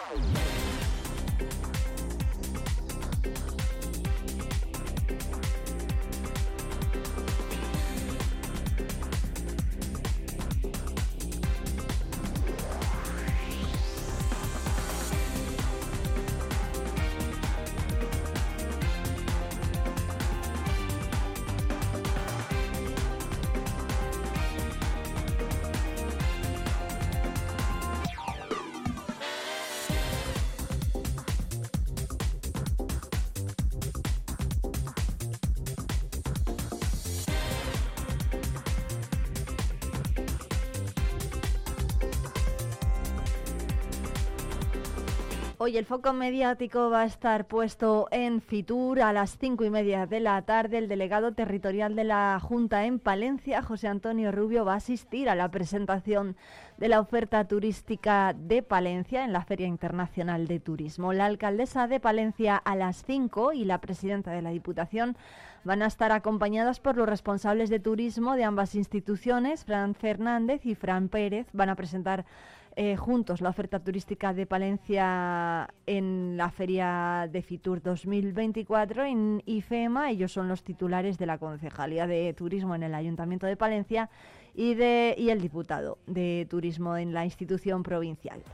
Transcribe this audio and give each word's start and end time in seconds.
Oh. 0.00 0.37
Hoy 45.68 45.76
el 45.76 45.84
foco 45.84 46.14
mediático 46.14 46.88
va 46.88 47.02
a 47.02 47.04
estar 47.04 47.46
puesto 47.46 48.08
en 48.10 48.40
Fitur 48.40 49.02
a 49.02 49.12
las 49.12 49.36
cinco 49.36 49.64
y 49.66 49.70
media 49.70 50.06
de 50.06 50.18
la 50.18 50.40
tarde. 50.40 50.78
El 50.78 50.88
delegado 50.88 51.32
territorial 51.32 51.94
de 51.94 52.04
la 52.04 52.40
Junta 52.40 52.86
en 52.86 52.98
Palencia, 52.98 53.60
José 53.60 53.86
Antonio 53.86 54.32
Rubio, 54.32 54.64
va 54.64 54.72
a 54.72 54.76
asistir 54.76 55.28
a 55.28 55.34
la 55.34 55.50
presentación 55.50 56.36
de 56.78 56.88
la 56.88 57.00
oferta 57.00 57.46
turística 57.46 58.32
de 58.32 58.62
Palencia 58.62 59.26
en 59.26 59.34
la 59.34 59.44
Feria 59.44 59.66
Internacional 59.66 60.46
de 60.46 60.58
Turismo. 60.58 61.12
La 61.12 61.26
alcaldesa 61.26 61.86
de 61.86 62.00
Palencia 62.00 62.56
a 62.56 62.74
las 62.74 63.04
cinco 63.04 63.52
y 63.52 63.66
la 63.66 63.82
presidenta 63.82 64.30
de 64.30 64.40
la 64.40 64.48
Diputación 64.48 65.18
van 65.64 65.82
a 65.82 65.86
estar 65.86 66.12
acompañadas 66.12 66.80
por 66.80 66.96
los 66.96 67.06
responsables 67.06 67.68
de 67.68 67.78
turismo 67.78 68.36
de 68.36 68.44
ambas 68.44 68.74
instituciones, 68.74 69.66
Fran 69.66 69.94
Fernández 69.94 70.64
y 70.64 70.74
Fran 70.74 71.10
Pérez. 71.10 71.46
Van 71.52 71.68
a 71.68 71.74
presentar 71.74 72.24
eh, 72.80 72.96
juntos 72.96 73.40
la 73.40 73.48
oferta 73.48 73.80
turística 73.80 74.32
de 74.32 74.46
Palencia 74.46 75.68
en 75.84 76.36
la 76.36 76.48
Feria 76.48 77.28
de 77.28 77.42
Fitur 77.42 77.82
2024 77.82 79.02
en 79.02 79.42
IFEMA. 79.46 80.12
Ellos 80.12 80.30
son 80.30 80.46
los 80.46 80.62
titulares 80.62 81.18
de 81.18 81.26
la 81.26 81.38
Concejalía 81.38 82.06
de 82.06 82.32
Turismo 82.34 82.76
en 82.76 82.84
el 82.84 82.94
Ayuntamiento 82.94 83.48
de 83.48 83.56
Palencia 83.56 84.10
y, 84.54 84.74
de, 84.74 85.16
y 85.18 85.30
el 85.30 85.40
diputado 85.40 85.98
de 86.06 86.46
Turismo 86.48 86.96
en 86.96 87.12
la 87.12 87.24
institución 87.24 87.82
provincial. 87.82 88.44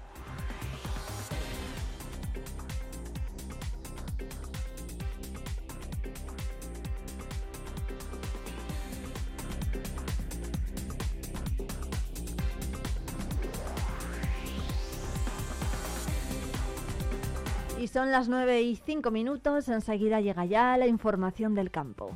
Son 17.95 18.11
las 18.11 18.29
9 18.29 18.61
y 18.61 18.75
5 18.75 19.13
minutos, 19.13 19.69
enseguida 19.69 20.21
llega 20.21 20.45
ya 20.45 20.77
la 20.77 20.89
información 20.89 21.55
del 21.55 21.71
campo. 21.71 22.11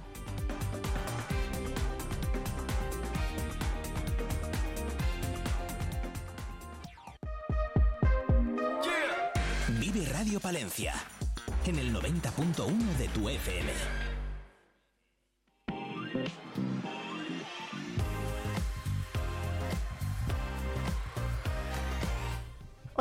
Vive 9.79 10.05
Radio 10.13 10.41
Palencia 10.41 10.95
en 11.65 11.79
el 11.79 11.95
90.1 11.95 12.97
de 12.99 13.09
tu 13.11 13.29
FM. 13.29 13.71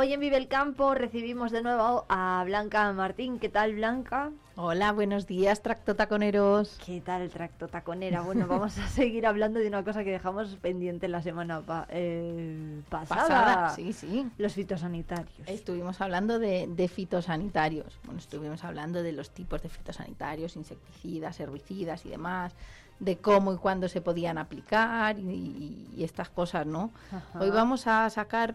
Hoy 0.00 0.12
en 0.12 0.20
Vive 0.20 0.36
el 0.36 0.46
Campo 0.46 0.94
recibimos 0.94 1.50
de 1.50 1.60
nuevo 1.60 2.06
a 2.08 2.44
Blanca 2.46 2.92
Martín. 2.92 3.40
¿Qué 3.40 3.48
tal, 3.48 3.74
Blanca? 3.74 4.30
Hola, 4.54 4.92
buenos 4.92 5.26
días, 5.26 5.60
tractotaconeros. 5.60 6.78
¿Qué 6.86 7.00
tal, 7.00 7.28
tractotaconera? 7.30 8.20
Bueno, 8.20 8.46
vamos 8.48 8.78
a 8.78 8.86
seguir 8.86 9.26
hablando 9.26 9.58
de 9.58 9.66
una 9.66 9.82
cosa 9.82 10.04
que 10.04 10.12
dejamos 10.12 10.54
pendiente 10.62 11.08
la 11.08 11.20
semana 11.20 11.64
eh, 11.88 12.80
pasada. 12.88 13.70
Sí, 13.70 13.92
sí. 13.92 14.30
Los 14.38 14.52
fitosanitarios. 14.52 15.48
Estuvimos 15.48 16.00
hablando 16.00 16.38
de, 16.38 16.88
fitosanitarios. 16.94 17.98
Bueno, 18.04 18.20
estuvimos 18.20 18.62
hablando 18.62 19.02
de 19.02 19.10
los 19.10 19.30
tipos 19.30 19.62
de 19.62 19.68
fitosanitarios, 19.68 20.54
insecticidas, 20.54 21.40
herbicidas 21.40 22.06
y 22.06 22.10
demás 22.10 22.54
de 23.00 23.16
cómo 23.16 23.52
y 23.52 23.56
cuándo 23.56 23.88
se 23.88 24.00
podían 24.00 24.38
aplicar 24.38 25.18
y, 25.18 25.96
estas 25.98 26.28
cosas, 26.28 26.66
¿no? 26.66 26.92
Hoy 27.38 27.50
vamos 27.50 27.86
a 27.88 28.08
sacar 28.10 28.54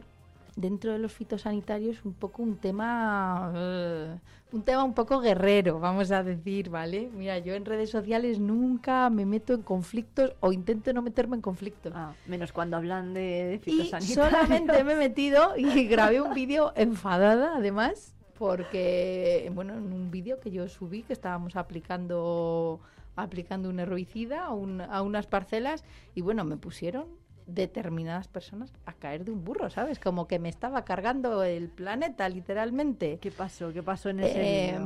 dentro 0.55 0.91
de 0.91 0.99
los 0.99 1.11
fitosanitarios 1.11 2.05
un 2.05 2.13
poco 2.13 2.43
un 2.43 2.57
tema 2.57 3.51
eh, 3.55 4.17
un 4.51 4.61
tema 4.61 4.83
un 4.83 4.93
poco 4.93 5.19
guerrero 5.19 5.79
vamos 5.79 6.11
a 6.11 6.23
decir 6.23 6.69
vale 6.69 7.09
mira 7.15 7.39
yo 7.39 7.55
en 7.55 7.65
redes 7.65 7.89
sociales 7.89 8.39
nunca 8.39 9.09
me 9.09 9.25
meto 9.25 9.53
en 9.53 9.63
conflictos 9.63 10.33
o 10.41 10.53
intento 10.53 10.93
no 10.93 11.01
meterme 11.01 11.35
en 11.35 11.41
conflictos. 11.41 11.93
Ah, 11.95 12.13
menos 12.27 12.51
cuando 12.51 12.77
hablan 12.77 13.13
de 13.13 13.59
fitosanitarios 13.63 14.09
y 14.09 14.13
solamente 14.13 14.83
me 14.83 14.93
he 14.93 14.95
metido 15.09 15.57
y 15.57 15.85
grabé 15.87 16.21
un 16.21 16.33
vídeo 16.33 16.71
enfadada 16.75 17.57
además 17.57 18.13
porque 18.37 19.49
bueno 19.53 19.73
en 19.73 19.91
un 19.91 20.11
vídeo 20.11 20.39
que 20.39 20.51
yo 20.51 20.67
subí 20.67 21.01
que 21.01 21.13
estábamos 21.13 21.55
aplicando 21.55 22.79
aplicando 23.15 23.69
un 23.69 23.79
herbicida 23.79 24.45
a, 24.45 24.49
a 24.49 25.01
unas 25.01 25.27
parcelas 25.27 25.83
y 26.13 26.21
bueno 26.21 26.43
me 26.43 26.57
pusieron 26.57 27.22
determinadas 27.47 28.27
personas 28.27 28.71
a 28.85 28.93
caer 28.93 29.25
de 29.25 29.31
un 29.31 29.43
burro, 29.43 29.69
¿sabes? 29.69 29.99
Como 29.99 30.27
que 30.27 30.39
me 30.39 30.49
estaba 30.49 30.85
cargando 30.85 31.43
el 31.43 31.69
planeta, 31.69 32.27
literalmente. 32.29 33.19
¿Qué 33.19 33.31
pasó? 33.31 33.73
¿Qué 33.73 33.83
pasó 33.83 34.09
en 34.09 34.21
ese 34.21 34.69
eh, 34.69 34.79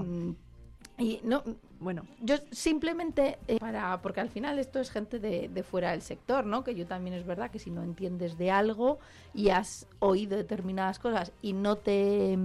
Y 0.97 1.19
no, 1.23 1.43
bueno, 1.79 2.03
yo 2.21 2.35
simplemente 2.51 3.37
eh, 3.47 3.59
para, 3.59 4.01
porque 4.01 4.21
al 4.21 4.29
final 4.29 4.59
esto 4.59 4.79
es 4.79 4.89
gente 4.89 5.19
de, 5.19 5.49
de, 5.49 5.63
fuera 5.63 5.91
del 5.91 6.01
sector, 6.01 6.45
¿no? 6.45 6.63
Que 6.63 6.75
yo 6.75 6.85
también 6.87 7.15
es 7.15 7.25
verdad 7.25 7.51
que 7.51 7.59
si 7.59 7.69
no 7.69 7.83
entiendes 7.83 8.37
de 8.37 8.51
algo 8.51 8.99
y 9.33 9.49
has 9.49 9.87
oído 9.99 10.37
determinadas 10.37 10.99
cosas 10.99 11.31
y 11.41 11.53
no 11.53 11.75
te 11.75 12.37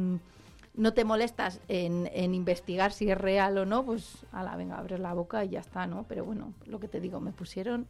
no 0.75 0.94
te 0.94 1.05
molestas 1.05 1.61
en, 1.69 2.09
en, 2.15 2.34
investigar 2.34 2.93
si 2.93 3.11
es 3.11 3.19
real 3.19 3.59
o 3.59 3.67
no, 3.67 3.84
pues 3.84 4.25
a 4.33 4.43
la 4.43 4.56
venga, 4.56 4.79
abres 4.79 5.00
la 5.00 5.12
boca 5.12 5.44
y 5.44 5.50
ya 5.50 5.61
está, 5.61 5.87
¿no? 5.87 6.06
Pero 6.09 6.25
bueno, 6.25 6.55
lo 6.67 6.81
que 6.81 6.89
te 6.89 6.99
digo, 7.00 7.21
me 7.21 7.33
pusieron 7.33 7.87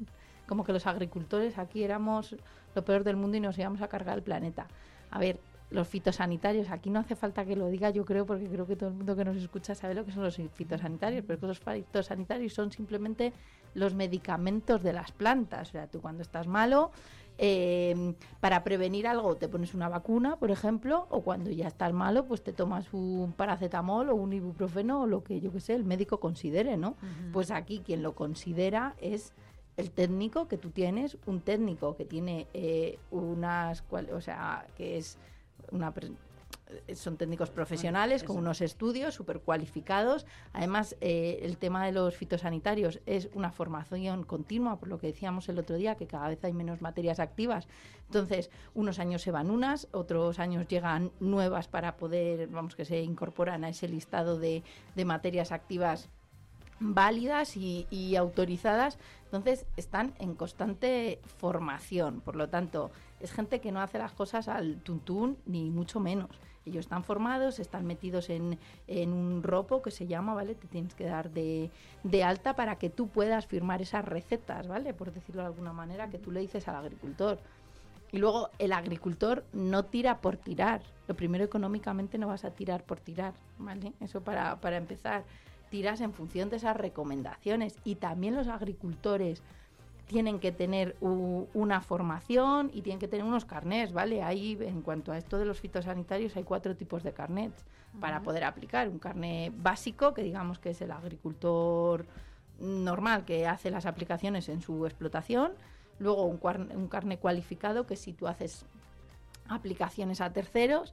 como 0.46 0.64
que 0.64 0.72
los 0.72 0.86
agricultores 0.86 1.58
aquí 1.58 1.82
éramos 1.82 2.36
lo 2.74 2.84
peor 2.84 3.04
del 3.04 3.16
mundo 3.16 3.36
y 3.36 3.40
nos 3.40 3.58
íbamos 3.58 3.82
a 3.82 3.88
cargar 3.88 4.16
el 4.18 4.22
planeta. 4.22 4.66
A 5.10 5.18
ver, 5.18 5.38
los 5.72 5.88
fitosanitarios, 5.88 6.70
aquí 6.70 6.90
no 6.90 7.00
hace 7.00 7.16
falta 7.16 7.44
que 7.44 7.56
lo 7.56 7.68
diga, 7.68 7.90
yo 7.90 8.04
creo, 8.04 8.26
porque 8.26 8.46
creo 8.46 8.66
que 8.66 8.76
todo 8.76 8.90
el 8.90 8.94
mundo 8.94 9.16
que 9.16 9.24
nos 9.24 9.36
escucha 9.36 9.74
sabe 9.74 9.94
lo 9.94 10.04
que 10.04 10.12
son 10.12 10.22
los 10.22 10.38
fitosanitarios, 10.52 11.24
pero 11.26 11.46
los 11.46 11.60
fitosanitarios 11.60 12.52
son 12.52 12.70
simplemente 12.70 13.32
los 13.74 13.94
medicamentos 13.94 14.82
de 14.82 14.92
las 14.92 15.12
plantas. 15.12 15.68
O 15.68 15.72
sea, 15.72 15.86
tú 15.86 16.00
cuando 16.00 16.22
estás 16.22 16.46
malo, 16.46 16.90
eh, 17.38 18.14
para 18.40 18.62
prevenir 18.62 19.06
algo 19.06 19.36
te 19.36 19.48
pones 19.48 19.74
una 19.74 19.88
vacuna, 19.88 20.36
por 20.36 20.50
ejemplo, 20.50 21.06
o 21.10 21.22
cuando 21.22 21.50
ya 21.50 21.68
estás 21.68 21.92
malo, 21.92 22.26
pues 22.26 22.42
te 22.42 22.52
tomas 22.52 22.92
un 22.92 23.32
paracetamol 23.32 24.10
o 24.10 24.14
un 24.14 24.32
ibuprofeno 24.32 25.02
o 25.02 25.06
lo 25.06 25.24
que 25.24 25.40
yo 25.40 25.50
que 25.50 25.60
sé, 25.60 25.74
el 25.74 25.84
médico 25.84 26.20
considere, 26.20 26.76
¿no? 26.76 26.96
Pues 27.32 27.50
aquí 27.50 27.82
quien 27.84 28.02
lo 28.02 28.14
considera 28.14 28.94
es 29.00 29.32
el 29.76 29.90
técnico 29.90 30.48
que 30.48 30.58
tú 30.58 30.70
tienes, 30.70 31.16
un 31.26 31.40
técnico 31.40 31.96
que 31.96 32.04
tiene 32.04 32.46
eh, 32.52 32.98
unas, 33.10 33.84
o 33.90 34.20
sea, 34.20 34.66
que 34.76 34.98
es 34.98 35.18
una 35.70 35.92
son 36.94 37.16
técnicos 37.16 37.50
profesionales 37.50 38.24
con 38.24 38.36
unos 38.36 38.60
estudios 38.60 39.14
súper 39.14 39.40
cualificados. 39.40 40.26
Además, 40.52 40.96
eh, 41.00 41.40
el 41.42 41.56
tema 41.56 41.84
de 41.84 41.92
los 41.92 42.16
fitosanitarios 42.16 43.00
es 43.06 43.28
una 43.34 43.52
formación 43.52 44.24
continua, 44.24 44.78
por 44.78 44.88
lo 44.88 44.98
que 44.98 45.08
decíamos 45.08 45.48
el 45.48 45.58
otro 45.58 45.76
día, 45.76 45.96
que 45.96 46.06
cada 46.06 46.28
vez 46.28 46.42
hay 46.44 46.52
menos 46.52 46.80
materias 46.80 47.20
activas. 47.20 47.68
Entonces, 48.06 48.50
unos 48.74 48.98
años 48.98 49.22
se 49.22 49.30
van 49.30 49.50
unas, 49.50 49.88
otros 49.92 50.38
años 50.38 50.66
llegan 50.68 51.12
nuevas 51.20 51.68
para 51.68 51.96
poder, 51.96 52.48
vamos, 52.48 52.74
que 52.74 52.84
se 52.84 53.00
incorporan 53.02 53.64
a 53.64 53.68
ese 53.68 53.88
listado 53.88 54.38
de, 54.38 54.62
de 54.94 55.04
materias 55.04 55.52
activas 55.52 56.08
válidas 56.82 57.56
y, 57.56 58.16
autorizadas, 58.16 58.98
entonces 59.32 59.64
están 59.78 60.12
en 60.18 60.34
constante 60.34 61.18
formación. 61.38 62.20
Por 62.20 62.36
lo 62.36 62.50
tanto, 62.50 62.90
es 63.18 63.32
gente 63.32 63.60
que 63.60 63.72
no 63.72 63.80
hace 63.80 63.98
las 63.98 64.12
cosas 64.12 64.46
al 64.46 64.76
tuntún, 64.82 65.38
ni 65.46 65.70
mucho 65.70 66.00
menos. 66.00 66.28
Ellos 66.66 66.84
están 66.84 67.02
formados, 67.02 67.58
están 67.58 67.86
metidos 67.86 68.28
en, 68.28 68.58
en 68.86 69.12
un 69.12 69.42
ropo 69.42 69.80
que 69.80 69.90
se 69.90 70.06
llama, 70.06 70.34
¿vale? 70.34 70.54
Te 70.54 70.68
tienes 70.68 70.94
que 70.94 71.06
dar 71.06 71.30
de, 71.30 71.70
de, 72.04 72.24
alta 72.24 72.54
para 72.54 72.76
que 72.76 72.90
tú 72.90 73.08
puedas 73.08 73.46
firmar 73.46 73.80
esas 73.80 74.04
recetas, 74.04 74.68
¿vale? 74.68 74.92
Por 74.92 75.12
decirlo 75.12 75.40
de 75.40 75.48
alguna 75.48 75.72
manera, 75.72 76.10
que 76.10 76.18
tú 76.18 76.30
le 76.30 76.40
dices 76.40 76.68
al 76.68 76.76
agricultor. 76.76 77.38
y 78.12 78.18
luego 78.18 78.50
el 78.58 78.72
agricultor 78.74 79.44
no 79.54 79.86
tira 79.86 80.20
por 80.20 80.36
tirar. 80.36 80.82
Lo 81.08 81.16
primero 81.16 81.42
económicamente 81.42 82.18
no 82.18 82.26
vas 82.28 82.44
a 82.44 82.50
tirar 82.50 82.84
por 82.84 83.00
tirar, 83.00 83.32
¿vale? 83.58 83.94
Eso 84.00 84.20
para, 84.20 84.60
para 84.60 84.76
empezar. 84.76 85.24
Tiras 85.72 86.02
en 86.02 86.12
función 86.12 86.50
de 86.50 86.56
esas 86.56 86.76
recomendaciones 86.76 87.78
y 87.82 87.94
también 87.94 88.36
los 88.36 88.46
agricultores 88.48 89.42
tienen 90.04 90.38
que 90.38 90.52
tener 90.52 90.96
una 91.00 91.80
formación 91.80 92.70
y 92.74 92.82
tienen 92.82 93.00
que 93.00 93.08
tener 93.08 93.24
unos 93.24 93.46
carnets, 93.46 93.94
¿vale? 93.94 94.22
Ahí, 94.22 94.58
en 94.60 94.82
cuanto 94.82 95.12
a 95.12 95.16
esto 95.16 95.38
de 95.38 95.46
los 95.46 95.60
fitosanitarios, 95.60 96.36
hay 96.36 96.42
cuatro 96.42 96.76
tipos 96.76 97.02
de 97.02 97.14
carnets 97.14 97.64
para 97.98 98.20
poder 98.20 98.44
aplicar. 98.44 98.90
Un 98.90 98.98
carnet 98.98 99.54
básico, 99.56 100.12
que 100.12 100.22
digamos 100.22 100.58
que 100.58 100.72
es 100.72 100.82
el 100.82 100.90
agricultor 100.90 102.04
normal 102.60 103.24
que 103.24 103.46
hace 103.46 103.70
las 103.70 103.86
aplicaciones 103.86 104.50
en 104.50 104.60
su 104.60 104.84
explotación. 104.84 105.52
Luego 105.98 106.26
un, 106.26 106.38
un 106.76 106.88
carnet 106.88 107.18
cualificado, 107.18 107.86
que 107.86 107.96
si 107.96 108.12
tú 108.12 108.28
haces 108.28 108.66
aplicaciones 109.48 110.20
a 110.20 110.34
terceros, 110.34 110.92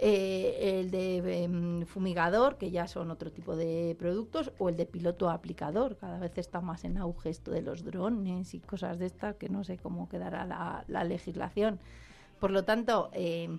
eh, 0.00 0.78
el 0.78 0.92
de 0.92 1.42
em, 1.42 1.84
fumigador, 1.84 2.56
que 2.56 2.70
ya 2.70 2.86
son 2.86 3.10
otro 3.10 3.32
tipo 3.32 3.56
de 3.56 3.96
productos, 3.98 4.52
o 4.58 4.68
el 4.68 4.76
de 4.76 4.86
piloto 4.86 5.28
aplicador. 5.28 5.96
Cada 5.96 6.20
vez 6.20 6.38
está 6.38 6.60
más 6.60 6.84
en 6.84 6.98
auge 6.98 7.30
esto 7.30 7.50
de 7.50 7.62
los 7.62 7.84
drones 7.84 8.54
y 8.54 8.60
cosas 8.60 9.00
de 9.00 9.06
estas, 9.06 9.34
que 9.36 9.48
no 9.48 9.64
sé 9.64 9.76
cómo 9.76 10.08
quedará 10.08 10.44
la, 10.44 11.04
legislación. 11.04 11.80
Por 12.38 12.52
lo 12.52 12.64
tanto, 12.64 13.10
em, 13.12 13.58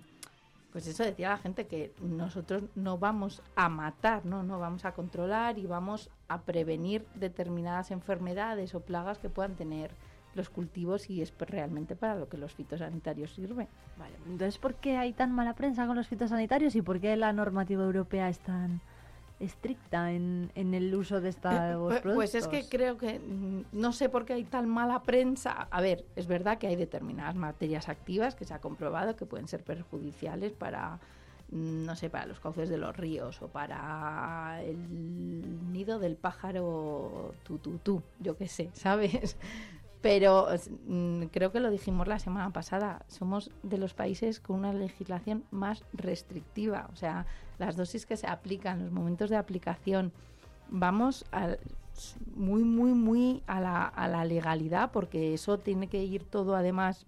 pues 0.71 0.87
eso 0.87 1.03
decía 1.03 1.29
la 1.29 1.37
gente 1.37 1.67
que 1.67 1.93
nosotros 2.01 2.63
no 2.73 2.97
vamos 2.97 3.41
a 3.57 3.67
matar, 3.67 4.25
¿no? 4.25 4.41
no 4.41 4.59
vamos 4.59 4.85
a 4.85 4.93
controlar 4.93 5.59
y 5.59 5.65
vamos 5.65 6.09
a 6.29 6.43
prevenir 6.43 7.05
determinadas 7.15 7.91
enfermedades 7.91 8.75
o 8.75 8.79
plagas 8.79 9.17
que 9.17 9.29
puedan 9.29 9.55
tener 9.55 9.91
los 10.39 10.49
cultivos 10.49 11.09
y 11.09 11.21
es 11.21 11.33
realmente 11.37 11.95
para 11.95 12.15
lo 12.15 12.29
que 12.29 12.37
los 12.37 12.53
fitosanitarios 12.53 13.33
sirven. 13.33 13.67
Vale, 13.97 14.15
entonces, 14.25 14.57
¿por 14.57 14.75
qué 14.75 14.97
hay 14.97 15.13
tan 15.13 15.31
mala 15.31 15.53
prensa 15.53 15.85
con 15.85 15.95
los 15.95 16.07
fitosanitarios 16.07 16.75
y 16.75 16.81
por 16.81 16.99
qué 16.99 17.15
la 17.17 17.33
normativa 17.33 17.83
europea 17.83 18.29
es 18.29 18.39
tan 18.39 18.81
estricta 19.39 20.11
en, 20.11 20.51
el 20.55 20.93
uso 20.93 21.21
de 21.21 21.29
estos 21.29 21.53
eh, 21.53 21.75
pues, 21.77 22.01
productos? 22.01 22.15
Pues 22.15 22.35
es 22.35 22.47
que 22.47 22.67
creo 22.69 22.97
que 22.97 23.19
mm, 23.19 23.65
no 23.73 23.91
sé 23.91 24.09
por 24.09 24.25
qué 24.25 24.33
hay 24.33 24.43
tan 24.43 24.67
mala 24.67 25.03
prensa. 25.03 25.67
A 25.69 25.81
ver, 25.81 26.05
es 26.15 26.27
verdad 26.27 26.57
que 26.57 26.67
hay 26.67 26.75
determinadas 26.75 27.35
materias 27.35 27.89
activas 27.89 28.35
que 28.35 28.45
se 28.45 28.53
ha 28.53 28.59
comprobado 28.59 29.15
que 29.15 29.25
pueden 29.25 29.47
ser 29.47 29.63
perjudiciales 29.63 30.53
para 30.53 30.99
mm, 31.51 31.85
no 31.85 31.95
sé, 31.95 32.09
para 32.09 32.25
los 32.25 32.39
cauces 32.39 32.69
de 32.69 32.77
los 32.77 32.95
ríos 32.95 33.41
o 33.41 33.47
para 33.47 34.61
el 34.63 35.71
nido 35.71 35.99
del 35.99 36.15
pájaro 36.15 37.33
tu, 37.43 37.57
tu, 37.57 37.77
tu 37.79 38.01
yo 38.19 38.37
qué 38.37 38.47
sé, 38.47 38.69
¿sabes? 38.73 39.37
Pero 40.01 40.47
mm, 40.87 41.23
creo 41.25 41.51
que 41.51 41.59
lo 41.59 41.69
dijimos 41.69 42.07
la 42.07 42.19
semana 42.19 42.51
pasada, 42.51 43.05
somos 43.07 43.51
de 43.63 43.77
los 43.77 43.93
países 43.93 44.39
con 44.39 44.57
una 44.57 44.73
legislación 44.73 45.43
más 45.51 45.83
restrictiva. 45.93 46.89
O 46.93 46.95
sea, 46.95 47.25
las 47.57 47.75
dosis 47.75 48.05
que 48.05 48.15
se 48.15 48.27
aplican, 48.27 48.83
los 48.83 48.91
momentos 48.91 49.29
de 49.29 49.35
aplicación, 49.35 50.13
vamos 50.69 51.25
muy, 52.35 52.63
muy, 52.63 52.93
muy 52.93 53.43
a 53.45 53.59
la, 53.59 53.85
a 53.85 54.07
la 54.07 54.23
legalidad, 54.23 54.91
porque 54.91 55.33
eso 55.33 55.57
tiene 55.57 55.87
que 55.87 56.03
ir 56.03 56.23
todo 56.23 56.55
además 56.55 57.05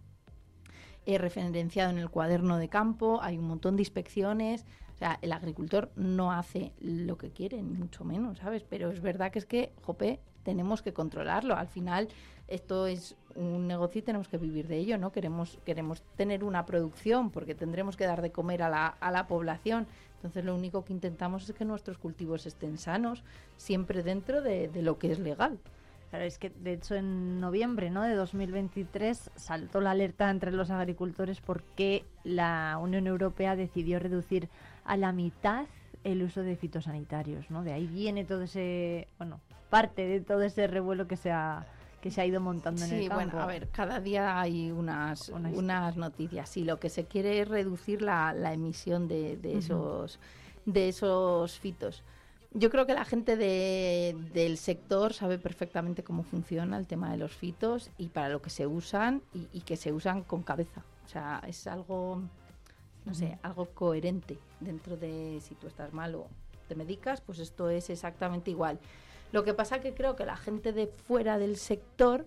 eh, 1.08 1.18
referenciado 1.18 1.90
en 1.90 1.98
el 1.98 2.10
cuaderno 2.12 2.58
de 2.58 2.70
campo, 2.70 3.20
hay 3.24 3.38
un 3.38 3.48
montón 3.48 3.76
de 3.76 3.82
inspecciones. 3.82 4.66
O 4.94 4.98
sea, 4.98 5.18
el 5.24 5.32
agricultor 5.32 5.92
no 5.96 6.32
hace 6.32 6.74
lo 6.80 7.18
que 7.18 7.32
quiere, 7.32 7.60
ni 7.64 7.74
mucho 7.74 8.04
menos, 8.04 8.38
¿sabes? 8.38 8.64
Pero 8.70 8.92
es 8.92 9.02
verdad 9.02 9.32
que 9.32 9.40
es 9.40 9.48
que, 9.48 9.74
jope, 9.82 10.20
tenemos 10.44 10.84
que 10.84 10.94
controlarlo. 10.94 11.56
Al 11.56 11.68
final, 11.68 12.10
esto 12.52 12.86
es 12.86 13.16
un 13.36 13.68
negocio 13.68 14.00
y 14.00 14.02
tenemos 14.02 14.28
que 14.28 14.38
vivir 14.38 14.68
de 14.68 14.78
ello, 14.78 14.98
¿no? 14.98 15.12
Queremos, 15.12 15.58
queremos 15.66 16.04
tener 16.18 16.44
una 16.44 16.66
producción 16.66 17.32
porque 17.32 17.56
tendremos 17.56 17.96
que 17.96 18.06
dar 18.06 18.22
de 18.22 18.32
comer 18.32 18.62
a 18.62 18.70
la, 18.70 18.88
a 18.88 19.12
la 19.12 19.28
población. 19.28 19.88
Entonces 20.16 20.44
lo 20.44 20.54
único 20.54 20.84
que 20.84 20.94
intentamos 20.94 21.50
es 21.50 21.56
que 21.56 21.66
nuestros 21.66 21.98
cultivos 21.98 22.46
estén 22.46 22.78
sanos, 22.78 23.24
siempre 23.58 24.04
dentro 24.04 24.42
de, 24.42 24.70
lo 24.82 25.00
que 25.00 25.12
es 25.12 25.20
legal. 25.20 25.58
Claro, 26.10 26.26
es 26.26 26.38
que 26.38 26.50
de 26.50 26.74
hecho 26.74 26.96
en 26.96 27.40
noviembre 27.40 27.90
¿no? 27.90 28.04
de 28.04 28.16
2023 28.16 29.32
saltó 29.36 29.80
la 29.80 29.92
alerta 29.92 30.30
entre 30.30 30.52
los 30.52 30.70
agricultores 30.70 31.40
porque 31.40 32.04
la 32.26 32.78
Unión 32.82 33.08
Europea 33.08 33.56
decidió 33.56 33.98
reducir 33.98 34.50
a 34.84 34.98
la 34.98 35.14
mitad 35.14 35.68
el 36.04 36.22
uso 36.22 36.42
de 36.42 36.58
fitosanitarios, 36.58 37.50
¿no? 37.50 37.64
De 37.64 37.72
ahí 37.74 37.88
viene 37.88 38.26
todo 38.26 38.42
ese, 38.42 39.08
bueno, 39.18 39.40
parte 39.70 40.06
de 40.06 40.20
todo 40.20 40.42
ese 40.42 40.68
revuelo 40.68 41.08
que 41.08 41.16
se 41.16 41.32
ha 41.32 41.66
que 42.02 42.12
se 42.12 42.22
ha 42.22 42.26
ido 42.26 42.42
montando 42.42 42.84
en 42.84 42.92
el 42.92 43.08
campo. 43.08 43.22
Sí, 43.22 43.30
bueno, 43.30 43.42
a 43.42 43.46
ver, 43.46 43.70
cada 43.70 44.00
día 44.00 44.40
hay 44.40 44.72
unas, 44.72 45.30
unas 45.30 45.96
noticias. 45.96 46.50
Sí, 46.50 46.64
lo 46.66 46.80
que 46.80 46.90
se 46.90 47.06
quiere 47.06 47.40
es 47.40 47.48
reducir 47.48 48.02
la, 48.02 48.34
la 48.34 48.54
emisión 48.54 49.08
de, 49.08 49.38
de 49.38 49.58
esos 49.58 50.20
de 50.66 50.90
esos 50.90 51.58
fitos. 51.60 52.04
Yo 52.54 52.70
creo 52.70 52.86
que 52.86 52.94
la 52.94 53.06
gente 53.06 53.38
de, 53.38 54.16
del 54.34 54.58
sector 54.58 55.14
sabe 55.14 55.38
perfectamente 55.38 56.04
cómo 56.04 56.24
funciona 56.24 56.78
el 56.78 56.86
tema 56.86 57.10
de 57.10 57.18
los 57.18 57.32
fitos 57.32 57.90
y 57.98 58.10
para 58.10 58.28
lo 58.30 58.42
que 58.42 58.50
se 58.50 58.68
usan 58.68 59.22
y, 59.34 59.48
y 59.54 59.62
que 59.62 59.78
se 59.78 59.94
usan 59.94 60.24
con 60.24 60.44
cabeza. 60.44 60.84
O 61.06 61.08
sea, 61.08 61.42
es 61.48 61.66
algo, 61.66 62.22
no 63.06 63.14
sé, 63.14 63.40
algo 63.42 63.68
coherente 63.68 64.38
dentro 64.60 64.98
de 64.98 65.40
si 65.42 65.56
tú 65.56 65.68
estás 65.68 65.94
mal 65.94 66.14
o 66.16 66.28
te 66.68 66.76
medicas, 66.76 67.22
pues 67.22 67.40
esto 67.40 67.70
es 67.70 67.90
exactamente 67.90 68.52
igual. 68.52 68.80
Lo 69.32 69.44
que 69.44 69.54
pasa 69.54 69.80
que 69.80 69.94
creo 69.94 70.16
que 70.16 70.26
la 70.26 70.36
gente 70.36 70.74
de 70.74 70.88
fuera 70.88 71.38
del 71.38 71.58
sector, 71.58 72.26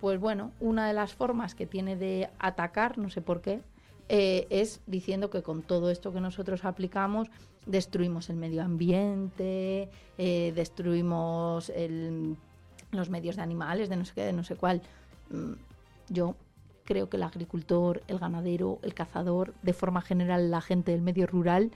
pues 0.00 0.18
bueno, 0.18 0.52
una 0.60 0.86
de 0.86 0.94
las 0.94 1.14
formas 1.14 1.54
que 1.54 1.66
tiene 1.66 1.96
de 1.96 2.30
atacar, 2.38 2.98
no 2.98 3.10
sé 3.10 3.20
por 3.20 3.40
qué, 3.40 3.60
eh, 4.08 4.46
es 4.50 4.80
diciendo 4.86 5.30
que 5.30 5.42
con 5.42 5.62
todo 5.62 5.90
esto 5.90 6.12
que 6.12 6.20
nosotros 6.20 6.64
aplicamos 6.64 7.28
destruimos 7.66 8.30
el 8.30 8.36
medio 8.36 8.62
ambiente, 8.62 9.90
eh, 10.16 10.52
destruimos 10.54 11.72
los 12.92 13.10
medios 13.10 13.36
de 13.36 13.42
animales, 13.42 13.88
de 13.88 13.96
no 13.96 14.04
sé 14.04 14.14
qué, 14.14 14.22
de 14.22 14.32
no 14.32 14.44
sé 14.44 14.54
cuál. 14.54 14.80
Mm, 15.30 15.54
yo 16.08 16.36
creo 16.84 17.10
que 17.10 17.16
el 17.16 17.24
agricultor, 17.24 18.02
el 18.06 18.18
ganadero, 18.18 18.78
el 18.82 18.94
cazador, 18.94 19.52
de 19.62 19.72
forma 19.72 20.00
general 20.00 20.50
la 20.50 20.60
gente 20.60 20.92
del 20.92 21.02
medio 21.02 21.26
rural, 21.26 21.72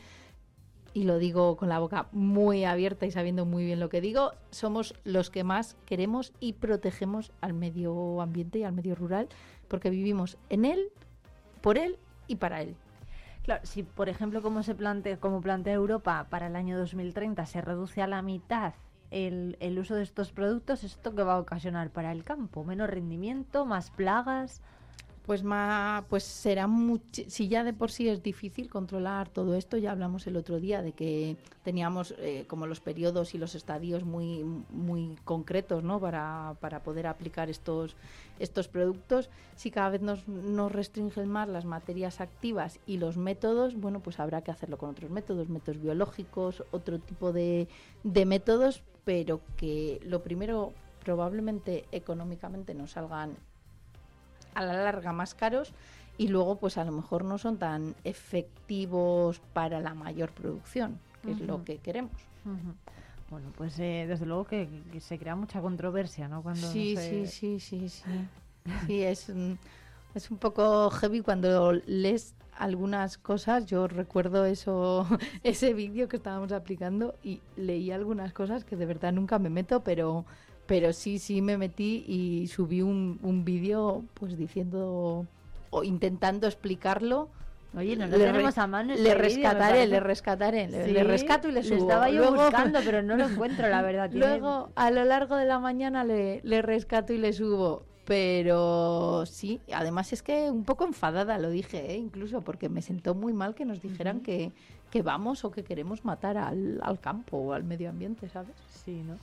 y 0.92 1.04
lo 1.04 1.18
digo 1.18 1.56
con 1.56 1.68
la 1.68 1.78
boca 1.78 2.08
muy 2.12 2.64
abierta 2.64 3.06
y 3.06 3.10
sabiendo 3.10 3.46
muy 3.46 3.64
bien 3.64 3.80
lo 3.80 3.88
que 3.88 4.00
digo, 4.00 4.32
somos 4.50 4.94
los 5.04 5.30
que 5.30 5.44
más 5.44 5.76
queremos 5.86 6.32
y 6.40 6.54
protegemos 6.54 7.32
al 7.40 7.52
medio 7.52 8.20
ambiente 8.20 8.58
y 8.58 8.64
al 8.64 8.72
medio 8.72 8.94
rural, 8.94 9.28
porque 9.68 9.90
vivimos 9.90 10.36
en 10.48 10.64
él, 10.64 10.88
por 11.60 11.78
él 11.78 11.98
y 12.26 12.36
para 12.36 12.62
él. 12.62 12.76
Claro, 13.42 13.64
si 13.64 13.82
por 13.82 14.08
ejemplo, 14.08 14.42
como 14.42 14.62
se 14.62 14.74
plantea, 14.74 15.18
como 15.18 15.40
plantea 15.40 15.74
Europa 15.74 16.26
para 16.28 16.48
el 16.48 16.56
año 16.56 16.78
2030 16.78 17.46
se 17.46 17.60
reduce 17.60 18.02
a 18.02 18.06
la 18.06 18.22
mitad 18.22 18.74
el, 19.10 19.56
el 19.60 19.78
uso 19.78 19.94
de 19.94 20.02
estos 20.02 20.32
productos, 20.32 20.84
¿esto 20.84 21.14
qué 21.14 21.22
va 21.22 21.34
a 21.34 21.40
ocasionar 21.40 21.90
para 21.90 22.12
el 22.12 22.22
campo? 22.24 22.64
¿Menos 22.64 22.90
rendimiento? 22.90 23.64
¿Más 23.64 23.90
plagas? 23.90 24.62
Pues 25.26 25.42
más 25.42 26.04
pues 26.08 26.24
será 26.24 26.66
mucho 26.66 27.22
si 27.28 27.48
ya 27.48 27.62
de 27.64 27.72
por 27.72 27.90
sí 27.90 28.08
es 28.08 28.22
difícil 28.22 28.68
controlar 28.68 29.28
todo 29.28 29.54
esto 29.54 29.76
ya 29.76 29.92
hablamos 29.92 30.26
el 30.26 30.36
otro 30.36 30.58
día 30.58 30.82
de 30.82 30.92
que 30.92 31.36
teníamos 31.62 32.14
eh, 32.18 32.44
como 32.48 32.66
los 32.66 32.80
periodos 32.80 33.34
y 33.34 33.38
los 33.38 33.54
estadios 33.54 34.04
muy 34.04 34.44
muy 34.70 35.16
concretos 35.24 35.84
no 35.84 36.00
para, 36.00 36.56
para 36.60 36.82
poder 36.82 37.06
aplicar 37.06 37.50
estos 37.50 37.96
estos 38.38 38.68
productos 38.68 39.28
si 39.56 39.70
cada 39.70 39.90
vez 39.90 40.00
nos, 40.00 40.26
nos 40.26 40.72
restringen 40.72 41.28
más 41.28 41.48
las 41.48 41.64
materias 41.64 42.20
activas 42.20 42.80
y 42.86 42.96
los 42.96 43.16
métodos 43.16 43.76
bueno 43.76 44.00
pues 44.00 44.20
habrá 44.20 44.42
que 44.42 44.50
hacerlo 44.50 44.78
con 44.78 44.90
otros 44.90 45.10
métodos 45.10 45.48
métodos 45.48 45.80
biológicos 45.80 46.64
otro 46.70 46.98
tipo 46.98 47.32
de, 47.32 47.68
de 48.02 48.24
métodos 48.24 48.82
pero 49.04 49.40
que 49.56 50.00
lo 50.04 50.22
primero 50.22 50.72
probablemente 51.04 51.84
económicamente 51.92 52.74
no 52.74 52.86
salgan 52.86 53.36
a 54.54 54.64
la 54.64 54.74
larga 54.74 55.12
más 55.12 55.34
caros 55.34 55.72
y 56.18 56.28
luego 56.28 56.56
pues 56.56 56.76
a 56.78 56.84
lo 56.84 56.92
mejor 56.92 57.24
no 57.24 57.38
son 57.38 57.58
tan 57.58 57.94
efectivos 58.04 59.40
para 59.52 59.80
la 59.80 59.94
mayor 59.94 60.30
producción, 60.30 60.98
que 61.22 61.32
es 61.32 61.40
lo 61.40 61.64
que 61.64 61.78
queremos. 61.78 62.12
Bueno, 63.30 63.52
pues 63.56 63.78
eh, 63.78 64.06
desde 64.08 64.26
luego 64.26 64.44
que, 64.44 64.68
se 65.00 65.18
crea 65.18 65.36
mucha 65.36 65.60
controversia, 65.60 66.28
¿no? 66.28 66.42
Cuando 66.42 66.66
sí, 66.66 66.96
sí, 66.96 67.26
sí, 67.26 67.60
sí, 67.60 67.88
sí. 67.88 68.02
sí, 68.86 69.02
es, 69.02 69.32
es 70.14 70.30
un 70.30 70.38
poco 70.38 70.90
heavy 70.90 71.20
cuando 71.20 71.72
lees 71.86 72.34
algunas 72.58 73.16
cosas. 73.18 73.66
Yo 73.66 73.88
recuerdo 73.88 74.44
eso, 74.44 75.06
ese 75.42 75.74
vídeo 75.74 76.08
que 76.08 76.16
estábamos 76.16 76.52
aplicando 76.52 77.14
y 77.22 77.40
leí 77.56 77.90
algunas 77.90 78.32
cosas 78.32 78.64
que 78.64 78.76
de 78.76 78.86
verdad 78.86 79.12
nunca 79.12 79.38
me 79.38 79.48
meto, 79.48 79.82
pero 79.82 80.24
pero 80.70 80.92
sí, 80.92 81.18
sí 81.18 81.42
me 81.42 81.58
metí 81.58 82.04
y 82.06 82.46
subí 82.46 82.80
un, 82.80 83.18
un 83.24 83.44
vídeo 83.44 84.04
pues 84.14 84.38
diciendo 84.38 85.26
o 85.70 85.82
intentando 85.82 86.46
explicarlo. 86.46 87.28
Oye, 87.76 87.96
no 87.96 88.06
lo 88.06 88.16
tenemos 88.16 88.56
a 88.56 88.68
mano. 88.68 88.94
Le 88.94 89.16
rescataré, 89.16 89.88
le 89.88 89.98
rescataré, 89.98 90.68
le, 90.68 91.02
rescato 91.02 91.48
y 91.48 91.52
le 91.52 91.64
subo. 91.64 91.78
estaba 91.78 92.08
yo 92.08 92.32
buscando, 92.32 92.78
pero 92.84 93.02
no 93.02 93.16
lo 93.16 93.24
encuentro, 93.24 93.68
la 93.68 93.82
verdad. 93.82 94.10
Luego, 94.12 94.70
a 94.76 94.92
lo 94.92 95.04
largo 95.04 95.34
de 95.34 95.46
la 95.46 95.58
mañana 95.58 96.04
le, 96.04 96.40
le 96.44 96.62
rescato 96.62 97.12
y 97.12 97.18
le 97.18 97.32
subo 97.32 97.82
Pero 98.04 99.26
sí, 99.26 99.60
además 99.74 100.12
es 100.12 100.22
que 100.22 100.52
un 100.52 100.62
poco 100.62 100.84
enfadada 100.84 101.36
lo 101.38 101.50
dije, 101.50 101.94
¿eh? 101.94 101.96
incluso 101.96 102.42
porque 102.42 102.68
me 102.68 102.80
sentó 102.80 103.16
muy 103.16 103.32
mal 103.32 103.56
que 103.56 103.64
nos 103.64 103.82
dijeran 103.82 104.20
que, 104.20 104.52
que, 104.92 105.02
vamos 105.02 105.44
o 105.44 105.50
que 105.50 105.64
queremos 105.64 106.04
matar 106.04 106.38
al, 106.38 106.78
al 106.80 107.00
campo 107.00 107.38
o 107.38 107.54
al 107.54 107.64
medio 107.64 107.90
ambiente, 107.90 108.28
¿sabes? 108.28 108.54
Sí, 108.84 109.02
¿no? 109.04 109.16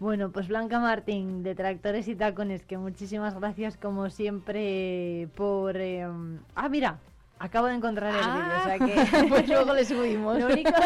Bueno, 0.00 0.30
pues 0.32 0.48
Blanca 0.48 0.80
Martín, 0.80 1.42
de 1.42 1.54
Tractores 1.54 2.08
y 2.08 2.16
Tacones, 2.16 2.64
que 2.64 2.76
muchísimas 2.78 3.34
gracias 3.38 3.76
como 3.76 4.10
siempre 4.10 5.28
por... 5.36 5.76
Eh, 5.76 6.06
ah, 6.54 6.68
mira, 6.68 6.98
acabo 7.44 7.66
de 7.66 7.74
encontrar 7.74 8.14
el 8.14 8.20
vídeo, 8.20 8.58
o 8.58 8.64
sea 8.64 8.78
que... 8.78 9.16
Ah, 9.16 9.24
pues 9.28 9.48
luego 9.48 9.74
le 9.74 9.84
subimos. 9.84 10.38
Lo 10.38 10.46
único... 10.46 10.70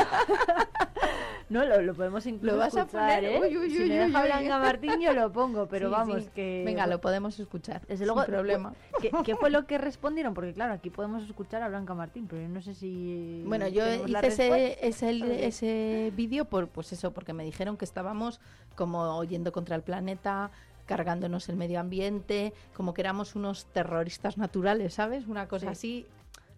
No, 1.50 1.65
lo, 1.65 1.95
podemos 1.95 2.27
incluso 2.27 2.57
¿Lo 2.57 2.61
vas 2.61 2.77
a 2.77 2.87
poner? 2.87 3.25
¿eh? 3.25 3.41
Uy, 3.41 3.57
uy, 3.57 3.71
si 3.71 3.83
uy, 3.83 3.88
me 3.88 3.95
deja 3.95 4.23
Blanca 4.23 4.59
Martín 4.59 5.00
yo 5.00 5.15
lo 5.15 5.33
pongo, 5.33 5.67
pero 5.67 5.88
vamos 5.88 6.29
que... 6.35 6.62
Venga, 6.62 6.87
lo 6.87 7.00
podemos 7.00 7.41
escuchar, 7.41 7.87
Desde 7.87 8.05
luego, 8.05 8.23
sin 8.23 8.35
problema. 8.35 8.75
¿qué, 9.00 9.11
¿Qué, 9.25 9.35
fue 9.35 9.49
lo 9.49 9.67
que 9.67 9.79
respondieron? 9.79 10.35
Porque 10.35 10.53
claro, 10.53 10.75
aquí 10.75 10.91
podemos 10.91 11.23
escuchar 11.23 11.62
a 11.62 11.69
Blanca 11.69 11.95
Martín, 11.95 12.27
pero 12.29 12.43
yo 12.43 12.49
no 12.49 12.61
sé 12.61 12.75
si... 12.75 13.43
Bueno, 13.47 13.67
yo 13.67 13.83
hice 14.07 14.27
ese, 14.27 14.87
ese, 14.87 15.47
ese 15.47 16.12
vídeo 16.15 16.45
por 16.45 16.69
pues 16.69 16.93
eso, 16.93 17.12
porque 17.12 17.33
me 17.33 17.45
dijeron 17.45 17.79
que 17.79 17.87
estábamos 17.87 18.41
como 18.75 19.25
yendo 19.25 19.50
contra 19.50 19.75
el 19.75 19.83
planeta, 19.83 20.50
cargándonos 20.88 21.49
el 21.49 21.57
medio 21.57 21.81
ambiente, 21.81 22.53
como 22.75 22.95
que 22.95 23.03
éramos 23.03 23.37
unos 23.37 23.67
terroristas 23.67 24.38
naturales, 24.38 24.95
¿sabes? 24.95 25.29
Una 25.29 25.47
cosa 25.47 25.71
así. 25.71 26.07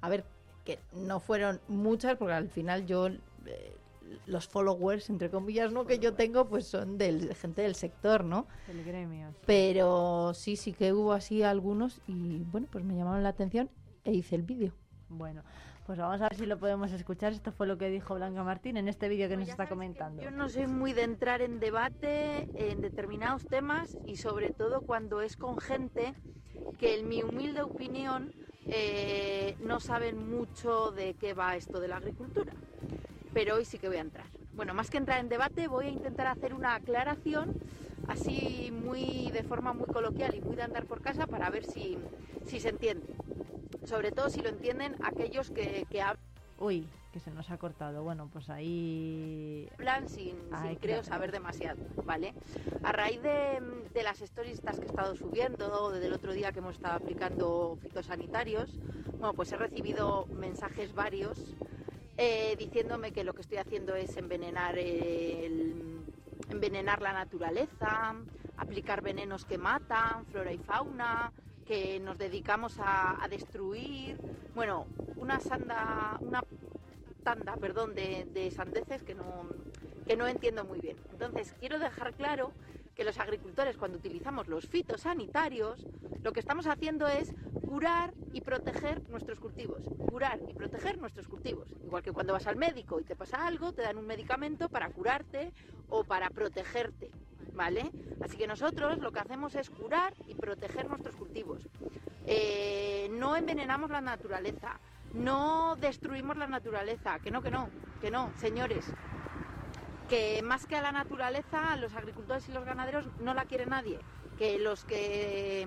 A 0.01 0.09
ver, 0.09 0.25
que 0.65 0.79
no 0.93 1.21
fueron 1.21 1.61
muchas, 1.69 2.17
porque 2.17 2.35
al 2.35 2.49
final 2.49 2.87
yo... 2.87 3.09
Eh, 3.09 3.77
los 4.27 4.49
followers, 4.49 5.11
entre 5.11 5.31
comillas, 5.31 5.73
¿no? 5.73 5.87
que 5.87 5.99
yo 5.99 6.15
tengo, 6.15 6.47
pues 6.49 6.67
son 6.67 6.99
de 6.99 7.35
gente 7.35 7.63
del 7.63 7.75
sector, 7.75 8.25
¿no? 8.25 8.47
Del 8.67 8.85
gremio. 8.85 9.35
Pero 9.47 10.33
sí, 10.35 10.57
sí 10.57 10.73
que 10.73 10.93
hubo 10.93 11.13
así 11.13 11.43
algunos 11.43 12.01
y 12.07 12.43
bueno, 12.51 12.67
pues 12.71 12.85
me 12.85 12.97
llamaron 12.97 13.23
la 13.23 13.29
atención 13.29 13.71
e 14.05 14.13
hice 14.13 14.37
el 14.37 14.43
vídeo. 14.43 14.73
Bueno, 15.09 15.43
pues 15.87 15.99
vamos 15.99 16.21
a 16.21 16.29
ver 16.29 16.37
si 16.37 16.47
lo 16.47 16.59
podemos 16.59 16.93
escuchar. 16.93 17.33
Esto 17.33 17.53
fue 17.53 17.67
lo 17.67 17.79
que 17.79 17.89
dijo 17.89 18.15
Blanca 18.15 18.45
Martín 18.45 18.77
en 18.77 18.89
este 18.89 19.09
vídeo 19.09 19.29
que 19.29 19.37
nos 19.37 19.49
está 19.49 19.69
comentando. 19.69 20.23
Yo 20.23 20.31
no 20.31 20.49
soy 20.49 20.67
muy 20.67 20.93
de 20.93 21.03
entrar 21.03 21.43
en 21.43 21.59
debate 21.59 22.49
en 22.55 22.81
determinados 22.81 23.45
temas 23.47 23.99
y 24.07 24.17
sobre 24.17 24.51
todo 24.51 24.83
cuando 24.83 25.21
es 25.21 25.37
con 25.37 25.59
gente 25.59 26.15
que 26.79 26.99
en 26.99 27.09
mi 27.09 27.23
humilde 27.23 27.63
opinión 27.63 28.33
eh, 28.69 29.57
no 29.61 29.81
saben 29.81 30.31
mucho 30.31 30.91
de 30.93 31.15
qué 31.15 31.35
va 31.35 31.57
esto 31.57 31.81
de 31.81 31.89
la 31.89 31.97
agricultura 31.97 32.53
pero 33.33 33.57
hoy 33.57 33.65
sí 33.65 33.79
que 33.79 33.89
voy 33.89 33.99
a 33.99 34.03
entrar. 34.03 34.27
Bueno, 34.55 34.75
más 34.75 34.91
que 34.91 34.99
entrar 34.99 35.21
en 35.21 35.29
debate, 35.29 35.69
voy 35.69 35.87
a 35.87 35.91
intentar 35.91 36.27
hacer 36.27 36.55
una 36.55 36.75
aclaración 36.75 37.55
así 38.09 38.71
muy 38.73 39.31
de 39.31 39.45
forma 39.45 39.73
muy 39.73 39.87
coloquial 39.87 40.35
y 40.35 40.41
muy 40.41 40.57
de 40.57 40.63
andar 40.63 40.85
por 40.87 41.01
casa 41.01 41.27
para 41.27 41.51
ver 41.51 41.65
si, 41.65 41.97
si 42.45 42.61
se 42.61 42.71
entiende. 42.71 43.07
Sobre 43.85 44.13
todo 44.13 44.29
si 44.29 44.41
lo 44.41 44.49
entienden 44.49 44.97
aquellos 45.03 45.51
que, 45.51 45.87
que 45.91 46.03
hablan. 46.03 46.25
Uy, 46.59 46.87
que 47.13 47.21
se 47.21 47.31
nos 47.31 47.51
ha 47.51 47.59
cortado. 47.59 48.03
Bueno, 48.03 48.29
pues 48.33 48.49
ahí. 48.51 49.69
Plan 49.77 50.09
sin, 50.09 50.37
sin 50.63 50.75
creo 50.77 51.03
saber 51.03 51.33
demasiado, 51.33 51.83
¿vale? 52.05 52.35
A 52.83 52.93
raíz 52.93 53.23
de, 53.23 53.61
de, 53.93 54.03
las 54.03 54.21
stories 54.21 54.59
estas 54.59 54.79
que 54.79 54.87
he 54.87 54.89
estado 54.89 55.15
subiendo, 55.17 55.91
desde 55.91 56.07
el 56.07 56.13
otro 56.13 56.33
día 56.33 56.53
que 56.53 56.61
hemos 56.61 56.77
estado 56.77 56.97
aplicando 56.97 57.79
fitosanitarios, 57.83 58.79
bueno, 59.19 59.35
pues 59.35 59.53
he 59.53 59.57
recibido 59.57 60.27
mensajes 60.27 60.95
varios 60.95 61.57
eh, 62.23 62.55
diciéndome 62.59 63.13
que 63.13 63.25
lo 63.25 63.33
que 63.33 63.41
estoy 63.41 63.57
haciendo 63.57 63.95
es 63.95 64.15
envenenar, 64.19 64.77
el, 64.79 66.05
envenenar 66.51 67.01
la 67.01 67.15
naturaleza, 67.15 68.15
aplicar 68.59 69.01
venenos 69.01 69.47
que 69.47 69.57
matan, 69.57 70.27
flora 70.27 70.53
y 70.53 70.59
fauna, 70.59 71.33
que 71.67 71.99
nos 71.99 72.19
dedicamos 72.19 72.77
a, 72.79 73.27
destruir, 73.31 74.19
bueno, 74.55 74.87
una 75.17 75.41
sanda, 75.41 76.19
una 76.21 76.43
perdón, 77.61 77.95
de, 77.95 78.27
de 78.33 78.51
sandeces 78.51 79.03
que 79.03 79.15
no, 79.15 79.47
que 80.07 80.17
no 80.17 80.27
entiendo 80.27 80.65
muy 80.65 80.81
bien. 80.81 80.97
Entonces, 81.13 81.55
quiero 81.59 81.79
dejar 81.79 82.15
claro 82.15 82.53
que 82.95 83.05
los 83.05 83.19
agricultores 83.19 83.77
cuando 83.77 83.99
utilizamos 83.99 84.49
los 84.49 84.67
fitosanitarios, 84.67 85.87
lo 86.23 86.33
que 86.33 86.41
estamos 86.41 86.67
haciendo 86.67 87.09
es 87.09 87.33
curar 87.67 88.13
y 88.33 88.41
proteger 88.41 89.09
nuestros 89.09 89.39
cultivos. 89.41 89.83
Curar 90.11 90.39
y 90.49 90.53
proteger 90.53 90.99
nuestros 90.99 91.29
cultivos. 91.29 91.69
Igual 91.85 92.03
que 92.03 92.13
cuando 92.13 92.33
vas 92.33 92.47
al 92.47 92.57
médico 92.57 93.01
y 93.01 93.05
te 93.05 93.17
pasa 93.17 93.47
algo, 93.47 93.73
te 93.73 93.83
dan 93.83 93.97
un 93.97 94.07
medicamento 94.07 94.69
para 94.69 94.91
curarte 94.91 95.53
o 95.89 96.05
para 96.05 96.29
protegerte. 96.31 97.11
¿Vale? 97.55 97.91
Así 98.23 98.37
que 98.37 98.47
nosotros 98.47 98.99
lo 98.99 99.13
que 99.13 99.21
hacemos 99.21 99.55
es 99.55 99.71
curar 99.71 100.15
y 100.27 100.35
proteger 100.35 100.89
nuestros 100.89 101.17
cultivos. 101.17 101.67
Eh, 102.27 103.09
no 103.13 103.35
envenenamos 103.37 103.91
la 103.91 104.01
naturaleza, 104.01 104.79
no 105.15 105.77
destruimos 105.77 106.37
la 106.37 106.47
naturaleza, 106.47 107.19
que 107.19 107.31
no, 107.31 107.43
que 107.43 107.51
no, 107.51 107.69
que 108.01 108.11
no, 108.11 108.31
señores, 108.39 108.85
que 110.09 110.43
más 110.43 110.67
que 110.67 110.77
a 110.77 110.83
la 110.83 110.93
naturaleza, 110.93 111.77
los 111.77 111.95
agricultores 111.95 112.49
y 112.49 112.53
los 112.53 112.65
ganaderos 112.65 113.07
no 113.21 113.35
la 113.35 113.45
quiere 113.45 113.67
nadie, 113.67 113.99
que 114.39 114.59
los 114.59 114.85
que 114.85 115.67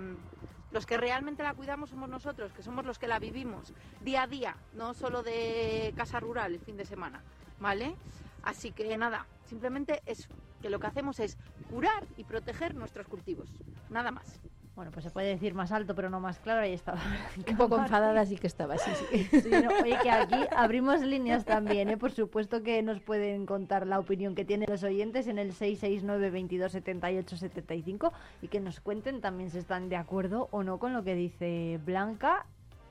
los 0.71 0.85
que 0.87 0.97
realmente 0.97 1.43
la 1.43 1.53
cuidamos 1.53 1.91
somos 1.91 2.09
nosotros, 2.09 2.51
que 2.51 2.63
somos 2.63 2.83
los 2.85 2.97
que 2.97 3.07
la 3.07 3.19
vivimos 3.19 3.71
día 4.01 4.23
a 4.23 4.27
día, 4.27 4.57
no 4.73 4.93
solo 4.95 5.21
de 5.21 5.93
casa 5.95 6.19
rural 6.19 6.53
el 6.53 6.59
fin 6.59 6.75
de 6.75 6.85
semana, 6.85 7.23
¿vale? 7.59 7.95
Así 8.43 8.71
que 8.71 8.97
nada, 8.97 9.27
simplemente 9.45 10.01
es 10.05 10.27
que 10.61 10.71
lo 10.71 10.79
que 10.79 10.87
hacemos 10.87 11.19
es 11.19 11.37
curar 11.69 12.03
y 12.17 12.23
proteger 12.23 12.73
nuestros 12.75 13.07
cultivos, 13.07 13.49
nada 13.89 14.11
más. 14.11 14.52
Bueno, 14.75 14.89
pues 14.91 15.03
se 15.03 15.11
puede 15.11 15.27
decir 15.27 15.53
más 15.53 15.71
alto, 15.71 15.93
pero 15.93 16.09
no 16.09 16.19
más 16.19 16.39
claro, 16.39 16.61
ahí 16.61 16.73
estaba. 16.73 16.99
Un 17.47 17.57
poco 17.57 17.77
enfadada 17.77 18.19
así 18.19 18.37
que 18.37 18.47
estaba, 18.47 18.75
sí, 18.77 18.89
sí. 19.11 19.41
sí 19.41 19.49
no, 19.51 19.69
oye, 19.83 19.97
que 20.01 20.09
aquí 20.09 20.35
abrimos 20.55 21.01
líneas 21.01 21.45
también, 21.45 21.89
¿eh? 21.89 21.97
Por 21.97 22.11
supuesto 22.11 22.63
que 22.63 22.81
nos 22.81 22.99
pueden 22.99 23.45
contar 23.45 23.85
la 23.85 23.99
opinión 23.99 24.33
que 24.33 24.45
tienen 24.45 24.67
los 24.67 24.83
oyentes 24.83 25.27
en 25.27 25.37
el 25.37 25.53
669 25.53 26.31
22 26.31 26.71
78 26.71 27.37
75 27.37 28.13
y 28.41 28.47
que 28.47 28.59
nos 28.59 28.79
cuenten 28.79 29.21
también 29.21 29.51
si 29.51 29.59
están 29.59 29.89
de 29.89 29.95
acuerdo 29.95 30.47
o 30.49 30.63
no 30.63 30.79
con 30.79 30.91
lo 30.93 31.03
que 31.03 31.13
dice 31.13 31.79
Blanca 31.85 32.47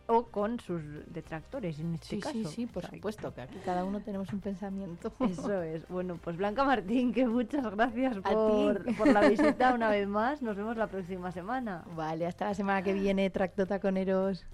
o 0.07 0.25
con 0.25 0.61
sus 0.61 0.83
detractores 1.07 1.79
en 1.79 1.95
este 1.95 2.07
sí, 2.07 2.21
caso. 2.21 2.35
Sí, 2.35 2.45
sí, 2.45 2.67
por 2.67 2.85
supuesto, 2.85 3.35
que 3.35 3.43
aquí 3.43 3.59
cada 3.65 3.85
uno 3.85 4.01
tenemos 4.01 4.33
un 4.33 4.41
pensamiento. 4.41 5.13
Eso 5.21 5.63
es. 5.63 5.87
Bueno, 5.89 6.19
pues 6.23 6.37
Blanca 6.37 6.65
Martín, 6.65 7.13
que 7.13 7.27
muchas 7.27 7.71
gracias 7.71 8.19
por, 8.19 8.97
por, 8.97 9.09
la 9.09 9.29
visita 9.29 9.73
una 9.75 9.91
vez 9.91 10.07
más. 10.09 10.43
Nos 10.43 10.57
vemos 10.57 10.77
la 10.77 10.87
próxima 10.87 11.33
semana. 11.33 11.85
Vale, 11.95 12.27
hasta 12.27 12.47
la 12.47 12.55
semana 12.55 12.83
que 12.83 12.93
viene, 12.93 13.31
Tractotaconeros. 13.31 14.45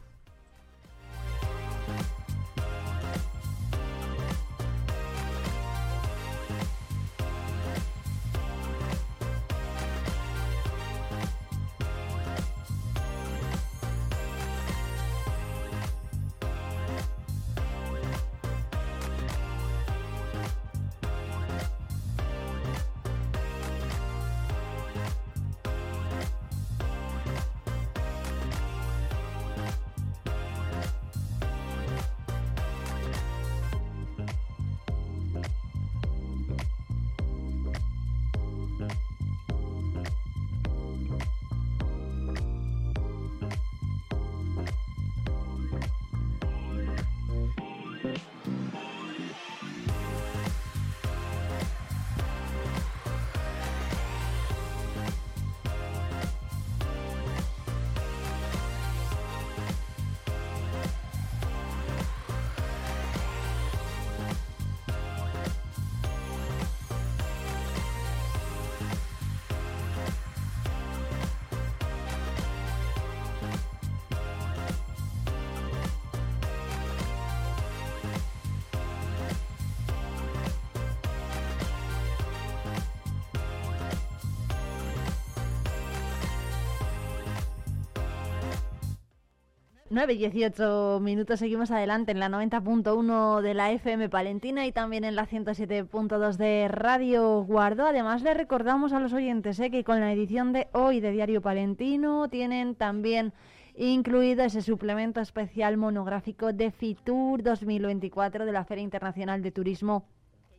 9 89.99 90.13
y 90.13 90.19
18 90.19 91.01
minutos, 91.03 91.41
seguimos 91.41 91.73
adelante 91.73 92.13
en 92.13 92.21
la 92.21 92.29
90.1 92.29 93.41
de 93.41 93.53
la 93.53 93.73
FM 93.73 94.09
Palentina 94.09 94.65
y 94.65 94.71
también 94.71 95.03
en 95.03 95.17
la 95.17 95.27
107.2 95.27 96.37
de 96.37 96.69
Radio 96.69 97.43
Guardo. 97.43 97.85
Además, 97.85 98.23
le 98.23 98.33
recordamos 98.33 98.93
a 98.93 99.01
los 99.01 99.13
oyentes 99.13 99.59
eh, 99.59 99.73
que 99.73 99.83
con 99.83 99.99
la 99.99 100.13
edición 100.13 100.53
de 100.53 100.69
hoy 100.71 101.01
de 101.01 101.11
Diario 101.11 101.43
Palentino 101.43 102.29
tienen 102.29 102.77
también 102.77 103.33
incluido 103.75 104.45
ese 104.45 104.63
suplemento 104.63 105.21
especial 105.21 105.77
monográfico 105.77 106.53
de 106.53 106.71
FITUR 106.71 107.43
2024 107.43 108.47
de 108.47 108.53
la 108.53 108.65
Feria 108.65 108.85
Internacional 108.85 109.43
de 109.43 109.51
Turismo 109.51 110.07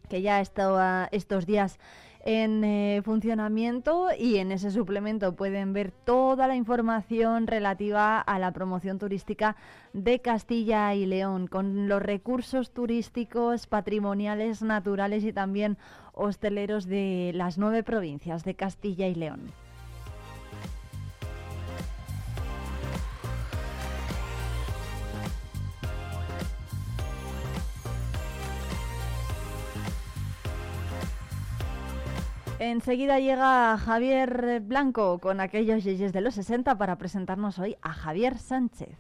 que 0.10 0.22
ya 0.22 0.38
ha 0.38 0.42
estado 0.42 1.08
estos 1.12 1.46
días 1.46 1.80
en 2.26 2.64
eh, 2.64 3.02
funcionamiento 3.04 4.10
y 4.18 4.38
en 4.38 4.52
ese 4.52 4.72
suplemento 4.72 5.36
pueden 5.36 5.74
ver 5.74 5.92
toda 5.92 6.48
la 6.48 6.56
información 6.56 7.48
relativa 7.48 8.20
a 8.20 8.40
la 8.40 8.52
promoción 8.52 9.00
turística 9.00 9.56
de 9.94 10.20
Castilla 10.20 10.94
y 10.94 11.06
León, 11.06 11.48
con 11.48 11.88
los 11.88 12.02
recursos 12.02 12.72
turísticos, 12.72 13.68
patrimoniales, 13.68 14.62
naturales 14.62 15.24
y 15.24 15.34
también 15.34 15.78
hosteleros 16.14 16.86
de 16.86 17.32
las 17.34 17.58
nueve 17.58 17.84
provincias 17.84 18.44
de 18.44 18.56
Castilla 18.56 19.08
y 19.08 19.16
León. 19.16 19.52
Enseguida 32.60 33.20
llega 33.20 33.78
Javier 33.78 34.60
Blanco 34.60 35.20
con 35.20 35.40
aquellos 35.40 35.86
yeyes 35.86 36.12
de 36.12 36.20
los 36.20 36.36
60 36.36 36.78
para 36.78 36.98
presentarnos 36.98 37.58
hoy 37.58 37.78
a 37.82 37.94
Javier 37.94 38.38
Sánchez. 38.38 38.98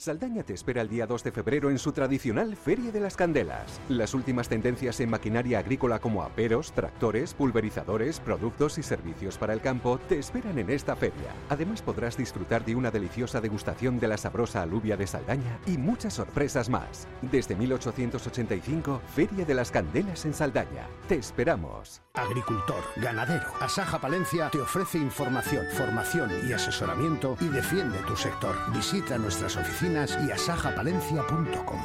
Saldaña 0.00 0.44
te 0.44 0.54
espera 0.54 0.82
el 0.82 0.88
día 0.88 1.08
2 1.08 1.24
de 1.24 1.32
febrero 1.32 1.70
en 1.70 1.78
su 1.80 1.90
tradicional 1.90 2.54
Feria 2.54 2.92
de 2.92 3.00
las 3.00 3.16
Candelas. 3.16 3.80
Las 3.88 4.14
últimas 4.14 4.48
tendencias 4.48 5.00
en 5.00 5.10
maquinaria 5.10 5.58
agrícola 5.58 5.98
como 5.98 6.22
aperos, 6.22 6.70
tractores, 6.70 7.34
pulverizadores, 7.34 8.20
productos 8.20 8.78
y 8.78 8.84
servicios 8.84 9.36
para 9.38 9.54
el 9.54 9.60
campo 9.60 9.98
te 10.08 10.20
esperan 10.20 10.56
en 10.60 10.70
esta 10.70 10.94
feria. 10.94 11.34
Además 11.48 11.82
podrás 11.82 12.16
disfrutar 12.16 12.64
de 12.64 12.76
una 12.76 12.92
deliciosa 12.92 13.40
degustación 13.40 13.98
de 13.98 14.06
la 14.06 14.16
sabrosa 14.16 14.62
alubia 14.62 14.96
de 14.96 15.08
Saldaña 15.08 15.58
y 15.66 15.78
muchas 15.78 16.14
sorpresas 16.14 16.68
más. 16.68 17.08
Desde 17.20 17.56
1885, 17.56 19.02
Feria 19.16 19.44
de 19.44 19.54
las 19.54 19.72
Candelas 19.72 20.24
en 20.26 20.32
Saldaña. 20.32 20.86
Te 21.08 21.16
esperamos. 21.16 22.02
Agricultor, 22.14 22.84
ganadero. 22.96 23.48
Asaja 23.60 24.00
Palencia 24.00 24.48
te 24.50 24.60
ofrece 24.60 24.98
información, 24.98 25.66
formación 25.76 26.30
y 26.48 26.52
asesoramiento 26.52 27.36
y 27.40 27.48
defiende 27.48 27.98
tu 28.06 28.16
sector. 28.16 28.54
Visita 28.72 29.18
nuestras 29.18 29.56
oficinas 29.56 29.87
y 30.26 30.30
asajapalencia.com. 30.30 31.80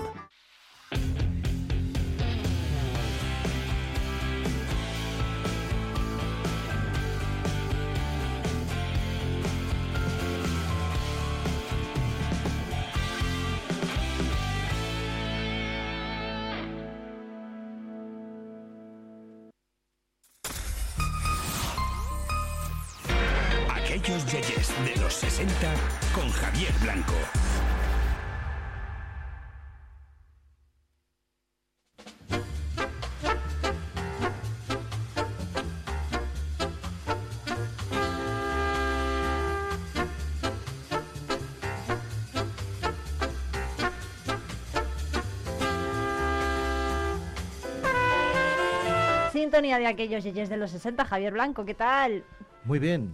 sintonía 49.54 49.78
de 49.78 49.86
aquellos 49.86 50.24
yeyes 50.24 50.50
de 50.50 50.58
los 50.58 50.72
60. 50.72 51.06
Javier 51.06 51.32
Blanco, 51.32 51.63
¿qué 51.63 51.76
tal? 51.76 52.24
Muy 52.63 52.80
bien. 52.80 53.13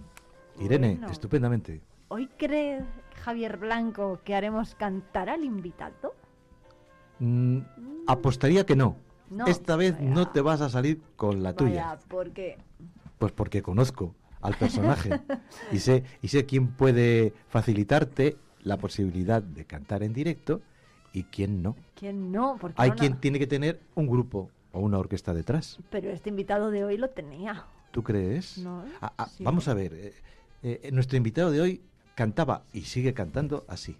Irene, 0.58 0.98
estupendamente. 1.10 1.82
¿Hoy 2.08 2.30
cree 2.38 2.82
Javier 3.22 3.58
Blanco 3.58 4.20
que 4.24 4.34
haremos 4.34 4.74
cantar 4.74 5.28
al 5.28 5.44
invitado? 5.44 6.14
Mm, 7.18 7.58
apostaría 8.06 8.64
que 8.64 8.74
no. 8.74 8.96
Esta 9.46 9.76
vez 9.76 10.00
no 10.00 10.28
te 10.28 10.40
vas 10.40 10.62
a 10.62 10.70
salir 10.70 11.02
con 11.14 11.42
la 11.42 11.52
tuya. 11.52 11.98
¿Por 12.08 12.30
qué? 12.30 12.56
Pues 13.18 13.32
porque 13.32 13.60
conozco 13.60 14.14
al 14.40 14.54
personaje 14.54 15.20
y 15.72 15.78
sé 15.78 16.04
y 16.22 16.28
sé 16.28 16.46
quién 16.46 16.68
puede 16.68 17.34
facilitarte 17.48 18.38
la 18.62 18.78
posibilidad 18.78 19.42
de 19.42 19.66
cantar 19.66 20.02
en 20.02 20.14
directo 20.14 20.62
y 21.12 21.24
quién 21.24 21.62
no. 21.62 21.76
¿Quién 21.96 22.32
no? 22.32 22.58
Hay 22.76 22.92
quien 22.92 23.20
tiene 23.20 23.38
que 23.38 23.46
tener 23.46 23.78
un 23.94 24.06
grupo 24.06 24.50
o 24.72 24.80
una 24.80 24.98
orquesta 24.98 25.34
detrás. 25.34 25.78
Pero 25.90 26.10
este 26.10 26.30
invitado 26.30 26.70
de 26.70 26.84
hoy 26.84 26.96
lo 26.96 27.10
tenía. 27.10 27.64
¿Tú 27.90 28.02
crees? 28.02 28.58
No, 28.58 28.84
ah, 29.00 29.12
ah, 29.18 29.28
Vamos 29.40 29.66
a 29.68 29.74
ver, 29.74 29.92
eh, 29.94 30.14
eh, 30.62 30.90
nuestro 30.92 31.16
invitado 31.16 31.50
de 31.50 31.60
hoy 31.60 31.82
cantaba 32.14 32.62
y 32.72 32.82
sigue 32.82 33.14
cantando 33.14 33.64
así. 33.68 33.96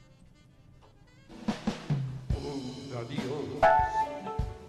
Un 2.39 2.97
adiós 2.97 3.45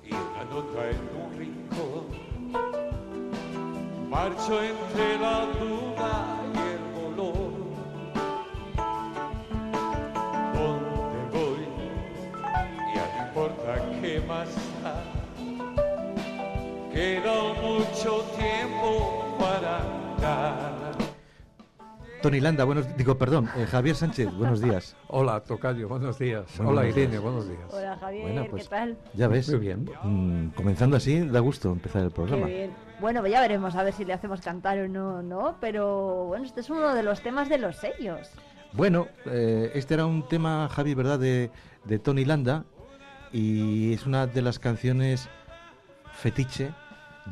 y 0.04 0.14
una 0.14 0.44
nota 0.46 0.90
en 0.90 0.98
un 1.22 1.38
rincón. 1.38 2.22
Marcho 4.10 4.64
entre 4.64 5.20
la 5.20 5.46
duda 5.46 6.41
Queda 17.02 17.54
mucho 17.60 18.24
tiempo 18.38 19.36
para 19.40 19.80
dar. 20.22 20.96
Tony 22.22 22.40
Landa, 22.40 22.64
buenos 22.64 22.96
digo, 22.96 23.18
perdón, 23.18 23.50
eh, 23.58 23.66
Javier 23.66 23.96
Sánchez, 23.96 24.32
buenos 24.32 24.62
días. 24.62 24.96
Hola, 25.08 25.40
Tocayo, 25.40 25.88
buenos 25.88 26.20
días. 26.20 26.46
Hola, 26.60 26.88
Irene, 26.88 27.18
buenos 27.18 27.50
días. 27.50 27.74
Hola, 27.74 27.98
Javier, 27.98 28.48
pues, 28.52 28.66
¿qué 28.66 28.70
tal? 28.70 28.98
Ya 29.16 29.28
ves. 29.28 29.50
Muy 29.50 29.58
bien. 29.58 29.90
Mm, 30.04 30.50
comenzando 30.50 30.96
así, 30.96 31.28
da 31.28 31.40
gusto 31.40 31.72
empezar 31.72 32.04
el 32.04 32.12
programa. 32.12 32.46
bien. 32.46 32.70
Bueno, 33.00 33.26
ya 33.26 33.42
veremos 33.42 33.76
a 33.76 33.82
ver 33.82 33.94
si 33.96 34.06
le 34.06 34.14
hacemos 34.14 34.42
cantar 34.42 34.78
o 34.78 34.88
no, 34.88 35.24
¿no? 35.24 35.58
Pero 35.60 36.26
bueno, 36.28 36.46
este 36.46 36.60
es 36.60 36.70
uno 36.70 36.94
de 36.94 37.02
los 37.02 37.22
temas 37.22 37.50
de 37.50 37.58
los 37.58 37.78
sellos. 37.78 38.30
Bueno, 38.74 39.08
eh, 39.26 39.72
este 39.74 39.96
era 39.96 40.06
un 40.06 40.28
tema, 40.28 40.70
Javi, 40.70 40.94
¿verdad?, 40.94 41.18
de, 41.18 41.50
de 41.84 41.98
Tony 41.98 42.26
Landa. 42.26 42.64
Y 43.34 43.92
es 43.92 44.06
una 44.06 44.28
de 44.28 44.44
las 44.44 44.60
canciones 44.60 45.30
fetiche 46.14 46.76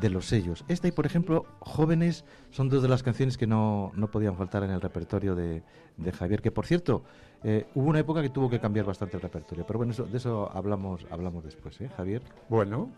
de 0.00 0.10
los 0.10 0.26
sellos. 0.26 0.64
Esta 0.68 0.88
y, 0.88 0.92
por 0.92 1.06
ejemplo, 1.06 1.46
Jóvenes 1.60 2.24
son 2.50 2.68
dos 2.68 2.82
de 2.82 2.88
las 2.88 3.02
canciones 3.02 3.36
que 3.36 3.46
no, 3.46 3.92
no 3.94 4.10
podían 4.10 4.36
faltar 4.36 4.62
en 4.64 4.70
el 4.70 4.80
repertorio 4.80 5.34
de, 5.34 5.62
de 5.96 6.12
Javier, 6.12 6.42
que 6.42 6.50
por 6.50 6.66
cierto, 6.66 7.04
eh, 7.42 7.66
hubo 7.74 7.88
una 7.88 8.00
época 8.00 8.20
que 8.22 8.30
tuvo 8.30 8.50
que 8.50 8.60
cambiar 8.60 8.84
bastante 8.84 9.16
el 9.16 9.22
repertorio, 9.22 9.64
pero 9.66 9.78
bueno, 9.78 9.92
eso, 9.92 10.04
de 10.04 10.16
eso 10.16 10.50
hablamos, 10.52 11.06
hablamos 11.10 11.44
después, 11.44 11.80
¿eh, 11.80 11.88
Javier? 11.96 12.22
Bueno. 12.48 12.90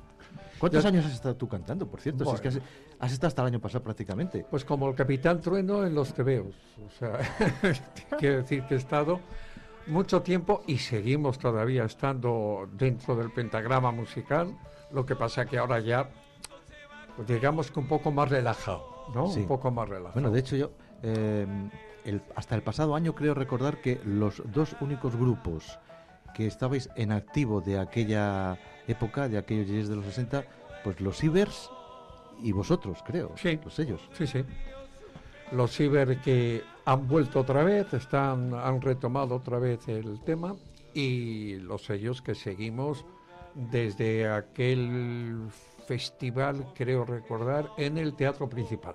¿Cuántos 0.58 0.84
años 0.84 1.04
has 1.04 1.12
estado 1.12 1.36
tú 1.36 1.48
cantando, 1.48 1.86
por 1.86 2.00
cierto? 2.00 2.24
Si 2.24 2.34
es 2.34 2.40
que 2.40 2.48
has, 2.48 3.12
estado 3.12 3.28
hasta 3.28 3.42
el 3.42 3.48
año 3.48 3.60
pasado 3.60 3.84
prácticamente. 3.84 4.46
Pues 4.48 4.64
como 4.64 4.88
el 4.88 4.94
Capitán 4.94 5.40
Trueno 5.40 5.84
en 5.84 5.94
los 5.94 6.14
tebeos. 6.14 6.54
O 6.86 6.90
sea, 6.98 7.18
quiero 8.18 8.36
decir 8.36 8.62
que 8.64 8.74
he 8.74 8.78
estado 8.78 9.20
mucho 9.88 10.22
tiempo 10.22 10.62
y 10.66 10.78
seguimos 10.78 11.38
todavía 11.38 11.84
estando 11.84 12.68
dentro 12.72 13.16
del 13.16 13.30
pentagrama 13.30 13.90
musical. 13.90 14.56
Lo 14.92 15.04
que 15.04 15.16
pasa 15.16 15.44
que 15.44 15.58
ahora 15.58 15.80
ya 15.80 16.08
digamos 17.27 17.70
que 17.70 17.81
un 17.81 17.88
poco 17.88 18.11
más 18.11 18.29
relajado, 18.29 19.07
¿no? 19.14 19.27
Un 19.27 19.46
poco 19.46 19.70
más 19.70 19.88
relajado. 19.88 20.14
Bueno, 20.14 20.31
de 20.31 20.40
hecho 20.40 20.57
yo, 20.57 20.70
eh, 21.03 21.46
hasta 22.35 22.55
el 22.55 22.62
pasado 22.62 22.94
año 22.94 23.14
creo 23.14 23.35
recordar 23.35 23.81
que 23.81 24.01
los 24.05 24.42
dos 24.53 24.77
únicos 24.81 25.16
grupos 25.16 25.79
que 26.35 26.46
estabais 26.46 26.88
en 26.96 27.12
activo 27.12 27.61
de 27.61 27.79
aquella 27.79 28.59
época, 28.88 29.29
de 29.29 29.38
aquellos 29.38 29.68
días 29.68 29.88
de 29.88 29.96
los 29.96 30.05
60, 30.07 30.44
pues 30.83 31.01
los 31.01 31.22
Ibers 31.22 31.70
y 32.42 32.53
vosotros, 32.53 33.03
creo, 33.05 33.33
sí. 33.37 33.59
los 33.62 33.75
sellos. 33.75 34.01
Sí, 34.12 34.27
sí. 34.27 34.44
Los 35.53 35.79
Ibers 35.79 36.18
que 36.22 36.62
han 36.85 37.07
vuelto 37.07 37.40
otra 37.40 37.62
vez, 37.62 37.92
están, 37.92 38.55
han 38.55 38.81
retomado 38.81 39.37
otra 39.37 39.59
vez 39.59 39.87
el 39.88 40.20
tema 40.25 40.57
y 40.94 41.57
los 41.57 41.85
sellos 41.85 42.22
que 42.22 42.35
seguimos 42.35 43.05
desde 43.55 44.29
aquel 44.31 45.48
festival, 45.86 46.72
creo 46.74 47.04
recordar, 47.04 47.70
en 47.76 47.98
el 47.98 48.14
Teatro 48.14 48.48
Principal. 48.48 48.94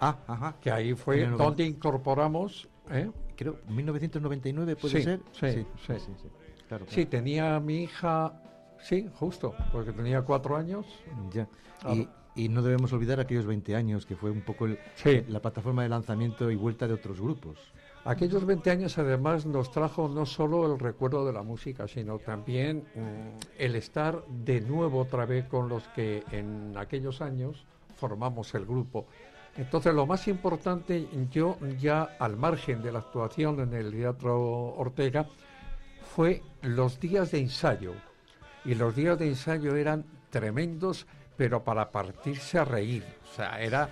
Ah, 0.00 0.18
ajá. 0.26 0.56
Que 0.60 0.70
ahí 0.70 0.94
fue 0.94 1.26
donde 1.26 1.64
incorporamos... 1.64 2.68
¿eh? 2.90 3.10
Creo, 3.36 3.58
1999 3.68 4.76
puede 4.76 5.02
ser. 5.02 5.20
Sí, 5.32 5.48
sí, 5.50 5.66
sí. 5.86 5.94
sí, 5.98 6.28
claro, 6.68 6.86
sí, 6.88 7.06
tenía 7.06 7.58
mi 7.58 7.82
hija, 7.82 8.40
sí, 8.80 9.08
justo, 9.14 9.54
porque 9.72 9.92
tenía 9.92 10.22
cuatro 10.22 10.56
años. 10.56 10.86
Ya. 11.32 11.48
Y, 11.92 12.08
y, 12.36 12.48
no 12.48 12.62
debemos 12.62 12.92
olvidar 12.92 13.18
aquellos 13.18 13.44
20 13.44 13.74
años, 13.74 14.06
que 14.06 14.14
fue 14.14 14.30
un 14.30 14.42
poco 14.42 14.66
el, 14.66 14.78
la 15.28 15.40
plataforma 15.40 15.82
de 15.82 15.88
lanzamiento 15.88 16.48
y 16.48 16.54
vuelta 16.54 16.86
de 16.86 16.94
otros 16.94 17.20
grupos. 17.20 17.58
Aquellos 18.04 18.44
20 18.44 18.70
años 18.70 18.98
además 18.98 19.46
nos 19.46 19.70
trajo 19.70 20.08
no 20.08 20.26
solo 20.26 20.70
el 20.70 20.78
recuerdo 20.78 21.24
de 21.24 21.32
la 21.32 21.42
música, 21.42 21.88
sino 21.88 22.18
también 22.18 22.84
mm, 22.94 23.58
el 23.58 23.76
estar 23.76 24.22
de 24.26 24.60
nuevo 24.60 25.00
otra 25.00 25.24
vez 25.24 25.46
con 25.46 25.70
los 25.70 25.88
que 25.88 26.22
en 26.30 26.76
aquellos 26.76 27.22
años 27.22 27.64
formamos 27.96 28.54
el 28.54 28.66
grupo. 28.66 29.06
Entonces 29.56 29.94
lo 29.94 30.04
más 30.04 30.28
importante, 30.28 31.08
yo 31.30 31.56
ya 31.78 32.02
al 32.18 32.36
margen 32.36 32.82
de 32.82 32.92
la 32.92 32.98
actuación 32.98 33.60
en 33.60 33.72
el 33.72 33.92
Teatro 33.92 34.74
Ortega, 34.76 35.26
fue 36.14 36.42
los 36.60 37.00
días 37.00 37.30
de 37.30 37.38
ensayo. 37.38 37.94
Y 38.66 38.74
los 38.74 38.94
días 38.94 39.18
de 39.18 39.28
ensayo 39.28 39.76
eran 39.76 40.04
tremendos, 40.28 41.06
pero 41.36 41.64
para 41.64 41.90
partirse 41.90 42.58
a 42.58 42.64
reír. 42.64 43.04
O 43.22 43.34
sea, 43.34 43.60
era 43.60 43.88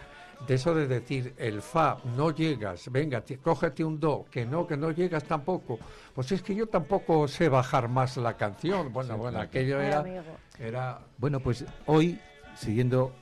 de 0.46 0.54
eso 0.54 0.74
de 0.74 0.86
decir 0.86 1.34
el 1.38 1.62
fa, 1.62 1.98
no 2.16 2.30
llegas, 2.30 2.90
venga, 2.90 3.22
cógete 3.42 3.84
un 3.84 4.00
do, 4.00 4.24
que 4.30 4.44
no, 4.44 4.66
que 4.66 4.76
no 4.76 4.90
llegas 4.90 5.24
tampoco. 5.24 5.78
Pues 6.14 6.32
es 6.32 6.42
que 6.42 6.54
yo 6.54 6.66
tampoco 6.66 7.28
sé 7.28 7.48
bajar 7.48 7.88
más 7.88 8.16
la 8.16 8.36
canción. 8.36 8.92
Bueno, 8.92 9.16
bueno, 9.16 9.40
aquello 9.40 9.80
era, 9.80 10.04
era... 10.58 11.00
Bueno, 11.18 11.40
pues 11.40 11.64
hoy, 11.86 12.18
siguiendo 12.56 13.12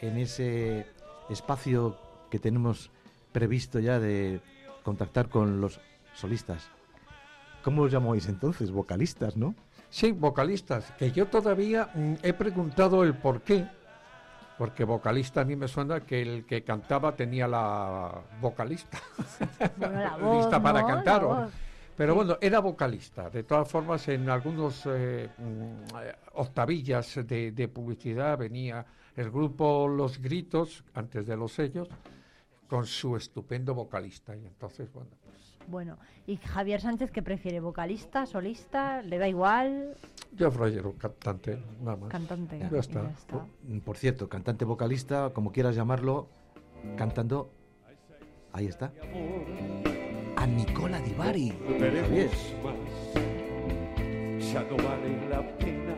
en 0.00 0.18
ese 0.18 0.86
espacio 1.28 1.98
que 2.30 2.38
tenemos 2.38 2.90
previsto 3.32 3.78
ya 3.78 3.98
de 3.98 4.40
contactar 4.82 5.28
con 5.28 5.60
los 5.60 5.80
solistas, 6.14 6.70
¿cómo 7.62 7.82
os 7.82 7.92
llamáis 7.92 8.28
entonces? 8.28 8.70
Vocalistas, 8.70 9.36
¿no? 9.36 9.54
Sí, 9.90 10.12
vocalistas, 10.12 10.92
que 10.98 11.10
yo 11.10 11.26
todavía 11.26 11.90
mm, 11.94 12.14
he 12.22 12.32
preguntado 12.32 13.02
el 13.02 13.14
por 13.14 13.42
qué 13.42 13.66
porque 14.60 14.84
vocalista 14.84 15.40
a 15.40 15.44
mí 15.46 15.56
me 15.56 15.66
suena 15.66 16.00
que 16.00 16.20
el 16.20 16.44
que 16.44 16.62
cantaba 16.62 17.16
tenía 17.16 17.48
la 17.48 18.12
vocalista 18.42 18.98
lista 20.34 20.62
para 20.62 20.86
cantar. 20.86 21.48
pero 21.96 22.14
bueno, 22.14 22.36
era 22.42 22.60
vocalista. 22.60 23.30
De 23.30 23.42
todas 23.44 23.70
formas, 23.70 24.06
en 24.08 24.28
algunos 24.28 24.82
eh, 24.84 25.30
mm, 25.38 25.94
octavillas 26.34 27.26
de, 27.26 27.70
publicidad 27.72 28.36
venía 28.36 28.84
el 29.16 29.30
grupo 29.30 29.88
Los 29.88 30.20
Gritos, 30.20 30.84
antes 30.92 31.26
de 31.26 31.38
los 31.38 31.52
sellos, 31.54 31.88
con 32.68 32.84
su 32.84 33.16
estupendo 33.16 33.74
vocalista. 33.74 34.36
Y 34.36 34.44
entonces, 34.44 34.92
bueno, 34.92 35.08
bueno, 35.68 35.98
¿y 36.26 36.36
Javier 36.36 36.80
Sánchez 36.80 37.10
qué 37.10 37.22
prefiere? 37.22 37.60
¿Vocalista, 37.60 38.26
solista? 38.26 39.02
¿Le 39.02 39.18
da 39.18 39.28
igual? 39.28 39.96
Yo 40.36 40.50
prefiero 40.50 40.94
cantante, 40.94 41.58
nada 41.80 41.96
más. 41.96 42.08
Cantante. 42.10 42.58
Ya, 42.58 42.78
está. 42.78 43.10
Por, 43.84 43.96
cierto, 43.96 44.28
cantante, 44.28 44.64
vocalista, 44.64 45.30
como 45.32 45.52
quieras 45.52 45.74
llamarlo, 45.74 46.28
cantando. 46.96 47.50
Ahí 48.52 48.66
está. 48.66 48.92
A 50.36 50.46
Nicola 50.46 51.00
Di 51.00 51.12
Bari. 51.12 51.52
Ya 54.52 54.62
no 54.64 54.76
vale 54.76 55.28
la 55.28 55.56
pena. 55.58 55.94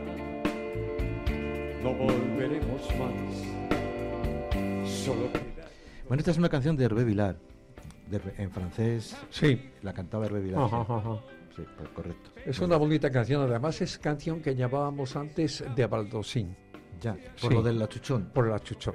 No 1.82 1.94
volveremos 1.94 2.82
más. 2.98 3.12
Solo 4.88 5.30
Bueno, 6.06 6.20
esta 6.20 6.30
es 6.30 6.38
una 6.38 6.48
canción 6.48 6.76
de 6.76 6.84
Hervé 6.84 7.04
Vilar 7.04 7.51
en 8.38 8.50
francés. 8.50 9.16
Sí. 9.30 9.70
La 9.82 9.92
cantaba 9.92 10.26
Hervé 10.26 10.54
Sí, 11.56 11.62
pues, 11.76 11.88
correcto. 11.90 12.30
Es 12.46 12.58
una 12.60 12.76
bonita 12.76 13.10
canción, 13.10 13.42
además 13.42 13.80
es 13.82 13.98
canción 13.98 14.40
que 14.40 14.54
llamábamos 14.54 15.16
antes 15.16 15.64
de 15.76 15.86
Baldosín. 15.86 16.56
Ya, 17.00 17.16
por 17.40 17.52
lo 17.52 17.62
del 17.62 17.82
achuchón. 17.82 18.30
Por 18.32 18.46
el 18.46 18.54
achuchón. 18.54 18.94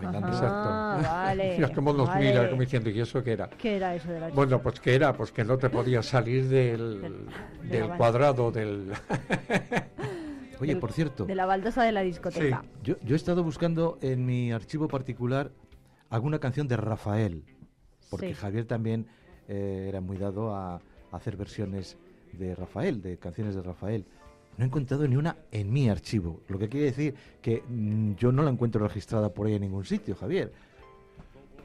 Exacto. 0.00 1.08
Vale, 1.08 1.54
Mira 1.58 1.74
cómo 1.74 1.92
nos 1.92 2.14
mira, 2.16 2.48
como 2.48 2.62
diciendo, 2.62 2.88
¿y 2.90 3.00
eso 3.00 3.22
qué 3.22 3.32
era? 3.32 3.48
¿Qué 3.50 3.76
era 3.76 3.94
eso 3.94 4.10
del 4.10 4.32
Bueno, 4.32 4.62
pues 4.62 4.80
¿qué 4.80 4.94
era? 4.94 5.12
Pues 5.12 5.32
que 5.32 5.44
no 5.44 5.58
te 5.58 5.68
podías 5.70 6.06
salir 6.14 6.48
del, 6.48 7.26
del, 7.62 7.88
cuadrado 7.96 8.50
del... 8.50 8.92
Oye, 10.60 10.76
por 10.76 10.92
cierto... 10.92 11.24
De 11.24 11.34
la 11.34 11.44
baldosa 11.44 11.82
de 11.82 11.92
la 11.92 12.02
discoteca. 12.02 12.62
Yo, 12.82 12.94
yo 13.02 13.14
he 13.14 13.16
estado 13.16 13.42
buscando 13.42 13.98
en 14.00 14.24
mi 14.24 14.52
archivo 14.52 14.86
particular 14.86 15.50
alguna 16.08 16.38
canción 16.38 16.68
de 16.68 16.76
Rafael 16.76 17.44
porque 18.12 18.34
Javier 18.34 18.66
también 18.66 19.06
eh, 19.48 19.86
era 19.88 20.02
muy 20.02 20.18
dado 20.18 20.54
a, 20.54 20.80
hacer 21.12 21.36
versiones 21.36 21.96
de 22.32 22.54
Rafael, 22.54 23.02
de 23.02 23.18
canciones 23.18 23.54
de 23.54 23.62
Rafael. 23.62 24.04
No 24.56 24.64
he 24.64 24.66
encontrado 24.66 25.06
ni 25.06 25.16
una 25.16 25.36
en 25.50 25.72
mi 25.72 25.88
archivo, 25.88 26.40
lo 26.48 26.58
que 26.58 26.68
quiere 26.68 26.86
decir 26.86 27.14
que 27.40 27.62
mm, 27.66 28.14
yo 28.14 28.32
no 28.32 28.42
la 28.42 28.50
encuentro 28.50 28.86
registrada 28.86 29.30
por 29.30 29.46
ahí 29.46 29.54
en 29.54 29.62
ningún 29.62 29.84
sitio, 29.84 30.14
Javier. 30.14 30.52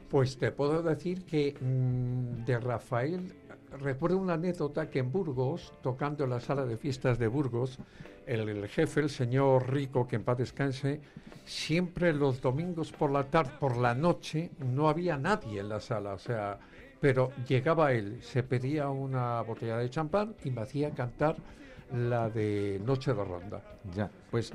Pues 0.09 0.37
te 0.37 0.51
puedo 0.51 0.81
decir 0.83 1.25
que 1.25 1.53
mm, 1.59 2.45
de 2.45 2.59
Rafael 2.59 3.33
recuerdo 3.71 4.17
una 4.17 4.33
anécdota 4.33 4.89
que 4.89 4.99
en 4.99 5.11
Burgos, 5.11 5.73
tocando 5.81 6.23
en 6.23 6.31
la 6.31 6.39
sala 6.39 6.65
de 6.65 6.77
fiestas 6.77 7.19
de 7.19 7.27
Burgos, 7.27 7.79
el, 8.25 8.67
jefe, 8.67 9.01
el 9.01 9.09
señor 9.09 9.71
Rico, 9.71 10.07
que 10.07 10.17
en 10.17 10.23
paz 10.23 10.37
descanse, 10.37 11.01
siempre 11.45 12.13
los 12.13 12.41
domingos 12.41 12.91
por 12.91 13.11
la 13.11 13.25
tarde, 13.25 13.51
por 13.59 13.77
la 13.77 13.93
noche, 13.95 14.51
no 14.59 14.89
había 14.89 15.17
nadie 15.17 15.61
en 15.61 15.69
la 15.69 15.79
sala, 15.79 16.13
o 16.13 16.19
sea, 16.19 16.59
pero 16.99 17.31
llegaba 17.47 17.93
él, 17.93 18.19
se 18.21 18.43
pedía 18.43 18.89
una 18.89 19.41
botella 19.41 19.77
de 19.77 19.89
champán 19.89 20.35
y 20.43 20.51
me 20.51 20.61
hacía 20.61 20.91
cantar 20.91 21.37
la 21.93 22.29
de 22.29 22.81
Noche 22.85 23.13
de 23.13 23.23
Ronda. 23.23 23.61
Ya, 23.95 24.09
pues 24.29 24.51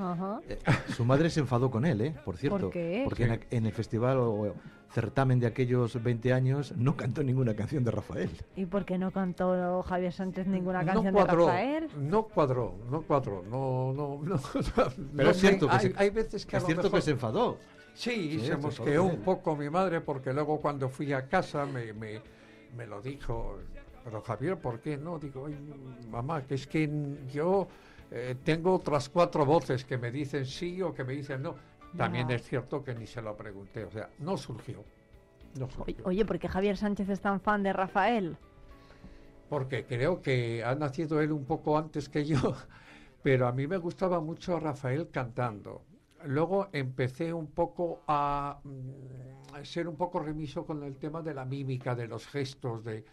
eh, 0.48 0.58
su 0.94 1.04
madre 1.04 1.30
se 1.30 1.40
enfadó 1.40 1.70
con 1.70 1.86
él, 1.86 2.00
¿eh? 2.02 2.14
Por 2.24 2.36
cierto. 2.36 2.70
Porque 3.04 3.40
en, 3.50 3.66
el 3.66 3.72
festival 3.72 4.18
o, 4.18 4.54
certamen 4.92 5.40
de 5.40 5.46
aquellos 5.46 6.02
20 6.02 6.32
años 6.32 6.76
no 6.76 6.96
cantó 6.96 7.22
ninguna 7.22 7.54
canción 7.54 7.82
de 7.84 7.90
Rafael. 7.90 8.30
¿Y 8.56 8.66
por 8.66 8.84
qué 8.84 8.98
no 8.98 9.10
cantó 9.10 9.82
Javier 9.82 10.12
Sánchez 10.12 10.46
ninguna 10.46 10.84
canción 10.84 11.14
de 11.14 11.24
Rafael? 11.24 11.88
No 11.98 12.24
cuadró, 12.24 12.74
no 12.90 13.02
cuadró, 13.02 13.42
no, 13.50 13.92
no, 13.92 14.20
no. 14.22 14.40
Pero 15.16 15.30
es 15.30 15.36
cierto 15.38 15.68
que, 15.68 15.78
se, 15.78 15.94
hay 15.96 16.10
veces 16.10 16.46
que, 16.46 16.56
es 16.56 16.64
cierto 16.64 16.90
que 16.90 17.00
se 17.00 17.12
enfadó. 17.12 17.58
Sí, 17.94 18.40
se 18.40 18.56
mosqueó 18.56 19.04
un 19.04 19.20
poco 19.20 19.54
mi 19.56 19.68
madre 19.68 20.00
porque 20.00 20.32
luego 20.32 20.60
cuando 20.60 20.88
fui 20.88 21.12
a 21.12 21.28
casa 21.28 21.66
me, 21.66 21.92
me, 21.92 22.20
me 22.76 22.86
lo 22.86 23.02
dijo 23.02 23.58
pero 24.04 24.20
Javier, 24.20 24.56
¿por 24.56 24.80
qué 24.80 24.96
no? 24.96 25.18
Digo, 25.18 25.48
mamá, 26.10 26.42
que 26.42 26.54
es 26.54 26.66
que 26.66 26.90
yo 27.32 27.68
eh, 28.10 28.34
tengo 28.44 28.74
otras 28.74 29.08
cuatro 29.08 29.46
voces 29.46 29.84
que 29.84 29.96
me 29.96 30.10
dicen 30.10 30.44
sí 30.44 30.82
o 30.82 30.92
que 30.92 31.04
me 31.04 31.12
dicen 31.14 31.42
no. 31.42 31.54
También 31.96 32.30
es 32.30 32.42
cierto 32.42 32.82
que 32.82 32.94
ni 32.94 33.06
se 33.06 33.20
lo 33.20 33.36
pregunté, 33.36 33.84
o 33.84 33.90
sea, 33.90 34.08
no 34.18 34.36
surgió. 34.36 34.84
No 35.58 35.68
surgió. 35.68 36.04
Oye, 36.04 36.24
¿por 36.24 36.38
qué 36.38 36.48
Javier 36.48 36.76
Sánchez 36.76 37.08
es 37.08 37.20
tan 37.20 37.40
fan 37.40 37.62
de 37.62 37.72
Rafael? 37.72 38.36
Porque 39.48 39.84
creo 39.84 40.22
que 40.22 40.64
ha 40.64 40.74
nacido 40.74 41.20
él 41.20 41.32
un 41.32 41.44
poco 41.44 41.76
antes 41.76 42.08
que 42.08 42.24
yo, 42.24 42.38
pero 43.22 43.46
a 43.46 43.52
mí 43.52 43.66
me 43.66 43.76
gustaba 43.76 44.20
mucho 44.20 44.58
Rafael 44.58 45.10
cantando. 45.10 45.82
Luego 46.24 46.68
empecé 46.72 47.32
un 47.32 47.48
poco 47.48 48.02
a, 48.06 48.60
mm, 48.62 49.54
a 49.54 49.64
ser 49.64 49.88
un 49.88 49.96
poco 49.96 50.20
remiso 50.20 50.64
con 50.64 50.82
el 50.84 50.96
tema 50.96 51.20
de 51.20 51.34
la 51.34 51.44
mímica, 51.44 51.94
de 51.94 52.06
los 52.06 52.26
gestos, 52.26 52.84
de, 52.84 53.04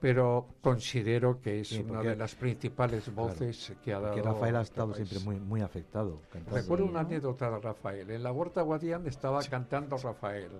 pero 0.00 0.46
considero 0.60 1.40
que 1.40 1.60
es 1.60 1.72
una 1.72 2.02
de 2.02 2.14
las 2.14 2.34
principales 2.34 3.12
voces 3.12 3.72
que 3.84 3.92
ha 3.92 4.00
dado. 4.00 4.14
Que 4.14 4.22
Rafael 4.22 4.56
ha 4.56 4.60
estado 4.60 4.94
siempre 4.94 5.18
muy, 5.20 5.36
muy 5.36 5.60
afectado. 5.60 6.20
Recuerdo 6.50 6.84
una 6.84 7.00
anécdota 7.00 7.50
de 7.50 7.58
Rafael. 7.58 8.10
En 8.10 8.22
la 8.22 8.32
Huerta 8.32 8.62
Guadián 8.62 9.06
estaba 9.06 9.42
cantando 9.42 9.96
Rafael. 9.96 10.50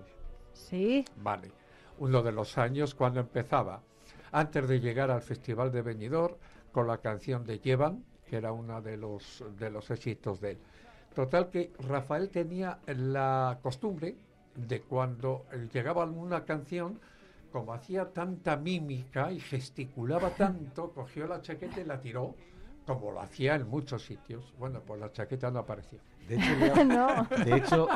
Sí. 0.53 1.05
Vale. 1.21 1.51
Uno 1.99 2.21
de 2.21 2.31
los 2.31 2.57
años 2.57 2.95
cuando 2.95 3.21
empezaba, 3.21 3.81
antes 4.31 4.67
de 4.67 4.79
llegar 4.79 5.09
al 5.11 5.21
Festival 5.21 5.71
de 5.71 5.81
Benidorm, 5.81 6.35
con 6.71 6.87
la 6.87 6.97
canción 6.97 7.45
de 7.45 7.59
Llevan, 7.59 8.03
que 8.25 8.37
era 8.37 8.51
uno 8.51 8.81
de 8.81 8.97
los, 8.97 9.43
de 9.57 9.69
los 9.69 9.89
éxitos 9.89 10.39
de 10.39 10.51
él. 10.51 10.57
Total 11.15 11.49
que 11.49 11.73
Rafael 11.79 12.29
tenía 12.29 12.79
la 12.85 13.59
costumbre 13.61 14.15
de 14.55 14.81
cuando 14.81 15.45
llegaba 15.73 16.03
alguna 16.03 16.45
canción, 16.45 16.99
como 17.51 17.73
hacía 17.73 18.11
tanta 18.11 18.57
mímica 18.57 19.31
y 19.31 19.39
gesticulaba 19.39 20.29
tanto, 20.31 20.91
cogió 20.91 21.27
la 21.27 21.41
chaqueta 21.41 21.81
y 21.81 21.85
la 21.85 21.99
tiró, 21.99 22.35
como 22.85 23.11
lo 23.11 23.21
hacía 23.21 23.55
en 23.55 23.67
muchos 23.67 24.03
sitios. 24.05 24.53
Bueno, 24.57 24.81
pues 24.85 24.99
la 24.99 25.11
chaqueta 25.11 25.51
no 25.51 25.59
apareció. 25.59 25.99
De 26.27 26.35
hecho, 26.35 26.55
le, 26.55 27.45
de 27.45 27.57
hecho, 27.57 27.87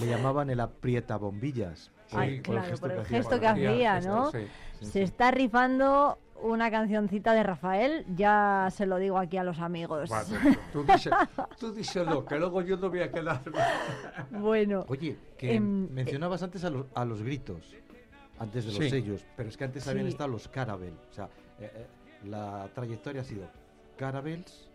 le 0.00 0.06
llamaban 0.06 0.50
el 0.50 0.60
aprieta 0.60 1.16
bombillas. 1.16 1.90
claro, 2.10 2.76
por 2.78 2.92
el 2.92 3.04
gesto 3.04 3.40
que 3.40 3.46
hacía, 3.46 4.00
¿no? 4.00 4.30
Se 4.80 5.02
está 5.02 5.30
rifando 5.30 6.18
una 6.42 6.70
cancioncita 6.70 7.32
de 7.32 7.42
Rafael, 7.42 8.04
ya 8.14 8.68
se 8.70 8.86
lo 8.86 8.98
digo 8.98 9.18
aquí 9.18 9.36
a 9.36 9.44
los 9.44 9.58
amigos. 9.58 10.10
Vale, 10.10 10.28
tú, 10.72 10.84
dices, 10.84 11.12
tú 11.58 11.72
díselo, 11.72 12.24
que 12.24 12.38
luego 12.38 12.62
yo 12.62 12.76
no 12.76 12.90
voy 12.90 13.00
a 13.00 13.10
quedar. 13.10 13.42
bueno. 14.30 14.84
Oye, 14.88 15.16
que 15.36 15.54
em, 15.54 15.88
mencionabas 15.90 16.42
antes 16.42 16.64
a, 16.64 16.70
los, 16.70 16.86
a 16.94 17.04
los 17.04 17.22
gritos, 17.22 17.74
antes 18.38 18.66
de 18.66 18.72
los 18.72 18.90
sellos, 18.90 19.24
pero 19.36 19.48
es 19.48 19.56
que 19.56 19.64
antes 19.64 19.86
habían 19.88 20.06
estado 20.06 20.30
los 20.30 20.48
Carabel. 20.48 20.94
O 21.10 21.12
sea, 21.12 21.28
eh, 21.58 21.70
eh, 21.74 21.86
la 22.24 22.68
trayectoria 22.74 23.22
ha 23.22 23.24
sido 23.24 23.48
Carabels, 23.96 24.68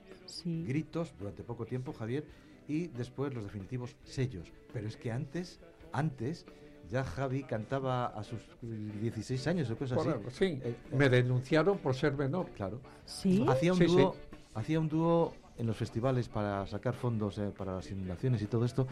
gritos 0.45 1.13
durante 1.17 1.43
poco 1.43 1.65
tiempo, 1.65 1.93
Javier, 1.93 2.25
y 2.67 2.87
después 2.87 3.33
los 3.33 3.43
definitivos 3.43 3.95
sellos. 4.03 4.51
Pero 4.73 4.87
es 4.87 4.97
que 4.97 5.11
antes, 5.11 5.59
antes 5.91 6.45
ya 6.89 7.03
Javi 7.03 7.43
cantaba 7.43 8.07
a 8.07 8.23
sus 8.23 8.41
16 8.61 9.47
años 9.47 9.71
o 9.71 9.77
cosas 9.77 9.99
así. 9.99 10.11
Sí, 10.31 10.45
eh, 10.45 10.61
eh, 10.63 10.75
me 10.95 11.09
denunciaron 11.09 11.77
por 11.77 11.95
ser 11.95 12.13
menor. 12.13 12.49
Claro. 12.49 12.81
Sí. 13.05 13.45
Hacía 13.47 13.73
un 13.73 13.79
dúo, 13.79 14.15
hacía 14.53 14.79
un 14.79 14.89
dúo 14.89 15.33
en 15.57 15.67
los 15.67 15.77
festivales 15.77 16.27
para 16.27 16.65
sacar 16.67 16.93
fondos 16.93 17.37
eh, 17.37 17.51
para 17.57 17.75
las 17.75 17.89
inundaciones 17.89 18.41
y 18.41 18.47
todo 18.47 18.65
esto 18.65 18.87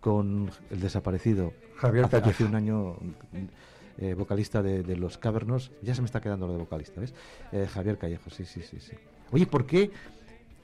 con 0.00 0.50
el 0.70 0.78
desaparecido 0.78 1.52
Javier 1.76 2.04
hace, 2.04 2.16
hace 2.18 2.44
un 2.44 2.54
año 2.54 2.96
vocalista 4.16 4.62
de, 4.62 4.96
los 4.96 5.18
Cavernos. 5.18 5.72
Ya 5.82 5.94
se 5.94 6.00
me 6.00 6.06
está 6.06 6.20
quedando 6.20 6.46
lo 6.46 6.54
de 6.54 6.58
vocalista, 6.58 7.00
¿ves? 7.00 7.14
Javier 7.72 7.98
Callejo, 7.98 8.30
sí, 8.30 8.44
sí, 8.44 8.62
sí, 8.62 8.80
sí. 8.80 8.92
Oye, 9.32 9.46
¿por 9.46 9.66
qué? 9.66 9.90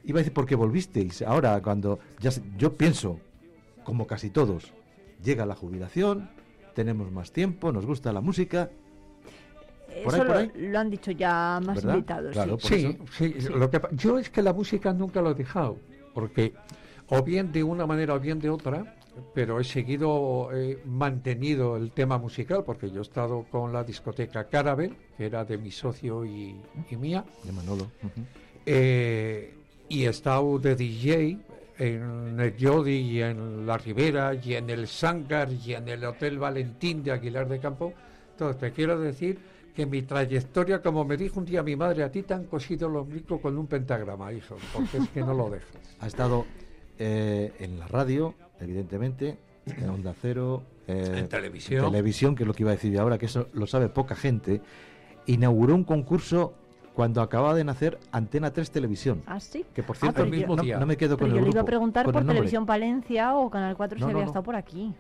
Iba 0.04 0.18
a 0.18 0.20
decir 0.20 0.32
por 0.32 0.46
qué 0.46 0.54
volvisteis. 0.54 1.22
Ahora, 1.22 1.60
cuando 1.62 1.98
ya 2.20 2.30
yo 2.56 2.74
pienso, 2.74 3.20
como 3.84 4.06
casi 4.06 4.30
todos, 4.30 4.72
llega 5.22 5.46
la 5.46 5.54
jubilación, 5.54 6.30
tenemos 6.74 7.10
más 7.10 7.32
tiempo, 7.32 7.72
nos 7.72 7.86
gusta 7.86 8.12
la 8.12 8.20
música. 8.20 8.70
Eso 9.88 10.24
Lo, 10.24 10.78
han 10.78 10.90
dicho 10.90 11.10
ya 11.10 11.60
más 11.64 11.82
invitados. 11.82 12.36
sí, 12.62 12.98
sí, 13.12 13.34
Lo 13.54 13.70
que, 13.70 13.80
yo 13.92 14.18
es 14.18 14.28
que 14.28 14.42
la 14.42 14.52
música 14.52 14.92
nunca 14.92 15.22
lo 15.22 15.30
he 15.30 15.34
dejado, 15.34 15.78
porque 16.12 16.52
o 17.08 17.22
bien 17.22 17.50
de 17.50 17.62
una 17.62 17.86
manera 17.86 18.14
o 18.14 18.20
bien 18.20 18.38
de 18.38 18.50
otra, 18.50 18.96
pero 19.34 19.60
he 19.60 19.64
seguido 19.64 20.50
he 20.52 20.78
mantenido 20.84 21.76
el 21.76 21.92
tema 21.92 22.18
musical, 22.18 22.64
porque 22.64 22.90
yo 22.90 23.00
he 23.00 23.02
estado 23.02 23.44
con 23.50 23.72
la 23.72 23.84
discoteca 23.84 24.48
Carabel, 24.48 24.96
que 25.16 25.26
era 25.26 25.44
de 25.44 25.58
mi 25.58 25.70
socio 25.70 26.24
y, 26.24 26.56
mía. 26.98 27.24
De 27.44 27.52
Manolo. 27.52 27.86
Eh, 28.64 29.54
y 29.88 30.04
he 30.04 30.08
estado 30.08 30.58
de 30.58 30.74
DJ 30.74 31.38
en 31.78 32.40
el 32.40 32.56
Yodi 32.56 32.96
y 32.96 33.22
en 33.22 33.66
La 33.66 33.76
Ribera 33.78 34.34
y 34.34 34.54
en 34.54 34.70
el 34.70 34.88
Sangar 34.88 35.50
y 35.52 35.74
en 35.74 35.88
el 35.88 36.04
Hotel 36.04 36.38
Valentín 36.38 37.02
de 37.02 37.12
Aguilar 37.12 37.48
de 37.48 37.58
Campo. 37.58 37.92
Entonces, 38.32 38.60
te 38.60 38.72
quiero 38.72 38.98
decir 38.98 39.38
que 39.74 39.84
mi 39.84 40.02
trayectoria, 40.02 40.80
como 40.80 41.04
me 41.04 41.16
dijo 41.16 41.38
un 41.38 41.44
día 41.44 41.62
mi 41.62 41.76
madre, 41.76 42.02
a 42.02 42.10
ti 42.10 42.22
te 42.22 42.34
han 42.34 42.44
cosido 42.44 42.88
el 42.88 42.96
ombligo 42.96 43.40
con 43.40 43.58
un 43.58 43.66
pentagrama, 43.66 44.32
hijo, 44.32 44.56
porque 44.72 44.98
es 44.98 45.08
que 45.10 45.20
no 45.20 45.34
lo 45.34 45.50
dejas. 45.50 45.70
Ha 46.00 46.06
estado 46.06 46.46
eh, 46.98 47.52
en 47.58 47.78
la 47.78 47.86
radio, 47.86 48.34
evidentemente, 48.60 49.38
en 49.66 49.90
Onda 49.90 50.14
Cero, 50.20 50.62
eh, 50.86 51.14
en 51.16 51.28
televisión. 51.28 51.84
televisión, 51.84 52.34
que 52.34 52.44
es 52.44 52.46
lo 52.46 52.54
que 52.54 52.62
iba 52.62 52.70
a 52.70 52.74
decir 52.74 52.92
yo 52.92 53.00
ahora, 53.00 53.18
que 53.18 53.26
eso 53.26 53.48
lo 53.52 53.66
sabe 53.66 53.88
poca 53.88 54.14
gente. 54.14 54.60
Inauguró 55.26 55.74
un 55.74 55.84
concurso 55.84 56.54
cuando 56.96 57.20
acababa 57.20 57.54
de 57.54 57.62
nacer 57.62 57.98
Antena 58.10 58.54
3 58.54 58.70
Televisión. 58.70 59.22
¿Ah, 59.26 59.38
sí? 59.38 59.66
Que 59.74 59.82
por 59.82 59.98
cierto, 59.98 60.22
el 60.22 60.30
mismo 60.30 60.56
día. 60.56 60.78
No, 60.78 60.86
me 60.86 60.96
quedo 60.96 61.18
con 61.18 61.26
pero 61.26 61.36
el 61.36 61.40
yo 61.40 61.44
le 61.44 61.50
iba 61.50 61.60
a 61.60 61.64
preguntar 61.64 62.06
por 62.06 62.24
Televisión 62.24 62.64
Palencia 62.64 63.36
o 63.36 63.50
Canal 63.50 63.76
4 63.76 63.98
si 63.98 64.04
había 64.04 64.24
estado 64.24 64.42
por 64.42 64.56
aquí. 64.56 64.94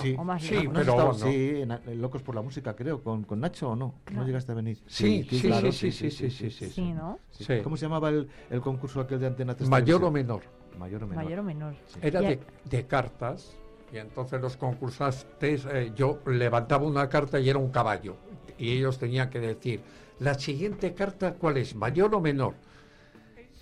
sí, 0.00 0.14
o 0.16 0.22
más 0.22 0.40
sí 0.40 0.68
pero 0.72 1.12
sí, 1.14 1.62
en, 1.62 2.00
Locos 2.00 2.22
por 2.22 2.36
la 2.36 2.42
Música, 2.42 2.76
creo, 2.76 3.02
con, 3.02 3.24
con 3.24 3.40
Nacho 3.40 3.70
o 3.70 3.76
no. 3.76 3.94
¿No 4.12 4.24
llegaste 4.24 4.52
a 4.52 4.54
venir? 4.54 4.78
Sí, 4.86 5.26
sí, 5.28 5.40
sí, 5.40 5.72
sí, 5.72 5.90
sí, 5.90 6.30
sí, 6.30 6.50
sí, 6.50 6.70
sí, 6.70 6.92
¿no? 6.92 7.18
¿Cómo 7.64 7.76
se 7.76 7.86
llamaba 7.86 8.10
el, 8.10 8.28
el, 8.48 8.60
concurso 8.60 9.00
aquel 9.00 9.18
de 9.18 9.26
Antena 9.26 9.56
3 9.56 9.68
Mayor 9.68 10.04
o 10.04 10.12
menor. 10.12 10.42
Mayor 10.78 11.04
o 11.04 11.06
menor. 11.06 11.24
Mayor 11.24 11.38
o 11.40 11.42
menor. 11.42 11.74
Era 12.00 12.20
de, 12.20 12.40
de 12.64 12.86
cartas. 12.86 13.56
Y 13.92 13.96
entonces 13.98 14.40
los 14.40 14.56
concursantes, 14.56 15.66
eh, 15.72 15.92
yo 15.94 16.20
levantaba 16.26 16.86
una 16.86 17.08
carta 17.08 17.40
y 17.40 17.48
era 17.48 17.58
un 17.58 17.70
caballo. 17.70 18.16
Y 18.58 18.72
ellos 18.72 18.98
tenían 18.98 19.30
que 19.30 19.40
decir, 19.40 19.80
la 20.18 20.34
siguiente 20.34 20.92
carta, 20.94 21.34
¿cuál 21.34 21.56
es? 21.56 21.74
¿Mayor 21.74 22.14
o 22.14 22.20
menor? 22.20 22.54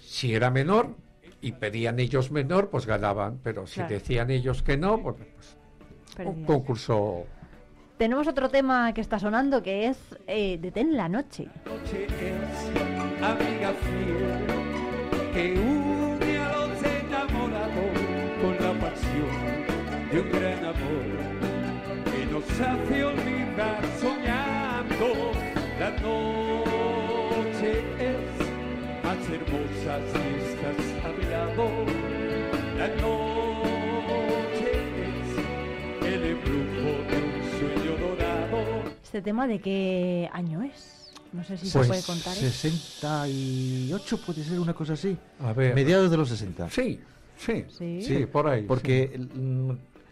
Si 0.01 0.35
era 0.35 0.51
menor 0.51 0.95
y 1.41 1.53
pedían 1.53 2.01
ellos 2.01 2.31
menor, 2.31 2.71
pues 2.71 2.87
ganaban, 2.87 3.39
pero 3.43 3.67
si 3.67 3.83
decían 3.83 4.31
ellos 4.31 4.63
que 4.63 4.77
no, 4.77 5.03
pues, 5.03 5.17
pues 6.17 6.29
un 6.29 6.45
concurso. 6.45 7.27
Tenemos 7.99 8.27
otro 8.27 8.49
tema 8.49 8.93
que 8.93 9.01
está 9.01 9.19
sonando 9.19 9.63
que 9.63 9.87
es 9.87 9.99
eh, 10.27 10.59
Detén 10.61 10.97
la 10.97 11.09
noche. 11.09 11.49
Noche 11.65 12.07
es 12.07 13.23
amiga 13.23 13.73
fiel 13.73 15.33
que 15.33 15.76
de 20.17 20.23
un 20.23 20.31
gran 20.31 20.65
amor 20.65 21.05
que 22.07 22.27
nos 22.33 22.45
hace 22.59 23.05
olvidar 23.05 23.83
soñando 24.01 25.33
la 25.79 25.91
noche 26.01 27.71
es 27.99 28.33
más 29.05 29.19
hermosa 29.29 30.01
si 30.13 30.23
estás 30.43 30.81
a 31.05 31.09
mi 31.13 31.25
lado. 31.27 31.65
La 32.79 32.89
noche 32.97 34.71
es 35.05 35.29
el 36.07 36.23
embrujo 36.25 36.91
de 37.11 37.17
un 37.23 37.37
sueño 37.59 37.93
dorado. 38.09 38.59
¿Este 39.03 39.21
tema 39.21 39.47
de 39.47 39.59
qué 39.61 40.31
año 40.33 40.63
es? 40.63 41.13
No 41.35 41.45
sé 41.45 41.59
si 41.59 41.67
se 41.69 41.79
pues 41.79 41.89
puede 41.89 42.03
contar. 42.03 42.35
68 42.35 44.21
puede 44.25 44.45
ser 44.45 44.61
una 44.61 44.73
cosa 44.73 44.95
así. 44.95 45.15
A 45.41 45.53
ver. 45.53 45.75
Mediados 45.75 46.11
de 46.11 46.17
los 46.17 46.31
60. 46.31 46.71
Sí, 46.71 47.01
sí, 47.37 47.67
sí, 47.69 48.01
sí 48.01 48.25
por 48.25 48.49
ahí. 48.49 48.63
Porque 48.63 49.21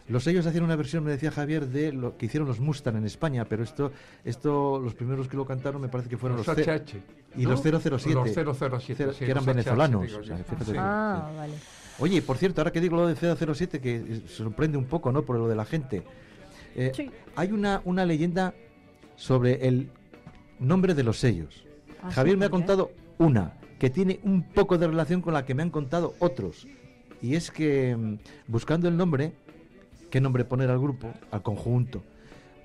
los 0.08 0.24
sellos 0.24 0.46
hacían 0.46 0.64
una 0.64 0.76
versión, 0.76 1.02
me 1.02 1.10
decía 1.10 1.30
Javier, 1.30 1.66
de 1.68 1.92
lo 1.92 2.16
que 2.16 2.26
hicieron 2.26 2.46
los 2.46 2.60
Mustang 2.60 2.96
en 2.96 3.06
España, 3.06 3.46
pero 3.46 3.62
esto, 3.62 3.90
esto 4.24 4.78
los 4.78 4.94
primeros 4.94 5.28
que 5.28 5.36
lo 5.36 5.46
cantaron 5.46 5.80
me 5.80 5.88
parece 5.88 6.10
que 6.10 6.18
fueron 6.18 6.38
los, 6.38 6.46
HH. 6.46 7.00
Y 7.36 7.46
los 7.46 7.62
007. 7.62 7.90
Los 8.44 8.58
007, 8.58 9.10
que 9.18 9.30
eran 9.30 9.44
venezolanos. 9.44 10.10
ah, 10.76 11.30
vale. 11.34 11.54
Oye, 11.98 12.20
por 12.22 12.36
cierto, 12.36 12.60
ahora 12.60 12.72
que 12.72 12.80
digo 12.80 12.96
lo 12.96 13.06
de 13.06 13.14
007, 13.14 13.80
que 13.80 14.22
sorprende 14.28 14.76
un 14.76 14.84
poco, 14.84 15.10
¿no? 15.12 15.22
Por 15.22 15.38
lo 15.38 15.48
de 15.48 15.54
la 15.54 15.64
gente. 15.64 16.02
Eh, 16.74 17.10
hay 17.36 17.52
una, 17.52 17.80
una 17.84 18.04
leyenda 18.04 18.52
sobre 19.16 19.66
el 19.66 19.90
nombre 20.58 20.94
de 20.94 21.04
los 21.04 21.18
sellos. 21.18 21.64
Ah, 22.02 22.10
Javier 22.10 22.36
me 22.36 22.46
ha 22.46 22.50
contado 22.50 22.90
una 23.18 23.54
que 23.78 23.90
tiene 23.90 24.20
un 24.22 24.42
poco 24.42 24.76
de 24.76 24.86
relación 24.86 25.20
con 25.20 25.34
la 25.34 25.44
que 25.44 25.54
me 25.54 25.62
han 25.62 25.70
contado 25.70 26.14
otros. 26.18 26.66
Y 27.22 27.36
es 27.36 27.50
que 27.50 27.96
mm, 27.96 28.18
buscando 28.48 28.88
el 28.88 28.96
nombre, 28.96 29.32
qué 30.14 30.20
nombre 30.20 30.44
poner 30.44 30.70
al 30.70 30.78
grupo, 30.78 31.12
al 31.32 31.42
conjunto. 31.42 32.00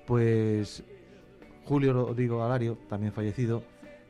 Pues 0.06 0.84
Julio 1.64 1.92
Rodrigo 1.92 2.44
Alario, 2.44 2.78
también 2.88 3.12
fallecido, 3.12 3.64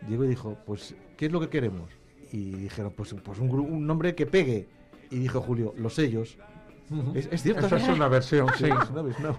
llegó 0.06 0.26
y 0.26 0.28
dijo, 0.28 0.58
pues, 0.66 0.94
¿qué 1.16 1.24
es 1.24 1.32
lo 1.32 1.40
que 1.40 1.48
queremos? 1.48 1.90
Y 2.32 2.50
dijeron, 2.50 2.92
pues, 2.94 3.14
pues 3.24 3.38
un, 3.38 3.48
un 3.48 3.86
nombre 3.86 4.14
que 4.14 4.26
pegue. 4.26 4.68
Y 5.10 5.20
dijo 5.20 5.40
Julio, 5.40 5.72
los 5.78 5.94
sellos. 5.94 6.36
¿Es, 7.14 7.42
cierto? 7.42 7.64
Esa 7.64 7.78
es 7.78 7.88
una 7.88 8.08
versión, 8.08 8.46
sí. 8.58 8.66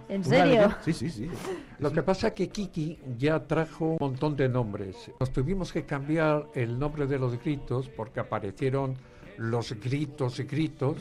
¿En 0.09 0.23
serio? 0.23 0.75
Sí, 0.83 0.93
sí, 0.93 1.07
sí. 1.07 1.29
Lo 1.77 1.91
que 1.91 2.01
pasa 2.01 2.29
es 2.29 2.33
que 2.33 2.49
Kiki 2.49 2.97
ya 3.19 3.45
trajo 3.45 3.85
un 3.85 3.97
montón 3.99 4.35
de 4.35 4.49
nombres. 4.49 5.11
Nos 5.19 5.31
tuvimos 5.31 5.71
que 5.71 5.85
cambiar 5.85 6.47
el 6.55 6.79
nombre 6.79 7.05
de 7.05 7.19
los 7.19 7.39
gritos 7.39 7.87
porque 7.87 8.19
aparecieron 8.19 8.95
los 9.37 9.73
gritos 9.79 10.39
y 10.39 10.45
gritos 10.45 10.97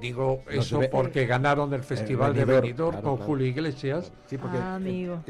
Digo 0.00 0.42
eso 0.50 0.80
porque 0.90 1.26
ganaron 1.26 1.72
el 1.72 1.82
Festival 1.82 2.34
de 2.34 2.44
Benidorm 2.44 3.00
con 3.02 3.16
Julio 3.16 3.46
Iglesias. 3.46 4.12
Sí, 4.26 4.38
porque 4.38 4.58
ah, 4.58 4.78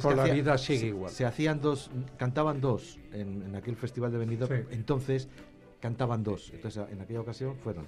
con 0.01 0.17
la 0.17 0.25
vida 0.25 0.59
sigue 0.59 0.89
igual. 0.89 1.11
Se 1.11 1.25
hacían 1.25 1.61
dos, 1.61 1.91
cantaban 2.17 2.61
dos 2.61 2.99
en, 3.13 3.55
aquel 3.55 3.77
Festival 3.77 4.13
de 4.13 4.19
Benidorm. 4.19 4.67
Entonces 4.71 5.29
cantaban 5.81 6.23
dos. 6.23 6.51
Entonces 6.53 6.85
en 6.91 7.01
aquella 7.01 7.21
ocasión 7.21 7.57
fueron 7.57 7.87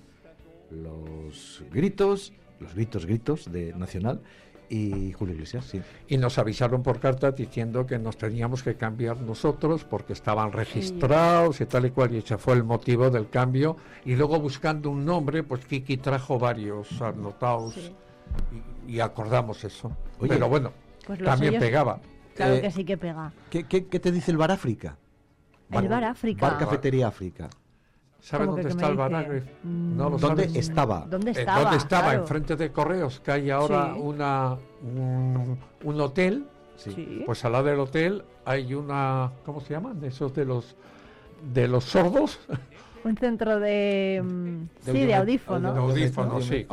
los 0.70 1.64
gritos, 1.72 2.32
los 2.60 2.74
gritos, 2.74 3.06
gritos 3.06 3.52
de 3.52 3.72
Nacional 3.74 4.20
y 4.68 5.12
Julio 5.12 5.34
Iglesias, 5.34 5.64
sí. 5.64 5.80
Y 6.08 6.16
nos 6.18 6.38
avisaron 6.38 6.82
por 6.82 7.00
carta 7.00 7.32
diciendo 7.32 7.86
que 7.86 7.98
nos 7.98 8.16
teníamos 8.16 8.62
que 8.62 8.74
cambiar 8.76 9.20
nosotros 9.20 9.84
porque 9.84 10.12
estaban 10.12 10.52
registrados 10.52 11.60
y 11.60 11.66
tal 11.66 11.86
y 11.86 11.90
cual, 11.90 12.14
y 12.14 12.18
ese 12.18 12.38
fue 12.38 12.54
el 12.54 12.64
motivo 12.64 13.10
del 13.10 13.28
cambio. 13.28 13.76
Y 14.04 14.16
luego 14.16 14.38
buscando 14.40 14.90
un 14.90 15.04
nombre, 15.04 15.42
pues 15.42 15.64
Kiki 15.64 15.96
trajo 15.96 16.38
varios 16.38 17.00
anotados 17.00 17.92
y, 18.86 19.00
acordamos 19.00 19.64
eso. 19.64 19.92
Pero 20.20 20.48
bueno, 20.48 20.72
pues 21.06 21.22
también 21.22 21.58
pegaba. 21.58 22.00
Claro 22.34 22.54
eh, 22.54 22.60
que 22.60 22.70
sí 22.70 22.84
que 22.84 22.96
pega. 22.96 23.32
¿qué, 23.50 23.64
qué, 23.64 23.80
te 23.80 24.12
dice 24.12 24.30
el 24.30 24.36
Bar 24.36 24.52
África? 24.52 24.96
el 25.72 25.88
Bar 25.88 26.04
África. 26.04 26.48
Bar 26.48 26.58
Cafetería 26.58 27.08
África. 27.08 27.48
¿Sabe 28.20 28.46
dónde 28.46 28.68
está 28.68 28.88
el 28.88 28.96
Bar 28.96 29.44
No 29.62 30.10
lo 30.10 30.18
¿Dónde 30.18 30.44
estaba? 30.54 31.06
¿Dónde 31.08 31.30
eh, 31.30 31.34
estaba? 31.38 31.62
¿Dónde 31.62 31.76
estaba? 31.76 32.14
Enfrente 32.14 32.56
de 32.56 32.72
Correos, 32.72 33.20
que 33.20 33.32
hay 33.32 33.50
ahora 33.50 33.94
una, 33.94 34.56
un, 34.82 36.00
hotel 36.00 36.46
Sí. 36.76 37.24
Pues 37.26 37.44
al 37.44 37.52
lado 37.52 37.64
del 37.64 37.80
hotel 37.80 38.22
hay 38.44 38.72
una, 38.72 39.32
¿cómo 39.44 39.60
se 39.60 39.74
llaman? 39.74 40.02
Esos 40.04 40.32
de 40.32 40.44
los 40.44 40.76
de 41.52 41.66
los 41.66 41.84
sordos. 41.84 42.38
Un 43.04 43.16
centro 43.16 43.58
de, 43.58 44.22
mm, 44.24 44.86
De 44.86 44.92
sí, 44.92 45.06
de 45.06 45.14
audífonos. 45.14 45.74
De 45.74 45.80
audífonos, 45.80 46.44
sí, 46.44 46.66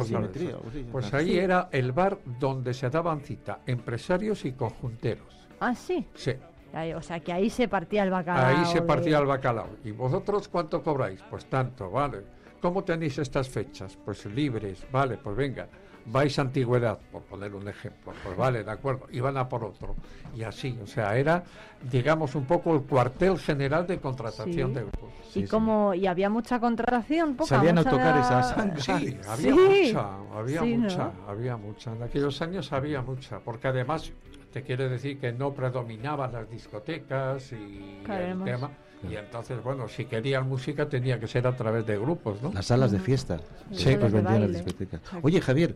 Pues 0.92 1.14
ah. 1.14 1.18
ahí 1.18 1.32
Sí. 1.32 1.38
era 1.38 1.70
el 1.72 1.92
bar 1.92 2.20
donde 2.40 2.74
se 2.74 2.90
daban 2.90 3.22
cita 3.22 3.60
empresarios 3.66 4.46
y 4.46 4.52
conjunteros. 4.52 5.48
Ah, 5.60 5.74
sí. 5.74 6.06
Sí, 6.14 6.34
O 6.76 7.02
sea, 7.02 7.20
que 7.22 7.32
ahí 7.32 7.50
se 7.50 7.68
partía 7.68 8.04
el 8.04 8.10
bacalao. 8.12 8.46
ahí 8.58 8.66
se 8.66 8.82
de- 8.82 8.86
partía 8.86 9.18
el 9.20 9.26
bacalao. 9.26 9.70
¿Y 9.84 9.92
vosotros 9.92 10.48
cuánto 10.48 10.84
cobráis? 10.84 11.22
Pues 11.30 11.46
tanto, 11.46 11.90
vale. 11.90 12.20
¿Cómo 12.62 12.84
tenéis 12.84 13.18
estas 13.20 13.48
fechas? 13.50 13.98
Pues 14.04 14.26
libres, 14.26 14.86
vale, 14.92 15.18
pues 15.18 15.36
venga. 15.36 15.68
Vais 16.08 16.38
a 16.38 16.44
antigüedad, 16.44 17.00
por 17.12 17.24
poner 17.24 17.56
un 17.56 17.68
ejemplo. 17.68 18.14
Pues 18.24 18.38
vale, 18.38 18.64
de 18.64 18.70
acuerdo. 18.72 19.08
Y 19.12 19.20
van 19.22 19.38
a 19.38 19.50
por 19.50 19.64
otro. 19.64 19.96
Y 20.36 20.44
así, 20.44 20.78
o 20.84 20.86
sea, 20.86 21.18
era, 21.18 21.44
digamos, 21.92 22.36
un 22.36 22.46
poco 22.46 22.76
el 22.76 22.82
cuartel 22.84 23.40
general 23.40 23.88
de 23.88 24.00
contratación 24.00 24.70
Sí. 24.70 24.76
de 24.76 24.82
grupos. 24.82 25.10
y 25.36 25.46
como 25.48 25.94
y 25.94 26.08
había 26.08 26.30
mucha 26.30 26.60
contratación, 26.62 27.36
poca 27.36 27.50
Sabían 27.50 27.76
mucha- 27.76 27.90
autocar 27.90 28.18
esas 28.20 28.84
Sí, 28.86 28.92
había 29.28 29.36
Sí. 29.36 29.52
mucha, 29.52 30.10
había 30.38 30.62
Sí, 30.62 30.78
¿no? 30.78 30.84
mucha, 30.84 31.12
había 31.28 31.58
mucha. 31.58 31.92
En 31.92 32.04
aquellos 32.04 32.42
años 32.42 32.72
había 32.72 33.02
mucha, 33.02 33.40
porque 33.40 33.68
además 33.68 34.14
te 34.56 34.64
quiere 34.64 34.88
decir 34.88 35.20
que 35.20 35.34
no 35.34 35.54
predominaban 35.54 36.32
las 36.32 36.50
discotecas 36.50 37.52
y 37.52 38.00
el 38.10 38.42
tema. 38.46 38.72
Y 39.12 39.16
entonces, 39.18 39.62
bueno, 39.62 39.90
si 39.90 40.06
querían 40.06 40.48
música 40.48 40.88
tenía 40.88 41.20
que 41.20 41.28
ser 41.28 41.46
a 41.46 41.54
través 41.58 41.86
de 41.86 42.00
grupos, 42.00 42.42
¿no? 42.42 42.54
Las 42.54 42.68
salas 42.68 42.90
de 42.94 43.00
fiesta. 43.00 43.42
Sí, 43.74 43.98
pues 44.00 44.14
vendían 44.14 44.40
las 44.40 44.54
discotecas. 44.54 45.02
Oye, 45.22 45.42
Javier, 45.42 45.76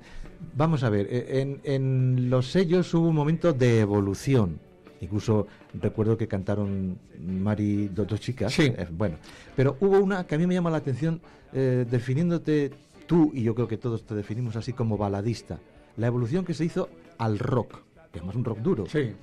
vamos 0.56 0.84
a 0.84 0.89
ver. 0.89 1.08
eh, 1.10 1.42
En, 1.42 1.60
en 1.65 2.30
los 2.30 2.50
sellos 2.52 2.94
hubo 2.94 3.10
un 3.10 3.15
momento 3.15 3.52
de 3.52 3.82
evolución. 3.82 4.62
Incluso 5.02 5.46
recuerdo 5.74 6.18
que 6.18 6.30
cantaron 6.30 6.98
Mari, 7.20 7.89
dos, 7.89 8.08
dos 8.08 8.22
chicas. 8.22 8.54
Sí. 8.54 8.72
eh, 8.78 8.88
bueno, 8.89 9.18
pero 9.58 9.76
hubo 9.82 10.00
una 10.00 10.26
que 10.26 10.36
a 10.36 10.38
mí 10.38 10.48
me 10.48 10.54
llama 10.54 10.70
la 10.70 10.78
atención, 10.78 11.20
eh, 11.52 11.86
definiéndote 11.92 12.72
tú, 13.08 13.30
y 13.34 13.44
yo 13.44 13.54
creo 13.56 13.68
que 13.68 13.78
todos 13.78 14.06
te 14.06 14.15
definimos 14.15 14.56
así 14.56 14.72
como 14.72 14.98
baladista. 14.98 15.60
La 15.98 16.08
evolución 16.08 16.46
que 16.46 16.54
se 16.54 16.63
hizo 16.63 16.88
al 17.18 17.39
rock, 17.39 17.82
que 18.12 18.19
además 18.19 18.36
un 18.36 18.45
rock 18.45 18.60
duro. 18.60 18.86
Sí. 18.88 19.13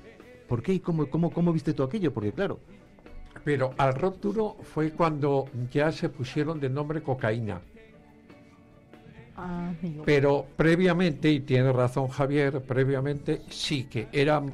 ¿Por 0.48 0.62
qué 0.62 0.74
y 0.74 0.80
cómo, 0.80 1.06
cómo, 1.10 1.30
cómo 1.30 1.52
viste 1.52 1.72
tú 1.74 1.82
aquello? 1.82 2.12
Porque 2.12 2.32
claro, 2.32 2.60
Pero 3.44 3.74
al 3.78 3.94
rock 3.94 4.20
duro 4.20 4.56
fue 4.62 4.90
cuando 4.92 5.46
ya 5.72 5.90
se 5.92 6.08
pusieron 6.08 6.60
de 6.60 6.68
nombre 6.70 7.02
cocaína. 7.02 7.60
Ah. 9.36 9.70
Pero 10.04 10.46
previamente, 10.56 11.30
y 11.30 11.40
tiene 11.40 11.70
razón 11.72 12.08
Javier, 12.08 12.62
previamente 12.62 13.42
sí 13.50 13.84
que 13.84 14.08
era... 14.12 14.40
mm, 14.40 14.52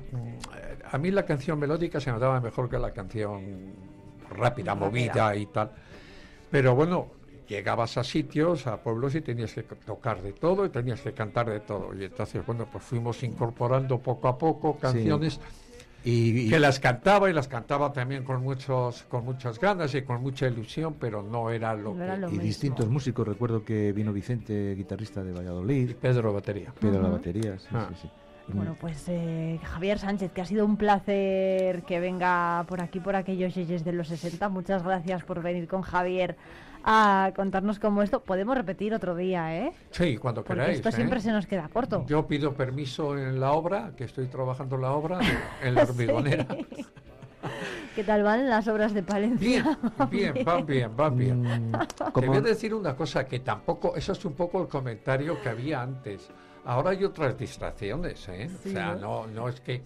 A 0.91 0.99
mí 0.99 1.11
la 1.11 1.25
canción 1.25 1.59
melódica 1.59 2.01
se 2.01 2.13
me 2.13 2.19
daba 2.19 2.41
mejor 2.41 2.69
que 2.69 2.79
la 2.79 2.91
canción 2.93 3.73
Rápida. 4.31 4.75
movida 4.75 5.37
y 5.37 5.47
tal. 5.47 5.71
Pero 6.51 6.75
bueno, 6.75 7.07
llegabas 7.49 7.97
a 7.99 8.05
sitios, 8.05 8.67
a 8.67 8.77
pueblos 8.83 9.15
y 9.15 9.21
tenías 9.21 9.53
que 9.55 9.63
tocar 9.63 10.23
de 10.23 10.33
todo 10.33 10.65
y 10.67 10.69
tenías 10.71 11.01
que 11.01 11.13
cantar 11.13 11.49
de 11.51 11.61
todo. 11.61 11.91
Y 11.99 12.05
entonces, 12.05 12.45
bueno, 12.47 12.67
pues 12.71 12.85
fuimos 12.85 13.23
incorporando 13.23 13.99
poco 13.99 14.29
a 14.29 14.39
poco 14.39 14.77
canciones 14.79 15.41
y, 16.05 16.47
y- 16.47 16.51
que 16.51 16.59
las 16.59 16.81
cantaba 16.81 17.31
y 17.31 17.33
las 17.33 17.47
cantaba 17.49 17.93
también 17.93 18.25
con 18.25 18.43
muchos 18.43 19.05
con 19.05 19.25
muchas 19.25 19.61
ganas 19.61 19.95
y 19.95 20.03
con 20.03 20.21
mucha 20.21 20.49
ilusión, 20.49 20.95
pero 20.99 21.23
no 21.23 21.51
era 21.51 21.75
lo 21.75 21.95
No 21.95 22.03
era 22.03 22.15
que... 22.15 22.21
lo 22.23 22.27
y 22.29 22.31
mismo. 22.33 22.45
distintos 22.45 22.89
músicos. 22.89 23.27
Recuerdo 23.29 23.65
que 23.65 23.93
vino 23.93 24.13
Vicente, 24.13 24.75
guitarrista 24.75 25.23
de 25.23 25.33
Valladolid, 25.33 25.95
Pedro 26.01 26.33
Batería. 26.33 26.73
Pedro 26.81 27.03
la 27.03 27.09
batería. 27.11 27.59
sí, 27.59 27.67
Ah. 27.73 27.87
sí, 27.91 27.95
sí. 28.03 28.11
Bueno, 28.49 28.77
pues 28.81 29.05
eh, 29.07 29.61
Javier 29.63 30.01
Sánchez, 30.01 30.33
que 30.33 30.41
ha 30.41 30.45
sido 30.45 30.67
un 30.67 30.77
placer 30.77 31.85
que 31.85 32.01
venga 32.01 32.65
por 32.69 32.81
aquí, 32.83 32.99
por 32.99 33.15
aquellos 33.15 33.55
yeyes 33.55 33.85
de 33.85 33.93
los 33.93 34.09
60. 34.09 34.49
Muchas 34.49 34.83
gracias 34.83 35.23
por 35.23 35.41
venir 35.41 35.69
con 35.69 35.83
Javier 35.83 36.37
a 36.85 37.33
contarnos 37.37 37.79
cómo 37.79 38.03
esto. 38.03 38.21
Podemos 38.21 38.57
repetir 38.57 38.95
otro 38.95 39.15
día, 39.17 39.57
¿eh? 39.57 39.73
Sí, 39.91 40.17
cuando 40.17 40.43
Porque 40.43 40.61
queráis. 40.61 40.77
esto 40.79 40.89
¿eh? 40.89 40.93
siempre 40.93 41.21
se 41.21 41.31
nos 41.33 41.47
queda 41.47 41.69
corto. 41.69 42.05
Yo 42.07 42.27
pido 42.27 42.53
permiso 42.55 43.17
en 43.17 43.41
la 43.41 43.53
obra, 43.53 43.93
que 43.97 44.05
estoy 44.05 44.27
trabajando 44.27 44.77
en 44.77 44.83
la 44.83 44.93
obra, 44.93 45.19
de- 45.19 45.69
en 45.69 45.75
la 45.75 45.83
hormigonera. 45.89 46.47
¿Qué 47.95 48.05
tal 48.05 48.23
van 48.23 48.49
las 48.49 48.67
obras 48.69 48.95
de 48.95 49.03
Palencia? 49.03 49.79
Bien, 50.11 50.33
bien, 50.33 50.45
van 50.47 50.65
bien, 50.67 50.97
van 50.97 51.17
bien. 51.19 51.43
Mm, 51.43 51.73
Te 52.19 52.27
voy 52.27 52.37
a 52.39 52.41
decir 52.41 52.73
una 52.73 52.97
cosa 52.97 53.27
que 53.27 53.41
tampoco, 53.41 53.95
eso 53.97 54.13
es 54.13 54.25
un 54.25 54.33
poco 54.33 54.63
el 54.63 54.69
comentario 54.69 55.41
que 55.43 55.49
había 55.51 55.83
antes. 55.83 56.31
Ahora 56.65 56.91
hay 56.91 57.05
otras 57.05 57.37
distracciones, 57.37 58.27
¿eh? 58.29 58.49
Sí, 58.63 58.71
o 58.71 58.73
sea, 58.73 58.95
¿no? 58.95 59.27
no, 59.27 59.27
no 59.27 59.49
es 59.49 59.61
que, 59.61 59.83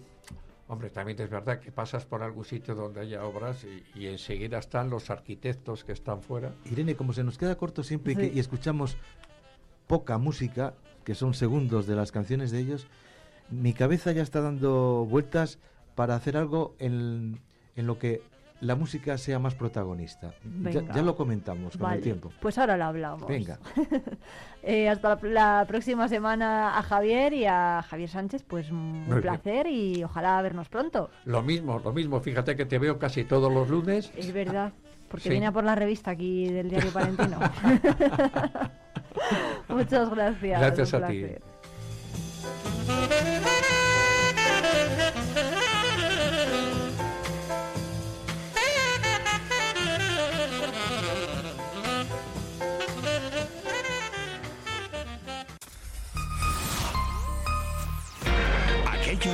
hombre, 0.67 0.89
también 0.89 1.19
es 1.21 1.29
verdad 1.29 1.59
que 1.59 1.71
pasas 1.71 2.05
por 2.05 2.23
algún 2.23 2.45
sitio 2.45 2.75
donde 2.75 3.01
haya 3.01 3.23
obras 3.25 3.63
y, 3.63 3.83
y 3.99 4.07
enseguida 4.07 4.57
están 4.57 4.89
los 4.89 5.09
arquitectos 5.09 5.83
que 5.83 5.91
están 5.93 6.21
fuera. 6.21 6.51
Irene, 6.65 6.95
como 6.95 7.13
se 7.13 7.23
nos 7.23 7.37
queda 7.37 7.55
corto 7.55 7.83
siempre 7.83 8.13
y, 8.13 8.15
Sí. 8.15 8.21
que, 8.21 8.35
y 8.35 8.39
escuchamos 8.39 8.97
poca 9.87 10.17
música, 10.17 10.73
que 11.05 11.15
son 11.15 11.33
segundos 11.33 11.87
de 11.87 11.95
las 11.95 12.11
canciones 12.11 12.51
de 12.51 12.59
ellos, 12.59 12.87
mi 13.49 13.71
cabeza 13.73 14.11
ya 14.11 14.21
está 14.21 14.41
dando 14.41 15.05
vueltas 15.09 15.59
para 15.95 16.15
hacer 16.15 16.35
algo 16.35 16.75
en, 16.79 17.39
en 17.77 17.87
lo 17.87 17.97
que 17.97 18.21
la 18.61 18.75
música 18.75 19.17
sea 19.17 19.37
más 19.39 19.53
protagonista. 19.55 20.33
Ya, 20.71 21.01
lo 21.01 21.15
comentamos 21.15 21.73
con 21.73 21.81
Vale, 21.81 21.97
el 21.97 22.03
tiempo. 22.03 22.31
pues 22.41 22.57
ahora 22.57 22.75
lo 22.77 22.85
hablamos. 22.85 23.27
Venga. 23.27 23.59
Eh, 24.63 24.89
hasta 24.89 25.17
la, 25.21 25.59
la 25.59 25.65
próxima 25.65 26.09
semana 26.09 26.77
a 26.77 26.81
Javier 26.81 27.31
y 27.31 27.45
a 27.45 27.85
Javier 27.87 28.09
Sánchez, 28.09 28.43
pues 28.43 28.69
un 28.69 29.05
placer 29.21 29.65
y 29.67 30.03
ojalá 30.03 30.41
vernos 30.41 30.67
pronto. 30.67 31.09
Lo 31.23 31.41
mismo, 31.41 31.79
lo 31.79 31.93
mismo, 31.93 32.19
fíjate 32.19 32.57
que 32.57 32.65
te 32.65 32.77
veo 32.77 32.99
casi 32.99 33.23
todos 33.23 33.49
los 33.53 33.69
lunes. 33.69 34.11
Es 34.17 34.33
verdad, 34.33 34.73
porque 35.07 35.23
Sí. 35.25 35.29
viene 35.29 35.45
a 35.47 35.53
por 35.53 35.63
la 35.63 35.75
revista 35.75 36.11
aquí 36.11 36.49
del 36.51 36.69
diario 36.69 36.91
Palentino. 36.91 37.39
Muchas 39.69 40.09
gracias. 40.09 40.59
Gracias 40.59 40.93
a 40.93 41.07
ti. 41.07 41.25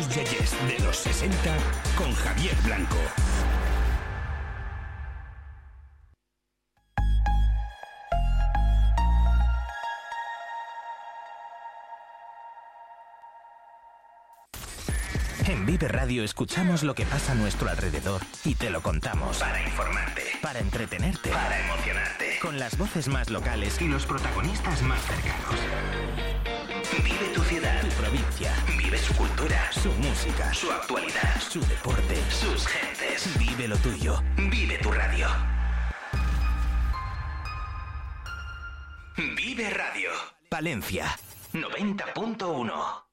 Yeyes 0.02 0.52
de 0.68 0.84
los 0.84 0.98
60 0.98 1.38
con 1.96 2.14
Javier 2.16 2.56
Blanco. 2.64 2.98
En 15.46 15.66
Vive 15.68 15.88
Radio 15.88 16.24
escuchamos 16.24 16.84
lo 16.84 16.96
que 16.96 17.06
pasa 17.06 17.34
a 17.34 17.36
nuestro 17.36 17.70
alrededor 17.70 18.22
y 18.44 18.56
te 18.56 18.70
lo 18.72 18.82
contamos. 18.82 19.38
Para 19.38 19.62
informarte, 19.62 20.24
para 20.42 20.60
entretenerte, 20.60 21.30
para 21.30 21.60
emocionarte. 21.68 22.40
Con 22.42 22.58
las 22.58 22.78
voces 22.78 23.08
más 23.10 23.30
locales 23.30 23.80
y 23.80 23.88
los 23.88 24.06
protagonistas 24.06 24.82
más 24.82 25.02
cercanos. 25.02 26.53
Vive 27.02 27.34
tu 27.34 27.42
ciudad, 27.44 27.82
tu 27.82 27.88
provincia. 27.96 28.54
Vive 28.78 28.98
su 28.98 29.14
cultura, 29.16 29.72
su 29.72 29.90
música, 29.94 30.54
su 30.54 30.72
actualidad, 30.72 31.42
su 31.42 31.60
deporte, 31.62 32.16
sus 32.30 32.68
gentes. 32.68 33.38
Vive 33.40 33.68
lo 33.68 33.78
tuyo. 33.78 34.22
Vive 34.38 34.78
tu 34.78 34.92
radio. 34.92 35.28
Vive 39.18 39.70
Radio. 39.70 40.12
Palencia 40.50 41.18
90.1. 41.54 43.13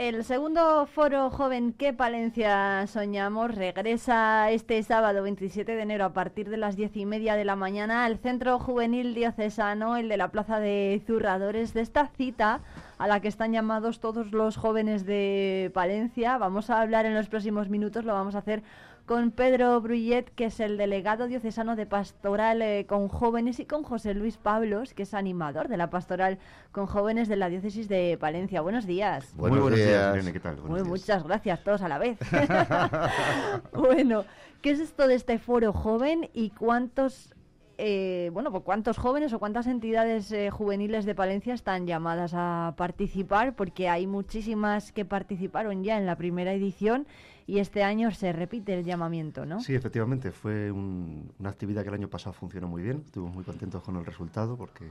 El 0.00 0.24
segundo 0.24 0.86
foro 0.86 1.28
joven 1.28 1.74
que 1.74 1.92
Palencia 1.92 2.86
soñamos 2.86 3.54
regresa 3.54 4.50
este 4.50 4.82
sábado 4.82 5.22
27 5.22 5.76
de 5.76 5.82
enero 5.82 6.06
a 6.06 6.14
partir 6.14 6.48
de 6.48 6.56
las 6.56 6.74
diez 6.74 6.96
y 6.96 7.04
media 7.04 7.34
de 7.34 7.44
la 7.44 7.54
mañana 7.54 8.06
al 8.06 8.16
Centro 8.16 8.58
Juvenil 8.58 9.14
Diocesano, 9.14 9.98
el 9.98 10.08
de 10.08 10.16
la 10.16 10.30
Plaza 10.30 10.58
de 10.58 11.02
Zurradores. 11.06 11.74
De 11.74 11.82
esta 11.82 12.06
cita 12.16 12.62
a 12.96 13.08
la 13.08 13.20
que 13.20 13.28
están 13.28 13.52
llamados 13.52 14.00
todos 14.00 14.32
los 14.32 14.56
jóvenes 14.56 15.04
de 15.04 15.70
Palencia, 15.74 16.38
vamos 16.38 16.70
a 16.70 16.80
hablar 16.80 17.04
en 17.04 17.12
los 17.12 17.28
próximos 17.28 17.68
minutos, 17.68 18.06
lo 18.06 18.14
vamos 18.14 18.34
a 18.34 18.38
hacer 18.38 18.62
con 19.10 19.32
Pedro 19.32 19.80
Bruyet, 19.80 20.26
que 20.36 20.44
es 20.44 20.60
el 20.60 20.76
delegado 20.76 21.26
diocesano 21.26 21.74
de 21.74 21.84
Pastoral 21.84 22.62
eh, 22.62 22.86
con 22.86 23.08
Jóvenes, 23.08 23.58
y 23.58 23.64
con 23.64 23.82
José 23.82 24.14
Luis 24.14 24.36
Pablos, 24.36 24.94
que 24.94 25.02
es 25.02 25.14
animador 25.14 25.66
de 25.66 25.76
la 25.76 25.90
Pastoral 25.90 26.38
con 26.70 26.86
Jóvenes 26.86 27.26
de 27.26 27.34
la 27.34 27.48
Diócesis 27.48 27.88
de 27.88 28.16
Palencia. 28.20 28.60
Buenos 28.60 28.86
días. 28.86 29.34
Buenos, 29.34 29.56
Muy 29.56 29.62
buenos 29.62 29.80
días, 29.80 29.90
días. 29.90 30.14
Irene, 30.14 30.32
¿qué 30.32 30.38
tal? 30.38 30.54
Buenos 30.54 30.70
Muy, 30.70 30.78
días. 30.78 30.88
muchas 30.88 31.24
gracias, 31.24 31.64
todos 31.64 31.82
a 31.82 31.88
la 31.88 31.98
vez. 31.98 32.18
bueno, 33.72 34.26
¿qué 34.62 34.70
es 34.70 34.78
esto 34.78 35.08
de 35.08 35.16
este 35.16 35.40
foro 35.40 35.72
joven 35.72 36.30
y 36.32 36.50
cuántos, 36.50 37.34
eh, 37.78 38.30
bueno, 38.32 38.52
pues 38.52 38.62
cuántos 38.62 38.96
jóvenes 38.96 39.32
o 39.32 39.40
cuántas 39.40 39.66
entidades 39.66 40.30
eh, 40.30 40.50
juveniles 40.50 41.04
de 41.04 41.16
Palencia 41.16 41.52
están 41.52 41.84
llamadas 41.88 42.30
a 42.36 42.74
participar? 42.76 43.56
Porque 43.56 43.88
hay 43.88 44.06
muchísimas 44.06 44.92
que 44.92 45.04
participaron 45.04 45.82
ya 45.82 45.98
en 45.98 46.06
la 46.06 46.14
primera 46.14 46.52
edición 46.52 47.08
y 47.50 47.58
este 47.58 47.82
año 47.82 48.12
se 48.12 48.32
repite 48.32 48.78
el 48.78 48.84
llamamiento, 48.84 49.44
¿no? 49.44 49.60
Sí, 49.60 49.74
efectivamente, 49.74 50.30
fue 50.30 50.70
un- 50.70 51.32
una 51.40 51.50
actividad 51.50 51.82
que 51.82 51.88
el 51.88 51.94
año 51.96 52.08
pasado 52.08 52.32
funcionó 52.32 52.68
muy 52.68 52.80
bien. 52.82 53.02
Estuvimos 53.04 53.34
muy 53.34 53.42
contentos 53.42 53.82
con 53.82 53.96
el 53.96 54.06
resultado 54.06 54.56
porque, 54.56 54.88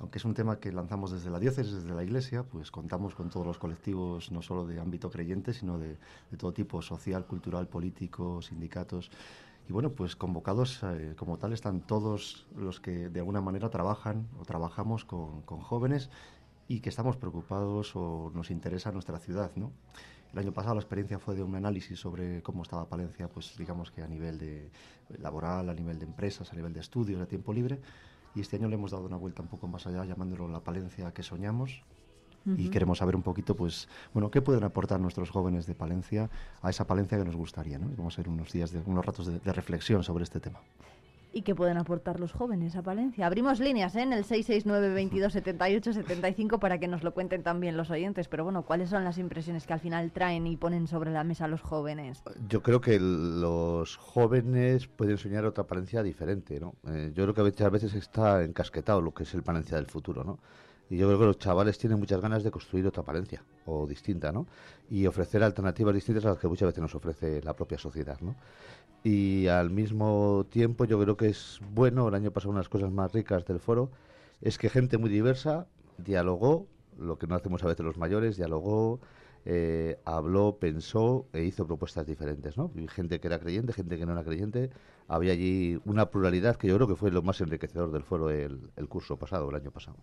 aunque 0.00 0.16
es 0.16 0.24
un 0.24 0.32
tema 0.32 0.58
que 0.58 0.72
lanzamos 0.72 1.12
desde 1.12 1.28
la 1.28 1.38
diócesis, 1.38 1.74
desde 1.74 1.94
la 1.94 2.02
iglesia, 2.02 2.42
pues 2.42 2.70
contamos 2.70 3.14
con 3.14 3.28
todos 3.28 3.46
los 3.46 3.58
colectivos, 3.58 4.32
no 4.32 4.40
solo 4.40 4.66
de 4.66 4.80
ámbito 4.80 5.10
creyente, 5.10 5.52
sino 5.52 5.78
de, 5.78 5.98
de 6.30 6.36
todo 6.38 6.54
tipo, 6.54 6.80
social, 6.80 7.26
cultural, 7.26 7.68
político, 7.68 8.40
sindicatos. 8.40 9.10
Y 9.68 9.72
bueno, 9.72 9.90
pues 9.92 10.16
convocados 10.16 10.80
eh, 10.82 11.14
como 11.18 11.36
tal 11.36 11.52
están 11.52 11.82
todos 11.82 12.46
los 12.56 12.80
que 12.80 13.10
de 13.10 13.20
alguna 13.20 13.42
manera 13.42 13.68
trabajan 13.68 14.26
o 14.40 14.44
trabajamos 14.46 15.04
con, 15.04 15.42
con 15.42 15.60
jóvenes 15.60 16.08
y 16.66 16.80
que 16.80 16.88
estamos 16.88 17.18
preocupados 17.18 17.94
o 17.94 18.32
nos 18.34 18.50
interesa 18.50 18.90
nuestra 18.90 19.18
ciudad, 19.18 19.50
¿no? 19.54 19.70
El 20.32 20.38
año 20.38 20.52
pasado 20.52 20.74
la 20.74 20.80
experiencia 20.80 21.18
fue 21.18 21.34
de 21.34 21.42
un 21.42 21.54
análisis 21.56 21.98
sobre 21.98 22.42
cómo 22.42 22.62
estaba 22.62 22.88
Palencia, 22.88 23.28
pues 23.28 23.56
digamos 23.58 23.90
que 23.90 24.02
a 24.02 24.06
nivel 24.06 24.38
de 24.38 24.70
laboral, 25.18 25.68
a 25.68 25.74
nivel 25.74 25.98
de 25.98 26.06
empresas, 26.06 26.52
a 26.52 26.56
nivel 26.56 26.72
de 26.72 26.80
estudios, 26.80 27.18
de 27.18 27.26
tiempo 27.26 27.52
libre. 27.52 27.80
Y 28.34 28.40
este 28.40 28.56
año 28.56 28.68
le 28.68 28.76
hemos 28.76 28.92
dado 28.92 29.06
una 29.06 29.16
vuelta 29.16 29.42
un 29.42 29.48
poco 29.48 29.66
más 29.66 29.86
allá, 29.86 30.04
llamándolo 30.04 30.46
la 30.48 30.60
Palencia 30.60 31.12
que 31.12 31.22
soñamos. 31.22 31.82
Y 32.56 32.70
queremos 32.70 32.98
saber 32.98 33.16
un 33.16 33.22
poquito, 33.22 33.54
pues, 33.54 33.86
bueno, 34.14 34.30
qué 34.30 34.40
pueden 34.40 34.64
aportar 34.64 34.98
nuestros 34.98 35.28
jóvenes 35.28 35.66
de 35.66 35.74
Palencia 35.74 36.30
a 36.62 36.70
esa 36.70 36.86
Palencia 36.86 37.18
que 37.18 37.24
nos 37.24 37.36
gustaría, 37.36 37.78
vamos 37.78 38.16
a 38.16 38.20
ir 38.22 38.30
unos 38.30 38.50
días, 38.50 38.70
de, 38.70 38.80
unos 38.86 39.04
ratos 39.04 39.26
de, 39.26 39.40
de 39.40 39.52
reflexión 39.52 40.02
sobre 40.02 40.24
este 40.24 40.40
tema. 40.40 40.58
¿Y 41.32 41.42
qué 41.42 41.54
pueden 41.54 41.76
aportar 41.76 42.18
los 42.18 42.32
jóvenes 42.32 42.74
a 42.74 42.82
Palencia? 42.82 43.26
Abrimos 43.26 43.60
líneas 43.60 43.94
¿eh? 43.94 44.02
en 44.02 44.12
el 44.12 44.24
669 44.24 44.92
22 44.92 45.32
78 45.32 45.92
75 45.92 46.58
para 46.58 46.78
que 46.78 46.88
nos 46.88 47.04
lo 47.04 47.14
cuenten 47.14 47.44
también 47.44 47.76
los 47.76 47.90
oyentes. 47.90 48.26
Pero 48.26 48.42
bueno, 48.42 48.62
¿cuáles 48.62 48.90
son 48.90 49.04
las 49.04 49.16
impresiones 49.16 49.64
que 49.64 49.72
al 49.72 49.80
final 49.80 50.10
traen 50.10 50.48
y 50.48 50.56
ponen 50.56 50.88
sobre 50.88 51.12
la 51.12 51.22
mesa 51.22 51.46
los 51.46 51.60
jóvenes? 51.60 52.22
Yo 52.48 52.62
creo 52.62 52.80
que 52.80 52.98
los 52.98 53.96
jóvenes 53.96 54.88
pueden 54.88 55.18
soñar 55.18 55.44
otra 55.44 55.64
Palencia 55.64 56.02
diferente, 56.02 56.58
¿no? 56.58 56.74
Eh, 56.88 57.12
yo 57.14 57.22
creo 57.24 57.34
que 57.34 57.42
muchas 57.42 57.70
veces 57.70 57.94
está 57.94 58.42
encasquetado 58.42 59.00
lo 59.00 59.14
que 59.14 59.22
es 59.22 59.32
el 59.34 59.44
Palencia 59.44 59.76
del 59.76 59.86
futuro, 59.86 60.24
¿no? 60.24 60.40
Y 60.90 60.96
yo 60.96 61.06
creo 61.06 61.20
que 61.20 61.26
los 61.26 61.38
chavales 61.38 61.78
tienen 61.78 62.00
muchas 62.00 62.20
ganas 62.20 62.42
de 62.42 62.50
construir 62.50 62.84
otra 62.84 63.04
Palencia, 63.04 63.44
o 63.64 63.86
distinta, 63.86 64.32
¿no? 64.32 64.48
Y 64.90 65.06
ofrecer 65.06 65.44
alternativas 65.44 65.94
distintas 65.94 66.24
a 66.24 66.30
las 66.30 66.38
que 66.38 66.48
muchas 66.48 66.66
veces 66.66 66.82
nos 66.82 66.94
ofrece 66.96 67.40
la 67.42 67.54
propia 67.54 67.78
sociedad, 67.78 68.18
¿no? 68.20 68.34
Y 69.02 69.46
al 69.46 69.70
mismo 69.70 70.46
tiempo 70.50 70.84
yo 70.84 71.00
creo 71.00 71.16
que 71.16 71.28
es 71.28 71.60
bueno, 71.72 72.08
el 72.08 72.14
año 72.14 72.30
pasado 72.32 72.50
una 72.50 72.58
de 72.58 72.64
las 72.64 72.68
cosas 72.68 72.90
más 72.90 73.12
ricas 73.12 73.46
del 73.46 73.58
foro, 73.58 73.90
es 74.42 74.58
que 74.58 74.68
gente 74.68 74.98
muy 74.98 75.10
diversa 75.10 75.66
dialogó, 75.98 76.66
lo 76.98 77.18
que 77.18 77.26
no 77.26 77.34
hacemos 77.34 77.62
a 77.62 77.66
veces 77.66 77.84
los 77.84 77.96
mayores, 77.96 78.36
dialogó, 78.36 79.00
eh, 79.46 79.98
habló, 80.04 80.58
pensó 80.58 81.26
e 81.32 81.44
hizo 81.44 81.66
propuestas 81.66 82.06
diferentes, 82.06 82.58
¿no? 82.58 82.70
Gente 82.88 83.20
que 83.20 83.26
era 83.26 83.38
creyente, 83.38 83.72
gente 83.72 83.98
que 83.98 84.04
no 84.04 84.12
era 84.12 84.22
creyente, 84.22 84.70
había 85.08 85.32
allí 85.32 85.80
una 85.86 86.10
pluralidad 86.10 86.56
que 86.56 86.68
yo 86.68 86.76
creo 86.76 86.86
que 86.86 86.96
fue 86.96 87.10
lo 87.10 87.22
más 87.22 87.40
enriquecedor 87.40 87.90
del 87.90 88.02
foro 88.02 88.28
el, 88.30 88.70
el 88.76 88.88
curso 88.88 89.18
pasado, 89.18 89.48
el 89.48 89.56
año 89.56 89.70
pasado. 89.70 89.96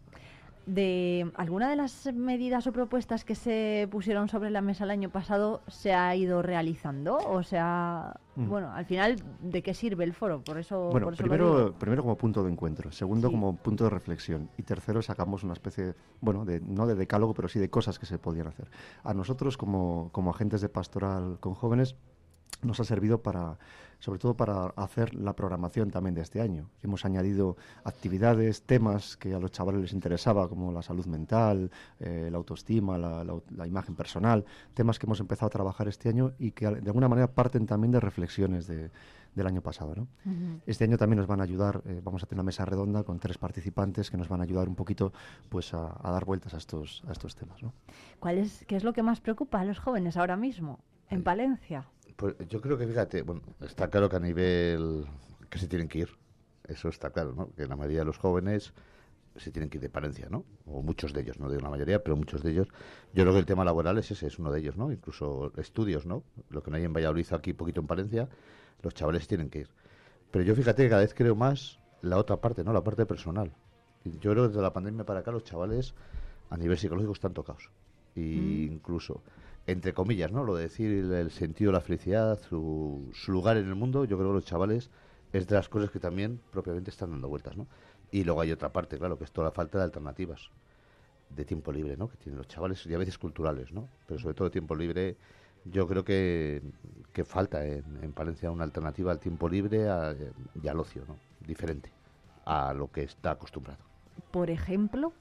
De 0.67 1.31
alguna 1.35 1.69
de 1.69 1.77
las 1.77 2.13
medidas 2.13 2.67
o 2.67 2.73
propuestas 2.73 3.23
que 3.23 3.35
se 3.35 3.87
pusieron 3.89 4.27
sobre 4.27 4.49
la 4.51 4.59
mesa 4.61 4.83
el 4.83 4.91
año 4.91 5.09
pasado 5.09 5.61
se 5.67 5.93
ha 5.93 6.13
ido 6.15 6.41
realizando 6.41 7.17
o 7.17 7.41
sea 7.41 8.17
Mm. 8.35 8.49
bueno 8.49 8.71
al 8.71 8.85
final 8.85 9.15
de 9.41 9.63
qué 9.63 9.73
sirve 9.73 10.03
el 10.03 10.13
foro 10.13 10.41
por 10.43 10.59
eso 10.59 10.89
Bueno, 10.91 11.07
por 11.07 11.13
eso 11.15 11.23
lo 11.23 11.29
primero, 11.29 11.73
primero 11.79 12.03
como 12.03 12.15
punto 12.17 12.43
de 12.43 12.51
encuentro, 12.51 12.91
segundo 12.91 13.29
Sí. 13.29 13.33
como 13.33 13.55
punto 13.55 13.85
de 13.85 13.89
reflexión 13.89 14.51
y 14.59 14.61
tercero 14.61 15.01
sacamos 15.01 15.43
una 15.43 15.53
especie, 15.53 15.95
bueno, 16.21 16.45
de, 16.45 16.59
no 16.59 16.85
de 16.85 16.93
decálogo, 16.93 17.33
pero 17.33 17.47
sí 17.47 17.57
de 17.57 17.71
cosas 17.71 17.97
que 17.97 18.05
se 18.05 18.19
podían 18.19 18.45
hacer. 18.45 18.69
A 19.03 19.15
nosotros 19.15 19.57
como, 19.57 20.09
como 20.11 20.29
agentes 20.29 20.61
de 20.61 20.69
pastoral 20.69 21.39
con 21.39 21.55
jóvenes 21.55 21.95
nos 22.61 22.79
ha 22.79 22.83
servido 22.83 23.21
para, 23.21 23.57
sobre 23.99 24.19
todo 24.19 24.35
para 24.35 24.67
hacer 24.75 25.13
la 25.15 25.33
programación 25.33 25.91
también 25.91 26.15
de 26.15 26.21
este 26.21 26.41
año. 26.41 26.69
Hemos 26.83 27.05
añadido 27.05 27.55
actividades, 27.83 28.61
temas 28.63 29.17
que 29.17 29.33
a 29.33 29.39
los 29.39 29.51
chavales 29.51 29.81
les 29.81 29.93
interesaba, 29.93 30.47
como 30.49 30.71
la 30.71 30.81
salud 30.81 31.05
mental, 31.05 31.71
eh, 31.99 32.29
la 32.31 32.37
autoestima, 32.37 32.97
la, 32.97 33.23
la- 33.23 33.39
la 33.55 33.67
imagen 33.67 33.95
personal, 33.95 34.45
temas 34.73 34.99
que 34.99 35.05
hemos 35.05 35.19
empezado 35.19 35.47
a 35.47 35.51
trabajar 35.51 35.87
este 35.87 36.09
año 36.09 36.33
y 36.39 36.51
que 36.51 36.67
de 36.67 36.87
alguna 36.89 37.07
manera 37.07 37.27
parten 37.27 37.65
también 37.65 37.91
de 37.91 37.99
reflexiones 37.99 38.67
de- 38.67 38.89
del 39.35 39.45
año 39.45 39.61
pasado. 39.61 39.93
¿no? 39.95 40.07
Este 40.65 40.83
año 40.83 40.97
también 40.97 41.17
nos 41.19 41.27
van 41.27 41.41
a 41.41 41.43
ayudar, 41.43 41.81
eh, 41.85 42.01
vamos 42.03 42.23
a 42.23 42.25
tener 42.25 42.39
una 42.39 42.45
mesa 42.47 42.65
redonda 42.65 43.03
con 43.03 43.19
tres 43.19 43.37
participantes 43.37 44.09
que 44.09 44.17
nos 44.17 44.27
van 44.29 44.39
a 44.41 44.43
ayudar 44.43 44.67
un 44.67 44.73
poquito 44.75 45.13
pues 45.49 45.75
a, 45.75 45.95
a 46.01 46.11
dar 46.11 46.25
vueltas 46.25 46.55
a 46.55 46.57
estos, 46.57 47.03
a 47.07 47.11
estos 47.11 47.35
temas. 47.35 47.61
¿no? 47.61 47.71
¿Cuál 48.19 48.39
es 48.39 48.65
qué 48.67 48.75
es 48.75 48.83
lo 48.83 48.93
que 48.93 49.03
más 49.03 49.21
preocupa 49.21 49.59
a 49.59 49.65
los 49.65 49.77
jóvenes 49.77 50.17
ahora 50.17 50.35
mismo 50.37 50.79
en 51.09 51.23
Palencia 51.23 51.85
Pues 52.17 52.35
yo 52.49 52.59
creo 52.61 52.77
que, 52.77 52.87
fíjate, 52.87 53.21
bueno, 53.21 53.41
está 53.61 53.89
claro 53.89 54.09
que 54.09 54.15
a 54.15 54.19
nivel 54.19 55.05
que 55.49 55.59
se 55.59 55.67
tienen 55.67 55.87
que 55.87 55.99
ir, 55.99 56.09
eso 56.67 56.89
está 56.89 57.11
claro, 57.11 57.33
¿no? 57.33 57.51
Que 57.55 57.67
la 57.67 57.75
mayoría 57.75 57.99
de 57.99 58.05
los 58.05 58.17
jóvenes 58.17 58.73
se 59.35 59.51
tienen 59.51 59.69
que 59.69 59.77
ir 59.77 59.83
de 59.83 59.89
Palencia, 59.89 60.27
¿no? 60.29 60.43
O 60.65 60.81
muchos 60.81 61.13
de 61.13 61.21
ellos, 61.21 61.39
no 61.39 61.47
digo 61.47 61.61
la 61.61 61.69
mayoría, 61.69 62.03
pero 62.03 62.17
muchos 62.17 62.41
de 62.41 62.51
ellos. 62.51 62.67
Yo 63.13 63.23
creo 63.23 63.33
que 63.33 63.39
el 63.39 63.45
tema 63.45 63.63
laboral 63.63 63.99
es 63.99 64.09
ese, 64.09 64.25
es 64.25 64.39
uno 64.39 64.51
de 64.51 64.59
ellos, 64.59 64.75
¿no? 64.77 64.91
Incluso 64.91 65.53
estudios, 65.57 66.07
¿no? 66.07 66.23
Lo 66.49 66.63
que 66.63 66.71
no 66.71 66.77
hay 66.77 66.85
en 66.85 66.93
Valladolid, 66.93 67.27
aquí 67.33 67.53
poquito 67.53 67.81
en 67.81 67.87
Palencia, 67.87 68.27
los 68.81 68.95
chavales 68.95 69.27
tienen 69.27 69.51
que 69.51 69.59
ir. 69.59 69.69
Pero 70.31 70.43
yo 70.43 70.55
fíjate 70.55 70.83
que 70.83 70.89
cada 70.89 71.01
vez 71.01 71.13
creo 71.13 71.35
más 71.35 71.79
la 72.01 72.17
otra 72.17 72.37
parte, 72.37 72.63
¿no? 72.63 72.73
La 72.73 72.83
parte 72.83 73.05
personal. 73.05 73.53
Yo 74.05 74.31
creo 74.31 74.43
que 74.43 74.47
desde 74.49 74.61
la 74.61 74.73
pandemia 74.73 75.05
para 75.05 75.19
acá 75.19 75.31
los 75.31 75.43
chavales 75.43 75.93
a 76.49 76.57
nivel 76.57 76.79
psicológico 76.79 77.13
están 77.13 77.33
tocados. 77.33 77.69
Y 78.15 78.67
Mm. 78.69 78.73
incluso, 78.73 79.21
entre 79.67 79.93
comillas, 79.93 80.31
¿no? 80.31 80.43
Lo 80.43 80.55
de 80.55 80.63
decir 80.63 80.91
el, 81.13 81.31
sentido 81.31 81.71
de 81.71 81.77
la 81.77 81.81
felicidad, 81.81 82.39
su, 82.39 83.09
su 83.13 83.31
lugar 83.31 83.57
en 83.57 83.67
el 83.67 83.75
mundo, 83.75 84.05
yo 84.05 84.17
creo 84.17 84.29
que 84.29 84.35
los 84.35 84.45
chavales 84.45 84.89
es 85.33 85.47
de 85.47 85.55
las 85.55 85.69
cosas 85.69 85.91
que 85.91 85.99
también 85.99 86.39
propiamente 86.51 86.89
están 86.89 87.11
dando 87.11 87.27
vueltas, 87.27 87.57
¿no? 87.57 87.67
Y 88.11 88.23
luego 88.23 88.41
hay 88.41 88.51
otra 88.51 88.71
parte, 88.71 88.97
claro, 88.97 89.17
que 89.17 89.25
es 89.25 89.31
toda 89.31 89.45
la 89.47 89.51
falta 89.51 89.77
de 89.77 89.83
alternativas 89.83 90.49
de 91.29 91.43
tiempo 91.43 91.71
libre, 91.73 91.97
¿no? 91.97 92.07
Que 92.07 92.15
tienen 92.17 92.37
los 92.37 92.47
chavales 92.47 92.85
y 92.85 92.93
a 92.93 92.97
veces 92.97 93.17
culturales, 93.17 93.73
¿no? 93.73 93.89
Pero 94.07 94.19
sobre 94.19 94.33
todo 94.33 94.49
tiempo 94.49 94.73
libre, 94.75 95.17
yo 95.65 95.85
creo 95.85 96.05
que, 96.05 96.61
que 97.11 97.25
falta 97.25 97.65
en, 97.65 97.83
en 98.01 98.13
Palencia 98.13 98.49
una 98.49 98.63
alternativa 98.63 99.11
al 99.11 99.19
tiempo 99.19 99.49
libre 99.49 99.89
a- 99.89 100.15
y 100.63 100.67
al 100.69 100.79
ocio, 100.79 101.03
¿no? 101.07 101.17
Diferente 101.45 101.91
a 102.45 102.73
lo 102.73 102.89
que 102.89 103.03
está 103.03 103.31
acostumbrado. 103.31 103.79
por 104.31 104.49
ejemplo 104.49 105.11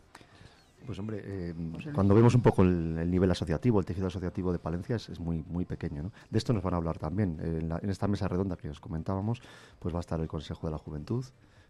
Pues 0.87 0.99
hombre, 0.99 1.20
eh, 1.24 1.55
Luis. 1.57 1.89
cuando 1.95 2.14
vemos 2.14 2.34
un 2.34 2.43
poco 2.43 2.62
el, 2.62 2.97
el 2.99 3.11
nivel 3.11 3.30
asociativo, 3.30 3.80
el 3.80 3.84
tejido 3.87 4.07
asociativo 4.07 4.53
de 4.53 4.59
Palencia 4.59 4.97
es, 4.97 5.09
es 5.09 5.18
muy 5.20 5.43
muy 5.49 5.64
pequeño. 5.64 6.05
¿no? 6.05 6.12
De 6.30 6.39
esto 6.39 6.53
nos 6.53 6.62
van 6.62 6.74
a 6.74 6.76
hablar 6.78 6.99
también. 6.99 7.39
Eh, 7.41 7.59
en, 7.61 7.68
la- 7.68 7.78
en 7.82 7.91
esta 7.91 8.07
mesa 8.09 8.28
redonda 8.28 8.57
que 8.57 8.68
os 8.70 8.80
comentábamos, 8.80 9.43
pues 9.80 9.93
va 9.95 9.99
a 9.99 10.01
estar 10.01 10.20
el 10.20 10.28
Consejo 10.28 10.66
de 10.66 10.70
la 10.70 10.78
Juventud 10.78 11.24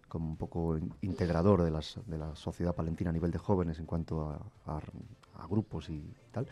como 0.08 0.28
un 0.28 0.36
poco 0.36 0.76
in- 0.78 0.92
integrador 1.02 1.62
de, 1.62 1.70
las, 1.70 1.98
de 2.06 2.18
la 2.18 2.36
sociedad 2.36 2.74
palentina 2.74 3.10
a 3.10 3.12
nivel 3.12 3.30
de 3.32 3.38
jóvenes 3.38 3.78
en 3.80 3.86
cuanto 3.86 4.28
a, 4.28 4.34
a- 4.66 4.80
a 5.42 5.46
grupos 5.48 5.88
y 5.90 6.02
tal. 6.30 6.46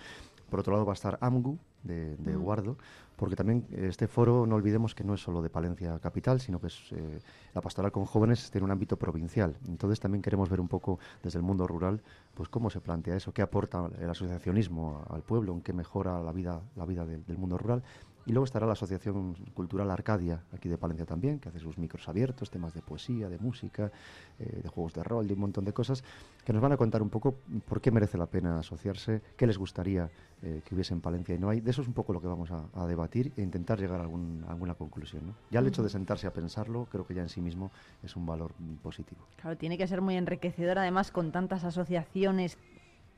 Por 0.51 0.61
otro 0.61 0.73
lado 0.73 0.85
va 0.87 0.93
a 0.93 0.95
estar 0.95 1.19
AMGU 1.21 1.59
de, 1.85 2.17
de 2.17 2.37
Mm. 2.37 2.43
Guardo, 2.43 2.77
porque 3.17 3.37
también 3.37 3.67
eh, 3.71 3.87
este 3.89 4.09
foro 4.09 4.47
no 4.47 4.57
olvidemos 4.57 4.95
que 4.95 5.05
no 5.05 5.15
es 5.15 5.21
solo 5.21 5.43
de 5.43 5.51
Palencia 5.51 5.99
capital, 5.99 6.41
sino 6.41 6.61
que 6.61 6.67
es, 6.67 6.93
eh, 6.93 7.21
la 7.55 7.61
pastoral 7.61 7.93
con 7.93 8.05
jóvenes 8.05 8.51
tiene 8.51 8.65
un 8.65 8.71
ámbito 8.71 8.97
provincial. 8.97 9.57
Entonces 9.69 10.01
también 10.01 10.23
queremos 10.23 10.49
ver 10.49 10.61
un 10.61 10.69
poco 10.69 10.99
desde 11.23 11.39
el 11.39 11.45
mundo 11.45 11.67
rural 11.67 12.01
pues 12.35 12.49
cómo 12.49 12.71
se 12.71 12.81
plantea 12.81 13.17
eso, 13.17 13.33
qué 13.33 13.43
aporta 13.43 13.89
el 14.01 14.11
asociacionismo 14.11 15.05
al 15.09 15.23
pueblo, 15.23 15.53
en 15.53 15.61
qué 15.61 15.73
mejora 15.73 16.21
la 16.23 16.33
vida, 16.33 16.61
la 16.77 16.85
vida 16.85 17.07
del 17.07 17.39
mundo 17.39 17.57
rural. 17.57 17.83
Y 18.27 18.33
luego 18.33 18.45
estará 18.45 18.67
la 18.67 18.73
Asociación 18.73 19.35
Cultural 19.53 19.91
Arcadia, 19.91 20.43
aquí 20.53 20.69
de 20.69 20.79
Palencia 20.79 21.05
también, 21.05 21.39
que 21.39 21.51
hace 21.51 21.59
sus 21.59 21.77
micros 21.77 22.09
abiertos, 22.09 22.51
temas 22.51 22.73
de 22.73 22.81
poesía, 22.81 23.29
de 23.29 23.39
música, 23.39 23.93
eh, 24.39 24.61
de 24.63 24.69
juegos 24.69 24.95
de 24.95 25.05
rol, 25.05 25.29
de 25.29 25.35
un 25.35 25.41
montón 25.41 25.65
de 25.65 25.73
cosas, 25.75 26.03
que 26.45 26.53
nos 26.55 26.63
van 26.63 26.73
a 26.73 26.77
contar 26.79 27.03
un 27.03 27.11
poco 27.11 27.35
por 27.67 27.81
qué 27.83 27.91
merece 27.91 28.17
la 28.17 28.27
pena 28.27 28.59
asociarse, 28.59 29.21
qué 29.37 29.47
les 29.47 29.59
gustaría 29.59 30.09
eh, 30.43 30.63
que 30.65 30.75
hubiese 30.75 30.95
en 30.95 31.01
Palencia 31.03 31.35
y 31.35 31.39
no 31.39 31.51
hay. 31.51 31.61
De 31.61 31.71
eso 31.71 31.83
es 31.83 31.89
un 31.89 31.95
poco 31.95 32.13
lo 32.15 32.21
que 32.21 32.27
vamos 32.27 32.51
a, 32.51 32.65
a 32.75 32.87
debatir 32.87 33.33
e 33.37 33.43
intentar 33.43 33.79
llegar 33.79 34.01
a, 34.01 34.05
algún- 34.05 34.43
a 34.49 34.53
alguna 34.53 34.75
conclusión. 34.75 35.27
¿no? 35.27 35.35
Ya 35.51 35.61
el 35.61 35.67
hecho 35.67 35.83
de 35.83 35.91
sentarse 35.91 36.27
a 36.27 36.33
pensarlo, 36.33 36.87
creo 36.91 37.07
que 37.07 37.13
ya 37.15 37.23
en 37.23 37.29
sí 37.29 37.43
mismo 37.43 37.71
es 38.03 38.17
un 38.17 38.25
valor 38.25 38.53
mm, 38.59 38.77
positivo. 38.77 39.21
Claro, 39.37 39.57
tiene 39.59 39.77
que 39.77 39.87
ser 39.87 40.01
muy 40.01 40.17
enriquecedor, 40.17 40.79
además 40.79 41.11
con 41.11 41.31
tantas 41.31 41.65
asociaciones 41.65 42.57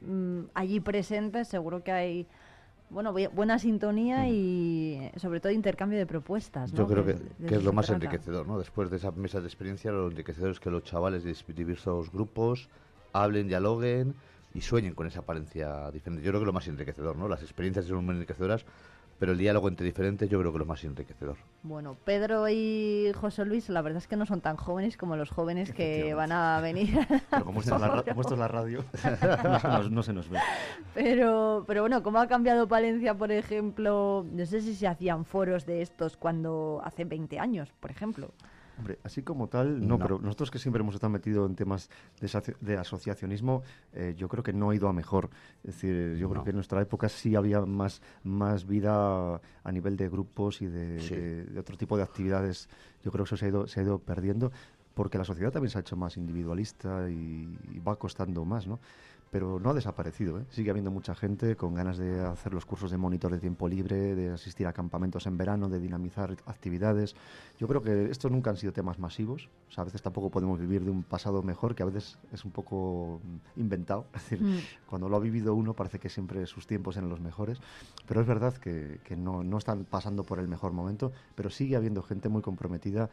mm, 0.00 0.40
allí 0.54 0.80
presentes, 0.80 1.46
seguro 1.48 1.84
que 1.84 1.92
hay 1.92 2.26
bueno 2.90 3.12
bu- 3.12 3.30
buena 3.32 3.58
sintonía 3.58 4.28
y 4.28 5.10
sobre 5.16 5.40
todo 5.40 5.52
intercambio 5.52 5.98
de 5.98 6.06
propuestas. 6.06 6.72
Yo 6.72 6.82
¿no? 6.82 6.88
creo 6.88 7.04
que, 7.04 7.16
que 7.46 7.54
es 7.56 7.64
lo 7.64 7.72
más 7.72 7.86
trata. 7.86 8.04
enriquecedor, 8.04 8.46
¿no? 8.46 8.58
Después 8.58 8.90
de 8.90 8.96
esa 8.96 9.10
mesa 9.12 9.40
de 9.40 9.46
experiencia, 9.46 9.90
lo 9.92 10.08
enriquecedor 10.08 10.50
es 10.50 10.60
que 10.60 10.70
los 10.70 10.82
chavales 10.84 11.24
de 11.24 11.34
diversos 11.54 12.10
grupos 12.12 12.68
hablen, 13.12 13.48
dialoguen 13.48 14.14
y 14.54 14.60
sueñen 14.62 14.94
con 14.94 15.06
esa 15.06 15.22
Palencia 15.22 15.90
diferente. 15.90 16.24
Yo 16.24 16.30
creo 16.30 16.40
que 16.40 16.44
es 16.44 16.46
lo 16.46 16.52
más 16.52 16.68
enriquecedor, 16.68 17.16
¿no? 17.16 17.28
Las 17.28 17.42
experiencias 17.42 17.86
son 17.86 18.04
muy 18.04 18.14
enriquecedoras, 18.14 18.64
pero 19.18 19.32
el 19.32 19.38
diálogo 19.38 19.68
entre 19.68 19.86
diferentes 19.86 20.28
yo 20.28 20.38
creo 20.38 20.52
que 20.52 20.56
es 20.56 20.60
lo 20.60 20.66
más 20.66 20.84
enriquecedor. 20.84 21.36
Bueno, 21.62 21.96
Pedro 22.04 22.48
y 22.48 23.12
José 23.14 23.44
Luis, 23.44 23.68
la 23.68 23.82
verdad 23.82 23.98
es 23.98 24.06
que 24.06 24.16
no 24.16 24.26
son 24.26 24.40
tan 24.40 24.56
jóvenes 24.56 24.96
como 24.96 25.16
los 25.16 25.30
jóvenes 25.30 25.72
que 25.72 26.14
van 26.14 26.32
a 26.32 26.60
venir. 26.60 26.98
Pero 27.30 27.44
como 27.44 27.60
esto 27.60 27.74
es 27.74 27.80
la, 28.38 28.48
radio, 28.48 28.84
no, 29.44 29.60
se 29.60 29.68
nos, 29.68 29.90
no 29.90 30.02
se 30.02 30.12
nos 30.12 30.28
ve. 30.28 30.38
Pero, 30.94 31.64
pero 31.66 31.82
bueno, 31.82 32.02
¿cómo 32.02 32.18
ha 32.18 32.26
cambiado 32.26 32.68
Palencia, 32.68 33.14
por 33.14 33.32
ejemplo? 33.32 34.24
No 34.30 34.46
sé 34.46 34.60
si 34.60 34.74
se 34.74 34.86
hacían 34.86 35.24
foros 35.24 35.66
de 35.66 35.82
estos 35.82 36.16
cuando 36.16 36.80
hace 36.84 37.04
20 37.04 37.38
años, 37.38 37.72
por 37.80 37.90
ejemplo. 37.90 38.30
Hombre, 38.78 38.98
así 39.04 39.22
como 39.22 39.48
tal, 39.48 39.80
no, 39.80 39.96
No. 39.96 39.98
pero 39.98 40.18
nosotros 40.18 40.50
que 40.50 40.58
siempre 40.58 40.82
hemos 40.82 40.94
estado 40.94 41.10
metidos 41.10 41.48
en 41.48 41.56
temas 41.56 41.88
de, 42.20 42.26
asoci- 42.26 42.56
de 42.60 42.76
asociacionismo, 42.76 43.62
eh, 43.94 44.14
yo 44.16 44.28
creo 44.28 44.42
que 44.44 44.52
no 44.52 44.70
ha 44.70 44.74
ido 44.74 44.88
a 44.88 44.92
mejor. 44.92 45.30
Es 45.64 45.74
decir, 45.76 46.16
yo 46.16 46.28
creo 46.28 46.44
que 46.44 46.50
en 46.50 46.56
nuestra 46.56 46.80
época 46.82 47.08
sí 47.08 47.34
había 47.36 47.62
más, 47.62 48.02
más 48.22 48.66
vida 48.66 49.40
a 49.64 49.72
nivel 49.72 49.96
de 49.96 50.08
grupos 50.08 50.60
y 50.60 50.66
de, 50.66 51.00
Sí. 51.00 51.14
de- 51.14 51.44
de 51.46 51.60
otro 51.60 51.76
tipo 51.76 51.96
de 51.96 52.02
actividades. 52.02 52.68
Yo 53.02 53.10
creo 53.10 53.24
que 53.24 53.28
eso 53.28 53.36
se 53.38 53.46
ha 53.46 53.48
ido, 53.48 53.66
se 53.66 53.80
ha 53.80 53.82
ido 53.82 53.98
perdiendo 53.98 54.52
porque 54.94 55.18
la 55.18 55.24
sociedad 55.24 55.52
también 55.52 55.70
se 55.70 55.78
ha 55.78 55.82
hecho 55.82 55.96
más 55.96 56.16
individualista 56.16 57.08
y, 57.10 57.58
y 57.72 57.78
va 57.80 57.96
costando 57.96 58.44
más, 58.46 58.66
¿no? 58.66 58.78
Pero 59.36 59.60
no 59.60 59.68
ha 59.68 59.74
desaparecido, 59.74 60.40
¿eh? 60.40 60.46
Sigue 60.48 60.70
habiendo 60.70 60.90
mucha 60.90 61.14
gente 61.14 61.56
con 61.56 61.74
ganas 61.74 61.98
de 61.98 62.24
hacer 62.24 62.54
los 62.54 62.64
cursos 62.64 62.90
de 62.90 62.96
monitor 62.96 63.30
de 63.30 63.38
tiempo 63.38 63.68
libre, 63.68 64.14
de 64.14 64.30
asistir 64.30 64.66
a 64.66 64.72
campamentos 64.72 65.26
en 65.26 65.36
verano, 65.36 65.68
de 65.68 65.78
dinamizar 65.78 66.34
actividades. 66.46 67.14
Yo 67.58 67.68
creo 67.68 67.82
que 67.82 68.10
estos 68.10 68.32
nunca 68.32 68.48
han 68.48 68.56
sido 68.56 68.72
temas 68.72 68.98
masivos. 68.98 69.50
O 69.68 69.72
sea, 69.72 69.82
a 69.82 69.84
veces 69.84 70.00
tampoco 70.00 70.30
podemos 70.30 70.58
vivir 70.58 70.82
de 70.82 70.90
un 70.90 71.02
pasado 71.02 71.42
mejor, 71.42 71.74
que 71.74 71.82
a 71.82 71.86
veces 71.86 72.16
es 72.32 72.46
un 72.46 72.50
poco 72.50 73.20
mm, 73.22 73.60
inventado. 73.60 74.06
Es 74.14 74.22
decir, 74.22 74.42
Mm. 74.42 74.56
cuando 74.88 75.10
lo 75.10 75.16
ha 75.16 75.20
vivido 75.20 75.54
uno 75.54 75.74
parece 75.74 75.98
que 75.98 76.08
siempre 76.08 76.46
sus 76.46 76.66
tiempos 76.66 76.96
eran 76.96 77.10
los 77.10 77.20
mejores. 77.20 77.58
Pero 78.08 78.22
es 78.22 78.26
verdad 78.26 78.54
que, 78.54 79.00
que 79.04 79.16
no, 79.16 79.44
no 79.44 79.58
están 79.58 79.84
pasando 79.84 80.24
por 80.24 80.38
el 80.38 80.48
mejor 80.48 80.72
momento, 80.72 81.12
pero 81.34 81.50
sigue 81.50 81.76
habiendo 81.76 82.02
gente 82.02 82.30
muy 82.30 82.40
comprometida 82.40 83.10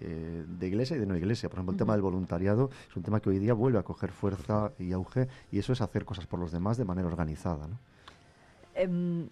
eh, 0.00 0.44
de 0.46 0.66
iglesia 0.66 0.96
y 0.96 1.00
de 1.00 1.06
no 1.06 1.16
iglesia. 1.16 1.48
Por 1.48 1.58
ejemplo, 1.58 1.72
el 1.72 1.78
tema 1.78 1.92
del 1.94 2.02
voluntariado 2.02 2.70
es 2.88 2.96
un 2.96 3.02
tema 3.02 3.20
que 3.20 3.30
hoy 3.30 3.38
día 3.38 3.54
vuelve 3.54 3.78
a 3.78 3.82
coger 3.82 4.12
fuerza 4.12 4.72
y 4.78 4.92
auge, 4.92 5.28
y 5.50 5.58
eso 5.58 5.72
es 5.72 5.80
hacer 5.80 6.04
cosas 6.04 6.26
por 6.26 6.38
los 6.40 6.52
demás 6.52 6.76
de 6.76 6.84
manera 6.84 7.08
organizada. 7.08 7.66
¿no? 7.66 7.78
Em, 8.74 9.28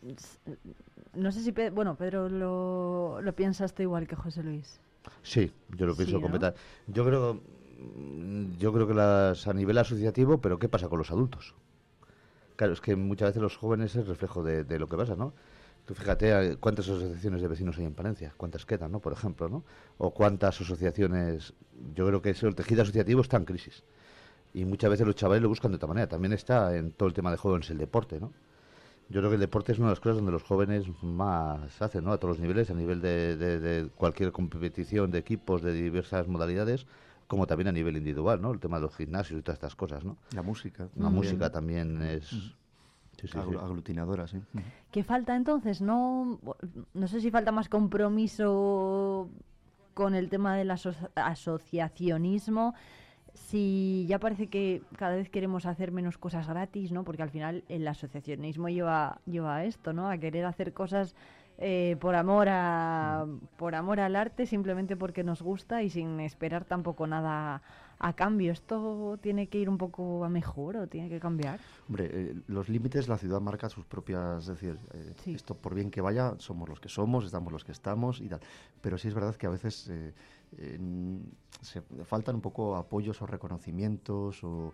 no 1.15 1.31
sé 1.33 1.43
si, 1.43 1.53
Pe- 1.53 1.71
bueno, 1.71 1.97
Pedro 1.97 2.29
lo, 2.29 3.21
lo 3.21 3.33
piensas 3.35 3.75
tú 3.75 3.83
igual 3.83 4.07
que 4.07 4.17
José 4.17 4.43
Luis. 4.43 4.81
Sí, 5.23 5.53
yo 5.77 5.87
lo 5.87 5.93
Sí, 5.93 5.99
pienso 5.99 6.17
¿no? 6.17 6.23
completar. 6.23 6.55
Yo 6.87 7.05
creo, 7.05 7.35
mm, 7.35 8.53
yo 8.59 8.73
creo 8.73 8.87
que 8.87 8.95
las, 8.95 9.47
a 9.47 9.53
nivel 9.53 9.77
asociativo, 9.79 10.39
pero 10.39 10.59
¿qué 10.59 10.69
pasa 10.69 10.89
con 10.89 10.99
los 10.99 11.11
adultos? 11.11 11.55
Claro, 12.57 12.73
es 12.73 12.81
que 12.81 12.97
muchas 12.97 13.31
veces 13.31 13.43
los 13.43 13.57
jóvenes 13.57 13.95
es 13.97 14.07
reflejo 14.07 14.43
de, 14.45 14.65
de 14.65 14.79
lo 14.79 14.87
que 14.89 14.97
pasa, 14.97 15.17
¿no? 15.17 15.35
Tú 15.87 15.95
fíjate 15.95 16.31
eh, 16.53 16.57
cuántas 16.57 16.89
asociaciones 16.89 17.43
de 17.43 17.49
vecinos 17.49 17.77
hay 17.79 17.85
en 17.85 17.95
Palencia, 17.95 18.33
cuántas 18.37 18.65
quedan, 18.65 18.91
¿no? 18.93 19.01
Por 19.01 19.13
ejemplo, 19.13 19.49
¿no? 19.49 19.65
O 19.99 20.13
cuántas 20.15 20.61
asociaciones. 20.61 21.53
Yo 21.95 22.07
creo 22.07 22.23
que 22.23 22.31
eso, 22.31 22.47
el 22.49 22.55
tejido 22.55 22.83
asociativo 22.83 23.21
está 23.21 23.37
en 23.37 23.45
crisis. 23.45 23.83
Y 24.55 24.65
muchas 24.65 24.89
veces 24.91 25.07
los 25.07 25.17
chavales 25.17 25.43
lo 25.43 25.49
buscan 25.49 25.73
de 25.73 25.77
otra 25.77 25.89
manera. 25.89 26.07
También 26.09 26.33
está 26.33 26.75
en 26.77 26.93
todo 26.93 27.09
el 27.09 27.15
tema 27.15 27.31
de 27.31 27.37
jóvenes 27.37 27.69
el 27.71 27.79
deporte, 27.79 28.19
¿no? 28.21 28.33
Yo 29.11 29.21
creo 29.21 29.29
que 29.29 29.35
el 29.35 29.41
deporte 29.41 29.73
es 29.73 29.79
una 29.79 29.89
de 29.89 29.93
las 29.93 30.01
cosas 30.01 30.17
donde 30.17 30.33
los 30.33 30.43
jóvenes 30.45 30.87
más 31.03 31.83
hacen, 31.83 32.05
¿no? 32.05 32.13
A 32.13 32.19
todos 32.19 32.37
los 32.37 32.41
niveles, 32.41 32.71
a 32.71 32.75
nivel 32.75 33.03
de, 33.03 33.37
de- 33.37 33.61
de 33.61 33.89
cualquier 33.91 34.33
competición 34.33 35.11
de 35.11 35.19
equipos 35.19 35.61
de 35.61 35.73
diversas 35.75 36.27
modalidades, 36.29 36.87
como 37.27 37.47
también 37.47 37.69
a 37.69 37.73
nivel 37.73 37.99
individual, 37.99 38.41
¿no? 38.41 38.53
El 38.53 38.61
tema 38.61 38.77
de 38.79 38.83
los 38.83 38.97
gimnasios 38.97 39.39
y 39.39 39.43
todas 39.43 39.57
estas 39.57 39.77
cosas, 39.77 40.05
¿no? 40.05 40.17
La 40.33 40.41
música. 40.41 40.85
La 40.85 40.89
también. 40.89 41.13
música 41.13 41.51
también 41.51 42.01
es... 42.01 42.33
Sí, 43.27 43.33
sí, 43.33 43.39
Aglu- 43.39 43.59
sí. 43.59 43.65
Aglutinadora, 43.65 44.27
sí. 44.27 44.39
¿Qué 44.91 45.03
falta 45.05 45.35
entonces? 45.37 45.81
No, 45.81 46.39
no 46.95 47.09
sé 47.09 47.21
si 47.21 47.31
falta 47.31 47.53
más 47.53 47.69
compromiso 47.69 49.29
con 49.95 50.15
el 50.15 50.29
tema 50.29 50.57
del 50.57 50.71
aso- 50.71 50.95
asociacionismo. 51.15 52.75
Si 53.35 54.07
ya 54.09 54.19
parece 54.21 54.47
que 54.47 54.83
cada 54.97 55.17
vez 55.17 55.29
queremos 55.29 55.67
hacer 55.67 55.91
menos 55.91 56.19
cosas 56.19 56.47
gratis, 56.49 56.93
¿no? 56.93 57.03
Porque 57.05 57.23
al 57.23 57.31
final 57.31 57.65
el 57.69 57.87
asociacionismo 57.89 58.69
lleva, 58.69 59.19
lleva 59.27 59.57
a 59.57 59.65
esto, 59.65 59.93
¿no? 59.93 60.09
A 60.09 60.19
querer 60.19 60.45
hacer 60.45 60.73
cosas 60.73 61.17
eh, 61.59 61.97
por 62.01 62.15
amor 62.15 62.49
a 62.49 63.27
por 63.57 63.75
amor 63.75 63.99
al 64.01 64.15
arte, 64.17 64.47
simplemente 64.47 64.97
porque 64.97 65.25
nos 65.25 65.43
gusta 65.43 65.83
y 65.83 65.91
sin 65.91 66.21
esperar 66.21 66.65
tampoco 66.65 67.07
nada 67.07 67.63
a 68.05 68.13
cambio. 68.13 68.53
Esto 68.53 69.19
tiene 69.23 69.49
que 69.49 69.59
ir 69.59 69.69
un 69.71 69.79
poco 69.79 70.25
a 70.25 70.29
mejor 70.29 70.77
o 70.77 70.87
tiene 70.87 71.09
que 71.09 71.19
cambiar. 71.19 71.59
Hombre, 71.89 72.11
eh, 72.13 72.37
los 72.49 72.69
límites 72.69 73.09
la 73.09 73.17
ciudad 73.17 73.41
marca 73.41 73.71
sus 73.71 73.87
propias, 73.87 74.43
es 74.43 74.47
decir, 74.49 74.79
eh, 74.93 75.15
esto 75.35 75.55
por 75.55 75.75
bien 75.75 75.91
que 75.91 76.03
vaya, 76.03 76.35
somos 76.39 76.69
los 76.69 76.81
que 76.81 76.91
somos, 76.91 77.25
estamos 77.25 77.51
los 77.51 77.65
que 77.65 77.73
estamos 77.73 78.21
y 78.21 78.29
tal. 78.29 78.41
Pero 78.83 78.99
sí 78.99 79.09
es 79.09 79.15
verdad 79.15 79.35
que 79.37 79.47
a 79.47 79.51
veces 79.51 79.89
eh, 79.89 80.13
se 81.63 81.81
faltan 82.05 82.35
un 82.35 82.43
poco 82.43 82.77
apoyos 82.77 83.23
o 83.23 83.27
reconocimientos 83.27 84.45
o 84.45 84.73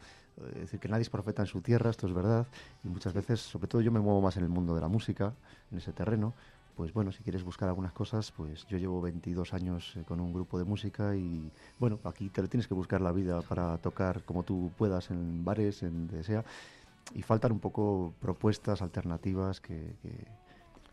es 0.55 0.61
decir 0.63 0.81
que 0.81 0.89
nadie 0.89 1.03
es 1.03 1.11
profeta 1.11 1.43
en 1.43 1.47
su 1.47 1.61
tierra, 1.61 1.91
esto 1.91 2.07
es 2.07 2.13
verdad 2.13 2.47
y 2.83 2.89
muchas 2.89 3.13
veces, 3.13 3.41
sobre 3.41 3.69
todo 3.69 3.81
yo 3.81 3.93
me 3.93 4.01
muevo 4.01 4.21
más 4.21 4.37
en 4.37 4.43
el 4.43 4.49
mundo 4.49 4.75
de 4.75 4.81
la 4.81 4.89
música, 4.89 5.35
en 5.71 5.79
ese 5.79 5.93
terreno. 5.93 6.35
Pues 6.81 6.95
bueno, 6.95 7.13
si 7.13 7.23
quieres 7.23 7.45
buscar 7.45 7.69
algunas 7.69 7.93
cosas, 7.93 8.33
pues 8.33 8.67
yo 8.67 8.79
llevo 8.79 9.03
22 9.03 9.53
años 9.53 9.93
eh, 9.97 10.05
con 10.09 10.19
un 10.19 10.33
grupo 10.33 10.59
de 10.59 10.65
música 10.65 11.15
y 11.15 11.53
bueno, 11.79 11.99
aquí 12.05 12.31
te 12.31 12.49
tienes 12.49 12.67
que 12.67 12.73
buscar 12.73 13.03
la 13.03 13.13
vida 13.13 13.43
para 13.43 13.77
tocar 13.77 14.23
como 14.23 14.45
tú 14.45 14.73
puedas 14.79 15.11
en 15.11 15.45
bares, 15.45 15.83
en 15.83 16.07
donde 16.09 16.25
sea. 16.25 16.43
Y 17.15 17.21
faltan 17.21 17.53
un 17.53 17.61
poco 17.61 18.15
propuestas 18.19 18.81
alternativas 18.81 19.61
que, 19.61 19.95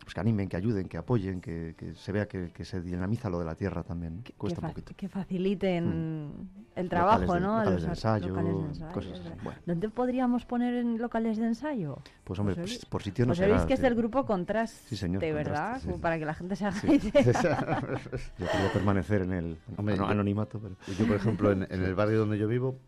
pues 0.08 0.14
que 0.14 0.22
animen, 0.22 0.47
que 0.47 0.55
ayuden, 0.55 0.88
que 0.88 0.95
apoyen, 0.95 1.41
que, 1.41 1.76
que 1.78 1.93
se 1.93 2.14
vea 2.14 2.30
que, 2.30 2.49
que 2.53 2.64
se 2.64 2.80
dinamiza 2.80 3.30
lo 3.30 3.39
de 3.39 3.43
la 3.45 3.55
tierra 3.55 3.84
también. 3.84 4.24
Cuesta 4.38 4.62
que, 4.62 4.66
un 4.66 4.70
fa- 4.70 4.74
poquito. 4.74 4.93
que 4.95 5.10
faciliten 5.10 6.47
el 6.78 6.86
Locales 6.86 6.89
trabajo, 6.89 7.34
de- 7.34 7.39
¿no? 7.41 7.58
Locales 7.60 7.82
de 7.84 7.89
ensayo, 7.89 8.28
locales 8.30 8.55
de 8.55 8.64
ensayo, 8.68 8.93
cosas 8.93 9.12
es 9.12 9.20
así. 9.20 9.30
verdad. 9.32 9.43
Bueno. 9.43 9.60
¿Dónde 9.66 9.89
podríamos 9.89 10.45
poner 10.45 10.76
en 10.76 10.97
locales 10.97 11.38
de 11.38 11.47
ensayo? 11.47 11.97
Pues 12.24 12.39
hombre, 12.39 12.55
Pues 12.55 12.70
pues, 12.78 12.86
por 12.86 13.03
sitio 13.03 13.26
no 13.26 13.32
pues 13.32 13.39
sabéis 13.39 13.64
que 13.64 13.74
es 13.74 13.84
el 13.84 13.95
grupo 13.95 14.26
Contraste, 14.26 14.88
Sí, 14.88 14.95
señor, 14.95 15.20
¿verdad? 15.22 15.43
Contraste, 15.43 15.80
sí. 15.82 15.88
Como 15.88 16.01
para 16.01 16.18
que 16.20 16.26
la 16.26 16.34
gente 16.36 16.55
se 16.55 16.66
haga 16.68 16.80
Sí. 16.80 16.88
idea. 16.88 17.12
Yo 18.39 18.45
quería 18.47 18.72
permanecer 18.72 19.24
en 19.24 19.34
el 19.34 19.58
Hombre, 19.78 19.95
anonimato. 19.99 20.58
Pero... 20.62 20.76
Yo, 20.97 21.05
por 21.05 21.18
ejemplo, 21.18 21.51
en, 21.51 21.64
en 21.70 21.84
el 21.84 21.95
barrio 21.95 22.20
donde 22.20 22.38
yo 22.38 22.47
vivo, 22.47 22.80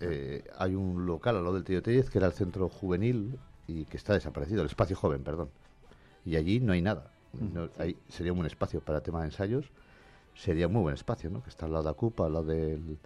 eh, 0.00 0.42
hay 0.58 0.74
un 0.74 1.06
local 1.06 1.36
al 1.36 1.44
lado 1.44 1.54
del 1.54 1.62
Tío 1.62 1.80
Tellez 1.84 2.10
que 2.10 2.18
era 2.18 2.26
el 2.26 2.32
centro 2.32 2.68
juvenil 2.68 3.38
y 3.68 3.84
que 3.84 3.96
está 3.96 4.12
desaparecido, 4.14 4.62
el 4.62 4.66
espacio 4.66 4.96
joven, 4.96 5.22
perdón. 5.22 5.50
Y 6.24 6.36
allí 6.36 6.60
no 6.60 6.72
hay 6.72 6.82
nada. 6.82 7.10
No- 7.32 7.68
ahí 7.78 7.96
sería 8.08 8.32
un 8.32 8.38
buen 8.38 8.46
espacio 8.46 8.80
para 8.80 9.00
tema 9.02 9.20
de 9.20 9.26
ensayos. 9.26 9.66
Sería 10.34 10.66
un 10.66 10.72
muy 10.72 10.82
buen 10.82 10.94
espacio, 10.94 11.30
¿no? 11.30 11.42
Que 11.42 11.50
está 11.50 11.66
al 11.66 11.72
lado 11.72 11.84
de 11.84 11.90
la 11.90 11.94
CUPA, 11.94 12.26
al 12.26 12.32
lado 12.32 12.44
del, 12.46 12.98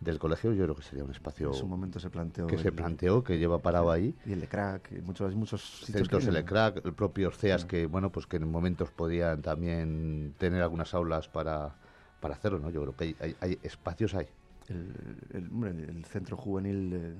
del 0.00 0.18
colegio. 0.18 0.52
Yo 0.52 0.64
creo 0.64 0.74
que 0.74 0.82
sería 0.82 1.04
un 1.04 1.10
espacio 1.10 1.48
En 1.48 1.54
su 1.54 1.66
momento 1.66 2.00
se 2.00 2.10
planteó. 2.10 2.46
que 2.46 2.58
se 2.58 2.68
el- 2.68 2.74
planteó, 2.74 3.22
que 3.24 3.38
lleva 3.38 3.60
parado 3.60 3.90
ahí. 3.90 4.14
Y 4.26 4.32
el 4.32 4.40
de 4.40 4.48
crack, 4.48 4.92
y 4.92 5.00
muchos, 5.02 5.30
hay 5.30 5.36
muchos 5.36 5.62
sitios 5.62 5.98
Centros 6.02 6.22
vienen. 6.24 6.38
Elecrac, 6.40 6.84
el 6.84 6.92
propio 6.94 7.30
CEAS, 7.30 7.64
que 7.64 7.86
bueno, 7.86 8.10
pues 8.10 8.26
que 8.26 8.36
en 8.36 8.50
momentos 8.50 8.90
podían 8.90 9.40
también 9.42 10.34
tener 10.38 10.62
algunas 10.62 10.92
aulas 10.94 11.28
para, 11.28 11.74
para 12.20 12.34
hacerlo, 12.34 12.58
¿no? 12.58 12.70
Yo 12.70 12.82
creo 12.82 12.96
que 12.96 13.04
hay, 13.04 13.16
hay- 13.20 13.36
hay 13.40 13.58
espacios 13.62 14.14
hay. 14.14 14.26
el, 14.68 14.94
el- 15.32 15.80
el 15.90 16.04
centro 16.06 16.36
juvenil 16.36 16.92
eh, 16.94 17.14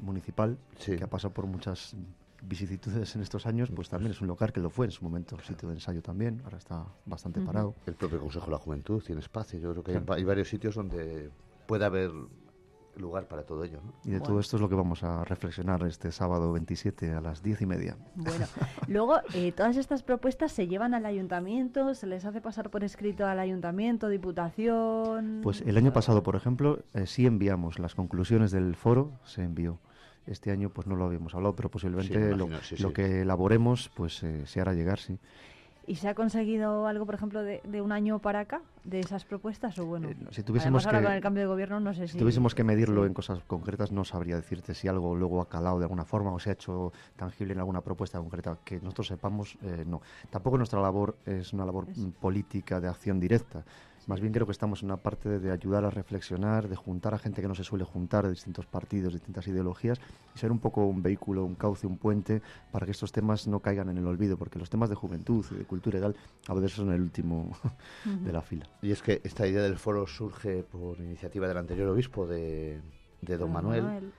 municipal, 0.00 0.58
que 0.96 1.04
ha 1.04 1.06
pasado 1.10 1.32
por 1.34 1.46
muchas 1.46 1.94
vicisitudes 2.42 3.14
en 3.16 3.22
estos 3.22 3.46
años, 3.46 3.70
pues 3.74 3.88
también 3.88 4.12
es 4.12 4.20
un 4.20 4.28
local 4.28 4.52
que 4.52 4.60
lo 4.60 4.70
fue 4.70 4.86
en 4.86 4.92
su 4.92 5.04
momento, 5.04 5.38
sitio 5.40 5.68
de 5.68 5.74
ensayo 5.74 6.02
también, 6.02 6.40
ahora 6.44 6.58
está 6.58 6.84
bastante 7.04 7.40
parado. 7.40 7.74
El 7.86 7.94
propio 7.94 8.20
Consejo 8.20 8.46
de 8.46 8.52
la 8.52 8.58
Juventud 8.58 9.02
tiene 9.02 9.20
espacio. 9.20 9.58
Yo 9.58 9.72
creo 9.72 9.82
que 9.84 9.92
Claro. 9.92 10.12
hay 10.14 10.24
varios 10.24 10.48
sitios 10.48 10.74
donde 10.74 11.30
puede 11.66 11.84
haber 11.84 12.10
lugar 12.96 13.28
para 13.28 13.44
todo 13.44 13.62
ello, 13.62 13.80
¿no? 13.84 13.92
Y 14.04 14.10
de 14.10 14.20
todo 14.20 14.40
esto 14.40 14.56
es 14.56 14.60
lo 14.60 14.68
que 14.68 14.74
vamos 14.74 15.04
a 15.04 15.22
reflexionar 15.22 15.84
este 15.84 16.10
sábado 16.10 16.52
27 16.52 17.12
a 17.12 17.20
las 17.20 17.44
10 17.44 17.62
y 17.62 17.66
media. 17.66 17.96
Bueno, 18.16 18.46
luego 18.88 19.18
eh, 19.34 19.52
todas 19.52 19.76
estas 19.76 20.02
propuestas 20.02 20.50
se 20.50 20.66
llevan 20.66 20.94
al 20.94 21.06
ayuntamiento, 21.06 21.94
se 21.94 22.08
les 22.08 22.24
hace 22.24 22.40
pasar 22.40 22.70
por 22.70 22.82
escrito 22.82 23.24
al 23.24 23.38
ayuntamiento, 23.38 24.08
diputación. 24.08 25.40
Pues 25.44 25.60
el 25.62 25.76
año 25.76 25.92
pasado, 25.92 26.24
por 26.24 26.34
ejemplo, 26.34 26.80
eh, 26.94 27.06
sí 27.06 27.24
enviamos 27.26 27.78
las 27.78 27.94
conclusiones 27.94 28.50
del 28.50 28.74
foro, 28.74 29.12
se 29.24 29.44
envió. 29.44 29.78
Este 30.28 30.50
año 30.50 30.70
pues 30.70 30.86
no 30.86 30.94
lo 30.96 31.06
habíamos 31.06 31.34
hablado, 31.34 31.54
pero 31.56 31.70
posiblemente 31.70 32.14
Sí, 32.14 32.36
lo, 32.36 32.44
imagino, 32.46 32.62
sí, 32.62 32.76
lo 32.82 32.88
sí. 32.88 32.94
que 32.94 33.22
elaboremos 33.22 33.90
pues 33.94 34.22
eh, 34.22 34.46
se 34.46 34.60
hará 34.60 34.74
llegar, 34.74 34.98
sí. 34.98 35.18
¿Y 35.86 35.94
se 35.94 36.06
ha 36.06 36.14
conseguido 36.14 36.86
algo, 36.86 37.06
por 37.06 37.14
ejemplo, 37.14 37.42
de, 37.42 37.62
de 37.64 37.80
un 37.80 37.92
año 37.92 38.18
para 38.18 38.40
acá, 38.40 38.60
de 38.84 39.00
esas 39.00 39.24
propuestas? 39.24 39.78
O 39.78 39.86
bueno, 39.86 40.10
Eh, 40.10 40.16
si 40.32 40.42
tuviésemos 40.42 40.84
ahora 40.84 40.98
que- 40.98 41.04
con 41.06 41.14
el 41.14 41.22
cambio 41.22 41.44
de 41.44 41.46
gobierno 41.46 41.80
no 41.80 41.94
sé 41.94 42.06
si... 42.08 42.12
Si 42.12 42.18
tuviésemos 42.18 42.54
que 42.54 42.62
medirlo 42.62 43.04
sí. 43.04 43.06
en 43.06 43.14
cosas 43.14 43.40
concretas, 43.46 43.90
no 43.90 44.04
sabría 44.04 44.36
decirte 44.36 44.74
si 44.74 44.86
algo 44.86 45.14
luego 45.16 45.40
ha 45.40 45.48
calado 45.48 45.78
de 45.78 45.84
alguna 45.86 46.04
forma 46.04 46.30
o 46.30 46.38
se 46.38 46.50
ha 46.50 46.52
hecho 46.52 46.92
tangible 47.16 47.54
en 47.54 47.60
alguna 47.60 47.80
propuesta 47.80 48.18
concreta. 48.18 48.58
Que 48.66 48.76
nosotros 48.82 49.06
sepamos, 49.06 49.56
eh, 49.62 49.84
no. 49.86 50.02
Tampoco 50.28 50.58
nuestra 50.58 50.78
labor 50.82 51.16
es 51.24 51.54
una 51.54 51.64
labor 51.64 51.86
política 52.20 52.82
de 52.82 52.88
acción 52.88 53.18
directa. 53.18 53.64
Más 54.08 54.20
bien 54.20 54.32
creo 54.32 54.46
que 54.46 54.52
estamos 54.52 54.82
en 54.82 54.86
una 54.86 54.96
parte 54.96 55.28
de, 55.28 55.38
de 55.38 55.50
ayudar 55.50 55.84
a 55.84 55.90
reflexionar, 55.90 56.66
de 56.66 56.76
juntar 56.76 57.12
a 57.12 57.18
gente 57.18 57.42
que 57.42 57.46
no 57.46 57.54
se 57.54 57.62
suele 57.62 57.84
juntar 57.84 58.24
de 58.24 58.30
distintos 58.30 58.64
partidos, 58.64 59.12
distintas 59.12 59.46
ideologías, 59.46 60.00
y 60.34 60.38
ser 60.38 60.50
un 60.50 60.60
poco 60.60 60.86
un 60.86 61.02
vehículo, 61.02 61.44
un 61.44 61.54
cauce, 61.54 61.86
un 61.86 61.98
puente 61.98 62.40
para 62.72 62.86
que 62.86 62.92
estos 62.92 63.12
temas 63.12 63.46
no 63.46 63.60
caigan 63.60 63.90
en 63.90 63.98
el 63.98 64.06
olvido, 64.06 64.38
porque 64.38 64.58
los 64.58 64.70
temas 64.70 64.88
de 64.88 64.94
juventud 64.94 65.44
y 65.50 65.56
de 65.56 65.64
cultura 65.66 65.98
y 65.98 66.00
tal 66.00 66.16
a 66.46 66.54
veces 66.54 66.72
son 66.72 66.90
el 66.90 67.02
último 67.02 67.52
de 68.24 68.32
la 68.32 68.40
fila. 68.40 68.66
Y 68.80 68.92
es 68.92 69.02
que 69.02 69.20
esta 69.24 69.46
idea 69.46 69.62
del 69.62 69.76
foro 69.76 70.06
surge 70.06 70.62
por 70.62 70.98
iniciativa 71.00 71.46
del 71.46 71.58
anterior 71.58 71.90
obispo 71.90 72.26
de, 72.26 72.80
de 73.20 73.36
don 73.36 73.40
Don 73.40 73.52
Manuel, 73.52 73.82
Manuel. 73.82 74.12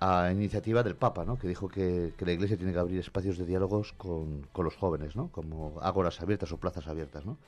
a 0.00 0.30
iniciativa 0.32 0.82
del 0.82 0.96
Papa, 0.96 1.24
¿no? 1.24 1.38
que 1.38 1.48
dijo 1.48 1.66
que, 1.66 2.12
que 2.18 2.26
la 2.26 2.32
Iglesia 2.32 2.58
tiene 2.58 2.74
que 2.74 2.78
abrir 2.78 3.00
espacios 3.00 3.38
de 3.38 3.46
diálogos 3.46 3.94
con, 3.94 4.46
con 4.52 4.66
los 4.66 4.76
jóvenes, 4.76 5.16
¿no? 5.16 5.28
como 5.28 5.80
ágoras 5.80 6.20
abiertas 6.20 6.52
o 6.52 6.58
plazas 6.58 6.86
abiertas. 6.88 7.24
¿no? 7.24 7.38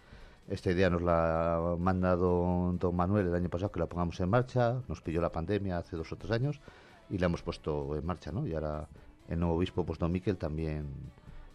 Esta 0.49 0.71
idea 0.71 0.91
nos 0.91 1.03
la 1.03 1.57
ha 1.57 1.77
mandado 1.77 2.75
don 2.79 2.97
Manuel 2.97 3.29
el 3.29 3.35
año 3.35 3.49
pasado 3.49 3.71
que 3.73 3.81
la 3.81 3.87
pongamos 3.87 4.19
en 4.21 4.29
marcha, 4.29 4.83
nos 4.89 5.01
pilló 5.01 5.21
la 5.21 5.31
pandemia 5.31 5.79
hace 5.79 5.97
dos 5.97 6.11
o 6.13 6.17
tres 6.17 6.33
años 6.33 6.61
y 7.09 7.19
la 7.19 7.27
hemos 7.27 7.43
puesto 7.43 7.97
en 7.97 8.05
marcha. 8.05 8.33
¿no? 8.33 8.47
Y 8.47 8.55
ahora 8.55 8.89
el 9.29 9.39
nuevo 9.39 9.55
obispo, 9.55 9.85
pues 9.85 9.99
don 9.99 10.11
Miquel, 10.11 10.37
también, 10.37 10.87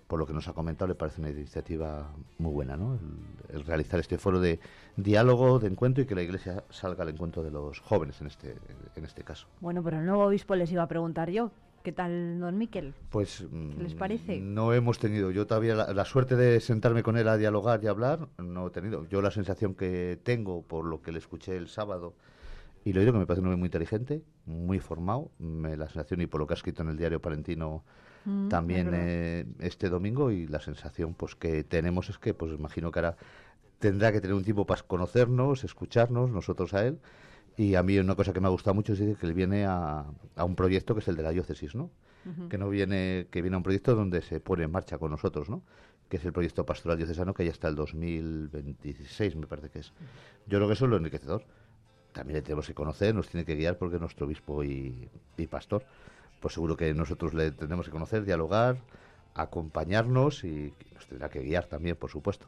por 0.08 0.20
lo 0.20 0.26
que 0.26 0.34
nos 0.34 0.48
ha 0.48 0.54
comentado, 0.54 0.88
le 0.88 0.96
parece 0.96 1.22
una 1.22 1.30
iniciativa 1.30 2.08
muy 2.38 2.54
buena, 2.54 2.78
¿no? 2.78 2.94
el, 2.94 3.58
el 3.58 3.66
realizar 3.66 4.00
este 4.00 4.18
foro 4.18 4.40
de 4.40 4.60
diálogo, 4.96 5.60
de 5.60 5.68
encuentro 5.68 6.04
y 6.04 6.08
que 6.08 6.16
la 6.16 6.22
Iglesia 6.22 6.64
salga 6.70 7.04
al 7.04 7.10
encuentro 7.10 7.44
de 7.44 7.52
los 7.52 7.80
jóvenes 7.82 8.20
en 8.22 8.28
este, 8.28 8.56
en 8.96 9.06
este 9.06 9.24
caso. 9.24 9.48
Bueno, 9.60 9.84
pero 9.84 10.00
el 10.00 10.06
nuevo 10.06 10.24
obispo 10.24 10.56
les 10.56 10.72
iba 10.72 10.84
a 10.84 10.88
preguntar 10.88 11.30
yo, 11.30 11.52
¿qué 11.88 11.94
tal 11.94 12.40
don 12.40 12.58
Miquel? 12.58 12.94
Pues 13.10 13.46
¿Qué 13.50 13.82
les 13.82 13.96
mm, 13.96 13.98
parece? 13.98 14.40
No 14.42 14.74
hemos 14.74 15.00
tenido, 15.00 15.32
yo 15.32 15.48
todavía 15.48 15.74
la, 15.74 15.94
la 15.94 16.04
suerte 16.04 16.36
de 16.36 16.60
sentarme 16.60 17.02
con 17.02 17.18
él 17.18 17.30
a 17.30 17.38
dialogar 17.38 17.82
y 17.82 17.88
hablar, 17.88 18.28
no 18.38 18.68
he 18.68 18.70
tenido. 18.72 19.08
Yo 19.08 19.22
la 19.22 19.32
sensación 19.32 19.74
que 19.74 20.20
tengo 20.22 20.64
por 20.64 20.84
lo 20.84 21.02
que 21.02 21.14
le 21.14 21.20
escuché 21.20 21.56
el 21.56 21.70
sábado 21.70 22.14
y 22.84 22.92
lo 22.92 23.00
he 23.00 23.04
oído 23.04 23.14
que 23.14 23.20
me 23.20 23.26
parece 23.26 23.40
un 23.40 23.48
hombre 23.48 23.60
muy 23.60 23.68
inteligente, 23.68 24.22
muy 24.46 24.80
formado, 24.80 25.32
me, 25.40 25.78
la 25.78 25.88
sensación 25.88 26.20
y 26.20 26.28
por 26.28 26.42
lo 26.42 26.48
que 26.48 26.54
ha 26.54 26.56
escrito 26.56 26.84
en 26.84 26.90
el 26.90 26.98
diario 26.98 27.22
palentino 27.22 27.84
Mm, 28.28 28.50
también 28.50 28.92
eh, 28.94 29.46
este 29.60 29.88
domingo 29.88 30.32
y 30.32 30.48
la 30.48 30.60
sensación 30.60 31.14
pues 31.14 31.36
que 31.36 31.64
tenemos 31.64 32.10
es 32.10 32.18
que 32.18 32.34
pues 32.34 32.52
imagino 32.52 32.92
que 32.92 33.00
ahora 33.00 33.16
tendrá 33.80 34.12
que 34.12 34.20
tener 34.20 34.36
un 34.36 34.44
tiempo 34.44 34.66
para 34.66 34.82
conocernos, 34.82 35.64
escucharnos, 35.64 36.30
nosotros 36.30 36.74
a 36.74 36.86
él. 36.86 37.00
Y 37.58 37.74
a 37.74 37.82
mí 37.82 37.98
una 37.98 38.16
cosa 38.16 38.34
que 38.34 38.40
me 38.40 38.48
ha 38.48 38.52
gustado 38.52 38.76
mucho 38.76 38.94
es 38.94 39.00
decir, 39.00 39.18
que 39.18 39.26
él 39.26 39.34
viene 39.34 39.66
a, 39.66 40.06
a 40.36 40.46
un 40.46 40.56
proyecto 40.56 40.94
que 40.94 41.00
es 41.00 41.08
el 41.08 41.16
de 41.16 41.24
la 41.24 41.32
diócesis, 41.32 41.76
¿no? 41.76 41.90
Que 42.50 42.58
no 42.58 42.68
viene, 42.70 43.28
que 43.32 43.42
viene 43.42 43.56
a 43.56 43.58
un 43.58 43.64
proyecto 43.64 43.96
donde 43.96 44.22
se 44.22 44.42
pone 44.42 44.66
en 44.66 44.72
marcha 44.72 44.98
con 44.98 45.12
nosotros, 45.12 45.50
¿no? 45.50 45.64
Que 46.10 46.18
es 46.18 46.26
el 46.26 46.34
proyecto 46.34 46.66
pastoral 46.66 46.98
diocesano 46.98 47.34
que 47.34 47.46
ya 47.46 47.52
está 47.52 47.70
el 47.70 47.76
2026, 47.76 49.38
me 49.38 49.48
parece 49.48 49.70
que 49.70 49.80
es. 49.80 49.94
Yo 50.46 50.58
creo 50.58 50.68
que 50.68 50.74
eso 50.74 50.86
es 50.86 50.92
lo 50.92 50.98
enriquecedor. 50.98 51.46
También 52.12 52.36
le 52.36 52.42
tenemos 52.42 52.68
que 52.68 52.74
conocer, 52.74 53.16
nos 53.16 53.30
tiene 53.30 53.46
que 53.46 53.56
guiar 53.56 53.78
porque 53.78 53.96
es 53.96 54.02
nuestro 54.02 54.26
obispo 54.26 54.62
y, 54.62 55.10
y 55.38 55.48
pastor. 55.48 55.86
Pues 56.42 56.54
seguro 56.54 56.76
que 56.76 56.94
nosotros 56.94 57.34
le 57.34 57.52
tendremos 57.52 57.86
que 57.86 57.94
conocer, 57.94 58.26
dialogar, 58.26 58.78
acompañarnos 59.34 60.44
y 60.44 60.74
nos 60.94 61.08
tendrá 61.08 61.30
que 61.30 61.40
guiar 61.40 61.66
también, 61.66 61.96
por 61.96 62.10
supuesto. 62.10 62.48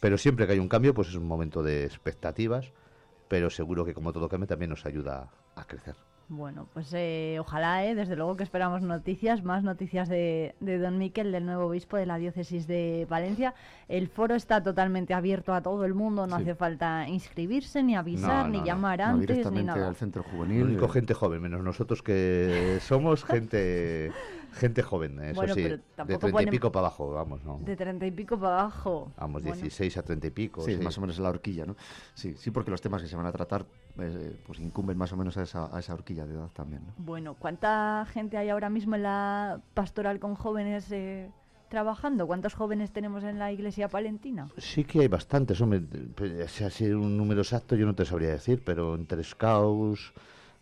Pero 0.00 0.18
siempre 0.18 0.46
que 0.46 0.52
hay 0.52 0.58
un 0.58 0.68
cambio, 0.68 0.92
pues 0.92 1.08
es 1.08 1.14
un 1.14 1.26
momento 1.26 1.62
de 1.62 1.84
expectativas, 1.84 2.72
pero 3.28 3.50
seguro 3.50 3.84
que 3.84 3.94
como 3.94 4.12
todo 4.12 4.28
cambio 4.28 4.46
también 4.46 4.70
nos 4.70 4.84
ayuda 4.86 5.28
a 5.56 5.64
crecer. 5.64 5.94
Bueno, 6.26 6.66
pues 6.72 6.90
eh, 6.94 7.36
ojalá, 7.38 7.84
eh, 7.84 7.94
desde 7.94 8.16
luego 8.16 8.34
que 8.34 8.44
esperamos 8.44 8.80
noticias, 8.80 9.44
más 9.44 9.62
noticias 9.62 10.08
de, 10.08 10.54
de 10.58 10.78
Don 10.78 10.96
Miquel, 10.96 11.32
del 11.32 11.44
nuevo 11.44 11.66
obispo 11.66 11.98
de 11.98 12.06
la 12.06 12.16
diócesis 12.16 12.66
de 12.66 13.06
Valencia. 13.10 13.52
El 13.88 14.08
foro 14.08 14.34
está 14.34 14.62
totalmente 14.62 15.12
abierto 15.12 15.52
a 15.52 15.60
todo 15.60 15.84
el 15.84 15.92
mundo, 15.92 16.26
no 16.26 16.36
Sí. 16.36 16.42
hace 16.42 16.54
falta 16.54 17.06
inscribirse, 17.08 17.82
ni 17.82 17.94
avisar, 17.94 18.46
No, 18.46 18.52
ni 18.52 18.56
no, 18.56 18.60
no. 18.60 18.66
llamar 18.66 18.98
No, 19.00 19.04
antes, 19.04 19.20
ni 19.20 19.26
directamente 19.26 19.66
nada. 19.66 19.88
al 19.88 19.96
centro 19.96 20.22
Lo 20.22 20.30
juvenil. 20.30 20.62
único 20.62 20.86
eh, 20.86 20.88
gente 20.88 21.12
joven, 21.12 21.42
menos 21.42 21.62
nosotros 21.62 22.02
que 22.02 22.78
somos 22.80 23.22
gente 23.22 24.10
gente 24.54 24.82
joven, 24.82 25.18
eso 25.20 25.34
Bueno, 25.34 25.54
sí. 25.54 25.62
pero 25.62 25.76
De 26.06 26.18
treinta 26.18 26.42
y 26.42 26.46
pico 26.46 26.72
para 26.72 26.86
abajo, 26.86 27.12
vamos, 27.12 27.44
no. 27.44 27.58
De 27.64 27.76
treinta 27.76 28.06
y 28.06 28.10
pico 28.10 28.38
para 28.38 28.60
abajo. 28.60 29.12
Vamos, 29.18 29.42
Bueno, 29.42 29.56
16 29.56 29.96
a 29.98 30.02
30 30.02 30.26
y 30.26 30.30
pico. 30.30 30.64
Sí, 30.64 30.76
sí. 30.76 30.82
más 30.82 30.96
o 30.98 31.00
menos 31.00 31.18
la 31.18 31.28
horquilla, 31.28 31.66
¿no? 31.66 31.76
Sí, 32.14 32.34
sí, 32.36 32.50
porque 32.50 32.70
los 32.70 32.80
temas 32.80 33.02
que 33.02 33.08
se 33.08 33.16
van 33.16 33.26
a 33.26 33.32
tratar 33.32 33.66
eh, 33.98 34.36
pues 34.46 34.58
incumben 34.60 34.96
más 34.98 35.12
o 35.12 35.16
menos 35.16 35.36
a 35.36 35.42
esa, 35.42 35.74
a 35.74 35.78
esa 35.78 35.94
horquilla 35.94 36.26
de 36.26 36.34
edad 36.34 36.48
también, 36.52 36.82
¿no? 36.86 36.92
Bueno, 36.98 37.34
¿cuánta 37.34 38.06
gente 38.12 38.36
hay 38.36 38.48
ahora 38.48 38.70
mismo 38.70 38.94
en 38.96 39.02
la 39.04 39.60
pastoral 39.74 40.18
con 40.20 40.34
jóvenes 40.34 40.90
eh, 40.92 41.30
trabajando? 41.68 42.26
¿Cuántos 42.26 42.54
jóvenes 42.54 42.92
tenemos 42.92 43.24
en 43.24 43.38
la 43.38 43.50
iglesia 43.52 43.88
palentina? 43.88 44.48
Sí 44.58 44.84
que 44.84 45.00
hay 45.00 45.08
bastantes, 45.08 45.60
hombre. 45.60 45.80
pues, 46.14 46.50
Si 46.50 46.64
así 46.64 46.86
un 46.90 47.16
número 47.16 47.40
exacto 47.42 47.74
yo 47.76 47.86
no 47.86 47.94
te 47.94 48.04
sabría 48.04 48.30
decir, 48.30 48.62
pero 48.64 48.94
entre 48.94 49.22
scouts, 49.24 50.12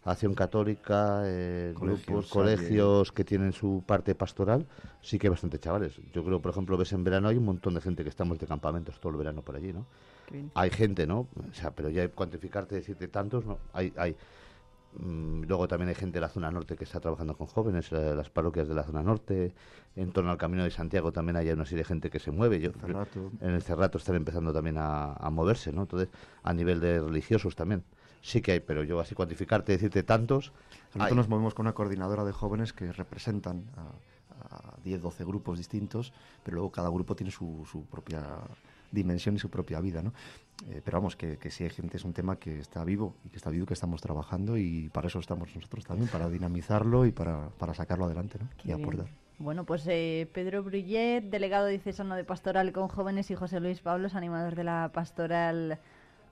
acción 0.04 0.34
católica, 0.34 1.22
eh, 1.24 1.72
Colegios, 1.74 2.06
grupos, 2.06 2.30
colegios 2.30 3.12
que 3.12 3.24
tienen 3.24 3.52
su 3.52 3.84
parte 3.86 4.14
pastoral, 4.14 4.66
sí 5.00 5.18
que 5.18 5.28
hay 5.28 5.30
bastantes 5.30 5.60
chavales. 5.60 6.00
Yo 6.12 6.24
creo, 6.24 6.40
por 6.40 6.50
ejemplo, 6.50 6.76
ves 6.76 6.92
en 6.92 7.04
verano 7.04 7.28
hay 7.28 7.36
un 7.36 7.44
montón 7.44 7.74
de 7.74 7.80
gente 7.80 8.02
que 8.02 8.08
estamos 8.08 8.38
de 8.38 8.46
campamentos 8.46 8.98
todo 9.00 9.12
el 9.12 9.18
verano 9.18 9.42
por 9.42 9.56
allí, 9.56 9.72
¿no? 9.72 9.86
Hay 10.54 10.70
gente, 10.70 11.06
¿no? 11.06 11.28
O 11.50 11.54
sea, 11.54 11.72
pero 11.72 11.90
ya 11.90 12.08
cuantificarte, 12.08 12.74
decirte 12.74 13.06
tantos, 13.08 13.44
no. 13.44 13.58
Hay, 13.72 13.92
hay. 13.96 14.16
Mm, 14.96 15.42
Luego 15.44 15.68
también 15.68 15.90
hay 15.90 15.94
gente 15.94 16.14
de 16.14 16.20
la 16.20 16.28
zona 16.28 16.50
norte 16.50 16.76
que 16.76 16.84
está 16.84 17.00
trabajando 17.00 17.36
con 17.36 17.46
jóvenes, 17.46 17.90
eh, 17.92 18.14
las 18.14 18.30
parroquias 18.30 18.68
de 18.68 18.74
la 18.74 18.82
zona 18.82 19.02
norte, 19.02 19.52
en 19.96 20.10
torno 20.12 20.30
al 20.30 20.38
Camino 20.38 20.64
de 20.64 20.70
Santiago 20.70 21.12
también 21.12 21.36
hay 21.36 21.50
una 21.50 21.64
serie 21.64 21.78
de 21.78 21.88
gente 21.88 22.10
que 22.10 22.18
se 22.18 22.30
mueve. 22.30 22.60
Yo. 22.60 22.72
En 23.40 23.50
el 23.50 23.62
Cerrato 23.62 23.98
están 23.98 24.16
empezando 24.16 24.52
también 24.52 24.78
a, 24.78 25.12
a 25.12 25.30
moverse, 25.30 25.72
¿no? 25.72 25.82
Entonces, 25.82 26.08
a 26.42 26.52
nivel 26.54 26.80
de 26.80 27.00
religiosos 27.00 27.54
también. 27.54 27.84
Sí 28.22 28.40
que 28.40 28.52
hay, 28.52 28.60
pero 28.60 28.84
yo 28.84 29.00
así 29.00 29.14
cuantificarte, 29.14 29.72
decirte 29.72 30.02
tantos. 30.02 30.52
Nosotros 30.94 31.10
hay. 31.10 31.16
nos 31.16 31.28
movemos 31.28 31.54
con 31.54 31.66
una 31.66 31.74
coordinadora 31.74 32.24
de 32.24 32.32
jóvenes 32.32 32.72
que 32.72 32.92
representan 32.92 33.64
a, 33.76 34.56
a 34.56 34.76
10, 34.84 35.02
12 35.02 35.24
grupos 35.24 35.58
distintos, 35.58 36.12
pero 36.44 36.56
luego 36.56 36.70
cada 36.70 36.88
grupo 36.88 37.14
tiene 37.16 37.30
su, 37.30 37.66
su 37.70 37.84
propia 37.86 38.22
dimensión 38.92 39.34
y 39.34 39.38
su 39.38 39.50
propia 39.50 39.80
vida, 39.80 40.02
¿no? 40.02 40.12
Eh, 40.70 40.80
pero 40.84 40.98
vamos, 40.98 41.16
que, 41.16 41.38
que 41.38 41.50
sí 41.50 41.64
hay 41.64 41.70
gente, 41.70 41.96
es 41.96 42.04
un 42.04 42.12
tema 42.12 42.36
que 42.36 42.60
está 42.60 42.84
vivo 42.84 43.16
y 43.24 43.30
que 43.30 43.36
está 43.36 43.50
vivo, 43.50 43.66
que 43.66 43.74
estamos 43.74 44.00
trabajando 44.00 44.56
y 44.56 44.90
para 44.90 45.08
eso 45.08 45.18
estamos 45.18 45.54
nosotros 45.56 45.84
también, 45.84 46.08
para 46.08 46.28
dinamizarlo 46.28 47.04
y 47.06 47.10
para, 47.10 47.48
para 47.58 47.74
sacarlo 47.74 48.04
adelante, 48.04 48.38
¿no? 48.40 48.48
Qué 48.58 48.70
y 48.70 48.74
bien. 48.74 48.82
aportar. 48.82 49.06
Bueno, 49.38 49.64
pues 49.64 49.84
eh, 49.88 50.28
Pedro 50.32 50.62
Brullet, 50.62 51.22
delegado 51.22 51.66
diocesano 51.66 52.14
de 52.14 52.22
Pastoral 52.22 52.70
con 52.72 52.86
Jóvenes, 52.86 53.30
y 53.32 53.34
José 53.34 53.58
Luis 53.58 53.80
Pablos, 53.80 54.14
animador 54.14 54.54
de 54.54 54.62
la 54.62 54.90
Pastoral 54.94 55.80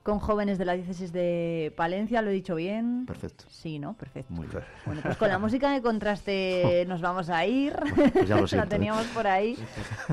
con 0.03 0.18
Jóvenes 0.18 0.57
de 0.59 0.64
la 0.64 0.74
Diócesis 0.74 1.12
de 1.12 1.72
Palencia. 1.76 2.22
¿Lo 2.22 2.30
he 2.30 2.32
dicho 2.32 2.55
bien? 2.55 3.05
Perfecto. 3.07 3.44
Sí, 3.48 3.78
¿no? 3.78 3.94
Perfecto. 3.94 4.32
Muy 4.32 4.46
bien. 4.46 4.62
Bueno, 4.86 5.03
pues 5.03 5.16
con 5.16 5.28
la 5.28 5.38
música 5.38 5.70
de 5.72 5.82
contraste 5.82 6.84
nos 6.88 7.01
vamos 7.01 7.28
a 7.28 7.44
ir. 7.46 7.74
Pues 8.12 8.28
ya 8.28 8.36
lo 8.36 8.42
la 8.42 8.48
siento, 8.48 8.66
¿eh? 8.66 8.70
teníamos 8.70 9.07
por 9.09 9.26
ahí. 9.26 9.57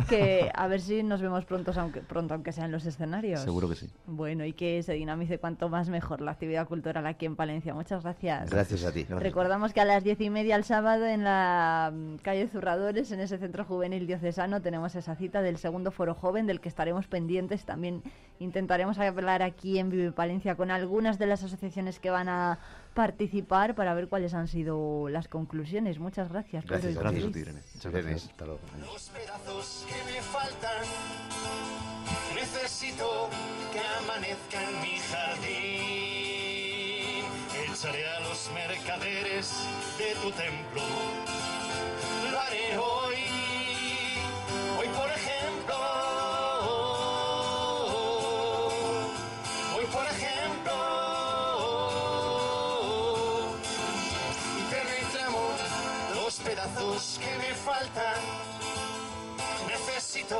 Que 0.10 0.52
a 0.54 0.68
ver 0.68 0.82
si 0.82 1.04
nos 1.04 1.22
vemos 1.22 1.46
pronto, 1.46 1.72
aunque, 1.76 2.02
pronto, 2.02 2.34
aunque 2.34 2.52
sea 2.52 2.66
en 2.66 2.72
los 2.72 2.86
escenarios. 2.86 3.42
Seguro 3.42 3.68
que 3.68 3.76
sí. 3.76 3.90
Bueno, 4.06 4.46
y 4.46 4.54
que 4.54 4.82
se 4.84 4.94
dinamice 4.94 5.38
cuanto 5.38 5.70
más 5.70 5.90
mejor 5.90 6.22
la 6.22 6.32
actividad 6.32 6.68
cultural 6.68 7.06
aquí 7.08 7.26
en 7.26 7.36
Palencia. 7.36 7.74
Muchas 7.74 8.04
gracias. 8.04 8.50
Gracias 8.50 8.86
a 8.86 8.92
ti. 8.92 9.06
Recordamos 9.06 9.74
que 9.74 9.82
a 9.82 9.86
las 9.86 10.04
diez 10.04 10.20
y 10.22 10.30
media 10.30 10.56
el 10.56 10.64
sábado 10.64 11.06
en 11.06 11.24
la 11.24 11.92
mm, 11.94 12.18
calle 12.18 12.48
Zurradores, 12.48 13.12
en 13.12 13.20
ese 13.20 13.38
centro 13.38 13.66
juvenil 13.66 14.08
diocesano, 14.08 14.62
tenemos 14.62 14.96
esa 14.96 15.16
cita 15.16 15.42
del 15.42 15.58
segundo 15.58 15.92
foro 15.92 16.14
joven 16.14 16.46
del 16.48 16.62
que 16.62 16.70
estaremos 16.70 17.08
pendientes. 17.08 17.66
También 17.66 18.04
intentaremos 18.40 19.00
hablar 19.00 19.42
aquí 19.42 19.77
en 19.80 19.90
Vive 19.90 20.12
Palencia 20.12 20.56
con 20.56 20.72
algunas 20.72 21.18
de 21.20 21.28
las 21.28 21.44
asociaciones 21.44 22.00
que 22.00 22.10
van 22.10 22.30
a 22.30 22.60
participar 22.94 23.76
para 23.76 23.94
ver 23.94 24.08
cuáles 24.08 24.34
han 24.34 24.48
sido 24.48 25.08
las 25.10 25.28
conclusiones. 25.28 26.00
Muchas 26.00 26.30
gracias. 26.30 26.64
Pedro 26.66 26.78
Gracias 26.80 26.96
José 26.96 27.16
ti. 27.16 27.22
Luis. 27.22 27.36
Irene. 27.36 27.62
Muchas 27.76 27.92
gracias. 27.92 28.24
hasta 28.32 28.46
luego. 28.46 28.62
Los 28.80 29.10
pedazos 29.10 29.86
que 29.88 30.12
me 30.12 30.22
faltan, 30.22 30.84
necesito 32.36 33.30
que 33.72 33.80
amanezca 34.04 34.64
en 34.64 34.82
mi 34.82 34.98
jardín. 35.12 36.28
Echaré 37.72 38.10
a 38.10 38.20
los 38.22 38.52
mercaderes 38.54 39.54
de 40.00 40.16
tu 40.22 40.32
templo. 40.32 40.82
Lo 42.32 42.40
haré 42.40 42.78
hoy, 42.78 43.16
hoy 44.80 44.88
por 44.88 45.10
ejemplo. 45.12 46.17
Por 49.98 50.06
ejemplo. 50.06 50.78
Te 54.70 54.80
reclamo 54.84 55.44
los 56.16 56.34
pedazos 56.36 57.20
que 57.24 57.34
me 57.42 57.52
faltan. 57.68 58.22
Necesito 59.68 60.40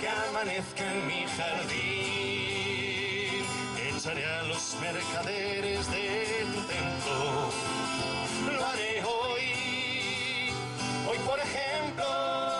que 0.00 0.08
amanezca 0.08 0.82
en 0.92 1.06
mi 1.06 1.22
jardín. 1.36 2.50
Echaré 3.96 4.24
a 4.26 4.42
los 4.44 4.76
mercaderes 4.80 5.90
de 5.90 6.46
tu 6.52 6.60
templo. 6.74 7.18
Lo 8.52 8.60
haré 8.66 8.92
hoy, 9.04 9.44
hoy 11.08 11.18
por 11.28 11.38
ejemplo. 11.38 12.59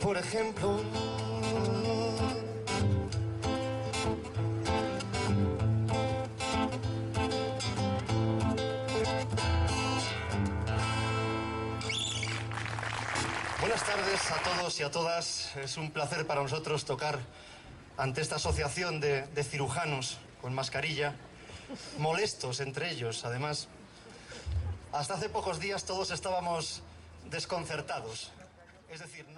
Por 0.00 0.16
ejemplo. 0.16 0.80
Buenas 13.60 13.84
tardes 13.84 14.30
a 14.30 14.42
todos 14.42 14.80
y 14.80 14.82
a 14.82 14.90
todas. 14.90 15.56
Es 15.56 15.76
un 15.76 15.90
placer 15.90 16.26
para 16.26 16.42
nosotros 16.42 16.84
tocar 16.84 17.18
ante 17.96 18.20
esta 18.20 18.36
asociación 18.36 19.00
de, 19.00 19.26
cirujanos 19.44 20.18
con 20.40 20.54
mascarilla, 20.54 21.14
molestos 21.98 22.60
entre 22.60 22.90
ellos, 22.90 23.24
además. 23.24 23.68
Hasta 24.92 25.14
hace 25.14 25.28
pocos 25.28 25.60
días 25.60 25.84
todos 25.84 26.10
estábamos 26.10 26.82
desconcertados. 27.30 28.32
Es 28.90 29.00
decir, 29.00 29.26
no 29.28 29.37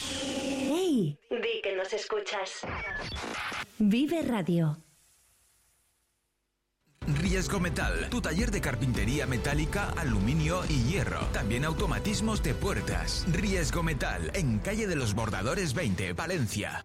¡Hey! 0.00 1.18
Di 1.30 1.60
que 1.62 1.76
nos 1.76 1.92
escuchas. 1.92 2.60
Vive 3.78 4.22
Radio. 4.22 4.78
Riesgo 7.06 7.58
Metal, 7.58 8.10
tu 8.10 8.20
taller 8.20 8.50
de 8.50 8.60
carpintería 8.60 9.26
metálica, 9.26 9.90
aluminio 9.96 10.62
y 10.68 10.82
hierro. 10.84 11.20
También 11.32 11.64
automatismos 11.64 12.42
de 12.42 12.54
puertas. 12.54 13.24
Riesgo 13.32 13.82
Metal, 13.82 14.30
en 14.34 14.58
calle 14.58 14.86
de 14.86 14.96
los 14.96 15.14
Bordadores 15.14 15.72
20, 15.72 16.12
Valencia. 16.12 16.84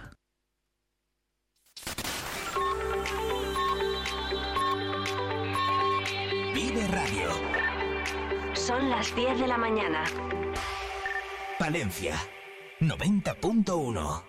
Son 8.67 8.91
las 8.91 9.15
10 9.15 9.39
de 9.39 9.47
la 9.47 9.57
mañana. 9.57 10.03
Palencia 11.57 12.15
90.1. 12.79 14.23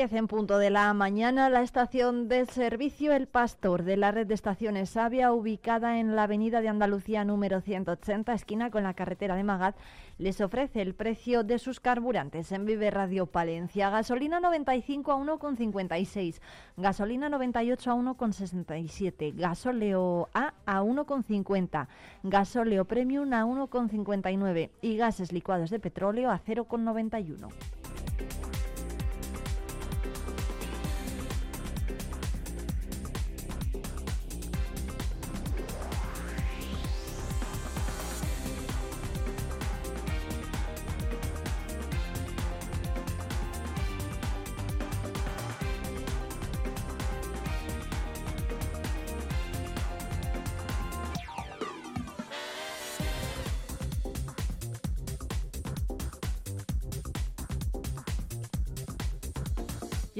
Diez 0.00 0.14
en 0.14 0.28
punto 0.28 0.56
de 0.56 0.70
la 0.70 0.94
mañana, 0.94 1.50
la 1.50 1.60
estación 1.60 2.26
de 2.26 2.46
servicio 2.46 3.12
El 3.12 3.26
Pastor 3.26 3.82
de 3.82 3.98
la 3.98 4.10
red 4.10 4.26
de 4.26 4.32
estaciones 4.32 4.88
Sabia, 4.88 5.30
ubicada 5.30 5.98
en 5.98 6.16
la 6.16 6.22
avenida 6.22 6.62
de 6.62 6.70
Andalucía 6.70 7.22
número 7.22 7.60
180, 7.60 8.32
esquina 8.32 8.70
con 8.70 8.82
la 8.82 8.94
carretera 8.94 9.36
de 9.36 9.44
Magat, 9.44 9.76
les 10.16 10.40
ofrece 10.40 10.80
el 10.80 10.94
precio 10.94 11.44
de 11.44 11.58
sus 11.58 11.80
carburantes 11.80 12.50
en 12.50 12.64
Vive 12.64 12.90
Radio 12.90 13.26
Palencia. 13.26 13.90
Gasolina 13.90 14.40
95 14.40 15.12
a 15.12 15.16
1,56, 15.16 16.40
gasolina 16.78 17.28
98 17.28 17.90
a 17.90 17.94
1,67, 17.94 19.34
gasóleo 19.36 20.30
A 20.32 20.54
a 20.64 20.80
1,50, 20.80 21.88
gasóleo 22.22 22.86
Premium 22.86 23.30
a 23.34 23.44
1,59 23.44 24.70
y 24.80 24.96
gases 24.96 25.30
licuados 25.30 25.68
de 25.68 25.78
petróleo 25.78 26.30
a 26.30 26.40
0,91. 26.40 27.79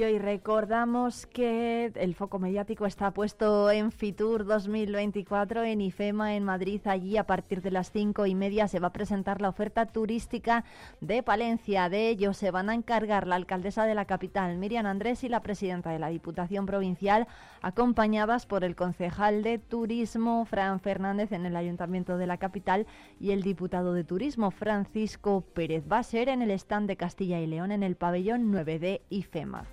Y 0.09 0.17
recordamos 0.17 1.27
que 1.27 1.91
el 1.93 2.15
foco 2.15 2.39
mediático 2.39 2.87
está 2.87 3.11
puesto 3.11 3.69
en 3.69 3.91
Fitur 3.91 4.45
2024 4.45 5.63
en 5.63 5.79
IFEMA 5.79 6.35
en 6.35 6.43
Madrid. 6.43 6.81
Allí 6.85 7.17
a 7.17 7.27
partir 7.27 7.61
de 7.61 7.69
las 7.69 7.91
cinco 7.91 8.25
y 8.25 8.33
media 8.33 8.67
se 8.67 8.79
va 8.79 8.87
a 8.87 8.93
presentar 8.93 9.41
la 9.41 9.49
oferta 9.49 9.85
turística 9.85 10.65
de 11.01 11.21
Palencia. 11.21 11.87
De 11.87 12.09
ello 12.09 12.33
se 12.33 12.49
van 12.49 12.69
a 12.69 12.73
encargar 12.73 13.27
la 13.27 13.35
alcaldesa 13.35 13.85
de 13.85 13.93
la 13.93 14.05
capital, 14.05 14.57
Miriam 14.57 14.87
Andrés, 14.87 15.23
y 15.23 15.29
la 15.29 15.43
presidenta 15.43 15.91
de 15.91 15.99
la 15.99 16.07
Diputación 16.07 16.65
Provincial, 16.65 17.27
acompañadas 17.61 18.47
por 18.47 18.63
el 18.63 18.75
concejal 18.75 19.43
de 19.43 19.59
Turismo, 19.59 20.45
Fran 20.45 20.79
Fernández, 20.79 21.31
en 21.31 21.45
el 21.45 21.55
Ayuntamiento 21.55 22.17
de 22.17 22.25
la 22.25 22.37
capital, 22.37 22.87
y 23.19 23.31
el 23.31 23.43
diputado 23.43 23.93
de 23.93 24.03
Turismo, 24.03 24.49
Francisco 24.49 25.41
Pérez. 25.53 25.83
Va 25.89 25.99
a 25.99 26.03
ser 26.03 26.27
en 26.27 26.41
el 26.41 26.49
stand 26.51 26.87
de 26.87 26.97
Castilla 26.97 27.39
y 27.39 27.45
León 27.45 27.71
en 27.71 27.83
el 27.83 27.95
pabellón 27.95 28.49
9 28.49 28.79
de 28.79 29.01
IFEMA. 29.09 29.65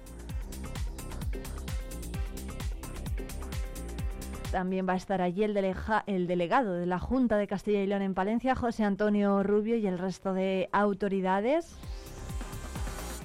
También 4.51 4.89
va 4.89 4.95
a 4.95 4.97
estar 4.97 5.21
allí 5.21 5.45
el, 5.45 5.55
delega- 5.55 6.05
el 6.07 6.27
delegado 6.27 6.73
de 6.75 6.87
la 6.87 6.99
Junta 6.99 7.37
de 7.37 7.47
Castilla 7.47 7.83
y 7.83 7.87
León 7.87 8.03
en 8.03 8.15
Palencia, 8.15 8.55
José 8.55 8.85
Antonio 8.85 9.43
Rubio, 9.43 9.77
y 9.77 9.87
el 9.87 9.99
resto 9.99 10.33
de 10.33 10.69
autoridades. 10.73 11.77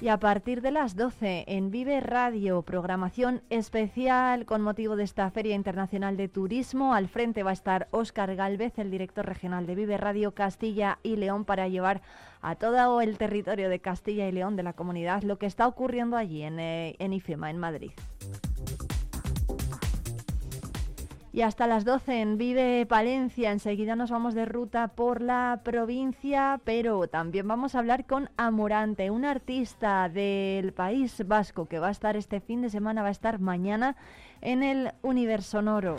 Y 0.02 0.08
a 0.08 0.18
partir 0.18 0.60
de 0.60 0.70
las 0.70 0.96
12 0.96 1.44
en 1.46 1.70
Vive 1.70 2.00
Radio, 2.00 2.60
programación 2.60 3.40
especial 3.48 4.44
con 4.44 4.60
motivo 4.60 4.96
de 4.96 5.04
esta 5.04 5.30
Feria 5.30 5.54
Internacional 5.54 6.18
de 6.18 6.28
Turismo. 6.28 6.92
Al 6.92 7.08
frente 7.08 7.42
va 7.42 7.50
a 7.50 7.54
estar 7.54 7.88
Óscar 7.90 8.34
Galvez, 8.36 8.78
el 8.78 8.90
director 8.90 9.24
regional 9.24 9.64
de 9.66 9.74
Vive 9.76 9.96
Radio 9.96 10.32
Castilla 10.34 10.98
y 11.02 11.16
León, 11.16 11.46
para 11.46 11.68
llevar 11.68 12.02
a 12.42 12.56
todo 12.56 13.00
el 13.00 13.16
territorio 13.16 13.70
de 13.70 13.78
Castilla 13.80 14.28
y 14.28 14.32
León 14.32 14.56
de 14.56 14.64
la 14.64 14.74
comunidad 14.74 15.22
lo 15.22 15.38
que 15.38 15.46
está 15.46 15.66
ocurriendo 15.66 16.18
allí 16.18 16.42
en, 16.42 16.60
eh, 16.60 16.96
en 16.98 17.14
IFEMA, 17.14 17.48
en 17.48 17.58
Madrid. 17.58 17.92
Y 21.34 21.42
hasta 21.42 21.66
las 21.66 21.84
12 21.84 22.20
en 22.20 22.38
Vive 22.38 22.86
Palencia. 22.86 23.50
Enseguida 23.50 23.96
nos 23.96 24.12
vamos 24.12 24.34
de 24.34 24.44
ruta 24.44 24.86
por 24.86 25.20
la 25.20 25.62
provincia, 25.64 26.60
pero 26.62 27.08
también 27.08 27.48
vamos 27.48 27.74
a 27.74 27.80
hablar 27.80 28.06
con 28.06 28.30
Amorante, 28.36 29.10
un 29.10 29.24
artista 29.24 30.08
del 30.08 30.72
País 30.72 31.26
Vasco 31.26 31.66
que 31.66 31.80
va 31.80 31.88
a 31.88 31.90
estar 31.90 32.16
este 32.16 32.38
fin 32.38 32.62
de 32.62 32.70
semana, 32.70 33.02
va 33.02 33.08
a 33.08 33.10
estar 33.10 33.40
mañana 33.40 33.96
en 34.42 34.62
el 34.62 34.92
Universo 35.02 35.58
Sonoro. 35.58 35.96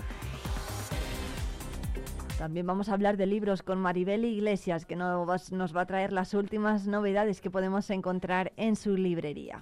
También 2.38 2.66
vamos 2.66 2.88
a 2.88 2.94
hablar 2.94 3.18
de 3.18 3.26
libros 3.26 3.62
con 3.62 3.78
Maribel 3.78 4.24
Iglesias, 4.24 4.86
que 4.86 4.96
nos 4.96 5.76
va 5.76 5.82
a 5.82 5.86
traer 5.86 6.14
las 6.14 6.34
últimas 6.34 6.88
novedades 6.88 7.42
que 7.42 7.52
podemos 7.52 7.90
encontrar 7.90 8.54
en 8.56 8.78
su 8.78 8.96
librería. 8.96 9.60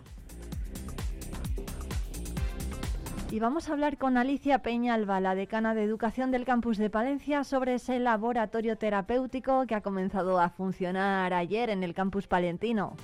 Y 3.33 3.39
vamos 3.39 3.67
a 3.67 3.73
hablar 3.73 3.97
con 3.97 4.15
Alicia 4.15 4.59
Peñalba, 4.59 5.19
la 5.19 5.33
decana 5.33 5.73
de 5.73 5.81
Educación 5.81 6.29
del 6.29 6.45
Campus 6.45 6.77
de 6.77 6.91
Palencia, 6.91 7.43
sobre 7.43 7.73
ese 7.73 7.97
laboratorio 7.97 8.77
terapéutico 8.77 9.65
que 9.65 9.73
ha 9.73 9.81
comenzado 9.81 10.39
a 10.39 10.49
funcionar 10.49 11.33
ayer 11.33 11.71
en 11.71 11.81
el 11.81 11.95
campus 11.95 12.27
palentino. 12.27 12.95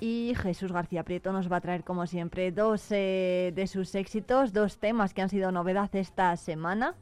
Y 0.00 0.34
Jesús 0.34 0.72
García 0.72 1.04
Prieto 1.04 1.32
nos 1.32 1.50
va 1.50 1.58
a 1.58 1.60
traer, 1.60 1.84
como 1.84 2.08
siempre, 2.08 2.50
dos 2.50 2.88
eh, 2.90 3.52
de 3.54 3.68
sus 3.68 3.94
éxitos, 3.94 4.52
dos 4.52 4.78
temas 4.78 5.14
que 5.14 5.22
han 5.22 5.28
sido 5.28 5.52
novedad 5.52 5.94
esta 5.94 6.36
semana. 6.36 6.96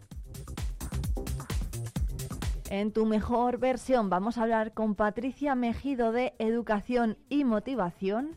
En 2.68 2.92
tu 2.92 3.06
mejor 3.06 3.56
versión 3.56 4.10
vamos 4.10 4.36
a 4.36 4.42
hablar 4.42 4.74
con 4.74 4.94
Patricia 4.96 5.54
Mejido 5.54 6.12
de 6.12 6.34
Educación 6.38 7.16
y 7.30 7.44
Motivación. 7.44 8.36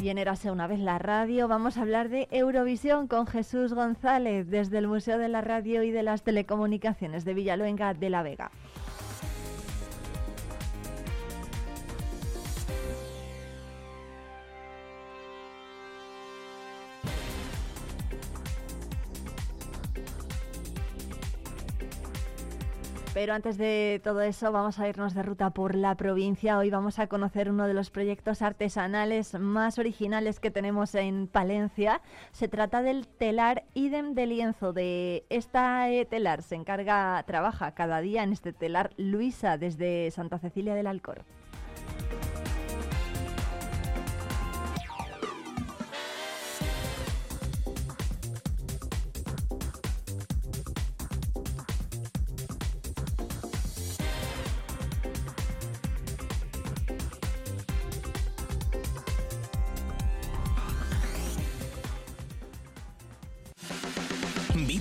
Y 0.00 0.10
en 0.10 0.18
Érase 0.18 0.52
una 0.52 0.68
vez 0.68 0.78
la 0.78 0.98
radio 0.98 1.48
vamos 1.48 1.76
a 1.76 1.82
hablar 1.82 2.08
de 2.08 2.28
Eurovisión 2.30 3.08
con 3.08 3.26
Jesús 3.26 3.74
González 3.74 4.48
desde 4.48 4.78
el 4.78 4.86
Museo 4.86 5.18
de 5.18 5.28
la 5.28 5.40
Radio 5.40 5.82
y 5.82 5.90
de 5.90 6.04
las 6.04 6.22
Telecomunicaciones 6.22 7.24
de 7.24 7.34
Villaluenga 7.34 7.94
de 7.94 8.08
la 8.08 8.22
Vega. 8.22 8.52
Pero 23.18 23.34
antes 23.34 23.58
de 23.58 24.00
todo 24.04 24.20
eso 24.20 24.52
vamos 24.52 24.78
a 24.78 24.88
irnos 24.88 25.12
de 25.12 25.24
ruta 25.24 25.50
por 25.50 25.74
la 25.74 25.96
provincia. 25.96 26.56
Hoy 26.56 26.70
vamos 26.70 27.00
a 27.00 27.08
conocer 27.08 27.50
uno 27.50 27.66
de 27.66 27.74
los 27.74 27.90
proyectos 27.90 28.42
artesanales 28.42 29.34
más 29.34 29.80
originales 29.80 30.38
que 30.38 30.52
tenemos 30.52 30.94
en 30.94 31.26
Palencia. 31.26 32.00
Se 32.30 32.46
trata 32.46 32.80
del 32.80 33.08
telar 33.08 33.64
idem 33.74 34.14
de 34.14 34.26
lienzo. 34.26 34.72
De 34.72 35.26
esta 35.30 35.90
eh, 35.90 36.04
telar 36.04 36.42
se 36.42 36.54
encarga, 36.54 37.20
trabaja 37.26 37.72
cada 37.72 38.00
día 38.00 38.22
en 38.22 38.32
este 38.32 38.52
telar 38.52 38.92
Luisa 38.96 39.58
desde 39.58 40.12
Santa 40.12 40.38
Cecilia 40.38 40.76
del 40.76 40.86
Alcor. 40.86 41.24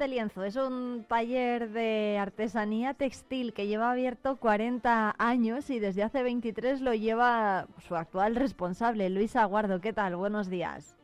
De 0.00 0.08
Lienzo 0.08 0.44
es 0.44 0.56
un 0.56 1.04
taller 1.06 1.68
de 1.72 2.16
artesanía 2.18 2.94
textil 2.94 3.52
que 3.52 3.66
lleva 3.66 3.90
abierto 3.90 4.36
40 4.36 5.14
años 5.18 5.68
y 5.68 5.78
desde 5.78 6.02
hace 6.02 6.22
23 6.22 6.80
lo 6.80 6.94
lleva 6.94 7.66
su 7.86 7.94
actual 7.94 8.34
responsable, 8.34 9.10
Luis 9.10 9.36
Aguardo. 9.36 9.82
¿Qué 9.82 9.92
tal? 9.92 10.16
Buenos 10.16 10.48
días. 10.48 10.96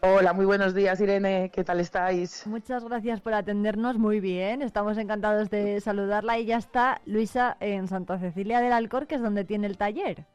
Hola, 0.00 0.32
muy 0.32 0.44
buenos 0.44 0.74
días 0.74 1.00
Irene, 1.00 1.52
¿qué 1.54 1.62
tal 1.62 1.78
estáis? 1.78 2.44
Muchas 2.48 2.82
gracias 2.84 3.20
por 3.20 3.32
atendernos, 3.32 3.96
muy 3.96 4.18
bien, 4.18 4.62
estamos 4.62 4.98
encantados 4.98 5.48
de 5.48 5.80
saludarla 5.80 6.36
y 6.38 6.46
ya 6.46 6.56
está 6.56 7.00
Luisa 7.06 7.56
en 7.60 7.86
Santa 7.86 8.18
Cecilia 8.18 8.60
del 8.60 8.72
Alcor, 8.72 9.06
que 9.06 9.14
es 9.14 9.22
donde 9.22 9.44
tiene 9.44 9.68
el 9.68 9.76
taller. 9.76 10.26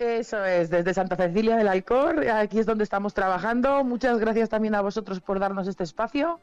Eso 0.00 0.44
es, 0.44 0.70
desde 0.70 0.92
Santa 0.92 1.14
Cecilia 1.14 1.56
del 1.56 1.68
Alcor, 1.68 2.28
aquí 2.28 2.58
es 2.58 2.66
donde 2.66 2.82
estamos 2.82 3.14
trabajando. 3.14 3.84
Muchas 3.84 4.18
gracias 4.18 4.48
también 4.48 4.74
a 4.74 4.80
vosotros 4.80 5.20
por 5.20 5.38
darnos 5.38 5.68
este 5.68 5.84
espacio 5.84 6.40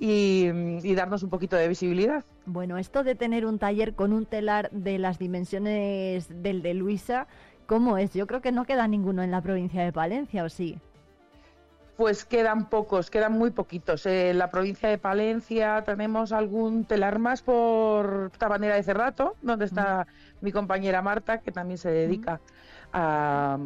y, 0.00 0.48
y 0.82 0.94
darnos 0.94 1.22
un 1.22 1.30
poquito 1.30 1.54
de 1.56 1.68
visibilidad. 1.68 2.24
Bueno, 2.46 2.78
esto 2.78 3.04
de 3.04 3.14
tener 3.14 3.46
un 3.46 3.58
taller 3.58 3.94
con 3.94 4.12
un 4.12 4.26
telar 4.26 4.70
de 4.72 4.98
las 4.98 5.18
dimensiones 5.18 6.42
del 6.42 6.62
de 6.62 6.74
Luisa, 6.74 7.28
¿cómo 7.66 7.98
es? 7.98 8.14
Yo 8.14 8.26
creo 8.26 8.40
que 8.40 8.50
no 8.50 8.64
queda 8.64 8.88
ninguno 8.88 9.22
en 9.22 9.30
la 9.30 9.42
provincia 9.42 9.84
de 9.84 9.92
Palencia, 9.92 10.42
¿o 10.42 10.48
sí? 10.48 10.78
Pues 11.96 12.24
quedan 12.24 12.70
pocos, 12.70 13.10
quedan 13.10 13.32
muy 13.32 13.50
poquitos. 13.50 14.06
En 14.06 14.38
la 14.38 14.50
provincia 14.50 14.88
de 14.88 14.96
Palencia 14.96 15.84
tenemos 15.84 16.32
algún 16.32 16.86
telar 16.86 17.18
más 17.18 17.42
por 17.42 18.32
Tabanera 18.38 18.76
de 18.76 18.82
Cerrato, 18.82 19.36
donde 19.42 19.66
está 19.66 20.06
mi 20.40 20.50
compañera 20.50 21.02
Marta, 21.02 21.42
que 21.42 21.52
también 21.52 21.76
se 21.76 21.90
dedica 21.90 22.40
a, 22.92 23.58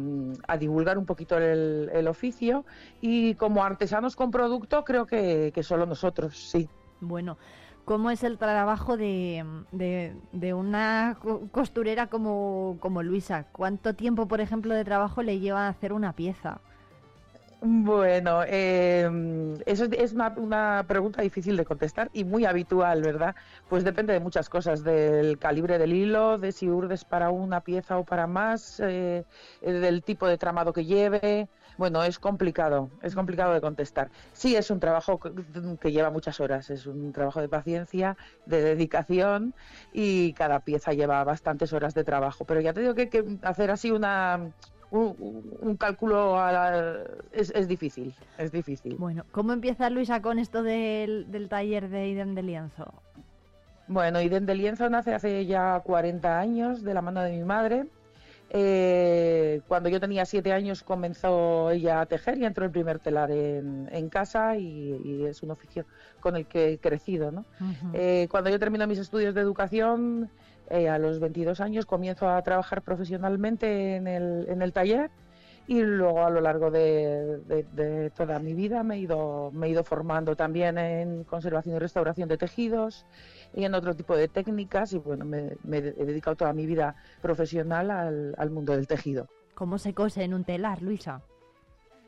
a 0.47 0.57
divulgar 0.57 0.97
un 0.97 1.05
poquito 1.05 1.37
el, 1.37 1.89
el 1.93 2.07
oficio. 2.07 2.65
Y 3.01 3.35
como 3.35 3.63
artesanos 3.63 4.15
con 4.15 4.31
producto, 4.31 4.83
creo 4.83 5.05
que, 5.05 5.51
que 5.53 5.63
solo 5.63 5.85
nosotros, 5.85 6.37
sí. 6.51 6.69
Bueno, 7.01 7.37
¿cómo 7.85 8.09
es 8.09 8.23
el 8.23 8.37
trabajo 8.37 8.97
de, 8.97 9.45
de- 9.71 10.15
de 10.31 10.53
una 10.53 11.17
co- 11.21 11.47
costurera 11.51 12.07
como, 12.07 12.77
como 12.79 13.03
Luisa? 13.03 13.45
¿Cuánto 13.51 13.93
tiempo, 13.95 14.27
por 14.27 14.41
ejemplo, 14.41 14.73
de 14.73 14.83
trabajo 14.85 15.21
le 15.21 15.39
lleva 15.39 15.67
a 15.67 15.69
hacer 15.69 15.93
una 15.93 16.13
pieza? 16.13 16.61
Bueno, 17.61 18.43
eh, 18.45 19.09
eso 19.65 19.85
es- 19.91 20.13
una, 20.13 20.35
una 20.37 20.85
pregunta 20.87 21.21
difícil 21.23 21.57
de 21.57 21.65
contestar 21.65 22.09
y 22.13 22.23
muy 22.23 22.45
habitual, 22.45 23.01
¿verdad? 23.01 23.33
Pues 23.67 23.83
depende 23.83 24.13
de 24.13 24.19
muchas 24.19 24.49
cosas, 24.49 24.83
del 24.83 25.39
calibre 25.39 25.79
del 25.79 25.93
hilo, 25.93 26.37
de 26.37 26.51
si 26.51 26.69
urdes 26.69 27.05
para 27.05 27.31
una 27.31 27.61
pieza 27.61 27.97
o 27.97 28.05
para 28.05 28.27
más, 28.27 28.79
eh, 28.81 29.25
eh, 29.61 29.71
del 29.73 30.03
tipo 30.03 30.27
de 30.27 30.37
tramado 30.37 30.73
que 30.73 30.85
lleve. 30.85 31.49
Bueno, 31.77 32.03
es 32.03 32.19
complicado, 32.19 32.91
es 33.01 33.15
complicado 33.15 33.53
de 33.53 33.61
contestar. 33.61 34.11
Sí, 34.31 34.55
es 34.55 34.69
un 34.69 34.79
trabajo 34.79 35.17
que- 35.19 35.31
que 35.79 35.91
lleva 35.91 36.11
muchas 36.11 36.39
horas, 36.39 36.69
es 36.69 36.85
un 36.85 37.11
trabajo 37.11 37.41
de 37.41 37.49
paciencia, 37.49 38.15
de 38.45 38.61
dedicación 38.61 39.55
y 39.91 40.33
cada 40.33 40.59
pieza 40.59 40.93
lleva 40.93 41.23
bastantes 41.23 41.73
horas 41.73 41.93
de 41.95 42.03
trabajo. 42.03 42.45
Pero 42.45 42.61
ya 42.61 42.73
te 42.73 42.81
digo 42.81 42.93
que, 42.95 43.09
que 43.09 43.23
hacer 43.41 43.71
así 43.71 43.89
una 43.91 44.51
un, 44.91 45.15
un 45.61 45.77
cálculo 45.77 46.39
a 46.39 46.51
la- 46.51 47.03
es, 47.31 47.51
es 47.55 47.67
difícil, 47.67 48.13
es 48.37 48.51
difícil. 48.51 48.95
Bueno, 48.97 49.23
¿cómo 49.31 49.53
empieza 49.53 49.89
Luisa 49.89 50.21
con 50.21 50.39
esto 50.39 50.63
del, 50.63 51.31
del 51.31 51.49
taller 51.49 51.89
de 51.89 52.07
idem 52.09 52.35
de 52.35 52.43
lienzo? 52.43 52.93
Bueno, 53.87 54.19
y 54.21 54.29
de 54.29 54.55
lienzo 54.55 54.89
nace 54.89 55.13
hace 55.13 55.45
ya 55.45 55.79
40 55.81 56.39
años 56.39 56.83
de 56.83 56.93
la 56.93 57.01
mano 57.01 57.21
de 57.21 57.31
mi 57.33 57.43
madre. 57.43 57.85
Eh, 58.51 59.61
cuando 59.67 59.89
yo 59.89 59.99
tenía 59.99 60.23
siete 60.25 60.53
años 60.53 60.83
comenzó 60.83 61.71
ella 61.71 62.01
a 62.01 62.05
tejer 62.05 62.37
y 62.37 62.45
entró 62.45 62.63
el 62.63 62.71
primer 62.71 62.99
telar 62.99 63.31
en, 63.31 63.89
en 63.91 64.07
casa 64.09 64.55
y, 64.55 64.95
y 65.03 65.25
es 65.25 65.41
un 65.43 65.51
oficio 65.51 65.85
con 66.19 66.35
el 66.35 66.45
que 66.45 66.73
he 66.73 66.77
crecido. 66.77 67.31
¿no? 67.31 67.43
Eh, 67.93 68.27
cuando 68.29 68.49
yo 68.49 68.59
termino 68.59 68.87
mis 68.87 68.99
estudios 68.99 69.33
de 69.35 69.41
educación, 69.41 70.29
eh, 70.69 70.89
a 70.89 70.97
los 70.97 71.19
22 71.19 71.59
años 71.61 71.85
comienzo 71.85 72.27
a 72.29 72.41
trabajar 72.41 72.81
profesionalmente 72.81 73.95
en 73.95 74.07
el, 74.07 74.45
en 74.49 74.61
el 74.61 74.73
taller 74.73 75.09
y 75.67 75.81
luego 75.81 76.23
a 76.25 76.29
lo 76.29 76.41
largo 76.41 76.69
de, 76.69 77.39
de- 77.47 77.63
de 77.73 78.09
toda 78.11 78.37
mi 78.39 78.53
vida 78.53 78.83
me 78.83 78.95
he, 78.95 78.99
ido, 78.99 79.49
me 79.51 79.65
he 79.67 79.69
ido 79.71 79.83
formando 79.83 80.35
también 80.35 80.77
en 80.77 81.23
conservación 81.23 81.75
y 81.75 81.79
restauración 81.79 82.29
de 82.29 82.37
tejidos 82.37 83.05
y 83.53 83.63
en 83.65 83.73
otro 83.73 83.95
tipo 83.95 84.15
de 84.15 84.27
técnicas 84.27 84.93
y 84.93 84.99
bueno, 84.99 85.25
me, 85.25 85.53
me 85.63 85.77
he 85.77 85.81
dedicado 85.81 86.35
toda 86.35 86.53
mi 86.53 86.65
vida 86.67 86.95
profesional 87.21 87.89
al, 87.89 88.35
al 88.37 88.49
mundo 88.51 88.73
del 88.75 88.85
tejido. 88.87 89.27
¿Cómo 89.55 89.77
se 89.79 89.93
cose 89.93 90.23
en 90.23 90.33
un 90.35 90.43
telar, 90.43 90.81
Luisa? 90.81 91.21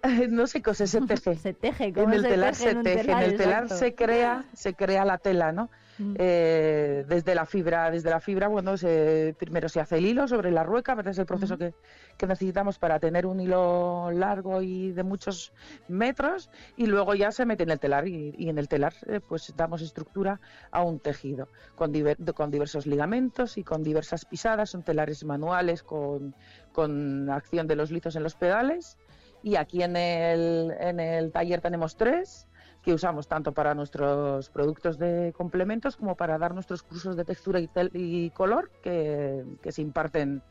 No 0.29 0.45
se 0.45 0.61
cose, 0.61 0.85
se 0.85 1.01
teje. 1.01 1.35
se 1.37 1.53
teje, 1.53 1.85
En 1.85 1.93
¿cómo 1.95 2.13
el 2.13 2.21
se 2.21 2.27
telar 2.29 2.51
teje 2.55 2.63
se 2.63 2.69
en 2.71 2.83
teje, 2.83 3.01
telar? 3.05 3.23
en 3.23 3.29
el 3.31 3.37
telar 3.37 3.63
Exacto. 3.63 3.75
se 3.85 3.95
crea, 3.95 4.45
se 4.53 4.73
crea 4.75 5.03
la 5.05 5.17
tela, 5.17 5.51
¿no? 5.51 5.69
Mm. 5.99 6.13
Eh, 6.19 7.05
desde 7.07 7.33
la 7.33 7.45
fibra, 7.45 7.89
desde 7.89 8.09
la 8.09 8.19
fibra, 8.19 8.47
bueno, 8.47 8.77
se- 8.77 9.35
primero 9.39 9.67
se 9.69 9.79
hace 9.79 9.97
el 9.97 10.05
hilo 10.05 10.27
sobre 10.27 10.51
la 10.51 10.63
rueca, 10.63 10.93
¿verdad? 10.95 11.11
es 11.11 11.17
el 11.17 11.25
proceso 11.25 11.57
que, 11.57 11.73
que 12.17 12.27
necesitamos 12.27 12.77
para 12.77 12.99
tener 12.99 13.25
un 13.25 13.39
hilo 13.39 14.11
largo 14.11 14.61
y 14.61 14.91
de 14.91 15.03
muchos 15.03 15.53
metros, 15.87 16.49
y 16.75 16.85
luego 16.85 17.15
ya 17.15 17.31
se 17.31 17.45
mete 17.45 17.63
en 17.63 17.71
el 17.71 17.79
telar 17.79 18.07
y, 18.07 18.33
y 18.37 18.49
en 18.49 18.57
el 18.57 18.67
telar 18.67 18.93
eh, 19.07 19.19
pues 19.27 19.53
damos 19.55 19.81
estructura 19.81 20.39
a 20.71 20.83
un 20.83 20.99
tejido 20.99 21.47
con, 21.75 21.91
diver- 21.93 22.33
con 22.33 22.51
diversos 22.51 22.85
ligamentos 22.85 23.57
y 23.57 23.63
con 23.63 23.83
diversas 23.83 24.25
pisadas, 24.25 24.69
son 24.69 24.83
telares 24.83 25.23
manuales 25.23 25.83
con, 25.83 26.35
con 26.73 27.29
acción 27.29 27.67
de 27.67 27.75
los 27.75 27.91
lizos 27.91 28.15
en 28.15 28.23
los 28.23 28.35
pedales, 28.35 28.97
y 29.43 29.55
aquí 29.55 29.83
en 29.83 29.95
el, 29.95 30.73
en 30.79 30.99
el 30.99 31.31
taller 31.31 31.61
tenemos 31.61 31.95
tres 31.95 32.46
que 32.87 32.93
usamos 32.93 33.27
tanto 33.27 33.51
para 33.51 33.75
nuestros 33.75 34.49
productos 34.49 34.97
de 34.97 35.33
complementos 35.35 35.97
como 35.97 36.15
para 36.15 36.37
dar 36.37 36.53
nuestros 36.53 36.83
cursos 36.83 37.17
de 37.17 37.25
textura 37.25 37.59
y, 37.59 37.67
tel- 37.67 37.91
y 37.93 38.29
color 38.29 38.71
que, 38.81 39.43
que 39.61 39.73
se 39.73 39.81
imparten 39.81 40.41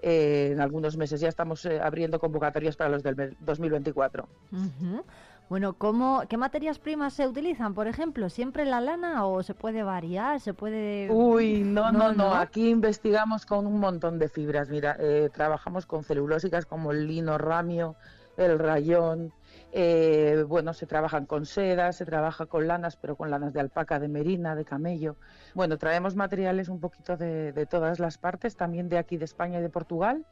eh, 0.00 0.50
en 0.52 0.60
algunos 0.60 0.96
meses. 0.96 1.20
Ya 1.20 1.26
estamos 1.28 1.64
eh, 1.64 1.80
abriendo 1.82 2.20
convocatorias 2.20 2.76
para 2.76 2.88
los 2.90 3.02
del 3.02 3.16
ve- 3.16 3.36
2024. 3.40 4.28
Ujú. 4.52 5.04
Bueno, 5.48 5.72
¿cómo, 5.72 6.22
¿qué 6.28 6.36
materias 6.36 6.78
primas 6.78 7.14
se 7.14 7.26
utilizan? 7.26 7.74
Por 7.74 7.88
ejemplo, 7.88 8.30
¿siempre 8.30 8.64
la 8.64 8.80
lana 8.80 9.26
o 9.26 9.42
se 9.42 9.54
puede 9.54 9.82
variar? 9.82 10.38
¿Se 10.38 10.54
puede...? 10.54 11.08
Uy, 11.10 11.64
no, 11.64 11.90
no, 11.90 12.12
no, 12.12 12.32
Aquí 12.32 12.68
investigamos 12.70 13.44
con 13.44 13.66
un 13.66 13.80
montón 13.80 14.20
de 14.20 14.28
fibras. 14.28 14.68
Mira, 14.68 14.96
eh, 15.00 15.30
trabajamos 15.34 15.84
con 15.86 16.04
celulósicas 16.04 16.64
como 16.64 16.92
el 16.92 17.08
lino 17.08 17.38
ramio, 17.38 17.96
el 18.36 18.60
rayón. 18.60 19.32
Eh, 19.74 20.44
bueno, 20.46 20.74
se 20.74 20.86
trabajan 20.86 21.24
con 21.26 21.46
seda, 21.46 21.92
se 21.92 22.04
trabaja 22.04 22.46
con 22.46 22.68
lanas, 22.68 22.96
pero 22.96 23.16
con 23.16 23.30
lanas 23.30 23.52
de 23.54 23.60
alpaca, 23.60 23.98
de 23.98 24.08
merina, 24.08 24.54
de 24.54 24.64
camello. 24.64 25.16
Bueno, 25.54 25.78
traemos 25.78 26.14
materiales 26.14 26.68
un 26.68 26.78
poquito 26.78 27.16
de, 27.16 27.52
de 27.52 27.66
todas 27.66 27.98
las 27.98 28.18
partes, 28.18 28.54
también 28.56 28.88
de 28.88 28.98
aquí 28.98 29.16
de 29.16 29.24
España 29.24 29.58
y 29.58 29.62
de 29.62 29.70
Portugal, 29.70 30.24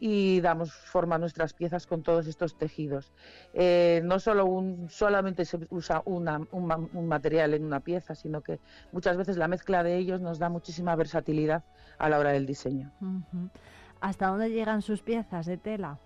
y 0.00 0.40
damos 0.40 0.72
forma 0.72 1.16
a 1.16 1.18
nuestras 1.18 1.52
piezas 1.52 1.86
con 1.86 2.02
todos 2.04 2.28
estos 2.28 2.56
tejidos. 2.56 3.12
Eh, 3.52 4.00
no 4.04 4.20
solo 4.20 4.46
un, 4.46 4.88
solamente 4.88 5.44
se 5.44 5.58
usa 5.70 6.00
una- 6.04 6.40
un, 6.52 6.66
ma- 6.66 6.76
un 6.92 7.08
material 7.08 7.52
en 7.54 7.64
una 7.64 7.80
pieza, 7.80 8.14
sino 8.14 8.40
que 8.42 8.60
muchas 8.92 9.16
veces 9.16 9.36
la 9.36 9.48
mezcla 9.48 9.82
de 9.82 9.96
ellos 9.96 10.20
nos 10.20 10.38
da 10.38 10.48
muchísima 10.48 10.94
versatilidad 10.94 11.64
a 11.98 12.08
la 12.08 12.18
hora 12.20 12.30
del 12.30 12.46
diseño. 12.46 12.92
¿Hasta 14.00 14.28
dónde 14.28 14.50
llegan 14.50 14.82
sus 14.82 15.02
piezas 15.02 15.46
de 15.46 15.56
tela? 15.56 15.98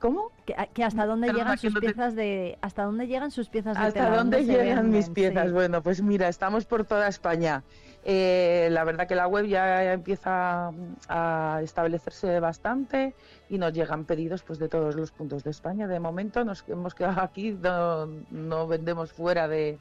¿Cómo? 0.00 0.32
Que, 0.46 0.54
que 0.74 0.82
hasta 0.82 1.04
dónde 1.06 1.26
Perdona, 1.28 1.44
llegan 1.44 1.58
sus 1.58 1.74
no 1.74 1.80
te- 1.80 1.86
piezas 1.86 2.14
de 2.16 2.58
hasta 2.62 2.84
dónde 2.84 3.06
llegan 3.06 3.30
sus 3.30 3.48
piezas 3.50 3.76
de 3.78 3.84
¿Hasta 3.84 4.16
dónde 4.16 4.44
llegan 4.46 4.90
mis 4.90 5.10
piezas? 5.10 5.46
Sí. 5.48 5.52
Bueno, 5.52 5.82
pues 5.82 6.00
mira, 6.02 6.28
estamos 6.28 6.64
por 6.64 6.84
toda 6.86 7.06
España. 7.06 7.62
Eh, 8.02 8.68
la 8.70 8.82
verdad 8.84 9.06
que 9.06 9.14
la 9.14 9.26
web 9.28 9.44
ya 9.44 9.92
empieza 9.92 10.70
a 11.08 11.60
establecerse 11.62 12.40
bastante 12.40 13.14
y 13.50 13.58
nos 13.58 13.74
llegan 13.74 14.06
pedidos 14.06 14.42
pues 14.42 14.58
de 14.58 14.70
todos 14.70 14.94
los 14.96 15.12
puntos 15.12 15.44
de 15.44 15.50
España. 15.50 15.86
De 15.86 16.00
momento 16.00 16.42
nos 16.46 16.64
hemos 16.66 16.94
quedado 16.94 17.20
aquí, 17.20 17.52
no, 17.60 18.06
no 18.30 18.66
vendemos 18.66 19.12
fuera 19.12 19.48
de, 19.48 19.78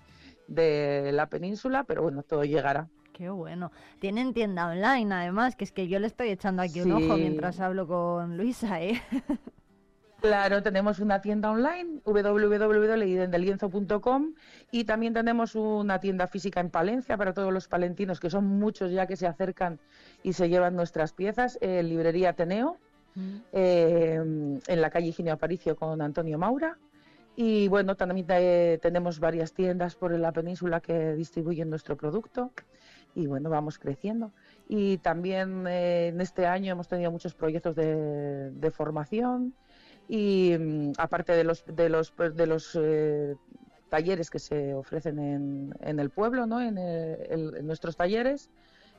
de 0.47 1.11
la 1.13 1.27
península, 1.27 1.85
pero 1.85 2.01
bueno, 2.03 2.23
todo 2.23 2.43
llegará. 2.43 2.89
Qué 3.13 3.29
bueno. 3.29 3.71
Tienen 3.99 4.33
tienda 4.33 4.67
online, 4.67 5.13
además, 5.15 5.55
que 5.55 5.63
es 5.63 5.71
que 5.71 5.87
yo 5.87 5.99
le 5.99 6.07
estoy 6.07 6.29
echando 6.29 6.61
aquí 6.61 6.81
un 6.81 6.91
ojo 6.91 7.15
mientras 7.17 7.59
hablo 7.61 7.87
con 7.87 8.35
Luisa, 8.37 8.81
¿eh? 8.81 9.01
Claro, 10.21 10.61
tenemos 10.61 10.99
una 10.99 11.21
tienda 11.21 11.49
online, 11.49 12.01
www.leidendelienzo.com 12.03 14.33
y 14.69 14.83
también 14.83 15.13
tenemos 15.13 15.55
una 15.55 16.01
tienda 16.01 16.27
física 16.27 16.59
en 16.59 16.69
Palencia 16.69 17.15
para 17.15 17.33
todos 17.33 17.53
los 17.53 17.69
palentinos, 17.69 18.19
que 18.19 18.29
son 18.29 18.45
muchos 18.45 18.91
ya 18.91 19.07
que 19.07 19.15
se 19.15 19.27
acercan 19.27 19.79
y 20.21 20.33
se 20.33 20.49
llevan 20.49 20.75
nuestras 20.75 21.13
piezas, 21.13 21.57
eh, 21.61 21.83
Librería 21.83 22.31
Ateneo, 22.31 22.75
eh, 23.53 24.19
en 24.67 24.81
la 24.81 24.89
calle 24.89 25.07
Higinio 25.07 25.31
Aparicio 25.33 25.77
con 25.77 26.01
Antonio 26.01 26.37
Maura. 26.37 26.77
Y 27.37 27.69
bueno, 27.69 27.95
también 27.95 28.25
eh, 28.29 28.77
tenemos 28.81 29.21
varias 29.21 29.53
tiendas 29.53 29.95
por 29.95 30.11
la 30.11 30.33
península 30.33 30.81
que 30.81 31.13
distribuyen 31.13 31.69
nuestro 31.69 31.95
producto 31.95 32.51
y 33.15 33.27
bueno, 33.27 33.49
vamos 33.49 33.79
creciendo. 33.79 34.33
Y 34.67 34.97
también 34.97 35.65
eh, 35.67 36.07
en 36.07 36.19
este 36.19 36.45
año 36.45 36.73
hemos 36.73 36.89
tenido 36.89 37.11
muchos 37.11 37.33
proyectos 37.33 37.73
de, 37.75 38.51
de 38.51 38.71
formación 38.71 39.53
y 40.09 40.57
mm, 40.57 40.93
aparte 40.97 41.33
de 41.33 41.43
los 41.45 41.63
de 41.65 41.87
los 41.87 42.11
pues, 42.11 42.35
de 42.35 42.47
los 42.47 42.75
eh, 42.81 43.35
talleres 43.89 44.29
que 44.29 44.39
se 44.39 44.73
ofrecen 44.73 45.19
en, 45.19 45.73
en 45.81 45.99
el 45.99 46.09
pueblo, 46.09 46.45
¿no? 46.45 46.59
en, 46.61 46.77
eh, 46.77 47.13
el- 47.29 47.55
en 47.57 47.65
nuestros 47.67 47.95
talleres, 47.95 48.49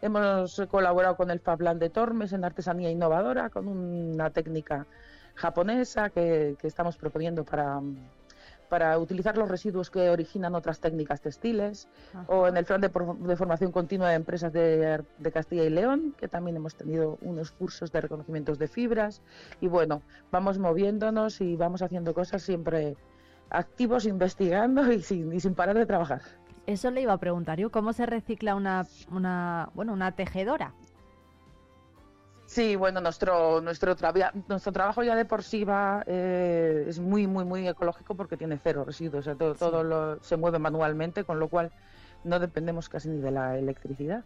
hemos 0.03 0.63
colaborado 0.71 1.17
con 1.17 1.31
el 1.31 1.41
Fabland 1.41 1.81
de 1.81 1.91
Tormes 1.91 2.33
en 2.33 2.45
artesanía 2.45 2.91
innovadora, 2.91 3.51
con 3.51 3.69
una 3.69 4.31
técnica 4.31 4.87
japonesa 5.35 6.11
que, 6.11 6.57
que 6.61 6.67
estamos 6.67 6.97
proponiendo 6.97 7.45
para, 7.45 7.81
para 8.71 8.97
utilizar 8.99 9.37
los 9.37 9.51
residuos 9.51 9.91
que 9.91 10.09
originan 10.09 10.55
otras 10.55 10.81
técnicas 10.81 11.21
textiles, 11.21 11.89
o 12.29 12.47
en 12.47 12.57
el 12.57 12.65
plan 12.65 12.81
de, 12.81 12.89
de 12.89 13.37
formación 13.37 13.73
continua 13.73 14.09
de 14.09 14.15
empresas 14.15 14.53
de, 14.53 15.03
de 15.19 15.33
Castilla 15.33 15.65
y 15.65 15.71
León, 15.71 16.15
que 16.17 16.29
también 16.29 16.57
hemos 16.57 16.75
tenido 16.75 17.19
unos 17.21 17.51
cursos 17.51 17.93
de 17.93 18.01
reconocimientos 18.01 18.59
de 18.59 18.69
fibras, 18.69 19.21
y 19.61 19.67
bueno, 19.67 20.01
vamos 20.31 20.59
moviéndonos 20.59 21.43
y 21.43 21.57
vamos 21.57 21.83
haciendo 21.83 22.15
cosas 22.15 22.43
siempre 22.43 22.97
activos, 23.51 24.07
investigando 24.07 24.91
y 24.93 25.03
sin, 25.03 25.33
y 25.33 25.41
sin 25.41 25.55
parar 25.55 25.77
de 25.77 25.85
trabajar. 25.85 26.23
Eso 26.67 26.91
le 26.93 27.01
iba 27.01 27.13
a 27.13 27.19
preguntar 27.19 27.59
yo, 27.59 27.71
¿cómo 27.71 27.93
se 27.93 28.07
recicla 28.07 28.55
una, 28.55 28.87
una, 29.11 29.71
bueno, 29.75 29.93
una 29.93 30.13
tejedora? 30.13 30.73
Sí, 32.51 32.75
bueno, 32.75 33.01
nuestro 33.01 33.61
nuestro, 33.61 33.95
nuestro 34.49 34.73
trabajo 34.73 35.05
ya 35.05 35.15
de 35.15 35.25
por 35.25 35.45
sí 35.45 35.63
va, 35.63 36.03
eh, 36.09 36.85
es 36.89 36.99
muy, 36.99 37.29
muy, 37.29 37.45
muy 37.45 37.69
ecológico 37.69 38.17
porque 38.17 38.37
tiene 38.37 38.59
cero 38.61 38.83
residuos. 38.85 39.21
O 39.21 39.23
sea, 39.23 39.37
todo, 39.37 39.55
todo 39.55 39.85
lo- 39.85 40.21
se 40.21 40.37
mueve 40.37 40.59
manualmente, 40.59 41.23
con 41.23 41.39
lo 41.39 41.47
cual 41.49 41.71
no 42.25 42.41
dependemos 42.41 42.89
casi 42.89 43.09
ni 43.09 43.21
de 43.21 43.31
la 43.31 43.57
electricidad. 43.57 44.25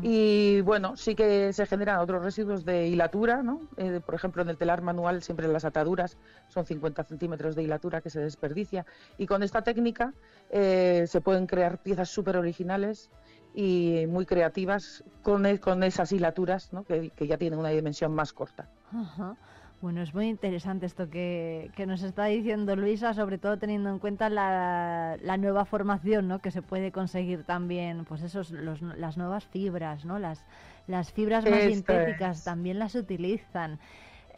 Y 0.00 0.60
bueno, 0.60 0.96
sí 0.96 1.14
que 1.16 1.52
se 1.52 1.66
generan 1.66 1.98
otros 1.98 2.22
residuos 2.22 2.64
de 2.64 2.86
hilatura, 2.86 3.42
¿no? 3.42 3.60
Eh, 3.76 4.00
por 4.06 4.14
ejemplo, 4.14 4.42
en 4.42 4.48
el 4.48 4.56
telar 4.56 4.80
manual 4.80 5.20
siempre 5.22 5.48
las 5.48 5.64
ataduras 5.64 6.16
son 6.48 6.64
50 6.64 7.02
centímetros 7.02 7.56
de 7.56 7.64
hilatura 7.64 8.00
que 8.00 8.10
se 8.10 8.20
desperdicia. 8.20 8.86
Y 9.18 9.26
con 9.26 9.42
esta 9.42 9.62
técnica 9.62 10.14
eh, 10.50 11.04
se 11.08 11.20
pueden 11.20 11.46
crear 11.48 11.78
piezas 11.82 12.08
súper 12.08 12.36
originales 12.36 13.10
y 13.56 14.06
muy 14.08 14.26
creativas 14.26 15.04
con, 15.22 15.46
e- 15.46 15.60
con 15.60 15.82
esas 15.82 16.12
hilaturas, 16.12 16.72
¿no? 16.72 16.84
que, 16.84 17.10
que 17.10 17.26
ya 17.26 17.38
tienen 17.38 17.58
una 17.58 17.70
dimensión 17.70 18.14
más 18.14 18.32
corta. 18.32 18.68
Ajá. 18.92 19.36
Bueno, 19.82 20.00
es 20.02 20.14
muy 20.14 20.28
interesante 20.28 20.86
esto 20.86 21.10
que, 21.10 21.70
que 21.76 21.86
nos 21.86 22.02
está 22.02 22.24
diciendo 22.26 22.76
Luisa, 22.76 23.12
sobre 23.12 23.36
todo 23.38 23.58
teniendo 23.58 23.90
en 23.90 23.98
cuenta 23.98 24.30
la, 24.30 25.18
la 25.20 25.36
nueva 25.36 25.66
formación, 25.66 26.28
¿no? 26.28 26.38
Que 26.40 26.50
se 26.50 26.62
puede 26.62 26.92
conseguir 26.92 27.44
también, 27.44 28.06
pues 28.06 28.22
esos, 28.22 28.50
los, 28.52 28.80
las 28.80 29.18
nuevas 29.18 29.44
fibras, 29.44 30.06
¿no? 30.06 30.18
Las, 30.18 30.44
las 30.86 31.12
fibras 31.12 31.44
más 31.44 31.64
Esto 31.64 31.92
sintéticas 31.92 32.38
es. 32.38 32.44
también 32.44 32.78
las 32.78 32.94
utilizan. 32.94 33.78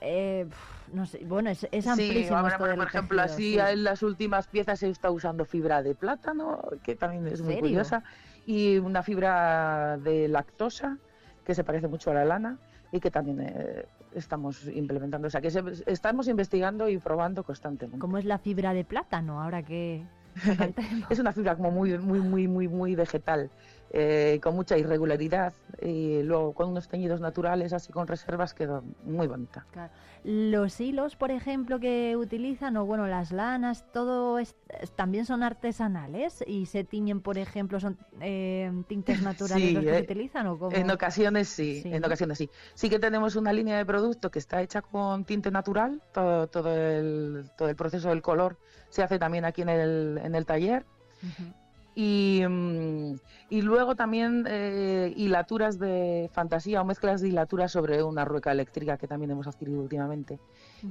Eh, 0.00 0.46
no 0.92 1.04
sé, 1.06 1.24
bueno, 1.24 1.50
es, 1.50 1.66
es 1.70 1.84
Sí, 1.84 1.88
amplísimo 1.90 2.36
ahora, 2.36 2.48
esto 2.48 2.58
por, 2.58 2.68
del 2.68 2.78
por 2.78 2.86
ejemplo, 2.88 3.16
tejido, 3.18 3.34
así 3.34 3.52
sí. 3.54 3.58
en 3.58 3.84
las 3.84 4.02
últimas 4.02 4.46
piezas 4.48 4.78
se 4.78 4.88
está 4.88 5.10
usando 5.10 5.44
fibra 5.44 5.82
de 5.82 5.94
plátano, 5.94 6.60
que 6.82 6.96
también 6.96 7.26
es 7.26 7.42
muy 7.42 7.54
serio? 7.54 7.68
curiosa, 7.68 8.02
y 8.46 8.78
una 8.78 9.02
fibra 9.02 9.98
de 9.98 10.28
lactosa, 10.28 10.96
que 11.44 11.54
se 11.54 11.64
parece 11.64 11.88
mucho 11.88 12.10
a 12.10 12.14
la 12.14 12.24
lana, 12.24 12.58
y 12.90 13.00
que 13.00 13.10
también 13.10 13.40
eh, 13.40 13.84
estamos 14.14 14.66
implementando. 14.68 15.28
O 15.28 15.30
sea, 15.30 15.42
que 15.42 15.50
se- 15.50 15.62
estamos 15.86 16.26
investigando 16.28 16.88
y 16.88 16.96
probando 16.98 17.42
constantemente. 17.44 17.98
¿Cómo 17.98 18.16
es 18.16 18.24
la 18.24 18.38
fibra 18.38 18.72
de 18.72 18.84
plátano? 18.84 19.42
Ahora 19.42 19.62
que... 19.62 20.02
es 21.10 21.18
una 21.18 21.32
fibra 21.32 21.56
como 21.56 21.70
muy, 21.70 21.98
muy, 21.98 22.20
muy, 22.20 22.46
muy, 22.48 22.68
muy 22.68 22.94
vegetal, 22.94 23.50
eh, 23.90 24.38
con 24.42 24.54
mucha 24.54 24.76
irregularidad, 24.76 25.52
y 25.80 26.22
luego 26.22 26.52
con 26.52 26.70
unos 26.70 26.88
teñidos 26.88 27.20
naturales, 27.20 27.72
así 27.72 27.92
con 27.92 28.06
reservas, 28.06 28.54
quedó 28.54 28.82
muy 29.04 29.26
bonita. 29.26 29.66
Claro. 29.70 29.92
Los 30.24 30.80
hilos, 30.80 31.14
por 31.16 31.30
ejemplo, 31.30 31.78
que 31.78 32.16
utilizan, 32.16 32.76
o 32.76 32.84
bueno, 32.84 33.06
las 33.06 33.30
lanas, 33.32 33.84
todo 33.92 34.38
es- 34.38 34.56
también 34.96 35.24
son 35.26 35.42
artesanales 35.42 36.42
y 36.46 36.66
se 36.66 36.82
tiñen, 36.84 37.20
por 37.20 37.38
ejemplo, 37.38 37.78
son 37.80 37.96
eh, 38.20 38.70
tintes 38.88 39.22
naturales 39.22 39.68
Sí, 39.68 39.72
los 39.74 39.84
que 39.84 39.90
se 39.90 39.98
eh, 39.98 40.02
utilizan 40.02 40.46
o 40.48 40.58
cómo? 40.58 40.76
En 40.76 40.90
ocasiones 40.90 41.48
sí, 41.48 41.82
Sí, 41.82 41.88
en 41.94 42.04
ocasiones 42.04 42.36
sí. 42.38 42.50
Sí 42.74 42.90
que 42.90 42.98
tenemos 42.98 43.36
una 43.36 43.52
línea 43.52 43.76
de 43.78 43.86
producto 43.86 44.30
que 44.30 44.38
está 44.40 44.60
hecha 44.60 44.82
con 44.82 45.24
tinte 45.24 45.50
natural, 45.50 46.02
todo, 46.12 46.46
todo, 46.48 46.76
el, 46.76 47.50
todo 47.56 47.68
el 47.68 47.76
proceso 47.76 48.08
del 48.08 48.20
color 48.22 48.58
se 48.90 49.02
hace 49.02 49.18
también 49.18 49.44
aquí 49.44 49.62
en 49.62 49.68
el, 49.68 50.20
en 50.22 50.34
el 50.34 50.44
taller. 50.46 50.84
Y, 51.22 51.26
mm, 51.26 51.54
y 52.00 53.62
luego 53.62 53.96
también 53.96 54.44
eh, 54.48 55.12
hilaturas 55.16 55.80
de 55.80 56.30
fantasía 56.32 56.80
o 56.80 56.84
mezclas 56.84 57.20
de 57.20 57.28
hilaturas 57.28 57.72
sobre 57.72 58.04
una 58.04 58.24
rueca 58.24 58.52
eléctrica 58.52 58.96
que 58.96 59.08
también 59.08 59.32
hemos 59.32 59.48
adquirido 59.48 59.80
últimamente 59.80 60.38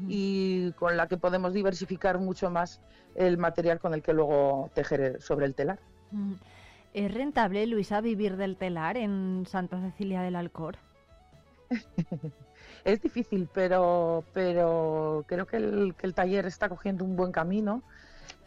y 0.10 0.74
con 0.74 0.98
la 0.98 1.08
que 1.08 1.16
podemos 1.18 1.54
diversificar 1.54 2.20
mucho 2.20 2.50
más 2.50 2.82
el 3.16 3.38
material 3.38 3.80
con 3.80 3.94
el 3.94 4.02
que 4.02 4.12
luego 4.12 4.70
tejer 4.74 5.22
sobre 5.22 5.46
el 5.46 5.56
telar. 5.56 5.80
Mm. 6.12 6.34
¿Es 6.94 7.14
rentable, 7.14 7.66
Luisa, 7.68 8.02
vivir 8.02 8.36
del 8.36 8.58
telar 8.58 8.98
en 8.98 9.46
Santa 9.48 9.80
Cecilia 9.80 10.22
del 10.22 10.36
Alcor? 10.36 10.78
Es 12.86 13.02
difícil, 13.02 13.50
pero, 13.54 14.24
pero 14.34 15.26
creo 15.28 15.46
que 15.46 15.58
el, 15.58 15.94
que 15.98 16.08
el 16.08 16.14
taller 16.14 16.46
está 16.46 16.70
cogiendo 16.70 17.04
un 17.04 17.18
buen 17.18 17.34
camino, 17.34 17.84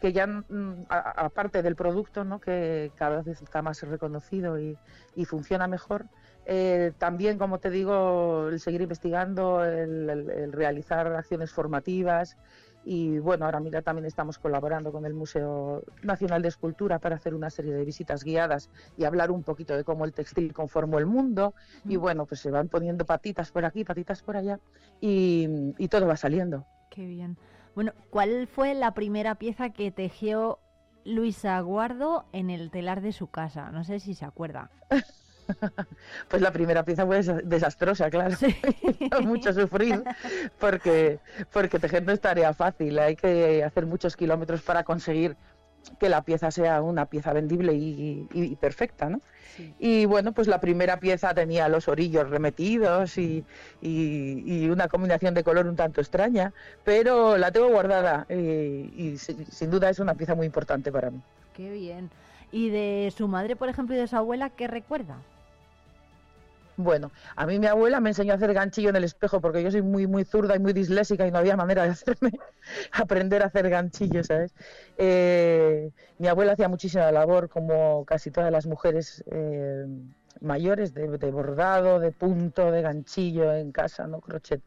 que 0.01 0.13
ya 0.13 0.27
mm, 0.27 0.85
aparte 0.89 1.63
del 1.63 1.75
producto, 1.77 2.25
¿no? 2.25 2.39
que 2.41 2.91
cada 2.95 3.23
vez 3.23 3.41
está 3.41 3.61
más 3.63 3.81
reconocido 3.83 4.59
y, 4.59 4.79
y 5.15 5.25
funciona 5.25 5.67
mejor, 5.69 6.07
eh, 6.45 6.93
también, 6.99 7.37
como 7.39 7.59
te 7.59 7.69
digo, 7.71 8.49
el 8.49 8.59
seguir 8.59 8.81
investigando, 8.81 9.63
el, 9.65 10.09
el- 10.09 10.29
el 10.31 10.53
realizar 10.53 11.07
acciones 11.07 11.53
formativas 11.53 12.37
Y 12.83 13.19
bueno, 13.19 13.45
ahora 13.45 13.59
mira, 13.59 13.81
también 13.83 14.05
estamos 14.07 14.39
colaborando 14.39 14.91
con 14.91 15.05
el 15.05 15.13
Museo 15.13 15.83
Nacional 16.01 16.41
de 16.41 16.47
Escultura 16.49 16.99
para 16.99 17.15
hacer 17.15 17.35
una 17.35 17.49
serie 17.51 17.73
de 17.73 17.85
visitas 17.85 18.23
guiadas 18.23 18.69
y 18.95 19.03
hablar 19.05 19.31
un 19.31 19.43
poquito 19.43 19.77
de 19.77 19.83
cómo 19.83 20.05
el 20.05 20.13
textil 20.13 20.51
conformó 20.53 20.97
el 20.99 21.05
mundo. 21.05 21.53
Y 21.87 21.97
bueno, 21.97 22.25
pues 22.25 22.41
se 22.41 22.49
van 22.51 22.69
poniendo 22.69 23.05
patitas 23.05 23.51
por 23.51 23.65
aquí, 23.65 23.83
patitas 23.85 24.23
por 24.23 24.35
allá 24.37 24.57
y, 24.99 25.47
y 25.77 25.87
todo 25.89 26.07
va 26.07 26.17
saliendo. 26.17 26.67
Qué 26.89 27.05
bien. 27.05 27.37
Bueno, 27.75 27.93
¿cuál 28.09 28.47
fue 28.47 28.73
la 28.73 28.93
primera 28.93 29.35
pieza 29.35 29.69
que 29.69 29.91
tejió 29.91 30.59
Luisa 31.05 31.59
Guardo 31.61 32.25
en 32.33 32.49
el 32.49 32.69
telar 32.69 33.01
de 33.01 33.11
su 33.13 33.27
casa? 33.27 33.71
No 33.71 33.83
sé 33.83 33.99
si 33.99 34.13
se 34.13 34.25
acuerda. 34.25 34.69
Pues 36.29 36.41
la 36.41 36.51
primera 36.53 36.85
pieza 36.85 37.05
fue 37.05 37.19
desa- 37.19 37.41
desastrosa, 37.43 38.09
claro. 38.09 38.37
mucho 39.23 39.51
sufrir 39.51 40.01
porque, 40.59 41.19
porque 41.51 41.77
tejer 41.77 42.03
no 42.05 42.13
es 42.13 42.21
tarea 42.21 42.53
fácil. 42.53 42.97
Hay 42.99 43.17
que 43.17 43.61
hacer 43.61 43.85
muchos 43.85 44.15
kilómetros 44.15 44.61
para 44.61 44.85
conseguir 44.85 45.35
que 45.99 46.09
la 46.09 46.21
pieza 46.21 46.51
sea 46.51 46.81
una 46.81 47.05
pieza 47.05 47.33
vendible 47.33 47.73
y, 47.73 48.27
y- 48.33 48.43
y 48.43 48.55
perfecta, 48.55 49.09
¿no? 49.09 49.21
Y 49.79 50.05
bueno, 50.05 50.31
pues 50.31 50.47
la 50.47 50.59
primera 50.59 50.97
pieza 50.99 51.33
tenía 51.33 51.67
los 51.67 51.87
orillos 51.87 52.29
remetidos 52.29 53.17
y, 53.17 53.43
y- 53.81 54.69
una 54.69 54.87
combinación 54.87 55.33
de 55.33 55.43
color 55.43 55.67
un 55.67 55.75
tanto 55.75 56.01
extraña, 56.01 56.53
pero 56.85 57.37
la 57.37 57.51
tengo 57.51 57.69
guardada 57.69 58.25
eh, 58.29 58.89
y, 58.95 59.17
si- 59.17 59.45
sin 59.45 59.71
duda 59.71 59.89
es 59.89 59.99
una 59.99 60.13
pieza 60.13 60.35
muy 60.35 60.45
importante 60.45 60.91
para 60.91 61.09
mí. 61.11 61.19
Qué 61.55 61.69
bien. 61.71 62.09
¿Y 62.51 62.69
de 62.69 63.11
su 63.15 63.27
madre, 63.27 63.55
por 63.55 63.69
ejemplo, 63.69 63.95
y 63.95 63.99
de 63.99 64.07
su 64.07 64.15
abuela, 64.15 64.49
qué 64.49 64.67
recuerda? 64.67 65.17
Bueno, 66.83 67.11
a 67.35 67.45
mí 67.45 67.59
mi 67.59 67.67
abuela 67.67 67.99
me 67.99 68.09
enseñó 68.09 68.33
a 68.33 68.35
hacer 68.35 68.53
ganchillo 68.53 68.89
en 68.89 68.95
el 68.95 69.03
espejo 69.03 69.41
porque 69.41 69.63
yo 69.63 69.71
soy 69.71 69.81
muy 69.81 70.07
muy 70.07 70.25
zurda 70.25 70.55
y 70.55 70.59
muy 70.59 70.73
disléxica 70.73 71.27
y 71.27 71.31
no 71.31 71.37
había 71.39 71.55
manera 71.55 71.83
de 71.83 71.89
hacerme 71.89 72.31
aprender 72.91 73.43
a 73.43 73.47
hacer 73.47 73.69
ganchillo, 73.69 74.23
¿sabes? 74.23 74.53
Eh, 74.97 75.91
mi 76.17 76.27
abuela 76.27 76.53
hacía 76.53 76.69
muchísima 76.69 77.11
labor, 77.11 77.49
como 77.49 78.05
casi 78.05 78.31
todas 78.31 78.51
las 78.51 78.65
mujeres 78.67 79.23
eh, 79.31 79.85
mayores, 80.41 80.93
de, 80.93 81.07
de 81.17 81.31
bordado, 81.31 81.99
de 81.99 82.11
punto, 82.11 82.71
de 82.71 82.81
ganchillo 82.81 83.53
en 83.53 83.71
casa, 83.71 84.07
¿no? 84.07 84.21
Crochet. 84.21 84.61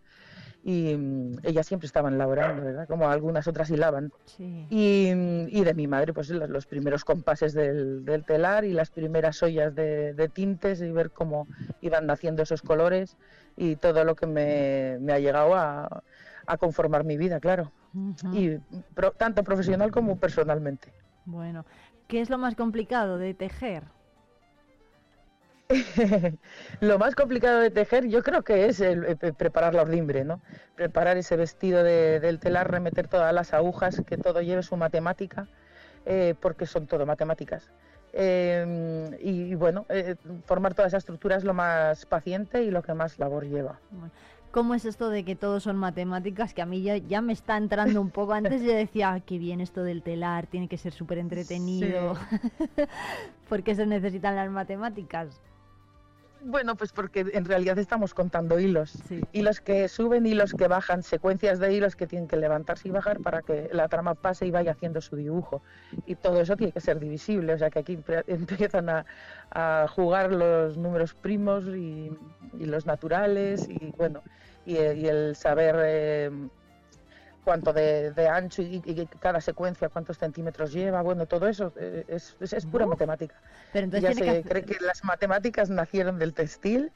Y 0.64 0.96
mm, 0.96 1.38
ellas 1.44 1.66
siempre 1.66 1.86
estaban 1.86 2.16
laborando, 2.18 2.64
¿verdad? 2.64 2.86
Como 2.88 3.08
algunas 3.08 3.46
otras 3.46 3.70
hilaban. 3.70 4.10
Sí. 4.26 4.66
Y, 4.70 5.10
y 5.48 5.62
de 5.64 5.74
mi 5.74 5.86
madre, 5.86 6.12
pues 6.14 6.30
los, 6.30 6.48
los 6.48 6.66
primeros 6.66 7.04
compases 7.04 7.52
del, 7.52 8.04
del 8.04 8.24
telar 8.24 8.64
y 8.64 8.72
las 8.72 8.90
primeras 8.90 9.42
ollas 9.42 9.74
de, 9.74 10.14
de 10.14 10.28
tintes 10.28 10.80
y 10.80 10.90
ver 10.90 11.10
cómo 11.12 11.46
iban 11.82 12.06
naciendo 12.06 12.42
esos 12.42 12.62
colores 12.62 13.16
y 13.56 13.76
todo 13.76 14.04
lo 14.04 14.14
que 14.14 14.26
me, 14.26 14.98
me 15.00 15.12
ha 15.12 15.18
llegado 15.18 15.54
a, 15.54 16.02
a 16.46 16.56
conformar 16.56 17.04
mi 17.04 17.16
vida, 17.18 17.40
claro. 17.40 17.72
Y 18.32 18.56
pro- 18.94 19.12
tanto 19.12 19.44
profesional 19.44 19.90
como 19.90 20.16
personalmente. 20.16 20.92
Bueno, 21.26 21.64
¿qué 22.08 22.20
es 22.22 22.30
lo 22.30 22.38
más 22.38 22.54
complicado 22.54 23.18
de 23.18 23.34
tejer? 23.34 23.84
Lo 26.80 26.98
más 26.98 27.14
complicado 27.14 27.60
de 27.60 27.70
tejer 27.70 28.06
yo 28.08 28.22
creo 28.22 28.42
que 28.42 28.66
es 28.66 28.80
el, 28.80 29.04
eh, 29.04 29.16
preparar 29.32 29.74
la 29.74 29.82
ordimbre, 29.82 30.24
¿no? 30.24 30.40
Preparar 30.76 31.16
ese 31.16 31.36
vestido 31.36 31.82
de- 31.82 32.20
del 32.20 32.38
telar, 32.38 32.70
remeter 32.70 33.08
todas 33.08 33.32
las 33.32 33.54
agujas, 33.54 34.02
que 34.06 34.16
todo 34.18 34.42
lleve 34.42 34.62
su 34.62 34.76
matemática, 34.76 35.48
eh, 36.06 36.34
porque 36.40 36.66
son 36.66 36.86
todo 36.86 37.06
matemáticas. 37.06 37.70
Eh, 38.12 39.10
y, 39.22 39.30
y 39.44 39.54
bueno, 39.54 39.86
eh, 39.88 40.16
formar 40.44 40.74
toda 40.74 40.86
esa 40.88 40.98
estructura 40.98 41.36
es 41.36 41.44
lo 41.44 41.54
más 41.54 42.06
paciente 42.06 42.62
y 42.62 42.70
lo 42.70 42.82
que 42.82 42.94
más 42.94 43.18
labor 43.18 43.44
lleva. 43.44 43.80
¿Cómo 44.52 44.74
es 44.76 44.84
esto 44.84 45.08
de 45.10 45.24
que 45.24 45.34
todos 45.34 45.64
son 45.64 45.76
matemáticas? 45.76 46.54
Que 46.54 46.62
a 46.62 46.66
mí 46.66 46.80
ya, 46.82 46.96
ya 46.98 47.20
me 47.20 47.32
está 47.32 47.56
entrando 47.56 48.00
un 48.00 48.10
poco. 48.10 48.34
Antes 48.34 48.62
yo 48.62 48.70
decía, 48.72 49.14
"Ah, 49.14 49.20
qué 49.20 49.36
bien 49.38 49.60
esto 49.60 49.82
del 49.82 50.02
telar, 50.04 50.46
tiene 50.46 50.68
que 50.68 50.78
ser 50.78 50.92
súper 50.92 51.18
entretenido. 51.18 52.14
¿Por 53.48 53.64
qué 53.64 53.74
se 53.74 53.84
necesitan 53.84 54.36
las 54.36 54.48
matemáticas? 54.50 55.40
Bueno, 56.46 56.76
pues 56.76 56.92
porque 56.92 57.24
en 57.32 57.46
realidad 57.46 57.78
estamos 57.78 58.12
contando 58.12 58.60
hilos. 58.60 59.02
Hilos 59.32 59.62
que 59.62 59.88
suben, 59.88 60.26
hilos 60.26 60.52
que 60.52 60.68
bajan, 60.68 61.02
secuencias 61.02 61.58
de 61.58 61.72
hilos 61.72 61.96
que 61.96 62.06
tienen 62.06 62.28
que 62.28 62.36
levantarse 62.36 62.88
y 62.88 62.90
bajar 62.90 63.20
para 63.20 63.40
que 63.40 63.70
la 63.72 63.88
trama 63.88 64.14
pase 64.14 64.46
y 64.46 64.50
vaya 64.50 64.72
haciendo 64.72 65.00
su 65.00 65.16
dibujo. 65.16 65.62
Y 66.04 66.16
todo 66.16 66.42
eso 66.42 66.54
tiene 66.54 66.72
que 66.72 66.82
ser 66.82 67.00
divisible, 67.00 67.54
o 67.54 67.58
sea 67.58 67.70
que 67.70 67.78
aquí 67.78 67.98
empiezan 68.26 68.90
a, 68.90 69.06
a 69.52 69.86
jugar 69.88 70.32
los 70.32 70.76
números 70.76 71.14
primos 71.14 71.64
y, 71.64 72.12
y 72.58 72.64
los 72.66 72.84
naturales 72.84 73.66
y 73.66 73.92
bueno, 73.96 74.20
y, 74.66 74.76
y 74.76 75.06
el 75.06 75.36
saber 75.36 75.76
eh, 75.78 76.30
cuánto 77.44 77.72
de, 77.72 78.10
de 78.12 78.28
ancho 78.28 78.62
y, 78.62 78.82
y 78.84 79.06
cada 79.20 79.40
secuencia 79.40 79.88
cuántos 79.88 80.18
centímetros 80.18 80.72
lleva, 80.72 81.02
bueno, 81.02 81.26
todo 81.26 81.46
eso 81.46 81.72
eh, 81.78 82.04
es, 82.08 82.36
es- 82.40 82.52
es 82.54 82.66
pura 82.66 82.86
matemática. 82.86 83.36
Pero 83.72 83.84
entonces 83.84 84.16
ya 84.16 84.24
se 84.24 84.42
que 84.42 84.48
cree 84.48 84.62
que 84.64 84.76
las 84.84 85.04
matemáticas 85.04 85.70
nacieron 85.70 86.18
del 86.18 86.32
textil. 86.34 86.90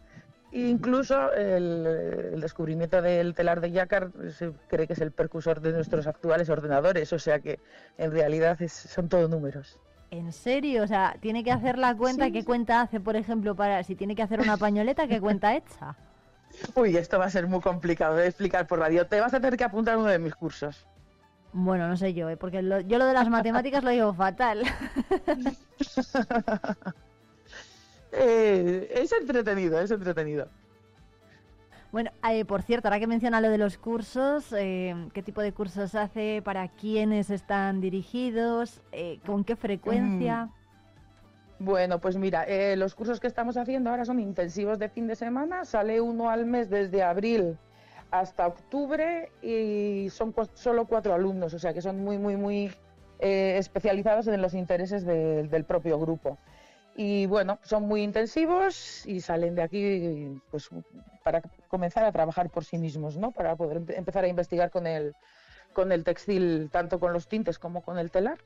e 0.52 0.60
Incluso 0.60 1.32
el, 1.34 1.86
el 2.34 2.40
descubrimiento 2.40 3.02
del 3.02 3.34
telar 3.34 3.60
de 3.60 3.70
Jacquard 3.70 4.10
se 4.30 4.52
cree 4.68 4.86
que 4.86 4.94
es 4.94 5.00
el 5.00 5.12
precursor 5.12 5.60
de 5.60 5.72
nuestros 5.72 6.06
actuales 6.06 6.48
ordenadores, 6.48 7.12
o 7.12 7.18
sea 7.18 7.38
que 7.40 7.60
en 7.98 8.10
realidad 8.10 8.60
es- 8.62 8.72
son 8.72 9.08
todo 9.08 9.28
números. 9.28 9.78
¿En 10.10 10.32
serio? 10.32 10.84
O 10.84 10.86
sea, 10.86 11.16
tiene 11.20 11.44
que 11.44 11.52
hacer 11.52 11.76
la 11.76 11.94
cuenta. 11.94 12.30
¿Qué 12.30 12.42
cuenta 12.42 12.80
hace, 12.80 12.98
por 12.98 13.14
ejemplo, 13.14 13.54
para 13.54 13.82
si 13.84 13.94
tiene 13.94 14.14
que 14.16 14.22
hacer 14.22 14.40
una 14.40 14.56
pañoleta? 14.56 15.06
¿Qué 15.06 15.20
cuenta 15.20 15.54
hecha? 15.54 15.94
Uy, 16.74 16.96
esto 16.96 17.18
va 17.18 17.26
a 17.26 17.30
ser 17.30 17.46
muy 17.46 17.60
complicado 17.60 18.16
de 18.16 18.26
explicar 18.26 18.66
por 18.66 18.78
radio. 18.78 19.06
Te 19.06 19.20
vas 19.20 19.34
a 19.34 19.40
tener 19.40 19.56
que 19.56 19.64
apuntar 19.64 19.94
a 19.94 19.98
uno 19.98 20.08
de 20.08 20.18
mis 20.18 20.34
cursos. 20.34 20.86
Bueno, 21.52 21.88
no 21.88 21.96
sé 21.96 22.14
yo, 22.14 22.28
¿eh? 22.28 22.36
porque 22.36 22.62
lo- 22.62 22.80
yo 22.80 22.98
lo 22.98 23.06
de 23.06 23.14
las 23.14 23.28
matemáticas 23.28 23.82
lo 23.84 23.90
digo 23.90 24.14
fatal. 24.14 24.62
Eh, 28.10 28.88
es 28.94 29.12
entretenido, 29.12 29.78
es 29.80 29.90
entretenido. 29.90 30.48
Bueno, 31.92 32.10
eh, 32.30 32.44
por 32.44 32.62
cierto, 32.62 32.88
ahora 32.88 32.98
que 33.00 33.06
menciona 33.06 33.40
lo 33.40 33.50
de 33.50 33.58
los 33.58 33.76
cursos, 33.78 34.52
eh, 34.52 34.94
¿qué 35.12 35.22
tipo 35.22 35.40
de 35.42 35.52
cursos 35.52 35.94
hace? 35.94 36.42
¿Para 36.42 36.68
quiénes 36.68 37.30
están 37.30 37.80
dirigidos? 37.80 38.80
Eh, 38.92 39.20
¿Con 39.26 39.44
qué 39.44 39.56
frecuencia? 39.56 40.48
Bueno, 41.60 42.00
pues 42.00 42.16
mira, 42.16 42.44
eh, 42.44 42.76
los 42.76 42.94
cursos 42.94 43.18
que 43.18 43.26
estamos 43.26 43.56
haciendo 43.56 43.90
ahora 43.90 44.04
son 44.04 44.20
intensivos 44.20 44.78
de 44.78 44.88
fin 44.88 45.08
de 45.08 45.16
semana, 45.16 45.64
sale 45.64 46.00
uno 46.00 46.30
al 46.30 46.46
mes 46.46 46.70
desde 46.70 47.02
abril 47.02 47.58
hasta 48.12 48.46
octubre 48.46 49.30
y 49.42 50.08
son 50.10 50.34
solo 50.54 50.86
cuatro 50.86 51.14
alumnos, 51.14 51.52
o 51.54 51.58
sea 51.58 51.74
que 51.74 51.82
son 51.82 51.98
muy, 52.02 52.16
muy, 52.16 52.36
muy 52.36 52.72
eh, 53.18 53.56
especializados 53.58 54.28
en 54.28 54.40
los 54.40 54.54
intereses 54.54 55.04
de- 55.04 55.42
del 55.48 55.64
propio 55.64 55.98
grupo. 55.98 56.38
Y 56.94 57.26
bueno, 57.26 57.58
son 57.62 57.84
muy 57.84 58.02
intensivos 58.02 59.04
y 59.06 59.20
salen 59.20 59.54
de 59.56 59.62
aquí 59.62 60.40
pues 60.50 60.68
para 61.24 61.42
comenzar 61.68 62.04
a 62.04 62.12
trabajar 62.12 62.50
por 62.50 62.64
sí 62.64 62.78
mismos, 62.78 63.16
¿no? 63.16 63.32
Para 63.32 63.56
poder 63.56 63.80
empe- 63.80 63.96
empezar 63.98 64.24
a 64.24 64.28
investigar 64.28 64.70
con 64.70 64.86
el, 64.86 65.14
con 65.72 65.90
el 65.92 66.04
textil, 66.04 66.70
tanto 66.72 66.98
con 67.00 67.12
los 67.12 67.28
tintes 67.28 67.58
como 67.58 67.82
con 67.82 67.98
el 67.98 68.10
telar 68.12 68.38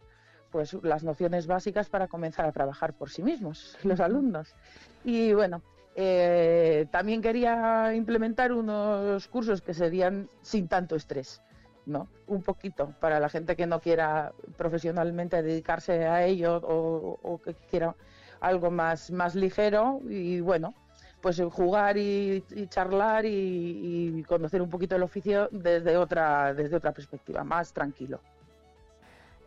pues 0.53 0.75
las 0.83 1.03
nociones 1.03 1.47
básicas 1.49 1.89
para 1.89 2.07
comenzar 2.07 2.45
a 2.45 2.53
trabajar 2.53 2.93
por 2.93 3.11
sí 3.11 3.23
mismos, 3.23 3.77
los 3.83 3.99
alumnos. 3.99 4.55
Y 5.03 5.33
bueno, 5.33 5.63
eh, 5.97 6.87
también 6.93 7.23
quería 7.23 7.93
implementar 7.95 8.53
unos 8.53 9.27
cursos 9.27 9.63
que 9.63 9.75
serían 9.75 10.29
sin 10.43 10.69
tanto 10.69 10.95
estrés, 10.95 11.43
¿no? 11.87 12.07
Un 12.29 12.43
poquito 12.43 12.95
para 13.01 13.19
la 13.19 13.29
gente 13.29 13.57
que 13.57 13.67
no 13.67 13.81
quiera 13.81 14.33
profesionalmente 14.57 15.43
dedicarse 15.43 16.07
a 16.07 16.25
ello 16.25 16.61
o, 16.63 17.41
que 17.43 17.55
quiera 17.55 17.97
algo 18.41 18.71
más, 18.71 19.11
más 19.11 19.35
ligero 19.35 20.01
y 20.09 20.41
bueno, 20.41 20.75
pues 21.21 21.41
jugar 21.51 21.97
y, 21.97 22.45
y 22.55 22.67
charlar 22.67 23.25
y, 23.25 24.19
y 24.19 24.23
conocer 24.25 24.61
un 24.61 24.69
poquito 24.69 24.97
el 24.97 25.03
oficio 25.03 25.49
desde 25.51 25.97
otra, 25.97 26.53
desde 26.53 26.77
otra 26.77 26.93
perspectiva, 26.93 27.43
más 27.45 27.73
tranquilo. 27.73 28.21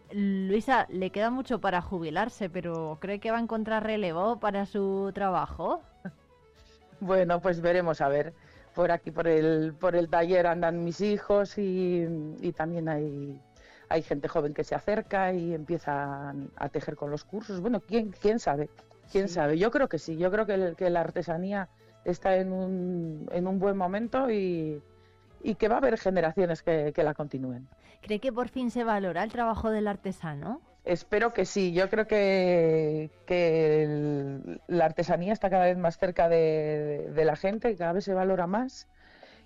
Luisa, 0.09 0.87
le 0.89 1.11
queda 1.11 1.29
mucho 1.29 1.61
para 1.61 1.79
jubilarse, 1.81 2.49
pero 2.49 2.97
¿cree 3.01 3.19
que 3.19 3.29
va 3.31 3.37
a 3.37 3.41
encontrar 3.41 3.83
relevo 3.83 4.39
para 4.39 4.65
su 4.65 5.11
trabajo? 5.13 5.83
Bueno, 6.99 7.41
pues 7.41 7.61
veremos 7.61 8.01
a 8.01 8.09
ver. 8.09 8.33
Por 8.73 8.91
aquí, 8.91 9.11
por 9.11 9.27
el, 9.27 9.73
por 9.75 9.95
el 9.95 10.09
taller 10.09 10.47
andan 10.47 10.83
mis 10.83 11.01
hijos 11.01 11.57
y, 11.57 12.05
y 12.41 12.53
también 12.53 12.89
hay, 12.89 13.41
hay 13.89 14.01
gente 14.03 14.27
joven 14.27 14.53
que 14.53 14.63
se 14.63 14.75
acerca 14.75 15.33
y 15.33 15.53
empiezan 15.53 16.51
a 16.57 16.69
tejer 16.69 16.95
con 16.95 17.09
los 17.11 17.23
cursos. 17.25 17.61
Bueno, 17.61 17.81
¿quién, 17.81 18.11
quién 18.11 18.39
sabe? 18.39 18.69
¿Quién 19.11 19.29
sabe? 19.29 19.57
Yo 19.57 19.71
creo 19.71 19.87
que 19.87 19.99
sí. 19.99 20.17
Yo 20.17 20.31
creo 20.31 20.45
que, 20.45 20.53
el- 20.55 20.75
que 20.75 20.89
la 20.89 21.01
artesanía 21.01 21.69
está 22.03 22.35
en 22.37 22.51
un, 22.51 23.27
en 23.31 23.47
un 23.47 23.59
buen 23.59 23.77
momento 23.77 24.29
y, 24.29 24.81
y 25.41 25.55
que 25.55 25.67
va 25.69 25.75
a 25.75 25.77
haber 25.79 25.97
generaciones 25.97 26.61
que, 26.63 26.91
que 26.93 27.03
la 27.03 27.13
continúen. 27.13 27.67
¿Cree 28.05 28.19
que 28.19 28.31
por 28.31 28.49
fin 28.49 28.69
se 28.69 28.83
valora 28.83 29.23
el 29.23 29.31
trabajo 29.31 29.71
del 29.71 29.87
artesano? 29.87 30.61
Espero 30.83 31.33
que 31.33 31.43
sí. 31.45 31.73
Yo 31.73 31.89
creo 31.89 32.05
que, 32.05 33.09
la 34.67 34.85
artesanía 34.85 35.33
está 35.33 35.49
cada 35.49 35.65
vez 35.65 35.77
más 35.79 35.97
cerca 35.97 36.29
de, 36.29 37.11
la 37.15 37.35
gente, 37.35 37.75
cada 37.75 37.93
vez 37.93 38.03
se 38.03 38.13
valora 38.13 38.45
más 38.45 38.87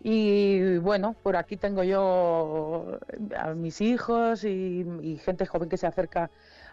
Y 0.01 0.77
bueno, 0.79 1.15
por 1.23 1.37
aquí 1.37 1.55
tengo 1.55 1.83
yo 1.83 2.99
a 3.37 3.53
mis 3.53 3.79
hijos 3.79 4.43
y, 4.43 5.17
gente 5.23 5.45
joven 5.45 5.69
que 5.69 5.77
se 5.77 5.87
acerca 5.87 6.29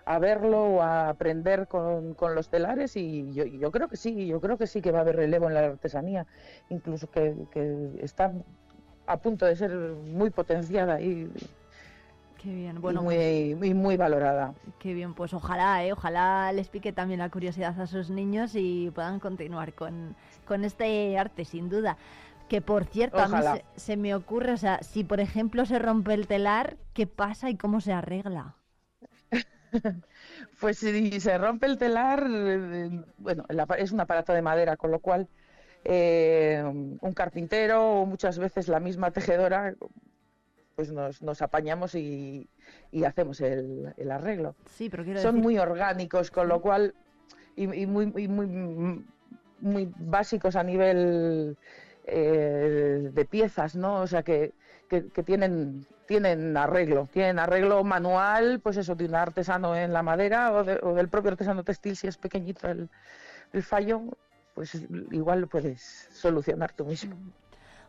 a 0.07 0.19
verlo 0.19 0.65
o 0.65 0.83
a 0.83 1.09
aprender 1.09 1.69
con, 1.69 2.17
los 2.35 2.49
telares 2.49 2.97
y 2.97 3.33
yo, 3.33 3.45
yo 3.45 3.71
creo 3.71 3.87
que 3.87 3.97
sí, 3.97 4.27
yo 4.27 4.41
creo 4.41 4.59
que 4.59 4.67
sí 4.67 4.81
que 4.83 4.91
va 4.91 4.99
a 4.99 5.03
haber 5.03 5.15
relevo 5.15 5.47
en 5.47 5.55
la 5.55 5.61
artesanía, 5.61 6.27
incluso 6.69 7.09
que, 7.09 7.37
que 7.53 8.01
está 8.03 8.33
a 9.07 9.17
punto 9.19 9.47
de 9.47 9.55
ser 9.55 9.71
muy 9.71 10.31
potenciada 10.31 11.01
y, 11.01 11.31
Qué 12.47 12.55
bien, 12.55 12.77
y 12.77 12.81
muy, 12.81 13.17
y 13.61 13.75
muy 13.75 13.97
valorada. 13.97 14.55
Qué 14.79 14.95
bien, 14.95 15.15
pues 15.15 15.35
ojalá, 15.35 15.85
¿eh? 15.85 15.93
ojalá 15.93 16.53
les 16.53 16.69
pique 16.69 16.93
también 16.93 17.19
la 17.19 17.29
curiosidad 17.29 17.81
a 17.81 17.89
sus 17.89 18.09
niños 18.09 18.53
y 18.55 18.93
puedan 18.95 19.19
continuar 19.19 19.75
con, 19.75 20.15
con 20.47 20.65
este 20.65 21.19
arte, 21.19 21.45
sin 21.45 21.69
duda. 21.69 21.97
Que 22.49 22.61
por 22.61 22.85
cierto, 22.85 23.19
a 23.19 23.25
Ojalá. 23.25 23.55
mí 23.55 23.61
se, 23.75 23.81
se 23.81 23.97
me 23.97 24.15
ocurre, 24.15 24.53
o 24.53 24.57
sea, 24.57 24.81
si 24.81 25.03
por 25.03 25.19
ejemplo 25.19 25.67
se 25.67 25.81
rompe 25.81 26.15
el 26.15 26.29
telar, 26.29 26.77
¿qué 26.95 27.09
pasa 27.09 27.51
y 27.51 27.57
cómo 27.57 27.81
se 27.81 27.93
arregla? 27.93 28.55
Pues 30.61 30.79
si 30.79 31.21
se 31.21 31.39
rompe 31.39 31.67
el 31.67 31.79
telar, 31.79 32.27
eh, 32.29 32.91
bueno, 33.19 33.45
es 33.79 33.93
un 33.93 34.01
aparato 34.01 34.33
de 34.33 34.43
madera, 34.43 34.77
con 34.77 34.91
lo 34.91 35.01
cual 35.01 35.29
eh, 35.85 36.63
un 36.65 37.13
carpintero 37.13 38.01
o 38.01 38.07
muchas 38.07 38.39
veces 38.39 38.69
la 38.69 38.81
misma 38.81 39.11
tejedora, 39.11 39.75
pues 40.77 40.93
nos, 40.93 41.23
nos 41.23 41.41
apañamos 41.41 41.95
y, 41.95 42.47
y 42.93 43.05
hacemos 43.05 43.41
el, 43.41 43.95
el 43.97 44.11
arreglo. 44.11 44.55
Sí, 44.71 44.91
pero 44.91 45.05
quiero 45.05 45.21
Son 45.21 45.37
decir- 45.37 45.43
muy 45.43 45.59
orgánicos, 45.59 46.31
con 46.31 46.49
lo 46.49 46.61
cual, 46.61 46.95
y, 47.57 47.65
y 47.65 47.87
muy, 47.87 48.13
y 48.15 48.29
muy, 48.29 48.47
muy 49.61 49.93
básicos 49.99 50.55
a 50.55 50.63
nivel 50.63 51.57
eh, 52.05 53.09
de 53.11 53.25
piezas, 53.25 53.75
¿no? 53.75 54.03
O 54.03 54.07
sea, 54.07 54.23
que, 54.23 54.53
que, 54.89 55.09
que 55.09 55.23
tienen, 55.23 55.87
tienen 56.07 56.55
arreglo, 56.59 57.09
tienen 57.11 57.39
arreglo 57.39 57.83
manual, 57.83 58.61
pues 58.61 58.77
eso, 58.77 58.95
de 58.95 59.07
un 59.07 59.15
artesano 59.15 59.75
en 59.75 59.95
la 59.95 60.03
madera 60.03 60.53
o, 60.53 60.63
de- 60.63 60.79
o 60.83 60.93
del 60.95 61.09
propio 61.09 61.31
artesano 61.31 61.65
textil, 61.65 61.97
si 61.97 62.07
es 62.07 62.19
pequeñito 62.19 62.69
el, 62.69 62.91
el 63.55 63.63
fallo, 63.63 64.03
pues 64.55 64.75
igual 65.11 65.41
lo 65.41 65.47
puedes 65.47 65.81
solucionar 66.13 66.73
tú 66.75 66.85
mismo. 66.85 67.17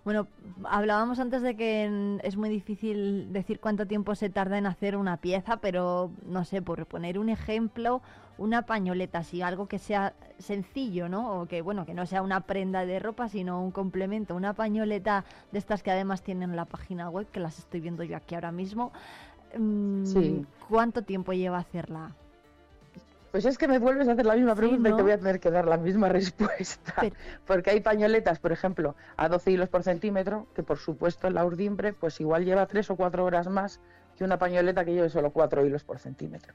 Bueno, 0.08 0.26
hablábamos 0.64 1.20
antes 1.20 1.42
de 1.42 1.58
que 1.58 2.18
es 2.24 2.38
muy 2.38 2.48
difícil 2.48 3.34
decir 3.34 3.60
cuánto 3.60 3.88
tiempo 3.88 4.16
se 4.16 4.30
tarda 4.30 4.58
en 4.58 4.66
hacer 4.66 4.96
una 4.96 5.18
pieza, 5.18 5.58
pero 5.58 6.12
no 6.26 6.46
sé, 6.46 6.62
por 6.62 6.86
poner 6.86 7.20
un 7.20 7.28
ejemplo, 7.28 8.02
una 8.38 8.62
pañoleta, 8.62 9.18
así 9.18 9.42
algo 9.42 9.68
que 9.68 9.80
sea 9.80 10.14
sencillo, 10.40 11.10
¿no? 11.10 11.42
O 11.42 11.46
que 11.48 11.62
bueno, 11.62 11.86
que 11.86 11.94
no 11.94 12.06
sea 12.06 12.22
una 12.22 12.40
prenda 12.40 12.86
de 12.86 13.00
ropa, 13.00 13.28
sino 13.28 13.62
un 13.62 13.72
complemento, 13.72 14.34
una 14.34 14.54
pañoleta 14.54 15.26
de 15.52 15.60
estas 15.60 15.84
que 15.84 15.92
además 15.92 16.24
tienen 16.24 16.56
la 16.56 16.64
página 16.64 17.10
web, 17.10 17.28
que 17.30 17.42
las 17.42 17.60
estoy 17.60 17.82
viendo 17.82 18.06
yo 18.06 18.16
aquí 18.16 18.36
ahora 18.36 18.54
mismo. 18.54 18.94
Mm, 19.58 20.06
Sí. 20.06 20.46
¿Cuánto 20.70 21.02
tiempo 21.02 21.34
lleva 21.34 21.58
hacerla? 21.58 22.16
Pues 23.32 23.46
es 23.46 23.58
que 23.58 23.68
me 23.68 23.78
vuelves 23.80 24.08
a 24.08 24.14
hacer 24.14 24.26
la 24.26 24.36
misma 24.36 24.54
Sí, 24.54 24.60
pregunta 24.60 24.90
y 24.90 24.92
¿no? 24.92 24.98
te 24.98 25.04
voy 25.04 25.12
a 25.12 25.18
tener 25.18 25.40
que 25.40 25.52
dar 25.52 25.66
la 25.68 25.78
misma 25.78 26.10
respuesta. 26.10 26.94
Porque 27.46 27.72
hay 27.72 27.82
pañoletas, 27.82 28.40
por 28.40 28.52
ejemplo, 28.52 28.96
a 29.18 29.28
12 29.30 29.52
hilos 29.52 29.70
por 29.70 29.84
centímetro, 29.84 30.48
que 30.56 30.64
por 30.64 30.78
supuesto 30.78 31.30
la 31.30 31.46
urdimbre 31.46 31.94
pues 31.94 32.20
igual 32.22 32.46
lleva 32.46 32.66
3 32.66 32.90
o 32.92 32.96
4 32.96 33.24
horas 33.26 33.48
más 33.48 33.80
que 34.18 34.24
una 34.24 34.40
pañoleta 34.40 34.84
que 34.84 34.94
lleve 34.94 35.10
solo 35.10 35.30
4 35.30 35.64
hilos 35.66 35.84
por 35.84 36.00
centímetro. 36.00 36.54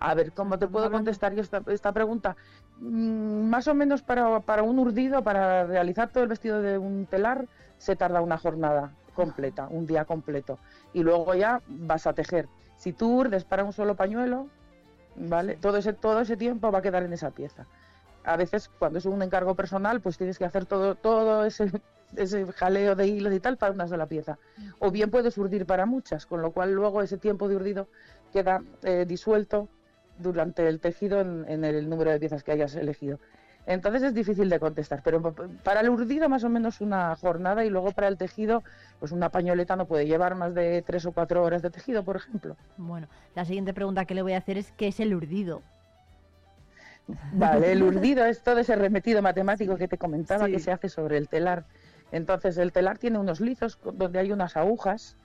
A 0.00 0.14
ver, 0.14 0.32
¿cómo 0.32 0.58
te 0.58 0.66
puedo 0.66 0.90
contestar 0.90 1.34
yo 1.34 1.42
esta, 1.42 1.62
esta 1.68 1.92
pregunta? 1.92 2.36
Mm, 2.80 3.48
más 3.48 3.68
o 3.68 3.74
menos 3.74 4.02
para, 4.02 4.40
para 4.40 4.62
un 4.64 4.78
urdido, 4.80 5.22
para 5.22 5.64
realizar 5.66 6.08
todo 6.08 6.24
el 6.24 6.28
vestido 6.28 6.60
de 6.60 6.78
un 6.78 7.06
telar, 7.06 7.46
se 7.78 7.94
tarda 7.94 8.20
una 8.22 8.38
jornada 8.38 8.90
completa, 9.14 9.68
un 9.70 9.86
día 9.86 10.04
completo. 10.04 10.58
Y 10.92 11.02
luego 11.04 11.34
ya 11.34 11.62
vas 11.68 12.06
a 12.08 12.12
tejer. 12.12 12.48
Si 12.76 12.92
tú 12.92 13.18
urdes 13.20 13.44
para 13.44 13.62
un 13.62 13.72
solo 13.72 13.94
pañuelo, 13.94 14.48
¿vale? 15.16 15.56
Todo 15.56 15.78
ese, 15.78 15.92
todo 15.92 16.20
ese 16.20 16.36
tiempo 16.36 16.70
va 16.70 16.78
a 16.78 16.82
quedar 16.82 17.02
en 17.02 17.12
esa 17.12 17.30
pieza. 17.30 17.66
A 18.24 18.36
veces, 18.36 18.68
cuando 18.78 18.98
es 18.98 19.06
un 19.06 19.22
encargo 19.22 19.54
personal, 19.54 20.00
pues 20.00 20.18
tienes 20.18 20.38
que 20.38 20.44
hacer 20.44 20.66
todo, 20.66 20.94
todo 20.96 21.44
ese, 21.44 21.70
ese 22.16 22.50
jaleo 22.52 22.94
de 22.94 23.06
hilos 23.06 23.32
y 23.32 23.40
tal 23.40 23.56
para 23.56 23.72
una 23.72 23.86
sola 23.86 24.06
pieza. 24.06 24.38
O 24.78 24.90
bien 24.90 25.10
puedes 25.10 25.38
urdir 25.38 25.66
para 25.66 25.86
muchas, 25.86 26.26
con 26.26 26.42
lo 26.42 26.52
cual 26.52 26.72
luego 26.72 27.02
ese 27.02 27.18
tiempo 27.18 27.48
de 27.48 27.56
urdido 27.56 27.88
queda 28.32 28.62
eh, 28.82 29.04
disuelto 29.06 29.68
durante 30.18 30.66
el 30.68 30.80
tejido 30.80 31.20
en, 31.20 31.44
en 31.48 31.64
el 31.64 31.88
número 31.88 32.10
de 32.10 32.18
piezas 32.18 32.42
que 32.42 32.52
hayas 32.52 32.74
elegido. 32.74 33.18
Entonces 33.66 34.02
es 34.04 34.14
difícil 34.14 34.48
de 34.48 34.60
contestar, 34.60 35.02
pero 35.02 35.20
pa- 35.20 35.48
para 35.64 35.80
el 35.80 35.90
urdido 35.90 36.28
más 36.28 36.44
o 36.44 36.48
menos 36.48 36.80
una 36.80 37.16
jornada 37.16 37.64
y 37.64 37.70
luego 37.70 37.90
para 37.92 38.06
el 38.08 38.16
tejido, 38.16 38.62
pues 39.00 39.10
una 39.10 39.28
pañoleta 39.30 39.74
no 39.74 39.86
puede 39.86 40.06
llevar 40.06 40.36
más 40.36 40.54
de 40.54 40.82
tres 40.82 41.04
o 41.04 41.12
cuatro 41.12 41.42
horas 41.42 41.62
de 41.62 41.70
tejido, 41.70 42.04
por 42.04 42.16
ejemplo. 42.16 42.56
Bueno, 42.76 43.08
la 43.34 43.44
siguiente 43.44 43.74
pregunta 43.74 44.04
que 44.04 44.14
le 44.14 44.22
voy 44.22 44.34
a 44.34 44.38
hacer 44.38 44.56
es 44.56 44.70
¿qué 44.76 44.88
es 44.88 45.00
el 45.00 45.14
urdido? 45.14 45.62
Vale, 47.32 47.72
el 47.72 47.82
urdido 47.82 48.24
es 48.24 48.42
todo 48.42 48.58
ese 48.58 48.76
remetido 48.76 49.20
matemático 49.22 49.76
que 49.76 49.88
te 49.88 49.98
comentaba 49.98 50.46
que 50.48 50.58
se 50.60 50.72
hace 50.72 50.88
sobre 50.88 51.18
el 51.18 51.28
telar. 51.28 51.64
Entonces, 52.12 52.56
el 52.58 52.70
telar 52.72 52.98
tiene 52.98 53.18
unos 53.18 53.40
lizos 53.40 53.78
donde 53.94 54.20
hay 54.20 54.30
unas 54.32 54.56
agujas 54.56 55.16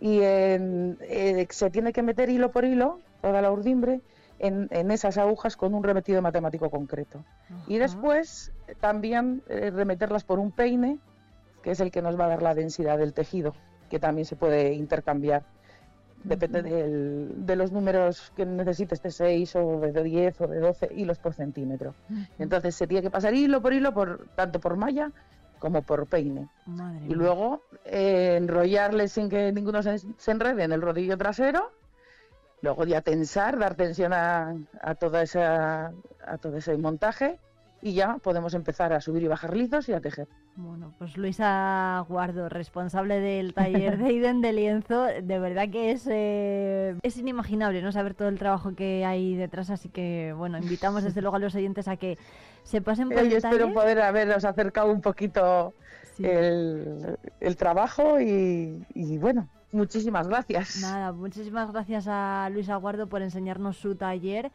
y 0.00 0.20
en- 0.20 0.98
eh, 1.02 1.46
se 1.50 1.70
tiene 1.70 1.92
que 1.92 2.02
meter 2.02 2.28
hilo 2.28 2.50
por 2.50 2.64
hilo, 2.64 3.00
toda 3.22 3.40
la 3.40 3.50
urdimbre, 3.50 4.00
en, 4.38 4.68
en 4.70 4.90
esas 4.90 5.18
agujas 5.18 5.56
con 5.56 5.74
un 5.74 5.82
remetido 5.82 6.22
matemático 6.22 6.70
concreto. 6.70 7.24
Y 7.66 7.78
después 7.78 8.52
eh, 8.68 8.74
también 8.80 9.42
eh, 9.48 9.70
remeterlas 9.70 10.24
por 10.24 10.38
un 10.38 10.52
peine, 10.52 10.98
que 11.62 11.72
es 11.72 11.80
el 11.80 11.90
que 11.90 12.02
nos 12.02 12.18
va 12.18 12.26
a 12.26 12.28
dar 12.28 12.42
la 12.42 12.54
densidad 12.54 12.98
del 12.98 13.12
tejido, 13.14 13.54
que 13.90 13.98
también 13.98 14.24
se 14.26 14.36
puede 14.36 14.72
intercambiar. 14.74 15.44
Depende 16.24 16.62
del- 16.62 17.46
de 17.46 17.56
los 17.56 17.70
números 17.70 18.32
que 18.36 18.44
necesites, 18.44 19.00
de 19.02 19.10
6 19.12 19.54
o 19.56 19.78
de 19.80 20.02
10 20.02 20.40
o 20.40 20.48
de 20.48 20.58
12 20.58 20.88
hilos 20.94 21.18
por 21.18 21.32
centímetro. 21.32 21.94
Entonces 22.38 22.74
se 22.74 22.86
tiene 22.88 23.02
que 23.02 23.10
pasar 23.10 23.34
hilo 23.34 23.62
por 23.62 23.72
hilo, 23.72 23.94
por, 23.94 24.26
tanto 24.34 24.58
por 24.58 24.76
malla 24.76 25.12
como 25.60 25.82
por 25.82 26.06
peine. 26.08 26.48
Madre 26.66 27.06
Y 27.08 27.14
luego 27.14 27.62
eh, 27.84 28.34
enrollarle 28.36 29.06
sin 29.08 29.28
que 29.28 29.52
ninguno 29.52 29.82
se, 29.82 29.98
se 29.98 30.30
enrede 30.32 30.64
en 30.64 30.72
el 30.72 30.82
rodillo 30.82 31.16
trasero. 31.16 31.70
Luego 32.62 32.84
ya 32.84 33.00
tensar, 33.02 33.58
dar 33.58 33.74
tensión 33.76 34.12
a, 34.12 34.54
a, 34.82 34.94
toda 34.96 35.22
esa, 35.22 35.92
a 36.26 36.38
todo 36.38 36.56
ese 36.56 36.76
montaje 36.76 37.38
y 37.80 37.94
ya 37.94 38.16
podemos 38.18 38.54
empezar 38.54 38.92
a 38.92 39.00
subir 39.00 39.22
y 39.22 39.28
bajar 39.28 39.56
lizos 39.56 39.88
y 39.88 39.92
a 39.92 40.00
tejer. 40.00 40.26
Bueno, 40.56 40.92
pues 40.98 41.16
Luisa 41.16 42.04
Guardo, 42.08 42.48
responsable 42.48 43.20
del 43.20 43.54
taller 43.54 43.96
de 43.98 44.12
Iden 44.12 44.40
de 44.40 44.52
Lienzo, 44.52 45.04
de 45.04 45.38
verdad 45.38 45.68
que 45.70 45.92
es, 45.92 46.08
eh, 46.10 46.96
es 47.04 47.16
inimaginable 47.16 47.80
no 47.80 47.92
saber 47.92 48.14
todo 48.14 48.26
el 48.26 48.40
trabajo 48.40 48.74
que 48.74 49.04
hay 49.04 49.36
detrás, 49.36 49.70
así 49.70 49.88
que 49.88 50.34
bueno, 50.36 50.58
invitamos 50.58 51.04
desde 51.04 51.20
luego 51.22 51.36
a 51.36 51.38
los 51.38 51.54
oyentes 51.54 51.86
a 51.86 51.96
que 51.96 52.18
se 52.64 52.80
pasen 52.82 53.08
por 53.10 53.18
Eh, 53.18 53.20
el 53.20 53.30
yo 53.30 53.36
espero 53.36 53.58
taller. 53.58 53.74
poder 53.74 54.00
haberos 54.00 54.44
acercado 54.44 54.90
un 54.90 55.00
poquito 55.00 55.74
el, 56.18 57.16
el 57.38 57.56
trabajo 57.56 58.20
y, 58.20 58.84
y 58.94 59.18
bueno, 59.18 59.48
muchísimas 59.72 60.28
gracias. 60.28 60.80
Nada, 60.80 61.12
muchísimas 61.12 61.70
gracias 61.72 62.06
a 62.08 62.48
Luisa 62.52 62.76
Guardo 62.76 63.06
por 63.08 63.22
enseñarnos 63.22 63.76
su 63.76 63.94
taller 63.94 64.50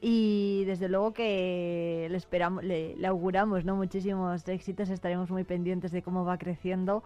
y 0.00 0.64
desde 0.66 0.88
luego 0.88 1.12
que 1.12 2.06
le 2.10 2.16
esperamos, 2.16 2.62
le, 2.62 2.96
le 2.96 3.06
auguramos 3.06 3.64
¿no? 3.64 3.74
muchísimos 3.76 4.46
éxitos, 4.46 4.90
estaremos 4.90 5.30
muy 5.30 5.44
pendientes 5.44 5.90
de 5.90 6.02
cómo 6.02 6.24
va 6.24 6.38
creciendo, 6.38 7.02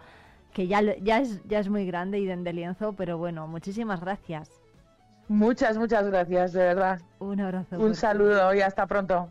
que 0.52 0.66
ya, 0.66 0.82
ya, 0.98 1.18
es, 1.20 1.42
ya 1.48 1.58
es 1.58 1.68
muy 1.68 1.86
grande 1.86 2.18
Iden 2.18 2.44
de 2.44 2.52
Lienzo, 2.52 2.92
pero 2.92 3.16
bueno, 3.16 3.46
muchísimas 3.48 4.00
gracias. 4.00 4.50
Muchas, 5.28 5.78
muchas 5.78 6.06
gracias, 6.08 6.52
de 6.52 6.60
verdad. 6.60 7.00
Un 7.18 7.40
abrazo. 7.40 7.78
Un 7.78 7.94
saludo 7.94 8.54
y 8.54 8.60
hasta 8.60 8.86
pronto. 8.86 9.30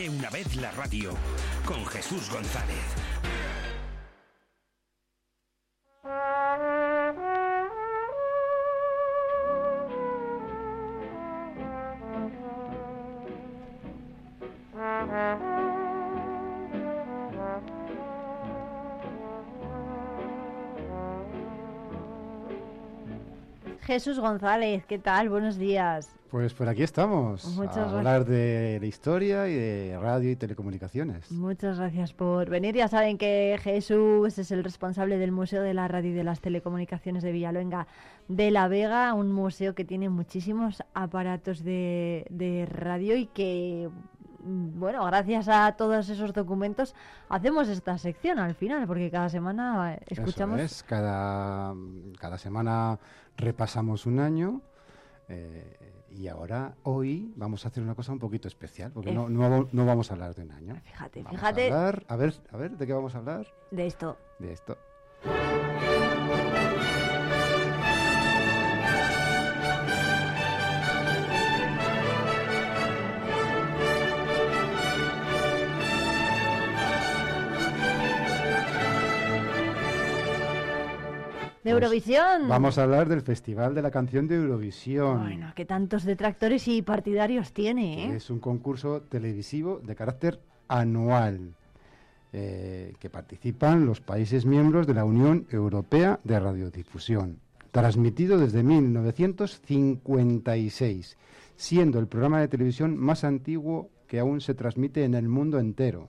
Érase 0.00 0.08
una 0.08 0.30
vez 0.30 0.56
la 0.56 0.70
radio 0.72 1.10
con 1.66 1.84
Jesús 1.86 2.30
González. 2.30 2.76
Jesús 23.82 24.20
González, 24.20 24.86
¿qué 24.86 24.98
tal? 24.98 25.28
Buenos 25.28 25.58
días. 25.58 26.19
Pues 26.30 26.54
por 26.54 26.68
aquí 26.68 26.84
estamos, 26.84 27.44
Muchas 27.56 27.76
a 27.76 27.80
gracias. 27.80 27.98
hablar 27.98 28.24
de 28.24 28.78
la 28.80 28.86
historia 28.86 29.48
y 29.48 29.54
de 29.54 29.98
radio 30.00 30.30
y 30.30 30.36
telecomunicaciones. 30.36 31.32
Muchas 31.32 31.78
gracias 31.78 32.12
por 32.12 32.48
venir. 32.48 32.76
Ya 32.76 32.86
saben 32.86 33.18
que 33.18 33.58
Jesús 33.60 34.38
es 34.38 34.52
el 34.52 34.62
responsable 34.62 35.18
del 35.18 35.32
Museo 35.32 35.60
de 35.60 35.74
la 35.74 35.88
Radio 35.88 36.10
y 36.10 36.14
de 36.14 36.22
las 36.22 36.40
Telecomunicaciones 36.40 37.24
de 37.24 37.32
Villaluenga 37.32 37.88
de 38.28 38.52
la 38.52 38.68
Vega, 38.68 39.12
un 39.14 39.32
museo 39.32 39.74
que 39.74 39.84
tiene 39.84 40.08
muchísimos 40.08 40.84
aparatos 40.94 41.64
de, 41.64 42.26
de 42.30 42.64
radio 42.64 43.16
y 43.16 43.26
que, 43.26 43.90
mm, 44.44 44.78
bueno, 44.78 45.04
gracias 45.06 45.48
a 45.48 45.72
todos 45.72 46.08
esos 46.10 46.32
documentos 46.32 46.94
hacemos 47.28 47.68
esta 47.68 47.98
sección 47.98 48.38
al 48.38 48.54
final, 48.54 48.86
porque 48.86 49.10
cada 49.10 49.30
semana 49.30 49.98
escuchamos... 50.06 50.60
Eso 50.60 50.76
es, 50.76 50.82
cada, 50.84 51.74
cada 52.20 52.38
semana 52.38 53.00
repasamos 53.36 54.06
un 54.06 54.20
año 54.20 54.60
eh, 55.28 55.76
y 56.10 56.28
ahora, 56.28 56.74
hoy, 56.82 57.32
vamos 57.36 57.64
a 57.64 57.68
hacer 57.68 57.82
una 57.82 57.94
cosa 57.94 58.12
un 58.12 58.18
poquito 58.18 58.48
especial, 58.48 58.92
porque 58.92 59.12
no, 59.12 59.28
no, 59.28 59.68
no 59.70 59.86
vamos 59.86 60.10
a 60.10 60.14
hablar 60.14 60.34
de 60.34 60.42
un 60.42 60.50
año. 60.52 60.76
Fíjate, 60.84 61.22
Vamos 61.22 61.40
fíjate. 61.40 61.72
A, 61.72 61.76
hablar- 61.88 62.04
a 62.08 62.16
ver, 62.16 62.34
a 62.50 62.56
ver, 62.56 62.76
¿de 62.76 62.86
qué 62.86 62.92
vamos 62.92 63.14
a 63.14 63.18
hablar? 63.18 63.46
De 63.70 63.86
esto. 63.86 64.16
De 64.38 64.52
esto. 64.52 64.76
Eurovisión. 81.80 82.48
Vamos 82.48 82.76
a 82.76 82.82
hablar 82.82 83.08
del 83.08 83.22
Festival 83.22 83.74
de 83.74 83.82
la 83.82 83.90
Canción 83.90 84.28
de 84.28 84.36
Eurovisión. 84.36 85.22
Bueno, 85.22 85.52
que 85.54 85.64
tantos 85.64 86.04
detractores 86.04 86.68
y 86.68 86.82
partidarios 86.82 87.52
tiene, 87.52 88.04
¿eh? 88.04 88.16
Es 88.16 88.28
un 88.28 88.38
concurso 88.38 89.00
televisivo 89.02 89.80
de 89.82 89.96
carácter 89.96 90.40
anual 90.68 91.54
eh, 92.32 92.94
que 93.00 93.10
participan 93.10 93.86
los 93.86 94.00
países 94.00 94.46
miembros 94.46 94.86
de 94.86 94.94
la 94.94 95.04
Unión 95.04 95.48
Europea 95.50 96.20
de 96.22 96.38
Radiodifusión, 96.38 97.40
transmitido 97.72 98.38
desde 98.38 98.62
1956, 98.62 101.16
siendo 101.56 101.98
el 101.98 102.06
programa 102.06 102.40
de 102.40 102.46
televisión 102.48 102.96
más 102.96 103.24
antiguo 103.24 103.90
que 104.06 104.20
aún 104.20 104.40
se 104.40 104.54
transmite 104.54 105.04
en 105.04 105.14
el 105.14 105.28
mundo 105.28 105.58
entero 105.58 106.08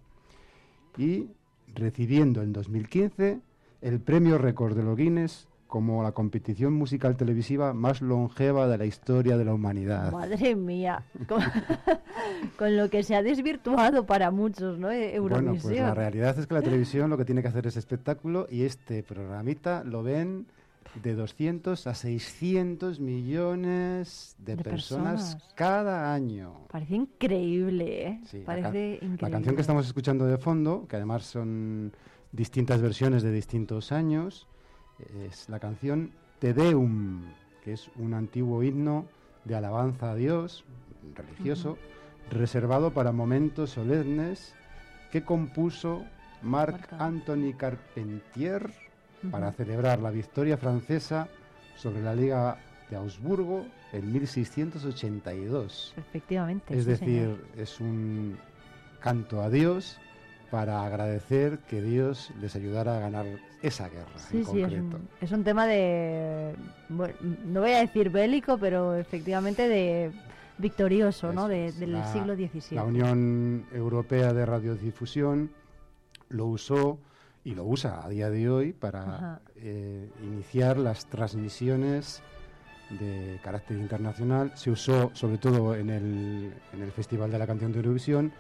y 0.98 1.30
recibiendo 1.74 2.42
en 2.42 2.54
2015 2.54 3.40
el 3.82 4.00
premio 4.00 4.38
récord 4.38 4.76
de 4.76 4.84
los 4.84 4.98
Guinness 4.98 5.48
como 5.72 6.04
la 6.04 6.12
competición 6.12 6.74
musical 6.74 7.16
televisiva 7.16 7.74
más 7.74 8.02
longeva 8.02 8.68
de 8.68 8.78
la 8.78 8.86
historia 8.86 9.38
de 9.38 9.46
la 9.46 9.54
humanidad. 9.54 10.12
Madre 10.12 10.54
mía, 10.54 11.06
con, 11.30 11.42
con 12.58 12.76
lo 12.76 12.90
que 12.90 13.04
se 13.04 13.16
ha 13.16 13.24
desvirtuado 13.24 14.06
para 14.06 14.32
muchos, 14.32 14.78
¿no? 14.78 14.92
Eh, 14.92 15.16
Eurovisión. 15.16 15.46
Bueno, 15.46 15.62
pues 15.64 15.80
la 15.80 15.94
realidad 15.94 16.38
es 16.38 16.46
que 16.46 16.56
la 16.56 16.62
televisión 16.62 17.10
lo 17.10 17.18
que 17.18 17.24
tiene 17.24 17.42
que 17.42 17.48
hacer 17.48 17.68
es 17.68 17.78
espectáculo 17.78 18.48
y 18.52 18.64
este 18.64 19.02
programita 19.02 19.86
lo 19.86 20.04
ven 20.04 20.46
de 21.02 21.16
200 21.16 21.88
a 21.88 21.96
600 21.96 23.00
millones 23.00 24.36
de, 24.40 24.58
De 24.58 24.64
personas, 24.66 25.36
personas. 25.36 25.54
cada 25.56 26.14
año. 26.14 26.68
Parece 26.70 26.96
increíble, 26.96 28.08
¿eh? 28.08 28.22
Sí, 28.26 28.44
Parece 28.46 28.96
increíble. 28.96 29.18
La 29.22 29.30
canción 29.30 29.56
que 29.56 29.62
estamos 29.62 29.88
escuchando 29.88 30.26
de 30.26 30.38
fondo, 30.38 30.86
que 30.90 30.98
además 30.98 31.24
son 31.24 31.94
distintas 32.34 32.82
versiones 32.82 33.24
de 33.24 33.32
distintos 33.32 33.94
años, 33.94 34.50
es 35.28 35.50
la 35.50 35.60
canción 35.60 36.12
Te 36.40 36.54
Deum, 36.54 37.24
que 37.64 37.74
es 37.74 37.90
un 37.98 38.14
antiguo 38.14 38.64
himno 38.64 39.06
de 39.46 39.56
alabanza 39.56 40.12
a 40.12 40.16
Dios, 40.16 40.64
religioso, 41.16 41.78
reservado 42.30 42.92
para 42.92 43.12
momentos 43.12 43.72
solemnes, 43.72 44.54
que 45.12 45.24
compuso 45.24 46.04
Marc 46.42 46.94
Anthony 46.94 47.54
Carpentier 47.58 48.72
para 49.30 49.52
celebrar 49.52 50.00
la 50.00 50.10
victoria 50.10 50.58
francesa 50.58 51.28
sobre 51.76 52.02
la 52.02 52.16
Liga 52.16 52.58
de 52.90 52.96
Augsburgo 52.96 53.66
en 53.92 54.12
1682. 54.12 55.94
Efectivamente. 55.98 56.78
Es 56.78 56.86
sí, 56.86 56.90
decir, 56.90 57.08
señor. 57.08 57.40
es 57.58 57.80
un 57.80 58.38
canto 59.00 59.42
a 59.42 59.50
Dios 59.50 60.00
para 60.50 60.86
agradecer 60.86 61.60
que 61.60 61.82
Dios 61.82 62.32
les 62.42 62.56
ayudara 62.56 62.98
a 62.98 63.00
ganar 63.00 63.26
esa 63.62 63.90
guerra 63.90 64.18
Sí, 64.18 64.38
en 64.38 64.46
sí, 64.46 64.62
es 64.62 64.68
concreto. 64.68 64.98
un, 64.98 65.10
es 65.22 65.32
un 65.32 65.44
tema 65.44 65.68
de. 65.68 66.56
bueno, 66.90 67.14
no 67.46 67.62
voy 67.62 67.72
a 67.72 67.80
decir 67.80 68.10
bélico, 68.10 68.58
pero 68.58 68.96
efectivamente 68.96 69.68
de 69.68 70.12
victorioso, 70.58 71.34
¿no? 71.34 71.48
De- 71.48 71.72
del 71.74 71.94
La- 71.94 72.12
siglo 72.14 72.36
XVII. 72.36 72.76
La 72.76 72.84
Unión 72.84 73.66
Europea 73.74 74.34
de 74.34 74.46
Radiodifusión 74.46 75.52
lo 76.30 76.46
usó 76.48 77.00
y 77.44 77.56
lo 77.56 77.64
usa 77.66 78.04
a 78.06 78.10
día 78.10 78.30
de 78.30 78.50
hoy 78.50 78.72
para 78.74 79.42
eh, 79.56 80.10
iniciar 80.24 80.78
las 80.78 81.06
transmisiones 81.08 82.22
de 83.00 83.40
carácter 83.44 83.78
internacional. 83.78 84.52
Se 84.56 84.70
usó 84.70 85.12
sobre 85.14 85.38
todo 85.38 85.76
en 85.76 85.90
el, 85.90 86.54
en 86.74 86.82
el 86.82 86.92
Festival 86.92 87.32
de 87.32 87.40
la 87.40 87.48
Canción 87.48 87.72
de 87.72 87.80
Eurovisión. 87.80 88.32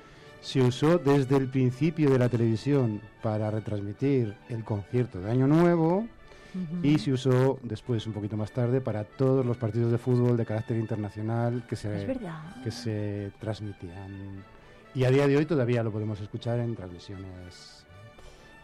Se 0.41 0.61
usó 0.61 0.97
desde 0.97 1.37
el 1.37 1.47
principio 1.47 2.09
de 2.09 2.19
la 2.19 2.27
televisión 2.27 2.99
para 3.21 3.51
retransmitir 3.51 4.35
el 4.49 4.63
concierto 4.63 5.21
de 5.21 5.31
Año 5.31 5.47
Nuevo 5.47 6.07
y 6.83 6.99
se 6.99 7.13
usó 7.13 7.59
después, 7.63 8.05
un 8.07 8.13
poquito 8.13 8.35
más 8.35 8.51
tarde, 8.51 8.81
para 8.81 9.03
todos 9.03 9.45
los 9.45 9.57
partidos 9.57 9.91
de 9.91 9.97
fútbol 9.97 10.35
de 10.35 10.45
carácter 10.45 10.77
internacional 10.77 11.63
que 11.69 11.75
se, 11.75 12.19
que 12.63 12.71
se 12.71 13.31
transmitían. 13.39 14.43
Y 14.93 15.05
a 15.05 15.11
día 15.11 15.27
de 15.27 15.37
hoy 15.37 15.45
todavía 15.45 15.83
lo 15.83 15.91
podemos 15.91 16.19
escuchar 16.19 16.59
en 16.59 16.75
transmisiones. 16.75 17.85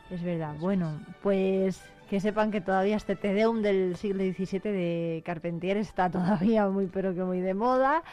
Es 0.09 0.23
verdad. 0.23 0.55
Bueno, 0.59 0.99
pues 1.21 1.81
que 2.09 2.19
sepan 2.19 2.51
que 2.51 2.61
todavía 2.61 2.95
este 2.95 3.15
Te 3.15 3.33
Deum 3.33 3.61
del 3.61 3.95
siglo 3.97 4.23
XVII 4.23 4.59
de 4.59 5.23
Carpentier 5.25 5.77
está 5.77 6.09
todavía 6.09 6.67
muy, 6.67 6.87
pero 6.87 7.13
que 7.13 7.23
muy 7.23 7.39
de 7.39 7.53
moda. 7.53 8.03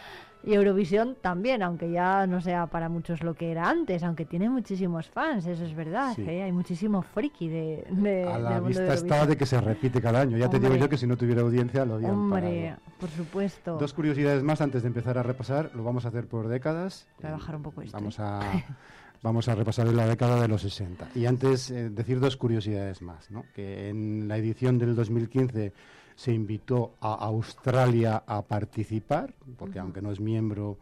Y 0.46 0.52
Eurovisión 0.54 1.16
también, 1.20 1.62
aunque 1.62 1.90
ya 1.90 2.26
no 2.26 2.40
sea 2.42 2.66
para 2.66 2.88
muchos 2.90 3.22
lo 3.22 3.32
que 3.34 3.50
era 3.50 3.68
antes, 3.70 4.02
aunque 4.02 4.26
tiene 4.26 4.50
muchísimos 4.50 5.08
fans, 5.08 5.46
eso 5.46 5.64
es 5.64 5.74
verdad. 5.74 6.12
Sí. 6.14 6.22
¿eh? 6.28 6.42
Hay 6.42 6.52
muchísimo 6.52 7.00
friki 7.02 7.48
de, 7.48 7.86
de- 7.90 8.24
A 8.24 8.38
la 8.38 8.60
de 8.60 8.68
vista 8.68 8.92
está 8.94 9.24
de 9.26 9.36
que 9.38 9.46
se 9.46 9.58
repite 9.60 10.02
cada 10.02 10.20
año. 10.20 10.36
Ya 10.36 10.50
te 10.50 10.58
digo 10.60 10.76
yo 10.76 10.88
que 10.88 10.98
si 10.98 11.06
no 11.06 11.16
tuviera 11.16 11.40
audiencia 11.40 11.84
lo 11.86 11.94
habían 11.94 12.10
Hombre, 12.10 12.62
parado. 12.76 12.82
por 13.00 13.08
supuesto. 13.10 13.78
Dos 13.78 13.94
curiosidades 13.94 14.42
más 14.42 14.60
antes 14.60 14.82
de 14.82 14.88
empezar 14.88 15.16
a 15.16 15.22
repasar. 15.22 15.70
Lo 15.74 15.82
vamos 15.82 16.04
a 16.04 16.08
hacer 16.08 16.26
por 16.26 16.48
décadas. 16.48 17.06
Voy 17.22 17.30
a 17.30 17.32
bajar 17.34 17.56
un 17.56 17.62
poco 17.62 17.80
esto. 17.80 17.96
Vamos 17.96 18.18
¿eh? 18.18 18.22
a, 18.22 18.40
vamos 19.22 19.48
a 19.48 19.54
repasar 19.54 19.86
la 19.88 20.06
década 20.06 20.40
de 20.42 20.48
los 20.48 20.60
60. 20.60 21.08
Y 21.14 21.24
antes 21.24 21.70
eh, 21.70 21.88
decir 21.88 22.20
dos 22.20 22.36
curiosidades 22.36 23.00
más. 23.00 23.30
¿no? 23.30 23.44
Que 23.54 23.88
en 23.88 24.28
la 24.28 24.36
edición 24.36 24.78
del 24.78 24.94
2015 24.94 25.72
se 26.16 26.32
invitó 26.32 26.94
a 27.00 27.14
Australia 27.14 28.22
a 28.26 28.42
participar, 28.42 29.34
porque 29.58 29.78
aunque 29.78 30.00
no 30.02 30.12
es 30.12 30.20
miembro 30.20 30.78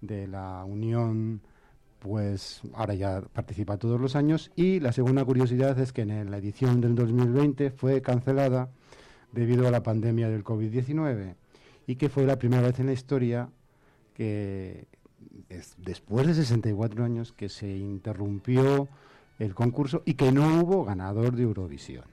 de 0.00 0.26
la 0.26 0.64
Unión, 0.64 1.40
pues 2.00 2.60
ahora 2.74 2.94
ya 2.94 3.22
participa 3.32 3.78
todos 3.78 3.98
los 4.00 4.14
años. 4.14 4.50
Y 4.56 4.80
la 4.80 4.92
segunda 4.92 5.24
curiosidad 5.24 5.78
es 5.78 5.92
que 5.92 6.02
en 6.02 6.30
la 6.30 6.36
edición 6.36 6.80
del 6.82 6.94
2020 6.94 7.70
fue 7.70 8.02
cancelada 8.02 8.68
debido 9.32 9.66
a 9.66 9.70
la 9.70 9.82
pandemia 9.82 10.28
del 10.28 10.44
COVID-19 10.44 11.34
y 11.86 11.96
que 11.96 12.08
fue 12.08 12.24
la 12.26 12.38
primera 12.38 12.62
vez 12.62 12.78
en 12.78 12.86
la 12.86 12.92
historia 12.92 13.48
que 14.14 14.86
es- 15.48 15.74
después 15.78 16.26
de 16.26 16.34
64 16.34 17.04
años 17.04 17.32
que 17.32 17.48
se 17.48 17.74
interrumpió 17.76 18.86
el 19.38 19.54
concurso 19.54 20.02
y 20.04 20.14
que 20.14 20.30
no 20.30 20.60
hubo 20.62 20.84
ganador 20.84 21.34
de 21.34 21.42
Eurovisión. 21.42 22.04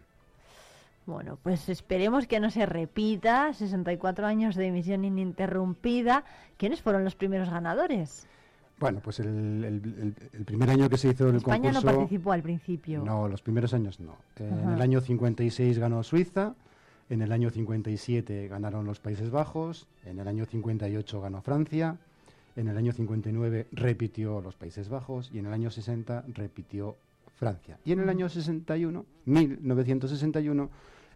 Bueno, 1.12 1.38
pues 1.44 1.68
esperemos 1.70 2.26
que 2.28 2.40
no 2.40 2.50
se 2.50 2.66
repita. 2.66 3.54
64 3.54 4.26
años 4.26 4.56
de 4.56 4.68
emisión 4.68 5.04
ininterrumpida. 5.06 6.24
¿Quiénes 6.58 6.82
fueron 6.82 7.04
los 7.04 7.16
primeros 7.16 7.50
ganadores? 7.50 8.28
Bueno, 8.80 9.00
pues 9.04 9.20
el, 9.20 9.28
el- 9.28 9.64
el- 9.66 10.16
el 10.34 10.46
primer 10.46 10.70
año 10.70 10.90
que 10.90 10.98
se 10.98 11.10
hizo 11.10 11.30
el 11.30 11.36
España 11.36 11.72
no 11.72 11.80
concurso... 11.82 11.98
participó 11.98 12.32
al 12.32 12.42
principio. 12.42 13.04
No, 13.04 13.28
los 13.28 13.42
primeros 13.42 13.74
años 13.74 14.00
no. 14.00 14.14
Eh, 14.38 14.50
en 14.50 14.70
el 14.72 14.82
año 14.82 15.02
56 15.02 15.78
ganó 15.78 16.02
Suiza, 16.02 16.56
en 17.10 17.22
el 17.22 17.32
año 17.32 17.50
57 17.52 18.48
ganaron 18.48 18.86
los 18.86 19.00
Países 19.00 19.30
Bajos, 19.30 19.88
en 20.06 20.18
el 20.20 20.28
año 20.28 20.46
58 20.46 21.22
ganó 21.22 21.42
Francia, 21.42 21.98
En 22.56 22.68
el 22.68 22.76
año 22.78 22.92
59 22.92 23.68
repitió 23.72 24.42
los 24.42 24.56
Países 24.56 24.90
Bajos 24.90 25.30
y 25.34 25.40
en 25.40 25.46
el 25.46 25.54
año 25.54 25.70
60 25.72 26.26
repitió 26.34 26.98
Francia. 27.38 27.78
Y 27.86 27.94
en 27.94 28.02
el 28.02 28.10
año 28.10 28.28
61, 28.28 29.06
1961, 29.26 30.70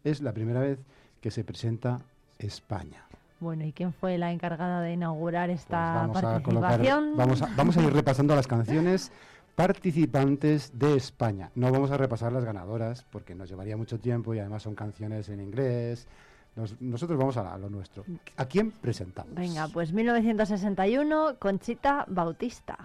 es 0.06 0.22
la 0.22 0.32
primera 0.32 0.62
vez 0.62 0.80
que 1.20 1.32
se 1.32 1.44
presenta 1.44 2.00
España. 2.40 3.04
Bueno, 3.42 3.66
¿y 3.66 3.74
quién 3.74 3.92
fue 3.92 4.18
la 4.18 4.32
encargada 4.32 4.80
de 4.82 4.94
inaugurar 4.94 5.50
esta 5.50 6.08
Pues 6.12 6.22
Vamos 6.22 6.40
a, 6.40 6.42
colocar- 6.44 6.70
participación? 6.72 7.18
vamos, 7.18 7.42
a, 7.42 7.50
vamos 7.58 7.76
a 7.78 7.82
ir 7.84 7.92
repasando 7.94 8.34
las 8.36 8.48
canciones 8.48 9.12
participantes 9.56 10.72
de 10.78 10.96
España. 10.96 11.50
No 11.56 11.72
vamos 11.72 11.92
a 11.92 11.98
repasar 11.98 12.32
las 12.32 12.46
ganadoras 12.46 13.06
porque 13.12 13.36
nos 13.36 13.50
llevaría 13.50 13.76
mucho 13.78 14.00
tiempo 14.00 14.34
y 14.34 14.40
además 14.40 14.64
son 14.64 14.76
canciones 14.76 15.28
en 15.30 15.42
inglés. 15.42 16.08
Nos- 16.56 16.80
nosotros 16.82 17.18
vamos 17.20 17.36
a, 17.38 17.54
a 17.54 17.58
lo 17.58 17.70
nuestro. 17.70 18.06
¿A 18.38 18.46
quién 18.46 18.72
presentamos? 18.72 19.34
Venga, 19.36 19.68
pues 19.68 19.92
1961, 19.92 21.36
Conchita 21.40 22.06
Bautista. 22.08 22.78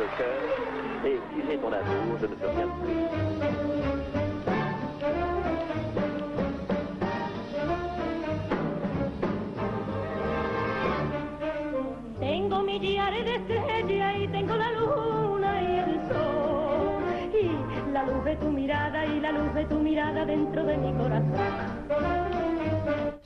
Le 0.00 0.06
cœur 0.16 0.40
et 1.04 1.18
tirer 1.34 1.58
ton 1.58 1.72
amour, 1.72 2.16
je 2.20 2.26
ne 2.26 2.34
peux 2.34 2.48
rien 2.48 2.68
plus. 2.80 3.00
Tengo 12.18 12.62
millares 12.62 13.24
de 13.24 13.34
estrellas 13.34 14.14
y 14.20 14.28
tengo 14.28 14.56
la 14.56 14.72
luna 14.72 15.62
y 15.62 15.78
el 15.84 15.94
sol. 16.08 17.02
Y 17.42 17.92
la 17.92 18.04
luz 18.04 18.24
de 18.24 18.36
tu 18.36 18.48
mirada 18.50 19.04
y 19.04 19.20
la 19.20 19.32
luz 19.32 19.54
de 19.54 19.64
tu 19.66 19.78
mirada 19.80 20.24
dentro 20.24 20.64
de 20.64 20.76
mi 20.78 20.92
corazón. 20.94 22.29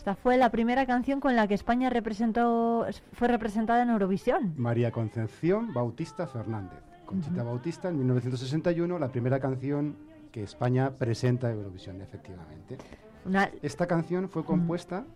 Esta 0.05 0.17
fue 0.17 0.37
la 0.37 0.51
primera 0.51 0.85
canción 0.85 1.19
con 1.19 1.35
la 1.35 1.49
que 1.49 1.55
España 1.55 1.89
representó, 1.89 2.85
fue 3.15 3.27
representada 3.27 3.85
en 3.85 3.89
Eurovisión. 3.89 4.53
María 4.59 4.91
Concepción 4.93 5.73
Bautista 5.73 6.27
Fernández. 6.27 6.79
Conchita 7.07 7.43
Bautista 7.43 7.89
en 7.89 7.97
1961, 8.01 8.99
la 8.99 9.09
primera 9.09 9.41
canción 9.41 9.97
que 10.31 10.43
España 10.43 10.91
presenta 10.91 11.47
a 11.47 11.53
Eurovisión, 11.53 12.03
efectivamente. 12.03 12.77
Una- 13.25 13.49
Esta 13.63 13.87
canción 13.87 14.29
fue 14.29 14.45
compuesta 14.45 15.07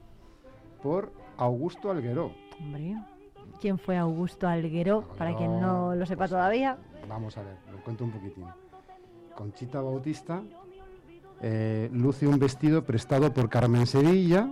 por 0.83 1.13
Augusto 1.37 1.91
Algueró. 1.91 2.33
Hombre, 2.59 2.97
¿quién 3.61 3.77
fue 3.79 3.99
Augusto 3.99 4.49
Alguero? 4.49 5.07
Para 5.19 5.37
quien 5.37 5.61
no 5.61 5.95
lo 5.97 6.07
sepa 6.07 6.29
todavía. 6.29 6.79
Vamos 7.07 7.37
a 7.37 7.43
ver, 7.43 7.57
lo 7.71 7.85
cuento 7.85 8.05
un 8.05 8.11
poquitín. 8.13 8.47
Conchita 9.37 9.83
Bautista 9.83 10.43
eh, 11.43 11.91
luce 11.93 12.27
un 12.27 12.39
vestido 12.39 12.85
prestado 12.85 13.35
por 13.35 13.51
Carmen 13.51 13.87
Sevilla, 13.87 14.49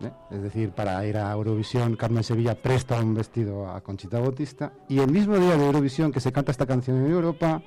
¿eh? 0.00 0.10
es 0.30 0.42
decir, 0.42 0.70
para 0.70 1.04
ir 1.06 1.16
a 1.16 1.32
Eurovisión, 1.32 1.96
Carmen 1.96 2.24
Sevilla 2.24 2.54
presta 2.54 3.00
un 3.00 3.14
vestido 3.14 3.68
a 3.70 3.80
Conchita 3.80 4.18
Bautista, 4.18 4.72
y 4.88 4.98
el 4.98 5.10
mismo 5.10 5.36
día 5.38 5.56
de 5.56 5.66
Eurovisión 5.66 6.12
que 6.12 6.20
se 6.20 6.32
canta 6.32 6.52
esta 6.52 6.66
canción 6.66 7.04
en 7.04 7.10
Europa, 7.10 7.62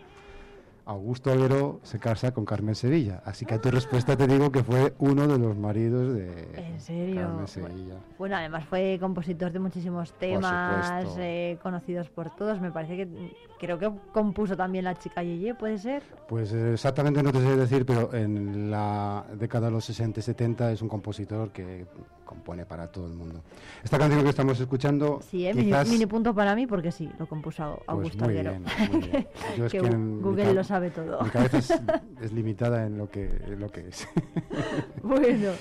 Augusto 0.87 1.31
Alguero 1.31 1.81
se 1.83 1.99
casa 1.99 2.33
con 2.33 2.45
Carmen 2.45 2.73
Sevilla. 2.73 3.21
Así 3.25 3.45
que 3.45 3.55
a 3.55 3.61
tu 3.61 3.69
respuesta 3.69 4.15
te 4.15 4.25
digo 4.25 4.49
que 4.53 4.63
fue 4.63 4.93
uno 4.99 5.27
de 5.27 5.37
los 5.37 5.57
maridos 5.57 6.13
de 6.13 6.49
¿En 6.55 6.79
serio? 6.79 7.23
Carmen 7.23 7.47
Sevilla. 7.47 7.95
Bueno, 8.17 8.37
además 8.37 8.65
fue 8.65 8.97
compositor 8.97 9.51
de 9.51 9.59
muchísimos 9.59 10.13
temas 10.13 11.13
eh, 11.19 11.59
conocidos 11.61 12.09
por 12.09 12.33
todos. 12.33 12.61
Me 12.61 12.71
parece 12.71 12.95
que 12.95 13.35
creo 13.59 13.77
que 13.77 13.91
compuso 14.13 14.55
también 14.55 14.85
La 14.85 14.95
chica 14.95 15.21
Yeye, 15.23 15.55
¿puede 15.55 15.77
ser? 15.77 16.03
Pues 16.29 16.53
eh, 16.53 16.71
exactamente 16.73 17.21
no 17.21 17.33
te 17.33 17.41
sé 17.41 17.57
decir, 17.57 17.85
pero 17.85 18.13
en 18.13 18.71
la 18.71 19.25
década 19.33 19.67
de 19.67 19.73
los 19.73 19.83
60 19.83 20.21
y 20.21 20.23
70 20.23 20.71
es 20.71 20.81
un 20.81 20.87
compositor 20.87 21.51
que 21.51 21.85
compone 22.27 22.65
para 22.65 22.91
todo 22.91 23.07
el 23.07 23.13
mundo. 23.13 23.41
Esta 23.83 23.97
canción 23.97 24.21
que 24.23 24.29
estamos 24.29 24.59
escuchando, 24.59 25.19
Sí, 25.23 25.47
¿eh? 25.47 25.53
mini, 25.55 25.67
quizás, 25.67 25.89
mini 25.89 26.05
punto 26.05 26.35
para 26.35 26.53
mí 26.53 26.67
porque 26.67 26.91
sí, 26.91 27.09
lo 27.17 27.25
compuso 27.27 27.73
pues 27.77 27.89
Augusto 27.89 28.25
muy 28.25 28.37
Alguero. 28.37 28.51
bien, 28.51 28.91
muy 28.91 29.09
bien. 29.09 29.27
Yo 29.57 29.65
es 29.65 29.71
Que 29.71 29.79
que 29.79 29.85
Gu- 29.89 29.93
en 29.93 30.17
mi 30.17 30.21
Google 30.21 30.53
lo 30.53 30.63
sabe 30.63 30.91
todo. 30.91 31.23
Mi 31.23 31.29
cabeza 31.31 31.57
es, 31.57 31.71
es 32.21 32.31
limitada 32.33 32.85
en 32.85 32.97
lo 32.99 33.09
que, 33.09 33.25
en 33.25 33.59
lo 33.59 33.69
que 33.71 33.87
es. 33.87 34.07
bueno. 35.01 35.51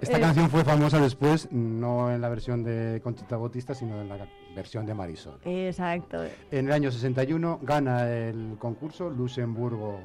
Esta 0.00 0.18
eh, 0.18 0.20
canción 0.20 0.50
fue 0.50 0.62
famosa 0.64 1.00
después, 1.00 1.48
no 1.50 2.12
en 2.12 2.20
la 2.20 2.28
versión 2.28 2.62
de 2.62 3.00
Conchita 3.02 3.36
Bautista, 3.38 3.74
sino 3.74 4.00
en 4.02 4.08
la 4.10 4.28
versión 4.54 4.84
de 4.84 4.92
Marisol. 4.92 5.38
Exacto. 5.44 6.22
En 6.50 6.66
el 6.66 6.72
año 6.72 6.90
61 6.92 7.60
gana 7.62 8.10
el 8.10 8.56
concurso 8.58 9.08
Luxemburgo 9.08 10.00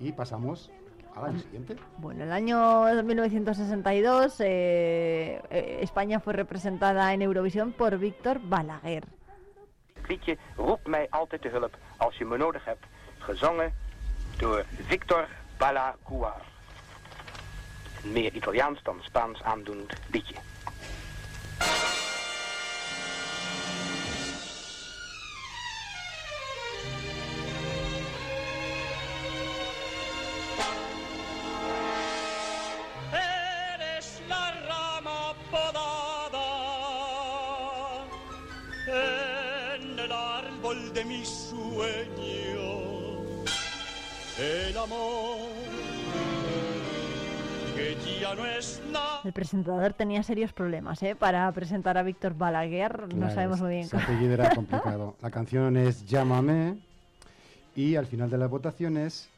y 0.00 0.10
pasamos 0.12 0.72
al 1.16 1.24
año 1.24 1.38
siguiente. 1.38 1.76
Bueno, 1.96 2.24
el 2.24 2.32
año 2.32 2.84
1962 3.02 4.40
eh, 4.40 5.40
eh, 5.50 5.78
España 5.80 6.20
fue 6.20 6.32
representada 6.32 7.12
en 7.12 7.22
Eurovisión 7.22 7.72
por 7.72 7.98
Víctor 7.98 8.40
Balaguer. 8.42 9.04
Het 9.94 10.08
liedje 10.08 10.38
Roep 10.56 10.86
mij 10.86 11.06
altijd 11.10 11.42
te 11.42 11.48
hulp 11.48 11.76
als 11.96 12.16
je 12.16 12.24
me 12.24 12.36
nodig 12.36 12.64
hebt. 12.64 12.84
Gezongen 13.18 13.72
door 14.38 14.64
Victor 14.86 15.26
Balaguer. 15.58 16.32
Een 18.04 18.12
meer 18.12 18.32
Italiaans 18.32 18.82
dan 18.82 18.98
Spaans 19.00 19.42
aandoend 19.42 19.92
liedje. 20.10 20.34
Podada 35.56 36.46
en 38.86 39.98
el 39.98 40.12
árbol 40.12 40.92
de 40.92 41.04
mi 41.04 41.24
sueño. 41.24 42.66
El 44.38 44.76
amor 44.76 45.38
que 47.74 47.96
ya 48.20 48.34
no 48.34 48.44
es 48.46 48.82
nada. 48.90 49.20
El 49.24 49.32
presentador 49.32 49.92
tenía 49.94 50.22
serios 50.22 50.52
problemas 50.52 51.02
¿eh? 51.02 51.14
para 51.14 51.50
presentar 51.52 51.96
a 51.98 52.02
Víctor 52.02 52.34
Balaguer. 52.34 53.14
no 53.14 53.30
sabemos 53.30 53.60
muy 53.60 53.70
bien 53.70 53.88
apellido 53.92 54.34
era 54.34 54.50
complicado. 54.54 55.16
La 55.22 55.30
canción 55.30 55.76
es 55.76 56.06
Llámame 56.06 56.78
y 57.74 57.96
al 57.96 58.06
final 58.06 58.30
de 58.30 58.38
las 58.38 58.50
votaciones, 58.50 59.28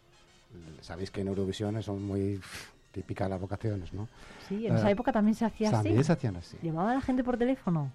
sabéis 0.81 1.11
que 1.11 1.21
en 1.21 1.29
Eurovisión 1.29 1.83
son 1.83 2.03
muy 2.05 2.41
típicas 2.99 3.31
las 3.31 3.41
votaciones, 3.41 3.93
¿no? 3.93 4.09
Sí, 4.49 4.67
en 4.67 4.75
esa 4.77 4.89
Eh, 4.89 4.93
época 4.93 5.13
también 5.13 5.35
se 5.37 5.45
hacía 5.45 5.69
así. 5.69 5.77
También 5.77 6.03
se 6.05 6.13
hacían 6.13 6.37
así. 6.37 6.57
¿Llamaba 6.63 6.91
a 6.93 6.95
la 6.95 7.01
gente 7.01 7.23
por 7.23 7.37
teléfono? 7.37 7.93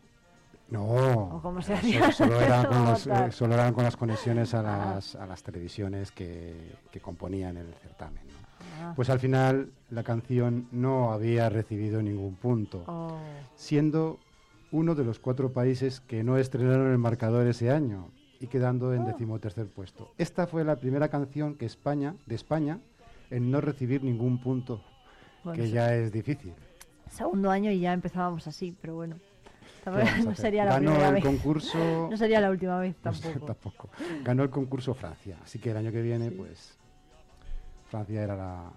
No, 0.69 0.83
¿O 0.85 1.41
cómo 1.41 1.61
se 1.61 1.73
so- 1.73 1.77
hacía 1.79 2.11
solo, 2.11 2.39
eran 2.41 2.65
con 2.65 2.73
eso, 2.77 2.85
los- 2.91 3.05
votar? 3.07 3.29
eh, 3.29 3.31
solo 3.31 3.53
eran 3.53 3.73
con 3.73 3.83
las 3.83 3.97
conexiones 3.97 4.53
a 4.53 4.61
las, 4.61 5.15
a 5.15 5.25
las 5.25 5.43
televisiones 5.43 6.11
que, 6.11 6.55
que 6.91 6.99
componían 7.01 7.57
el 7.57 7.73
certamen. 7.81 8.23
¿no? 8.27 8.33
Ah. 8.81 8.93
Pues 8.95 9.09
al 9.09 9.19
final 9.19 9.71
la 9.91 10.03
canción 10.03 10.67
no 10.71 11.11
había 11.11 11.49
recibido 11.49 12.01
ningún 12.01 12.35
punto, 12.35 12.83
Oh. 12.87 13.17
siendo 13.55 14.19
uno 14.71 14.95
de 14.95 15.03
los 15.03 15.19
cuatro 15.19 15.51
países 15.51 15.99
que 15.99 16.23
no 16.23 16.37
estrenaron 16.37 16.91
el 16.91 16.97
marcador 16.97 17.45
ese 17.45 17.69
año 17.69 18.07
y 18.39 18.47
quedando 18.47 18.87
Oh. 18.87 18.93
en 18.93 19.05
decimotercer 19.05 19.67
puesto. 19.67 20.11
Esta 20.17 20.47
fue 20.47 20.63
la 20.63 20.77
primera 20.77 21.09
canción 21.09 21.55
que 21.55 21.65
España, 21.65 22.15
de 22.25 22.35
España 22.35 22.79
en 23.29 23.51
no 23.51 23.61
recibir 23.61 24.03
ningún 24.03 24.39
punto, 24.41 24.81
Bueno, 25.43 25.61
que 25.63 25.69
ya 25.69 25.93
es 25.95 26.11
difícil. 26.11 26.53
Segundo 27.09 27.51
año 27.51 27.69
y 27.71 27.79
ya 27.79 27.93
empezábamos 27.93 28.47
así, 28.47 28.75
pero 28.81 28.95
bueno. 28.95 29.17
¿Qué 29.83 29.89
vamos 29.89 30.09
a 30.09 30.17
No 30.23 30.35
sería 30.35 30.65
la 30.65 30.73
Ganó 30.79 31.05
el 31.05 31.13
vez. 31.15 31.23
concurso- 31.23 32.07
No 32.09 32.17
sería 32.17 32.39
la 32.41 32.49
última 32.49 32.79
vez 32.79 32.95
No 33.03 33.11
tampoco. 33.45 33.89
Ganó 34.23 34.43
el 34.43 34.49
concurso 34.49 34.93
Francia, 34.93 35.37
así 35.43 35.59
que 35.59 35.71
el 35.71 35.77
año 35.77 35.91
que 35.91 36.01
viene, 36.01 36.31
pues 36.31 36.77
Francia 37.89 38.23
era 38.23 38.35
la, 38.35 38.71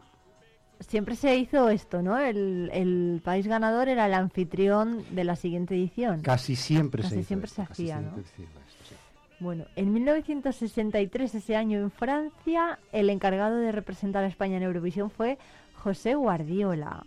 Siempre 0.80 1.16
se 1.16 1.34
hizo 1.36 1.70
esto, 1.70 2.02
¿no? 2.02 2.18
El, 2.18 2.68
el 2.74 3.22
país 3.24 3.46
ganador 3.46 3.88
era 3.88 4.04
el 4.04 4.12
anfitrión 4.12 5.02
de 5.14 5.24
la 5.24 5.34
siguiente 5.34 5.74
edición. 5.74 6.20
Casi 6.20 6.54
siempre 6.54 7.02
se 7.02 7.08
Casi 7.08 7.20
hizo 7.20 7.26
siempre 7.28 7.46
esto, 7.46 7.64
se 7.64 7.72
hacía, 7.72 8.00
¿no? 8.00 8.14
se 8.16 8.20
hizo 8.20 8.42
esto, 8.42 8.84
sí. 8.90 8.94
Bueno, 9.40 9.64
en 9.76 9.92
1963, 9.94 11.34
ese 11.34 11.56
año 11.56 11.78
en 11.78 11.90
Francia, 11.90 12.78
el 12.92 13.08
encargado 13.08 13.56
de 13.56 13.72
representar 13.72 14.22
a 14.24 14.26
España 14.26 14.58
en 14.58 14.64
Eurovisión 14.64 15.08
fue 15.10 15.38
José 15.86 16.16
Guardiola. 16.16 17.06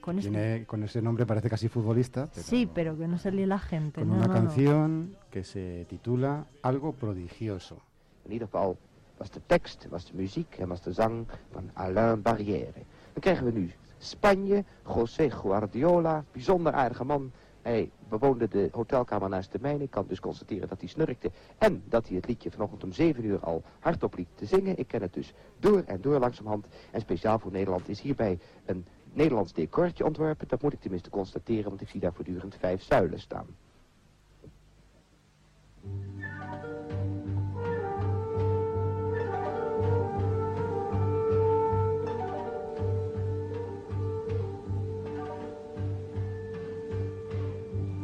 Con 0.00 0.18
este- 0.20 0.30
Tiene- 0.30 0.64
con 0.64 0.84
ese 0.84 1.02
nombre 1.02 1.26
parece 1.26 1.50
casi 1.50 1.66
futbolista, 1.68 2.28
pero 2.32 2.46
Sí, 2.46 2.68
pero 2.72 2.96
que 2.96 3.08
no 3.08 3.18
se 3.18 3.32
líe 3.32 3.48
la 3.48 3.58
gente. 3.58 4.00
con 4.02 4.10
no, 4.10 4.14
una 4.14 4.26
no, 4.28 4.32
no. 4.34 4.38
canción 4.40 5.16
que 5.28 5.42
se 5.42 5.86
titula 5.88 6.46
Algo 6.62 6.92
prodigioso. 6.92 7.78
In 8.26 8.30
ieder 8.32 8.46
geval 8.48 8.76
was 9.18 9.32
de 9.32 9.40
tekst, 9.40 9.86
was 9.90 10.06
de 10.06 10.12
muziek 10.22 10.56
en 10.60 10.68
was 10.68 10.80
de 10.84 10.92
zang 10.92 11.26
van 11.52 11.70
Alain 11.74 12.22
Barrière. 12.22 12.84
Dan 13.14 13.20
krijgen 13.22 13.44
we 13.46 13.52
nu 13.52 13.72
Spanje, 13.98 14.64
José 14.84 15.28
Guardiola, 15.28 16.24
bijzonder 16.32 16.72
aardige 16.74 17.04
man, 17.04 17.32
Hij 17.64 17.90
bewoonde 18.18 18.48
de 18.48 18.68
hotelkamer 18.72 19.28
naast 19.28 19.52
de 19.52 19.58
mijne. 19.60 19.82
Ik 19.82 19.90
kan 19.90 20.04
dus 20.08 20.20
constateren 20.20 20.68
dat 20.68 20.80
hij 20.80 20.88
snurkte. 20.88 21.30
En 21.58 21.82
dat 21.88 22.06
hij 22.06 22.16
het 22.16 22.26
liedje 22.26 22.50
vanochtend 22.50 22.84
om 22.84 22.92
7 22.92 23.24
uur 23.24 23.40
al 23.40 23.62
hardop 23.78 24.14
liet 24.16 24.28
te 24.34 24.46
zingen. 24.46 24.78
Ik 24.78 24.86
ken 24.86 25.02
het 25.02 25.12
dus 25.12 25.34
door 25.58 25.82
en 25.86 26.00
door 26.00 26.18
langzamerhand. 26.18 26.66
En 26.90 27.00
speciaal 27.00 27.38
voor 27.38 27.52
Nederland 27.52 27.88
is 27.88 28.00
hierbij 28.00 28.38
een 28.64 28.86
Nederlands 29.12 29.52
decortje 29.52 30.04
ontworpen. 30.04 30.48
Dat 30.48 30.62
moet 30.62 30.72
ik 30.72 30.80
tenminste 30.80 31.10
constateren, 31.10 31.68
want 31.68 31.80
ik 31.80 31.88
zie 31.88 32.00
daar 32.00 32.12
voortdurend 32.12 32.56
vijf 32.58 32.82
zuilen 32.82 33.20
staan. 33.20 33.46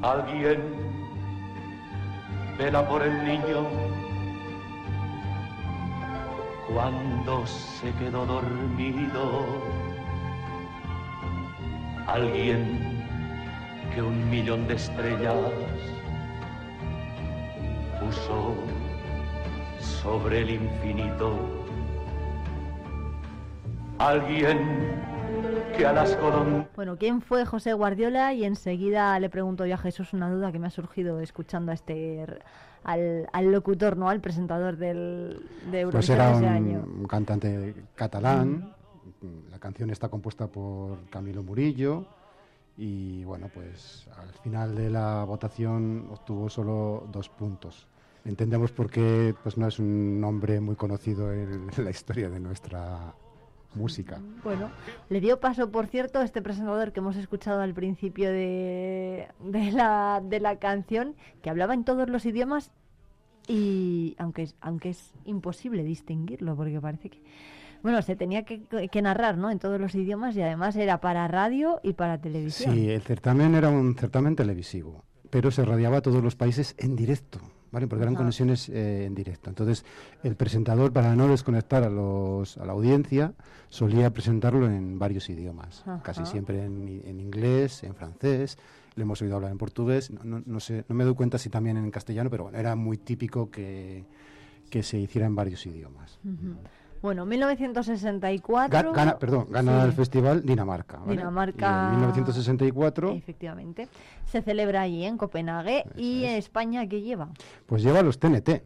Alguien 0.02 0.60
vela 2.56 2.88
por 2.88 3.02
el 3.02 3.24
niño 3.24 3.66
cuando 6.72 7.44
se 7.46 7.92
quedó 7.94 8.24
dormido. 8.24 9.44
Alguien 12.06 13.02
que 13.92 14.00
un 14.00 14.30
millón 14.30 14.68
de 14.68 14.74
estrellas 14.74 15.34
puso 17.98 18.54
sobre 19.80 20.42
el 20.42 20.50
infinito. 20.50 21.36
Alguien 23.98 25.17
que 25.78 25.86
a 25.86 25.92
las 25.92 26.18
golondrinas 26.20 26.66
Bueno, 26.74 26.96
¿quién 26.96 27.22
fue 27.22 27.46
José 27.46 27.72
Guardiola? 27.72 28.34
Y 28.34 28.44
enseguida 28.44 29.18
le 29.20 29.30
pregunto 29.30 29.64
yo 29.64 29.74
a 29.74 29.78
Jesús 29.78 30.12
una 30.12 30.28
duda 30.30 30.50
que 30.50 30.58
me 30.58 30.66
ha 30.66 30.70
surgido 30.70 31.20
escuchando 31.20 31.70
a 31.70 31.74
este 31.74 32.26
al, 32.82 33.28
al 33.32 33.52
locutor, 33.52 33.96
¿no? 33.96 34.08
Al 34.08 34.20
presentador 34.20 34.76
del, 34.76 35.40
de 35.70 35.86
Pues 35.86 36.08
Eurovisión 36.10 36.16
era 36.16 36.30
ese 36.32 36.40
un, 36.40 36.48
año. 36.48 36.84
un 36.84 37.06
cantante 37.06 37.74
catalán. 37.94 38.74
La 39.50 39.58
canción 39.58 39.90
está 39.90 40.08
compuesta 40.08 40.48
por 40.48 41.08
Camilo 41.10 41.42
Murillo. 41.42 42.06
Y 42.76 43.24
bueno, 43.24 43.48
pues 43.52 44.08
al 44.16 44.30
final 44.42 44.74
de 44.74 44.90
la 44.90 45.24
votación 45.24 46.08
obtuvo 46.10 46.48
solo 46.48 47.06
dos 47.12 47.28
puntos. 47.28 47.86
Entendemos 48.24 48.72
por 48.72 48.90
qué 48.90 49.34
pues 49.42 49.56
no 49.56 49.68
es 49.68 49.78
un 49.78 50.20
nombre 50.20 50.60
muy 50.60 50.74
conocido 50.74 51.32
en 51.32 51.68
la 51.76 51.90
historia 51.90 52.28
de 52.28 52.40
nuestra 52.40 53.14
música. 53.74 54.20
Bueno, 54.42 54.70
le 55.08 55.20
dio 55.20 55.40
paso, 55.40 55.70
por 55.70 55.86
cierto, 55.86 56.22
este 56.22 56.42
presentador 56.42 56.92
que 56.92 57.00
hemos 57.00 57.16
escuchado 57.16 57.60
al 57.60 57.74
principio 57.74 58.30
de, 58.30 59.28
de 59.44 59.72
la, 59.72 60.22
de 60.24 60.40
la 60.40 60.56
canción, 60.56 61.14
que 61.42 61.50
hablaba 61.50 61.74
en 61.74 61.84
todos 61.84 62.08
los 62.08 62.24
idiomas 62.26 62.70
y 63.46 64.14
aunque 64.18 64.42
es, 64.42 64.54
aunque 64.60 64.90
es 64.90 65.12
imposible 65.24 65.82
distinguirlo, 65.84 66.56
porque 66.56 66.80
parece 66.80 67.10
que... 67.10 67.22
Bueno, 67.82 68.02
se 68.02 68.16
tenía 68.16 68.42
que, 68.42 68.62
que 68.64 69.02
narrar, 69.02 69.38
¿no? 69.38 69.50
En 69.50 69.60
todos 69.60 69.80
los 69.80 69.94
idiomas 69.94 70.34
y 70.36 70.42
además 70.42 70.74
era 70.74 71.00
para 71.00 71.28
radio 71.28 71.78
y 71.84 71.92
para 71.92 72.20
televisión. 72.20 72.74
Sí, 72.74 72.90
el 72.90 73.02
certamen 73.02 73.54
era 73.54 73.68
un 73.68 73.94
certamen 73.94 74.34
televisivo, 74.34 75.04
pero 75.30 75.52
se 75.52 75.64
radiaba 75.64 75.98
a 75.98 76.02
todos 76.02 76.22
los 76.22 76.34
países 76.34 76.74
en 76.78 76.96
directo, 76.96 77.38
¿vale? 77.70 77.86
Porque 77.86 78.02
eran 78.02 78.14
Ajá. 78.14 78.18
conexiones 78.18 78.68
eh, 78.68 79.04
en 79.06 79.14
directo. 79.14 79.50
Entonces, 79.50 79.84
el 80.22 80.36
presentador, 80.36 80.92
para 80.92 81.14
no 81.16 81.28
desconectar 81.28 81.82
a, 81.84 81.90
los, 81.90 82.56
a 82.58 82.64
la 82.64 82.72
audiencia, 82.72 83.34
solía 83.68 84.10
presentarlo 84.12 84.66
en 84.70 84.98
varios 84.98 85.28
idiomas, 85.28 85.84
casi 86.02 86.22
siempre 86.26 86.64
en, 86.64 87.02
en 87.04 87.20
inglés, 87.20 87.82
en 87.84 87.94
francés, 87.94 88.56
le 88.96 89.02
hemos 89.02 89.20
oído 89.22 89.36
hablar 89.36 89.52
en 89.52 89.58
portugués, 89.58 90.10
no, 90.10 90.24
no- 90.24 90.42
no 90.44 90.60
sé, 90.60 90.84
no 90.88 90.94
me 90.94 91.04
doy 91.04 91.14
cuenta 91.14 91.38
si 91.38 91.50
también 91.50 91.76
en 91.76 91.90
castellano, 91.90 92.30
pero 92.30 92.44
bueno, 92.44 92.58
era 92.58 92.74
muy 92.74 92.96
típico 92.96 93.50
que, 93.50 94.04
que 94.70 94.82
se 94.82 94.98
hiciera 94.98 95.26
en 95.26 95.34
varios 95.36 95.64
idiomas. 95.66 96.18
Bueno, 97.00 97.24
1964... 97.26 98.90
Ga- 98.92 98.94
Gana, 98.94 99.18
perdón, 99.18 99.46
gana 99.50 99.80
Sí. 99.82 99.86
el 99.86 99.92
festival 99.92 100.42
Dinamarca. 100.44 100.98
¿vale? 100.98 101.12
Dinamarca. 101.12 101.88
Y 101.90 101.94
en 101.94 102.00
1964 102.00 103.12
Efectivamente. 103.12 103.88
Se 104.26 104.42
celebra 104.42 104.82
allí 104.82 105.04
en 105.04 105.16
Copenhague 105.16 105.84
y 105.96 106.24
España 106.24 106.86
¿qué 106.88 107.00
lleva? 107.02 107.30
Pues 107.66 107.82
lleva 107.82 108.02
los 108.02 108.18
TNT. 108.18 108.62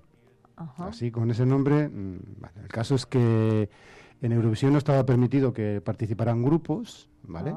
Ajá. 0.57 0.89
Así, 0.89 1.11
con 1.11 1.31
ese 1.31 1.45
nombre. 1.47 1.89
mm. 1.89 2.19
El 2.63 2.69
caso 2.69 2.95
es 2.95 3.07
que 3.07 3.69
en 4.21 4.33
Eurovisión 4.33 4.73
no 4.73 4.79
estaba 4.79 5.05
permitido 5.05 5.53
que 5.53 5.81
participaran 5.81 6.43
grupos, 6.43 7.09
¿vale? 7.23 7.55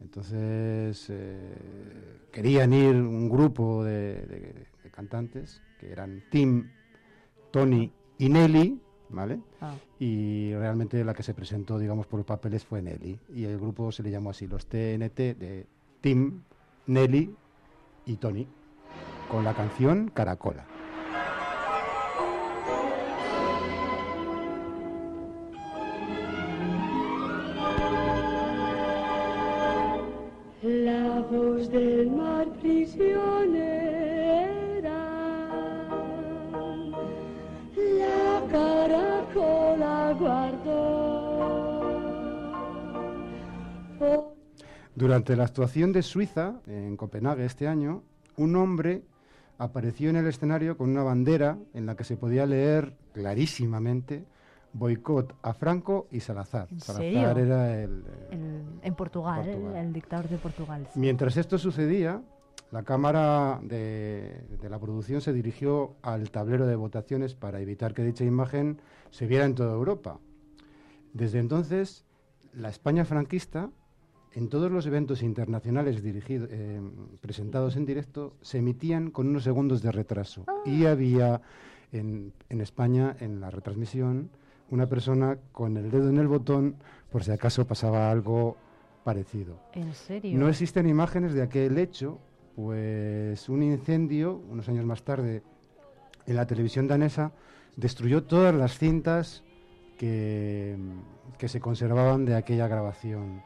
Entonces 0.00 1.06
eh, 1.08 2.18
querían 2.32 2.72
ir 2.72 2.94
un 2.96 3.28
grupo 3.28 3.82
de, 3.84 4.26
de- 4.26 4.66
de 4.82 4.90
cantantes 4.90 5.62
que 5.80 5.90
eran 5.90 6.22
Tim, 6.30 6.70
Tony 7.50 7.92
y 8.18 8.28
Nelly, 8.28 8.80
¿vale? 9.08 9.40
Ah. 9.60 9.74
Y 9.98 10.52
realmente 10.54 11.04
la 11.04 11.14
que 11.14 11.22
se 11.22 11.34
presentó, 11.34 11.78
digamos, 11.78 12.06
por 12.06 12.18
los 12.18 12.26
papeles 12.26 12.64
fue 12.64 12.82
Nelly. 12.82 13.18
Y 13.34 13.44
el 13.44 13.58
grupo 13.58 13.92
se 13.92 14.02
le 14.02 14.10
llamó 14.10 14.30
así, 14.30 14.46
los 14.46 14.66
TNT 14.66 15.36
de 15.36 15.66
Tim, 16.00 16.42
Nelly 16.86 17.34
y 18.06 18.16
Tony, 18.16 18.46
con 19.28 19.44
la 19.44 19.54
canción 19.54 20.10
Caracola. 20.12 20.66
La 30.62 31.20
voz 31.30 31.70
del 31.70 32.10
mar 32.10 32.48
prisionera, 32.60 33.65
Durante 44.96 45.36
la 45.36 45.44
actuación 45.44 45.92
de 45.92 46.02
Suiza, 46.02 46.54
en 46.66 46.96
Copenhague 46.96 47.44
este 47.44 47.68
año, 47.68 48.02
un 48.38 48.56
hombre 48.56 49.02
apareció 49.58 50.08
en 50.10 50.16
el 50.16 50.26
escenario 50.26 50.76
con 50.78 50.88
una 50.90 51.02
bandera 51.02 51.58
en 51.74 51.84
la 51.86 51.96
que 51.96 52.04
se 52.04 52.16
podía 52.16 52.46
leer 52.46 52.96
clarísimamente 53.12 54.24
boicot 54.72 55.34
a 55.42 55.52
Franco 55.54 56.06
y 56.10 56.20
Salazar. 56.20 56.68
¿En 56.70 56.80
Salazar 56.80 57.04
serio? 57.36 57.44
era 57.44 57.82
el, 57.82 58.04
El- 58.30 58.64
en 58.82 58.94
Portugal, 58.94 59.44
Portugal. 59.44 59.76
El, 59.76 59.86
el 59.86 59.92
dictador 59.92 60.28
de 60.28 60.38
Portugal. 60.38 60.88
sí. 60.92 60.98
Mientras 60.98 61.36
esto 61.36 61.58
sucedía, 61.58 62.22
la 62.72 62.82
cámara 62.82 63.60
de, 63.62 64.44
de 64.60 64.68
la 64.70 64.78
producción 64.78 65.20
se 65.20 65.32
dirigió 65.34 65.94
al 66.02 66.30
tablero 66.30 66.66
de 66.66 66.74
votaciones 66.76 67.34
para 67.34 67.60
evitar 67.60 67.92
que 67.94 68.02
dicha 68.02 68.24
imagen 68.24 68.80
se 69.10 69.26
viera 69.26 69.44
en 69.44 69.54
toda 69.54 69.74
Europa. 69.74 70.18
Desde 71.12 71.38
entonces, 71.38 72.04
la 72.54 72.68
España 72.70 73.04
franquista, 73.04 73.70
en 74.36 74.48
todos 74.50 74.70
los 74.70 74.84
eventos 74.86 75.22
internacionales 75.22 76.02
dirigido- 76.04 76.46
eh, 76.50 76.80
presentados 77.20 77.74
en 77.76 77.86
directo, 77.86 78.34
se 78.42 78.58
emitían 78.58 79.10
con 79.10 79.26
unos 79.28 79.42
segundos 79.44 79.80
de 79.82 79.90
retraso. 79.90 80.44
Y 80.66 80.84
había 80.84 81.40
en, 81.90 82.32
en 82.50 82.60
España, 82.60 83.16
en 83.18 83.40
la 83.40 83.50
retransmisión, 83.50 84.28
una 84.70 84.86
persona 84.86 85.38
con 85.52 85.76
el 85.78 85.90
dedo 85.90 86.10
en 86.10 86.18
el 86.18 86.28
botón 86.28 86.76
por 87.10 87.24
si 87.24 87.30
acaso 87.30 87.66
pasaba 87.66 88.10
algo 88.10 88.56
parecido. 89.04 89.58
¿En 89.72 89.94
serio? 89.94 90.38
No 90.38 90.48
existen 90.48 90.86
imágenes 90.86 91.32
de 91.32 91.40
aquel 91.42 91.78
hecho, 91.78 92.18
pues 92.56 93.48
un 93.48 93.62
incendio, 93.62 94.42
unos 94.50 94.68
años 94.68 94.84
más 94.84 95.02
tarde, 95.02 95.42
en 96.26 96.36
la 96.36 96.46
televisión 96.46 96.88
danesa, 96.88 97.32
destruyó 97.76 98.24
todas 98.24 98.54
las 98.54 98.76
cintas 98.78 99.44
que, 99.96 100.76
que 101.38 101.48
se 101.48 101.58
conservaban 101.60 102.26
de 102.26 102.34
aquella 102.34 102.68
grabación. 102.68 103.42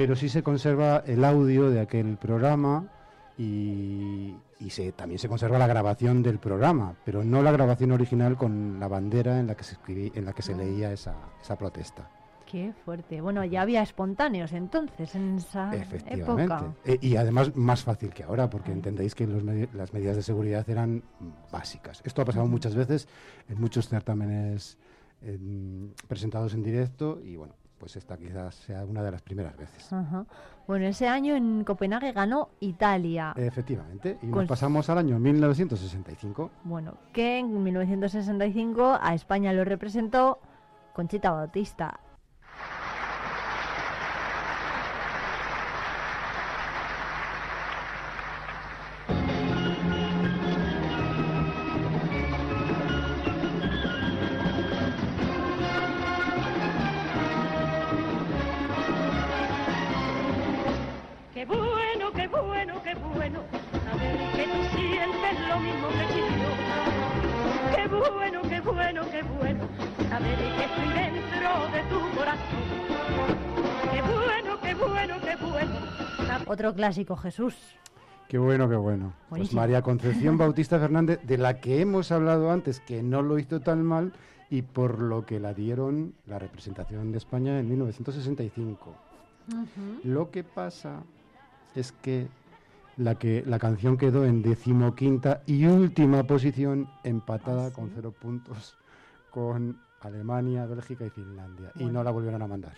Pero 0.00 0.16
sí 0.16 0.30
se 0.30 0.42
conserva 0.42 1.02
el 1.06 1.22
audio 1.26 1.68
de 1.68 1.78
aquel 1.78 2.16
programa 2.16 2.88
y, 3.36 4.34
y 4.58 4.70
se, 4.70 4.92
también 4.92 5.18
se 5.18 5.28
conserva 5.28 5.58
la 5.58 5.66
grabación 5.66 6.22
del 6.22 6.38
programa, 6.38 6.94
pero 7.04 7.22
no 7.22 7.42
la 7.42 7.52
grabación 7.52 7.92
original 7.92 8.38
con 8.38 8.80
la 8.80 8.88
bandera 8.88 9.38
en 9.38 9.46
la 9.46 9.54
que 9.54 9.64
se, 9.64 9.76
escribí- 9.76 10.10
en 10.14 10.24
la 10.24 10.32
que 10.32 10.40
se 10.40 10.54
leía 10.54 10.90
esa, 10.90 11.14
esa 11.42 11.58
protesta. 11.58 12.08
Qué 12.50 12.72
fuerte. 12.82 13.20
Bueno, 13.20 13.44
ya 13.44 13.60
había 13.60 13.82
espontáneos 13.82 14.54
entonces 14.54 15.14
en 15.14 15.36
esa 15.36 15.70
Efectivamente. 15.76 16.44
época. 16.54 16.72
Eh, 16.86 16.96
y 17.02 17.16
además 17.16 17.54
más 17.54 17.84
fácil 17.84 18.08
que 18.14 18.22
ahora, 18.22 18.48
porque 18.48 18.72
entendéis 18.72 19.14
que 19.14 19.26
los 19.26 19.42
las 19.74 19.92
medidas 19.92 20.16
de 20.16 20.22
seguridad 20.22 20.64
eran 20.70 21.02
básicas. 21.52 22.00
Esto 22.06 22.22
ha 22.22 22.24
pasado 22.24 22.46
muchas 22.46 22.74
veces 22.74 23.06
en 23.50 23.60
muchos 23.60 23.86
certámenes 23.90 24.78
presentados 26.08 26.54
en 26.54 26.62
directo 26.62 27.20
y 27.22 27.36
bueno, 27.36 27.52
pues 27.80 27.96
esta 27.96 28.16
quizás 28.18 28.54
sea 28.54 28.84
una 28.84 29.02
de 29.02 29.10
las 29.10 29.22
primeras 29.22 29.56
veces. 29.56 29.90
Ajá. 29.92 30.26
Bueno, 30.68 30.86
ese 30.86 31.08
año 31.08 31.34
en 31.34 31.64
Copenhague 31.64 32.12
ganó 32.12 32.50
Italia. 32.60 33.32
Efectivamente. 33.36 34.18
Y 34.22 34.26
nos 34.26 34.46
pasamos 34.46 34.88
al 34.90 34.98
año 34.98 35.18
1965. 35.18 36.50
Bueno, 36.64 36.94
que 37.12 37.38
en 37.38 37.62
1965 37.62 38.98
a 39.00 39.14
España 39.14 39.52
lo 39.54 39.64
representó 39.64 40.38
Conchita 40.92 41.30
Bautista. 41.30 41.98
Otro 76.60 76.74
clásico, 76.74 77.16
Jesús. 77.16 77.56
Qué 78.28 78.36
bueno, 78.36 78.68
qué 78.68 78.76
bueno. 78.76 79.14
Pues. 79.30 79.54
María 79.54 79.80
Concepción 79.80 80.36
Bautista 80.38 80.78
Fernández, 80.78 81.18
de 81.22 81.38
la 81.38 81.58
que 81.58 81.80
hemos 81.80 82.12
hablado 82.12 82.50
antes, 82.50 82.80
que 82.80 83.02
no 83.02 83.22
lo 83.22 83.38
hizo 83.38 83.60
tan 83.60 83.82
mal 83.82 84.12
y 84.50 84.60
por 84.60 85.00
lo 85.00 85.24
que 85.24 85.40
la 85.40 85.54
dieron 85.54 86.12
la 86.26 86.38
representación 86.38 87.12
de 87.12 87.16
España 87.16 87.58
en 87.58 87.66
1965. 87.70 88.94
Lo 90.04 90.30
que 90.30 90.44
pasa 90.44 91.02
es 91.74 91.92
que 91.92 92.28
la, 92.98 93.14
que 93.14 93.42
la 93.46 93.58
canción 93.58 93.96
quedó 93.96 94.26
en 94.26 94.42
decimoquinta 94.42 95.40
y 95.46 95.64
última 95.64 96.24
posición, 96.24 96.90
empatada 97.04 97.72
con 97.72 97.90
cero 97.94 98.12
puntos 98.20 98.76
con 99.30 99.80
Alemania, 100.02 100.66
Bélgica 100.66 101.06
y 101.06 101.10
Finlandia. 101.10 101.72
Y 101.76 101.86
no 101.86 102.04
la 102.04 102.10
volvieron 102.10 102.42
a 102.42 102.46
mandar. 102.46 102.74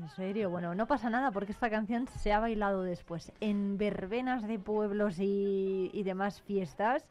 En 0.00 0.08
serio, 0.10 0.48
bueno, 0.48 0.74
no 0.76 0.86
pasa 0.86 1.10
nada 1.10 1.32
porque 1.32 1.50
esta 1.52 1.68
canción 1.70 2.06
se 2.06 2.32
ha 2.32 2.38
bailado 2.38 2.82
después 2.82 3.32
en 3.40 3.78
verbenas 3.78 4.46
de 4.46 4.58
pueblos 4.58 5.18
y, 5.18 5.90
y 5.92 6.02
demás 6.04 6.40
fiestas, 6.40 7.04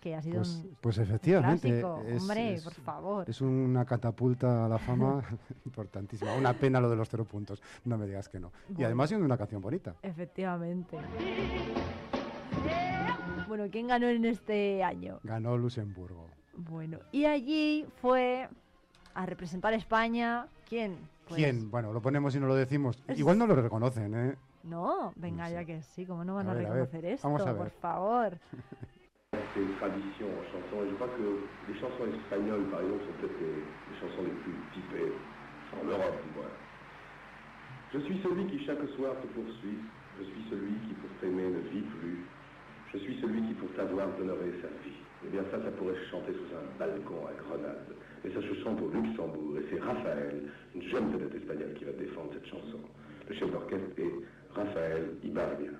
que 0.00 0.16
ha 0.16 0.22
sido 0.22 0.38
Pues, 0.38 0.48
un 0.64 0.76
pues 0.80 0.98
efectivamente. 0.98 1.68
clásico. 1.68 2.02
es- 2.06 2.22
Hombre, 2.22 2.54
es- 2.54 2.64
por 2.64 2.74
favor. 2.74 3.30
Es 3.30 3.40
una 3.40 3.84
catapulta 3.84 4.66
a 4.66 4.68
la 4.68 4.78
fama 4.78 5.22
importantísima. 5.64 6.34
Una 6.34 6.54
pena 6.54 6.80
lo 6.80 6.90
de 6.90 6.96
los 6.96 7.08
cero 7.08 7.24
puntos. 7.24 7.62
No 7.84 7.96
me 7.96 8.06
digas 8.06 8.28
que 8.28 8.40
no. 8.40 8.52
Y 8.76 8.82
además 8.82 9.10
siendo 9.10 9.24
una 9.24 9.38
canción 9.38 9.62
bonita. 9.62 9.94
Efectivamente. 10.02 10.96
Bueno, 13.46 13.64
¿quién 13.70 13.86
ganó 13.86 14.08
en 14.08 14.24
este 14.24 14.82
año? 14.82 15.20
Ganó 15.22 15.56
Luxemburgo. 15.56 16.26
Bueno, 16.56 16.98
y 17.12 17.24
allí 17.26 17.86
fue 18.00 18.48
a 19.14 19.24
representar 19.26 19.72
a 19.72 19.76
España. 19.76 20.46
¿Quién? 20.68 20.96
Pues- 21.28 21.36
¿Quién? 21.38 21.70
Bueno, 21.70 21.92
lo 21.92 22.00
ponemos 22.00 22.34
y 22.34 22.40
no 22.40 22.46
lo 22.46 22.54
decimos. 22.54 22.96
Es- 23.06 23.18
Igual 23.18 23.38
no 23.38 23.46
lo 23.46 23.54
reconocen, 23.54 24.14
¿eh? 24.14 24.34
No, 24.64 25.12
venga, 25.16 25.48
ya 25.50 25.64
que 25.64 25.82
sí, 25.82 26.06
¿cómo 26.06 26.24
no 26.24 26.34
van 26.34 26.48
A 26.48 26.52
a, 26.52 26.54
ver, 26.54 26.66
a 26.66 26.70
ver, 26.70 26.78
reconocer 26.86 27.04
esto? 27.12 27.28
vamos 27.28 27.46
a 27.46 27.54
Por 27.54 27.64
ver. 27.64 27.72
favor? 27.80 28.38
C'est 29.54 29.60
une 29.60 29.76
tradition 29.76 30.26
en 30.26 30.42
chanson 30.50 30.84
et 30.84 30.88
je 30.90 30.94
crois 30.94 31.08
que 31.08 31.22
les 31.68 31.78
chansons 31.78 32.06
espagnoles 32.16 32.64
par 32.70 32.80
exemple 32.80 33.04
sont 33.04 33.12
peut-être 33.20 33.38
les, 33.40 33.54
les 33.92 33.96
chansons 34.00 34.22
les 34.24 34.32
plus 34.42 34.54
typées 34.72 35.12
en 35.72 35.84
Europe 35.84 36.24
du 36.26 36.34
moins. 36.34 36.50
Je 37.92 37.98
suis 38.00 38.20
celui 38.22 38.46
qui 38.48 38.64
chaque 38.64 38.82
soir 38.96 39.14
te 39.22 39.26
poursuit, 39.28 39.78
je 40.18 40.24
suis 40.24 40.48
celui 40.50 40.72
qui 40.88 40.94
pour 40.94 41.10
t'aimer 41.20 41.44
ne 41.50 41.60
vit 41.70 41.86
plus, 42.00 42.24
je 42.92 42.98
suis 42.98 43.20
celui 43.20 43.42
qui 43.46 43.54
pour 43.54 43.68
t'avoir 43.76 44.08
donnerait 44.18 44.52
sa 44.62 44.68
vie. 44.84 44.96
Eh 45.26 45.28
bien 45.30 45.44
ça, 45.50 45.62
ça 45.62 45.70
pourrait 45.72 45.94
se 45.94 46.08
chanter 46.10 46.32
sous 46.32 46.50
un 46.56 46.64
balcon 46.78 47.26
à 47.28 47.32
Grenade. 47.34 47.84
Mais 48.24 48.30
ça 48.30 48.40
se 48.40 48.54
chante 48.62 48.80
au 48.80 48.88
Luxembourg 48.90 49.58
et 49.58 49.64
c'est 49.70 49.80
Raphaël, 49.80 50.42
une 50.74 50.82
jeune 50.82 51.10
vedette 51.12 51.34
espagnole 51.34 51.74
qui 51.74 51.84
va 51.84 51.92
défendre 51.92 52.30
cette 52.32 52.46
chanson. 52.46 52.78
Le 53.28 53.34
chef 53.34 53.50
d'orchestre 53.50 53.98
est 53.98 54.12
Raphaël 54.54 55.10
Ibarria. 55.22 55.70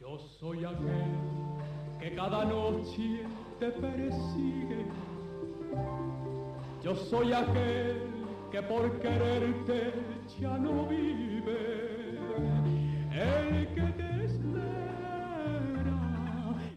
Yo 0.00 0.16
soy 0.38 0.64
aquel 0.64 1.18
que 2.00 2.16
cada 2.16 2.44
noche 2.44 3.00
te. 3.60 4.77
Yo 6.88 6.96
soy 6.96 7.34
aquel 7.34 8.00
que 8.50 8.62
por 8.62 8.98
quererte 8.98 9.92
ya 10.40 10.56
no 10.56 10.86
vive. 10.86 12.18
El 13.12 13.74
que 13.74 13.82
te 13.82 14.24
espera. 14.24 15.92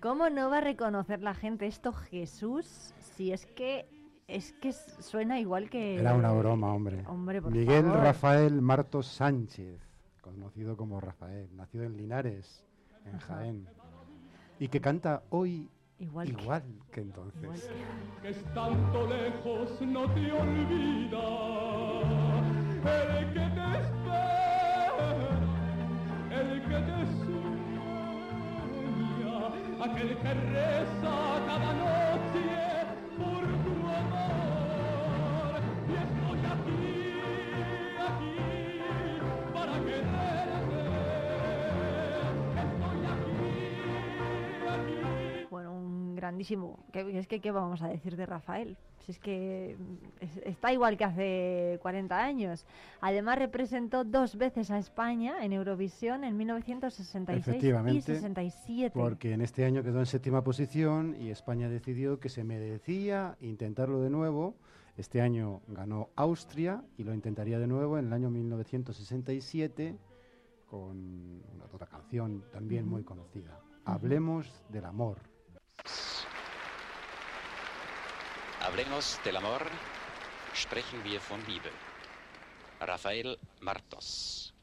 ¿Cómo 0.02 0.30
no 0.30 0.50
va 0.50 0.58
a 0.58 0.62
reconocer 0.62 1.22
la 1.22 1.34
gente 1.34 1.66
esto, 1.66 1.94
Jesús? 1.94 2.94
Si 3.00 3.32
es 3.32 3.46
que 3.46 3.88
es 4.28 4.52
que 4.52 4.74
suena 4.74 5.40
igual 5.40 5.70
que 5.70 5.96
Era 6.00 6.14
una 6.14 6.34
broma, 6.34 6.74
hombre. 6.74 7.06
Hombre, 7.08 7.42
por 7.42 7.54
Miguel 7.54 7.86
favor. 7.86 8.02
Rafael 8.02 8.62
Martos 8.62 9.08
Sánchez, 9.08 9.80
conocido 10.20 10.76
como 10.76 11.00
Rafael, 11.00 11.48
nacido 11.56 11.86
en 11.86 11.96
Linares, 11.96 12.66
en 13.06 13.16
Ajá. 13.16 13.36
Jaén. 13.36 13.66
Y 14.60 14.68
que 14.68 14.82
canta 14.82 15.24
hoy 15.30 15.70
igual, 16.02 16.30
igual 16.30 16.64
que 16.92 17.02
entonces. 17.02 17.70
que 18.22 18.30
estando 18.30 19.08
lejos 19.08 19.82
no 19.82 20.10
te 20.14 20.32
olvida. 20.32 21.28
El 22.84 23.34
que 23.34 23.40
te 23.40 23.66
espera, 23.82 25.10
el 26.32 26.62
que 26.64 26.80
te 26.88 27.00
sueña, 27.22 27.88
aquel 29.86 30.18
que 30.18 30.34
reza 30.34 31.16
cada 31.46 31.72
noche 31.74 32.71
grandísimo. 46.22 46.80
¿Qué- 46.94 47.18
es 47.20 47.28
que, 47.28 47.40
¿qué 47.42 47.52
vamos 47.52 47.82
a 47.82 47.88
decir 47.88 48.16
de 48.16 48.26
Rafael? 48.28 48.78
Si 49.00 49.12
es 49.12 49.20
que 49.20 49.76
mm, 49.78 50.24
es- 50.24 50.38
está 50.46 50.72
igual 50.72 50.96
que 50.96 51.04
hace 51.04 51.80
40 51.82 52.24
años. 52.24 52.66
Además, 53.02 53.40
representó 53.40 54.04
dos 54.04 54.36
veces 54.38 54.70
a 54.70 54.78
España 54.78 55.44
en 55.44 55.52
Eurovisión 55.54 56.24
en 56.24 56.38
1966 56.38 57.48
y 57.48 57.50
Efectivamente, 57.50 58.02
67. 58.04 58.92
porque 58.98 59.34
en 59.34 59.42
este 59.42 59.66
año 59.66 59.82
quedó 59.84 60.00
en 60.00 60.06
séptima 60.06 60.44
posición 60.44 61.16
y 61.20 61.32
España 61.32 61.68
decidió 61.68 62.20
que 62.20 62.30
se 62.30 62.44
merecía 62.44 63.36
intentarlo 63.42 64.00
de 64.02 64.12
nuevo. 64.12 64.56
Este 64.98 65.22
año 65.22 65.62
ganó 65.68 66.10
Austria 66.16 66.84
y 66.98 67.04
lo 67.04 67.14
intentaría 67.16 67.58
de 67.58 67.66
nuevo 67.66 67.98
en 67.98 68.06
el 68.08 68.14
año 68.14 68.30
1967 68.30 69.98
con 70.70 71.42
una 71.56 71.66
otra 71.74 71.88
canción 71.88 72.44
también 72.52 72.88
muy 72.88 73.04
conocida. 73.04 73.60
Hablemos 73.86 74.64
del 74.70 74.86
amor. 74.86 75.18
Hablemos 78.64 79.20
del 79.24 79.38
amor, 79.38 79.66
sprechen 80.56 81.04
wir 81.04 81.20
von 81.20 81.40
Liebe. 81.48 81.72
Rafael 82.80 83.38
Martos. 83.60 84.54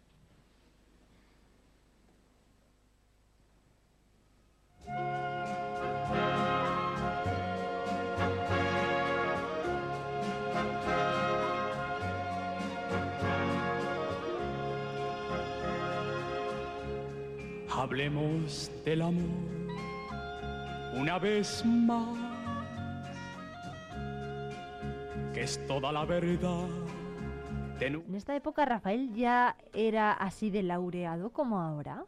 Hablemos 17.71 18.71
del 18.85 19.03
amor 19.03 19.59
una 20.95 21.19
vez 21.19 21.65
más, 21.65 22.28
que 25.39 25.45
es 25.45 25.65
toda 25.69 25.93
la 25.93 26.05
verdad. 26.05 26.67
En 27.81 28.13
esta 28.17 28.35
época 28.35 28.65
Rafael 28.65 29.15
ya 29.15 29.57
era 29.73 30.13
así 30.13 30.51
de 30.51 30.65
laureado 30.65 31.31
como 31.31 31.61
ahora. 31.61 32.05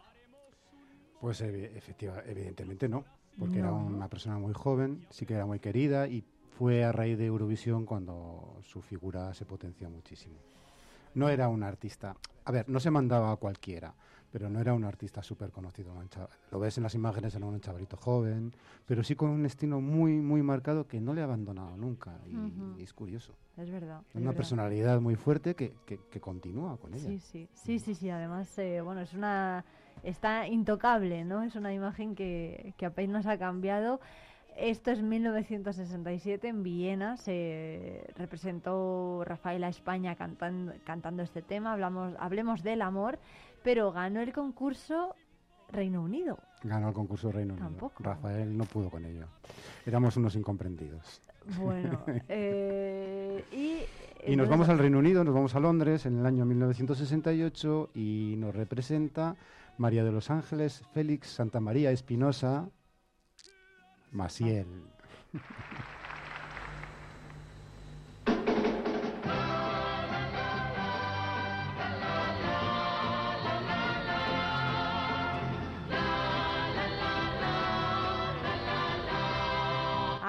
Pues 1.21 1.41
efectiva- 1.41 2.25
evidentemente 2.27 2.89
no, 2.89 3.05
porque 3.39 3.61
era 3.61 3.71
una 3.73 4.09
persona 4.09 4.37
muy 4.37 4.53
joven, 4.53 5.07
sí 5.11 5.27
que 5.27 5.35
era 5.35 5.47
muy 5.47 5.61
querida 5.61 6.09
y 6.09 6.25
fue 6.59 6.83
a 6.83 6.91
raíz 6.91 7.19
de 7.19 7.27
Eurovisión 7.27 7.87
cuando 7.87 8.59
su 8.63 8.83
figura 8.83 9.33
se 9.33 9.45
potenció 9.45 9.89
muchísimo. 9.89 10.35
No 11.15 11.29
era 11.29 11.47
un 11.49 11.63
artista, 11.63 12.17
a 12.45 12.51
ver, 12.51 12.69
no 12.69 12.81
se 12.81 12.91
mandaba 12.91 13.31
a 13.31 13.37
cualquiera, 13.37 13.95
pero 14.33 14.49
no 14.49 14.61
era 14.61 14.73
un 14.75 14.85
artista 14.85 15.23
súper 15.23 15.51
conocido. 15.51 15.93
Lo 16.51 16.59
ves 16.61 16.77
en 16.79 16.85
las 16.85 16.95
imágenes, 16.95 17.35
era 17.35 17.45
un 17.47 17.61
chavalito 17.61 17.97
joven, 17.97 18.53
pero 18.87 19.03
sí 19.03 19.15
con 19.17 19.31
un 19.31 19.45
estilo 19.47 19.81
muy, 19.81 20.21
muy 20.21 20.43
marcado 20.43 20.87
que 20.87 21.01
no 21.01 21.13
le 21.15 21.21
ha 21.21 21.25
abandonado 21.25 21.77
nunca 21.77 22.19
y, 22.29 22.37
Ujú. 22.37 22.79
y 22.79 22.83
es 22.83 22.93
curioso. 22.93 23.35
Es 23.57 23.71
verdad. 23.71 24.01
es 24.11 24.15
Una 24.17 24.27
verdad. 24.27 24.37
personalidad 24.37 25.01
muy 25.01 25.17
fuerte 25.17 25.55
que, 25.55 25.75
que- 25.87 25.99
que 26.11 26.21
continúa 26.21 26.77
con 26.79 26.95
ella. 26.95 27.09
Sí, 27.09 27.19
sí, 27.19 27.49
sí, 27.55 27.79
sí, 27.79 27.95
sí. 27.95 28.11
Además, 28.11 28.57
eh, 28.59 28.81
bueno, 28.81 29.01
es 29.01 29.13
una, 29.15 29.65
está 30.03 30.47
intocable, 30.49 31.25
¿no? 31.25 31.43
Es 31.43 31.57
una 31.57 31.75
imagen 31.75 32.15
que, 32.15 32.73
que 32.77 32.87
apenas 32.87 33.27
ha 33.27 33.37
cambiado. 33.39 34.01
Esto 34.57 34.91
es 34.91 35.01
1967 35.03 36.49
en 36.49 36.63
Viena. 36.63 37.17
Se 37.17 38.05
representó 38.17 39.23
Rafael 39.25 39.63
a 39.65 39.69
España 39.69 40.17
cantando, 40.17 40.73
cantando 40.85 41.23
este 41.23 41.41
tema. 41.43 41.73
Hablamos, 41.73 42.15
hablemos 42.19 42.63
del 42.63 42.83
amor, 42.83 43.19
pero 43.63 43.93
ganó 43.93 44.21
el 44.21 44.33
concurso 44.33 45.15
Reino 45.71 46.03
Unido. 46.03 46.39
Ganó 46.63 46.89
el 46.89 46.95
concurso 46.95 47.33
Reino 47.33 47.55
Unido. 47.55 47.69
Tampoco. 47.69 48.03
Rafael 48.03 48.57
no 48.57 48.65
pudo 48.65 48.91
con 48.91 49.05
ello. 49.05 49.27
Éramos 49.87 50.17
unos 50.17 50.35
incomprendidos. 50.37 51.23
Bueno, 51.59 52.03
eh, 52.29 53.45
y... 53.53 54.31
Y 54.31 54.37
nos 54.37 54.51
vamos 54.51 54.69
al 54.69 54.79
Reino 54.79 54.99
Unido, 54.99 55.25
nos 55.25 55.35
vamos 55.35 55.55
a 55.55 55.61
Londres 55.61 56.05
en 56.05 56.19
el 56.19 56.27
año 56.27 56.45
1968 56.45 57.91
y 57.95 58.35
nos 58.37 58.55
representa 58.55 59.37
María 59.79 60.05
de 60.05 60.13
los 60.13 60.31
Ángeles, 60.31 60.83
Félix 60.93 61.29
Santa 61.29 61.59
María 61.59 61.91
Espinosa, 61.91 62.69
Maciel. 64.13 64.67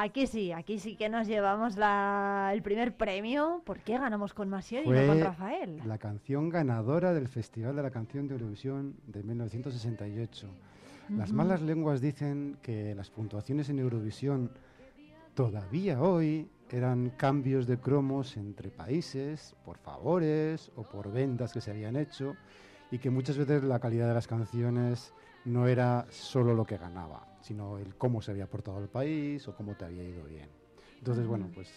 Aquí 0.04 0.26
sí, 0.26 0.52
aquí 0.52 0.80
sí 0.80 0.96
que 0.96 1.10
nos 1.10 1.28
llevamos 1.28 1.78
la- 1.78 2.50
el 2.54 2.64
primer 2.64 2.98
premio. 2.98 3.62
¿Por 3.64 3.78
qué 3.82 4.00
ganamos 4.00 4.34
con 4.34 4.50
Masiel 4.50 4.86
y 4.88 4.90
no 4.90 5.06
con 5.06 5.20
Rafael? 5.20 5.80
la 5.86 6.00
canción 6.00 6.50
ganadora 6.50 7.14
del 7.14 7.28
Festival 7.28 7.76
de 7.76 7.84
la 7.84 7.92
Canción 7.92 8.28
de 8.28 8.34
Eurovisión 8.34 8.96
de 9.06 9.22
1968. 9.22 10.48
Las 11.10 11.30
Ujú. 11.30 11.38
malas 11.38 11.62
lenguas 11.62 12.02
dicen 12.02 12.58
que 12.64 12.96
las 12.96 13.12
puntuaciones 13.12 13.70
en 13.70 13.78
Eurovisión 13.78 14.50
todavía 15.36 16.02
hoy 16.02 16.50
eran 16.72 17.12
cambios 17.12 17.68
de 17.68 17.78
cromos 17.78 18.38
entre 18.38 18.72
países, 18.72 19.56
por 19.64 19.78
favores 19.78 20.72
o 20.78 20.82
por 20.84 21.12
ventas 21.12 21.54
que 21.54 21.62
se 21.62 21.70
habían 21.70 21.96
hecho, 21.96 22.36
y 22.90 22.98
que 22.98 23.12
muchas 23.12 23.38
veces 23.38 23.64
la 23.64 23.80
calidad 23.80 24.08
de 24.08 24.16
las 24.16 24.28
canciones 24.28 25.14
no 25.46 25.68
era 25.68 26.08
solo 26.10 26.56
lo 26.56 26.66
que 26.66 26.78
ganaba, 26.78 27.28
sino 27.42 27.78
el 27.78 27.96
cómo 27.96 28.22
se 28.22 28.32
había 28.32 28.48
portado 28.48 28.80
el 28.80 28.88
país 28.88 29.48
o 29.48 29.56
cómo 29.56 29.74
te 29.76 29.86
había 29.86 30.04
ido 30.04 30.24
bien. 30.26 30.48
Entonces, 31.00 31.26
bueno, 31.28 31.50
pues 31.54 31.68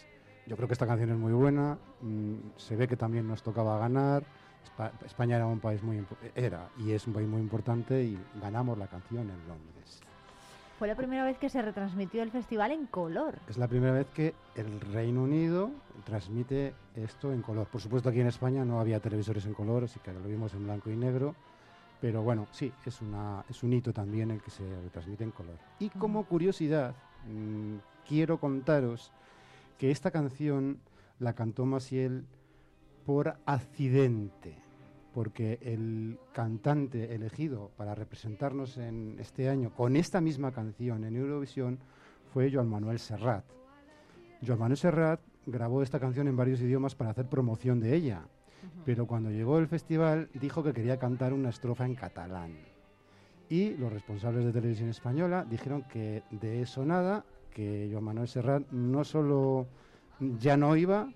yo 0.47 0.57
creo 0.57 0.69
que 0.69 0.75
esta 0.75 0.87
canción 0.87 1.11
es 1.11 1.17
muy 1.19 1.33
buena, 1.33 1.79
mm, 2.03 2.35
se 2.57 2.77
ve 2.77 2.87
que 2.87 2.97
también 2.97 3.27
nos 3.27 3.43
tocaba 3.43 3.79
ganar, 3.79 4.23
Espa- 4.65 4.93
España 5.05 5.37
era 5.37 5.47
un 5.47 5.61
país 5.61 5.83
muy 5.83 6.03
era 6.35 6.69
y 6.79 6.93
es 6.93 7.07
un 7.07 7.13
país 7.13 7.29
muy 7.29 7.41
importante 7.41 8.03
y 8.03 8.19
ganamos 8.41 8.79
la 8.79 8.87
canción 8.87 9.23
en 9.31 9.47
Londres. 9.47 10.01
Fue 10.79 10.89
la 10.89 10.97
primera 10.97 11.23
vez 11.25 11.39
que 11.39 11.49
se 11.49 11.63
retransmitió 11.63 12.23
el 12.23 12.31
festival 12.31 12.73
en 12.73 12.87
color. 12.87 13.39
Es 13.49 13.57
la 13.59 13.69
primera 13.69 13.93
vez 13.93 14.07
que 14.09 14.35
el 14.57 14.81
Reino 14.81 15.23
Unido 15.23 15.71
transmite 16.05 16.75
esto 16.97 17.33
en 17.33 17.43
color. 17.43 17.67
Por 17.69 17.81
supuesto 17.81 18.09
aquí 18.09 18.21
en 18.21 18.27
España 18.27 18.65
no 18.65 18.81
había 18.81 19.01
televisores 19.01 19.47
en 19.47 19.55
color, 19.55 19.85
así 19.85 20.01
que 20.01 20.13
lo 20.13 20.21
vimos 20.29 20.53
en 20.55 20.65
blanco 20.65 20.91
y 20.91 20.97
negro. 20.97 21.35
Pero 22.05 22.23
bueno, 22.23 22.49
sí, 22.51 22.71
es, 22.85 23.01
una, 23.01 23.47
es 23.49 23.63
un 23.63 23.73
hito 23.73 23.91
también 23.91 24.31
el 24.31 24.43
que 24.43 24.51
se 24.51 24.63
retransmite 24.83 25.25
en 25.25 25.31
color. 25.31 25.57
Y 25.79 25.89
como 25.89 26.27
curiosidad, 26.27 26.95
mm, 27.27 27.77
quiero 28.07 28.39
contaros 28.39 29.11
que 29.79 29.91
esta 29.91 30.11
canción 30.11 30.81
la 31.19 31.33
cantó 31.33 31.65
Maciel 31.65 32.27
por 33.07 33.39
accidente, 33.47 34.55
porque 35.15 35.59
el 35.63 36.19
cantante 36.35 37.15
elegido 37.15 37.71
para 37.79 37.95
representarnos 37.95 38.77
en 38.77 39.17
este 39.19 39.49
año 39.49 39.75
con 39.75 39.97
esta 39.97 40.21
misma 40.21 40.53
canción 40.53 41.05
en 41.05 41.17
Eurovisión 41.17 41.79
fue 42.35 42.53
Joan 42.53 42.69
Manuel 42.69 42.99
Serrat. 42.99 43.47
Joan 44.47 44.59
Manuel 44.59 44.77
Serrat 44.77 45.21
grabó 45.47 45.83
esta 45.83 45.99
canción 45.99 46.29
en 46.29 46.37
varios 46.37 46.61
idiomas 46.61 46.95
para 46.95 47.13
hacer 47.13 47.31
promoción 47.31 47.81
de 47.81 47.97
ella, 47.97 48.27
pero 48.85 49.07
cuando 49.07 49.31
llegó 49.31 49.59
el 49.59 49.69
festival 49.69 50.29
dijo 50.35 50.63
que 50.63 50.73
quería 50.73 50.99
cantar 50.99 51.33
una 51.33 51.51
estrofa 51.51 51.85
en 51.87 51.95
catalán. 51.95 52.57
Y 53.49 53.77
los 53.77 53.93
responsables 53.93 54.45
de 54.45 54.53
televisión 54.53 54.89
española 54.89 55.45
dijeron 55.49 55.83
que 55.83 56.23
de 56.31 56.63
eso 56.63 56.85
nada, 56.85 57.25
que 57.51 57.89
Joan 57.91 58.05
Manuel 58.05 58.29
Serrat 58.29 58.65
no 58.71 59.05
solo 59.05 59.67
ya 60.39 60.57
no 60.57 60.77
iba, 60.77 61.09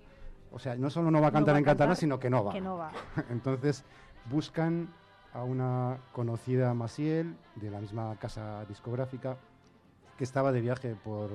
o 0.51 0.59
sea, 0.59 0.75
no 0.75 0.89
solo 0.89 1.11
no 1.11 1.21
va 1.21 1.27
a 1.27 1.31
No 1.31 1.35
cantar 1.35 1.55
va 1.55 1.59
en 1.59 1.65
catalán, 1.65 1.95
sino 1.95 2.19
que 2.19 2.29
no 2.29 2.43
va. 2.43 2.53
que 2.53 2.61
no 2.61 2.77
va. 2.77 2.91
Entonces 3.29 3.83
buscan 4.29 4.89
a 5.33 5.43
una 5.43 5.97
conocida 6.11 6.73
Maciel 6.73 7.35
de 7.55 7.69
la 7.69 7.79
misma 7.79 8.15
casa 8.19 8.65
discográfica 8.65 9.37
que 10.17 10.23
estaba 10.23 10.51
de 10.51 10.61
viaje 10.61 10.95
por, 10.95 11.29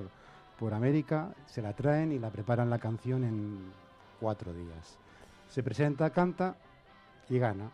por 0.58 0.74
América, 0.74 1.34
se 1.46 1.62
la 1.62 1.74
traen 1.74 2.12
y 2.12 2.18
la 2.18 2.30
preparan 2.30 2.70
la 2.70 2.78
canción 2.78 3.24
en 3.24 3.72
cuatro 4.20 4.52
días. 4.52 4.98
Se 5.54 5.62
presenta, 5.62 6.10
canta 6.10 6.56
y 7.28 7.38
gana. 7.38 7.70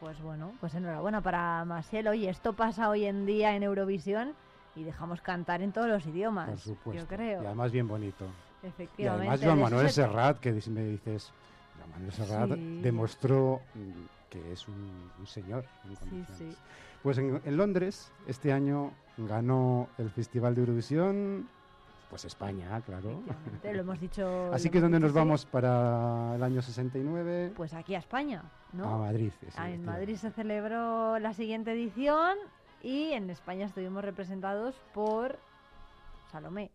Pues 0.00 0.20
bueno, 0.20 0.50
pues 0.58 0.74
enhorabuena 0.74 1.20
para 1.20 1.64
Masiel. 1.64 2.08
Oye, 2.08 2.28
esto 2.28 2.52
pasa 2.54 2.88
hoy 2.90 3.04
en 3.04 3.26
día 3.26 3.54
en 3.54 3.62
Eurovisión 3.62 4.32
y 4.74 4.82
dejamos 4.82 5.20
cantar 5.20 5.62
en 5.62 5.70
todos 5.70 5.86
los 5.86 6.04
idiomas. 6.04 6.48
Por 6.50 6.58
supuesto. 6.58 7.00
Yo 7.02 7.06
creo. 7.06 7.44
Y 7.44 7.46
además 7.46 7.70
bien 7.70 7.86
bonito. 7.86 8.24
Y 8.64 8.66
Efectivamente. 8.66 9.20
además 9.28 9.40
de 9.40 9.46
Joan 9.46 9.60
Manuel 9.60 9.86
se- 9.86 9.92
Serrat, 10.02 10.40
que 10.40 10.50
me 10.52 10.82
dices, 10.82 11.32
Joan 11.78 11.90
Manuel 11.92 12.12
Serrat 12.12 12.54
Sí. 12.54 12.80
demostró 12.82 13.60
mm, 13.76 14.28
que 14.28 14.52
es 14.52 14.66
un, 14.66 15.10
un 15.16 15.26
señor. 15.28 15.64
en 15.84 15.96
Sí, 15.96 16.24
sí. 16.38 16.56
Pues 17.04 17.18
en, 17.18 17.40
en 17.44 17.56
Londres 17.56 18.10
este 18.26 18.52
año 18.52 18.90
ganó 19.16 19.86
el 19.98 20.10
Festival 20.10 20.56
de 20.56 20.62
Eurovisión, 20.62 21.48
pues 22.10 22.24
España, 22.24 22.80
claro. 22.82 23.22
Te 23.62 23.72
lo 23.72 23.80
hemos 23.80 23.98
dicho. 24.00 24.50
Así 24.52 24.68
que 24.68 24.80
¿dónde 24.80 24.98
nos 25.00 25.12
vamos 25.12 25.46
para 25.46 26.34
el 26.34 26.42
año 26.42 26.60
69? 26.60 27.52
Pues 27.56 27.72
aquí 27.72 27.94
a 27.94 27.98
España, 28.00 28.42
¿no? 28.72 28.84
A 28.94 28.98
Madrid. 28.98 29.32
sí, 29.40 29.46
Ah, 29.56 29.70
en. 29.70 29.84
Madrid 29.84 30.16
se 30.16 30.30
celebró 30.32 31.18
la 31.20 31.32
siguiente 31.32 31.72
edición 31.72 32.36
y 32.82 33.12
en 33.12 33.30
España 33.30 33.66
estuvimos 33.66 34.04
representados 34.04 34.74
por 34.92 35.38
Salomé. 36.32 36.70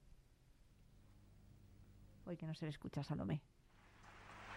Hoy 2.26 2.38
que 2.38 2.48
no 2.48 2.56
se 2.56 2.66
le 2.66 2.72
escucha 2.72 3.02
a 3.02 3.04
Salomé. 3.04 3.42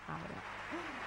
Ahora. 0.07 0.98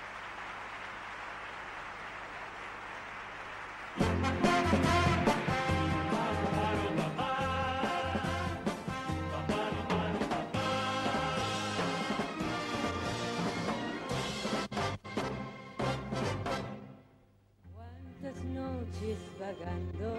Vagando 19.52 20.14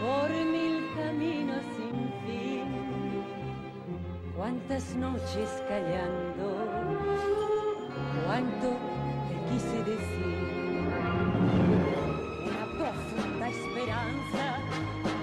por 0.00 0.30
mil 0.30 0.86
caminos 0.96 1.62
sin 1.76 2.12
fin, 2.24 2.64
cuántas 4.36 4.94
noches 4.96 5.62
callando, 5.68 6.66
cuánto 8.26 8.68
te 9.28 9.52
quise 9.52 9.84
decir. 9.84 10.40
Una 12.46 12.66
profunda 12.78 13.48
esperanza 13.48 14.58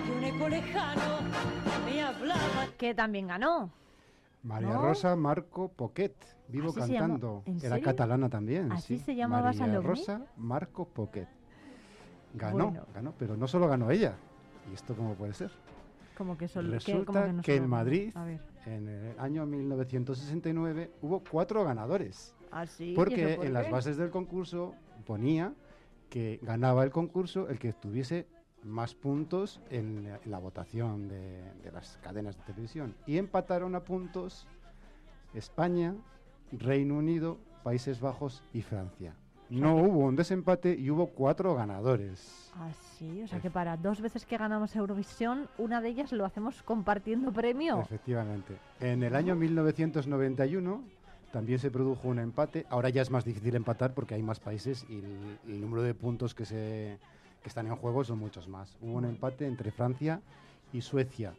que 0.06 0.12
un 0.12 0.24
eco 0.24 0.50
lejano 0.50 1.20
me 1.86 2.04
hablaba. 2.04 2.68
Que 2.78 2.94
también 2.94 3.28
ganó. 3.28 3.72
María 4.44 4.70
¿no? 4.70 4.82
Rosa 4.82 5.16
Marco 5.16 5.70
Poquet, 5.70 6.16
vivo 6.48 6.74
cantando. 6.74 7.44
¿En 7.46 7.58
Era 7.58 7.70
serio? 7.70 7.84
catalana 7.84 8.30
también. 8.30 8.72
¿Así 8.72 8.98
sí. 8.98 9.04
se 9.04 9.16
llamaba 9.16 9.52
María? 9.54 9.80
Rosa 9.82 10.22
Marco 10.38 10.88
Poquet. 10.88 11.28
Ganó, 12.34 12.66
Bueno. 12.72 12.86
ganó, 12.94 13.14
pero 13.18 13.36
no 13.38 13.48
solo 13.48 13.68
ganó 13.68 13.90
ella. 13.92 14.16
¿Y 14.70 14.74
esto 14.74 14.96
cómo 14.96 15.16
puede 15.16 15.34
ser? 15.34 15.52
Como 16.18 16.38
que 16.38 16.48
solo. 16.48 16.72
Resulta 16.72 17.06
como 17.06 17.24
que, 17.26 17.34
no 17.34 17.42
que 17.42 17.56
en 17.56 17.68
Madrid, 17.70 18.14
en 18.66 18.88
el 18.88 19.20
año 19.20 19.46
1969, 19.46 20.92
hubo 21.02 21.24
cuatro 21.24 21.64
ganadores. 21.64 22.34
¿Ah, 22.52 22.66
Porque 22.96 23.36
por 23.36 23.46
en 23.46 23.54
las 23.54 23.70
bases 23.70 23.98
del 23.98 24.10
concurso 24.10 24.74
ponía 25.06 25.54
que 26.10 26.40
ganaba 26.42 26.84
el 26.84 26.92
concurso 26.92 27.50
el 27.50 27.60
que 27.60 27.74
tuviese 27.74 28.28
más 28.64 28.96
puntos 28.96 29.62
en, 29.70 30.04
la- 30.06 30.20
en 30.24 30.32
la 30.32 30.40
votación 30.40 31.08
de, 31.08 31.44
de 31.64 31.72
las 31.72 31.98
cadenas 32.02 32.38
de 32.38 32.44
televisión. 32.44 32.96
Y 33.06 33.18
empataron 33.18 33.76
a 33.76 33.82
puntos 33.84 34.48
España, 35.34 35.96
Reino 36.52 36.96
Unido, 36.98 37.38
Países 37.64 38.00
Bajos 38.00 38.44
y 38.54 38.62
Francia. 38.62 39.14
No 39.50 39.76
hubo 39.76 40.06
un 40.06 40.16
desempate 40.16 40.76
y 40.78 40.90
hubo 40.90 41.08
cuatro 41.08 41.56
ganadores. 41.56 42.52
Ah, 42.56 42.70
sí. 42.98 43.22
O 43.24 43.28
sea 43.28 43.40
que 43.40 43.50
para 43.50 43.78
dos 43.78 44.02
veces 44.02 44.26
que 44.26 44.38
ganamos 44.38 44.76
Eurovisión, 44.76 45.48
una 45.58 45.80
de 45.80 45.90
ellas 45.90 46.12
lo 46.12 46.26
hacemos 46.26 46.62
compartiendo 46.64 47.32
premio. 47.32 47.80
Efectivamente. 47.82 48.58
En 48.80 49.04
el 49.04 49.16
año 49.16 49.36
1991 49.36 50.82
también 51.32 51.60
se 51.60 51.72
produjo 51.72 52.08
un 52.10 52.20
empate. 52.20 52.66
Ahora 52.70 52.90
ya 52.90 53.02
es 53.02 53.10
más 53.10 53.24
difícil 53.24 53.56
empatar 53.56 53.94
porque 53.94 54.16
hay 54.16 54.24
más 54.24 54.40
países 54.40 54.86
y 54.90 54.96
el, 54.98 55.40
el 55.48 55.62
número 55.62 55.82
de 55.82 55.94
puntos 55.94 56.34
que, 56.34 56.46
se, 56.46 56.98
que 57.42 57.50
están 57.50 57.68
en 57.68 57.76
juego 57.76 58.04
son 58.04 58.20
muchos 58.20 58.50
más. 58.50 58.76
Hubo 58.82 58.94
un 58.94 59.06
empate 59.06 59.48
entre 59.48 59.72
Francia 59.72 60.20
y 60.74 60.82
Suecia. 60.82 61.34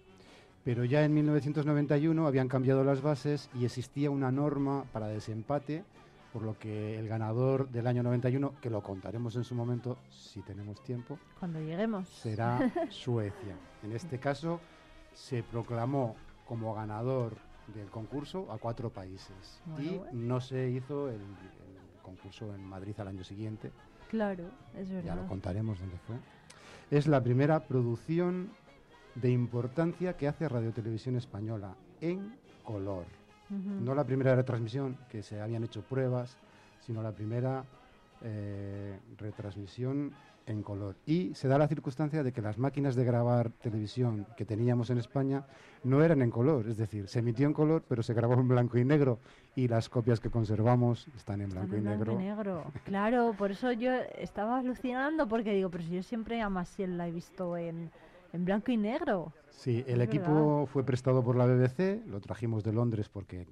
Pero 0.64 0.84
ya 0.84 1.04
en 1.04 1.14
1991 1.14 2.26
habían 2.26 2.48
cambiado 2.48 2.84
las 2.84 3.02
bases 3.02 3.50
y 3.54 3.64
existía 3.64 4.10
una 4.10 4.30
norma 4.30 4.84
para 4.92 5.08
desempate 5.08 5.84
por 6.32 6.42
lo 6.42 6.58
que 6.58 6.98
el 6.98 7.08
ganador 7.08 7.68
del 7.70 7.86
año 7.86 8.02
91, 8.02 8.54
que 8.60 8.70
lo 8.70 8.82
contaremos 8.82 9.34
en 9.36 9.44
su 9.44 9.54
momento 9.54 9.98
si 10.10 10.42
tenemos 10.42 10.82
tiempo, 10.84 11.18
Cuando 11.38 11.58
lleguemos. 11.60 12.08
será 12.08 12.70
Suecia. 12.90 13.56
En 13.82 13.92
este 13.92 14.18
caso 14.18 14.60
se 15.14 15.42
proclamó 15.42 16.16
como 16.46 16.74
ganador 16.74 17.36
del 17.74 17.88
concurso 17.90 18.50
a 18.50 18.58
cuatro 18.58 18.90
países 18.90 19.60
Bueno, 19.66 19.82
y 19.92 19.96
bueno. 19.98 20.10
no 20.14 20.40
se 20.40 20.70
hizo 20.70 21.08
el, 21.08 21.16
el 21.20 22.02
concurso 22.02 22.54
en 22.54 22.64
Madrid 22.64 22.94
al 23.00 23.08
año 23.08 23.24
siguiente. 23.24 23.70
Claro, 24.08 24.44
es 24.74 24.88
Ya 24.88 24.94
verdad. 24.96 25.16
lo 25.16 25.26
contaremos 25.28 25.78
dónde 25.78 25.98
fue. 26.06 26.16
Es 26.90 27.06
la 27.06 27.22
primera 27.22 27.60
producción 27.60 28.50
de 29.14 29.30
importancia 29.30 30.16
que 30.16 30.28
hace 30.28 30.48
Radio 30.48 30.72
Televisión 30.72 31.16
Española 31.16 31.74
en 32.00 32.34
color. 32.64 33.04
No 33.50 33.94
la 33.94 34.04
primera 34.04 34.34
retransmisión, 34.34 34.96
que 35.10 35.22
se 35.22 35.40
habían 35.40 35.64
hecho 35.64 35.82
pruebas, 35.82 36.36
sino 36.80 37.02
la 37.02 37.12
primera 37.12 37.64
eh, 38.22 38.98
retransmisión 39.16 40.12
en 40.46 40.62
color. 40.62 40.96
Y 41.06 41.34
se 41.34 41.46
da 41.46 41.58
la 41.58 41.68
circunstancia 41.68 42.22
de 42.22 42.32
que 42.32 42.40
las 42.40 42.58
máquinas 42.58 42.94
de 42.96 43.04
grabar 43.04 43.50
televisión 43.50 44.26
que 44.36 44.44
teníamos 44.46 44.88
en 44.90 44.98
España 44.98 45.44
no 45.84 46.02
eran 46.02 46.22
en 46.22 46.30
color, 46.30 46.66
es 46.68 46.78
decir, 46.78 47.06
se 47.06 47.18
emitió 47.18 47.46
en 47.46 47.52
color, 47.52 47.84
pero 47.86 48.02
se 48.02 48.14
grabó 48.14 48.34
en 48.34 48.48
blanco 48.48 48.78
y 48.78 48.84
negro. 48.84 49.18
Y 49.54 49.68
las 49.68 49.88
copias 49.90 50.20
que 50.20 50.30
conservamos 50.30 51.06
están 51.16 51.42
en 51.42 51.50
blanco, 51.50 51.76
Están 51.76 51.78
en 51.80 51.86
y, 51.86 51.96
negro. 51.96 52.16
blanco 52.16 52.22
y 52.22 52.26
negro. 52.26 52.64
Claro, 52.84 53.34
por 53.36 53.50
eso 53.50 53.72
yo 53.72 53.92
estaba 54.16 54.58
alucinando 54.58 55.28
porque 55.28 55.52
digo, 55.52 55.70
pero 55.70 55.84
si 55.84 55.90
yo 55.90 56.02
siempre 56.02 56.40
a 56.40 56.48
Maciel 56.48 56.96
la 56.96 57.08
he 57.08 57.12
visto 57.12 57.56
en, 57.58 57.90
en 58.32 58.44
blanco 58.44 58.70
y 58.72 58.76
negro. 58.76 59.32
Sí, 59.50 59.84
el 59.86 60.00
Es 60.00 60.08
equipo 60.08 60.66
fue 60.66 60.84
prestado 60.84 61.22
por 61.22 61.36
la 61.36 61.46
BBC, 61.46 62.06
lo 62.06 62.20
trajimos 62.20 62.62
de 62.62 62.72
Londres 62.72 63.08
porque 63.08 63.46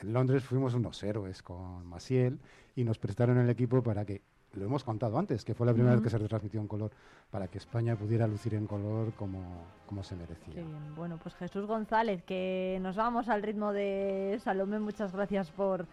en 0.00 0.12
Londres 0.12 0.44
fuimos 0.44 0.74
unos 0.74 1.02
héroes 1.02 1.42
con 1.42 1.86
Maciel 1.86 2.38
y 2.74 2.84
nos 2.84 2.98
prestaron 2.98 3.38
el 3.38 3.48
equipo 3.48 3.82
para 3.82 4.04
que, 4.04 4.22
lo 4.54 4.64
hemos 4.64 4.84
contado 4.84 5.18
antes, 5.18 5.44
que 5.44 5.54
fue 5.54 5.66
la 5.66 5.72
primera 5.74 5.94
vez 5.94 6.02
que 6.02 6.10
se 6.10 6.18
retransmitió 6.18 6.60
en 6.60 6.66
color, 6.68 6.90
para 7.30 7.48
que 7.48 7.58
España 7.58 7.94
pudiera 7.96 8.26
lucir 8.26 8.54
en 8.54 8.66
color 8.66 9.12
como, 9.12 9.64
como 9.86 10.02
se 10.02 10.14
Qué 10.14 10.20
merecía. 10.22 10.54
bien. 10.54 10.94
Bueno, 10.94 11.18
pues 11.22 11.34
Jesús 11.34 11.66
González, 11.66 12.22
que 12.22 12.78
nos 12.80 12.96
vamos 12.96 13.28
al 13.28 13.42
ritmo 13.42 13.72
de 13.72 14.38
Salomé. 14.42 14.78
Muchas 14.78 15.12
gracias 15.12 15.50
por 15.50 15.86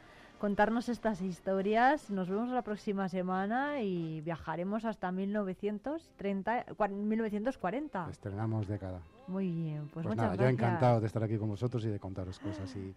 contarnos 0.47 0.89
estas 0.89 1.21
historias. 1.21 2.09
Nos 2.09 2.27
vemos 2.27 2.49
la 2.49 2.63
próxima 2.63 3.07
semana 3.07 3.79
y 3.81 4.19
viajaremos 4.19 4.83
hasta 4.83 5.09
1930, 5.09 6.65
cua- 6.75 6.89
1940. 6.89 8.09
Estrenamos 8.11 8.67
década. 8.67 8.99
Muy 9.29 9.49
bien, 9.49 9.83
pues, 9.93 10.05
Pues, 10.05 10.05
muchas 10.07 10.31
nada, 10.31 10.35
yo 10.35 10.49
encantado 10.49 10.99
de 10.99 11.07
estar 11.07 11.23
aquí 11.23 11.37
con 11.37 11.47
vosotros 11.47 11.85
y 11.85 11.87
de 11.87 11.97
contaros 11.97 12.39
cosas 12.39 12.75
y 12.75 12.93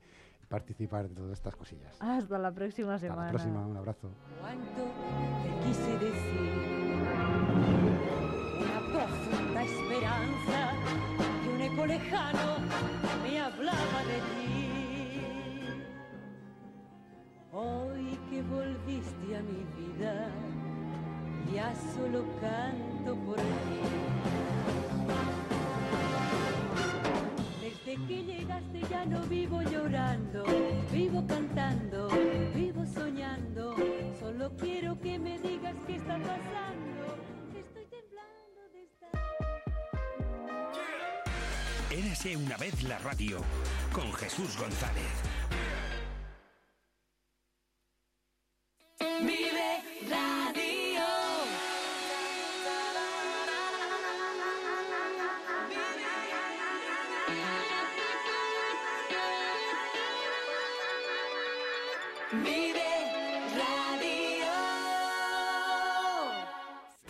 participar 0.48 1.08
de 1.08 1.14
todas 1.14 1.34
estas 1.34 1.54
cosillas. 1.54 1.96
Hasta 2.02 2.36
la 2.36 2.50
próxima 2.50 2.94
Hasta 2.96 3.06
semana. 3.06 3.26
la 3.26 3.30
próxima, 3.30 3.64
un 3.64 3.76
abrazo. 3.76 4.10
Cuánto 4.40 4.82
te 5.44 5.68
quise 5.68 5.98
decir 6.04 6.50
una 8.58 8.80
profunda 8.92 9.62
esperanza 9.62 10.72
que 11.44 11.48
un 11.54 11.60
eco 11.60 11.86
lejano 11.86 12.65
Hoy 17.58 18.18
que 18.28 18.42
volviste 18.42 19.34
a 19.34 19.40
mi 19.40 19.64
vida, 19.78 20.28
ya 21.54 21.74
solo 21.94 22.22
canto 22.38 23.16
por 23.24 23.36
ti. 23.36 23.80
Desde 27.62 28.06
que 28.06 28.24
llegaste 28.24 28.82
ya 28.90 29.06
no 29.06 29.22
vivo 29.22 29.62
llorando, 29.62 30.44
vivo 30.92 31.26
cantando, 31.26 32.08
vivo 32.54 32.84
soñando. 32.84 33.74
Solo 34.20 34.54
quiero 34.58 35.00
que 35.00 35.18
me 35.18 35.38
digas 35.38 35.76
qué 35.86 35.96
está 35.96 36.18
pasando. 36.18 37.16
Estoy 37.58 37.86
temblando 37.86 38.68
de 38.74 38.84
estar. 38.84 39.12
Érase 41.90 42.36
una 42.36 42.58
vez 42.58 42.82
la 42.82 42.98
radio 42.98 43.38
con 43.94 44.12
Jesús 44.12 44.58
González. 44.58 45.35
Vive 48.98 49.82
Radio. 50.08 51.25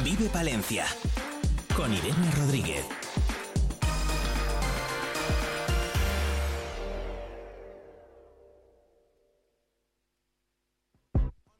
Vive 0.00 0.30
Palencia 0.30 0.86
con 1.76 1.92
Irene 1.92 2.30
Rodríguez. 2.36 2.84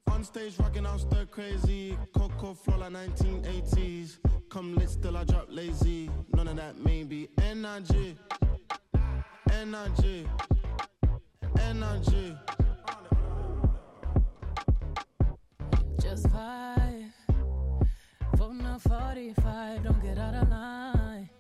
On 0.07 0.25
stage 0.25 0.59
rocking 0.59 0.87
out 0.87 1.01
stir 1.01 1.27
crazy. 1.27 1.99
Coco 2.15 2.55
flow 2.55 2.79
like 2.79 2.93
1980s. 2.93 4.19
Come 4.49 4.77
lit, 4.77 4.89
still 4.89 5.17
I 5.19 5.25
drop 5.25 5.49
lazy. 5.51 6.11
None 6.35 6.49
of 6.49 6.57
that 6.57 6.79
maybe. 6.79 7.29
Energy. 7.43 8.17
Energy. 9.53 10.27
Energy. 11.59 12.37
Just 16.01 16.29
vibe. 16.31 16.82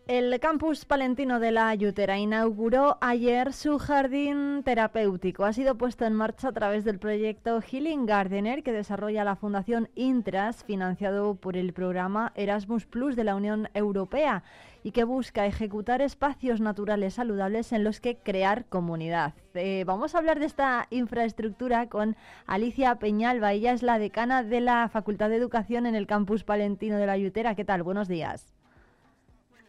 El 0.06 0.38
campus 0.40 0.84
palentino 0.84 1.40
de 1.40 1.52
la 1.52 1.68
Ayutera 1.68 2.18
inauguró 2.18 2.98
ayer 3.00 3.52
su 3.52 3.78
jardín 3.78 4.62
terapéutico. 4.62 5.44
Ha 5.44 5.52
sido 5.52 5.78
puesto 5.78 6.04
en 6.04 6.12
marcha 6.12 6.48
a 6.48 6.52
través 6.52 6.84
del 6.84 6.98
proyecto 6.98 7.60
Healing 7.62 8.04
Gardener 8.04 8.62
que 8.62 8.72
desarrolla 8.72 9.24
la 9.24 9.36
Fundación 9.36 9.88
Intras, 9.94 10.64
financiado 10.64 11.34
por 11.36 11.56
el 11.56 11.72
programa 11.72 12.32
Erasmus 12.34 12.84
Plus 12.84 13.16
de 13.16 13.24
la 13.24 13.36
Unión 13.36 13.70
Europea 13.72 14.42
y 14.82 14.92
que 14.92 15.04
busca 15.04 15.46
ejecutar 15.46 16.02
espacios 16.02 16.60
naturales 16.60 17.14
saludables 17.14 17.72
en 17.72 17.84
los 17.84 18.00
que 18.00 18.16
crear 18.16 18.64
comunidad. 18.66 19.34
Eh, 19.54 19.84
vamos 19.86 20.14
a 20.14 20.18
hablar 20.18 20.40
de 20.40 20.46
esta 20.46 20.86
infraestructura 20.90 21.88
con 21.88 22.16
Alicia 22.46 22.96
Peñalba. 22.96 23.52
Ella 23.52 23.72
es 23.72 23.82
la 23.82 23.98
decana 23.98 24.42
de 24.42 24.60
la 24.60 24.88
Facultad 24.88 25.28
de 25.28 25.36
Educación 25.36 25.86
en 25.86 25.94
el 25.94 26.06
campus 26.06 26.44
palentino 26.44 26.96
de 26.98 27.06
la 27.06 27.12
Ayutera. 27.12 27.54
¿Qué 27.54 27.64
tal? 27.64 27.82
Buenos 27.82 28.08
días. 28.08 28.52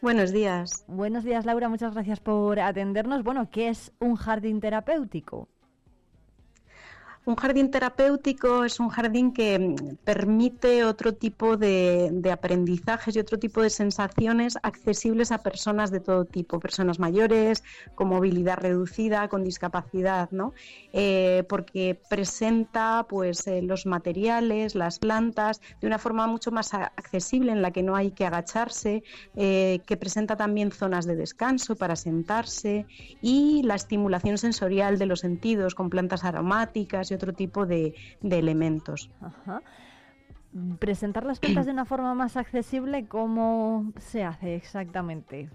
Buenos 0.02 0.32
días. 0.32 0.84
Buenos 0.86 1.24
días, 1.24 1.46
Laura. 1.46 1.68
Muchas 1.68 1.94
gracias 1.94 2.20
por 2.20 2.60
atendernos. 2.60 3.22
Bueno, 3.24 3.48
¿qué 3.50 3.68
es 3.68 3.92
un 4.00 4.16
jardín 4.16 4.60
terapéutico? 4.60 5.48
Un 7.26 7.36
jardín 7.36 7.70
terapéutico 7.70 8.64
es 8.64 8.78
un 8.80 8.90
jardín 8.90 9.32
que 9.32 9.58
mm, 9.58 9.96
permite 10.04 10.84
otro 10.84 11.14
tipo 11.14 11.56
de, 11.56 12.20
aprendizajes 12.30 13.16
y 13.16 13.18
otro 13.18 13.38
tipo 13.38 13.62
de 13.62 13.70
sensaciones 13.70 14.58
accesibles 14.62 15.32
a 15.32 15.38
personas 15.38 15.90
de 15.90 16.00
todo 16.00 16.26
tipo, 16.26 16.60
personas 16.60 16.98
mayores, 16.98 17.64
con 17.94 18.08
movilidad 18.08 18.58
reducida, 18.58 19.28
con 19.28 19.42
discapacidad, 19.42 20.30
¿no? 20.32 20.52
Eh, 20.92 21.44
porque 21.48 21.98
presenta 22.10 23.06
pues 23.08 23.46
eh, 23.46 23.62
los 23.62 23.86
materiales, 23.86 24.74
las 24.74 24.98
plantas, 24.98 25.62
de 25.80 25.86
una 25.86 25.98
forma 25.98 26.26
mucho 26.26 26.50
más 26.50 26.74
accesible 26.74 27.52
en 27.52 27.62
la 27.62 27.70
que 27.70 27.82
no 27.82 27.96
hay 27.96 28.10
que 28.10 28.26
agacharse, 28.26 29.02
eh, 29.34 29.80
que 29.86 29.96
presenta 29.96 30.36
también 30.36 30.72
zonas 30.72 31.06
de 31.06 31.16
descanso 31.16 31.74
para 31.74 31.96
sentarse 31.96 32.84
y 33.22 33.62
la 33.62 33.76
estimulación 33.76 34.36
sensorial 34.36 34.98
de 34.98 35.06
los 35.06 35.20
sentidos 35.20 35.74
con 35.74 35.88
plantas 35.88 36.24
aromáticas 36.24 37.13
otro 37.14 37.32
tipo 37.32 37.66
de, 37.66 37.94
elementos. 38.22 39.10
Presentar 40.78 41.24
las 41.24 41.40
plantas 41.40 41.66
de 41.66 41.72
una 41.72 41.84
forma 41.84 42.14
más 42.14 42.36
accesible, 42.36 43.06
¿cómo 43.08 43.92
se 43.98 44.22
hace 44.24 44.54
exactamente? 44.54 45.50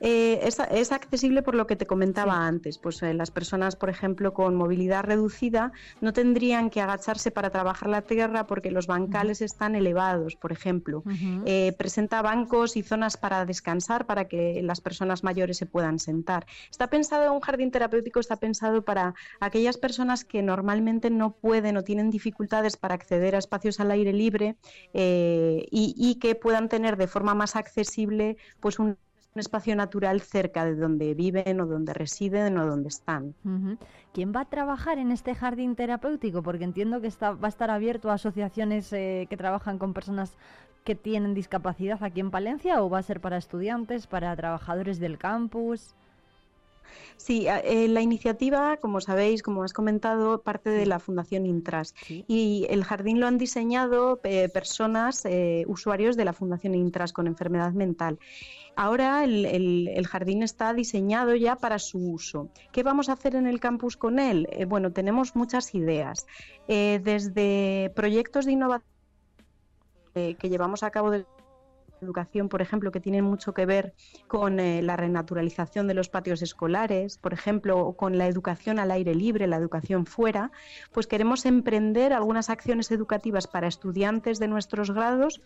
Eh, 0.00 0.40
es, 0.42 0.58
es, 0.70 0.92
accesible 0.92 1.42
por 1.42 1.54
lo 1.54 1.66
que 1.66 1.76
te 1.76 1.86
comentaba 1.86 2.34
sí. 2.34 2.38
antes. 2.40 2.78
Pues 2.78 3.02
eh, 3.02 3.14
las 3.14 3.30
personas, 3.30 3.76
por 3.76 3.90
ejemplo, 3.90 4.32
con 4.32 4.54
movilidad 4.54 5.04
reducida 5.04 5.72
no 6.00 6.12
tendrían 6.12 6.70
que 6.70 6.80
agacharse 6.80 7.30
para 7.30 7.50
trabajar 7.50 7.88
la 7.88 8.02
tierra 8.02 8.46
porque 8.46 8.70
los 8.70 8.86
bancales 8.86 9.40
uh 9.40 9.42
-huh. 9.42 9.46
están 9.46 9.74
elevados, 9.74 10.36
por 10.36 10.52
ejemplo. 10.52 11.02
Uh 11.04 11.10
-huh. 11.10 11.42
eh, 11.46 11.74
presenta 11.76 12.22
bancos 12.22 12.76
y 12.76 12.82
zonas 12.82 13.16
para 13.16 13.44
descansar 13.44 14.06
para 14.06 14.26
que 14.28 14.62
las 14.62 14.80
personas 14.80 15.24
mayores 15.24 15.56
se 15.56 15.66
puedan 15.66 15.98
sentar. 15.98 16.46
Está 16.70 16.88
pensado, 16.88 17.32
un 17.32 17.40
jardín 17.40 17.70
terapéutico 17.70 18.20
está 18.20 18.36
pensado 18.36 18.82
para 18.82 19.14
aquellas 19.40 19.76
personas 19.76 20.24
que 20.24 20.42
normalmente 20.42 21.10
no 21.10 21.32
pueden 21.32 21.76
o 21.76 21.84
tienen 21.84 22.10
dificultades 22.10 22.76
para 22.76 22.94
acceder 22.94 23.34
a 23.34 23.38
espacios 23.38 23.80
al 23.80 23.90
aire 23.90 24.12
libre 24.12 24.56
eh, 24.92 25.66
y, 25.70 25.94
y 25.96 26.16
que 26.16 26.34
puedan 26.34 26.68
tener 26.68 26.96
de 26.96 27.06
forma 27.06 27.34
más 27.34 27.56
accesible 27.56 28.36
pues 28.60 28.78
un 28.78 28.96
un 29.38 29.40
espacio 29.40 29.76
natural 29.76 30.20
cerca 30.20 30.64
de 30.64 30.74
donde 30.74 31.14
viven 31.14 31.60
o 31.60 31.66
donde 31.66 31.94
residen 31.94 32.58
o 32.58 32.66
donde 32.66 32.88
están. 32.88 33.36
¿Quién 34.12 34.32
va 34.34 34.40
a 34.40 34.44
trabajar 34.46 34.98
en 34.98 35.12
este 35.12 35.36
jardín 35.36 35.76
terapéutico? 35.76 36.42
Porque 36.42 36.64
entiendo 36.64 37.00
que 37.00 37.06
está, 37.06 37.30
va 37.30 37.46
a 37.46 37.48
estar 37.48 37.70
abierto 37.70 38.10
a 38.10 38.14
asociaciones 38.14 38.92
eh, 38.92 39.28
que 39.30 39.36
trabajan 39.36 39.78
con 39.78 39.94
personas 39.94 40.36
que 40.82 40.96
tienen 40.96 41.34
discapacidad 41.34 42.02
aquí 42.02 42.18
en 42.18 42.32
Palencia 42.32 42.82
o 42.82 42.90
va 42.90 42.98
a 42.98 43.02
ser 43.02 43.20
para 43.20 43.36
estudiantes, 43.36 44.08
para 44.08 44.34
trabajadores 44.34 44.98
del 44.98 45.18
campus. 45.18 45.94
Sí, 47.16 47.46
eh, 47.48 47.88
la 47.88 48.00
iniciativa, 48.00 48.76
como 48.76 49.00
sabéis, 49.00 49.42
como 49.42 49.62
has 49.64 49.72
comentado, 49.72 50.42
parte 50.42 50.70
de 50.70 50.86
la 50.86 50.98
Fundación 50.98 51.46
Intras. 51.46 51.94
Sí. 52.06 52.24
Y 52.28 52.66
el 52.70 52.84
jardín 52.84 53.20
lo 53.20 53.26
han 53.26 53.38
diseñado 53.38 54.20
eh, 54.24 54.48
personas, 54.48 55.24
eh, 55.24 55.64
usuarios 55.66 56.16
de 56.16 56.24
la 56.24 56.32
Fundación 56.32 56.74
Intras 56.74 57.12
con 57.12 57.26
enfermedad 57.26 57.72
mental. 57.72 58.18
Ahora 58.76 59.24
el, 59.24 59.44
el, 59.44 59.88
el, 59.88 60.06
jardín 60.06 60.42
está 60.42 60.72
diseñado 60.72 61.34
ya 61.34 61.56
para 61.56 61.80
su 61.80 61.98
uso. 61.98 62.48
¿Qué 62.70 62.84
vamos 62.84 63.08
a 63.08 63.14
hacer 63.14 63.34
en 63.34 63.48
el 63.48 63.58
campus 63.58 63.96
con 63.96 64.20
él? 64.20 64.46
Eh, 64.52 64.64
bueno, 64.64 64.92
tenemos 64.92 65.34
muchas 65.34 65.74
ideas. 65.74 66.26
Desde 66.68 67.90
proyectos 67.96 68.44
de 68.44 68.52
innovación 68.52 68.92
que 70.14 70.48
llevamos 70.48 70.82
a 70.82 70.90
cabo 70.90 71.10
de 71.10 71.24
educación, 72.02 72.48
por 72.48 72.62
ejemplo, 72.62 72.90
que 72.90 73.00
tienen 73.00 73.24
mucho 73.24 73.54
que 73.54 73.66
ver 73.66 73.94
con 74.26 74.60
eh, 74.60 74.82
la 74.82 74.96
renaturalización 74.96 75.86
de 75.86 75.94
los 75.94 76.08
patios 76.08 76.42
escolares, 76.42 77.18
por 77.18 77.32
ejemplo, 77.32 77.78
o 77.78 77.96
con 77.96 78.18
la 78.18 78.26
educación 78.26 78.78
al 78.78 78.90
aire 78.90 79.14
libre, 79.14 79.46
la 79.46 79.56
educación 79.56 80.06
fuera, 80.06 80.50
pues 80.92 81.06
queremos 81.06 81.46
emprender 81.46 82.12
algunas 82.12 82.50
acciones 82.50 82.90
educativas 82.90 83.46
para 83.46 83.68
estudiantes 83.68 84.38
de 84.38 84.48
nuestros 84.48 84.90
grados 84.90 85.40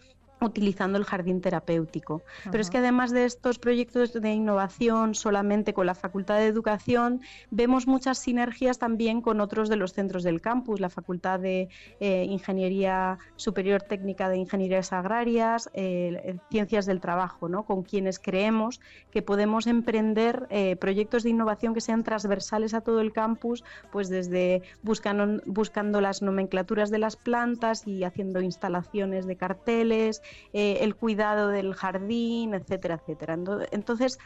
utilizando 0.45 0.99
el 0.99 1.05
jardín 1.05 1.41
terapéutico. 1.41 2.23
Ajá. 2.41 2.51
Pero 2.51 2.61
es 2.61 2.71
que 2.71 2.79
además 2.79 3.11
de 3.11 3.25
estos 3.25 3.59
proyectos 3.59 4.13
de 4.13 4.33
innovación 4.33 5.15
solamente 5.15 5.75
con 5.75 5.87
la 5.87 5.95
Facultad 5.95 6.39
de 6.39 6.47
Educación, 6.47 7.21
vemos 7.51 7.87
muchas 7.87 8.19
sinergias 8.19 8.79
también 8.79 9.21
con 9.21 9.41
otros 9.41 9.69
de 9.69 9.77
los 9.77 9.93
centros 9.93 10.23
del 10.23 10.41
campus, 10.41 10.81
la 10.81 10.89
Facultad 10.89 11.41
de 11.41 11.69
eh, 12.01 12.25
Ingeniería 12.25 13.19
Superior 13.37 13.83
Técnica 13.83 14.29
de 14.29 14.37
Ingenierías 14.37 14.93
Agrarias, 14.93 15.71
eh, 15.75 16.37
Ciencias 16.51 16.87
del 16.87 17.01
Trabajo, 17.01 17.49
¿no? 17.49 17.65
con 17.65 17.83
quienes 17.83 18.19
creemos 18.19 18.81
que 19.11 19.23
podemos 19.23 19.67
emprender 19.67 20.47
eh, 20.51 20.77
proyectos 20.77 21.23
de 21.23 21.31
innovación 21.31 21.75
que 21.75 21.81
sean 21.81 22.03
transversales 22.03 22.75
a 22.75 22.81
todo 22.81 23.01
el 23.01 23.13
campus, 23.13 23.65
pues 23.91 24.09
desde 24.09 24.63
buscando, 24.83 25.43
buscando 25.47 26.01
las 26.01 26.23
nomenclaturas 26.23 26.91
de 26.91 26.99
las 26.99 27.17
plantas 27.17 27.87
y 27.87 28.05
haciendo 28.05 28.41
instalaciones 28.41 29.27
de 29.27 29.37
carteles, 29.37 30.23
eh, 30.53 30.79
el 30.81 30.95
cuidado 30.95 31.49
del 31.49 31.75
jardín, 31.75 32.55
etcétera, 32.55 32.97
etcétera. 32.97 33.37
Entonces, 33.71 34.19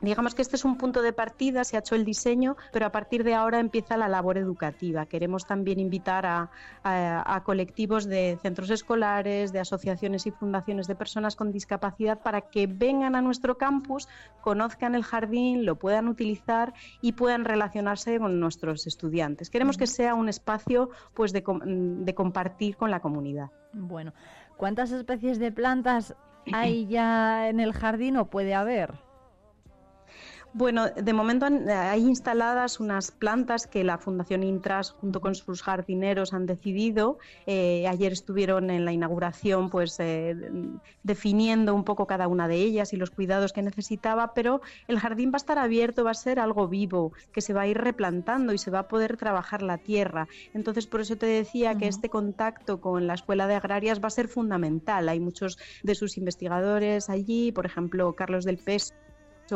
Digamos 0.00 0.34
que 0.34 0.42
este 0.42 0.56
es 0.56 0.64
un 0.64 0.76
punto 0.76 1.02
de 1.02 1.12
partida, 1.12 1.64
se 1.64 1.76
ha 1.76 1.80
hecho 1.80 1.94
el 1.94 2.04
diseño, 2.04 2.56
pero 2.72 2.84
a 2.84 2.92
partir 2.92 3.24
de 3.24 3.34
ahora 3.34 3.58
empieza 3.58 3.96
la 3.96 4.08
labor 4.08 4.36
educativa. 4.36 5.06
Queremos 5.06 5.46
también 5.46 5.78
invitar 5.78 6.26
a, 6.26 6.50
a, 6.82 7.34
a, 7.34 7.42
colectivos 7.44 8.04
de 8.04 8.38
centros 8.42 8.70
escolares, 8.70 9.52
de 9.52 9.60
asociaciones 9.60 10.26
y 10.26 10.30
fundaciones 10.30 10.88
de 10.88 10.94
personas 10.94 11.36
con 11.36 11.52
discapacidad 11.52 12.20
para 12.20 12.42
que 12.42 12.66
vengan 12.66 13.14
a 13.14 13.22
nuestro 13.22 13.56
campus, 13.56 14.08
conozcan 14.42 14.94
el 14.94 15.04
jardín, 15.04 15.64
lo 15.64 15.76
puedan 15.76 16.08
utilizar 16.08 16.74
y 17.00 17.12
puedan 17.12 17.44
relacionarse 17.44 18.18
con 18.18 18.40
nuestros 18.40 18.86
estudiantes. 18.86 19.48
Queremos 19.48 19.78
que 19.78 19.86
sea 19.86 20.14
un 20.14 20.28
espacio 20.28 20.90
pues, 21.14 21.32
de, 21.32 21.42
de 21.64 22.14
compartir 22.14 22.76
con 22.76 22.90
la 22.90 23.00
comunidad. 23.00 23.50
Bueno, 23.72 24.12
¿cuántas 24.56 24.92
especies 24.92 25.38
de 25.38 25.52
plantas 25.52 26.14
hay 26.52 26.86
ya 26.86 27.48
en 27.48 27.60
el 27.60 27.72
jardín 27.72 28.16
o 28.16 28.26
puede 28.26 28.54
haber? 28.54 29.03
Bueno, 30.56 30.88
de 30.88 31.12
momento 31.12 31.46
hay 31.46 32.02
instaladas 32.02 32.78
unas 32.78 33.10
plantas 33.10 33.66
que 33.66 33.82
la 33.82 33.98
Fundación 33.98 34.44
Intras 34.44 34.92
junto 34.92 35.20
con 35.20 35.34
sus 35.34 35.62
jardineros 35.62 36.32
han 36.32 36.46
decidido. 36.46 37.18
Eh, 37.44 37.88
ayer 37.88 38.12
estuvieron 38.12 38.70
en 38.70 38.84
la 38.84 38.92
inauguración 38.92 39.68
pues 39.68 39.98
eh, 39.98 40.36
definiendo 41.02 41.74
un 41.74 41.82
poco 41.82 42.06
cada 42.06 42.28
una 42.28 42.46
de 42.46 42.54
ellas 42.54 42.92
y 42.92 42.96
los 42.96 43.10
cuidados 43.10 43.52
que 43.52 43.62
necesitaba, 43.62 44.32
pero 44.32 44.60
el 44.86 45.00
jardín 45.00 45.32
va 45.32 45.36
a 45.36 45.42
estar 45.42 45.58
abierto, 45.58 46.04
va 46.04 46.12
a 46.12 46.14
ser 46.14 46.38
algo 46.38 46.68
vivo, 46.68 47.12
que 47.32 47.40
se 47.40 47.52
va 47.52 47.62
a 47.62 47.66
ir 47.66 47.78
replantando 47.78 48.52
y 48.52 48.58
se 48.58 48.70
va 48.70 48.78
a 48.78 48.88
poder 48.88 49.16
trabajar 49.16 49.60
la 49.60 49.78
tierra. 49.78 50.28
Entonces, 50.52 50.86
por 50.86 51.00
eso 51.00 51.16
te 51.16 51.26
decía 51.26 51.72
uh 51.72 51.74
-huh. 51.74 51.78
que 51.80 51.88
este 51.88 52.08
contacto 52.08 52.80
con 52.80 53.08
la 53.08 53.14
Escuela 53.14 53.48
de 53.48 53.56
Agrarias 53.56 54.00
va 54.00 54.06
a 54.06 54.10
ser 54.10 54.28
fundamental. 54.28 55.08
Hay 55.08 55.18
muchos 55.18 55.58
de 55.82 55.96
sus 55.96 56.16
investigadores 56.16 57.10
allí, 57.10 57.50
por 57.50 57.66
ejemplo, 57.66 58.12
Carlos 58.12 58.44
del 58.44 58.58
Pes 58.58 58.94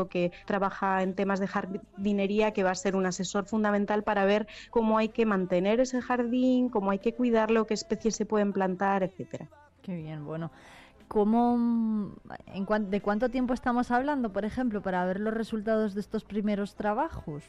que 0.09 0.32
trabaja 0.47 1.02
en 1.02 1.15
temas 1.15 1.40
de 1.40 1.47
jardinería, 1.47 2.52
que 2.52 2.62
va 2.62 2.70
a 2.70 2.74
ser 2.74 2.97
un 2.97 3.06
asesor 3.06 3.47
fundamental 3.47 4.02
para 4.02 4.24
ver 4.24 4.47
cómo 4.70 4.98
hay 4.98 5.09
que 5.09 5.27
mantener 5.27 5.81
ese 5.81 6.01
jardín, 6.01 6.69
cómo 6.69 6.90
hay 6.90 6.98
que 6.98 7.15
cuidarlo, 7.15 7.66
qué 7.66 7.74
especies 7.74 8.16
se 8.16 8.27
pueden 8.27 8.52
plantar, 8.52 9.02
etcétera. 9.02 9.48
Qué 9.82 9.97
bien, 9.97 10.24
bueno. 10.24 10.51
¿Cómo, 11.09 12.12
en 12.47 12.65
cuan, 12.66 12.90
¿De 12.90 13.01
cuánto 13.01 13.31
tiempo 13.31 13.55
estamos 13.55 13.90
hablando, 13.90 14.31
por 14.31 14.44
ejemplo, 14.44 14.82
para 14.82 15.06
ver 15.06 15.20
los 15.20 15.32
resultados 15.32 15.94
de 15.94 16.02
estos 16.02 16.24
primeros 16.24 16.74
trabajos? 16.74 17.44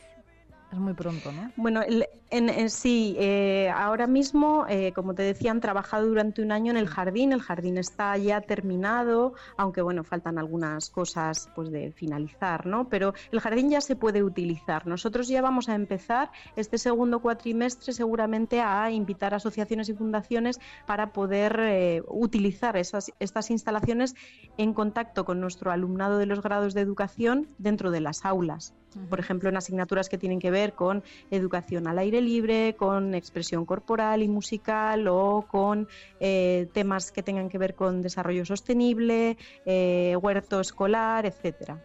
Es 0.72 0.78
muy 0.78 0.94
pronto, 0.94 1.32
¿no? 1.32 1.52
Bueno, 1.56 1.82
en, 1.84 2.50
en- 2.50 2.70
sí, 2.70 3.16
eh, 3.18 3.72
ahora 3.76 4.06
mismo, 4.06 4.68
eh, 4.70 4.92
como 4.94 5.16
te 5.16 5.24
decía, 5.24 5.50
han 5.50 5.62
trabajado 5.62 6.06
durante 6.08 6.44
un 6.44 6.52
año 6.52 6.70
en 6.70 6.78
el 6.78 6.88
jardín. 6.88 7.32
El 7.34 7.42
jardín 7.42 7.80
está 7.80 8.16
ya 8.18 8.42
terminado, 8.42 9.34
aunque 9.58 9.82
bueno, 9.82 10.04
faltan 10.04 10.38
algunas 10.38 10.92
cosas 10.92 11.50
pues 11.56 11.72
de 11.72 11.92
finalizar, 11.92 12.68
¿no? 12.68 12.88
Pero 12.88 13.16
el 13.32 13.40
jardín 13.40 13.72
ya 13.72 13.82
se 13.82 13.96
puede 13.96 14.22
utilizar. 14.22 14.86
Nosotros 14.86 15.28
ya 15.28 15.42
vamos 15.42 15.70
a 15.70 15.74
empezar 15.76 16.30
este 16.56 16.78
segundo 16.78 17.20
cuatrimestre 17.20 17.92
seguramente 17.92 18.62
a 18.62 18.92
invitar 18.92 19.34
a 19.34 19.38
asociaciones 19.38 19.90
y 19.90 19.94
fundaciones 19.94 20.60
para 20.86 21.14
poder 21.14 21.60
eh, 21.62 22.04
utilizar 22.08 22.78
esas, 22.78 23.12
estas 23.20 23.50
instalaciones 23.50 24.14
en 24.58 24.76
contacto 24.76 25.26
con 25.26 25.42
nuestro 25.42 25.72
alumnado 25.72 26.20
de 26.20 26.28
los 26.28 26.44
grados 26.44 26.76
de 26.76 26.82
educación 26.82 27.48
dentro 27.58 27.90
de 27.90 28.02
las 28.02 28.24
aulas. 28.24 28.76
Por 29.10 29.20
ejemplo, 29.20 29.50
en 29.50 29.58
asignaturas 29.58 30.10
que 30.10 30.18
tienen 30.18 30.40
que 30.40 30.50
ver 30.50 30.59
con 30.74 31.04
educación 31.32 31.88
al 31.88 32.00
aire 32.00 32.22
libre, 32.22 32.76
con 32.78 33.16
expresión 33.16 33.66
corporal 33.66 34.22
y 34.22 34.28
musical 34.28 35.08
o 35.08 35.46
con 35.48 35.88
eh, 36.20 36.68
temas 36.74 37.12
que 37.12 37.24
tengan 37.24 37.50
que 37.50 37.58
ver 37.58 37.76
con 37.76 38.02
desarrollo 38.02 38.46
sostenible, 38.46 39.38
eh, 39.66 40.16
huerto 40.22 40.60
escolar, 40.60 41.26
etcétera. 41.26 41.82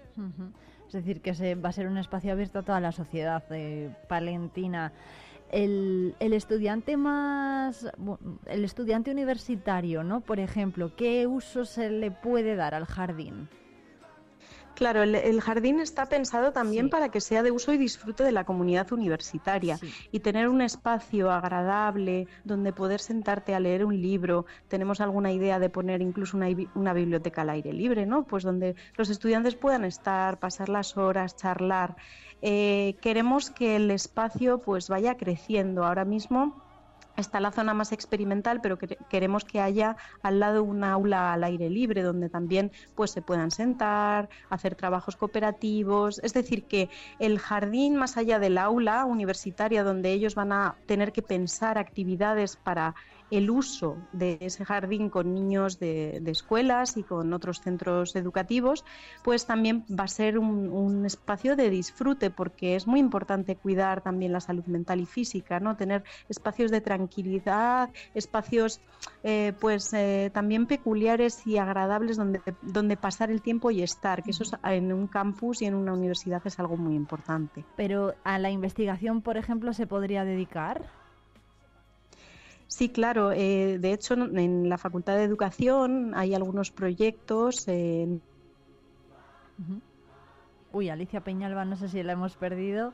Es 0.86 0.92
decir, 0.92 1.20
que 1.20 1.34
se, 1.34 1.54
va 1.54 1.70
a 1.70 1.72
ser 1.72 1.86
un 1.86 1.98
espacio 1.98 2.32
abierto 2.32 2.60
a 2.60 2.62
toda 2.62 2.80
la 2.80 2.92
sociedad 2.92 3.42
eh, 3.50 3.90
palentina. 4.08 4.92
El, 5.50 6.14
el 6.20 6.32
estudiante 6.32 6.96
más, 6.96 7.86
el 8.46 8.64
estudiante 8.64 9.10
universitario, 9.10 10.02
¿no? 10.02 10.20
Por 10.20 10.40
ejemplo, 10.40 10.96
¿qué 10.96 11.26
uso 11.26 11.64
se 11.64 11.90
le 11.90 12.10
puede 12.10 12.56
dar 12.56 12.74
al 12.74 12.86
jardín? 12.86 13.48
Claro, 14.74 15.02
el, 15.02 15.14
el 15.14 15.40
jardín 15.40 15.78
está 15.78 16.06
pensado 16.06 16.52
también 16.52 16.90
para 16.90 17.08
que 17.08 17.20
sea 17.20 17.42
de 17.42 17.52
uso 17.52 17.72
y 17.72 17.78
disfrute 17.78 18.24
de 18.24 18.32
la 18.32 18.44
comunidad 18.44 18.90
universitaria 18.92 19.78
y 20.10 20.20
tener 20.20 20.48
un 20.48 20.60
espacio 20.62 21.30
agradable 21.30 22.26
donde 22.44 22.72
poder 22.72 23.00
sentarte 23.00 23.54
a 23.54 23.60
leer 23.60 23.84
un 23.84 24.00
libro. 24.00 24.46
Tenemos 24.68 25.00
alguna 25.00 25.30
idea 25.30 25.58
de 25.58 25.70
poner 25.70 26.02
incluso 26.02 26.36
una, 26.36 26.48
una 26.74 26.92
biblioteca 26.92 27.42
al 27.42 27.50
aire 27.50 27.72
libre, 27.72 28.04
¿no? 28.04 28.24
Pues 28.24 28.42
donde 28.42 28.74
los 28.96 29.10
estudiantes 29.10 29.54
puedan 29.54 29.84
estar, 29.84 30.40
pasar 30.40 30.68
las 30.68 30.96
horas, 30.96 31.36
charlar. 31.36 31.96
Eh, 32.42 32.96
queremos 33.00 33.50
que 33.50 33.76
el 33.76 33.90
espacio 33.90 34.58
pues 34.58 34.88
vaya 34.88 35.16
creciendo. 35.16 35.84
Ahora 35.84 36.04
mismo 36.04 36.63
Está 37.16 37.38
la 37.40 37.52
zona 37.52 37.74
más 37.74 37.92
experimental, 37.92 38.60
pero 38.60 38.76
que- 38.76 38.98
queremos 39.08 39.44
que 39.44 39.60
haya 39.60 39.96
al 40.22 40.40
lado 40.40 40.64
un 40.64 40.82
aula 40.82 41.32
al 41.32 41.44
aire 41.44 41.70
libre 41.70 42.02
donde 42.02 42.28
también 42.28 42.72
pues 42.94 43.12
se 43.12 43.22
puedan 43.22 43.50
sentar, 43.52 44.28
hacer 44.48 44.74
trabajos 44.74 45.16
cooperativos, 45.16 46.18
es 46.24 46.32
decir, 46.34 46.66
que 46.66 46.90
el 47.18 47.38
jardín 47.38 47.96
más 47.96 48.16
allá 48.16 48.38
del 48.40 48.58
aula 48.58 49.04
universitaria 49.04 49.84
donde 49.84 50.12
ellos 50.12 50.34
van 50.34 50.52
a 50.52 50.80
tener 50.86 51.12
que 51.12 51.22
pensar 51.22 51.78
actividades 51.78 52.56
para 52.56 52.94
el 53.36 53.50
uso 53.50 53.96
de 54.12 54.38
ese 54.40 54.64
jardín 54.64 55.10
con 55.10 55.34
niños 55.34 55.78
de, 55.78 56.22
escuelas 56.26 56.96
y 56.96 57.02
con 57.04 57.32
otros 57.32 57.60
centros 57.60 58.16
educativos, 58.16 58.84
pues 59.22 59.46
también 59.46 59.84
va 59.90 60.04
a 60.04 60.08
ser 60.08 60.38
un, 60.38 61.04
espacio 61.04 61.56
de 61.56 61.70
disfrute 61.70 62.30
porque 62.30 62.76
es 62.76 62.86
muy 62.86 63.00
importante 63.00 63.56
cuidar 63.56 64.02
también 64.02 64.32
la 64.32 64.40
salud 64.40 64.64
mental 64.66 65.00
y 65.00 65.06
física, 65.06 65.60
¿no? 65.60 65.76
Tener 65.76 66.02
espacios 66.28 66.70
de 66.70 66.80
tranquilidad, 66.80 67.90
espacios 68.14 68.80
eh, 69.22 69.52
pues 69.60 69.92
eh, 69.92 70.30
también 70.32 70.66
peculiares 70.66 71.46
y 71.46 71.58
agradables 71.58 72.16
donde, 72.16 72.42
donde 72.62 72.96
pasar 72.96 73.30
el 73.30 73.42
tiempo 73.42 73.70
y 73.70 73.82
estar, 73.82 74.22
que 74.22 74.30
eso 74.30 74.42
es- 74.42 74.56
en 74.64 74.92
un 74.92 75.08
campus 75.08 75.62
y 75.62 75.66
en 75.66 75.74
una 75.74 75.92
universidad 75.92 76.42
es 76.46 76.58
algo 76.58 76.76
muy 76.76 76.94
importante. 76.94 77.64
Pero 77.76 78.14
a 78.24 78.38
la 78.38 78.50
investigación, 78.50 79.22
por 79.22 79.36
ejemplo, 79.36 79.72
se 79.72 79.86
podría 79.86 80.24
dedicar. 80.24 81.03
Sí, 82.76 82.88
claro. 82.88 83.30
eh, 83.30 83.78
de 83.78 83.92
hecho, 83.92 84.14
en- 84.14 84.36
en 84.36 84.68
la 84.68 84.78
Facultad 84.78 85.16
de 85.16 85.22
Educación 85.22 86.12
hay 86.16 86.34
algunos 86.34 86.72
proyectos. 86.72 87.68
eh, 87.68 88.18
Uy, 90.72 90.88
Alicia 90.88 91.20
Peñalba, 91.20 91.64
no 91.64 91.76
sé 91.76 91.88
si 91.88 92.02
la 92.02 92.14
hemos 92.14 92.36
perdido. 92.36 92.92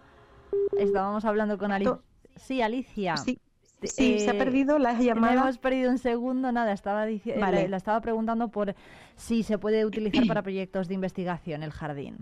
Estábamos 0.76 1.24
hablando 1.24 1.56
con 1.56 1.72
Alicia. 1.72 1.98
Sí, 2.36 2.60
Alicia. 2.60 3.16
Sí, 3.16 3.38
sí, 3.82 4.18
se 4.18 4.30
ha 4.30 4.36
perdido 4.36 4.78
la 4.78 4.92
La 4.92 5.00
llamada. 5.00 5.32
hemos 5.40 5.56
perdido 5.56 5.90
un 5.90 5.96
segundo, 5.96 6.52
nada, 6.52 6.72
estaba 6.72 7.06
diciendo, 7.06 7.40
Vale. 7.40 7.66
la 7.66 7.78
estaba 7.78 8.02
preguntando 8.02 8.48
por 8.48 8.74
si 9.16 9.42
se 9.42 9.56
puede 9.56 9.86
utilizar 9.86 10.26
para 10.26 10.42
proyectos 10.42 10.88
de 10.88 10.94
investigación 10.94 11.62
el 11.62 11.70
jardín. 11.70 12.18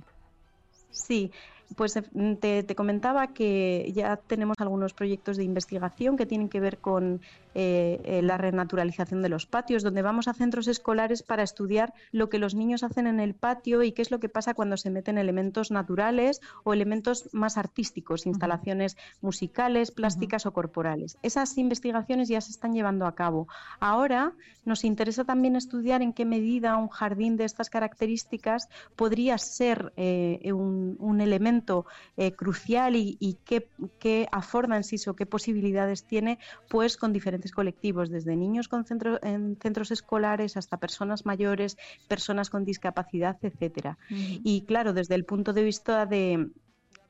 Sí, 0.90 1.32
pues 1.76 1.96
eh, 1.96 2.02
mm, 2.12 2.34
te, 2.34 2.62
te 2.62 2.74
comentaba 2.74 3.28
que 3.28 3.90
ya 3.94 4.16
tenemos 4.16 4.56
algunos 4.58 4.94
proyectos 4.94 5.36
de 5.36 5.44
investigación 5.44 6.16
que 6.16 6.26
tienen 6.26 6.48
que 6.48 6.60
ver 6.60 6.78
con 6.78 7.20
eh, 7.54 8.00
eh, 8.04 8.22
la 8.22 8.38
renaturalización 8.38 9.20
de 9.20 9.28
los 9.28 9.46
patios, 9.46 9.82
donde 9.82 10.02
vamos 10.02 10.28
a 10.28 10.32
centros 10.34 10.68
escolares 10.68 11.24
para 11.24 11.42
estudiar 11.42 11.92
lo 12.12 12.28
que 12.28 12.38
los 12.38 12.54
niños 12.54 12.84
hacen 12.84 13.08
en 13.08 13.18
el 13.18 13.34
patio 13.34 13.82
y 13.82 13.90
qué 13.90 14.02
es 14.02 14.12
lo 14.12 14.20
que 14.20 14.28
pasa 14.28 14.54
cuando 14.54 14.76
se 14.76 14.90
meten 14.90 15.18
elementos 15.18 15.72
naturales 15.72 16.40
o 16.62 16.72
elementos 16.72 17.28
más 17.32 17.56
artísticos, 17.56 18.26
instalaciones 18.26 18.96
musicales, 19.22 19.90
plásticas 19.90 20.46
o 20.46 20.52
corporales. 20.52 21.18
Esas 21.22 21.58
investigaciones 21.58 22.28
ya 22.28 22.40
se 22.40 22.52
están 22.52 22.74
llevando 22.74 23.06
a 23.06 23.16
cabo. 23.16 23.48
Ahora 23.80 24.34
nos 24.64 24.84
interesa 24.84 25.24
también 25.24 25.56
estudiar 25.56 26.02
en 26.02 26.12
qué 26.12 26.24
medida 26.24 26.76
un 26.76 26.88
jardín 26.88 27.36
de 27.36 27.44
estas 27.44 27.70
características 27.70 28.68
podría 28.94 29.36
ser 29.38 29.92
eh, 29.96 30.52
un, 30.52 30.96
un 31.00 31.20
elemento 31.20 31.57
eh, 32.16 32.32
crucial 32.32 32.96
y, 32.96 33.16
y 33.20 33.38
qué, 33.44 33.68
qué 33.98 34.28
affordances 34.32 35.06
o 35.08 35.14
qué 35.14 35.26
posibilidades 35.26 36.04
tiene 36.04 36.38
pues 36.68 36.96
con 36.96 37.12
diferentes 37.12 37.52
colectivos, 37.52 38.10
desde 38.10 38.36
niños 38.36 38.68
con 38.68 38.84
centro- 38.84 39.18
en 39.22 39.56
centros 39.60 39.90
escolares 39.90 40.56
hasta 40.56 40.76
personas 40.78 41.26
mayores, 41.26 41.76
personas 42.08 42.50
con 42.50 42.64
discapacidad, 42.64 43.36
etcétera. 43.42 43.98
Y 44.44 44.62
claro, 44.62 44.92
desde 44.92 45.14
el 45.14 45.24
punto 45.24 45.52
de 45.52 45.62
vista 45.62 46.06
de 46.06 46.48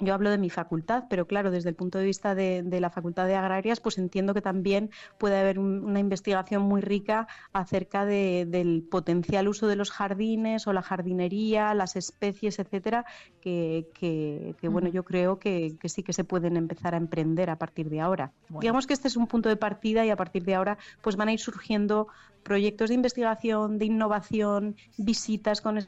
yo 0.00 0.14
hablo 0.14 0.30
de 0.30 0.38
mi 0.38 0.50
facultad, 0.50 1.04
pero 1.10 1.26
claro, 1.26 1.50
desde 1.50 1.68
el 1.70 1.74
punto 1.74 1.98
de 1.98 2.04
vista 2.04 2.34
de, 2.34 2.62
de 2.64 2.80
la 2.80 2.90
Facultad 2.90 3.26
de 3.26 3.34
Agrarias, 3.34 3.80
pues 3.80 3.98
entiendo 3.98 4.34
que 4.34 4.42
también 4.42 4.90
puede 5.18 5.38
haber 5.38 5.58
un- 5.58 5.84
una 5.84 5.98
investigación 6.00 6.62
muy 6.62 6.80
rica 6.80 7.26
acerca 7.52 8.04
de- 8.04 8.46
del 8.48 8.84
potencial 8.88 9.48
uso 9.48 9.66
de 9.66 9.76
los 9.76 9.90
jardines 9.90 10.66
o 10.66 10.72
la 10.72 10.82
jardinería, 10.82 11.74
las 11.74 11.96
especies, 11.96 12.58
etcétera, 12.58 13.04
que, 13.40 13.86
que- 13.98 14.54
que, 14.60 14.68
bueno, 14.68 14.88
yo 14.88 15.04
creo 15.04 15.38
que, 15.38 15.76
que 15.80 15.88
sí 15.88 16.02
que 16.02 16.12
se 16.12 16.24
pueden 16.24 16.56
empezar 16.56 16.94
a 16.94 16.98
emprender 16.98 17.50
a 17.50 17.56
partir 17.56 17.88
de 17.90 18.00
ahora. 18.00 18.32
Bueno. 18.48 18.60
Digamos 18.60 18.86
que 18.86 18.94
este 18.94 19.08
es 19.08 19.16
un 19.16 19.26
punto 19.26 19.48
de 19.48 19.56
partida 19.56 20.04
y 20.06 20.10
a 20.10 20.16
partir 20.16 20.44
de 20.44 20.54
ahora 20.54 20.78
pues 21.02 21.16
van 21.16 21.28
a 21.28 21.32
ir 21.32 21.40
surgiendo 21.40 22.08
proyectos 22.42 22.88
de 22.88 22.94
investigación, 22.94 23.78
de 23.78 23.86
innovación, 23.86 24.76
visitas 24.96 25.60
con 25.60 25.78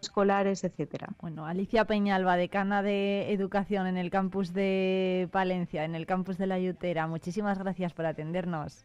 escolares, 0.00 0.64
etcétera. 0.64 1.08
Bueno, 1.20 1.46
Alicia 1.46 1.84
Peñalba, 1.84 2.36
decana 2.36 2.82
de 2.82 3.32
Educación 3.32 3.86
en 3.86 3.96
el 3.96 4.10
campus 4.10 4.52
de 4.52 5.28
Palencia, 5.32 5.84
en 5.84 5.94
el 5.94 6.06
campus 6.06 6.38
de 6.38 6.46
La 6.46 6.58
Yutera, 6.58 7.06
muchísimas 7.06 7.58
gracias 7.58 7.92
por 7.92 8.06
atendernos. 8.06 8.84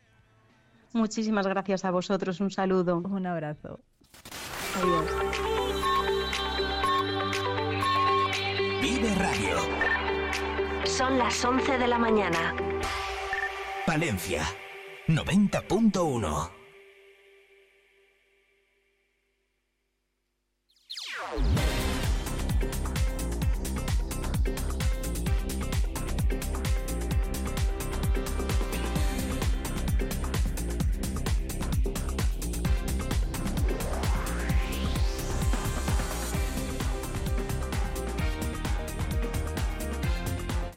Muchísimas 0.94 1.46
gracias 1.46 1.84
a 1.84 1.92
vosotros, 1.92 2.40
un 2.40 2.52
saludo. 2.52 3.00
Un 3.00 3.26
abrazo. 3.26 3.82
Adiós. 4.78 5.06
Vive 8.82 9.16
Radio. 9.16 9.58
Son 10.86 11.18
las 11.18 11.44
11 11.44 11.78
de 11.78 11.88
la 11.88 11.98
mañana. 11.98 12.56
Palencia 13.86 14.44
90.1. 15.08 16.65
Bye. 21.31 21.74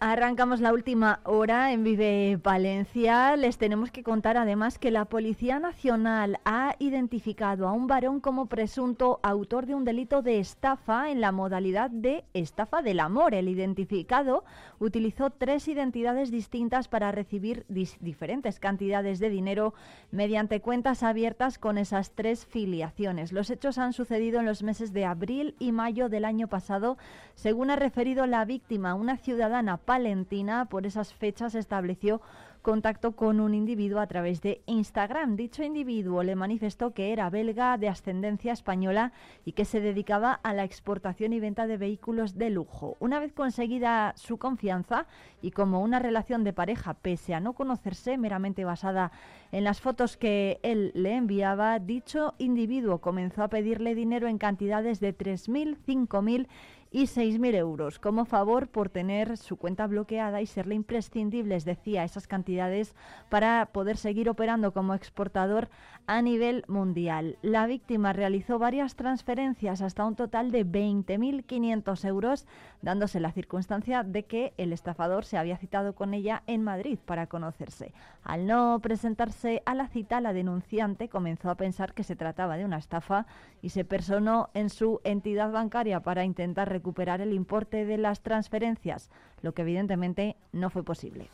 Arrancamos 0.00 0.60
la 0.60 0.72
última 0.72 1.18
hora 1.24 1.72
en 1.72 1.82
Vive 1.82 2.38
Palencia. 2.40 3.34
Les 3.34 3.58
tenemos 3.58 3.90
que 3.90 4.04
contar 4.04 4.36
además 4.36 4.78
que 4.78 4.92
la 4.92 5.06
Policía 5.06 5.58
Nacional 5.58 6.38
ha 6.44 6.76
identificado 6.78 7.66
a 7.66 7.72
un 7.72 7.88
varón 7.88 8.20
como 8.20 8.46
presunto 8.46 9.18
autor 9.24 9.66
de 9.66 9.74
un 9.74 9.84
delito 9.84 10.22
de 10.22 10.38
estafa 10.38 11.10
en 11.10 11.20
la 11.20 11.32
modalidad 11.32 11.90
de 11.90 12.22
estafa 12.32 12.80
del 12.80 13.00
amor. 13.00 13.34
El 13.34 13.48
identificado 13.48 14.44
utilizó 14.78 15.30
tres 15.30 15.66
identidades 15.66 16.30
distintas 16.30 16.86
para 16.86 17.10
recibir 17.10 17.66
diferentes 17.68 18.60
cantidades 18.60 19.18
de 19.18 19.30
dinero 19.30 19.74
mediante 20.12 20.60
cuentas 20.60 21.02
abiertas 21.02 21.58
con 21.58 21.76
esas 21.76 22.12
tres 22.12 22.46
filiaciones. 22.46 23.32
Los 23.32 23.50
hechos 23.50 23.78
han 23.78 23.92
sucedido 23.92 24.38
en 24.38 24.46
los 24.46 24.62
meses 24.62 24.92
de 24.92 25.06
abril 25.06 25.56
y 25.58 25.72
mayo 25.72 26.08
del 26.08 26.24
año 26.24 26.46
pasado, 26.46 26.98
según 27.34 27.72
ha 27.72 27.76
referido 27.76 28.26
la 28.26 28.44
víctima, 28.44 28.94
una 28.94 29.16
ciudadana 29.16 29.76
Palentina. 29.88 30.66
Por 30.66 30.84
esas 30.84 31.14
fechas 31.14 31.54
estableció 31.54 32.20
contacto 32.60 33.12
con 33.16 33.40
un 33.40 33.54
individuo 33.54 34.00
a 34.00 34.06
través 34.06 34.42
de 34.42 34.60
Instagram. 34.66 35.36
Dicho 35.36 35.62
individuo 35.62 36.22
le 36.22 36.36
manifestó 36.36 36.92
que 36.92 37.14
era 37.14 37.30
belga 37.30 37.78
de 37.78 37.88
ascendencia 37.88 38.52
española 38.52 39.12
y 39.46 39.52
que 39.52 39.64
se 39.64 39.80
dedicaba 39.80 40.34
a 40.42 40.52
la 40.52 40.64
exportación 40.64 41.32
y 41.32 41.40
venta 41.40 41.66
de 41.66 41.78
vehículos 41.78 42.36
de 42.36 42.50
lujo. 42.50 42.98
Una 43.00 43.18
vez 43.18 43.32
conseguida 43.32 44.12
su 44.16 44.36
confianza 44.36 45.06
y 45.40 45.52
como 45.52 45.80
una 45.80 46.00
relación 46.00 46.44
de 46.44 46.52
pareja, 46.52 46.92
pese 46.92 47.32
a 47.32 47.40
no 47.40 47.54
conocerse, 47.54 48.18
meramente 48.18 48.66
basada 48.66 49.10
en 49.52 49.64
las 49.64 49.80
fotos 49.80 50.18
que 50.18 50.60
él 50.62 50.92
le 50.94 51.14
enviaba, 51.14 51.78
dicho 51.78 52.34
individuo 52.36 52.98
comenzó 52.98 53.42
a 53.42 53.48
pedirle 53.48 53.94
dinero 53.94 54.28
en 54.28 54.36
cantidades 54.36 55.00
de 55.00 55.16
3.000, 55.16 55.78
5.000 55.86 56.46
y 56.90 57.04
6.000 57.04 57.54
euros 57.54 57.98
como 57.98 58.24
favor 58.24 58.68
por 58.68 58.88
tener 58.88 59.36
su 59.36 59.56
cuenta 59.56 59.86
bloqueada 59.86 60.40
y 60.40 60.46
serle 60.46 60.74
imprescindibles, 60.74 61.64
decía, 61.64 62.04
esas 62.04 62.26
cantidades 62.26 62.94
para 63.28 63.66
poder 63.66 63.96
seguir 63.96 64.28
operando 64.28 64.72
como 64.72 64.94
exportador 64.94 65.68
a 66.06 66.22
nivel 66.22 66.64
mundial. 66.68 67.36
La 67.42 67.66
víctima 67.66 68.14
realizó 68.14 68.58
varias 68.58 68.96
transferencias 68.96 69.82
hasta 69.82 70.06
un 70.06 70.16
total 70.16 70.50
de 70.50 70.64
20.500 70.64 72.04
euros, 72.06 72.46
dándose 72.80 73.20
la 73.20 73.32
circunstancia 73.32 74.02
de 74.02 74.24
que 74.24 74.54
el 74.56 74.72
estafador 74.72 75.24
se 75.24 75.36
había 75.36 75.58
citado 75.58 75.94
con 75.94 76.14
ella 76.14 76.42
en 76.46 76.64
Madrid 76.64 76.98
para 77.04 77.26
conocerse. 77.26 77.92
Al 78.22 78.46
no 78.46 78.78
presentarse 78.80 79.62
a 79.66 79.74
la 79.74 79.88
cita, 79.88 80.20
la 80.20 80.32
denunciante 80.32 81.08
comenzó 81.08 81.50
a 81.50 81.56
pensar 81.56 81.92
que 81.92 82.04
se 82.04 82.16
trataba 82.16 82.56
de 82.56 82.64
una 82.64 82.78
estafa 82.78 83.26
y 83.60 83.70
se 83.70 83.84
personó 83.84 84.48
en 84.54 84.70
su 84.70 85.00
entidad 85.04 85.52
bancaria 85.52 86.00
para 86.00 86.24
intentar 86.24 86.70
recuperar 86.78 87.20
el 87.20 87.32
importe 87.32 87.84
de 87.84 87.98
las 87.98 88.22
transferencias, 88.22 89.10
lo 89.42 89.52
que 89.52 89.62
evidentemente 89.62 90.36
no 90.52 90.70
fue 90.70 90.84
posible. 90.84 91.28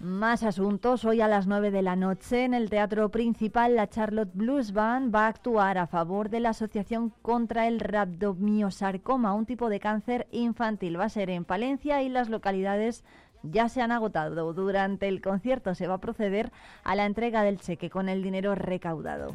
Más 0.00 0.44
asuntos. 0.44 1.04
Hoy 1.04 1.20
a 1.20 1.26
las 1.26 1.46
9 1.46 1.70
de 1.70 1.82
la 1.82 1.96
noche 1.96 2.44
en 2.44 2.54
el 2.54 2.70
Teatro 2.70 3.08
Principal 3.10 3.74
la 3.74 3.88
Charlotte 3.88 4.30
Blues 4.34 4.72
Band 4.72 5.12
va 5.12 5.24
a 5.24 5.28
actuar 5.28 5.78
a 5.78 5.86
favor 5.86 6.28
de 6.28 6.38
la 6.38 6.50
Asociación 6.50 7.12
contra 7.22 7.66
el 7.66 7.80
Rhabdomiosarcoma, 7.80 9.32
un 9.32 9.46
tipo 9.46 9.68
de 9.68 9.80
cáncer 9.80 10.28
infantil. 10.30 11.00
Va 11.00 11.04
a 11.04 11.08
ser 11.08 11.30
en 11.30 11.44
Palencia 11.44 12.02
y 12.02 12.08
las 12.08 12.28
localidades 12.28 13.04
ya 13.50 13.68
se 13.68 13.82
han 13.82 13.92
agotado. 13.92 14.52
Durante 14.52 15.08
el 15.08 15.20
concierto 15.20 15.74
se 15.74 15.86
va 15.86 15.94
a 15.94 16.00
proceder 16.00 16.52
a 16.84 16.94
la 16.94 17.06
entrega 17.06 17.42
del 17.42 17.60
cheque 17.60 17.90
con 17.90 18.08
el 18.08 18.22
dinero 18.22 18.54
recaudado. 18.54 19.34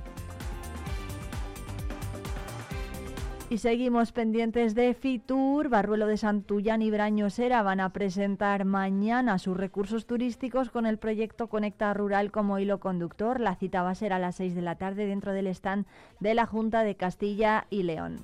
Y 3.52 3.58
seguimos 3.58 4.14
pendientes 4.14 4.76
de 4.76 4.94
Fitur. 4.94 5.68
Barruelo 5.68 6.08
de 6.08 6.16
Santullán 6.16 6.82
y 6.82 6.90
Brañosera 6.90 7.62
van 7.64 7.82
a 7.82 7.90
presentar 7.90 8.64
mañana 8.64 9.40
sus 9.40 9.58
recursos 9.58 10.06
turísticos 10.06 10.70
con 10.70 10.86
el 10.86 10.98
proyecto 10.98 11.48
Conecta 11.48 11.94
Rural 11.94 12.32
como 12.32 12.60
hilo 12.60 12.80
conductor. 12.80 13.42
La 13.42 13.56
cita 13.56 13.84
va 13.84 13.90
a 13.90 13.96
ser 13.96 14.14
a 14.14 14.20
las 14.20 14.38
6 14.38 14.56
de 14.56 14.62
la 14.62 14.76
tarde 14.76 15.06
dentro 15.06 15.34
del 15.34 15.48
stand 15.48 15.86
de 16.22 16.34
la 16.34 16.46
Junta 16.46 16.84
de 16.84 16.96
Castilla 16.96 17.68
y 17.70 17.84
León. 17.84 18.20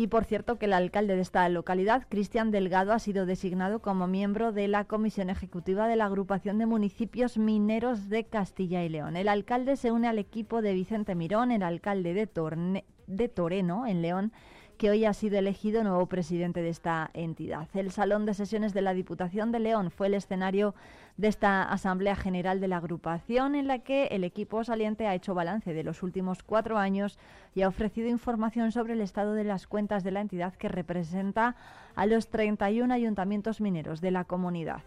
Y 0.00 0.06
por 0.06 0.24
cierto 0.24 0.56
que 0.58 0.64
el 0.64 0.72
alcalde 0.72 1.14
de 1.14 1.20
esta 1.20 1.46
localidad, 1.50 2.06
Cristian 2.08 2.50
Delgado, 2.50 2.94
ha 2.94 2.98
sido 2.98 3.26
designado 3.26 3.80
como 3.82 4.06
miembro 4.06 4.50
de 4.50 4.66
la 4.66 4.86
Comisión 4.86 5.28
Ejecutiva 5.28 5.88
de 5.88 5.96
la 5.96 6.06
Agrupación 6.06 6.56
de 6.56 6.64
Municipios 6.64 7.36
Mineros 7.36 8.08
de 8.08 8.24
Castilla 8.24 8.82
y 8.82 8.88
León. 8.88 9.14
El 9.14 9.28
alcalde 9.28 9.76
se 9.76 9.92
une 9.92 10.08
al 10.08 10.18
equipo 10.18 10.62
de 10.62 10.72
Vicente 10.72 11.14
Mirón, 11.14 11.50
el 11.52 11.62
alcalde 11.62 12.14
de, 12.14 12.26
Torne- 12.26 12.84
de 13.08 13.28
Toreno, 13.28 13.86
en 13.86 14.00
León, 14.00 14.32
que 14.80 14.88
hoy 14.88 15.04
ha 15.04 15.12
sido 15.12 15.36
elegido 15.36 15.84
nuevo 15.84 16.06
presidente 16.06 16.62
de 16.62 16.70
esta 16.70 17.10
entidad. 17.12 17.68
El 17.74 17.90
Salón 17.90 18.24
de 18.24 18.32
Sesiones 18.32 18.72
de 18.72 18.80
la 18.80 18.94
Diputación 18.94 19.52
de 19.52 19.60
León 19.60 19.90
fue 19.90 20.06
el 20.06 20.14
escenario 20.14 20.74
de 21.18 21.28
esta 21.28 21.64
Asamblea 21.64 22.16
General 22.16 22.62
de 22.62 22.68
la 22.68 22.78
agrupación 22.78 23.56
en 23.56 23.66
la 23.66 23.80
que 23.80 24.06
el 24.06 24.24
equipo 24.24 24.64
saliente 24.64 25.06
ha 25.06 25.14
hecho 25.14 25.34
balance 25.34 25.74
de 25.74 25.84
los 25.84 26.02
últimos 26.02 26.42
cuatro 26.42 26.78
años 26.78 27.18
y 27.54 27.60
ha 27.60 27.68
ofrecido 27.68 28.08
información 28.08 28.72
sobre 28.72 28.94
el 28.94 29.02
estado 29.02 29.34
de 29.34 29.44
las 29.44 29.66
cuentas 29.66 30.02
de 30.02 30.12
la 30.12 30.22
entidad 30.22 30.54
que 30.54 30.68
representa 30.68 31.56
a 31.94 32.06
los 32.06 32.28
31 32.28 32.94
ayuntamientos 32.94 33.60
mineros 33.60 34.00
de 34.00 34.12
la 34.12 34.24
comunidad. 34.24 34.80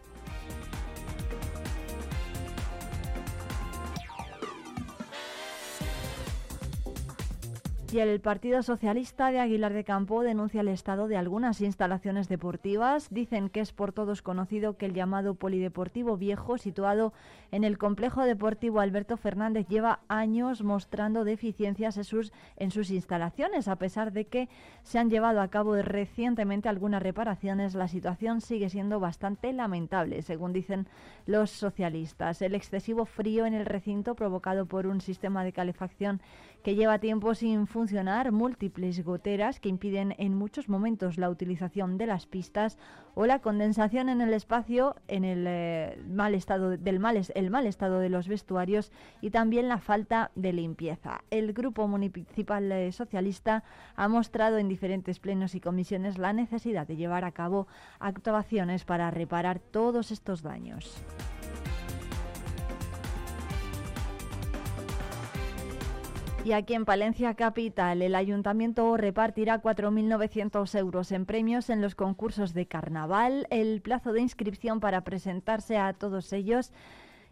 Y 7.93 7.99
el 7.99 8.19
Partido 8.21 8.63
Socialista 8.63 9.29
de 9.29 9.39
Aguilar 9.39 9.71
de 9.71 9.83
Campo 9.83 10.23
denuncia 10.23 10.61
el 10.61 10.67
estado 10.67 11.07
de 11.07 11.15
algunas 11.15 11.61
instalaciones 11.61 12.27
deportivas. 12.27 13.07
Dicen 13.11 13.49
que 13.49 13.59
es 13.59 13.71
por 13.71 13.91
todos 13.93 14.23
conocido 14.23 14.77
que 14.77 14.87
el 14.87 14.95
llamado 14.95 15.35
Polideportivo 15.35 16.17
Viejo, 16.17 16.57
situado 16.57 17.13
en 17.51 17.63
el 17.63 17.77
complejo 17.77 18.23
deportivo 18.23 18.79
Alberto 18.79 19.15
Fernández, 19.15 19.67
lleva 19.67 19.99
años 20.07 20.63
mostrando 20.63 21.23
deficiencias 21.23 21.95
en 21.97 22.03
sus, 22.03 22.33
en 22.57 22.71
sus 22.71 22.89
instalaciones. 22.89 23.67
A 23.67 23.75
pesar 23.75 24.11
de 24.11 24.25
que 24.25 24.49
se 24.81 24.97
han 24.97 25.11
llevado 25.11 25.39
a 25.39 25.49
cabo 25.49 25.75
recientemente 25.75 26.69
algunas 26.69 27.03
reparaciones, 27.03 27.75
la 27.75 27.87
situación 27.87 28.41
sigue 28.41 28.71
siendo 28.71 28.99
bastante 28.99 29.53
lamentable, 29.53 30.23
según 30.23 30.51
dicen 30.51 30.87
los 31.27 31.51
socialistas. 31.51 32.41
El 32.41 32.55
excesivo 32.55 33.05
frío 33.05 33.45
en 33.45 33.53
el 33.53 33.67
recinto 33.67 34.15
provocado 34.15 34.65
por 34.65 34.87
un 34.87 34.99
sistema 34.99 35.43
de 35.43 35.53
calefacción 35.53 36.21
que 36.63 36.75
lleva 36.75 36.99
tiempo 36.99 37.35
sin 37.35 37.67
funcionar, 37.67 38.31
múltiples 38.31 39.03
goteras 39.03 39.59
que 39.59 39.69
impiden 39.69 40.15
en 40.17 40.33
muchos 40.33 40.69
momentos 40.69 41.17
la 41.17 41.29
utilización 41.29 41.97
de 41.97 42.07
las 42.07 42.25
pistas 42.25 42.77
o 43.15 43.25
la 43.25 43.39
condensación 43.39 44.07
en 44.07 44.21
el 44.21 44.33
espacio 44.33 44.95
en 45.07 45.25
el 45.25 45.45
eh, 45.47 46.01
mal 46.07 46.33
estado 46.33 46.77
del 46.77 46.99
mal, 46.99 47.21
el 47.35 47.49
mal 47.49 47.67
estado 47.67 47.99
de 47.99 48.09
los 48.09 48.27
vestuarios 48.27 48.91
y 49.21 49.29
también 49.29 49.67
la 49.67 49.79
falta 49.79 50.31
de 50.35 50.53
limpieza. 50.53 51.21
El 51.29 51.53
grupo 51.53 51.87
municipal 51.87 52.71
eh, 52.71 52.91
socialista 52.93 53.63
ha 53.95 54.07
mostrado 54.07 54.57
en 54.57 54.69
diferentes 54.69 55.19
plenos 55.19 55.55
y 55.55 55.59
comisiones 55.59 56.17
la 56.17 56.31
necesidad 56.31 56.87
de 56.87 56.95
llevar 56.95 57.25
a 57.25 57.33
cabo 57.33 57.67
actuaciones 57.99 58.85
para 58.85 59.11
reparar 59.11 59.59
todos 59.59 60.11
estos 60.11 60.41
daños. 60.41 61.03
Y 66.45 66.51
aquí 66.51 66.73
en 66.73 66.83
Palencia 66.83 67.35
Capital, 67.35 68.01
el 68.01 68.15
ayuntamiento 68.15 68.97
repartirá 68.97 69.61
4.900 69.61 70.77
euros 70.77 71.13
en 71.13 71.25
premios 71.25 71.69
en 71.69 71.81
los 71.81 71.95
concursos 71.95 72.53
de 72.53 72.65
carnaval. 72.65 73.47
El 73.49 73.81
plazo 73.81 74.11
de 74.11 74.19
inscripción 74.19 74.81
para 74.81 75.05
presentarse 75.05 75.77
a 75.77 75.93
todos 75.93 76.33
ellos 76.33 76.73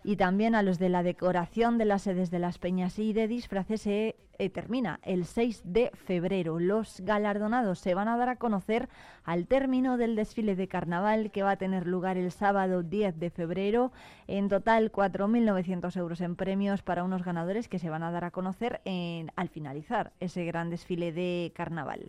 y 0.03 0.15
también 0.15 0.56
a 0.56 0.64
los 0.64 0.80
de 0.80 0.90
la 0.90 1.03
decoración 1.03 1.78
de 1.78 1.86
las 1.86 2.02
sedes 2.03 2.32
de 2.32 2.40
las 2.40 2.57
peñas 2.57 2.98
y 2.99 3.14
de 3.14 3.28
disfraces 3.28 3.82
se 3.82 4.15
eh, 4.40 4.49
termina 4.49 4.99
el 5.03 5.26
6 5.26 5.61
de 5.65 5.91
febrero. 5.94 6.60
Los 6.60 7.02
galardonados 7.02 7.78
se 7.80 7.94
van 7.94 8.07
a 8.07 8.18
dar 8.18 8.30
a 8.30 8.38
conocer 8.38 8.90
al 9.23 9.45
término 9.45 9.98
del 9.98 10.15
desfile 10.15 10.56
de 10.56 10.68
carnaval 10.68 11.30
que 11.30 11.44
va 11.44 11.52
a 11.52 11.56
tener 11.57 11.86
lugar 11.86 12.18
el 12.18 12.32
sábado 12.32 12.82
10 12.82 13.19
de 13.19 13.30
febrero. 13.30 13.91
En 14.28 14.49
total 14.49 14.91
4.900 14.91 15.95
euros 15.98 16.22
en 16.22 16.36
premios 16.36 16.82
para 16.82 17.03
unos 17.03 17.23
ganadores 17.23 17.68
que 17.68 17.78
se 17.78 17.91
van 17.91 18.02
a 18.02 18.10
dar 18.11 18.23
a 18.23 18.32
conocer 18.32 18.82
en- 18.86 19.32
al 19.36 19.49
finalizar 19.49 20.11
ese 20.19 20.44
gran 20.45 20.72
desfile 20.72 21.11
de 21.11 21.52
carnaval. 21.56 22.07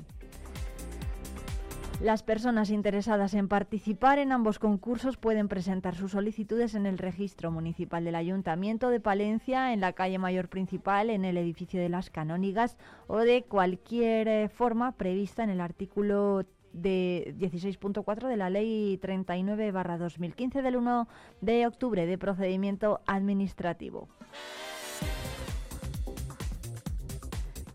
Las 2.02 2.24
personas 2.24 2.70
interesadas 2.70 3.32
en 3.32 3.46
participar 3.46 4.18
en 4.18 4.32
ambos 4.32 4.58
concursos 4.58 5.16
pueden 5.16 5.46
presentar 5.46 5.94
sus 5.94 6.10
solicitudes 6.10 6.74
en 6.74 6.84
el 6.84 6.98
registro 6.98 7.52
municipal 7.52 8.04
del 8.04 8.16
Ayuntamiento 8.16 8.90
de 8.90 8.98
Palencia, 8.98 9.72
en 9.72 9.80
la 9.80 9.92
calle 9.92 10.18
Mayor 10.18 10.48
Principal, 10.48 11.10
en 11.10 11.24
el 11.24 11.36
edificio 11.36 11.80
de 11.80 11.88
las 11.88 12.10
Canónigas 12.10 12.76
o 13.06 13.18
de 13.18 13.44
cualquier 13.44 14.26
eh, 14.26 14.48
forma 14.48 14.96
prevista 14.96 15.44
en 15.44 15.50
el 15.50 15.60
artículo 15.60 16.44
de 16.72 17.36
16.4 17.38 18.26
de 18.26 18.36
la 18.36 18.50
Ley 18.50 18.98
39-2015 19.00 20.60
del 20.60 20.74
1 20.74 21.08
de 21.40 21.68
octubre 21.68 22.04
de 22.04 22.18
procedimiento 22.18 23.00
administrativo. 23.06 24.08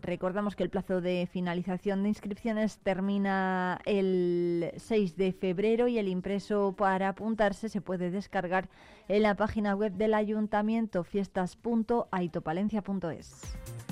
Recordamos 0.08 0.56
que 0.56 0.62
el 0.62 0.70
plazo 0.70 1.02
de 1.02 1.28
finalización 1.30 2.02
de 2.02 2.08
inscripciones 2.08 2.78
termina 2.78 3.78
el 3.84 4.72
6 4.74 5.18
de 5.18 5.34
febrero 5.34 5.86
y 5.86 5.98
el 5.98 6.08
impreso 6.08 6.74
para 6.74 7.10
apuntarse 7.10 7.68
se 7.68 7.82
puede 7.82 8.10
descargar 8.10 8.70
en 9.08 9.24
la 9.24 9.34
página 9.34 9.76
web 9.76 9.92
del 9.92 10.14
ayuntamiento 10.14 11.04
fiestas.aitopalencia.es. 11.04 13.87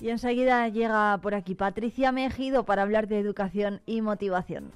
Y 0.00 0.08
enseguida 0.08 0.66
llega 0.68 1.18
por 1.18 1.34
aquí 1.34 1.54
Patricia 1.54 2.10
Mejido 2.10 2.64
para 2.64 2.82
hablar 2.82 3.06
de 3.06 3.18
educación 3.18 3.80
y 3.84 4.00
motivación. 4.00 4.72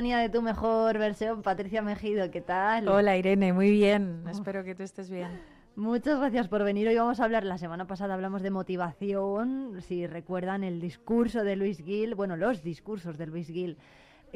Sintonía 0.00 0.20
de 0.20 0.30
tu 0.30 0.40
mejor 0.40 0.96
versión, 0.96 1.42
Patricia 1.42 1.82
Mejido, 1.82 2.30
¿qué 2.30 2.40
tal? 2.40 2.88
Hola 2.88 3.18
Irene, 3.18 3.52
muy 3.52 3.70
bien. 3.70 4.24
Espero 4.30 4.64
que 4.64 4.74
tú 4.74 4.82
estés 4.82 5.10
bien. 5.10 5.28
Muchas 5.76 6.18
gracias 6.18 6.48
por 6.48 6.64
venir. 6.64 6.88
Hoy 6.88 6.96
vamos 6.96 7.20
a 7.20 7.24
hablar, 7.24 7.44
la 7.44 7.58
semana 7.58 7.86
pasada 7.86 8.14
hablamos 8.14 8.40
de 8.40 8.50
motivación, 8.50 9.82
si 9.82 10.06
recuerdan 10.06 10.64
el 10.64 10.80
discurso 10.80 11.44
de 11.44 11.54
Luis 11.54 11.84
Gil, 11.84 12.14
bueno, 12.14 12.38
los 12.38 12.62
discursos 12.62 13.18
de 13.18 13.26
Luis 13.26 13.48
Gil 13.48 13.76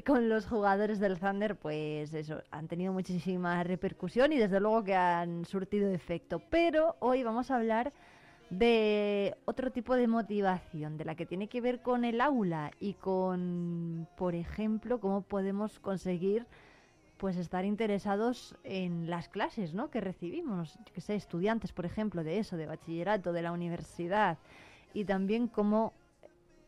con 0.05 0.28
los 0.28 0.45
jugadores 0.45 1.01
del 1.01 1.19
Thunder, 1.19 1.57
pues 1.57 2.12
eso, 2.12 2.43
han 2.51 2.69
tenido 2.69 2.93
muchísima 2.93 3.65
repercusión 3.65 4.35
y 4.35 4.36
desde 4.36 4.61
luego 4.61 4.85
que 4.85 4.95
han 4.95 5.47
surtido 5.47 5.91
efecto. 5.91 6.43
Pero 6.51 6.97
hoy 7.01 7.23
vamos 7.23 7.51
a 7.51 7.57
hablar 7.57 7.95
de 8.51 9.37
otro 9.45 9.71
tipo 9.71 9.97
de 9.97 10.07
motivación, 10.07 10.97
de 10.97 11.05
la 11.05 11.15
que 11.15 11.27
tiene 11.27 11.49
que 11.49 11.61
ver 11.61 11.81
con 11.81 12.05
el 12.05 12.21
aula 12.21 12.71
y 12.79 12.95
con, 12.95 14.07
por 14.16 14.35
ejemplo, 14.35 15.01
cómo 15.01 15.23
podemos 15.23 15.81
conseguir 15.81 16.47
pues 17.16 17.37
estar 17.37 17.65
interesados 17.65 18.57
en 18.65 19.09
las 19.09 19.29
clases 19.29 19.73
¿no? 19.73 19.91
que 19.91 20.01
recibimos, 20.01 20.79
que 20.93 21.01
sé, 21.01 21.15
estudiantes, 21.15 21.73
por 21.73 21.87
ejemplo, 21.87 22.25
de 22.25 22.39
eso, 22.39 22.57
de 22.57 22.66
bachillerato, 22.66 23.33
de 23.33 23.43
la 23.43 23.53
universidad, 23.53 24.39
y 24.93 25.05
también 25.05 25.49
cómo 25.49 25.93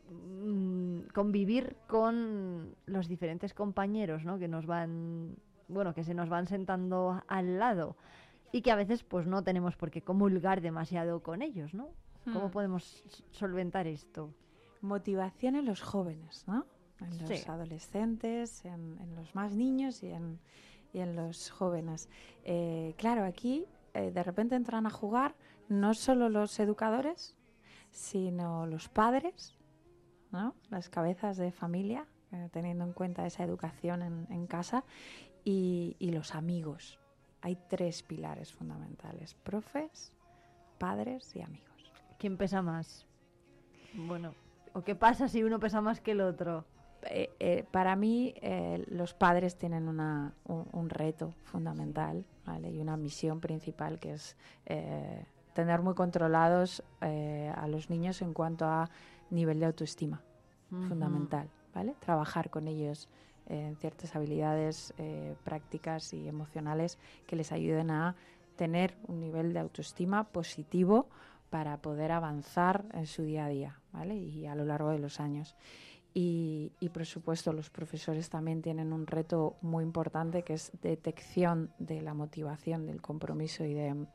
mm, 0.09 1.09
convivir 1.13 1.75
con 1.87 2.75
los 2.85 3.07
diferentes 3.07 3.53
compañeros 3.53 4.23
¿no? 4.23 4.39
que 4.39 4.47
nos 4.47 4.65
van, 4.65 5.35
bueno, 5.67 5.93
que 5.93 6.03
se 6.03 6.13
nos 6.13 6.29
van 6.29 6.47
sentando 6.47 7.21
al 7.27 7.59
lado 7.59 7.95
y 8.51 8.61
que 8.61 8.71
a 8.71 8.75
veces 8.75 9.03
pues 9.03 9.27
no 9.27 9.43
tenemos 9.43 9.75
por 9.75 9.91
qué 9.91 10.01
comulgar 10.01 10.61
demasiado 10.61 11.21
con 11.21 11.41
ellos, 11.41 11.73
¿no? 11.73 11.89
¿Cómo 12.25 12.47
Hmm. 12.47 12.51
podemos 12.51 13.03
solventar 13.31 13.87
esto? 13.87 14.33
Motivación 14.81 15.55
en 15.55 15.65
los 15.65 15.81
jóvenes, 15.81 16.43
¿no? 16.47 16.65
En 16.99 17.17
los 17.19 17.27
Sí. 17.39 17.49
adolescentes, 17.49 18.65
en, 18.65 18.97
en 18.99 19.15
los 19.15 19.33
más 19.35 19.55
niños 19.55 20.03
y 20.03 20.07
en, 20.11 20.39
y 20.93 20.99
en 20.99 21.15
los 21.15 21.49
jóvenes. 21.51 22.09
Eh, 22.43 22.95
claro, 22.97 23.23
aquí 23.23 23.65
eh, 23.93 24.11
de 24.11 24.23
repente 24.23 24.55
entran 24.55 24.85
a 24.85 24.89
jugar 24.89 25.35
no 25.69 25.93
solo 25.93 26.29
los 26.29 26.59
educadores, 26.59 27.35
sino 27.91 28.65
los 28.65 28.89
padres, 28.89 29.57
¿no? 30.31 30.55
Las 30.69 30.89
cabezas 30.89 31.37
de 31.37 31.51
familia, 31.51 32.05
eh, 32.31 32.49
teniendo 32.51 32.83
en 32.83 32.93
cuenta 32.93 33.25
esa 33.25 33.43
educación 33.43 34.01
en, 34.01 34.27
en 34.29 34.47
casa, 34.47 34.83
y, 35.43 35.95
y 35.99 36.11
los 36.11 36.35
amigos. 36.35 36.99
Hay 37.47 37.57
tres 37.69 38.03
pilares 38.03 38.51
fundamentales, 38.51 39.33
profes, 39.33 40.11
padres 40.77 41.33
y 41.33 41.41
amigos. 41.41 41.93
¿Quién 42.19 42.35
pesa 42.35 42.61
más? 42.61 43.05
Bueno, 43.93 44.33
¿o 44.73 44.81
qué 44.81 44.95
pasa 44.95 45.29
si 45.29 45.43
uno 45.43 45.57
pesa 45.57 45.79
más 45.79 46.01
que 46.01 46.11
el 46.11 46.19
otro? 46.19 46.65
Eh, 47.03 47.29
eh, 47.39 47.63
para 47.71 47.95
mí, 47.95 48.33
eh, 48.41 48.83
los 48.89 49.13
padres 49.13 49.57
tienen 49.57 49.87
una, 49.87 50.33
un, 50.43 50.67
un 50.73 50.89
reto 50.89 51.35
fundamental 51.45 52.25
¿vale? 52.45 52.69
y 52.69 52.79
una 52.81 52.97
misión 52.97 53.39
principal 53.39 53.97
que 53.97 54.15
es 54.15 54.35
eh, 54.65 55.23
tener 55.53 55.81
muy 55.81 55.93
controlados 55.93 56.83
eh, 56.99 57.49
a 57.55 57.65
los 57.69 57.89
niños 57.89 58.21
en 58.21 58.33
cuanto 58.33 58.65
a 58.65 58.89
nivel 59.29 59.61
de 59.61 59.67
autoestima, 59.67 60.21
Ujú. 60.69 60.81
fundamental. 60.89 61.49
¿vale? 61.73 61.95
Trabajar 62.01 62.49
con 62.49 62.67
ellos 62.67 63.07
en 63.47 63.75
ciertas 63.77 64.15
habilidades 64.15 64.93
eh, 64.97 65.35
prácticas 65.43 66.13
y 66.13 66.27
emocionales 66.27 66.97
que 67.25 67.35
les 67.35 67.51
ayuden 67.51 67.91
a 67.91 68.15
tener 68.55 68.97
un 69.07 69.19
nivel 69.19 69.53
de 69.53 69.59
autoestima 69.59 70.25
positivo 70.25 71.07
para 71.49 71.77
poder 71.77 72.11
avanzar 72.11 72.85
en 72.93 73.07
su 73.07 73.23
día 73.23 73.45
a 73.45 73.49
día 73.49 73.79
¿vale? 73.93 74.15
y 74.15 74.45
a 74.45 74.55
lo 74.55 74.65
largo 74.65 74.91
de 74.91 74.99
los 74.99 75.19
años. 75.19 75.55
Y, 76.19 76.71
por 76.93 77.05
supuesto 77.05 77.53
los 77.53 77.69
profesores 77.69 78.27
también 78.29 78.63
tienen 78.63 78.91
un 78.91 79.05
reto 79.05 79.55
muy 79.61 79.83
importante 79.83 80.41
que 80.41 80.53
es 80.53 80.71
detección 80.81 81.71
de 81.77 82.01
la 82.01 82.15
motivación, 82.15 82.87
del 82.87 83.03
compromiso 83.03 83.63
y 83.63 83.75
de, 83.75 84.07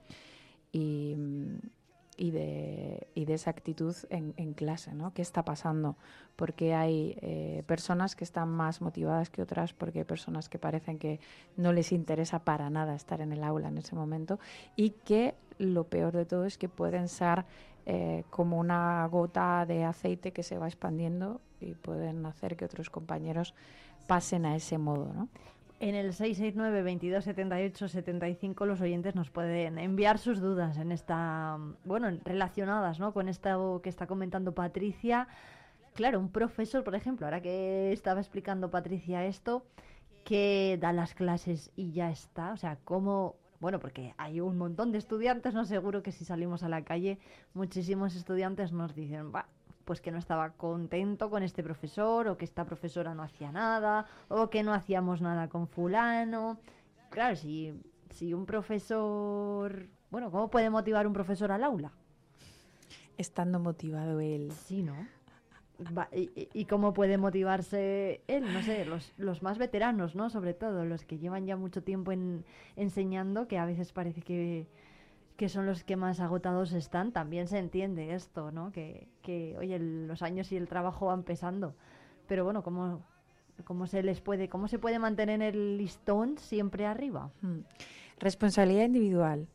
y 2.23 2.31
de, 2.31 3.09
y 3.17 3.25
de 3.25 3.35
esa 3.35 3.51
actitud 3.51 3.97
en, 4.09 4.33
en 4.37 4.55
clase, 4.55 4.95
¿no? 4.95 5.13
¿Qué 5.13 5.23
está 5.23 5.45
pasando? 5.45 5.97
Porque 6.37 6.73
hay 6.73 7.19
eh, 7.21 7.65
personas 7.67 8.15
que 8.15 8.23
están 8.23 8.49
más 8.49 8.81
motivadas 8.81 9.29
que 9.29 9.43
otras, 9.43 9.73
porque 9.73 9.99
hay 9.99 10.05
personas 10.05 10.49
que 10.49 10.57
parecen 10.57 11.01
que 11.01 11.19
no 11.57 11.73
les 11.73 11.91
interesa 11.91 12.39
para 12.45 12.71
nada 12.71 12.95
estar 12.95 13.21
en 13.23 13.33
el 13.33 13.43
aula 13.43 13.71
en 13.71 13.79
ese 13.79 13.97
momento 13.97 14.39
y 14.77 14.91
que 14.91 15.35
lo 15.59 15.83
peor 15.89 16.13
de 16.13 16.25
todo 16.25 16.45
es 16.45 16.59
que 16.59 16.69
pueden 16.69 17.09
ser 17.09 17.45
eh, 17.87 18.23
como 18.31 18.57
una 18.57 19.05
gota 19.09 19.67
de 19.67 19.83
aceite 19.83 20.31
que 20.31 20.45
se 20.45 20.59
va 20.59 20.69
expandiendo 20.69 21.41
y 21.59 21.75
pueden 21.75 22.25
hacer 22.25 22.55
que 22.57 22.65
otros 22.65 22.89
compañeros 22.89 23.53
pasen 24.07 24.47
a 24.47 24.55
ese 24.55 24.79
modo, 24.79 25.13
¿no? 25.13 25.29
En 25.83 25.97
el 25.97 26.13
669 26.15 26.83
22 26.85 27.25
78 27.25 27.89
75 27.89 28.67
los 28.67 28.81
oyentes 28.81 29.17
nos 29.17 29.31
pueden 29.31 29.81
enviar 29.81 30.19
sus 30.19 30.41
dudas 30.41 30.79
en 30.79 30.93
esta, 30.93 31.59
bueno, 31.85 32.21
relacionadas, 32.25 33.01
¿no? 33.01 33.13
Con 33.13 33.29
esto 33.29 33.81
que 33.83 33.89
está 33.89 34.07
comentando 34.07 34.55
Patricia. 34.55 35.27
Claro, 35.95 36.21
un 36.21 36.31
profesor, 36.31 36.85
por 36.85 36.95
ejemplo, 36.95 37.27
ahora 37.27 37.43
que 37.43 37.91
estaba 37.91 38.21
explicando 38.21 38.71
Patricia 38.71 39.27
esto, 39.27 39.67
que 40.25 40.79
da 40.81 40.93
las 40.93 41.15
clases 41.15 41.73
y 41.75 41.91
ya 41.91 42.13
está, 42.13 42.53
o 42.53 42.57
sea, 42.57 42.79
cómo 42.85 43.35
bueno, 43.59 43.81
porque 43.81 44.15
hay 44.19 44.41
un 44.41 44.59
montón 44.59 44.93
de 44.93 44.99
estudiantes, 44.99 45.53
no 45.53 45.65
seguro 45.65 46.05
que 46.05 46.13
si 46.13 46.25
salimos 46.25 46.63
a 46.63 46.69
la 46.69 46.85
calle, 46.85 47.19
muchísimos 47.55 48.15
estudiantes 48.15 48.71
nos 48.71 48.95
dicen, 48.95 49.33
"Bah, 49.33 49.49
pues 49.85 50.01
que 50.01 50.11
no 50.11 50.19
estaba 50.19 50.51
contento 50.53 51.31
con 51.31 51.43
este 51.43 51.63
profesor, 51.63 52.29
o 52.29 52.37
que 52.37 52.45
esta 52.45 52.65
profesora 52.65 53.15
no 53.15 53.23
hacía 53.23 53.53
nada, 53.53 54.07
o 54.29 54.49
que 54.51 54.63
no 54.63 54.73
hacíamos 54.73 55.21
nada 55.21 55.49
con 55.49 55.67
fulano. 55.69 56.59
Claro, 57.11 57.37
si, 57.37 57.75
si 58.11 58.33
un 58.35 58.47
profesor, 58.47 59.87
bueno, 60.11 60.31
¿cómo 60.31 60.49
puede 60.51 60.71
motivar 60.71 61.07
un 61.07 61.13
profesor 61.13 61.53
al 61.53 61.65
aula? 61.65 61.93
Estando 63.19 63.61
motivado 63.61 64.21
él. 64.21 64.51
Sí, 64.53 64.83
¿no? 64.83 64.95
Va, 65.97 66.09
y, 66.13 66.49
y- 66.55 66.65
cómo 66.67 66.93
puede 66.93 67.19
motivarse 67.19 68.23
él? 68.29 68.45
No 68.53 68.63
sé, 68.63 68.85
los, 68.85 69.13
los 69.17 69.43
más 69.43 69.59
veteranos, 69.59 70.15
¿no? 70.15 70.31
Sobre 70.31 70.55
todo, 70.55 70.85
los 70.85 71.05
que 71.05 71.19
llevan 71.19 71.45
ya 71.47 71.57
mucho 71.57 71.83
tiempo 71.83 72.13
en, 72.13 72.45
enseñando, 72.77 73.49
que 73.49 73.59
a 73.59 73.65
veces 73.67 73.93
parece 73.93 74.23
que, 74.23 74.69
que 75.37 75.49
son 75.49 75.67
los 75.67 75.85
que 75.85 75.97
más 75.97 76.21
agotados 76.21 76.73
están. 76.73 77.13
También 77.13 77.49
se 77.49 77.59
entiende 77.59 78.15
esto, 78.15 78.51
¿no? 78.53 78.71
Que, 78.73 79.09
que 79.23 79.57
oye, 79.59 79.77
el- 79.77 80.07
los 80.07 80.23
años 80.23 80.53
y 80.53 80.57
el 80.57 80.69
trabajo 80.69 81.07
van 81.07 81.23
pesando. 81.23 81.75
Pero 82.29 82.45
bueno, 82.45 82.63
¿cómo, 82.63 83.01
cómo 83.65 83.87
se 83.87 84.03
les 84.03 84.21
puede, 84.21 84.49
cómo 84.49 84.69
se 84.69 84.79
puede 84.79 84.99
mantener 84.99 85.43
el 85.43 85.79
listón 85.79 86.39
siempre 86.39 86.87
arriba? 86.87 87.31
Mm. 87.41 87.61
Responsabilidad 88.19 88.85
individual, 88.85 89.49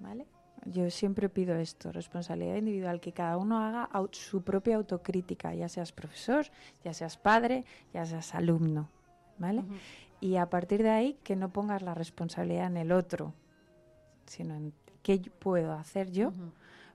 ¿vale? 0.00 0.26
Yo 0.64 0.90
siempre 0.90 1.28
pido 1.28 1.54
esto, 1.56 1.92
responsabilidad 1.92 2.56
individual, 2.56 3.00
que 3.00 3.12
cada 3.12 3.36
uno 3.36 3.60
haga 3.60 3.88
su 4.12 4.42
propia 4.42 4.76
autocrítica, 4.76 5.54
ya 5.54 5.68
seas 5.68 5.92
profesor, 5.92 6.46
ya 6.82 6.92
seas 6.92 7.16
padre, 7.18 7.64
ya 7.92 8.04
seas 8.04 8.34
alumno, 8.34 8.88
¿vale? 9.38 9.62
Y 10.20 10.36
a 10.36 10.48
partir 10.50 10.82
de 10.82 10.90
ahí 10.90 11.18
que 11.22 11.36
no 11.36 11.50
pongas 11.52 11.82
la 11.82 11.94
responsabilidad 11.94 12.66
en 12.66 12.78
el 12.78 12.90
otro, 12.90 13.32
sino 14.24 14.56
en 14.56 14.72
qué 15.06 15.20
puedo 15.38 15.72
hacer 15.72 16.10
yo 16.10 16.32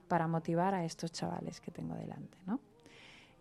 para 0.10 0.28
motivar 0.28 0.74
a 0.74 0.84
estos 0.84 1.14
chavales 1.14 1.62
que 1.62 1.72
tengo 1.72 1.96
delante, 1.96 2.38
¿no? 2.46 2.60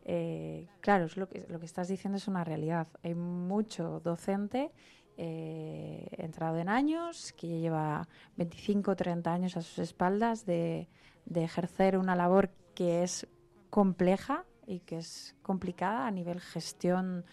Eh, 0.05 0.69
claro, 0.81 1.07
es 1.07 1.17
lo, 1.17 1.29
que, 1.29 1.45
lo 1.49 1.59
que 1.59 1.67
estás 1.67 1.89
diciendo 1.89 2.19
es 2.19 2.29
una 2.29 2.45
realidad. 2.45 2.87
Hay 3.03 3.17
mucho 3.17 3.99
docente 3.99 4.71
eh, 5.17 6.07
entrado 6.13 6.59
en 6.59 6.69
años, 6.69 7.33
que 7.33 7.49
ya 7.49 7.57
lleva 7.57 8.09
25 8.37 8.93
o 8.93 8.97
30 8.97 9.33
años 9.33 9.57
a 9.57 9.63
sus 9.63 9.81
espaldas 9.81 10.47
de, 10.47 10.89
de 11.27 11.43
ejercer 11.43 11.99
una 11.99 12.15
labor 12.15 12.51
que 12.77 13.03
es 13.03 13.27
compleja 13.71 14.45
y 14.69 14.79
que 14.81 14.99
es 14.99 15.35
complicada 15.43 16.07
a 16.07 16.13
nivel 16.13 16.41
gestión 16.41 17.25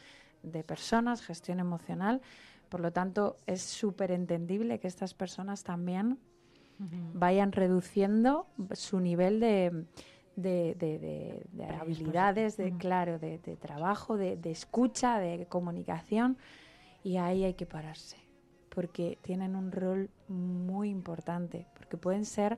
de 0.42 0.64
personas, 0.64 1.22
gestión 1.22 1.60
emocional. 1.60 2.20
Por 2.68 2.80
lo 2.80 2.92
tanto, 2.92 3.38
es 3.46 3.62
súper 3.62 4.10
entendible 4.10 4.80
que 4.80 4.88
estas 4.88 5.14
personas 5.14 5.64
también 5.64 6.18
vayan 7.14 7.52
reduciendo 7.52 8.48
su 8.74 9.00
nivel 9.00 9.40
de, 9.40 9.86
de, 10.36 10.76
de- 10.78 11.00
de- 11.00 11.46
de 11.52 11.66
habilidades, 11.66 12.58
de, 12.58 12.72
claro, 12.78 13.20
de, 13.20 13.40
trabajo, 13.58 14.18
de, 14.18 14.38
de 14.38 14.52
escucha, 14.52 15.20
de 15.20 15.48
comunicación. 15.48 16.38
Y 17.04 17.18
ahí 17.18 17.44
hay 17.44 17.54
que 17.56 17.66
pararse, 17.66 18.18
porque 18.70 19.18
tienen 19.22 19.56
un 19.56 19.72
rol 19.72 20.10
muy 20.28 20.90
importante, 20.90 21.66
porque 21.76 21.98
pueden 21.98 22.26
ser 22.26 22.58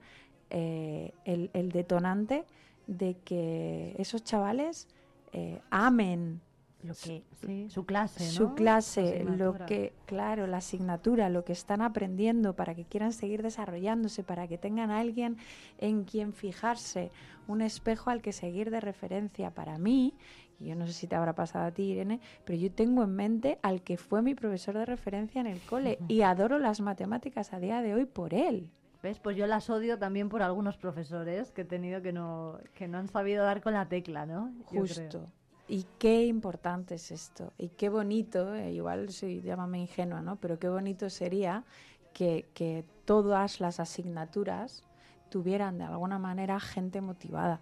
eh, 0.49 1.13
el, 1.25 1.49
el 1.53 1.71
detonante 1.71 2.45
de 2.87 3.15
que 3.23 3.95
esos 3.99 4.23
chavales 4.23 4.87
eh, 5.31 5.61
amen 5.69 6.41
Lo 6.81 6.93
que, 6.93 7.23
sí, 7.45 7.69
su 7.69 7.85
clase, 7.85 8.23
¿no? 8.23 8.31
su 8.31 8.55
clase, 8.55 9.25
lo 9.25 9.53
que, 9.65 9.91
claro, 10.05 10.47
la 10.47 10.57
asignatura, 10.57 11.29
lo 11.29 11.43
que 11.43 11.51
están 11.51 11.81
aprendiendo 11.81 12.55
para 12.55 12.73
que 12.73 12.85
quieran 12.85 13.11
seguir 13.11 13.43
desarrollándose, 13.43 14.23
para 14.23 14.47
que 14.47 14.57
tengan 14.57 14.89
a 14.89 14.99
alguien 14.99 15.35
en 15.77 16.05
quien 16.05 16.31
fijarse, 16.31 17.11
un 17.47 17.61
espejo 17.61 18.11
al 18.11 18.21
que 18.21 18.31
seguir 18.31 18.71
de 18.71 18.79
referencia. 18.79 19.51
Para 19.51 19.77
mí, 19.77 20.13
y 20.57 20.67
yo 20.67 20.75
no 20.75 20.87
sé 20.87 20.93
si 20.93 21.07
te 21.07 21.15
habrá 21.15 21.35
pasado 21.35 21.65
a 21.65 21.71
ti, 21.71 21.83
Irene, 21.83 22.21
pero 22.45 22.57
yo 22.57 22.71
tengo 22.71 23.03
en 23.03 23.13
mente 23.13 23.59
al 23.61 23.81
que 23.81 23.97
fue 23.97 24.21
mi 24.21 24.33
profesor 24.33 24.77
de 24.77 24.85
referencia 24.85 25.41
en 25.41 25.47
el 25.47 25.59
cole 25.59 25.99
y 26.07 26.21
adoro 26.21 26.59
las 26.59 26.79
matemáticas 26.79 27.51
a 27.51 27.59
día 27.59 27.81
de 27.81 27.93
hoy 27.93 28.05
por 28.05 28.33
él. 28.33 28.69
¿Ves? 29.01 29.19
Pues 29.19 29.37
yo 29.37 29.47
las 29.47 29.69
odio 29.69 29.97
también 29.97 30.27
por 30.27 30.43
algunos 30.43 30.77
profesores 30.77 31.51
que 31.51 31.61
he 31.61 31.65
tenido 31.65 32.01
que 32.01 32.11
no, 32.11 32.57
que 32.73 32.87
no 32.87 32.97
han 32.97 33.07
sabido 33.07 33.45
dar 33.45 33.61
con 33.61 33.73
la 33.73 33.87
tecla, 33.87 34.25
¿no? 34.25 34.53
Justo. 34.65 35.29
Y 35.69 35.85
qué 35.99 36.25
importante 36.25 36.95
es 36.95 37.11
esto. 37.11 37.53
Y 37.59 37.69
qué 37.69 37.89
bonito, 37.89 38.55
eh, 38.55 38.73
igual 38.73 39.09
soy, 39.11 39.41
llámame 39.41 39.79
ingenua, 39.79 40.21
¿no? 40.21 40.35
Pero 40.37 40.57
qué 40.57 40.67
bonito 40.67 41.09
sería 41.11 41.63
que, 42.11 42.47
que 42.55 42.83
todas 43.05 43.59
las 43.59 43.79
asignaturas 43.79 44.83
tuvieran 45.29 45.77
de 45.77 45.83
alguna 45.83 46.17
manera 46.17 46.59
gente 46.59 47.01
motivada. 47.01 47.61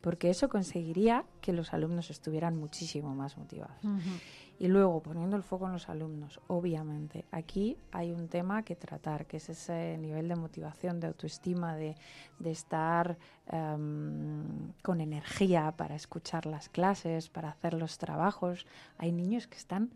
Porque 0.00 0.28
eso 0.28 0.48
conseguiría 0.48 1.24
que 1.40 1.52
los 1.52 1.72
alumnos 1.72 2.10
estuvieran 2.10 2.56
muchísimo 2.56 3.14
más 3.14 3.36
motivados. 3.36 3.78
Y 4.58 4.68
luego, 4.68 5.02
poniendo 5.02 5.36
el 5.36 5.42
foco 5.42 5.66
en 5.66 5.72
los 5.72 5.88
alumnos, 5.90 6.40
obviamente, 6.46 7.26
aquí 7.30 7.76
hay 7.92 8.12
un 8.12 8.28
tema 8.28 8.62
que 8.62 8.74
tratar, 8.74 9.26
que 9.26 9.36
es 9.36 9.50
ese 9.50 9.98
nivel 9.98 10.28
de 10.28 10.36
motivación, 10.36 10.98
de 10.98 11.08
autoestima, 11.08 11.76
de, 11.76 11.94
de 12.38 12.50
estar 12.52 13.18
em, 13.48 14.72
con 14.82 15.02
energía 15.02 15.72
para 15.76 15.94
escuchar 15.94 16.46
las 16.46 16.70
clases, 16.70 17.28
para 17.28 17.50
hacer 17.50 17.74
los 17.74 17.98
trabajos. 17.98 18.66
Hay 18.96 19.12
niños 19.12 19.46
que 19.46 19.58
están 19.58 19.90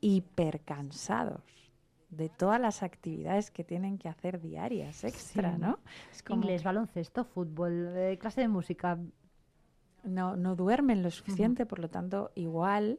hipercansados 0.00 1.42
de 2.10 2.28
todas 2.28 2.60
las 2.60 2.82
actividades 2.82 3.50
que 3.50 3.64
tienen 3.64 3.98
que 3.98 4.08
hacer 4.08 4.40
diarias 4.40 5.04
extra, 5.04 5.54
Sí. 5.54 5.60
¿no? 5.60 5.78
Es 6.10 6.22
como 6.22 6.42
Inglés, 6.42 6.62
baloncesto, 6.62 7.24
fútbol, 7.24 7.92
eh, 7.96 8.18
clase 8.18 8.42
de 8.42 8.48
música. 8.48 8.98
no, 10.04 10.36
no 10.36 10.56
duermen 10.56 11.02
lo 11.02 11.10
suficiente, 11.10 11.64
por 11.64 11.78
lo 11.78 11.88
tanto, 11.88 12.32
igual 12.34 12.98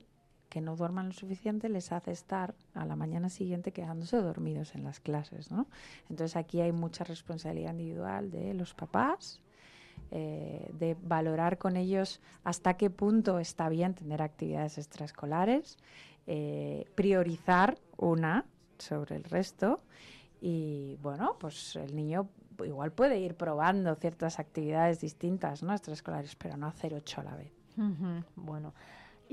que 0.53 0.61
no 0.61 0.75
duerman 0.75 1.07
lo 1.07 1.13
suficiente 1.13 1.67
les 1.67 1.91
hace 1.91 2.11
estar 2.11 2.53
a 2.75 2.85
la 2.85 2.95
mañana 2.95 3.29
siguiente 3.29 3.71
quedándose 3.71 4.17
dormidos 4.17 4.75
en 4.75 4.83
las 4.83 4.99
clases, 4.99 5.49
¿no? 5.49 5.65
Entonces 6.11 6.35
aquí 6.35 6.61
hay 6.61 6.71
mucha 6.71 7.03
responsabilidad 7.03 7.71
individual 7.71 8.29
de 8.29 8.53
los 8.53 8.75
papás, 8.75 9.41
eh, 10.11 10.69
de 10.77 10.95
valorar 11.01 11.57
con 11.57 11.75
ellos 11.75 12.21
hasta 12.43 12.75
qué 12.75 12.91
punto 12.91 13.39
está 13.39 13.67
bien 13.67 13.95
tener 13.95 14.21
actividades 14.21 14.77
extraescolares, 14.77 15.79
eh, 16.27 16.85
priorizar 16.93 17.79
una 17.97 18.45
sobre 18.77 19.15
el 19.15 19.23
resto 19.23 19.81
y 20.39 20.99
bueno, 21.01 21.35
pues 21.39 21.75
el 21.77 21.95
niño 21.95 22.29
igual 22.63 22.91
puede 22.91 23.17
ir 23.17 23.33
probando 23.33 23.95
ciertas 23.95 24.37
actividades 24.37 25.01
distintas, 25.01 25.63
¿no? 25.63 25.73
Extraescolares, 25.73 26.35
pero 26.35 26.57
no 26.57 26.67
hacer 26.67 26.93
ocho 26.93 27.21
a 27.21 27.23
la 27.23 27.35
vez. 27.35 27.51
Bueno. 28.35 28.71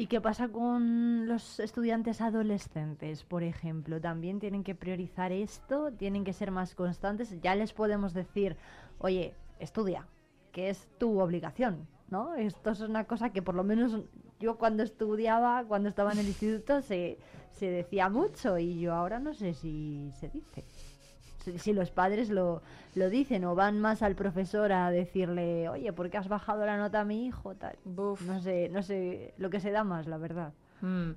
¿Y 0.01 0.07
qué 0.07 0.19
pasa 0.19 0.49
con 0.49 1.29
los 1.29 1.61
estudiantes 1.61 2.23
adolescentes, 2.23 3.23
por 3.23 3.43
ejemplo? 3.43 4.01
¿También 4.01 4.41
tienen 4.41 4.65
que 4.65 4.75
priorizar 4.75 5.31
esto? 5.31 5.93
¿Tienen 5.93 6.25
que 6.25 6.33
ser 6.33 6.51
más 6.51 6.75
constantes? 6.75 7.39
Ya 7.43 7.55
les 7.55 7.75
podemos 7.75 8.15
decir, 8.15 8.57
oye, 8.97 9.35
estudia, 9.59 10.09
que 10.53 10.71
es 10.71 10.89
tu 10.97 11.21
obligación, 11.21 11.87
¿no? 12.09 12.35
Esto 12.35 12.71
es 12.71 12.81
una 12.81 13.05
cosa 13.05 13.29
que 13.29 13.43
por 13.43 13.55
lo 13.55 13.63
menos 13.63 14.01
yo 14.39 14.57
cuando 14.57 14.83
estudiaba, 14.83 15.67
cuando 15.69 15.91
estaba 15.91 16.13
en 16.13 16.21
el 16.21 16.29
instituto, 16.29 16.81
se, 16.81 17.19
se 17.51 17.67
decía 17.67 18.09
mucho 18.09 18.57
y 18.57 18.81
yo 18.81 18.95
ahora 18.95 19.19
no 19.19 19.35
sé 19.35 19.53
si 19.53 20.11
se 20.19 20.31
dice. 20.31 20.65
Si, 21.45 21.59
si 21.59 21.73
los 21.73 21.91
padres 21.91 22.29
lo, 22.31 22.63
lo 22.95 23.09
dicen 23.11 23.45
o 23.45 23.55
van 23.55 23.81
más 23.81 24.03
al 24.03 24.15
profesor 24.15 24.73
a 24.73 24.91
decirle, 24.91 25.69
oye, 25.69 25.93
¿por 25.93 26.11
qué 26.11 26.19
has 26.19 26.29
bajado 26.29 26.67
la 26.67 26.77
nota 26.77 27.01
a 27.01 27.05
mi 27.05 27.27
hijo? 27.27 27.55
Tal. 27.55 27.77
No 27.85 28.41
sé, 28.41 28.69
no 28.71 28.83
sé 28.83 29.35
lo 29.39 29.49
que 29.51 29.61
se 29.61 29.71
da 29.71 29.83
más, 29.85 30.07
la 30.07 30.19
verdad. 30.19 30.53
Mm. 30.83 31.13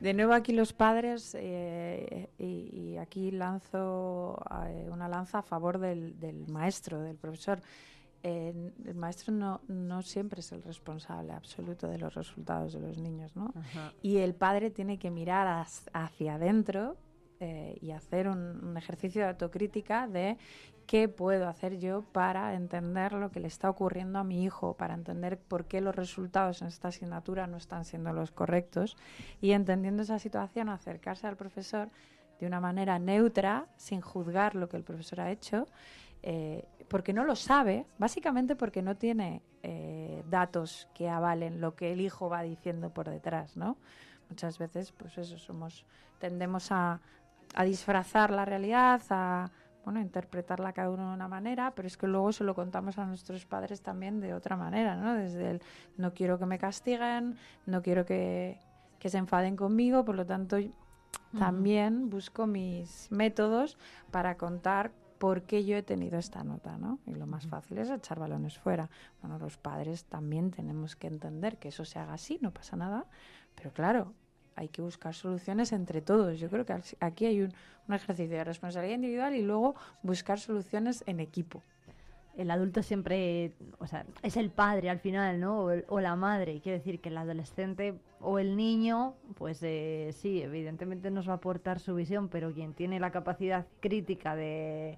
De 0.00 0.14
nuevo 0.14 0.32
aquí 0.32 0.52
los 0.52 0.72
padres, 0.72 1.36
eh, 1.38 2.28
y, 2.38 2.44
y 2.92 2.96
aquí 2.98 3.30
lanzo 3.30 4.36
eh, 4.66 4.88
una 4.90 5.06
lanza 5.08 5.38
a 5.38 5.42
favor 5.42 5.78
del, 5.78 6.18
del 6.18 6.46
maestro, 6.48 7.00
del 7.00 7.16
profesor. 7.16 7.60
Eh, 8.24 8.52
el 8.84 8.94
maestro 8.94 9.32
no, 9.32 9.60
no 9.68 10.02
siempre 10.02 10.40
es 10.40 10.52
el 10.52 10.62
responsable 10.62 11.32
absoluto 11.32 11.88
de 11.88 11.98
los 11.98 12.14
resultados 12.14 12.72
de 12.72 12.80
los 12.80 12.98
niños, 12.98 13.34
¿no? 13.36 13.52
Ajá. 13.58 13.92
Y 14.02 14.18
el 14.18 14.34
padre 14.34 14.70
tiene 14.70 14.98
que 14.98 15.10
mirar 15.10 15.46
as- 15.46 15.88
hacia 15.92 16.34
adentro 16.34 16.96
eh, 17.44 17.76
y 17.80 17.90
hacer 17.90 18.28
un, 18.28 18.64
un 18.64 18.76
ejercicio 18.76 19.22
de 19.22 19.30
autocrítica 19.30 20.06
de 20.06 20.38
qué 20.86 21.08
puedo 21.08 21.48
hacer 21.48 21.80
yo 21.80 22.02
para 22.12 22.54
entender 22.54 23.14
lo 23.14 23.32
que 23.32 23.40
le 23.40 23.48
está 23.48 23.68
ocurriendo 23.68 24.20
a 24.20 24.24
mi 24.24 24.44
hijo, 24.44 24.74
para 24.74 24.94
entender 24.94 25.38
por 25.38 25.64
qué 25.64 25.80
los 25.80 25.96
resultados 25.96 26.62
en 26.62 26.68
esta 26.68 26.88
asignatura 26.88 27.48
no 27.48 27.56
están 27.56 27.84
siendo 27.84 28.12
los 28.12 28.30
correctos 28.30 28.96
y 29.40 29.50
entendiendo 29.52 30.04
esa 30.04 30.20
situación 30.20 30.68
acercarse 30.68 31.26
al 31.26 31.36
profesor 31.36 31.88
de 32.38 32.46
una 32.46 32.60
manera 32.60 33.00
neutra, 33.00 33.66
sin 33.76 34.02
juzgar 34.02 34.54
lo 34.54 34.68
que 34.68 34.76
el 34.76 34.84
profesor 34.84 35.22
ha 35.22 35.32
hecho, 35.32 35.66
eh, 36.22 36.64
porque 36.86 37.12
no 37.12 37.24
lo 37.24 37.34
sabe, 37.34 37.86
básicamente 37.98 38.54
porque 38.54 38.82
no 38.82 38.96
tiene 38.96 39.42
eh, 39.64 40.22
datos 40.30 40.86
que 40.94 41.08
avalen 41.08 41.60
lo 41.60 41.74
que 41.74 41.92
el 41.92 42.00
hijo 42.00 42.28
va 42.28 42.42
diciendo 42.42 42.90
por 42.90 43.10
detrás, 43.10 43.56
¿no? 43.56 43.76
Muchas 44.28 44.58
veces, 44.58 44.92
pues 44.92 45.18
eso, 45.18 45.38
somos, 45.38 45.84
tendemos 46.20 46.70
a, 46.70 47.00
a 47.54 47.64
disfrazar 47.64 48.30
la 48.30 48.44
realidad, 48.44 49.00
a 49.10 49.50
bueno, 49.84 50.00
interpretarla 50.00 50.72
cada 50.72 50.90
uno 50.90 51.08
de 51.08 51.14
una 51.14 51.28
manera, 51.28 51.72
pero 51.74 51.88
es 51.88 51.96
que 51.96 52.06
luego 52.06 52.32
se 52.32 52.44
lo 52.44 52.54
contamos 52.54 52.98
a 52.98 53.04
nuestros 53.04 53.46
padres 53.46 53.82
también 53.82 54.20
de 54.20 54.34
otra 54.34 54.56
manera, 54.56 54.94
¿no? 54.96 55.14
Desde 55.14 55.50
el 55.50 55.62
no 55.96 56.14
quiero 56.14 56.38
que 56.38 56.46
me 56.46 56.58
castiguen, 56.58 57.36
no 57.66 57.82
quiero 57.82 58.04
que, 58.04 58.60
que 58.98 59.08
se 59.08 59.18
enfaden 59.18 59.56
conmigo, 59.56 60.04
por 60.04 60.14
lo 60.14 60.24
tanto 60.24 60.58
también 61.38 62.10
busco 62.10 62.46
mis 62.46 63.10
métodos 63.10 63.78
para 64.10 64.36
contar 64.36 64.92
por 65.18 65.42
qué 65.42 65.64
yo 65.64 65.76
he 65.76 65.82
tenido 65.82 66.18
esta 66.18 66.44
nota, 66.44 66.78
¿no? 66.78 66.98
Y 67.06 67.14
lo 67.14 67.26
más 67.26 67.46
fácil 67.46 67.78
es 67.78 67.90
echar 67.90 68.18
balones 68.18 68.58
fuera. 68.58 68.90
Bueno, 69.20 69.38
los 69.38 69.56
padres 69.56 70.04
también 70.04 70.50
tenemos 70.50 70.96
que 70.96 71.06
entender 71.06 71.58
que 71.58 71.68
eso 71.68 71.84
se 71.84 71.98
haga 71.98 72.14
así, 72.14 72.38
no 72.42 72.52
pasa 72.52 72.76
nada, 72.76 73.06
pero 73.54 73.72
claro, 73.72 74.14
hay 74.56 74.68
que 74.68 74.82
buscar 74.82 75.14
soluciones 75.14 75.72
entre 75.72 76.00
todos. 76.00 76.38
Yo 76.38 76.48
creo 76.48 76.64
que 76.64 76.74
aquí 77.00 77.26
hay 77.26 77.42
un, 77.42 77.52
ejercicio 77.92 78.36
de 78.36 78.44
responsabilidad 78.44 78.94
individual 78.96 79.34
y 79.34 79.42
luego 79.42 79.74
buscar 80.02 80.38
soluciones 80.38 81.04
en 81.06 81.20
equipo. 81.20 81.62
El 82.36 82.50
adulto 82.50 82.82
siempre, 82.82 83.52
o 83.78 83.86
sea, 83.86 84.06
es 84.22 84.38
el 84.38 84.48
padre 84.50 84.88
al 84.88 84.98
final, 85.00 85.38
¿no? 85.38 85.60
O, 85.64 85.70
el- 85.70 85.84
o 85.88 86.00
la 86.00 86.16
madre. 86.16 86.60
Quiere 86.60 86.78
decir 86.78 87.00
que 87.00 87.10
el 87.10 87.18
adolescente 87.18 87.94
o 88.20 88.38
el 88.38 88.56
niño, 88.56 89.14
pues 89.34 89.62
eh, 89.62 90.10
sí, 90.14 90.40
evidentemente 90.40 91.10
nos 91.10 91.28
va 91.28 91.32
a 91.32 91.36
aportar 91.36 91.78
su 91.80 91.94
visión, 91.94 92.28
pero 92.28 92.52
quien 92.54 92.72
tiene 92.72 93.00
la 93.00 93.10
capacidad 93.10 93.66
crítica 93.80 94.34
de 94.34 94.96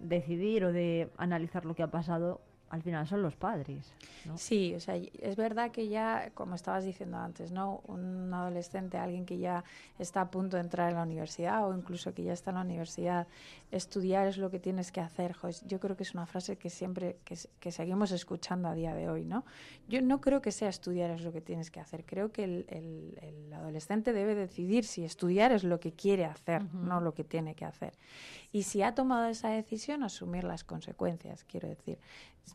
decidir 0.00 0.64
o 0.66 0.72
de 0.72 1.08
analizar 1.16 1.64
lo 1.64 1.74
que 1.74 1.82
ha 1.82 1.90
pasado, 1.90 2.40
al 2.70 2.82
final 2.82 3.06
son 3.06 3.22
los 3.22 3.36
padres. 3.36 3.92
¿no? 4.24 4.36
Sí, 4.38 4.74
o 4.74 4.80
sea, 4.80 4.96
es 4.96 5.36
verdad 5.36 5.70
que 5.70 5.88
ya, 5.88 6.30
como 6.34 6.54
estabas 6.54 6.84
diciendo 6.84 7.18
antes, 7.18 7.52
¿no? 7.52 7.82
Un 7.86 8.32
adolescente, 8.34 8.96
alguien 8.98 9.26
que 9.26 9.38
ya 9.38 9.62
está 9.98 10.22
a 10.22 10.30
punto 10.30 10.56
de 10.56 10.62
entrar 10.62 10.90
en 10.90 10.96
la 10.96 11.02
universidad 11.02 11.68
o 11.68 11.76
incluso 11.76 12.14
que 12.14 12.24
ya 12.24 12.32
está 12.32 12.50
en 12.50 12.56
la 12.56 12.62
universidad, 12.62 13.26
estudiar 13.70 14.26
es 14.26 14.38
lo 14.38 14.50
que 14.50 14.58
tienes 14.58 14.90
que 14.92 15.00
hacer. 15.00 15.36
yo 15.66 15.78
creo 15.78 15.96
que 15.96 16.02
es 16.04 16.14
una 16.14 16.26
frase 16.26 16.56
que 16.56 16.70
siempre, 16.70 17.18
que, 17.24 17.70
seguimos 17.70 18.10
escuchando 18.12 18.68
a 18.68 18.74
día 18.74 18.94
de 18.94 19.08
hoy, 19.08 19.24
¿no? 19.24 19.44
Yo 19.88 20.00
no 20.02 20.20
creo 20.20 20.40
que 20.40 20.50
sea 20.50 20.68
estudiar 20.68 21.10
es 21.10 21.20
lo 21.22 21.32
que 21.32 21.40
tienes 21.40 21.70
que 21.70 21.80
hacer. 21.80 22.04
Creo 22.04 22.32
que 22.32 22.44
el, 22.44 22.66
el- 22.70 23.18
el 23.20 23.52
adolescente 23.52 24.12
debe 24.12 24.34
decidir 24.34 24.84
si 24.84 25.04
estudiar 25.04 25.52
es 25.52 25.64
lo 25.64 25.78
que 25.80 25.92
quiere 25.92 26.24
hacer, 26.24 26.64
no 26.74 27.00
lo 27.00 27.14
que 27.14 27.24
tiene 27.24 27.54
que 27.54 27.64
hacer. 27.64 27.92
Y 28.52 28.62
si 28.62 28.82
ha 28.82 28.94
tomado 28.94 29.26
esa 29.28 29.50
decisión, 29.50 30.02
asumir 30.02 30.44
las 30.44 30.64
consecuencias, 30.64 31.44
quiero 31.44 31.68
decir. 31.68 31.98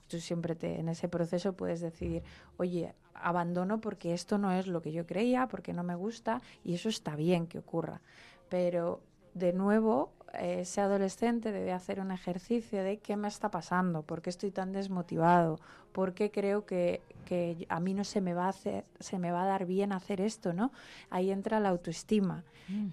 Tú 0.08 0.20
siempre 0.20 0.56
te, 0.56 0.80
en 0.80 0.90
ese 0.90 1.08
proceso 1.08 1.54
puedes 1.54 1.82
decidir, 1.82 2.24
oye, 2.58 2.94
abandono 3.14 3.82
porque 3.82 4.14
esto 4.14 4.38
no 4.38 4.52
es 4.52 4.68
lo 4.68 4.82
que 4.82 4.92
yo 4.92 5.06
creía, 5.06 5.48
porque 5.48 5.74
no 5.74 5.84
me 5.84 5.96
gusta, 5.96 6.42
y 6.64 6.76
eso 6.76 6.90
está 6.90 7.16
bien 7.16 7.48
que 7.48 7.60
ocurra. 7.60 8.02
Pero 8.50 9.02
de 9.34 9.54
nuevo, 9.54 10.12
ese 10.34 10.82
adolescente 10.82 11.52
debe 11.52 11.72
hacer 11.72 12.00
un 12.00 12.12
ejercicio 12.12 12.84
de 12.84 12.98
qué 12.98 13.16
me 13.16 13.28
está 13.28 13.50
pasando, 13.50 14.04
por 14.04 14.22
qué 14.22 14.30
estoy 14.30 14.52
tan 14.52 14.72
desmotivado, 14.72 15.60
por 15.92 16.14
qué 16.14 16.32
creo 16.32 16.66
que, 16.66 17.02
que 17.26 17.66
a 17.70 17.80
mí 17.80 17.94
no 17.94 18.04
se 18.04 18.22
me 18.22 18.34
va 18.34 18.46
a 18.46 18.50
hacer, 18.50 18.86
se 19.00 19.20
me 19.20 19.32
va 19.32 19.44
a 19.44 19.48
dar 19.48 19.66
bien 19.66 19.92
hacer 19.92 20.22
esto, 20.22 20.54
¿no? 20.54 20.72
Ahí 21.10 21.32
entra 21.32 21.60
la 21.60 21.70
autoestima, 21.70 22.44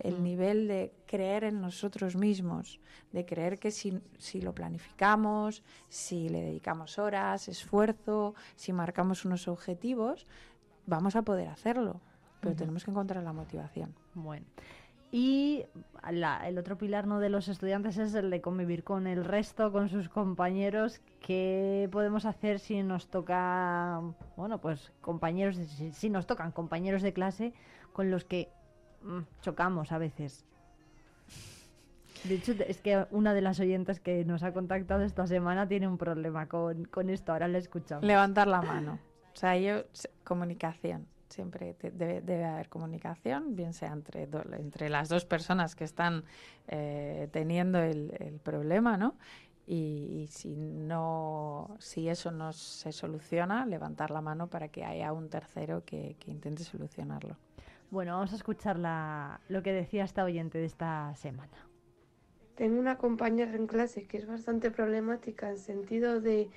el 0.00 0.22
nivel 0.22 0.68
de 0.68 0.92
creer 1.06 1.44
en 1.44 1.60
nosotros 1.60 2.16
mismos, 2.16 2.80
de 3.12 3.26
creer 3.26 3.58
que 3.58 3.70
si, 3.70 4.00
si 4.16 4.40
lo 4.40 4.54
planificamos, 4.54 5.62
si 5.88 6.30
le 6.30 6.40
dedicamos 6.40 6.98
horas, 6.98 7.48
esfuerzo, 7.48 8.34
si 8.54 8.72
marcamos 8.72 9.26
unos 9.26 9.48
objetivos, 9.48 10.26
vamos 10.86 11.14
a 11.14 11.22
poder 11.22 11.48
hacerlo. 11.48 12.00
Pero 12.40 12.54
tenemos 12.54 12.84
que 12.84 12.90
encontrar 12.90 13.24
la 13.24 13.32
motivación. 13.32 13.94
Bueno. 14.14 14.46
Y 15.12 15.64
la- 16.10 16.46
el 16.48 16.58
otro 16.58 16.76
pilar 16.76 17.06
¿no? 17.06 17.20
de 17.20 17.28
los 17.30 17.48
estudiantes 17.48 17.96
es 17.96 18.14
el 18.14 18.28
de 18.30 18.40
convivir 18.40 18.84
con 18.84 19.06
el 19.06 19.24
resto, 19.24 19.72
con 19.72 19.88
sus 19.88 20.08
compañeros. 20.08 21.00
¿Qué 21.20 21.88
podemos 21.92 22.24
hacer 22.26 22.58
si 22.58 22.82
nos 22.82 23.08
toca, 23.08 24.00
bueno, 24.36 24.58
pues 24.60 24.92
compañeros, 25.00 25.56
si, 25.56 25.92
si 25.92 26.10
nos 26.10 26.26
tocan 26.26 26.52
compañeros 26.52 27.02
de 27.02 27.12
clase 27.12 27.52
con 27.92 28.10
los 28.10 28.24
que 28.24 28.48
mm, 29.02 29.20
chocamos 29.42 29.92
a 29.92 29.98
veces? 29.98 30.44
De 32.24 32.34
hecho, 32.34 32.52
es 32.66 32.80
que 32.80 33.06
una 33.12 33.34
de 33.34 33.40
las 33.40 33.60
oyentes 33.60 34.00
que 34.00 34.24
nos 34.24 34.42
ha 34.42 34.52
contactado 34.52 35.02
esta 35.04 35.26
semana 35.28 35.68
tiene 35.68 35.86
un 35.86 35.98
problema 35.98 36.46
con, 36.48 36.84
con 36.86 37.08
esto. 37.10 37.32
Ahora 37.32 37.46
la 37.46 37.58
escuchamos. 37.58 38.04
Levantar 38.04 38.48
la 38.48 38.62
mano. 38.62 38.98
O 39.32 39.36
sea, 39.38 39.56
yo, 39.58 39.82
comunicación. 40.24 41.06
Siempre 41.28 41.74
te- 41.74 41.90
debe, 41.90 42.20
debe 42.20 42.44
haber 42.44 42.69
comunicación, 42.69 43.57
bien 43.57 43.73
sea 43.73 43.93
entre, 43.93 44.27
do- 44.27 44.44
entre 44.59 44.89
las 44.89 45.09
dos 45.09 45.24
personas 45.24 45.74
que 45.74 45.85
están 45.85 46.24
eh, 46.69 47.28
teniendo 47.32 47.78
el, 47.81 48.12
el 48.20 48.39
problema, 48.39 48.97
¿no? 48.97 49.16
Y, 49.66 50.23
y 50.23 50.27
si 50.28 50.55
no, 50.57 51.77
si 51.81 52.09
eso 52.09 52.31
no 52.31 52.53
se 52.53 52.93
soluciona, 52.93 53.66
levantar 53.66 54.11
la 54.12 54.20
mano 54.20 54.47
para 54.48 54.69
que 54.69 54.85
haya 54.85 55.12
un 55.12 55.28
tercero 55.28 55.85
que, 55.85 56.16
que 56.20 56.31
intente 56.31 56.62
solucionarlo. 56.62 57.36
Bueno, 57.90 58.12
vamos 58.15 58.32
a 58.32 58.36
escuchar 58.36 58.78
la- 58.78 59.40
lo 59.48 59.62
que 59.62 59.73
decía 59.73 60.05
esta 60.05 60.23
oyente 60.24 60.59
de 60.59 60.66
esta 60.66 61.12
semana. 61.16 61.57
Tengo 62.55 62.78
una 62.81 62.97
compañera 62.97 63.55
en 63.55 63.66
clase 63.66 64.07
que 64.07 64.16
es 64.19 64.27
bastante 64.27 64.70
problemática 64.70 65.51
en 65.51 65.59
sentido 65.59 66.20
de 66.20 66.48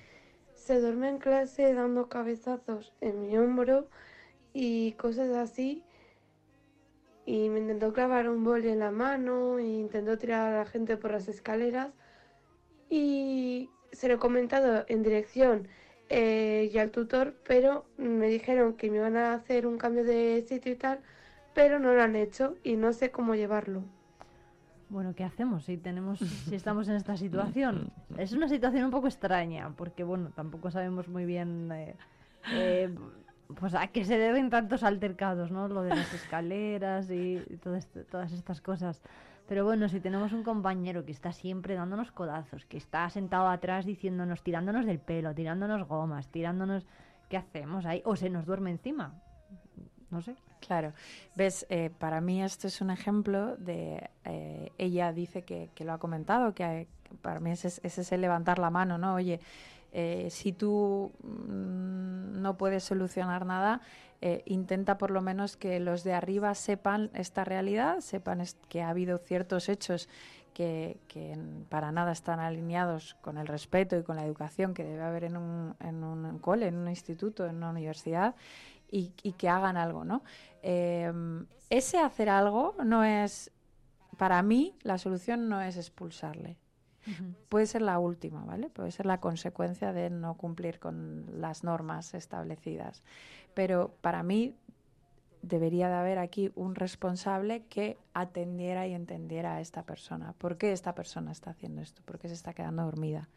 se 0.54 0.80
duerme 0.80 1.10
en 1.10 1.18
clase 1.18 1.74
dando 1.74 2.10
cabezazos 2.10 2.94
en 3.02 3.22
mi 3.22 3.38
hombro 3.38 3.88
y 4.53 4.93
cosas 4.93 5.30
así. 5.35 5.84
Y 7.26 7.49
me 7.49 7.59
intentó 7.59 7.93
clavar 7.93 8.30
un 8.30 8.43
boli 8.43 8.69
en 8.69 8.80
la 8.80 8.91
mano 8.91 9.59
e 9.59 9.65
intentó 9.65 10.17
tirar 10.17 10.53
a 10.53 10.57
la 10.59 10.65
gente 10.65 10.97
por 10.97 11.11
las 11.11 11.27
escaleras. 11.27 11.89
Y 12.89 13.69
se 13.91 14.07
lo 14.07 14.15
he 14.15 14.17
comentado 14.17 14.85
en 14.88 15.03
dirección 15.03 15.67
eh, 16.09 16.71
y 16.73 16.77
al 16.80 16.89
tutor, 16.91 17.35
pero 17.47 17.85
me 17.97 18.27
dijeron 18.27 18.73
que 18.73 18.89
me 18.89 18.97
iban 18.97 19.15
a 19.15 19.34
hacer 19.34 19.67
un 19.67 19.77
cambio 19.77 20.03
de 20.03 20.43
sitio 20.47 20.71
y 20.71 20.76
tal, 20.76 20.99
pero 21.53 21.80
no 21.80 21.93
lo 21.93 22.01
han 22.01 22.15
hecho 22.15 22.55
y 22.63 22.76
no 22.76 22.93
sé 22.93 23.11
cómo 23.11 23.35
llevarlo. 23.35 23.84
Bueno, 24.89 25.13
¿qué 25.13 25.23
hacemos 25.23 25.65
si 25.65 25.77
tenemos, 25.77 26.19
si 26.19 26.55
estamos 26.55 26.88
en 26.89 26.95
esta 26.95 27.15
situación? 27.15 27.91
Es 28.17 28.34
una 28.34 28.49
situación 28.49 28.85
un 28.85 28.91
poco 28.91 29.07
extraña, 29.07 29.71
porque 29.77 30.03
bueno, 30.03 30.31
tampoco 30.35 30.71
sabemos 30.71 31.07
muy 31.07 31.26
bien 31.26 31.71
eh, 31.71 31.95
eh, 32.53 32.89
pues 33.55 33.73
a 33.73 33.88
qué 33.88 34.05
se 34.05 34.17
deben 34.17 34.49
tantos 34.49 34.84
altercados, 34.84 35.51
¿no? 35.51 35.67
Lo 35.67 35.81
de 35.81 35.89
las 35.95 36.13
escaleras 36.13 37.09
y, 37.09 37.38
esto- 37.76 38.03
todas 38.05 38.31
estas 38.31 38.61
cosas. 38.61 39.01
Pero 39.47 39.65
bueno, 39.65 39.89
si 39.89 39.99
tenemos 39.99 40.31
un 40.34 40.43
compañero 40.43 41.03
que 41.05 41.11
está 41.11 41.31
siempre 41.31 41.73
dándonos 41.73 42.11
codazos, 42.11 42.65
que 42.65 42.77
está 42.77 43.09
sentado 43.09 43.47
atrás 43.47 43.85
diciéndonos, 43.85 44.43
tirándonos 44.43 44.85
del 44.85 44.99
pelo, 44.99 45.34
tirándonos 45.34 45.88
gomas, 45.88 46.27
tirándonos, 46.27 46.85
¿qué 47.30 47.38
hacemos 47.38 47.85
ahí? 47.85 48.01
O 48.05 48.15
se 48.15 48.30
nos 48.30 48.45
duerme 48.45 48.69
encima. 48.69 49.13
No 50.11 50.21
sé. 50.21 50.35
Claro, 50.59 50.93
ves, 51.35 51.65
eh, 51.69 51.89
para 51.97 52.19
mí 52.21 52.43
esto 52.43 52.67
es 52.67 52.81
un 52.81 52.91
ejemplo 52.91 53.55
de, 53.57 54.09
eh, 54.26 54.71
ella 54.77 55.13
dice 55.13 55.43
que, 55.43 55.69
que 55.73 55.85
lo 55.85 55.93
ha 55.93 55.97
comentado, 55.99 56.53
que, 56.53 56.88
que 57.03 57.15
para 57.15 57.39
mí 57.39 57.49
ese 57.51 57.69
es, 57.69 57.80
ese 57.84 58.01
es 58.01 58.11
el 58.11 58.21
levantar 58.21 58.59
la 58.59 58.69
mano, 58.69 58.97
¿no? 58.97 59.15
Oye, 59.15 59.39
eh, 59.91 60.28
si 60.30 60.53
tú 60.53 61.11
mm, 61.24 62.41
no 62.41 62.57
puedes 62.57 62.84
solucionar 62.84 63.45
nada, 63.45 63.82
eh, 64.22 64.44
intenta 64.45 64.98
por 64.98 65.11
lo 65.11 65.22
menos 65.22 65.56
que 65.56 65.80
los 65.80 66.03
de 66.03 66.14
arriba 66.14 66.53
sepan 66.56 67.10
esta 67.14 67.45
realidad, 67.45 68.02
sepan 68.02 68.44
que 68.68 68.82
ha 68.82 68.90
habido 68.90 69.18
ciertos 69.18 69.70
hechos 69.70 70.10
que, 70.53 70.98
para 71.70 71.94
nada 71.94 72.11
están 72.11 72.41
alineados 72.41 73.16
con 73.22 73.38
el 73.38 73.48
respeto 73.48 73.98
y 73.98 74.03
con 74.03 74.18
la 74.18 74.26
educación 74.26 74.74
que 74.74 74.84
debe 74.84 75.03
haber 75.03 75.24
en 75.24 75.38
un, 75.38 75.76
en 75.80 76.03
un 76.03 76.38
cole, 76.40 76.68
en 76.68 76.76
un 76.76 76.90
instituto, 76.90 77.45
en 77.45 77.56
una 77.56 77.70
universidad, 77.70 78.36
y, 78.91 79.14
y 79.24 79.34
que 79.34 79.48
hagan 79.48 79.78
algo, 79.78 80.03
¿no? 80.03 80.22
Eh, 80.61 81.14
ese 81.70 81.99
hacer 81.99 82.30
algo 82.30 82.76
no 82.84 83.03
es, 83.03 83.52
para 84.18 84.41
mí, 84.41 84.76
la 84.82 84.98
solución 84.98 85.48
no 85.48 85.62
es 85.62 85.78
expulsarle. 85.78 86.57
Puede 87.49 87.65
ser 87.65 87.81
la 87.81 87.97
última, 87.99 88.44
¿vale? 88.44 88.69
Puede 88.69 88.91
ser 88.91 89.05
la 89.05 89.19
consecuencia 89.19 89.94
de 89.94 90.10
no 90.10 90.36
cumplir 90.36 90.79
con 90.79 91.26
las 91.41 91.63
normas 91.63 92.13
establecidas. 92.13 93.03
Pero 93.53 93.94
para 94.02 94.21
mí 94.23 94.55
debería 95.41 95.87
de 95.87 95.95
haber 95.95 96.19
aquí 96.19 96.52
un 96.55 96.76
responsable 96.76 97.63
que 97.69 97.97
atendiera 98.13 98.87
y 98.87 98.94
entendiera 98.94 99.55
a 99.55 99.61
esta 99.61 99.84
persona. 99.84 100.34
¿Por 100.37 100.57
qué 100.57 100.71
esta 100.71 100.94
persona 100.95 101.31
está 101.31 101.52
haciendo 101.52 101.81
esto? 101.81 102.02
¿Por 102.03 102.19
qué 102.19 102.28
se 102.28 102.34
está 102.34 102.53
quedando 102.53 102.84
dormida? 102.84 103.29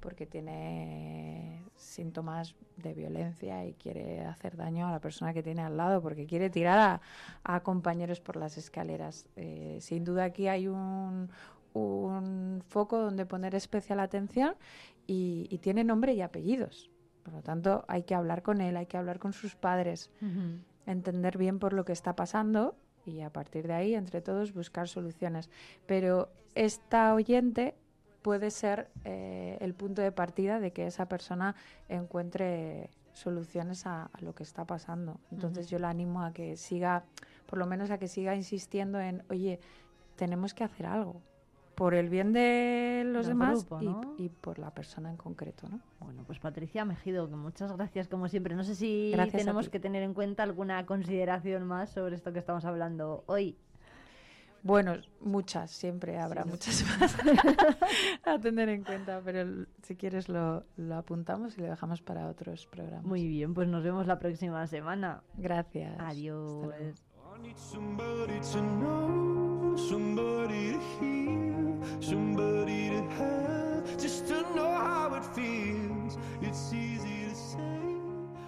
Porque 0.00 0.26
tiene 0.26 1.62
síntomas 1.76 2.54
de 2.76 2.92
violencia 2.92 3.64
y 3.64 3.74
quiere 3.74 4.24
hacer 4.24 4.56
daño 4.56 4.88
a 4.88 4.90
la 4.90 5.00
persona 5.00 5.32
que 5.32 5.42
tiene 5.42 5.62
al 5.62 5.76
lado, 5.76 6.02
porque 6.02 6.26
quiere 6.26 6.50
tirar 6.50 7.00
a, 7.44 7.60
compañeros 7.60 8.20
por 8.20 8.36
las 8.36 8.58
escaleras. 8.58 9.26
Eh, 9.36 9.78
sin 9.80 10.04
duda 10.04 10.24
aquí 10.24 10.48
hay 10.48 10.68
un, 10.68 11.30
un 11.76 12.62
foco 12.68 12.98
donde 12.98 13.26
poner 13.26 13.54
especial 13.54 14.00
atención 14.00 14.54
y, 15.06 15.46
y 15.50 15.58
tiene 15.58 15.84
nombre 15.84 16.14
y 16.14 16.22
apellidos. 16.22 16.90
Por 17.26 17.34
lo 17.34 17.42
tanto, 17.42 17.84
hay 17.88 18.04
que 18.04 18.14
hablar 18.14 18.42
con 18.42 18.60
él, 18.60 18.76
hay 18.76 18.86
que 18.86 18.96
hablar 18.96 19.18
con 19.18 19.32
sus 19.32 19.56
padres, 19.56 20.12
entender 20.86 21.38
bien 21.38 21.58
por 21.58 21.72
lo 21.72 21.84
que 21.84 21.92
está 21.92 22.14
pasando 22.14 22.76
y 23.04 23.20
a 23.22 23.30
partir 23.30 23.66
de 23.66 23.74
ahí, 23.74 23.94
entre 23.96 24.20
todos, 24.20 24.54
buscar 24.54 24.86
soluciones. 24.86 25.50
Pero 25.86 26.30
esta 26.54 27.12
oyente 27.14 27.74
puede 28.22 28.52
ser 28.52 28.90
eh, 29.04 29.58
el 29.60 29.74
punto 29.74 30.02
de 30.02 30.12
partida 30.12 30.60
de 30.60 30.72
que 30.72 30.86
esa 30.86 31.08
persona 31.08 31.56
encuentre 31.88 32.90
soluciones 33.12 33.86
a, 33.86 34.04
a 34.04 34.20
lo 34.20 34.32
que 34.32 34.44
está 34.44 34.64
pasando. 34.64 35.18
Entonces 35.32 35.68
yo 35.68 35.80
la 35.80 35.90
animo 35.90 36.22
a 36.22 36.32
que 36.32 36.56
siga, 36.56 37.06
por 37.46 37.58
lo 37.58 37.66
menos 37.66 37.90
a 37.90 37.98
que 37.98 38.06
siga 38.06 38.36
insistiendo 38.36 39.00
en, 39.00 39.24
oye, 39.30 39.58
tenemos 40.14 40.54
que 40.54 40.62
hacer 40.62 40.86
algo 40.86 41.22
por 41.76 41.94
el 41.94 42.08
bien 42.08 42.32
de 42.32 43.02
los 43.06 43.26
Del 43.26 43.34
demás 43.36 43.64
grupo, 43.68 43.82
y- 43.82 43.84
¿no? 43.86 44.14
y, 44.18 44.28
por 44.30 44.58
la 44.58 44.70
persona 44.72 45.10
en 45.10 45.16
concreto, 45.16 45.68
¿no? 45.68 45.78
Bueno, 46.00 46.24
pues 46.26 46.38
Patricia 46.40 46.84
Mejido, 46.84 47.28
que 47.28 47.36
muchas 47.36 47.70
gracias 47.76 48.08
como 48.08 48.28
siempre. 48.28 48.54
No 48.56 48.64
sé 48.64 48.74
si 48.74 49.10
Gracias 49.12 49.42
tenemos 49.42 49.68
que 49.68 49.78
tener 49.78 50.02
en 50.02 50.14
cuenta 50.14 50.42
alguna 50.42 50.84
consideración 50.86 51.64
más 51.66 51.90
sobre 51.90 52.16
esto 52.16 52.32
que 52.32 52.38
estamos 52.40 52.64
hablando 52.64 53.22
hoy. 53.26 53.56
Bueno, 54.62 54.94
muchas, 55.20 55.70
siempre 55.70 56.18
habrá 56.18 56.42
Sí, 56.42 56.48
muchas 56.48 56.84
más 56.98 57.16
a 58.24 58.38
tener 58.40 58.68
en 58.68 58.82
cuenta, 58.82 59.20
pero 59.24 59.66
si 59.82 59.94
quieres 59.94 60.28
lo, 60.28 60.64
lo 60.76 60.96
apuntamos 60.96 61.56
y 61.56 61.60
lo 61.60 61.68
dejamos 61.68 62.02
para 62.02 62.26
otros 62.26 62.66
programas. 62.66 63.04
Muy 63.04 63.28
bien, 63.28 63.54
pues 63.54 63.68
nos 63.68 63.84
vemos 63.84 64.08
la 64.08 64.18
próxima 64.18 64.66
semana. 64.66 65.22
Gracias. 65.36 65.94
Adiós. 66.00 66.66
Somebody 69.76 70.72
to 70.72 70.80
hear, 70.98 72.00
somebody 72.00 72.88
to 72.88 73.02
have, 73.18 73.98
just 73.98 74.26
to 74.28 74.40
know 74.54 74.72
how 74.72 75.14
it 75.14 75.24
feels. 75.34 76.16
It's 76.40 76.72
easy 76.72 77.26
to 77.28 77.34
say, 77.34 77.96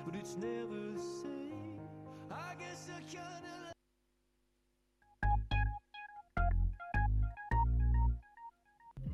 but 0.06 0.14
it's 0.14 0.36
never 0.36 0.94
the 0.94 1.00
same. 1.22 1.80
I 2.30 2.54
guess 2.58 2.88
I 2.96 3.00
kinda 3.02 3.67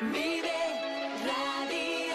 Vive 0.00 0.48
Radio. 1.26 2.14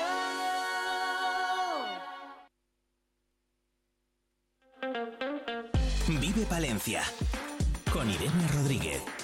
Vive 6.18 6.46
Palencia 6.46 7.02
con 7.92 8.10
Irene 8.10 8.48
Rodríguez. 8.54 9.23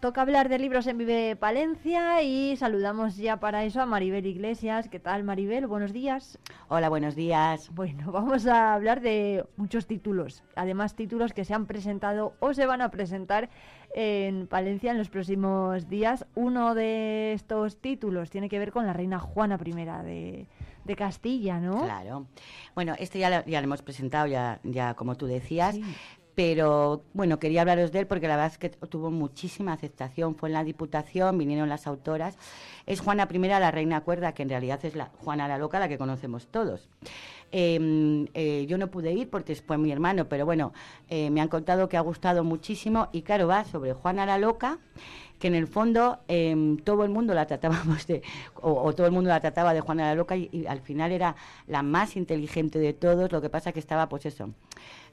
Toca 0.00 0.22
hablar 0.22 0.48
de 0.48 0.60
libros 0.60 0.86
en 0.86 0.96
Vive 0.96 1.34
Palencia 1.34 2.22
y 2.22 2.56
saludamos 2.56 3.16
ya 3.16 3.40
para 3.40 3.64
eso 3.64 3.80
a 3.80 3.86
Maribel 3.86 4.26
Iglesias. 4.26 4.88
¿Qué 4.88 5.00
tal, 5.00 5.24
Maribel? 5.24 5.66
Buenos 5.66 5.92
días. 5.92 6.38
Hola, 6.68 6.88
buenos 6.88 7.16
días. 7.16 7.68
Bueno, 7.74 8.12
vamos 8.12 8.46
a 8.46 8.74
hablar 8.74 9.00
de 9.00 9.44
muchos 9.56 9.88
títulos. 9.88 10.44
Además, 10.54 10.94
títulos 10.94 11.32
que 11.32 11.44
se 11.44 11.52
han 11.52 11.66
presentado 11.66 12.34
o 12.38 12.54
se 12.54 12.66
van 12.66 12.80
a 12.80 12.92
presentar 12.92 13.50
en 13.92 14.46
Palencia 14.46 14.92
en 14.92 14.98
los 14.98 15.08
próximos 15.08 15.88
días. 15.88 16.26
Uno 16.36 16.76
de 16.76 17.32
estos 17.32 17.80
títulos 17.80 18.30
tiene 18.30 18.48
que 18.48 18.60
ver 18.60 18.70
con 18.70 18.86
la 18.86 18.92
reina 18.92 19.18
Juana 19.18 19.58
I 19.60 19.72
de, 19.72 20.46
de 20.84 20.96
Castilla, 20.96 21.58
¿no? 21.58 21.82
Claro. 21.82 22.26
Bueno, 22.76 22.94
este 23.00 23.18
ya 23.18 23.30
lo, 23.30 23.44
ya 23.46 23.60
lo 23.60 23.64
hemos 23.64 23.82
presentado, 23.82 24.28
ya, 24.28 24.60
ya 24.62 24.94
como 24.94 25.16
tú 25.16 25.26
decías. 25.26 25.76
Pero 26.38 27.02
bueno, 27.14 27.40
quería 27.40 27.62
hablaros 27.62 27.90
de 27.90 27.98
él 27.98 28.06
porque 28.06 28.28
la 28.28 28.36
verdad 28.36 28.52
es 28.52 28.58
que 28.58 28.68
tuvo 28.68 29.10
muchísima 29.10 29.72
aceptación. 29.72 30.36
Fue 30.36 30.48
en 30.48 30.52
la 30.52 30.62
Diputación, 30.62 31.36
vinieron 31.36 31.68
las 31.68 31.88
autoras. 31.88 32.38
Es 32.86 33.00
Juana 33.00 33.26
I, 33.28 33.38
la 33.38 33.72
reina 33.72 34.02
cuerda, 34.02 34.30
que 34.34 34.44
en 34.44 34.48
realidad 34.48 34.78
es 34.84 34.94
la 34.94 35.06
Juana 35.18 35.48
la 35.48 35.58
Loca, 35.58 35.80
la 35.80 35.88
que 35.88 35.98
conocemos 35.98 36.46
todos. 36.46 36.88
Eh, 37.50 38.24
eh, 38.34 38.66
yo 38.68 38.78
no 38.78 38.86
pude 38.86 39.12
ir 39.14 39.28
porque 39.28 39.56
fue 39.56 39.78
mi 39.78 39.90
hermano, 39.90 40.28
pero 40.28 40.46
bueno, 40.46 40.72
eh, 41.08 41.28
me 41.30 41.40
han 41.40 41.48
contado 41.48 41.88
que 41.88 41.96
ha 41.96 42.02
gustado 42.02 42.44
muchísimo. 42.44 43.08
Y 43.10 43.22
claro, 43.22 43.48
va 43.48 43.64
sobre 43.64 43.92
Juana 43.92 44.24
la 44.24 44.38
Loca 44.38 44.78
que 45.38 45.48
en 45.48 45.54
el 45.54 45.66
fondo 45.66 46.18
em, 46.28 46.76
todo 46.78 47.04
el 47.04 47.10
mundo 47.10 47.34
la 47.34 47.46
tratábamos 47.46 48.06
de, 48.06 48.22
o, 48.60 48.92
todo 48.92 49.06
el 49.06 49.12
mundo 49.12 49.30
la 49.30 49.40
trataba 49.40 49.72
de 49.72 49.80
Juana 49.80 50.06
la 50.06 50.14
Loca 50.14 50.36
y, 50.36 50.66
al 50.68 50.80
final 50.80 51.12
era 51.12 51.36
la 51.66 51.82
más 51.82 52.16
inteligente 52.16 52.78
de 52.78 52.92
todos, 52.92 53.30
lo 53.32 53.40
que 53.40 53.48
pasa 53.48 53.72
que 53.72 53.78
estaba 53.78 54.08
pues 54.08 54.26
eso, 54.26 54.50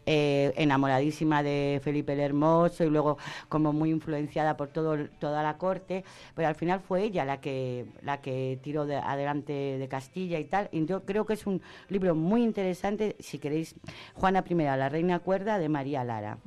eh, 0.06 0.54
enamoradísima 0.58 1.42
de 1.44 1.80
Felipe 1.84 2.14
el 2.14 2.20
Hermoso 2.20 2.84
y 2.84 2.90
luego 2.90 3.18
como 3.50 3.74
muy 3.74 3.90
influenciada 3.90 4.56
por 4.58 4.68
todo, 4.70 4.98
toda 5.20 5.42
la 5.44 5.58
corte, 5.58 6.04
pero 6.36 6.48
al 6.48 6.56
final 6.56 6.80
fue 6.80 7.04
ella 7.04 7.26
la 7.26 7.42
que, 7.42 7.86
la 8.02 8.22
que 8.22 8.60
tiró 8.62 8.86
de- 8.86 8.98
adelante 8.98 9.54
de 9.54 9.88
Castilla 9.88 10.40
y 10.40 10.46
tal, 10.46 10.70
y 10.72 10.86
yo 10.86 11.04
creo 11.06 11.26
que 11.26 11.34
es 11.34 11.48
un 11.48 11.62
libro 11.90 12.16
muy 12.16 12.44
interesante, 12.44 13.16
si 13.20 13.40
queréis, 13.40 13.76
Juana 14.14 14.44
I, 14.48 14.54
la 14.56 14.90
reina 14.90 15.20
cuerda 15.20 15.58
de 15.60 15.70
María 15.70 16.04
Lara 16.04 16.38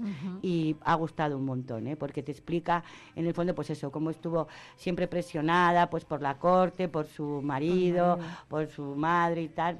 y 0.42 0.76
ha 0.84 0.94
gustado 0.94 1.36
un 1.36 1.44
montón, 1.44 1.86
¿eh? 1.86 1.96
porque 1.96 2.22
te 2.22 2.32
explica 2.32 2.84
en 3.16 3.26
el 3.26 3.34
fondo 3.34 3.54
pues 3.54 3.70
eso, 3.70 3.90
cómo 3.90 4.10
estuvo 4.10 4.48
siempre 4.76 5.08
presionada 5.08 5.90
pues 5.90 6.04
por 6.04 6.22
la 6.22 6.38
corte, 6.38 6.88
por 6.88 7.06
su 7.06 7.40
marido, 7.42 8.16
marido. 8.18 8.18
por 8.48 8.66
su 8.68 8.82
madre 8.94 9.42
y 9.42 9.48
tal, 9.48 9.78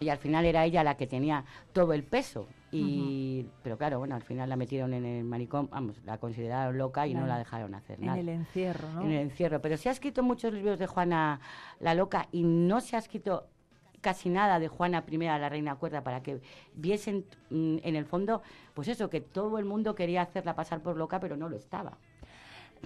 y 0.00 0.08
al 0.08 0.18
final 0.18 0.44
era 0.44 0.64
ella 0.64 0.82
la 0.82 0.96
que 0.96 1.06
tenía 1.06 1.44
todo 1.72 1.92
el 1.92 2.02
peso. 2.02 2.46
Y, 2.78 3.46
Pero 3.62 3.76
claro, 3.78 3.98
bueno, 3.98 4.14
al 4.14 4.22
final 4.22 4.48
la 4.48 4.56
metieron 4.56 4.94
en 4.94 5.04
el 5.04 5.24
manicomio, 5.24 5.68
vamos, 5.70 6.00
la 6.04 6.18
consideraron 6.18 6.76
loca 6.78 7.06
y 7.06 7.14
no 7.14 7.26
la 7.26 7.38
dejaron 7.38 7.74
hacer 7.74 7.98
En 8.00 8.06
nada. 8.06 8.18
el 8.20 8.28
encierro, 8.28 8.88
¿no? 8.92 9.02
En 9.02 9.10
el 9.12 9.20
encierro. 9.20 9.60
Pero 9.60 9.76
se 9.76 9.88
ha 9.88 9.92
escrito 9.92 10.22
muchos 10.22 10.52
libros 10.52 10.78
de 10.78 10.86
Juana 10.86 11.40
la 11.80 11.94
Loca 11.94 12.28
y 12.32 12.42
no 12.44 12.80
se 12.80 12.96
ha 12.96 12.98
escrito 12.98 13.46
casi 14.00 14.28
nada 14.28 14.58
de 14.58 14.68
Juana 14.68 15.02
I, 15.10 15.16
la 15.16 15.48
reina 15.48 15.76
cuerda, 15.76 16.04
para 16.04 16.22
que 16.22 16.40
viesen 16.74 17.24
mm, 17.48 17.78
en 17.82 17.96
el 17.96 18.04
fondo, 18.04 18.42
pues 18.74 18.88
eso, 18.88 19.08
que 19.08 19.22
todo 19.22 19.58
el 19.58 19.64
mundo 19.64 19.94
quería 19.94 20.20
hacerla 20.22 20.54
pasar 20.54 20.82
por 20.82 20.96
loca, 20.98 21.20
pero 21.20 21.36
no 21.38 21.48
lo 21.48 21.56
estaba. 21.56 21.96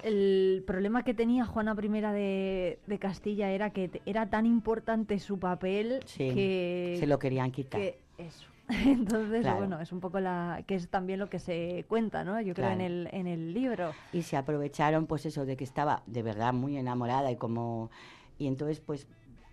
El 0.05 0.63
problema 0.65 1.03
que 1.03 1.15
tenía 1.15 1.45
Juana 1.45 1.75
I 1.83 1.89
de, 1.89 2.79
de 2.87 2.99
Castilla 3.01 3.51
era 3.51 3.71
que 3.71 4.01
era 4.07 4.31
tan 4.31 4.47
importante 4.47 5.19
su 5.19 5.41
papel 5.41 6.01
Sí, 6.07 6.31
que... 6.33 6.97
se 7.01 7.07
lo 7.09 7.19
querían 7.19 7.51
quitar. 7.51 7.81
que 7.81 7.99
eso. 8.17 8.47
Entonces, 8.85 9.43
Claro. 9.43 9.59
bueno, 9.59 9.81
es 9.81 9.93
un 9.93 10.01
poco 10.01 10.21
la... 10.21 10.63
que 10.67 10.75
es 10.75 10.89
también 10.89 11.19
lo 11.19 11.29
que 11.31 11.39
se 11.39 11.85
cuenta, 11.89 12.25
¿no? 12.25 12.41
Yo 12.41 12.55
creo 12.55 12.71
en 12.71 12.81
el, 12.81 13.09
en 13.13 13.27
el 13.27 13.55
libro. 13.55 13.93
Y 14.13 14.23
se 14.23 14.37
aprovecharon, 14.37 15.07
pues 15.07 15.25
eso, 15.27 15.47
de 15.47 15.57
que 15.57 15.65
estaba 15.65 16.03
de 16.07 16.23
verdad 16.23 16.53
muy 16.53 16.77
enamorada 16.77 17.31
y 17.31 17.37
como... 17.37 17.91
Y 18.39 18.47
entonces, 18.47 18.81
pues, 18.81 19.07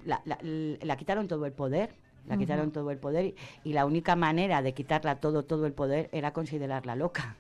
la, 0.05 0.21
la- 0.25 0.37
la 0.41 0.97
quitaron 0.97 1.27
todo 1.27 1.45
el 1.45 1.53
poder, 1.53 1.95
la 2.27 2.37
quitaron 2.37 2.71
todo 2.71 2.91
el 2.91 2.97
poder 2.97 3.25
y, 3.25 3.35
y 3.63 3.73
la 3.73 3.85
única 3.85 4.15
manera 4.15 4.61
de 4.61 4.73
quitarla 4.73 5.15
todo, 5.19 5.43
todo 5.43 5.65
el 5.65 5.73
poder 5.73 6.09
era 6.11 6.33
considerarla 6.33 6.95
loca. 6.95 7.35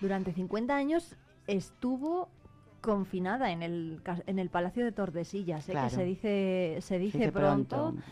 Durante 0.00 0.32
50 0.32 0.74
años 0.74 1.16
estuvo 1.46 2.28
confinada 2.80 3.52
en 3.52 3.62
el, 3.62 4.00
en 4.26 4.38
el 4.38 4.48
Palacio 4.48 4.84
de 4.84 4.92
Tordesillas, 4.92 5.68
¿eh? 5.68 5.72
Claro. 5.72 5.88
que 5.88 5.94
se 5.94 6.04
dice, 6.04 6.78
se 6.80 6.98
dice, 6.98 7.18
dice 7.18 7.32
pronto. 7.32 7.76
pronto. 7.76 8.02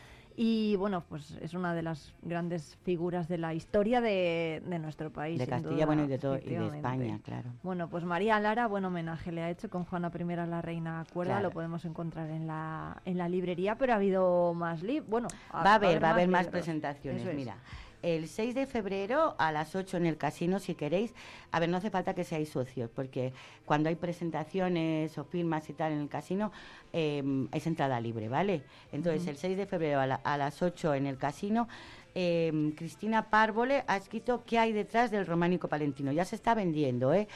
Y 0.43 0.75
bueno, 0.77 1.05
pues 1.07 1.33
es 1.43 1.53
una 1.53 1.75
de 1.75 1.83
las 1.83 2.15
grandes 2.23 2.79
figuras 2.83 3.29
de 3.29 3.37
la 3.37 3.53
historia 3.53 4.01
de, 4.01 4.63
de 4.65 4.79
nuestro 4.79 5.13
país. 5.13 5.39
De 5.39 5.47
Castilla, 5.47 5.75
duda, 5.75 5.85
bueno, 5.85 6.05
y 6.05 6.07
de 6.07 6.19
todo- 6.19 6.39
y 6.39 6.55
de. 6.55 6.77
España, 6.77 7.21
claro. 7.23 7.51
Bueno, 7.63 7.91
pues 7.91 8.05
María 8.05 8.41
Lara, 8.41 8.67
buen 8.67 8.87
homenaje 8.87 9.33
le 9.33 9.43
ha 9.43 9.51
hecho 9.51 9.69
con 9.69 9.85
Juana 9.85 10.11
I, 10.19 10.25
la 10.49 10.63
reina 10.63 11.05
cuerda, 11.13 11.33
Claro. 11.35 11.49
lo 11.49 11.51
podemos 11.53 11.85
encontrar 11.85 12.31
en 12.31 12.47
la, 12.47 13.03
en 13.05 13.19
la 13.19 13.29
librería, 13.29 13.75
pero 13.77 13.93
ha 13.93 13.97
habido 13.97 14.55
más 14.55 14.83
libros. 14.83 15.11
Bueno, 15.11 15.29
Va 15.55 15.73
a 15.73 15.75
haber, 15.75 16.03
va 16.03 16.09
a 16.09 16.13
haber 16.13 16.29
más 16.29 16.47
presentaciones, 16.49 17.27
es. 17.27 17.37
mira. 17.37 17.57
El 18.03 18.29
6 18.29 18.55
de 18.55 18.67
febrero 18.67 19.35
a 19.39 19.53
las 19.53 19.75
8 19.77 19.97
en 19.99 20.07
el 20.07 20.17
casino, 20.17 20.59
si 20.59 20.75
queréis. 20.75 21.13
A 21.53 21.61
ver, 21.61 21.69
no 21.69 21.77
hace 21.77 21.91
falta 21.91 22.15
que 22.15 22.25
seáis 22.25 22.49
socios, 22.49 22.89
porque 22.95 23.33
cuando 23.67 23.89
hay 23.91 23.95
presentaciones 23.97 25.17
o 25.19 25.25
firmas 25.25 25.69
y 25.69 25.75
tal 25.75 25.93
en 25.93 26.01
el 26.01 26.09
casino, 26.09 26.51
eh, 26.93 27.23
es 27.53 27.67
entrada 27.67 28.01
libre, 28.01 28.29
¿vale? 28.29 28.63
Entonces, 28.93 29.27
el 29.27 29.37
6 29.37 29.57
de 29.57 29.67
febrero 29.67 30.01
a, 30.01 30.07
la- 30.07 30.21
a 30.25 30.37
las 30.39 30.63
8 30.63 30.95
en 30.95 31.07
el 31.07 31.19
casino, 31.19 31.69
eh, 32.15 32.73
Cristina 32.77 33.31
Párvole 33.31 33.85
ha 33.87 33.97
escrito 33.97 34.43
¿Qué 34.45 34.59
hay 34.59 34.73
detrás 34.73 35.11
del 35.13 35.27
románico 35.27 35.69
palentino? 35.69 36.11
Ya 36.11 36.25
se 36.25 36.35
está 36.37 36.55
vendiendo, 36.55 37.15
¿eh? 37.15 37.29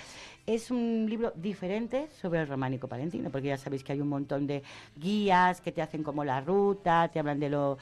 Es 0.47 0.71
un 0.71 1.07
libro 1.09 1.33
diferente 1.37 2.09
sobre 2.21 2.39
el 2.41 2.47
románico 2.47 2.87
palentino, 2.87 3.31
porque 3.31 3.49
ya 3.49 3.57
sabéis 3.57 3.83
que 3.83 3.93
hay 3.93 4.01
un 4.03 4.09
montón 4.09 4.47
de 4.47 4.63
guías 4.95 5.63
que 5.63 5.73
te 5.73 5.81
hacen 5.81 6.03
como 6.03 6.23
la 6.23 6.43
ruta, 6.43 7.09
te 7.09 7.19
hablan 7.19 7.41
de, 7.41 7.49
lo, 7.49 7.79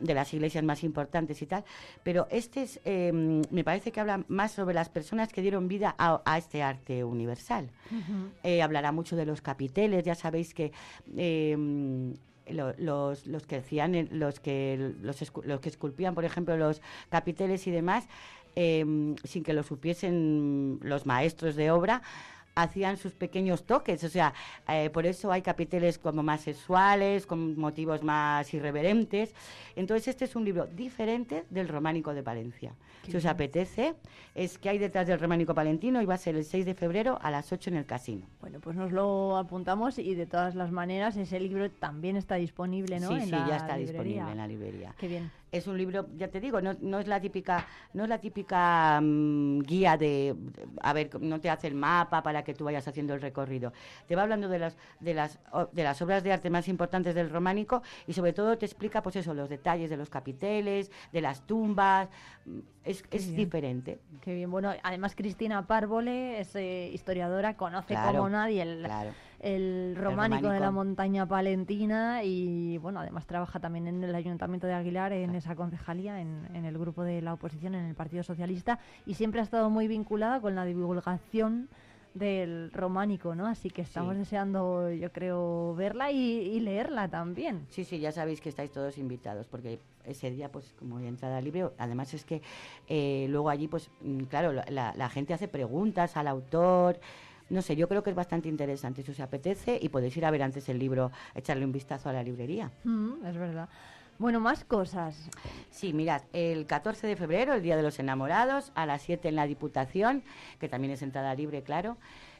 de 0.00 0.14
las 0.14 0.34
iglesias 0.34 0.64
más 0.64 0.82
importantes 0.82 1.40
y 1.40 1.46
tal, 1.46 1.62
pero 2.02 2.26
este 2.32 2.62
es, 2.64 2.80
eh, 2.84 3.12
me 3.12 3.62
parece 3.62 3.92
que 3.92 4.00
habla 4.00 4.24
más 4.26 4.50
sobre 4.50 4.74
las 4.74 4.88
personas 4.88 5.32
que 5.32 5.40
dieron 5.40 5.68
vida 5.68 5.94
a, 5.98 6.20
a 6.24 6.36
este 6.36 6.64
arte 6.64 7.04
universal. 7.04 7.70
Eh, 8.42 8.60
hablará 8.60 8.90
mucho 8.90 9.14
de 9.14 9.24
los 9.26 9.40
capiteles, 9.40 10.02
ya 10.04 10.16
sabéis 10.16 10.52
que 10.52 10.72
eh, 11.16 11.56
lo- 12.48 12.74
los, 12.78 13.28
los 13.28 13.46
que 13.46 13.56
hacían, 13.56 14.08
los 14.10 14.40
que, 14.40 14.94
los, 15.00 15.22
los 15.44 15.60
que 15.60 15.68
esculpían, 15.68 16.16
por 16.16 16.24
ejemplo, 16.24 16.56
los 16.56 16.82
capiteles 17.08 17.68
y 17.68 17.70
demás, 17.70 18.08
eh, 18.56 19.14
sin 19.24 19.42
que 19.42 19.52
lo 19.52 19.62
supiesen 19.62 20.78
los 20.82 21.06
maestros 21.06 21.56
de 21.56 21.70
obra, 21.70 22.02
hacían 22.56 22.96
sus 22.96 23.14
pequeños 23.14 23.64
toques, 23.64 24.02
o 24.04 24.08
sea, 24.08 24.34
eh, 24.68 24.90
por 24.90 25.06
eso 25.06 25.30
hay 25.32 25.40
capiteles 25.40 25.98
como 25.98 26.22
más 26.22 26.42
sexuales, 26.42 27.24
con 27.26 27.58
motivos 27.58 28.02
más 28.02 28.52
irreverentes. 28.52 29.34
Entonces 29.76 30.08
este 30.08 30.24
es 30.24 30.36
un 30.36 30.44
libro 30.44 30.66
diferente 30.66 31.44
del 31.48 31.68
románico 31.68 32.12
de 32.12 32.22
Palencia. 32.22 32.74
Qué 33.04 33.12
si 33.12 33.16
os 33.16 33.24
apetece, 33.24 33.94
es 34.34 34.58
que 34.58 34.68
hay 34.68 34.78
detrás 34.78 35.06
del 35.06 35.18
románico 35.18 35.54
palentino 35.54 36.02
y 36.02 36.06
va 36.06 36.14
a 36.14 36.18
ser 36.18 36.36
el 36.36 36.44
6 36.44 36.66
de 36.66 36.74
febrero 36.74 37.18
a 37.22 37.30
las 37.30 37.50
8 37.50 37.70
en 37.70 37.76
el 37.76 37.86
casino. 37.86 38.26
Bueno, 38.40 38.58
pues 38.60 38.76
nos 38.76 38.92
lo 38.92 39.38
apuntamos 39.38 39.98
y 39.98 40.14
de 40.14 40.26
todas 40.26 40.54
las 40.54 40.70
maneras 40.70 41.16
ese 41.16 41.40
libro 41.40 41.70
también 41.70 42.16
está 42.16 42.34
disponible, 42.34 43.00
¿no? 43.00 43.08
Sí, 43.08 43.14
En 43.14 43.24
sí, 43.24 43.30
la 43.30 43.48
ya 43.48 43.56
está 43.56 43.78
librería. 43.78 44.02
disponible 44.02 44.32
en 44.32 44.36
la 44.36 44.46
librería. 44.46 44.94
Qué 44.98 45.08
bien. 45.08 45.30
Es 45.52 45.66
un 45.66 45.76
libro, 45.76 46.06
ya 46.16 46.28
te 46.28 46.38
digo, 46.40 46.60
no, 46.60 46.74
no 46.80 47.00
es 47.00 47.08
la 47.08 47.20
típica, 47.20 47.66
no 47.92 48.04
es 48.04 48.08
la 48.08 48.18
típica 48.18 49.00
mm, 49.02 49.60
guía 49.60 49.96
de, 49.96 50.36
a 50.80 50.92
ver, 50.92 51.20
no 51.20 51.40
te 51.40 51.50
hace 51.50 51.66
el 51.66 51.74
mapa 51.74 52.22
para 52.22 52.44
que 52.44 52.54
tú 52.54 52.64
vayas 52.64 52.86
haciendo 52.86 53.14
el 53.14 53.20
recorrido. 53.20 53.72
Te 54.06 54.14
va 54.14 54.22
hablando 54.22 54.48
de 54.48 54.58
las, 54.60 54.76
de 55.00 55.14
las, 55.14 55.40
de 55.72 55.82
las 55.82 56.00
obras 56.02 56.22
de 56.22 56.32
arte 56.32 56.50
más 56.50 56.68
importantes 56.68 57.14
del 57.14 57.30
románico 57.30 57.82
y 58.06 58.12
sobre 58.12 58.32
todo 58.32 58.56
te 58.58 58.66
explica, 58.66 59.02
pues 59.02 59.16
eso, 59.16 59.34
los 59.34 59.48
detalles 59.48 59.90
de 59.90 59.96
los 59.96 60.08
capiteles, 60.08 60.90
de 61.12 61.20
las 61.20 61.44
tumbas. 61.46 62.08
mm, 62.46 62.58
Es, 62.84 63.02
es 63.10 63.34
diferente. 63.34 63.98
Qué 64.20 64.34
bien. 64.34 64.50
Bueno, 64.50 64.72
además 64.82 65.14
Cristina 65.16 65.66
Párvole 65.66 66.40
es 66.40 66.54
eh, 66.54 66.90
historiadora, 66.92 67.56
conoce 67.56 67.94
Claro, 67.94 68.18
como 68.18 68.28
nadie 68.30 68.62
el, 68.62 68.84
claro. 68.84 69.10
El 69.40 69.96
románico 69.96 70.48
de 70.50 70.60
la 70.60 70.70
montaña 70.70 71.26
palentina 71.26 72.22
y 72.22 72.76
bueno, 72.78 73.00
además 73.00 73.26
trabaja 73.26 73.58
también 73.58 73.86
en 73.88 74.04
el 74.04 74.14
Ayuntamiento 74.14 74.66
de 74.66 74.74
Aguilar, 74.74 75.12
en 75.12 75.34
esa 75.34 75.56
concejalía, 75.56 76.20
en, 76.20 76.46
en 76.54 76.64
el 76.66 76.76
grupo 76.78 77.02
de 77.02 77.22
la 77.22 77.32
oposición, 77.34 77.74
en 77.74 77.86
el 77.86 77.94
Partido 77.94 78.22
Socialista 78.22 78.78
y 79.06 79.14
siempre 79.14 79.40
ha 79.40 79.44
estado 79.44 79.70
muy 79.70 79.88
vinculada 79.88 80.40
con 80.40 80.54
la 80.54 80.64
divulgación 80.66 81.68
del 82.12 82.72
románico, 82.72 83.36
¿no? 83.36 83.46
Así 83.46 83.70
que 83.70 83.82
estamos 83.82 84.16
deseando, 84.16 84.90
yo 84.90 85.12
creo, 85.12 85.74
verla 85.76 86.10
y, 86.10 86.18
y 86.40 86.58
leerla 86.60 87.08
también. 87.08 87.66
Sí, 87.70 87.84
sí, 87.84 88.00
ya 88.00 88.10
sabéis 88.10 88.40
que 88.40 88.48
estáis 88.48 88.72
todos 88.72 88.98
invitados, 88.98 89.46
porque 89.46 89.78
ese 90.04 90.30
día, 90.32 90.50
pues, 90.50 90.74
como 90.78 90.96
hay 90.98 91.06
entrada 91.06 91.40
libre, 91.40 91.68
además 91.78 92.12
es 92.12 92.24
que 92.24 92.42
eh, 92.88 93.26
luego 93.30 93.48
allí, 93.48 93.68
pues, 93.68 93.90
mm, 94.02 94.24
claro, 94.24 94.52
la- 94.52 94.64
la, 94.68 94.92
la 94.96 95.08
gente 95.08 95.34
hace 95.34 95.46
preguntas 95.46 96.16
al 96.16 96.26
autor. 96.26 96.98
No 97.50 97.62
sé, 97.62 97.76
yo 97.76 97.88
creo 97.88 98.02
que 98.02 98.10
es 98.10 98.16
bastante 98.16 98.48
interesante. 98.48 99.02
Si 99.02 99.10
os 99.10 99.20
apetece, 99.20 99.78
y 99.80 99.88
podéis 99.88 100.16
ir 100.16 100.24
a 100.24 100.30
ver 100.30 100.42
antes 100.42 100.68
el 100.68 100.78
libro, 100.78 101.10
echarle 101.34 101.64
un 101.64 101.72
vistazo 101.72 102.08
a 102.08 102.12
la 102.12 102.22
librería. 102.22 102.70
Mm, 102.84 103.26
es 103.26 103.36
verdad. 103.36 103.68
Bueno, 104.18 104.38
más 104.38 104.64
cosas. 104.64 105.30
Sí, 105.70 105.92
mirad, 105.92 106.22
el 106.32 106.66
14 106.66 107.06
de 107.06 107.16
febrero, 107.16 107.54
el 107.54 107.62
Día 107.62 107.76
de 107.76 107.82
los 107.82 107.98
Enamorados, 107.98 108.70
a 108.74 108.86
las 108.86 109.02
7 109.02 109.28
en 109.28 109.34
la 109.34 109.46
Diputación, 109.46 110.22
que 110.58 110.68
también 110.68 110.92
es 110.92 111.02
entrada 111.02 111.34
libre, 111.34 111.62
claro. 111.62 111.96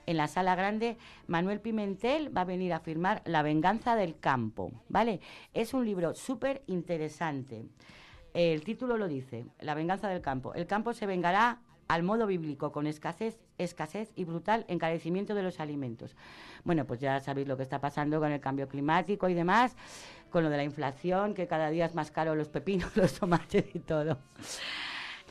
En 0.07 0.17
la 0.17 0.29
sala 0.29 0.55
grande, 0.55 0.97
Manuel 1.27 1.61
Pimentel 1.61 2.37
va 2.37 2.43
a 2.43 2.45
venir 2.45 2.73
a 2.73 2.81
firmar 2.81 3.23
La 3.25 3.43
venganza 3.43 3.97
del 3.97 4.19
campo, 4.19 4.73
¿vale? 4.89 5.21
Es 5.55 5.75
un 5.75 5.85
libro 5.85 6.15
súper 6.15 6.63
interesante. 6.67 7.65
El 8.35 8.63
título 8.63 8.97
lo 8.97 9.09
dice, 9.09 9.47
La 9.59 9.75
venganza 9.75 10.09
del 10.09 10.21
campo. 10.21 10.55
El 10.55 10.67
campo 10.67 10.93
se 10.93 11.07
vengará 11.07 11.61
al 11.95 12.03
modo 12.03 12.27
bíblico, 12.27 12.73
con 12.73 12.87
escasez, 12.87 13.39
escasez 13.59 14.13
y 14.17 14.25
brutal 14.25 14.65
encarecimiento 14.69 15.35
de 15.35 15.43
los 15.43 15.61
alimentos. 15.61 16.15
Bueno, 16.65 16.87
pues 16.87 17.01
ya 17.01 17.21
sabéis 17.21 17.49
lo 17.49 17.57
que 17.57 17.63
está 17.65 17.81
pasando 17.81 18.21
con 18.21 18.31
el 18.33 18.41
cambio 18.41 18.69
climático 18.69 19.29
y 19.29 19.35
demás, 19.35 19.77
con 20.31 20.45
lo 20.45 20.51
de 20.51 20.57
la 20.57 20.65
inflación, 20.65 21.35
que 21.35 21.47
cada 21.47 21.71
día 21.71 21.87
es 21.87 21.95
más 21.95 22.11
caro 22.11 22.35
los 22.35 22.49
pepinos, 22.49 22.91
los 22.97 23.13
tomates 23.15 23.65
y 23.75 23.81
todo. 23.81 24.19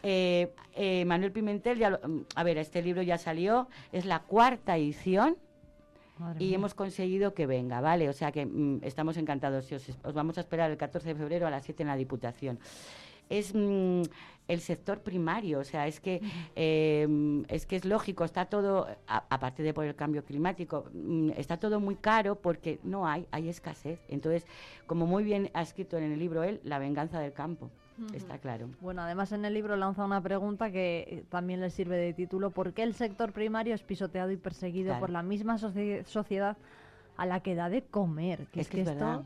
Eh, 0.02 0.54
eh, 0.76 1.04
Manuel 1.06 1.32
Pimentel, 1.32 1.78
ya 1.78 1.90
lo- 1.90 2.00
mm, 2.08 2.22
a 2.36 2.44
ver, 2.44 2.58
este 2.58 2.82
libro 2.82 3.02
ya 3.02 3.18
salió, 3.18 3.68
es 3.92 4.06
la 4.06 4.20
cuarta 4.20 4.78
edición 4.78 5.36
Madre 6.18 6.44
y 6.44 6.48
mía. 6.48 6.56
hemos 6.56 6.74
conseguido 6.74 7.34
que 7.34 7.46
venga, 7.46 7.82
¿vale? 7.82 8.08
O 8.10 8.14
sea 8.14 8.32
que 8.32 8.46
mm, 8.46 8.80
estamos 8.84 9.18
encantados. 9.18 9.70
Os, 9.72 9.90
os 10.04 10.14
vamos 10.14 10.38
a 10.38 10.42
esperar 10.42 10.72
el 10.72 10.78
14 10.78 11.10
de 11.10 11.16
febrero 11.16 11.48
a 11.48 11.50
las 11.50 11.64
7 11.66 11.84
en 11.84 11.88
la 11.90 11.96
Diputación. 11.98 12.60
Es 13.30 13.54
mm, 13.54 14.04
el 14.50 14.60
sector 14.62 15.00
primario, 15.02 15.60
o 15.60 15.64
sea, 15.64 15.88
es 15.88 16.00
que, 16.02 16.22
eh, 16.56 17.08
es 17.48 17.66
que 17.66 17.76
es 17.78 17.86
lógico, 17.86 18.26
está 18.26 18.46
todo, 18.46 18.88
a- 19.08 19.24
aparte 19.30 19.64
de 19.64 19.74
por 19.74 19.86
el 19.86 19.96
cambio 19.96 20.26
climático, 20.26 20.86
mm, 20.92 21.30
está 21.38 21.58
todo 21.58 21.80
muy 21.80 21.96
caro 21.96 22.36
porque 22.36 22.80
no 22.84 23.08
hay, 23.08 23.26
hay 23.32 23.48
escasez. 23.48 24.00
Entonces, 24.10 24.46
como 24.88 25.06
muy 25.06 25.24
bien 25.24 25.52
ha 25.54 25.62
escrito 25.62 25.98
en 25.98 26.12
el 26.12 26.20
libro 26.20 26.44
él, 26.44 26.60
La 26.64 26.80
venganza 26.80 27.20
del 27.20 27.32
campo, 27.32 27.70
está 28.14 28.40
claro. 28.40 28.70
Bueno, 28.82 29.02
además 29.04 29.32
en 29.34 29.46
el 29.46 29.54
libro 29.54 29.76
lanza 29.76 30.04
una 30.04 30.22
pregunta 30.22 30.72
que 30.72 31.06
eh, 31.08 31.24
también 31.30 31.60
le 31.62 31.70
sirve 31.70 31.98
de 31.98 32.14
título. 32.14 32.50
¿Por 32.50 32.74
qué 32.74 32.82
el 32.84 32.96
sector 32.96 33.32
primario 33.34 33.76
es 33.76 33.84
pisoteado 33.84 34.32
y 34.32 34.38
perseguido 34.38 34.88
Claro. 34.90 35.00
por 35.02 35.10
la 35.12 35.22
misma 35.22 35.58
socie- 35.60 36.04
sociedad 36.06 36.58
a 37.18 37.26
la 37.28 37.42
que 37.42 37.54
da 37.56 37.70
de 37.70 37.84
comer? 37.84 38.48
Que 38.48 38.62
Es 38.62 38.68
es, 38.68 38.70
que 38.72 38.78
que, 38.78 38.82
es 38.84 38.88
esto 38.90 39.06
verdad. 39.06 39.24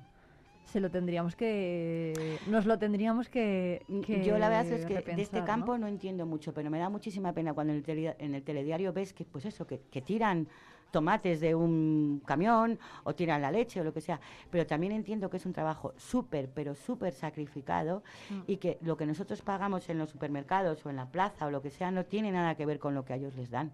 Se 0.65 0.79
lo 0.79 0.89
tendríamos 0.89 1.35
que... 1.35 2.13
Nos 2.47 2.65
lo 2.65 2.79
tendríamos 2.79 3.29
que, 3.29 3.83
que 4.05 4.23
Yo 4.23 4.37
la 4.37 4.49
verdad 4.49 4.71
es 4.71 4.85
que 4.85 5.01
de 5.01 5.21
este 5.21 5.43
campo 5.43 5.77
¿no? 5.77 5.87
entiendo 5.87 6.25
mucho, 6.25 6.53
pero 6.53 6.69
me 6.71 6.79
da 6.79 6.89
muchísima 6.89 7.33
pena 7.33 7.53
cuando 7.53 7.73
en 7.73 7.79
el, 7.79 7.83
tele- 7.85 8.15
en 8.19 8.33
el 8.35 8.43
telediario 8.43 8.93
ves 8.93 9.13
que, 9.13 9.25
pues 9.25 9.45
eso, 9.45 9.67
que, 9.67 9.81
que 9.91 10.01
tiran 10.01 10.47
tomates 10.93 11.41
de 11.41 11.55
un 11.55 12.21
camión 12.25 12.77
o 13.03 13.15
tiran 13.15 13.41
la 13.41 13.51
leche 13.51 13.81
o 13.81 13.83
lo 13.83 13.91
que 13.93 13.99
sea, 13.99 14.19
pero 14.51 14.65
también 14.67 14.93
entiendo 14.93 15.29
que 15.29 15.37
es 15.37 15.45
un 15.45 15.51
trabajo 15.53 15.93
súper, 15.97 16.49
pero 16.53 16.75
súper 16.75 17.13
sacrificado 17.13 18.03
Mm. 18.29 18.39
y 18.47 18.57
que 18.57 18.77
lo 18.81 18.95
que 18.95 19.05
nosotros 19.07 19.41
pagamos 19.41 19.89
en 19.89 19.97
los 19.97 20.11
supermercados 20.11 20.85
o 20.85 20.89
en 20.91 20.95
la 20.97 21.07
plaza 21.07 21.47
o 21.47 21.49
lo 21.51 21.61
que 21.63 21.71
sea 21.71 21.89
no 21.91 22.05
tiene 22.05 22.31
nada 22.31 22.53
que 22.55 22.65
ver 22.67 22.77
con 22.79 22.93
lo 22.93 23.03
que 23.03 23.13
a 23.13 23.15
ellos 23.15 23.35
les 23.35 23.49
dan. 23.49 23.71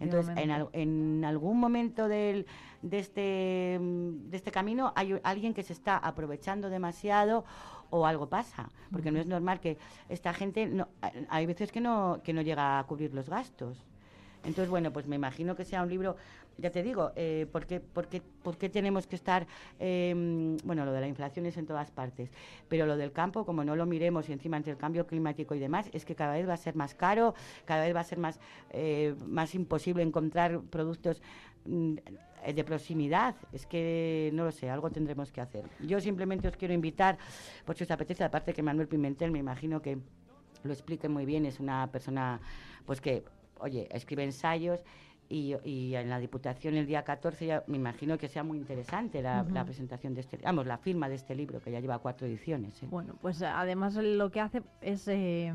Entonces, 0.00 0.36
en, 0.36 0.50
al- 0.50 0.68
en 0.72 1.24
algún 1.24 1.58
momento 1.60 2.08
del, 2.08 2.46
de, 2.82 2.98
este, 2.98 3.78
de 3.80 4.36
este 4.36 4.50
camino 4.50 4.92
hay 4.96 5.18
alguien 5.22 5.54
que 5.54 5.62
se 5.62 5.72
está 5.72 5.96
aprovechando 5.98 6.68
demasiado 6.68 7.44
o 7.90 8.06
algo 8.06 8.28
pasa, 8.28 8.68
porque 8.92 9.10
no 9.10 9.18
es 9.18 9.26
normal 9.26 9.60
que 9.60 9.78
esta 10.08 10.34
gente, 10.34 10.66
no, 10.66 10.88
hay 11.30 11.46
veces 11.46 11.72
que 11.72 11.80
no, 11.80 12.20
que 12.22 12.32
no 12.32 12.42
llega 12.42 12.78
a 12.78 12.84
cubrir 12.84 13.14
los 13.14 13.28
gastos. 13.30 13.84
Entonces, 14.44 14.68
bueno, 14.70 14.92
pues 14.92 15.06
me 15.06 15.16
imagino 15.16 15.56
que 15.56 15.64
sea 15.64 15.82
un 15.82 15.88
libro, 15.88 16.16
ya 16.58 16.70
te 16.70 16.82
digo, 16.82 17.12
eh, 17.16 17.46
¿por, 17.50 17.66
qué, 17.66 18.68
tenemos 18.68 19.06
que 19.06 19.16
estar, 19.16 19.46
eh, 19.78 20.56
bueno, 20.64 20.84
lo 20.84 20.92
de 20.92 21.00
la 21.00 21.08
inflación 21.08 21.46
es 21.46 21.56
en 21.56 21.66
todas 21.66 21.90
partes, 21.90 22.30
pero 22.68 22.86
lo 22.86 22.96
del 22.96 23.12
campo, 23.12 23.44
como 23.44 23.64
no 23.64 23.76
lo 23.76 23.86
miremos 23.86 24.28
y 24.28 24.32
encima 24.32 24.56
entre 24.56 24.72
el 24.72 24.78
cambio 24.78 25.06
climático 25.06 25.54
y 25.54 25.58
demás, 25.58 25.88
es 25.92 26.04
que 26.04 26.14
cada 26.14 26.34
vez 26.34 26.48
va 26.48 26.54
a 26.54 26.58
ser 26.58 26.74
más 26.76 26.94
caro, 26.94 27.34
cada 27.64 27.84
vez 27.84 27.94
va 27.94 28.00
a 28.00 28.04
ser 28.04 28.18
más, 28.18 28.40
eh, 28.70 29.14
más 29.26 29.54
imposible 29.54 30.02
encontrar 30.02 30.60
productos 30.62 31.22
mm, 31.64 31.96
de 32.54 32.64
proximidad. 32.64 33.36
Es 33.52 33.66
que, 33.66 34.30
no 34.34 34.44
lo 34.44 34.52
sé, 34.52 34.70
algo 34.70 34.90
tendremos 34.90 35.32
que 35.32 35.40
hacer. 35.40 35.64
Yo 35.80 36.00
simplemente 36.00 36.48
os 36.48 36.56
quiero 36.56 36.74
invitar, 36.74 37.18
por 37.64 37.76
si 37.76 37.84
os 37.84 37.90
apetece, 37.90 38.24
aparte 38.24 38.52
que 38.52 38.62
Manuel 38.62 38.88
Pimentel, 38.88 39.30
me 39.30 39.38
imagino 39.38 39.82
que 39.82 39.98
lo 40.64 40.72
explique 40.72 41.08
muy 41.08 41.24
bien, 41.24 41.46
es 41.46 41.60
una 41.60 41.88
persona 41.92 42.40
pues 42.84 43.00
que, 43.00 43.22
oye, 43.60 43.88
escribe 43.90 44.24
ensayos 44.24 44.84
y, 45.30 45.54
y 45.64 45.94
en 45.94 46.08
la 46.08 46.18
Diputación 46.18 46.74
el 46.74 46.86
día 46.86 47.04
14 47.04 47.46
ya 47.46 47.64
me 47.66 47.76
imagino 47.76 48.16
que 48.16 48.28
sea 48.28 48.42
muy 48.42 48.56
interesante 48.56 49.20
la, 49.20 49.42
la 49.42 49.64
presentación 49.64 50.14
de 50.14 50.22
este, 50.22 50.38
vamos, 50.38 50.66
la 50.66 50.78
firma 50.78 51.08
de 51.08 51.16
este 51.16 51.34
libro 51.34 51.60
que 51.60 51.70
ya 51.70 51.80
lleva 51.80 51.98
cuatro 51.98 52.26
ediciones. 52.26 52.82
¿eh? 52.82 52.86
Bueno, 52.90 53.14
pues 53.20 53.42
además 53.42 53.94
lo 53.96 54.30
que 54.30 54.40
hace 54.40 54.62
es 54.80 55.06
eh, 55.08 55.52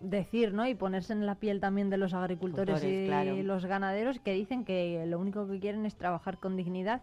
decir, 0.00 0.52
¿no? 0.52 0.66
Y 0.66 0.74
ponerse 0.74 1.14
en 1.14 1.24
la 1.24 1.36
piel 1.36 1.60
también 1.60 1.88
de 1.88 1.96
los 1.96 2.12
agricultores 2.12 2.84
y 2.84 3.06
claro. 3.06 3.42
los 3.42 3.64
ganaderos 3.64 4.20
que 4.20 4.32
dicen 4.34 4.64
que 4.64 5.04
lo 5.06 5.18
único 5.18 5.48
que 5.48 5.58
quieren 5.58 5.86
es 5.86 5.96
trabajar 5.96 6.38
con 6.38 6.56
dignidad 6.56 7.00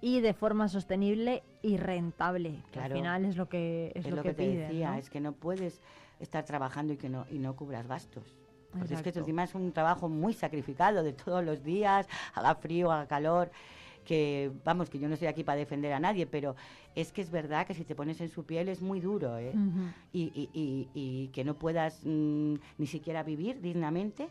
y 0.00 0.20
de 0.20 0.32
forma 0.32 0.68
sostenible 0.68 1.42
y 1.60 1.76
rentable. 1.76 2.62
Que 2.70 2.78
Claro. 2.78 2.94
al 2.94 3.00
final 3.00 3.24
es 3.24 3.36
lo 3.36 3.48
que 3.48 3.92
es, 3.96 4.06
es 4.06 4.14
lo 4.14 4.22
que, 4.22 4.32
te 4.32 4.44
piden, 4.44 4.68
decía, 4.68 4.92
¿no? 4.92 4.98
es 4.98 5.10
que 5.10 5.20
no 5.20 5.32
puedes 5.32 5.82
estar 6.20 6.44
trabajando 6.44 6.92
y 6.92 6.96
que 6.96 7.08
no 7.08 7.26
y 7.30 7.38
no 7.38 7.56
cubras 7.56 7.86
gastos. 7.86 8.36
Porque 8.72 8.94
es 8.94 9.02
que 9.02 9.10
encima 9.10 9.44
es 9.44 9.54
un 9.54 9.72
trabajo 9.72 10.08
muy 10.08 10.32
sacrificado 10.32 11.02
de 11.02 11.12
todos 11.12 11.44
los 11.44 11.62
días, 11.64 12.06
haga 12.34 12.54
frío, 12.54 12.90
haga 12.92 13.06
calor, 13.06 13.50
que, 14.04 14.50
vamos, 14.64 14.88
que 14.90 14.98
yo 14.98 15.08
no 15.08 15.14
estoy 15.14 15.28
aquí 15.28 15.44
para 15.44 15.58
defender 15.58 15.92
a 15.92 16.00
nadie, 16.00 16.26
pero 16.26 16.56
es 16.94 17.12
que 17.12 17.20
es 17.20 17.30
verdad 17.30 17.66
que 17.66 17.74
si 17.74 17.84
te 17.84 17.94
pones 17.94 18.20
en 18.20 18.28
su 18.28 18.44
piel 18.44 18.68
es 18.68 18.80
muy 18.80 19.00
duro, 19.00 19.38
¿eh? 19.38 19.52
Ujú. 19.54 19.82
y, 20.12 20.22
y- 20.34 20.50
y- 20.54 20.88
y 20.94 21.28
que 21.28 21.44
no 21.44 21.54
puedas 21.54 22.00
mm, 22.04 22.54
ni 22.78 22.86
siquiera 22.86 23.22
vivir 23.22 23.60
dignamente. 23.60 24.28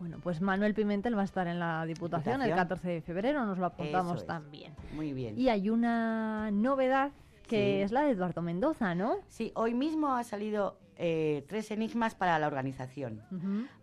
Bueno, 0.00 0.18
pues 0.22 0.40
Manuel 0.40 0.74
Pimentel 0.74 1.16
va 1.16 1.22
a 1.22 1.24
estar 1.24 1.46
en 1.48 1.58
la 1.58 1.84
Diputación, 1.84 2.40
el 2.42 2.48
Diputación. 2.48 2.68
14 2.68 2.88
de 2.88 3.00
febrero, 3.02 3.44
nos 3.46 3.58
lo 3.58 3.66
apuntamos 3.66 4.18
es. 4.20 4.26
también. 4.26 4.72
Muy 4.94 5.12
bien. 5.12 5.38
Y 5.38 5.48
hay 5.48 5.70
una 5.70 6.50
novedad 6.52 7.10
que 7.46 7.78
Sí. 7.78 7.82
es 7.82 7.92
la 7.92 8.02
de 8.02 8.10
Eduardo 8.12 8.42
Mendoza, 8.42 8.94
¿no? 8.94 9.16
Sí, 9.28 9.50
hoy 9.54 9.74
mismo 9.74 10.14
ha 10.14 10.22
salido 10.22 10.78
eh, 10.98 11.44
tres 11.48 11.70
enigmas 11.70 12.14
para 12.14 12.38
la 12.38 12.46
organización. 12.48 13.22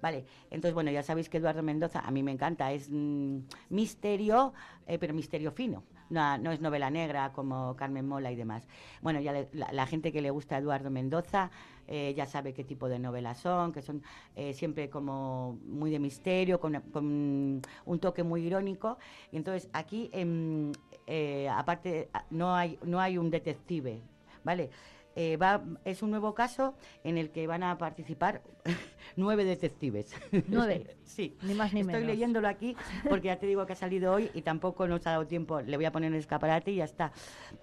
Vale, 0.01 0.25
entonces 0.51 0.73
bueno, 0.73 0.91
ya 0.91 1.01
sabéis 1.01 1.29
que 1.29 1.37
Eduardo 1.37 1.63
Mendoza 1.63 2.01
a 2.01 2.11
mí 2.11 2.21
me 2.23 2.31
encanta, 2.31 2.71
es 2.73 2.89
mm, 2.91 3.39
misterio, 3.69 4.53
eh, 4.85 4.97
pero 4.99 5.13
misterio 5.13 5.51
fino. 5.51 5.83
No, 6.07 6.37
no 6.37 6.51
es 6.51 6.61
novela 6.61 6.91
negra 6.91 7.31
como 7.33 7.75
Carmen 7.75 8.07
Mola 8.07 8.31
y 8.31 8.35
demás. 8.35 8.67
Bueno, 9.01 9.19
ya 9.21 9.31
le- 9.33 9.49
la, 9.53 9.71
la 9.71 9.87
gente 9.87 10.11
que 10.11 10.21
le 10.21 10.29
gusta 10.29 10.55
a 10.55 10.59
Eduardo 10.59 10.91
Mendoza 10.91 11.49
eh, 11.87 12.13
ya 12.15 12.27
sabe 12.27 12.53
qué 12.53 12.63
tipo 12.63 12.87
de 12.89 12.99
novelas 12.99 13.39
son, 13.39 13.71
que 13.71 13.81
son 13.81 14.03
eh, 14.35 14.53
siempre 14.53 14.87
como 14.89 15.57
muy 15.65 15.89
de 15.89 15.97
misterio, 15.99 16.59
con, 16.59 16.79
con 16.91 17.61
un 17.85 17.99
toque 17.99 18.21
muy 18.23 18.41
irónico. 18.45 18.97
Y 19.31 19.37
entonces 19.37 19.67
aquí, 19.73 20.09
em, 20.13 20.71
eh, 21.07 21.47
aparte, 21.49 22.09
no 22.29 22.55
hay, 22.55 22.77
no 22.83 22.99
hay 22.99 23.17
un 23.17 23.31
detective, 23.31 24.01
¿vale? 24.43 24.69
Eh, 25.17 25.37
va, 25.37 25.63
es 25.85 26.03
un 26.03 26.09
nuevo 26.11 26.33
caso 26.33 26.75
en 27.05 27.17
el 27.17 27.29
que 27.29 27.47
van 27.47 27.63
a 27.63 27.77
participar 27.77 28.41
nueve 29.15 29.45
detectives. 29.45 30.13
Nueve. 30.47 30.97
sí. 31.05 31.37
Ni 31.43 31.53
más 31.53 31.73
ni 31.73 31.81
Estoy 31.81 31.93
menos. 31.95 32.07
leyéndolo 32.07 32.47
aquí 32.49 32.75
porque 33.07 33.27
ya 33.27 33.39
te 33.39 33.45
digo 33.45 33.65
que 33.65 33.73
ha 33.73 33.77
salido 33.77 34.11
hoy 34.13 34.29
y 34.33 34.41
tampoco 34.41 34.87
nos 34.87 35.07
ha 35.07 35.11
dado 35.11 35.25
tiempo. 35.25 35.61
Le 35.61 35.77
voy 35.77 35.85
a 35.85 35.91
poner 35.91 36.11
el 36.11 36.19
escaparate 36.19 36.71
y 36.71 36.75
ya 36.77 36.83
está. 36.83 37.13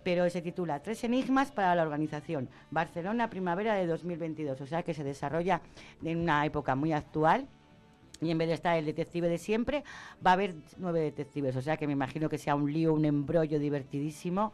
Pero 0.02 0.28
se 0.30 0.40
titula 0.40 0.82
Tres 0.82 1.04
enigmas 1.04 1.52
para 1.52 1.74
la 1.74 1.82
organización. 1.82 2.48
Barcelona, 2.70 3.28
primavera 3.28 3.74
de 3.74 3.86
2022. 3.86 4.60
O 4.60 4.66
sea 4.66 4.82
que 4.82 4.94
se 4.94 5.04
desarrolla 5.04 5.60
en 6.02 6.18
una 6.18 6.46
época 6.46 6.74
muy 6.74 6.92
actual. 6.92 7.46
Y 8.22 8.30
en 8.30 8.38
vez 8.38 8.46
de 8.48 8.54
estar 8.54 8.78
el 8.78 8.86
detective 8.86 9.28
de 9.28 9.36
siempre, 9.36 9.82
va 10.24 10.30
a 10.30 10.34
haber 10.34 10.54
nueve 10.78 11.00
detectives. 11.00 11.56
O 11.56 11.60
sea 11.60 11.76
que 11.76 11.88
me 11.88 11.92
imagino 11.92 12.28
que 12.28 12.38
sea 12.38 12.54
un 12.54 12.72
lío, 12.72 12.94
un 12.94 13.04
embrollo 13.04 13.58
divertidísimo. 13.58 14.52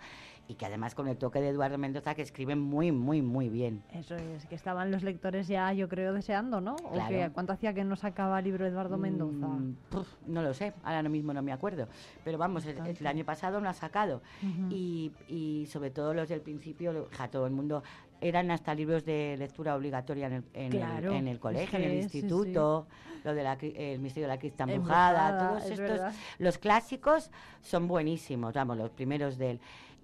Y 0.51 0.55
que 0.55 0.65
además 0.65 0.95
con 0.95 1.09
el 1.09 1.19
toque 1.19 1.43
de 1.43 1.51
Eduardo 1.51 1.77
Mendoza, 1.77 2.15
que 2.15 2.23
escribe 2.23 2.57
muy, 2.57 2.91
muy, 2.91 3.21
muy 3.21 3.51
bien. 3.51 3.83
Eso 3.93 4.17
es, 4.17 4.47
que 4.47 4.55
estaban 4.55 4.91
los 4.91 5.03
lectores 5.03 5.47
ya, 5.47 5.71
yo 5.75 5.91
creo, 5.91 6.15
deseando, 6.15 6.63
¿no? 6.63 6.75
¿O 6.85 6.93
Claro. 6.93 7.09
que, 7.11 7.31
¿Cuánto 7.35 7.53
hacía 7.53 7.75
que 7.75 7.85
no 7.85 7.97
sacaba 7.97 8.41
libro 8.41 8.67
Eduardo 8.67 8.97
Mendoza? 8.97 9.47
Mm, 9.47 9.77
puf, 9.91 10.09
no 10.27 10.41
lo 10.41 10.55
sé, 10.55 10.73
ahora 10.85 11.03
no 11.03 11.11
mismo 11.11 11.35
no 11.35 11.43
me 11.43 11.53
acuerdo. 11.53 11.87
Pero 12.25 12.39
vamos, 12.39 12.65
el, 12.65 12.79
el 12.99 13.07
año 13.07 13.27
pasado 13.27 13.61
lo 13.61 13.69
ha 13.69 13.75
sacado. 13.75 14.23
Y, 14.71 15.13
y 15.29 15.67
sobre 15.71 15.91
todo 15.91 16.15
los 16.15 16.31
del 16.31 16.41
principio, 16.41 17.09
ja, 17.13 17.29
todo 17.29 17.45
el 17.47 17.53
mundo, 17.53 17.83
eran 18.23 18.51
hasta 18.51 18.75
libros 18.75 19.05
de 19.05 19.37
lectura 19.39 19.77
obligatoria 19.77 20.29
en 20.29 20.33
el, 20.33 20.45
en 20.55 20.73
el- 20.73 20.79
Claro, 20.79 21.13
en 21.13 21.29
el 21.29 21.39
colegio, 21.39 21.79
en 21.79 21.85
el 21.85 22.09
sí, 22.09 22.19
instituto, 22.21 22.87
lo 23.23 23.35
de 23.35 23.43
la, 23.43 23.53
el 23.61 24.01
misterio 24.01 24.27
de 24.29 24.35
la 24.35 24.39
crista 24.41 24.65
Embrujada, 24.65 25.39
todos 25.51 25.65
es 25.67 25.71
estos, 25.73 25.79
verdad. 25.91 26.13
los 26.39 26.57
clásicos 26.57 27.31
son 27.61 27.87
buenísimos, 27.87 28.55
vamos, 28.55 28.79
los 28.79 28.91
primeros 28.91 29.37
de 29.37 29.51
él. 29.53 29.61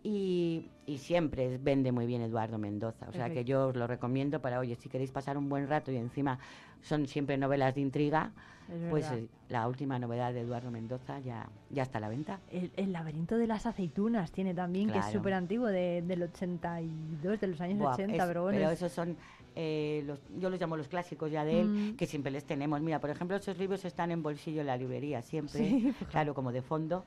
Y, 0.07 0.69
y 0.85 0.99
siempre 0.99 1.57
vende 1.57 1.91
muy 1.91 2.05
bien 2.07 2.21
Eduardo 2.21 2.59
Mendoza. 2.59 3.07
O 3.09 3.13
sea 3.15 3.31
que 3.31 3.45
yo 3.45 3.69
os 3.69 3.77
lo 3.77 3.87
recomiendo 3.87 4.39
para, 4.41 4.61
oye, 4.61 4.77
si 4.77 4.91
queréis 4.91 5.11
pasar 5.11 5.39
un 5.39 5.49
buen 5.49 5.67
rato 5.67 5.91
y 5.91 5.97
encima 5.97 6.39
son 6.83 7.07
siempre 7.07 7.39
novelas 7.39 7.75
de 7.75 7.81
intriga, 7.81 8.31
Es 8.71 8.91
pues 8.91 9.05
verdad. 9.11 9.19
eh, 9.25 9.29
la 9.49 9.67
última 9.67 9.99
novedad 9.99 10.35
de 10.35 10.41
Eduardo 10.43 10.71
Mendoza 10.71 11.21
ya, 11.21 11.49
ya 11.71 11.85
está 11.85 11.97
a 11.99 12.01
la 12.03 12.11
venta. 12.11 12.39
El, 12.51 12.71
el 12.77 12.93
laberinto 12.93 13.39
de 13.39 13.47
las 13.47 13.65
aceitunas 13.65 14.31
tiene 14.31 14.53
también, 14.53 14.91
que 14.91 14.99
es 14.99 15.07
súper 15.07 15.33
antiguo, 15.33 15.69
de, 15.69 16.03
del 16.03 16.23
82, 16.25 17.41
de 17.41 17.47
los 17.47 17.61
años 17.63 17.79
Buah, 17.79 17.95
80, 17.95 18.15
es- 18.17 18.25
pero 18.27 18.43
bueno. 18.43 18.59
es- 18.69 18.73
esos 18.77 18.93
son, 18.93 19.17
eh, 19.57 20.03
los, 20.07 20.21
yo 20.39 20.51
los 20.51 20.61
llamo 20.61 20.77
los 20.77 20.89
clásicos 20.89 21.31
ya 21.31 21.47
de 21.47 21.63
él, 21.63 21.69
Mm. 21.69 21.97
que 21.97 22.07
siempre 22.07 22.31
les 22.31 22.45
tenemos. 22.45 22.79
Mira, 22.83 23.01
por 23.01 23.09
ejemplo, 23.09 23.37
esos 23.37 23.57
libros 23.57 23.87
están 23.87 24.11
en 24.11 24.23
bolsillo 24.23 24.61
en 24.61 24.67
la 24.67 24.77
librería 24.77 25.23
siempre, 25.23 25.61
Sí, 25.61 25.95
claro, 26.11 26.35
como 26.35 26.53
de 26.53 26.61
fondo. 26.61 27.07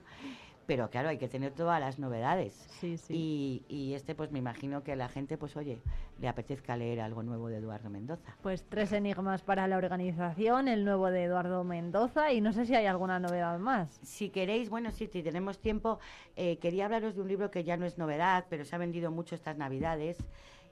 Pero 0.68 0.90
claro, 0.90 1.10
hay 1.10 1.18
que 1.18 1.30
tener 1.30 1.54
todas 1.54 1.80
las 1.80 1.98
novedades. 1.98 2.54
Sí, 2.80 2.98
sí. 2.98 3.14
Y, 3.16 3.66
y 3.74 3.94
este, 3.94 4.14
pues 4.14 4.32
me 4.32 4.40
imagino 4.40 4.84
que 4.84 4.92
a 4.92 4.96
la 4.98 5.08
gente, 5.08 5.38
pues 5.38 5.56
oye, 5.56 5.80
le 6.20 6.28
apetezca 6.28 6.76
leer 6.76 7.00
algo 7.00 7.24
nuevo 7.24 7.48
de 7.48 7.58
Eduardo 7.58 7.90
Mendoza. 7.90 8.36
Pues 8.42 8.66
tres 8.68 8.92
enigmas 8.92 9.44
para 9.44 9.68
la 9.68 9.78
organización, 9.78 10.68
el 10.68 10.84
nuevo 10.84 11.10
de 11.10 11.24
Eduardo 11.24 11.64
Mendoza 11.64 12.34
y 12.34 12.42
no 12.42 12.52
sé 12.52 12.66
si 12.66 12.76
hay 12.76 12.86
alguna 12.86 13.18
novedad 13.20 13.58
más. 13.60 14.00
Si 14.04 14.30
queréis, 14.30 14.70
bueno, 14.70 14.92
sí, 14.92 15.08
si 15.08 15.24
tenemos 15.24 15.60
tiempo, 15.60 16.00
eh, 16.36 16.58
quería 16.58 16.86
hablaros 16.86 17.16
de 17.16 17.22
un 17.22 17.30
libro 17.30 17.50
que 17.50 17.64
ya 17.64 17.78
no 17.78 17.86
es 17.86 17.98
novedad, 17.98 18.46
pero 18.50 18.66
se 18.66 18.76
ha 18.76 18.80
vendido 18.80 19.10
mucho 19.10 19.36
estas 19.36 19.58
Navidades, 19.58 20.18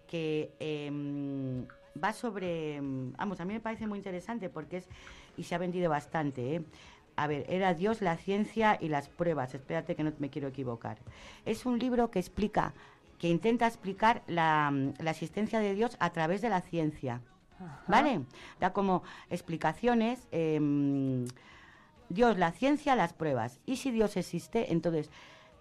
que 0.07 0.51
em, 0.59 1.65
va 2.01 2.11
sobre, 2.13 2.75
em, 2.75 3.13
vamos, 3.13 3.39
a 3.39 3.45
mí 3.45 3.53
me 3.53 3.61
parece 3.61 3.87
muy 3.87 3.99
interesante 3.99 4.49
porque 4.49 4.77
es, 4.77 4.89
y 5.37 5.43
se 5.43 5.55
ha 5.55 5.57
vendido 5.57 5.89
bastante, 5.89 6.55
¿eh? 6.55 6.65
A 7.15 7.27
ver, 7.27 7.45
era 7.49 7.73
Dios, 7.73 8.01
la 8.01 8.17
ciencia 8.17 8.77
y 8.79 8.89
las 8.89 9.07
pruebas. 9.07 9.53
Espérate 9.53 9.95
que 9.95 10.03
no 10.03 10.11
me 10.19 10.29
quiero 10.29 10.47
equivocar. 10.47 10.97
Es 11.45 11.65
un 11.65 11.79
libro 11.79 12.11
que 12.11 12.19
explica, 12.19 12.73
que 13.19 13.29
intenta 13.29 13.67
explicar 13.67 14.23
la, 14.27 14.73
la 14.99 15.11
existencia 15.11 15.59
de 15.59 15.73
Dios 15.73 15.95
a 15.99 16.09
través 16.11 16.41
de 16.41 16.49
la 16.49 16.61
ciencia. 16.61 17.21
¿Vale? 17.87 18.21
Da 18.59 18.73
como 18.73 19.03
explicaciones. 19.29 20.27
em, 20.31 21.25
Dios, 22.09 22.37
la 22.37 22.51
ciencia, 22.51 22.95
las 22.95 23.13
pruebas. 23.13 23.59
Y 23.65 23.77
si 23.77 23.91
Dios 23.91 24.17
existe, 24.17 24.71
entonces 24.71 25.09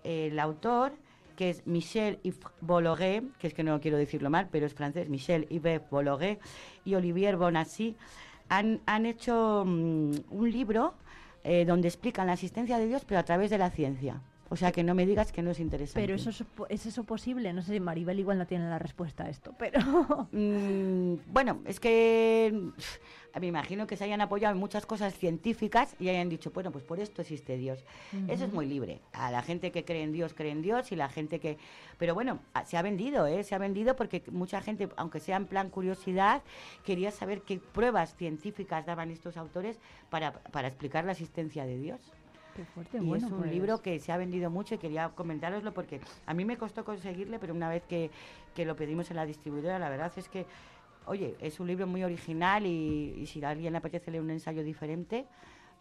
eh, 0.02 0.28
el 0.30 0.38
autor, 0.38 0.92
que 1.36 1.50
es 1.50 1.66
Michel 1.66 2.20
Yves 2.22 2.38
Bolloré, 2.60 3.22
que 3.38 3.46
es 3.46 3.54
que 3.54 3.62
no 3.62 3.80
quiero 3.80 3.96
decirlo 3.96 4.30
mal, 4.30 4.48
pero 4.50 4.66
es 4.66 4.74
francés, 4.74 5.08
Michel 5.08 5.48
Yves 5.48 5.82
Bolloré 5.90 6.38
y 6.84 6.94
Olivier 6.94 7.36
Bonassi, 7.36 7.96
han, 8.48 8.80
han 8.86 9.06
hecho 9.06 9.64
mm, 9.66 10.12
un 10.30 10.50
libro 10.50 10.94
eh, 11.44 11.64
donde 11.64 11.88
explican 11.88 12.26
la 12.26 12.32
existencia 12.32 12.78
de 12.78 12.86
Dios, 12.86 13.04
pero 13.06 13.20
a 13.20 13.24
través 13.24 13.50
de 13.50 13.58
la 13.58 13.70
ciencia. 13.70 14.20
O 14.50 14.56
sea, 14.56 14.72
que 14.72 14.82
no 14.82 14.94
me 14.94 15.06
digas 15.06 15.32
que 15.32 15.42
no 15.42 15.50
es 15.50 15.60
interesante. 15.60 16.00
Pero 16.00 16.14
eso 16.14 16.30
es, 16.30 16.44
¿es 16.68 16.86
eso 16.86 17.04
posible? 17.04 17.52
No 17.52 17.62
sé 17.62 17.72
si 17.72 17.80
Maribel 17.80 18.20
igual 18.20 18.38
no 18.38 18.46
tiene 18.46 18.68
la 18.68 18.78
respuesta 18.78 19.24
a 19.24 19.28
esto, 19.28 19.54
pero... 19.58 19.80
Mm, 20.32 21.16
bueno, 21.32 21.60
es 21.64 21.80
que 21.80 22.70
me 23.40 23.46
imagino 23.46 23.86
que 23.86 23.96
se 23.96 24.04
hayan 24.04 24.20
apoyado 24.20 24.54
en 24.54 24.60
muchas 24.60 24.86
cosas 24.86 25.14
científicas 25.14 25.96
y 25.98 26.08
hayan 26.08 26.28
dicho, 26.28 26.50
bueno, 26.52 26.70
pues 26.70 26.84
por 26.84 27.00
esto 27.00 27.22
existe 27.22 27.56
Dios. 27.56 27.84
Eso 28.28 28.44
es 28.44 28.52
muy 28.52 28.66
libre. 28.66 29.00
A 29.12 29.30
la 29.30 29.42
gente 29.42 29.72
que 29.72 29.84
cree 29.84 30.02
en 30.02 30.12
Dios, 30.12 30.34
cree 30.34 30.52
en 30.52 30.62
Dios 30.62 30.92
y 30.92 30.96
la 30.96 31.08
gente 31.08 31.40
que... 31.40 31.58
Pero 31.98 32.14
bueno, 32.14 32.38
se 32.64 32.76
ha 32.76 32.82
vendido, 32.82 33.26
¿eh? 33.26 33.42
Se 33.44 33.54
ha 33.54 33.58
vendido 33.58 33.96
porque 33.96 34.22
mucha 34.30 34.60
gente, 34.60 34.88
aunque 34.96 35.20
sea 35.20 35.36
en 35.36 35.46
plan 35.46 35.70
curiosidad, 35.70 36.42
quería 36.84 37.10
saber 37.10 37.42
qué 37.42 37.58
pruebas 37.58 38.14
científicas 38.16 38.86
daban 38.86 39.10
estos 39.10 39.36
autores 39.36 39.78
para, 40.10 40.32
para 40.32 40.68
explicar 40.68 41.04
la 41.04 41.12
existencia 41.12 41.64
de 41.66 41.78
Dios. 41.78 42.00
Qué 42.54 42.64
fuerte, 42.66 42.98
Y 42.98 43.00
bueno, 43.00 43.26
es 43.26 43.32
un 43.32 43.38
pues- 43.40 43.50
libro 43.50 43.82
que 43.82 43.98
se 43.98 44.12
ha 44.12 44.16
vendido 44.16 44.48
mucho 44.48 44.76
y 44.76 44.78
quería 44.78 45.08
comentároslo 45.08 45.74
porque 45.74 46.00
a 46.26 46.34
mí 46.34 46.44
me 46.44 46.56
costó 46.56 46.84
conseguirle, 46.84 47.40
pero 47.40 47.52
una 47.52 47.68
vez 47.68 47.82
que, 47.84 48.12
que 48.54 48.64
lo 48.64 48.76
pedimos 48.76 49.10
en 49.10 49.16
la 49.16 49.26
distribuidora, 49.26 49.80
la 49.80 49.88
verdad 49.88 50.12
es 50.16 50.28
que, 50.28 50.46
oye, 51.06 51.36
es 51.40 51.60
un 51.60 51.66
libro 51.66 51.86
muy 51.86 52.02
original 52.04 52.66
y, 52.66 53.14
y 53.18 53.26
si 53.26 53.42
a 53.44 53.50
alguien 53.50 53.72
le 53.72 53.78
apetece 53.78 54.10
leer 54.10 54.22
un 54.22 54.30
ensayo 54.30 54.62
diferente, 54.62 55.26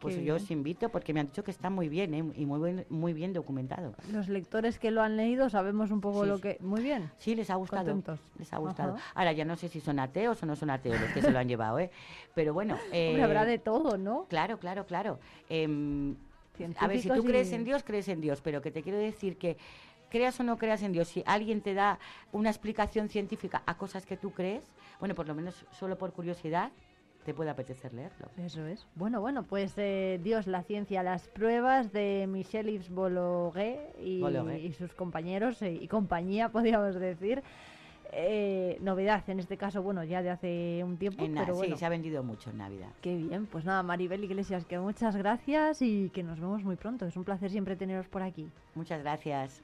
pues 0.04 0.16
Qué 0.16 0.26
yo 0.26 0.34
bien. 0.34 0.44
os 0.44 0.52
invito 0.52 0.90
porque 0.90 1.14
me 1.14 1.22
han 1.22 1.28
dicho 1.28 1.46
que 1.46 1.52
está 1.52 1.70
muy 1.70 1.88
bien 1.88 2.14
¿eh? 2.14 2.24
y 2.36 2.46
muy 2.46 2.60
bien, 2.60 2.86
muy 2.90 3.14
bien 3.14 3.32
documentado. 3.32 3.96
Los 4.12 4.28
lectores 4.28 4.78
que 4.78 4.92
lo 4.92 5.02
han 5.02 5.16
leído 5.16 5.50
sabemos 5.50 5.92
un 5.92 6.02
poco 6.02 6.24
Sí, 6.24 6.30
lo 6.30 6.40
que... 6.40 6.58
Muy 6.60 6.82
bien. 6.82 7.10
Sí, 7.18 7.36
les 7.36 7.50
ha 7.50 7.56
gustado. 7.56 7.86
Contentos. 7.86 8.20
Les 8.38 8.52
ha 8.52 8.58
gustado. 8.58 8.96
Ajá. 8.96 9.12
Ahora 9.16 9.32
ya 9.32 9.46
no 9.46 9.56
sé 9.56 9.70
si 9.70 9.80
son 9.80 10.00
ateos 10.00 10.44
o 10.44 10.46
no 10.46 10.58
son 10.58 10.72
ateos 10.72 11.00
los 11.00 11.10
que 11.12 11.22
se 11.22 11.32
lo 11.32 11.40
han 11.40 11.48
llevado, 11.48 11.80
¿eh? 11.80 11.90
Pero 12.36 12.54
bueno. 12.54 12.74
Hombre, 12.86 13.16
eh, 13.16 13.24
habrá 13.24 13.46
de 13.46 13.60
todo, 13.60 13.98
¿no? 13.98 14.26
Claro, 14.26 14.60
claro, 14.60 14.86
claro. 14.86 15.20
Em, 15.48 16.16
a 16.80 16.88
ver, 16.88 17.00
si 17.00 17.10
tú 17.10 17.24
crees 17.24 17.54
en 17.54 17.64
Dios, 17.64 17.84
crees 17.84 18.10
en 18.10 18.20
Dios, 18.20 18.42
pero 18.42 18.62
que 18.62 18.72
te 18.72 18.84
quiero 18.84 18.98
decir 18.98 19.38
que 19.38 19.58
creas 20.14 20.40
o 20.40 20.44
no 20.44 20.60
creas 20.60 20.84
en 20.84 20.92
Dios, 20.92 21.08
si 21.08 21.24
alguien 21.26 21.62
te 21.62 21.74
da 21.74 21.98
una 22.32 22.52
explicación 22.52 23.10
científica 23.10 23.64
a 23.66 23.78
cosas 23.78 24.06
que 24.06 24.16
tú 24.16 24.30
crees, 24.30 24.64
bueno, 25.00 25.16
por 25.16 25.28
lo 25.28 25.34
menos 25.34 25.66
solo 25.72 25.98
por 25.98 26.14
curiosidad, 26.14 26.72
te 27.26 27.34
puede 27.34 27.50
apetecer 27.50 27.96
leerlo. 27.96 28.28
Eso 28.38 28.64
es. 28.68 28.86
Bueno, 28.94 29.22
bueno, 29.22 29.42
pues 29.42 29.74
eh, 29.78 30.20
Dios, 30.22 30.46
la 30.46 30.62
ciencia, 30.62 31.02
las 31.02 31.28
pruebas 31.30 31.92
de 31.94 32.28
Michel 32.30 32.68
Yves 32.68 32.92
Bolloré 32.92 33.90
y, 34.00 34.74
sus 34.78 34.94
compañeros 34.94 35.60
eh, 35.64 35.80
y 35.82 35.88
compañía, 35.88 36.50
podríamos 36.52 36.94
decir. 36.94 37.42
Eh, 38.16 38.78
novedad, 38.82 39.28
en 39.28 39.40
este 39.40 39.58
caso, 39.58 39.82
bueno, 39.82 40.04
ya 40.04 40.22
de 40.22 40.30
hace 40.30 40.84
un 40.84 40.98
tiempo, 40.98 41.26
En 41.26 41.34
pero 41.34 41.56
sí, 41.56 41.62
bueno. 41.62 41.78
se 41.78 41.88
ha 41.88 41.90
vendido 41.90 42.22
mucho 42.22 42.52
en 42.52 42.60
Navidad. 42.60 42.92
Qué 43.02 43.16
bien, 43.16 43.48
pues 43.48 43.66
nada, 43.66 43.82
Maribel 43.82 44.24
Iglesias, 44.24 44.64
que 44.66 44.78
muchas 44.78 45.16
gracias 45.16 45.82
y 45.82 46.12
que 46.12 46.22
nos 46.22 46.40
vemos 46.40 46.64
muy 46.64 46.76
pronto. 46.76 47.08
Es 47.08 47.18
un 47.18 47.24
placer 47.24 47.50
siempre 47.50 47.76
teneros 47.76 48.08
por 48.08 48.22
aquí. 48.22 48.52
Muchas 48.76 49.02
gracias. 49.02 49.64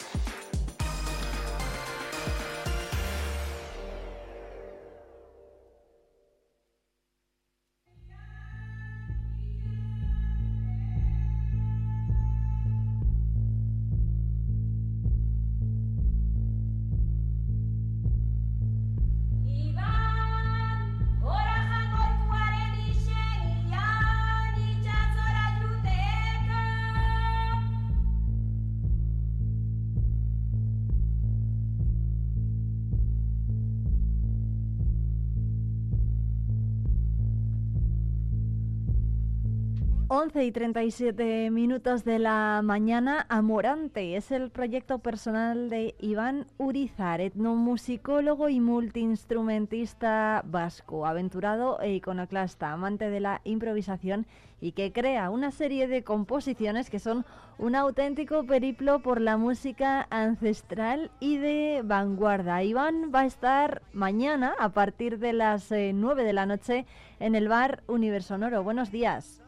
Once 40.21 40.45
y 40.45 40.51
37 40.51 41.49
minutos 41.49 42.03
de 42.05 42.19
la 42.19 42.61
mañana, 42.63 43.25
Amorante 43.27 44.15
es 44.15 44.31
el 44.31 44.51
proyecto 44.51 44.99
personal 44.99 45.67
de 45.71 45.95
Iván 45.97 46.45
Urizar, 46.59 47.21
etnomusicólogo 47.21 48.47
y 48.47 48.59
multiinstrumentista 48.59 50.43
vasco, 50.45 51.07
aventurado 51.07 51.81
e 51.81 51.95
iconoclasta, 51.95 52.71
amante 52.71 53.09
de 53.09 53.19
la 53.19 53.41
improvisación 53.45 54.27
y 54.59 54.73
que 54.73 54.93
crea 54.93 55.31
una 55.31 55.49
serie 55.49 55.87
de 55.87 56.03
composiciones 56.03 56.91
que 56.91 56.99
son 56.99 57.25
un 57.57 57.73
auténtico 57.73 58.45
periplo 58.45 59.01
por 59.01 59.19
la 59.21 59.37
música 59.37 60.05
ancestral 60.11 61.09
y 61.19 61.37
de 61.37 61.81
vanguardia. 61.83 62.61
Iván 62.61 63.11
va 63.13 63.21
a 63.21 63.25
estar 63.25 63.81
mañana 63.91 64.53
a 64.59 64.69
partir 64.69 65.17
de 65.17 65.33
las 65.33 65.71
eh, 65.71 65.93
9 65.95 66.23
de 66.23 66.33
la 66.33 66.45
noche 66.45 66.85
en 67.19 67.33
el 67.33 67.47
bar 67.47 67.81
Universonoro. 67.87 68.61
Buenos 68.61 68.91
días. 68.91 69.41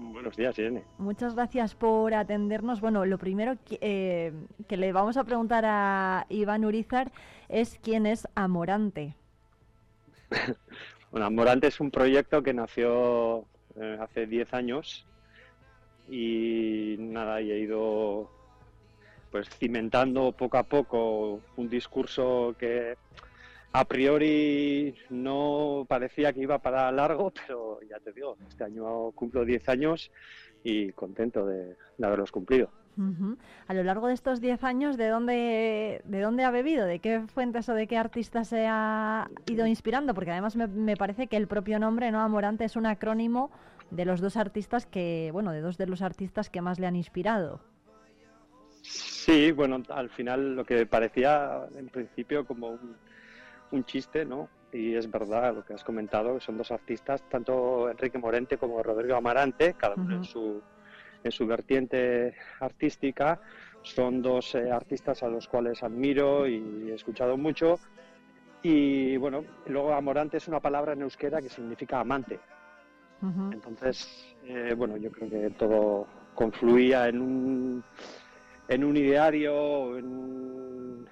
Buenos 0.00 0.36
días, 0.36 0.58
Irene. 0.58 0.82
Muchas 0.98 1.34
gracias 1.34 1.74
por 1.74 2.14
atendernos. 2.14 2.80
Bueno, 2.80 3.04
lo 3.04 3.18
primero 3.18 3.56
que, 3.64 3.78
eh, 3.80 4.32
que 4.66 4.76
le 4.76 4.92
vamos 4.92 5.16
a 5.16 5.24
preguntar 5.24 5.64
a 5.66 6.26
Iván 6.30 6.64
Urizar 6.64 7.12
es 7.48 7.78
quién 7.82 8.06
es 8.06 8.26
Amorante. 8.34 9.14
Bueno, 11.10 11.26
Amorante 11.26 11.66
es 11.66 11.80
un 11.80 11.90
proyecto 11.90 12.40
que 12.40 12.54
nació 12.54 13.44
eh, 13.74 13.98
hace 14.00 14.26
10 14.26 14.54
años 14.54 15.04
y 16.08 16.94
nada, 17.00 17.40
y 17.40 17.50
he 17.50 17.58
ido 17.58 18.30
pues 19.32 19.48
cimentando 19.48 20.30
poco 20.30 20.58
a 20.58 20.62
poco 20.62 21.40
un 21.56 21.68
discurso 21.68 22.54
que 22.58 22.96
a 23.72 23.84
priori 23.84 24.94
no 25.10 25.86
parecía 25.88 26.32
que 26.32 26.40
iba 26.40 26.58
para 26.58 26.90
largo, 26.90 27.32
pero 27.46 27.80
ya 27.88 27.98
te 28.00 28.12
digo, 28.12 28.36
este 28.48 28.64
año 28.64 29.12
cumplo 29.12 29.44
10 29.44 29.68
años 29.68 30.10
y 30.64 30.92
contento 30.92 31.46
de, 31.46 31.76
de 31.96 32.06
haberlos 32.06 32.32
cumplido. 32.32 32.70
A 33.66 33.72
lo 33.72 33.82
largo 33.82 34.08
de 34.08 34.14
estos 34.14 34.42
10 34.42 34.62
años, 34.64 34.98
¿de 34.98 35.08
dónde, 35.08 36.02
¿de 36.04 36.20
dónde 36.20 36.44
ha 36.44 36.50
bebido? 36.50 36.84
¿De 36.84 36.98
qué 36.98 37.22
fuentes 37.32 37.68
o 37.70 37.74
de 37.74 37.86
qué 37.86 37.96
artistas 37.96 38.48
se 38.48 38.66
ha 38.68 39.30
ido 39.46 39.66
inspirando? 39.66 40.12
Porque 40.12 40.32
además 40.32 40.54
me, 40.54 40.66
me 40.66 40.96
parece 40.96 41.26
que 41.26 41.38
el 41.38 41.46
propio 41.46 41.78
nombre, 41.78 42.10
¿no? 42.10 42.20
Amorante, 42.20 42.64
es 42.64 42.76
un 42.76 42.84
acrónimo 42.84 43.50
de 43.90 44.04
los 44.04 44.20
dos 44.20 44.36
artistas 44.36 44.84
que, 44.84 45.30
bueno, 45.32 45.52
de 45.52 45.62
dos 45.62 45.78
de 45.78 45.86
los 45.86 46.02
artistas 46.02 46.50
que 46.50 46.60
más 46.60 46.78
le 46.78 46.88
han 46.88 46.96
inspirado. 46.96 47.60
Sí, 48.82 49.50
bueno, 49.52 49.82
al 49.88 50.10
final 50.10 50.56
lo 50.56 50.64
que 50.64 50.84
parecía 50.84 51.68
en 51.76 51.88
principio 51.88 52.44
como 52.44 52.68
un, 52.68 52.96
un 53.72 53.84
chiste, 53.84 54.24
¿no? 54.24 54.48
Y 54.72 54.94
es 54.94 55.10
verdad 55.10 55.54
lo 55.54 55.64
que 55.64 55.74
has 55.74 55.84
comentado, 55.84 56.34
que 56.34 56.40
son 56.40 56.56
dos 56.56 56.70
artistas, 56.70 57.22
tanto 57.28 57.90
Enrique 57.90 58.18
Morente 58.18 58.56
como 58.56 58.82
Rodrigo 58.82 59.16
Amarante, 59.16 59.74
cada 59.74 59.96
uno 59.96 60.16
en 60.16 60.24
su, 60.24 60.62
en 61.24 61.32
su 61.32 61.46
vertiente 61.46 62.34
artística. 62.60 63.40
Son 63.82 64.22
dos 64.22 64.54
eh, 64.54 64.70
artistas 64.70 65.22
a 65.22 65.28
los 65.28 65.48
cuales 65.48 65.82
admiro 65.82 66.46
y 66.46 66.90
he 66.90 66.94
escuchado 66.94 67.36
mucho. 67.36 67.78
Y 68.62 69.16
bueno, 69.16 69.44
luego 69.66 69.94
Amorante 69.94 70.36
es 70.36 70.46
una 70.46 70.60
palabra 70.60 70.92
en 70.92 71.02
euskera 71.02 71.40
que 71.40 71.48
significa 71.48 72.00
amante. 72.00 72.38
Entonces, 73.52 74.34
eh, 74.44 74.74
bueno, 74.74 74.96
yo 74.96 75.10
creo 75.10 75.28
que 75.28 75.50
todo 75.50 76.06
confluía 76.34 77.06
en 77.08 77.20
un, 77.20 77.84
en 78.66 78.82
un 78.82 78.96
ideario, 78.96 79.98
en 79.98 80.06
un, 80.06 81.06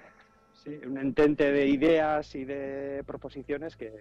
sí, 0.63 0.79
un 0.85 0.97
entente 0.97 1.51
de 1.51 1.67
ideas 1.67 2.33
y 2.35 2.45
de 2.45 3.03
proposiciones 3.05 3.75
que 3.75 3.91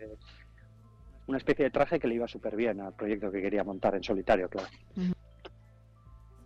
una 1.27 1.39
especie 1.39 1.65
de 1.67 1.71
traje 1.71 1.99
que 1.99 2.09
le 2.09 2.15
iba 2.15 2.27
súper 2.27 2.57
bien 2.57 2.81
al 2.81 2.95
proyecto 2.95 3.31
que 3.31 3.43
quería 3.43 3.63
montar 3.65 3.95
en 3.95 4.03
solitario, 4.03 4.49
claro. 4.49 4.69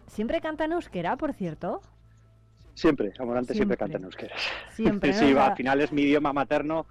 ¿Siempre 0.08 0.40
canta 0.40 0.64
en 0.64 0.72
euskera, 0.72 1.16
por 1.16 1.32
cierto? 1.32 1.80
Siempre, 2.74 3.12
Amorante 3.18 3.54
siempre, 3.54 3.76
Siempre. 3.76 3.76
canta 3.76 3.98
en 3.98 4.04
euskera. 4.04 4.36
Siempre, 4.70 5.12
sí, 5.12 5.32
va, 5.32 5.46
al 5.48 5.56
final 5.56 5.80
es 5.80 5.92
mi 5.92 6.02
idioma 6.02 6.32
materno 6.32 6.86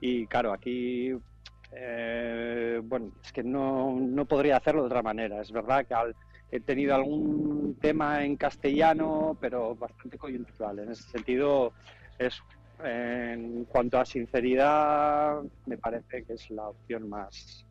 y 0.00 0.26
claro, 0.26 0.52
aquí, 0.52 1.12
eh, 1.72 2.80
bueno, 2.82 3.12
es 3.22 3.32
que 3.32 3.42
no, 3.42 3.92
no 4.00 4.24
podría 4.24 4.56
hacerlo 4.56 4.82
de 4.82 4.86
otra 4.86 5.02
manera. 5.02 5.40
Es 5.42 5.52
verdad 5.52 5.86
que 5.86 5.94
al- 5.94 6.16
he 6.50 6.60
tenido 6.60 6.94
algún 6.94 7.76
tema 7.80 8.24
en 8.24 8.36
castellano, 8.36 9.36
pero 9.40 9.74
bastante 9.74 10.16
coyuntural. 10.16 10.78
En 10.78 10.90
ese 10.92 11.02
sentido, 11.02 11.74
es 12.18 12.42
en 12.84 13.64
cuanto 13.64 13.98
a 13.98 14.04
sinceridad, 14.04 15.40
me 15.66 15.78
parece 15.78 16.24
que 16.24 16.34
es 16.34 16.50
la 16.50 16.68
opción 16.68 17.08
más 17.08 17.64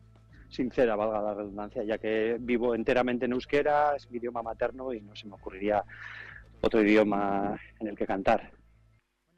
sincera, 0.48 0.96
valga 0.96 1.20
la 1.22 1.34
redundancia, 1.34 1.84
ya 1.84 1.98
que 1.98 2.36
vivo 2.40 2.74
enteramente 2.74 3.26
en 3.26 3.32
euskera, 3.32 3.94
es 3.96 4.10
mi 4.10 4.18
idioma 4.18 4.42
materno 4.42 4.92
y 4.92 5.00
no 5.00 5.14
se 5.14 5.28
me 5.28 5.34
ocurriría 5.34 5.84
otro 6.60 6.82
idioma 6.82 7.56
en 7.78 7.88
el 7.88 7.96
que 7.96 8.06
cantar. 8.06 8.50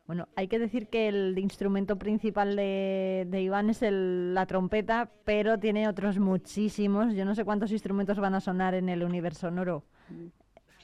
Bueno, 0.06 0.26
hay 0.36 0.48
que 0.48 0.58
decir 0.58 0.88
que 0.88 1.08
el 1.08 1.38
instrumento 1.38 1.98
principal 1.98 2.56
de, 2.56 3.26
de 3.28 3.42
Iván 3.42 3.68
es 3.68 3.82
el- 3.82 4.32
la 4.32 4.46
trompeta, 4.46 5.10
pero 5.24 5.58
tiene 5.58 5.86
otros 5.86 6.18
muchísimos. 6.18 7.14
Yo 7.14 7.26
no 7.26 7.34
sé 7.34 7.44
cuántos 7.44 7.72
instrumentos 7.72 8.18
van 8.18 8.34
a 8.34 8.40
sonar 8.40 8.72
en 8.74 8.88
el 8.88 9.04
universo 9.04 9.48
sonoro 9.48 9.84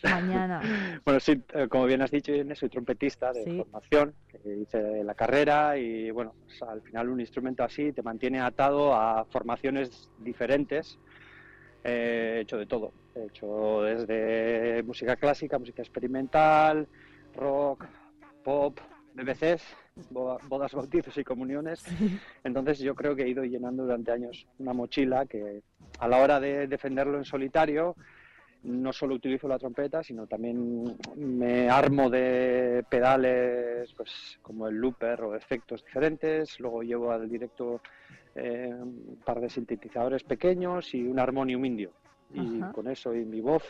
mañana. 0.08 0.60
Bueno, 1.04 1.20
sí, 1.20 1.42
eh, 1.52 1.68
como 1.68 1.84
bien 1.86 2.00
has 2.02 2.10
dicho, 2.10 2.32
Irene, 2.32 2.54
soy 2.54 2.68
trompetista 2.70 3.32
de 3.32 3.44
Sí. 3.44 3.56
formación, 3.58 4.14
hice 4.44 5.04
la 5.04 5.14
carrera 5.14 5.76
y 5.76 6.10
bueno, 6.10 6.34
pues, 6.46 6.62
al 6.62 6.80
final 6.82 7.10
un 7.10 7.20
instrumento 7.20 7.62
así 7.62 7.92
te 7.92 8.02
mantiene 8.02 8.40
atado 8.40 8.94
a 8.94 9.24
formaciones 9.26 10.10
diferentes. 10.18 10.98
Eh, 11.82 12.36
he 12.38 12.40
hecho 12.40 12.56
de 12.56 12.66
todo, 12.66 12.92
he 13.14 13.24
hecho 13.24 13.82
desde 13.82 14.82
música 14.84 15.16
clásica, 15.16 15.58
música 15.58 15.82
experimental, 15.82 16.88
rock, 17.34 17.84
pop, 18.42 18.78
BBCs, 19.14 19.62
boda- 20.10 20.38
bodas, 20.48 20.72
bautizos 20.72 21.16
y 21.18 21.24
comuniones. 21.24 21.84
Entonces 22.44 22.78
yo 22.78 22.94
creo 22.94 23.14
que 23.14 23.24
he 23.24 23.28
ido 23.28 23.44
llenando 23.44 23.82
durante 23.84 24.12
años 24.12 24.46
una 24.58 24.72
mochila 24.72 25.26
que 25.26 25.62
a 25.98 26.08
la 26.08 26.18
hora 26.22 26.40
de 26.40 26.66
defenderlo 26.66 27.18
en 27.18 27.24
solitario 27.24 27.94
no 28.64 28.92
solo 28.92 29.14
utilizo 29.14 29.46
la 29.46 29.58
trompeta, 29.58 30.02
sino 30.02 30.26
también 30.26 30.96
me 31.16 31.68
armo 31.68 32.08
de 32.08 32.84
pedales 32.88 33.92
pues 33.94 34.38
como 34.42 34.68
el 34.68 34.76
looper 34.76 35.22
o 35.22 35.34
efectos 35.34 35.84
diferentes. 35.84 36.58
Luego 36.60 36.82
llevo 36.82 37.12
al 37.12 37.28
directo 37.28 37.80
eh, 38.34 38.72
un 38.72 39.20
par 39.24 39.40
de 39.40 39.50
sintetizadores 39.50 40.22
pequeños 40.24 40.94
y 40.94 41.02
un 41.02 41.18
armonium 41.18 41.64
indio. 41.64 41.92
Y 42.32 42.62
Ajá. 42.62 42.72
con 42.72 42.88
eso 42.88 43.14
y 43.14 43.24
mi 43.24 43.40
voz, 43.40 43.62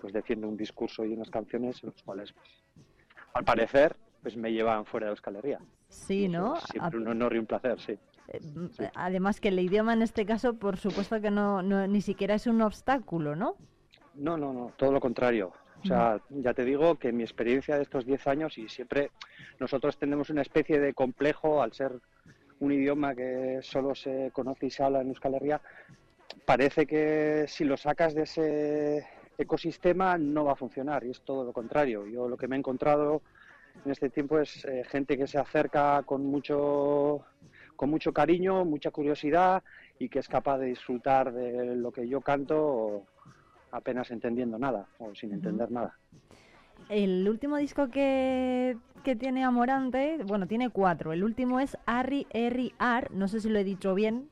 pues 0.00 0.12
defiendo 0.12 0.48
un 0.48 0.56
discurso 0.56 1.04
y 1.04 1.12
unas 1.12 1.30
canciones 1.30 1.82
en 1.82 1.90
los 1.90 2.02
cuales, 2.02 2.32
pues, 2.32 2.48
al 3.32 3.44
parecer, 3.44 3.96
pues 4.22 4.36
me 4.36 4.52
llevan 4.52 4.84
fuera 4.84 5.06
de 5.06 5.10
Euskal 5.10 5.36
Herria. 5.36 5.60
Sí, 5.88 6.28
¿no? 6.28 6.56
Siempre 6.56 6.98
un 6.98 7.08
honor 7.08 7.34
y 7.34 7.38
un 7.38 7.46
placer, 7.46 7.80
sí. 7.80 7.98
Mm, 8.54 8.66
Además 8.94 9.40
que 9.40 9.48
el 9.48 9.60
idioma 9.60 9.92
en 9.92 10.02
este 10.02 10.26
caso, 10.26 10.54
por 10.54 10.78
supuesto 10.78 11.20
que 11.20 11.30
no, 11.30 11.62
no 11.62 11.86
ni 11.86 12.00
siquiera 12.00 12.34
es 12.34 12.46
un 12.46 12.60
obstáculo, 12.62 13.36
¿no? 13.36 13.56
No, 14.16 14.36
no, 14.36 14.52
no, 14.52 14.72
todo 14.76 14.92
lo 14.92 15.00
contrario. 15.00 15.52
O 15.82 15.86
sea, 15.86 16.18
ya 16.30 16.54
te 16.54 16.64
digo 16.64 16.94
que 16.94 17.12
mi 17.12 17.24
experiencia 17.24 17.76
de 17.76 17.82
estos 17.82 18.06
10 18.06 18.26
años 18.28 18.56
y 18.56 18.70
siempre 18.70 19.10
nosotros 19.60 19.98
tenemos 19.98 20.30
una 20.30 20.40
especie 20.40 20.80
de 20.80 20.94
complejo 20.94 21.62
al 21.62 21.74
ser 21.74 22.00
un 22.60 22.72
idioma 22.72 23.14
que 23.14 23.58
solo 23.60 23.94
se 23.94 24.30
conoce 24.32 24.66
y 24.66 24.70
se 24.70 24.82
habla 24.82 25.02
en 25.02 25.08
Euskal 25.08 25.34
Herria, 25.34 25.60
parece 26.46 26.86
que 26.86 27.44
si 27.48 27.64
lo 27.64 27.76
sacas 27.76 28.14
de 28.14 28.22
ese 28.22 29.06
ecosistema 29.36 30.16
no 30.16 30.44
va 30.44 30.52
a 30.52 30.56
funcionar 30.56 31.04
y 31.04 31.10
es 31.10 31.20
todo 31.20 31.44
lo 31.44 31.52
contrario. 31.52 32.06
Yo 32.06 32.28
lo 32.28 32.36
que 32.36 32.48
me 32.48 32.56
he 32.56 32.58
encontrado 32.58 33.20
en 33.84 33.90
este 33.90 34.08
tiempo 34.08 34.38
es 34.38 34.64
eh, 34.64 34.84
gente 34.88 35.18
que 35.18 35.26
se 35.26 35.38
acerca 35.38 36.02
con 36.04 36.24
mucho 36.24 37.26
con 37.76 37.90
mucho 37.90 38.12
cariño, 38.12 38.64
mucha 38.64 38.92
curiosidad 38.92 39.62
y 39.98 40.08
que 40.08 40.20
es 40.20 40.28
capaz 40.28 40.58
de 40.58 40.66
disfrutar 40.66 41.32
de 41.32 41.74
lo 41.74 41.90
que 41.90 42.06
yo 42.08 42.20
canto 42.20 43.04
apenas 43.74 44.10
entendiendo 44.10 44.58
nada 44.58 44.86
o 44.98 45.14
sin 45.14 45.32
entender 45.32 45.70
nada. 45.70 45.98
El 46.88 47.28
último 47.28 47.56
disco 47.56 47.88
que, 47.88 48.76
que 49.02 49.16
tiene 49.16 49.44
Amorante, 49.44 50.18
bueno, 50.26 50.46
tiene 50.46 50.70
cuatro. 50.70 51.12
El 51.12 51.24
último 51.24 51.58
es 51.60 51.76
Arri 51.86 52.26
Erri 52.30 52.72
Ar, 52.78 53.10
no 53.10 53.26
sé 53.26 53.40
si 53.40 53.48
lo 53.48 53.58
he 53.58 53.64
dicho 53.64 53.94
bien. 53.94 54.28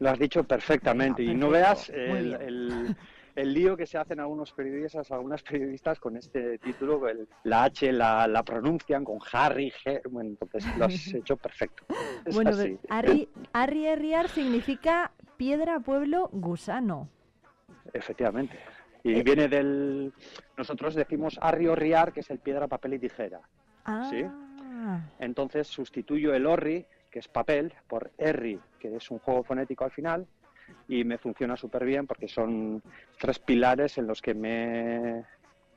Lo 0.00 0.10
has 0.10 0.18
dicho 0.18 0.44
perfectamente 0.44 1.22
y 1.22 1.34
no 1.34 1.50
veas 1.50 1.88
el, 1.90 2.34
el- 2.40 2.96
el 3.34 3.54
lío 3.54 3.76
que 3.76 3.86
se 3.86 3.96
hacen 3.98 4.18
algunos 4.18 4.52
periodistas, 4.52 5.10
algunas 5.12 5.42
periodistas 5.44 6.00
con 6.00 6.16
este 6.16 6.58
título, 6.58 7.08
el- 7.08 7.28
la 7.44 7.64
H 7.64 7.92
la, 7.92 8.26
la 8.26 8.42
pronuncian 8.42 9.04
con 9.04 9.18
Harry, 9.32 9.70
G, 9.84 10.00
bueno, 10.10 10.30
entonces 10.30 10.64
lo 10.76 10.84
has 10.86 11.14
hecho 11.14 11.36
perfecto. 11.36 11.84
Es 12.26 12.34
Bueno, 12.34 12.50
Arri, 12.90 13.28
Arri 13.52 13.86
Erri 13.86 14.14
Ar 14.14 14.28
significa 14.28 15.12
piedra, 15.36 15.78
pueblo, 15.78 16.28
gusano. 16.32 17.08
Efectivamente. 17.92 18.58
Y 19.02 19.22
viene 19.22 19.48
del... 19.48 20.12
Nosotros 20.56 20.94
decimos 20.94 21.38
arri 21.40 21.66
riar, 21.74 22.12
que 22.12 22.20
es 22.20 22.30
el 22.30 22.38
piedra, 22.38 22.66
papel 22.66 22.94
y 22.94 22.98
tijera. 22.98 23.40
Ah, 23.84 24.08
¿sí? 24.10 24.24
Entonces 25.18 25.66
sustituyo 25.66 26.34
el 26.34 26.46
orri, 26.46 26.86
que 27.10 27.18
es 27.20 27.28
papel, 27.28 27.72
por 27.86 28.10
erri, 28.18 28.60
que 28.78 28.94
es 28.94 29.10
un 29.10 29.18
juego 29.18 29.42
fonético 29.44 29.84
al 29.84 29.90
final, 29.90 30.26
y 30.86 31.04
me 31.04 31.18
funciona 31.18 31.56
súper 31.56 31.84
bien 31.84 32.06
porque 32.06 32.28
son 32.28 32.82
tres 33.18 33.38
pilares 33.38 33.98
en 33.98 34.06
los 34.06 34.20
que 34.20 34.34
me, 34.34 35.24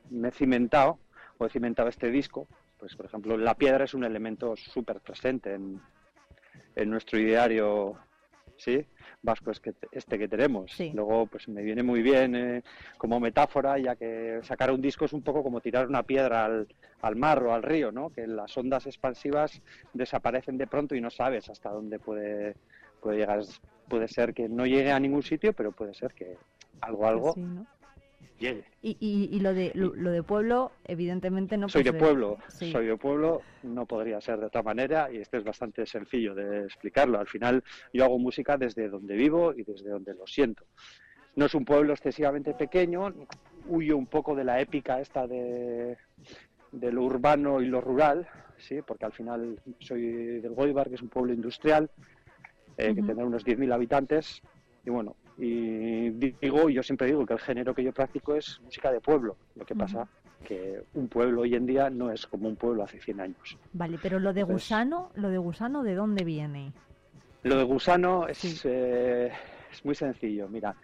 me 0.09 0.27
he 0.30 0.31
cimentado, 0.31 0.99
o 1.38 1.45
he 1.45 1.49
cimentado 1.49 1.90
este 1.90 2.09
disco. 2.09 2.48
Pues, 2.77 2.95
por 2.95 3.06
ejemplo, 3.06 3.38
la 3.38 3.56
piedra 3.56 3.85
es 3.85 3.93
un 3.93 4.03
elemento 4.03 4.56
súper 4.56 4.99
presente 4.99 5.53
en, 5.53 5.80
en 6.75 6.90
nuestro 6.90 7.19
ideario 7.19 7.98
¿sí? 8.61 8.85
vasco 9.23 9.51
es 9.51 9.59
que 9.59 9.73
este 9.91 10.17
que 10.17 10.27
tenemos. 10.27 10.80
Luego, 10.93 11.25
pues 11.27 11.48
me 11.48 11.61
viene 11.61 11.83
muy 11.83 12.01
bien 12.01 12.35
eh, 12.35 12.64
como 12.98 13.19
metáfora, 13.19 13.77
ya 13.77 13.95
que 13.95 14.40
sacar 14.43 14.72
un 14.72 14.81
disco 14.81 15.06
es 15.06 15.14
un 15.14 15.22
poco 15.22 15.43
como 15.43 15.61
tirar 15.61 15.88
una 15.88 16.03
piedra 16.03 16.45
al, 16.45 16.67
al 17.01 17.15
mar 17.15 17.43
o 17.43 17.53
al 17.53 17.64
río, 17.64 17.91
¿no? 17.91 18.09
Que 18.09 18.27
las 18.27 18.56
ondas 18.57 18.85
expansivas 18.85 19.61
desaparecen 19.93 20.57
de 20.57 20.67
pronto 20.67 20.95
y 20.95 21.01
no 21.01 21.09
sabes 21.09 21.49
hasta 21.49 21.69
dónde 21.69 21.99
puede, 21.99 22.56
puede 23.01 23.17
llegar. 23.17 23.41
Puede 23.88 24.07
ser 24.07 24.33
que 24.33 24.48
no 24.48 24.65
llegue 24.65 24.91
a 24.91 24.99
ningún 24.99 25.23
sitio, 25.23 25.53
pero 25.53 25.72
puede 25.72 25.93
ser 25.93 26.14
que 26.14 26.38
algo, 26.80 27.07
algo 27.07 27.33
Sí, 27.33 27.41
¿no? 27.41 27.65
Llegue. 28.41 28.65
Y, 28.81 28.97
y, 28.99 29.35
y 29.35 29.39
lo 29.39 29.53
de 29.53 29.71
lo, 29.73 29.95
lo 29.95 30.11
de 30.11 30.23
pueblo, 30.23 30.73
evidentemente 30.85 31.57
no. 31.57 31.69
soy 31.69 31.83
de 31.83 31.93
pueblo, 31.93 32.37
sí. 32.49 32.71
soy 32.71 32.87
de 32.87 32.97
pueblo, 32.97 33.41
no 33.63 33.85
podría 33.85 34.19
ser 34.19 34.39
de 34.39 34.47
otra 34.47 34.63
manera 34.63 35.09
y 35.11 35.17
este 35.17 35.37
es 35.37 35.45
bastante 35.45 35.85
sencillo 35.85 36.35
de 36.35 36.65
explicarlo. 36.65 37.19
Al 37.19 37.27
final 37.27 37.63
yo 37.93 38.03
hago 38.03 38.19
música 38.19 38.57
desde 38.57 38.89
donde 38.89 39.15
vivo 39.15 39.53
y 39.53 39.63
desde 39.63 39.89
donde 39.89 40.13
lo 40.13 40.27
siento. 40.27 40.65
No 41.35 41.45
es 41.45 41.55
un 41.55 41.63
pueblo 41.63 41.93
excesivamente 41.93 42.53
pequeño, 42.53 43.13
huyo 43.67 43.97
un 43.97 44.07
poco 44.07 44.35
de 44.35 44.43
la 44.43 44.59
épica 44.59 44.99
esta 44.99 45.27
de, 45.27 45.97
de 46.71 46.91
lo 46.91 47.03
urbano 47.03 47.61
y 47.61 47.67
lo 47.67 47.79
rural, 47.79 48.27
sí, 48.57 48.81
porque 48.85 49.05
al 49.05 49.13
final 49.13 49.59
soy 49.79 50.41
del 50.41 50.53
Goibar, 50.53 50.89
que 50.89 50.95
es 50.95 51.01
un 51.01 51.09
pueblo 51.09 51.33
industrial, 51.33 51.89
eh, 52.77 52.93
que 52.95 53.01
tendrá 53.03 53.25
unos 53.25 53.45
10.000 53.45 53.73
habitantes, 53.73 54.41
y 54.85 54.89
bueno, 54.89 55.15
y 55.38 56.10
digo, 56.11 56.69
yo 56.69 56.84
siempre 56.84 57.08
digo 57.08 57.26
que 57.26 57.34
el 57.34 57.40
género 57.40 57.74
que 57.74 57.84
yo 57.84 57.92
practico 57.92 58.35
es 58.35 58.60
música 58.61 58.92
de 58.92 59.00
pueblo, 59.01 59.38
lo 59.56 59.66
que 59.66 59.76
pasa 59.76 60.08
que 60.43 60.84
un 60.95 61.08
pueblo 61.08 61.42
hoy 61.42 61.53
en 61.56 61.66
día 61.66 61.90
no 61.90 62.11
es 62.11 62.26
como 62.26 62.48
un 62.48 62.56
pueblo 62.56 62.84
hace 62.84 63.00
100 63.00 63.22
años. 63.22 63.58
Vale, 63.74 63.98
pero 64.01 64.19
lo 64.19 64.34
de 64.34 64.43
Pues- 64.43 64.56
gusano, 64.56 65.11
lo 65.16 65.30
de 65.30 65.38
gusano, 65.38 65.84
¿de 65.84 65.93
dónde 65.95 66.24
viene? 66.24 66.74
Lo 67.43 67.58
de 67.58 67.64
gusano 67.64 68.27
es, 68.27 68.66
eh, 68.66 69.32
es 69.72 69.85
muy 69.85 69.95
sencillo. 69.95 70.48
Mira, 70.50 70.76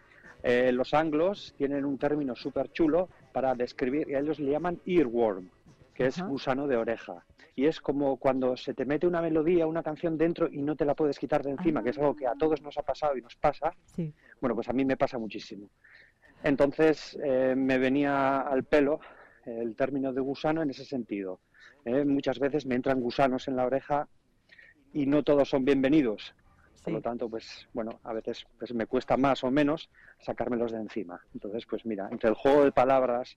eh, 0.43 0.72
los 0.72 0.93
anglos 0.93 1.53
tienen 1.58 1.85
un 1.85 1.98
término 1.98 2.35
súper 2.35 2.72
chulo 2.72 3.09
para 3.34 3.53
describir, 3.56 4.08
y 4.09 4.16
a 4.16 4.19
ellos 4.19 4.40
le 4.40 4.51
llaman 4.51 4.80
earworm, 4.85 5.50
que 5.93 6.06
es 6.08 6.22
gusano 6.24 6.67
de 6.67 6.77
oreja. 6.77 7.26
Y 7.57 7.65
es 7.65 7.81
como 7.81 8.17
cuando 8.17 8.55
se 8.55 8.75
te 8.75 8.85
mete 8.85 9.07
una 9.07 9.19
melodía, 9.19 9.65
una 9.65 9.81
canción 9.81 10.15
dentro 10.15 10.47
y 10.47 10.61
no 10.61 10.75
te 10.75 10.85
la 10.85 10.93
puedes 10.93 11.17
quitar 11.17 11.41
de 11.41 11.49
encima, 11.49 11.81
que 11.81 11.89
es 11.89 11.97
algo 11.97 12.15
que 12.15 12.27
a 12.27 12.35
todos 12.35 12.61
nos 12.61 12.77
ha 12.77 12.83
pasado 12.83 13.17
y 13.17 13.21
nos 13.23 13.35
pasa. 13.35 13.73
Sí. 13.95 14.13
Bueno, 14.39 14.53
pues 14.53 14.69
a 14.69 14.73
mí 14.73 14.85
me 14.85 14.95
pasa 14.95 15.17
muchísimo. 15.17 15.71
Entonces 16.43 17.17
eh, 17.23 17.55
me 17.57 17.79
venía 17.79 18.41
al 18.41 18.63
pelo 18.63 18.99
el 19.43 19.75
término 19.75 20.13
de 20.13 20.21
gusano 20.21 20.61
en 20.61 20.69
ese 20.69 20.85
sentido. 20.85 21.39
Eh, 21.83 22.05
muchas 22.05 22.37
veces 22.37 22.67
me 22.67 22.75
entran 22.75 23.01
gusanos 23.01 23.47
en 23.47 23.55
la 23.55 23.65
oreja 23.65 24.07
y 24.93 25.07
no 25.07 25.23
todos 25.23 25.49
son 25.49 25.65
bienvenidos. 25.65 26.35
Por 26.83 26.93
lo 26.93 27.01
tanto, 27.01 27.27
pues 27.27 27.67
bueno, 27.73 27.99
a 28.03 28.13
veces 28.13 28.45
pues, 28.59 28.71
me 28.71 28.85
cuesta 28.85 29.17
más 29.17 29.43
o 29.43 29.49
menos 29.49 29.89
sacármelos 30.19 30.73
de 30.73 30.77
encima. 30.77 31.19
Entonces, 31.33 31.65
pues 31.65 31.87
mira, 31.87 32.07
entre 32.11 32.29
el 32.29 32.35
juego 32.35 32.63
de 32.63 32.71
palabras 32.71 33.35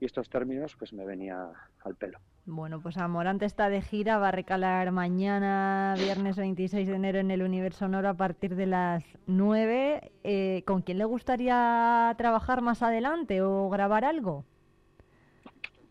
y 0.00 0.04
estos 0.04 0.28
términos, 0.28 0.76
pues 0.78 0.92
me 0.92 1.04
venía 1.04 1.50
al 1.84 1.94
pelo. 1.96 2.18
Bueno, 2.46 2.80
pues 2.80 2.96
Amorante 2.96 3.44
está 3.44 3.68
de 3.68 3.82
gira, 3.82 4.18
va 4.18 4.28
a 4.28 4.32
recalar 4.32 4.90
mañana, 4.90 5.94
viernes 5.98 6.36
26 6.36 6.88
de 6.88 6.94
enero, 6.94 7.18
en 7.18 7.30
el 7.30 7.42
Universo 7.42 7.80
Sonoro 7.80 8.08
a 8.08 8.14
partir 8.14 8.56
de 8.56 8.66
las 8.66 9.04
9. 9.26 10.12
Eh, 10.24 10.62
¿Con 10.66 10.82
quién 10.82 10.98
le 10.98 11.04
gustaría 11.04 12.14
trabajar 12.16 12.62
más 12.62 12.82
adelante 12.82 13.42
o 13.42 13.68
grabar 13.68 14.04
algo? 14.04 14.44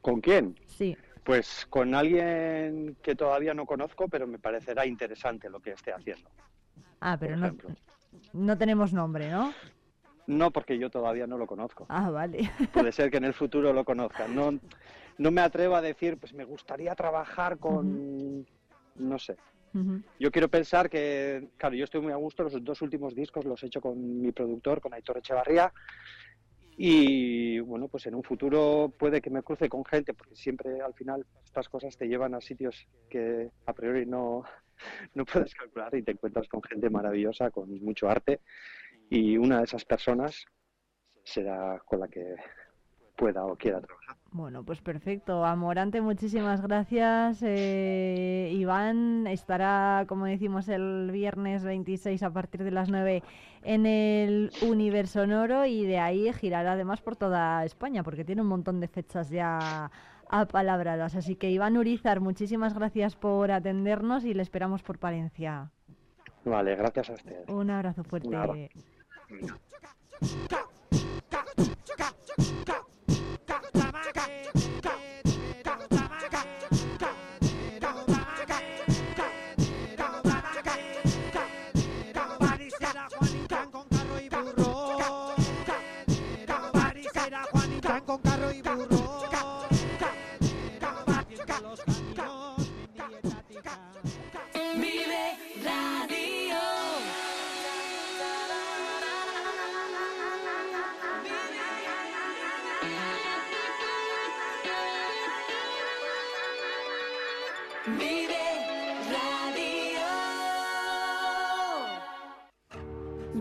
¿Con 0.01 0.21
quién? 0.21 0.55
Sí. 0.65 0.97
Pues 1.23 1.67
con 1.69 1.93
alguien 1.93 2.95
que 3.03 3.15
todavía 3.15 3.53
no 3.53 3.65
conozco, 3.65 4.07
pero 4.07 4.25
me 4.25 4.39
parecerá 4.39 4.85
interesante 4.85 5.49
lo 5.49 5.59
que 5.59 5.71
esté 5.71 5.91
haciendo. 5.91 6.29
Ah, 7.01 7.17
pero 7.19 7.35
no, 7.35 7.55
no 8.33 8.57
tenemos 8.57 8.93
nombre, 8.93 9.29
¿no? 9.29 9.53
No 10.27 10.51
porque 10.51 10.77
yo 10.77 10.89
todavía 10.89 11.25
no 11.25 11.37
lo 11.37 11.47
conozco. 11.47 11.85
Ah, 11.89 12.09
vale. 12.09 12.49
Puede 12.73 12.91
ser 12.91 13.09
que 13.09 13.17
en 13.17 13.23
el 13.23 13.33
futuro 13.33 13.73
lo 13.73 13.85
conozca. 13.85 14.27
No, 14.27 14.59
no 15.17 15.31
me 15.31 15.41
atrevo 15.41 15.75
a 15.75 15.81
decir, 15.81 16.17
pues 16.17 16.33
me 16.33 16.43
gustaría 16.43 16.93
trabajar 16.95 17.57
con, 17.57 18.45
no 18.95 19.19
sé. 19.19 19.37
Yo 20.19 20.31
quiero 20.31 20.47
pensar 20.47 20.89
que, 20.89 21.49
claro, 21.55 21.75
yo 21.75 21.83
estoy 21.83 22.01
muy 22.01 22.11
a 22.11 22.15
gusto. 22.15 22.43
Los 22.43 22.63
dos 22.63 22.81
últimos 22.81 23.13
discos 23.13 23.45
los 23.45 23.61
he 23.61 23.67
hecho 23.67 23.79
con 23.79 24.21
mi 24.21 24.31
productor, 24.31 24.81
con 24.81 24.93
Aitor 24.93 25.19
Echevarría. 25.19 25.71
Y 26.79 27.59
bueno, 27.59 27.87
pues 27.87 28.05
en 28.05 28.15
un 28.15 28.23
futuro 28.23 28.93
puede 28.97 29.21
que 29.21 29.29
me 29.29 29.41
cruce 29.43 29.69
con 29.69 29.83
gente, 29.85 30.13
porque 30.13 30.35
siempre 30.35 30.81
al 30.81 30.93
final 30.93 31.25
estas 31.43 31.69
cosas 31.69 31.97
te 31.97 32.07
llevan 32.07 32.35
a 32.35 32.41
sitios 32.41 32.87
que 33.09 33.49
a 33.65 33.73
priori 33.73 34.05
no, 34.05 34.43
no 35.15 35.25
puedes 35.25 35.53
calcular 35.55 35.93
y 35.95 36.03
te 36.03 36.11
encuentras 36.11 36.47
con 36.47 36.61
gente 36.63 36.89
maravillosa, 36.89 37.51
con 37.51 37.83
mucho 37.83 38.09
arte. 38.09 38.41
Y 39.09 39.37
una 39.37 39.59
de 39.59 39.63
esas 39.63 39.85
personas 39.85 40.45
será 41.23 41.79
con 41.85 41.99
la 41.99 42.07
que 42.07 42.35
pueda 43.17 43.45
o 43.45 43.55
quiera 43.55 43.81
trabajar. 43.81 44.15
Bueno, 44.31 44.63
pues 44.63 44.81
perfecto. 44.81 45.43
Amorante, 45.43 45.99
muchísimas 46.01 46.61
gracias. 46.61 47.41
Eh, 47.41 48.51
Iván 48.53 49.25
estará, 49.27 50.05
como 50.07 50.25
decimos, 50.25 50.69
el 50.69 51.09
viernes 51.11 51.63
26 51.63 52.21
a 52.23 52.29
partir 52.29 52.63
de 52.63 52.71
las 52.71 52.89
9 52.89 53.23
en 53.63 53.85
el 53.85 54.51
Universo 54.61 55.21
Sonoro 55.21 55.65
y 55.65 55.85
de 55.85 55.99
ahí 55.99 56.31
girará 56.33 56.73
además 56.73 57.01
por 57.01 57.15
toda 57.15 57.65
España 57.65 58.03
porque 58.03 58.23
tiene 58.23 58.41
un 58.41 58.47
montón 58.47 58.79
de 58.79 58.87
fechas 58.87 59.29
ya 59.29 59.89
apalabradas. 60.29 61.15
Así 61.15 61.35
que 61.35 61.49
Iván 61.49 61.77
Urizar, 61.77 62.19
muchísimas 62.19 62.73
gracias 62.73 63.15
por 63.15 63.51
atendernos 63.51 64.25
y 64.25 64.33
le 64.33 64.43
esperamos 64.43 64.83
por 64.83 64.99
Palencia. 64.99 65.71
Vale, 66.45 66.75
gracias 66.75 67.09
a 67.09 67.13
ustedes. 67.13 67.49
Un 67.49 67.69
abrazo 67.71 68.03
fuerte. 68.03 68.27
Un 68.27 68.35
abrazo. 68.35 68.96
Con 88.07 88.21
carro 88.21 88.51
y 88.53 88.61
burro. 88.61 89.06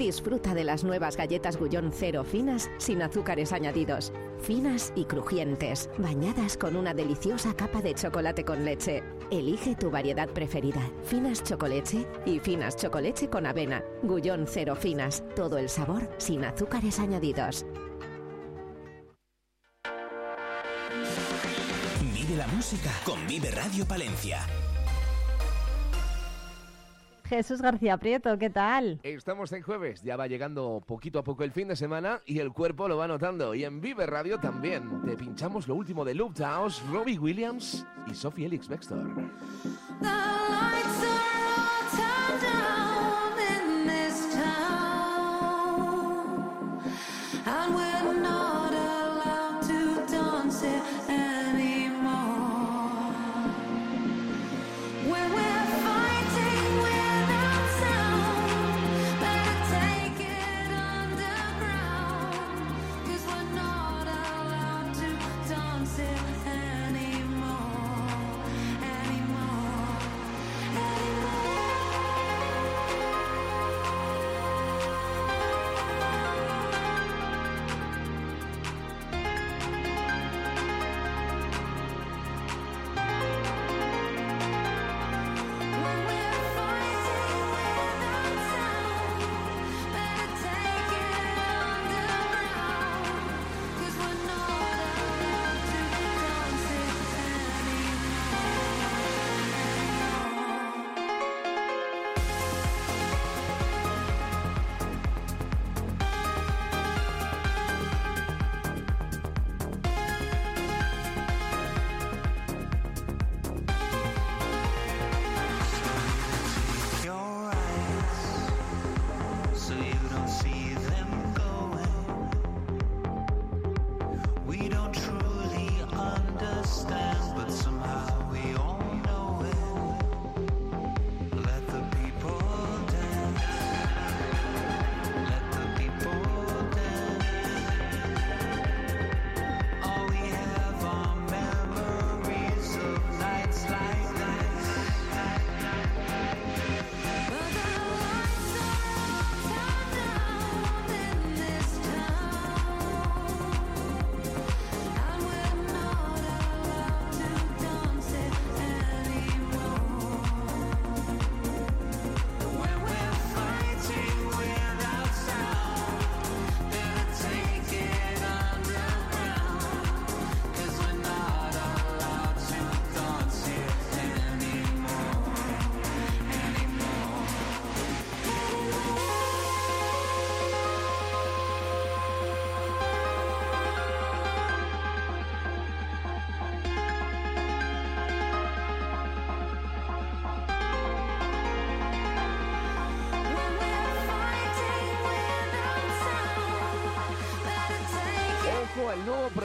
Disfruta 0.07 0.55
de 0.55 0.62
las 0.62 0.85
nuevas 0.85 1.17
galletas 1.17 1.57
Gullón 1.57 1.91
Cero 1.93 2.23
finas 2.23 2.70
sin 2.78 3.02
azúcares 3.02 3.52
añadidos. 3.52 4.12
Finas 4.41 4.93
y 4.94 5.05
crujientes, 5.07 5.91
bañadas 5.99 6.57
con 6.57 6.76
una 6.76 6.94
deliciosa 6.94 7.55
capa 7.57 7.83
de 7.83 7.93
chocolate 7.93 8.44
con 8.44 8.65
leche. 8.65 9.02
Elige 9.33 9.75
tu 9.75 9.91
variedad 9.91 10.28
preferida. 10.28 10.81
Finas 11.02 11.43
chocoleche 11.43 12.07
y 12.25 12.39
finas 12.39 12.76
chocoleche 12.76 13.28
con 13.28 13.47
avena. 13.47 13.83
Gullón 14.05 14.47
Cero 14.47 14.76
finas. 14.76 15.25
Todo 15.35 15.59
el 15.59 15.68
sabor 15.68 16.09
sin 16.18 16.44
azúcares 16.44 17.01
añadidos. 17.01 17.67
Vive 22.15 22.36
la 22.36 22.47
música 22.47 22.93
con 23.05 23.26
Vive 23.26 23.51
Radio 23.51 23.85
Palencia. 23.85 24.47
Jesús 27.28 27.60
García 27.60 27.98
Prieto, 27.98 28.38
¿qué 28.38 28.50
tal? 28.50 29.00
Estamos 29.02 29.52
en 29.52 29.62
jueves, 29.62 30.02
ya 30.02 30.16
va 30.16 30.26
llegando 30.26 30.82
poquito 30.86 31.18
a 31.18 31.24
poco 31.24 31.42
el 31.44 31.50
fin 31.50 31.68
de 31.68 31.76
semana 31.76 32.20
y 32.24 32.38
el 32.38 32.52
cuerpo 32.52 32.88
lo 32.88 32.96
va 32.96 33.08
notando. 33.08 33.55
Y 33.55 33.64
en 33.64 33.80
Vive 33.80 34.06
Radio 34.06 34.38
también. 34.38 35.02
Te 35.05 35.16
pinchamos 35.16 35.66
lo 35.66 35.74
último 35.74 36.05
de 36.05 36.14
Loop 36.14 36.36
House, 36.38 36.82
Robbie 36.90 37.18
Williams 37.18 37.84
y 38.06 38.14
Sophie 38.14 38.46
Elix 38.46 38.68
Bextor. 38.68 39.06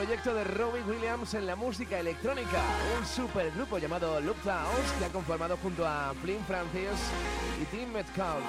Proyecto 0.04 0.34
de 0.34 0.42
Robbie 0.42 0.82
Williams 0.82 1.32
en 1.34 1.46
la 1.46 1.54
música 1.54 2.00
electrónica, 2.00 2.60
un 2.98 3.06
supergrupo 3.06 3.78
llamado 3.78 4.20
Loop 4.20 4.36
House 4.42 4.92
que 4.98 5.04
ha 5.04 5.08
conformado 5.10 5.56
junto 5.58 5.86
a 5.86 6.12
Flynn 6.20 6.44
Francis 6.44 6.90
y 7.60 7.64
Tim 7.66 7.92
Metcalf. 7.92 8.42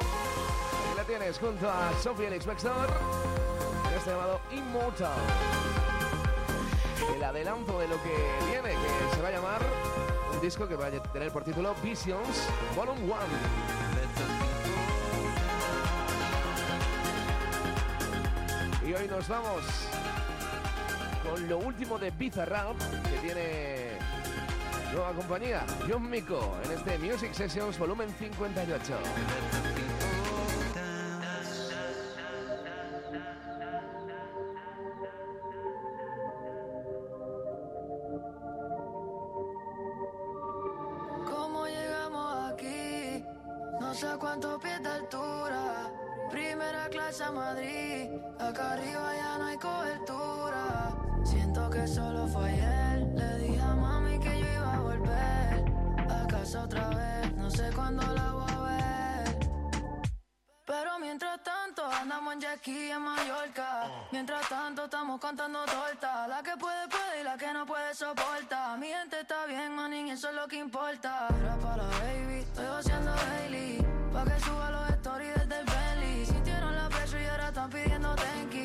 Aquí 0.00 0.96
la 0.96 1.04
tienes 1.04 1.38
junto 1.38 1.70
a 1.70 1.92
Sophie 2.02 2.26
Alex 2.26 2.44
en 2.44 3.94
este 3.96 4.10
llamado 4.10 4.40
Immortal. 4.50 5.12
El 7.14 7.22
adelanto 7.22 7.78
de 7.78 7.86
lo 7.86 8.02
que 8.02 8.16
viene, 8.50 8.70
que 8.70 9.14
se 9.14 9.22
va 9.22 9.28
a 9.28 9.30
llamar 9.30 9.62
un 10.34 10.40
disco 10.40 10.66
que 10.66 10.74
va 10.74 10.86
a 10.86 10.90
tener 10.90 11.30
por 11.30 11.44
título 11.44 11.72
Visions 11.84 12.48
Volume 12.74 13.00
1. 13.04 13.87
Y 18.88 18.94
hoy 18.94 19.06
nos 19.06 19.28
vamos 19.28 19.62
con 21.22 21.46
lo 21.46 21.58
último 21.58 21.98
de 21.98 22.10
Bizarrap, 22.10 22.74
que 23.10 23.18
tiene 23.18 23.98
nueva 24.94 25.12
compañía, 25.12 25.66
John 25.86 26.08
Mico, 26.08 26.56
en 26.64 26.72
este 26.72 26.96
Music 26.96 27.34
Sessions 27.34 27.78
volumen 27.78 28.08
58. 28.18 29.97
Acá 48.38 48.72
arriba 48.72 49.14
ya 49.16 49.38
no 49.38 49.44
hay 49.46 49.56
cobertura. 49.58 50.94
Siento 51.24 51.70
que 51.70 51.86
solo 51.86 52.26
fue 52.26 52.48
ayer. 52.50 53.06
Le 53.14 53.38
dije 53.38 53.60
a 53.60 53.74
mami 53.74 54.18
que 54.18 54.40
yo 54.40 54.46
iba 54.46 54.74
a 54.74 54.80
volver. 54.80 55.64
A 56.08 56.26
casa 56.26 56.62
otra 56.64 56.88
vez. 56.88 57.32
No 57.36 57.50
sé 57.50 57.70
cuándo 57.74 58.02
la 58.14 58.32
voy 58.32 58.52
a 58.52 58.58
ver. 58.60 59.38
Pero 60.64 60.98
mientras 60.98 61.42
tanto 61.42 61.84
andamos 61.84 62.34
en 62.34 62.40
Jackie 62.40 62.90
en 62.90 63.02
Mallorca. 63.02 63.90
Mientras 64.12 64.48
tanto 64.48 64.84
estamos 64.84 65.20
cantando 65.20 65.64
torta. 65.64 66.28
La 66.28 66.42
que 66.42 66.56
puede 66.56 66.88
puede 66.88 67.20
y 67.20 67.24
la 67.24 67.36
que 67.36 67.52
no 67.52 67.66
puede 67.66 67.94
soporta. 67.94 68.76
Mi 68.76 68.88
gente 68.88 69.20
está 69.20 69.46
bien, 69.46 69.74
manín, 69.74 70.08
eso 70.08 70.28
es 70.28 70.34
lo 70.34 70.46
que 70.46 70.56
importa. 70.56 71.28
Era 71.40 71.56
para 71.56 71.84
la 71.84 71.98
baby, 71.98 72.40
estoy 72.40 72.66
haciendo 72.66 73.12
Bailey. 73.12 73.86
Pa' 74.12 74.24
que 74.24 74.40
suba 74.40 74.77
stories 78.08 78.28
desde 78.28 78.42
el 78.42 78.57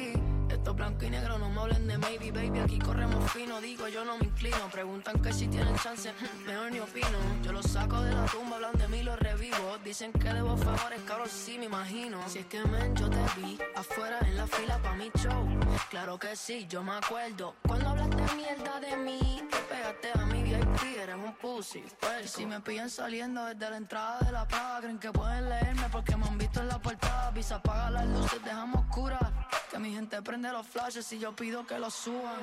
blanco 0.83 1.05
y 1.05 1.09
negro, 1.11 1.37
no 1.39 1.49
me 1.49 1.61
hablen 1.61 1.87
de 1.87 1.97
maybe, 1.97 2.31
baby. 2.31 2.59
Aquí 2.59 2.77
corremos 2.77 3.31
fino, 3.31 3.61
digo, 3.61 3.87
yo 3.87 4.03
no 4.03 4.17
me 4.17 4.25
inclino. 4.25 4.69
Preguntan 4.69 5.21
que 5.21 5.31
si 5.31 5.47
tienen 5.47 5.75
chance, 5.77 6.11
mejor 6.45 6.71
ni 6.73 6.79
opino. 6.79 7.19
Yo 7.41 7.53
los 7.53 7.65
saco 7.65 8.01
de 8.01 8.13
la 8.13 8.25
tumba, 8.25 8.57
hablan 8.57 8.73
de 8.73 8.87
mí, 8.89 9.01
los 9.01 9.17
revivo. 9.17 9.77
Dicen 9.83 10.11
que 10.11 10.33
debo 10.33 10.57
favores, 10.57 10.99
cabrón, 11.07 11.29
sí 11.29 11.57
me 11.57 11.65
imagino. 11.65 12.17
Si 12.27 12.39
es 12.39 12.47
que 12.47 12.61
men, 12.65 12.93
yo 12.97 13.09
te 13.09 13.17
vi 13.37 13.57
afuera 13.75 14.19
en 14.21 14.35
la 14.35 14.45
fila 14.45 14.77
pa' 14.79 14.93
mi 14.95 15.09
show. 15.15 15.47
Claro 15.89 16.19
que 16.19 16.35
sí, 16.35 16.67
yo 16.67 16.83
me 16.83 16.93
acuerdo. 16.93 17.55
Cuando 17.65 17.89
hablaste 17.89 18.35
mierda 18.35 18.79
de 18.81 18.97
mí, 18.97 19.41
que 19.49 19.57
pegaste 19.73 20.11
a 20.13 20.25
mi 20.25 20.43
VIP, 20.43 20.97
eres 21.01 21.15
un 21.15 21.33
pussy. 21.35 21.83
Pues 22.01 22.29
si 22.29 22.45
me 22.45 22.59
pillan 22.59 22.89
saliendo 22.89 23.45
desde 23.45 23.69
la 23.69 23.77
entrada 23.77 24.19
de 24.19 24.31
la 24.33 24.45
plaza, 24.45 24.79
creen 24.81 24.99
que 24.99 25.11
pueden 25.11 25.47
leerme 25.47 25.87
porque 25.89 26.17
me 26.17 26.25
han 26.27 26.37
visto 26.37 26.59
en 26.59 26.67
la 26.67 26.79
portada. 26.79 27.31
Visa, 27.31 27.55
apaga 27.55 27.89
las 27.89 28.05
luces, 28.05 28.43
dejamos 28.43 28.81
oscuras. 28.85 29.31
Que 29.71 29.79
mi 29.79 29.93
gente 29.93 30.21
prende 30.21 30.51
los 30.51 30.67
flashes 30.73 31.13
y 31.13 31.19
yo 31.19 31.31
pido 31.35 31.65
que 31.67 31.77
los 31.77 31.93
suban. 31.93 32.41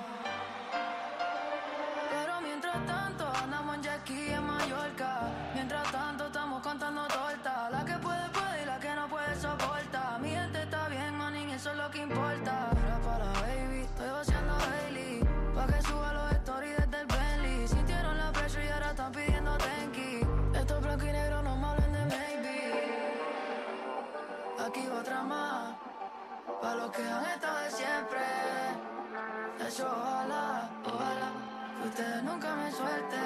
Pero 2.10 2.40
mientras 2.40 2.86
tanto 2.86 3.26
andamos 3.42 3.74
en 3.74 3.82
jet 3.82 4.00
ski 4.02 4.30
en 4.30 4.44
Mallorca. 4.44 5.12
Mientras 5.52 5.90
tanto 5.90 6.26
estamos 6.26 6.62
contando 6.62 7.08
torta. 7.08 7.68
La 7.70 7.84
que 7.84 7.94
puede 7.94 8.28
puede 8.28 8.62
y 8.62 8.66
la 8.66 8.78
que 8.78 8.94
no 8.94 9.08
puede 9.08 9.34
soporta. 9.34 10.18
Mi 10.22 10.30
gente 10.30 10.62
está 10.62 10.88
bien, 10.88 11.12
manín, 11.16 11.50
eso 11.50 11.72
es 11.72 11.76
lo 11.76 11.90
que 11.90 12.02
importa. 12.02 12.70
Era 12.84 12.98
para 13.00 13.26
baby, 13.42 13.80
estoy 13.80 14.10
vaciando 14.10 14.54
Bailey 14.58 15.20
Pa' 15.56 15.66
que 15.66 15.82
suba 15.82 16.12
los 16.12 16.32
stories 16.32 16.76
desde 16.76 17.00
el 17.00 17.06
Bentley. 17.08 17.68
Sintieron 17.68 18.16
la 18.16 18.30
presión 18.30 18.64
y 18.64 18.68
ahora 18.68 18.90
están 18.90 19.10
pidiendo 19.10 19.58
tenki 19.58 20.20
Esto 20.54 20.76
es 20.76 20.82
blanco 20.84 21.04
y 21.04 21.12
negro, 21.12 21.42
no 21.42 21.56
me 21.56 21.66
hablen 21.66 21.92
de 21.92 22.04
maybe. 22.04 22.58
Aquí 24.66 24.86
va 24.86 25.00
otra 25.00 25.22
más 25.24 25.89
Pa' 26.60 26.74
los 26.74 26.90
que 26.90 27.02
han 27.02 27.24
estado 27.24 27.58
de 27.58 27.70
siempre 27.70 28.20
Eso 29.66 29.86
ojalá, 29.86 30.68
ojalá 30.84 31.32
que 31.80 31.88
ustedes 31.88 32.22
nunca 32.22 32.54
me 32.54 32.70
suelten. 32.70 33.20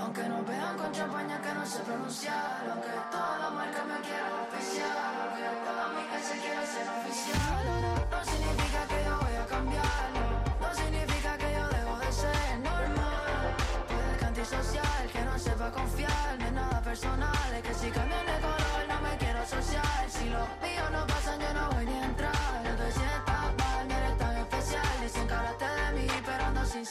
Aunque 0.00 0.22
nos 0.28 0.46
vean 0.46 0.78
con 0.78 0.90
champaña 0.92 1.40
que 1.42 1.52
no 1.52 1.66
sé 1.66 1.80
pronunciar. 1.80 2.64
Aunque 2.70 2.88
todas 3.10 3.40
las 3.40 3.52
marcas 3.52 3.86
me 3.86 4.00
quieran 4.00 4.32
oficial. 4.48 5.12
Aunque 5.22 5.44
todas 5.66 5.88
mis 5.94 6.06
que 6.06 6.20
se 6.28 6.40
quieran 6.40 6.66
ser 6.66 6.88
oficial. 6.88 7.64
No 8.10 8.24
significa 8.24 8.80
que 8.88 9.04
yo 9.04 9.18
voy 9.20 9.36
a 9.36 9.46
cambiarlo. 9.46 10.24
No 10.60 10.74
significa 10.74 11.36
que 11.36 11.52
yo 11.52 11.68
dejo 11.68 11.98
de 11.98 12.12
ser 12.12 12.58
normal. 12.60 13.56
Puede 13.88 14.16
que 14.18 14.24
antisocial, 14.24 15.02
que 15.12 15.20
no 15.20 15.38
sepa 15.38 15.70
confiar. 15.70 16.38
No 16.38 16.46
es 16.46 16.52
nada 16.52 16.80
personal, 16.80 17.54
es 17.54 17.62
que 17.62 17.74
si 17.74 17.90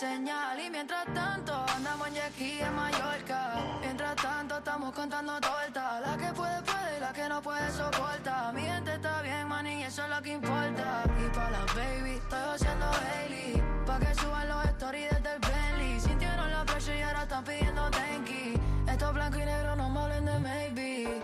Y 0.05 0.69
mientras 0.69 1.05
tanto, 1.13 1.65
andamos 1.73 2.09
en 2.09 2.17
aquí 2.17 2.59
en 2.59 2.75
Mallorca. 2.75 3.55
Mientras 3.79 4.15
tanto, 4.17 4.57
estamos 4.57 4.93
contando 4.93 5.39
torta. 5.39 6.01
La 6.01 6.17
que 6.17 6.33
puede, 6.33 6.61
puede 6.61 6.97
y 6.97 6.99
la 6.99 7.13
que 7.13 7.29
no 7.29 7.41
puede, 7.41 7.71
soporta. 7.71 8.51
Mi 8.51 8.63
gente 8.63 8.95
está 8.95 9.21
bien, 9.21 9.47
man, 9.47 9.65
y 9.65 9.83
eso 9.83 10.03
es 10.03 10.09
lo 10.09 10.21
que 10.21 10.33
importa. 10.33 11.03
Y 11.17 11.29
para 11.33 11.51
las 11.51 11.75
baby, 11.75 12.11
estoy 12.15 12.39
haciendo 12.53 12.85
Bailey. 12.85 13.63
Pa' 13.85 13.99
que 13.99 14.15
suban 14.15 14.49
los 14.49 14.65
stories 14.65 15.09
desde 15.09 15.35
el 15.35 15.39
Bentley. 15.39 15.99
Sintieron 16.01 16.51
la 16.51 16.65
presión 16.65 16.97
y 16.97 17.01
ahora 17.01 17.23
están 17.23 17.43
pidiendo 17.45 17.89
tenki. 17.91 18.59
Esto 18.85 19.07
es 19.07 19.13
blanco 19.13 19.39
y 19.39 19.45
negro, 19.45 19.75
no 19.77 19.89
me 19.89 19.99
hablen 20.01 20.25
de 20.25 20.39
maybe. 20.39 21.23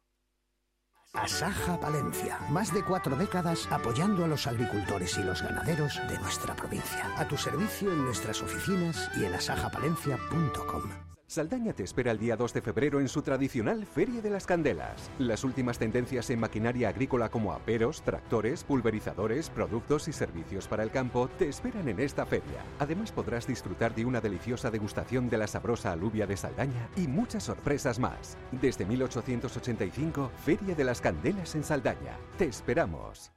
Asaja 1.13 1.79
Palencia. 1.79 2.39
Más 2.49 2.73
de 2.73 2.83
cuatro 2.83 3.15
décadas 3.15 3.67
apoyando 3.69 4.25
a 4.25 4.27
los 4.27 4.47
agricultores 4.47 5.17
y 5.17 5.23
los 5.23 5.41
ganaderos 5.41 5.99
de 6.09 6.17
nuestra 6.17 6.55
provincia. 6.55 7.11
A 7.17 7.27
tu 7.27 7.37
servicio 7.37 7.91
en 7.91 8.05
nuestras 8.05 8.41
oficinas 8.41 9.11
y 9.15 9.25
en 9.25 9.33
asajapalencia.com. 9.35 11.10
Saldaña 11.31 11.71
te 11.71 11.83
espera 11.83 12.11
el 12.11 12.17
día 12.17 12.35
2 12.35 12.55
de 12.55 12.61
febrero 12.61 12.99
en 12.99 13.07
su 13.07 13.21
tradicional 13.21 13.85
Feria 13.85 14.21
de 14.21 14.29
las 14.29 14.45
Candelas. 14.45 15.09
Las 15.17 15.45
últimas 15.45 15.79
tendencias 15.79 16.29
en 16.29 16.41
maquinaria 16.41 16.89
agrícola 16.89 17.29
como 17.29 17.53
aperos, 17.53 18.01
tractores, 18.01 18.65
pulverizadores, 18.65 19.49
productos 19.49 20.09
y 20.09 20.11
servicios 20.11 20.67
para 20.67 20.83
el 20.83 20.91
campo 20.91 21.29
te 21.39 21.47
esperan 21.47 21.87
en 21.87 22.01
esta 22.01 22.25
feria. 22.25 22.65
Además 22.79 23.13
podrás 23.13 23.47
disfrutar 23.47 23.95
de 23.95 24.03
una 24.03 24.19
deliciosa 24.19 24.69
degustación 24.71 25.29
de 25.29 25.37
la 25.37 25.47
sabrosa 25.47 25.93
alubia 25.93 26.27
de 26.27 26.35
Saldaña 26.35 26.89
y 26.97 27.07
muchas 27.07 27.43
sorpresas 27.43 27.97
más. 27.97 28.35
Desde 28.51 28.83
1885, 28.83 30.31
Feria 30.43 30.75
de 30.75 30.83
las 30.83 30.99
Candelas 30.99 31.55
en 31.55 31.63
Saldaña. 31.63 32.17
Te 32.37 32.43
esperamos. 32.43 33.31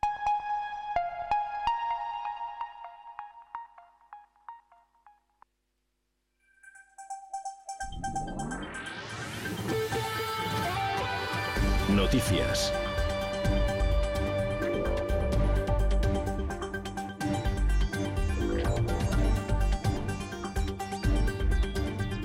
Noticias. 12.05 12.84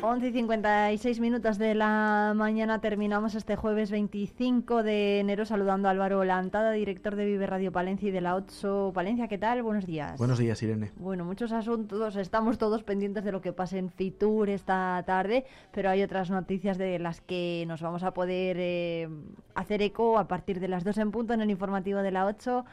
11 0.09 0.27
y 0.29 0.31
56 0.31 1.19
minutos 1.19 1.59
de 1.59 1.75
la 1.75 2.33
mañana 2.35 2.81
terminamos 2.81 3.35
este 3.35 3.55
jueves 3.55 3.91
25 3.91 4.81
de 4.81 5.19
enero 5.19 5.45
saludando 5.45 5.87
a 5.87 5.91
Álvaro 5.91 6.23
Lantada, 6.23 6.71
director 6.71 7.15
de 7.15 7.25
Vive 7.25 7.45
Radio 7.45 7.71
Palencia 7.71 8.09
y 8.09 8.11
de 8.11 8.19
la 8.19 8.33
OTSO 8.33 8.91
Palencia. 8.91 9.27
¿Qué 9.27 9.37
tal? 9.37 9.61
Buenos 9.61 9.85
días. 9.85 10.17
Buenos 10.17 10.39
días, 10.39 10.63
Irene. 10.63 10.91
Bueno, 10.95 11.25
muchos 11.25 11.51
asuntos, 11.51 12.15
estamos 12.15 12.57
todos 12.57 12.81
pendientes 12.81 13.23
de 13.23 13.31
lo 13.31 13.41
que 13.41 13.53
pase 13.53 13.77
en 13.77 13.91
Fitur 13.91 14.49
esta 14.49 15.03
tarde, 15.05 15.45
pero 15.71 15.91
hay 15.91 16.01
otras 16.01 16.31
noticias 16.31 16.79
de 16.79 16.97
las 16.97 17.21
que 17.21 17.65
nos 17.67 17.83
vamos 17.83 18.01
a 18.01 18.11
poder 18.11 18.57
eh, 18.59 19.07
hacer 19.53 19.83
eco 19.83 20.17
a 20.17 20.27
partir 20.27 20.59
de 20.59 20.69
las 20.69 20.83
2 20.83 20.97
en 20.97 21.11
punto 21.11 21.35
en 21.35 21.41
el 21.41 21.51
informativo 21.51 21.99
de 21.99 22.09
la 22.09 22.25
8. 22.25 22.65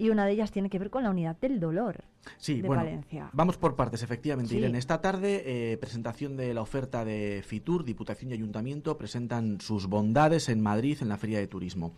Y 0.00 0.08
una 0.08 0.24
de 0.24 0.32
ellas 0.32 0.50
tiene 0.50 0.70
que 0.70 0.78
ver 0.78 0.88
con 0.88 1.02
la 1.04 1.10
unidad 1.10 1.36
del 1.40 1.60
dolor 1.60 2.04
Sí, 2.38 2.62
de 2.62 2.68
bueno, 2.68 2.82
Valencia. 2.82 3.28
vamos 3.34 3.58
por 3.58 3.76
partes, 3.76 4.02
efectivamente. 4.02 4.50
Sí. 4.50 4.58
Irene, 4.58 4.78
esta 4.78 5.00
tarde, 5.02 5.42
eh, 5.44 5.76
presentación 5.76 6.36
de 6.36 6.54
la 6.54 6.62
oferta 6.62 7.04
de 7.04 7.42
Fitur, 7.46 7.84
Diputación 7.84 8.30
y 8.30 8.34
Ayuntamiento 8.34 8.96
presentan 8.96 9.60
sus 9.60 9.86
bondades 9.86 10.48
en 10.48 10.62
Madrid 10.62 10.98
en 11.02 11.08
la 11.10 11.18
Feria 11.18 11.38
de 11.38 11.46
Turismo. 11.46 11.92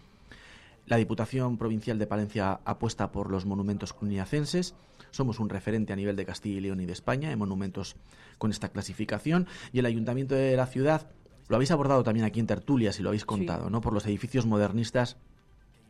La 0.87 0.97
Diputación 0.97 1.59
Provincial 1.59 1.99
de 1.99 2.09
Palencia 2.09 2.61
apuesta 2.65 3.13
por 3.13 3.31
los 3.31 3.47
monumentos 3.47 3.93
cluniacenses. 3.93 4.75
Somos 5.13 5.39
un 5.39 5.49
referente 5.49 5.93
a 5.93 5.97
nivel 5.97 6.17
de 6.17 6.25
Castilla 6.27 6.59
y 6.59 6.61
León 6.61 6.81
y 6.81 6.87
de 6.87 6.93
España 6.93 7.31
en 7.31 7.39
monumentos 7.39 7.95
con 8.39 8.51
esta 8.51 8.71
clasificación. 8.71 9.47
Y 9.73 9.79
el 9.79 9.87
Ayuntamiento 9.87 10.35
de 10.35 10.57
la 10.57 10.67
ciudad, 10.67 11.07
lo 11.49 11.55
habéis 11.55 11.71
abordado 11.71 12.03
también 12.03 12.27
aquí 12.27 12.41
en 12.41 12.49
tertulias 12.49 12.99
y 12.99 13.03
lo 13.05 13.11
habéis 13.11 13.25
contado, 13.25 13.71
¿no? 13.71 13.81
Por 13.81 13.93
los 13.93 14.07
edificios 14.07 14.45
modernistas 14.45 15.19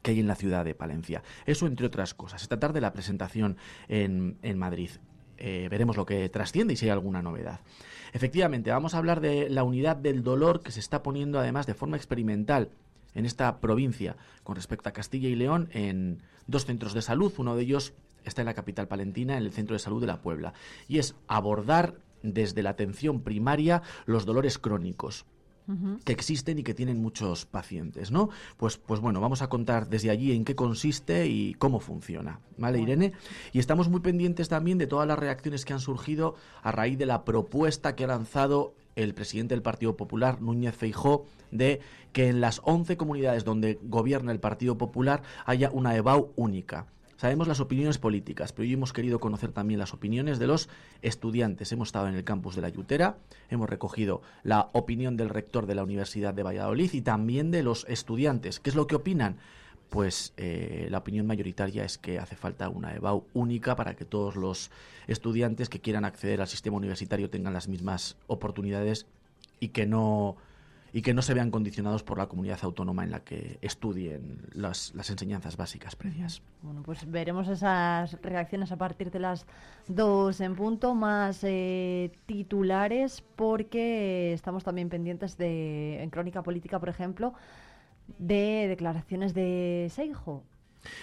que 0.02 0.10
hay 0.10 0.20
en 0.20 0.26
la 0.26 0.34
ciudad 0.34 0.64
de 0.64 0.74
Palencia. 0.74 1.22
Eso 1.46 1.66
entre 1.66 1.86
otras 1.86 2.14
cosas. 2.14 2.42
Esta 2.42 2.58
tarde 2.58 2.80
la 2.80 2.92
presentación 2.92 3.56
en, 3.88 4.58
Madrid. 4.58 4.90
Eh, 5.38 5.68
veremos 5.70 5.96
lo 5.96 6.06
que 6.06 6.28
trasciende 6.28 6.74
y 6.74 6.76
si 6.76 6.86
hay 6.86 6.90
alguna 6.90 7.22
novedad. 7.22 7.60
Efectivamente, 8.12 8.70
vamos 8.70 8.94
a 8.94 8.98
hablar 8.98 9.20
de 9.20 9.48
la 9.48 9.64
unidad 9.64 9.96
del 9.96 10.22
dolor 10.22 10.62
que 10.62 10.70
se 10.70 10.80
está 10.80 11.02
poniendo 11.02 11.38
además 11.38 11.66
de 11.66 11.74
forma 11.74 11.96
experimental 11.96 12.70
en 13.14 13.26
esta 13.26 13.60
provincia 13.60 14.16
con 14.42 14.56
respecto 14.56 14.88
a 14.88 14.92
Castilla 14.92 15.28
y 15.28 15.34
León 15.34 15.68
en 15.72 16.22
dos 16.46 16.66
centros 16.66 16.94
de 16.94 17.02
salud. 17.02 17.32
Uno 17.38 17.56
de 17.56 17.62
ellos 17.62 17.94
está 18.24 18.42
en 18.42 18.46
la 18.46 18.54
capital 18.54 18.88
palentina, 18.88 19.36
en 19.36 19.44
el 19.44 19.52
Centro 19.52 19.74
de 19.74 19.80
Salud 19.80 20.00
de 20.00 20.06
la 20.06 20.20
Puebla. 20.20 20.52
Y 20.88 20.98
es 20.98 21.14
abordar 21.26 21.96
desde 22.22 22.62
la 22.62 22.70
atención 22.70 23.22
primaria 23.22 23.82
los 24.06 24.26
dolores 24.26 24.58
crónicos 24.58 25.26
que 26.04 26.12
existen 26.12 26.58
y 26.58 26.62
que 26.62 26.74
tienen 26.74 27.00
muchos 27.00 27.46
pacientes, 27.46 28.10
¿no? 28.10 28.30
Pues, 28.56 28.76
pues 28.78 29.00
bueno, 29.00 29.20
vamos 29.20 29.42
a 29.42 29.48
contar 29.48 29.88
desde 29.88 30.10
allí 30.10 30.32
en 30.32 30.44
qué 30.44 30.54
consiste 30.54 31.26
y 31.26 31.54
cómo 31.54 31.80
funciona, 31.80 32.40
¿vale, 32.58 32.80
Irene? 32.80 33.12
Y 33.52 33.58
estamos 33.58 33.88
muy 33.88 34.00
pendientes 34.00 34.48
también 34.48 34.78
de 34.78 34.86
todas 34.86 35.06
las 35.06 35.18
reacciones 35.18 35.64
que 35.64 35.72
han 35.72 35.80
surgido 35.80 36.34
a 36.62 36.72
raíz 36.72 36.98
de 36.98 37.06
la 37.06 37.24
propuesta 37.24 37.94
que 37.94 38.04
ha 38.04 38.08
lanzado 38.08 38.74
el 38.96 39.14
presidente 39.14 39.54
del 39.54 39.62
Partido 39.62 39.96
Popular, 39.96 40.42
Núñez 40.42 40.76
Feijó, 40.76 41.26
de 41.50 41.80
que 42.12 42.28
en 42.28 42.40
las 42.40 42.60
11 42.64 42.96
comunidades 42.96 43.44
donde 43.44 43.78
gobierna 43.82 44.32
el 44.32 44.40
Partido 44.40 44.76
Popular 44.76 45.22
haya 45.46 45.70
una 45.70 45.96
EBAU 45.96 46.32
única. 46.36 46.86
Sabemos 47.22 47.46
las 47.46 47.60
opiniones 47.60 47.98
políticas, 47.98 48.52
pero 48.52 48.66
hoy 48.66 48.72
hemos 48.72 48.92
querido 48.92 49.20
conocer 49.20 49.52
también 49.52 49.78
las 49.78 49.94
opiniones 49.94 50.40
de 50.40 50.48
los 50.48 50.68
estudiantes. 51.02 51.70
Hemos 51.70 51.86
estado 51.86 52.08
en 52.08 52.16
el 52.16 52.24
campus 52.24 52.56
de 52.56 52.62
la 52.62 52.68
Yutera, 52.68 53.16
hemos 53.48 53.70
recogido 53.70 54.22
la 54.42 54.70
opinión 54.72 55.16
del 55.16 55.28
rector 55.28 55.66
de 55.66 55.76
la 55.76 55.84
Universidad 55.84 56.34
de 56.34 56.42
Valladolid 56.42 56.92
y 56.92 57.00
también 57.00 57.52
de 57.52 57.62
los 57.62 57.86
estudiantes. 57.88 58.58
¿Qué 58.58 58.70
es 58.70 58.74
lo 58.74 58.88
que 58.88 58.96
opinan? 58.96 59.36
Pues 59.88 60.32
eh, 60.36 60.88
la 60.90 60.98
opinión 60.98 61.28
mayoritaria 61.28 61.84
es 61.84 61.96
que 61.96 62.18
hace 62.18 62.34
falta 62.34 62.68
una 62.68 62.92
EBAU 62.92 63.24
única 63.34 63.76
para 63.76 63.94
que 63.94 64.04
todos 64.04 64.34
los 64.34 64.72
estudiantes 65.06 65.68
que 65.68 65.80
quieran 65.80 66.04
acceder 66.04 66.40
al 66.40 66.48
sistema 66.48 66.76
universitario 66.76 67.30
tengan 67.30 67.52
las 67.52 67.68
mismas 67.68 68.16
oportunidades 68.26 69.06
y 69.60 69.68
que 69.68 69.86
no 69.86 70.38
y 70.92 71.00
que 71.02 71.14
no 71.14 71.22
se 71.22 71.32
vean 71.32 71.50
condicionados 71.50 72.02
por 72.02 72.18
la 72.18 72.26
comunidad 72.26 72.58
autónoma 72.62 73.02
en 73.02 73.10
la 73.10 73.20
que 73.20 73.58
estudien 73.62 74.42
las, 74.52 74.92
enseñanzas 74.94 75.56
básicas 75.56 75.96
previas. 75.96 76.42
Bueno, 76.60 76.82
pues 76.82 77.10
veremos 77.10 77.48
esas 77.48 78.20
reacciones 78.22 78.72
a 78.72 78.76
partir 78.76 79.10
de 79.10 79.18
las 79.18 79.46
dos 79.88 80.40
en 80.40 80.54
punto, 80.54 80.94
más 80.94 81.42
eh, 81.44 82.12
titulares, 82.26 83.24
porque 83.36 84.34
estamos 84.34 84.64
también 84.64 84.90
pendientes 84.90 85.38
de, 85.38 86.02
en 86.02 86.10
Crónica 86.10 86.42
Política, 86.42 86.78
por 86.78 86.90
ejemplo, 86.90 87.32
de 88.18 88.66
declaraciones 88.68 89.32
de 89.32 89.88
Seijo. 89.90 90.42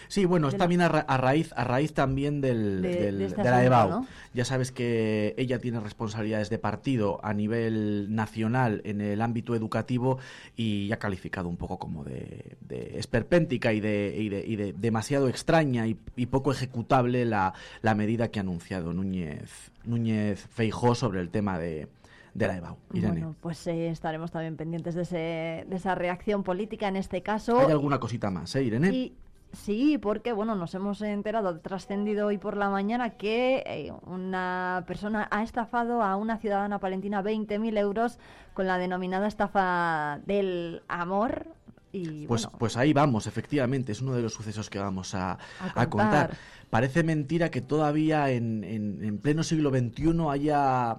Sí, 0.07 0.25
bueno, 0.25 0.49
es 0.49 0.57
también 0.57 0.81
a, 0.81 0.89
ra- 0.89 1.05
a 1.07 1.17
raíz, 1.17 1.53
a 1.55 1.63
raíz 1.63 1.93
también 1.93 2.41
del, 2.41 2.81
De- 2.81 2.95
del- 2.95 3.17
de 3.19 3.27
de 3.29 3.43
la 3.49 3.63
EBAU. 3.63 3.89
¿no? 3.89 4.07
Ya 4.33 4.43
sabes 4.45 4.71
que 4.71 5.33
ella 5.37 5.59
tiene 5.59 5.79
responsabilidades 5.79 6.49
de 6.49 6.59
partido 6.59 7.19
a 7.23 7.33
nivel 7.33 8.13
nacional 8.13 8.81
en 8.83 9.01
el 9.01 9.21
ámbito 9.21 9.55
educativo 9.55 10.19
y 10.57 10.91
ha 10.91 10.97
calificado 10.99 11.47
un 11.49 11.57
poco 11.57 11.79
como 11.79 12.03
de, 12.03 12.57
de 12.67 12.99
esperpéntica 12.99 13.71
y 13.73 13.79
de, 13.79 14.15
y 14.17 14.29
de- 14.29 14.45
y 14.45 14.55
de 14.55 14.73
demasiado 14.73 15.27
extraña 15.29 15.87
y, 15.87 15.97
y 16.15 16.25
poco 16.25 16.51
ejecutable 16.51 17.25
la, 17.25 17.53
la 17.81 17.95
medida 17.95 18.29
que 18.29 18.39
ha 18.39 18.41
anunciado 18.41 18.93
Núñez, 18.93 19.71
Núñez 19.85 20.45
Feijó 20.51 20.93
sobre 20.95 21.21
el 21.21 21.29
tema 21.29 21.57
de, 21.57 21.87
de 22.33 22.47
la 22.47 22.57
EBAU. 22.57 22.77
Irene, 22.93 23.11
Bueno, 23.11 23.35
pues 23.41 23.65
eh, 23.67 23.89
estaremos 23.89 24.31
también 24.31 24.55
pendientes 24.57 24.93
de, 24.95 25.01
ese- 25.03 25.65
de 25.69 25.75
esa 25.75 25.95
reacción 25.95 26.43
política 26.43 26.87
en 26.87 26.95
este 26.97 27.21
caso. 27.21 27.59
¿hay 27.59 27.71
alguna 27.71 27.99
cosita 27.99 28.29
más, 28.29 28.55
eh, 28.55 28.63
Irene? 28.63 28.89
Y 28.91 29.13
sí, 29.53 29.97
porque 29.97 30.31
bueno, 30.33 30.55
nos 30.55 30.73
hemos 30.75 31.01
enterado, 31.01 31.59
trascendido 31.59 32.27
hoy 32.27 32.37
por 32.37 32.55
la 32.57 32.69
mañana 32.69 33.11
que 33.11 33.63
eh, 33.65 33.91
una 34.05 34.83
persona 34.87 35.27
ha 35.31 35.43
estafado 35.43 36.01
a 36.03 36.15
una 36.15 36.37
ciudadana 36.37 36.79
palentina 36.79 37.21
20.000 37.23 37.77
euros 37.77 38.19
con 38.53 38.67
la 38.67 38.77
denominada 38.77 39.27
estafa 39.27 40.19
del 40.25 40.81
amor. 40.87 41.47
Y 41.91 42.27
Pues, 42.27 42.43
bueno, 42.43 42.57
pues 42.59 42.77
ahí 42.77 42.93
vamos, 42.93 43.25
efectivamente, 43.25 43.91
es 43.91 44.01
uno 44.01 44.13
de 44.13 44.21
los 44.21 44.33
sucesos 44.33 44.69
que 44.69 44.77
vamos 44.77 45.15
a, 45.15 45.31
A 45.31 45.37
a 45.75 45.89
contar. 45.89 45.89
contar. 45.89 46.31
Parece 46.69 47.01
mentira 47.03 47.49
que 47.49 47.61
todavía 47.61 48.29
en, 48.29 48.63
en- 48.63 49.03
en 49.03 49.17
pleno 49.17 49.41
siglo 49.41 49.71
XXI 49.71 50.13
haya 50.29 50.97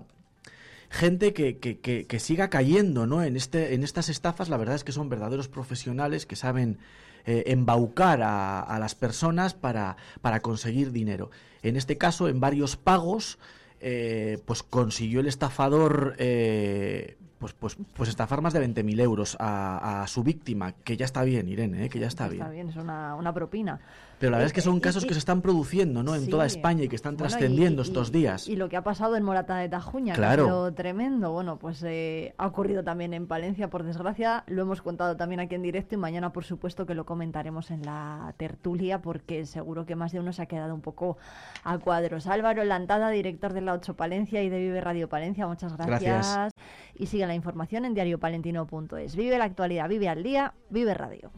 gente 0.89 1.33
que, 1.33 1.59
que- 1.59 1.79
que- 1.79 2.07
que 2.09 2.19
siga 2.19 2.51
cayendo 2.51 3.07
¿no? 3.07 3.23
en, 3.23 3.37
este, 3.37 3.75
en 3.75 3.85
estas 3.85 4.09
estafas. 4.09 4.49
La 4.49 4.57
verdad 4.57 4.75
es 4.75 4.83
que 4.83 4.91
son 4.91 5.09
verdaderos 5.09 5.47
profesionales 5.47 6.27
que 6.27 6.35
saben 6.35 6.79
eh, 7.27 7.45
embaucar 7.47 8.23
a, 8.23 8.61
a 8.61 8.79
las 8.79 8.95
personas 8.95 9.55
para, 9.55 9.97
para 10.21 10.41
conseguir 10.41 10.93
dinero. 10.93 11.31
En 11.63 11.77
este 11.77 11.99
caso, 11.99 12.29
en 12.29 12.41
varios 12.41 12.77
pagos, 12.77 13.39
eh, 13.81 14.39
pues 14.47 14.63
consiguió 14.63 15.21
el 15.21 15.27
estafador... 15.27 16.15
eh, 16.19 17.17
pues, 17.39 17.55
pues, 17.55 17.79
pues 17.95 18.11
estafar 18.11 18.43
más 18.43 18.53
de 18.53 18.61
20.000 18.61 19.01
euros 19.01 19.35
a, 19.41 20.03
a 20.03 20.07
su 20.09 20.23
víctima, 20.23 20.73
que 20.73 20.99
ya 20.99 21.07
está 21.07 21.23
bien, 21.25 21.49
Irene, 21.49 21.87
¿eh? 21.87 21.89
que 21.89 21.99
ya 21.99 22.07
está 22.07 22.29
bien. 22.29 22.43
está 22.43 22.53
bien, 22.53 22.69
es 22.69 22.77
una, 22.77 23.15
una 23.15 23.33
propina. 23.33 23.81
Pero 24.21 24.31
la 24.33 24.37
verdad 24.37 24.49
es 24.49 24.53
que 24.53 24.61
son 24.61 24.79
casos 24.81 25.05
y- 25.05 25.09
que 25.09 25.15
se 25.15 25.19
están 25.19 25.41
produciendo 25.41 26.03
¿no? 26.03 26.15
en 26.15 26.27
Sí. 26.27 26.31
toda 26.31 26.45
España 26.47 26.85
y 26.85 26.89
que 26.89 26.95
están 26.95 27.17
Bueno, 27.17 27.31
trascendiendo 27.31 27.81
y- 27.83 27.87
estos 27.87 28.13
días. 28.13 28.47
Y 28.47 28.55
lo 28.55 28.69
que 28.69 28.77
ha 28.77 28.85
pasado 28.85 29.17
en 29.17 29.25
Morata 29.25 29.57
de 29.57 29.69
Tajuña, 29.71 30.15
Claro. 30.15 30.45
que 30.45 30.51
ha 30.51 30.53
sido 30.53 30.75
tremendo, 30.75 31.33
bueno, 31.33 31.59
pues 31.59 31.83
eh, 31.85 32.35
ha 32.37 32.47
ocurrido 32.47 32.85
también 32.85 33.15
en 33.15 33.27
Palencia, 33.27 33.69
por 33.71 33.83
desgracia, 33.83 34.45
lo 34.47 34.61
hemos 34.63 34.83
contado 34.83 35.17
también 35.17 35.41
aquí 35.41 35.55
en 35.55 35.63
directo 35.63 35.95
y 35.95 35.99
mañana, 35.99 36.33
por 36.35 36.45
supuesto, 36.45 36.85
que 36.85 36.95
lo 36.95 37.07
comentaremos 37.07 37.71
en 37.71 37.83
la 37.83 38.35
tertulia, 38.37 39.01
porque 39.01 39.47
seguro 39.47 39.87
que 39.87 39.97
más 39.97 40.13
de 40.13 40.21
uno 40.21 40.35
se 40.35 40.43
ha 40.43 40.47
quedado 40.47 40.75
un 40.75 40.83
poco 40.83 41.17
a 41.65 41.79
cuadros. 41.79 42.27
Álvaro 42.27 42.63
Lantada, 42.65 43.09
director 43.09 43.55
de 43.55 43.63
la 43.63 43.73
8 43.73 43.95
Palencia 43.97 44.43
y 44.43 44.51
de 44.51 44.59
Vive 44.59 44.83
Radio 44.83 45.09
Palencia, 45.09 45.47
muchas 45.47 45.75
gracias. 45.79 46.01
Gracias. 46.03 46.53
Y 46.95 47.07
sigue 47.07 47.27
la 47.27 47.35
información 47.35 47.87
en 47.87 47.95
diariopalentino.es. 47.95 49.17
Vive 49.17 49.39
la 49.39 49.45
actualidad, 49.45 49.89
vive 49.89 50.11
al 50.11 50.23
día, 50.23 50.53
vive 50.69 50.93
radio. 50.93 51.31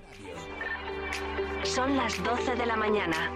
Son 1.65 1.97
las 1.97 2.23
12 2.23 2.57
de 2.57 2.66
la 2.66 2.76
mañana. 2.76 3.31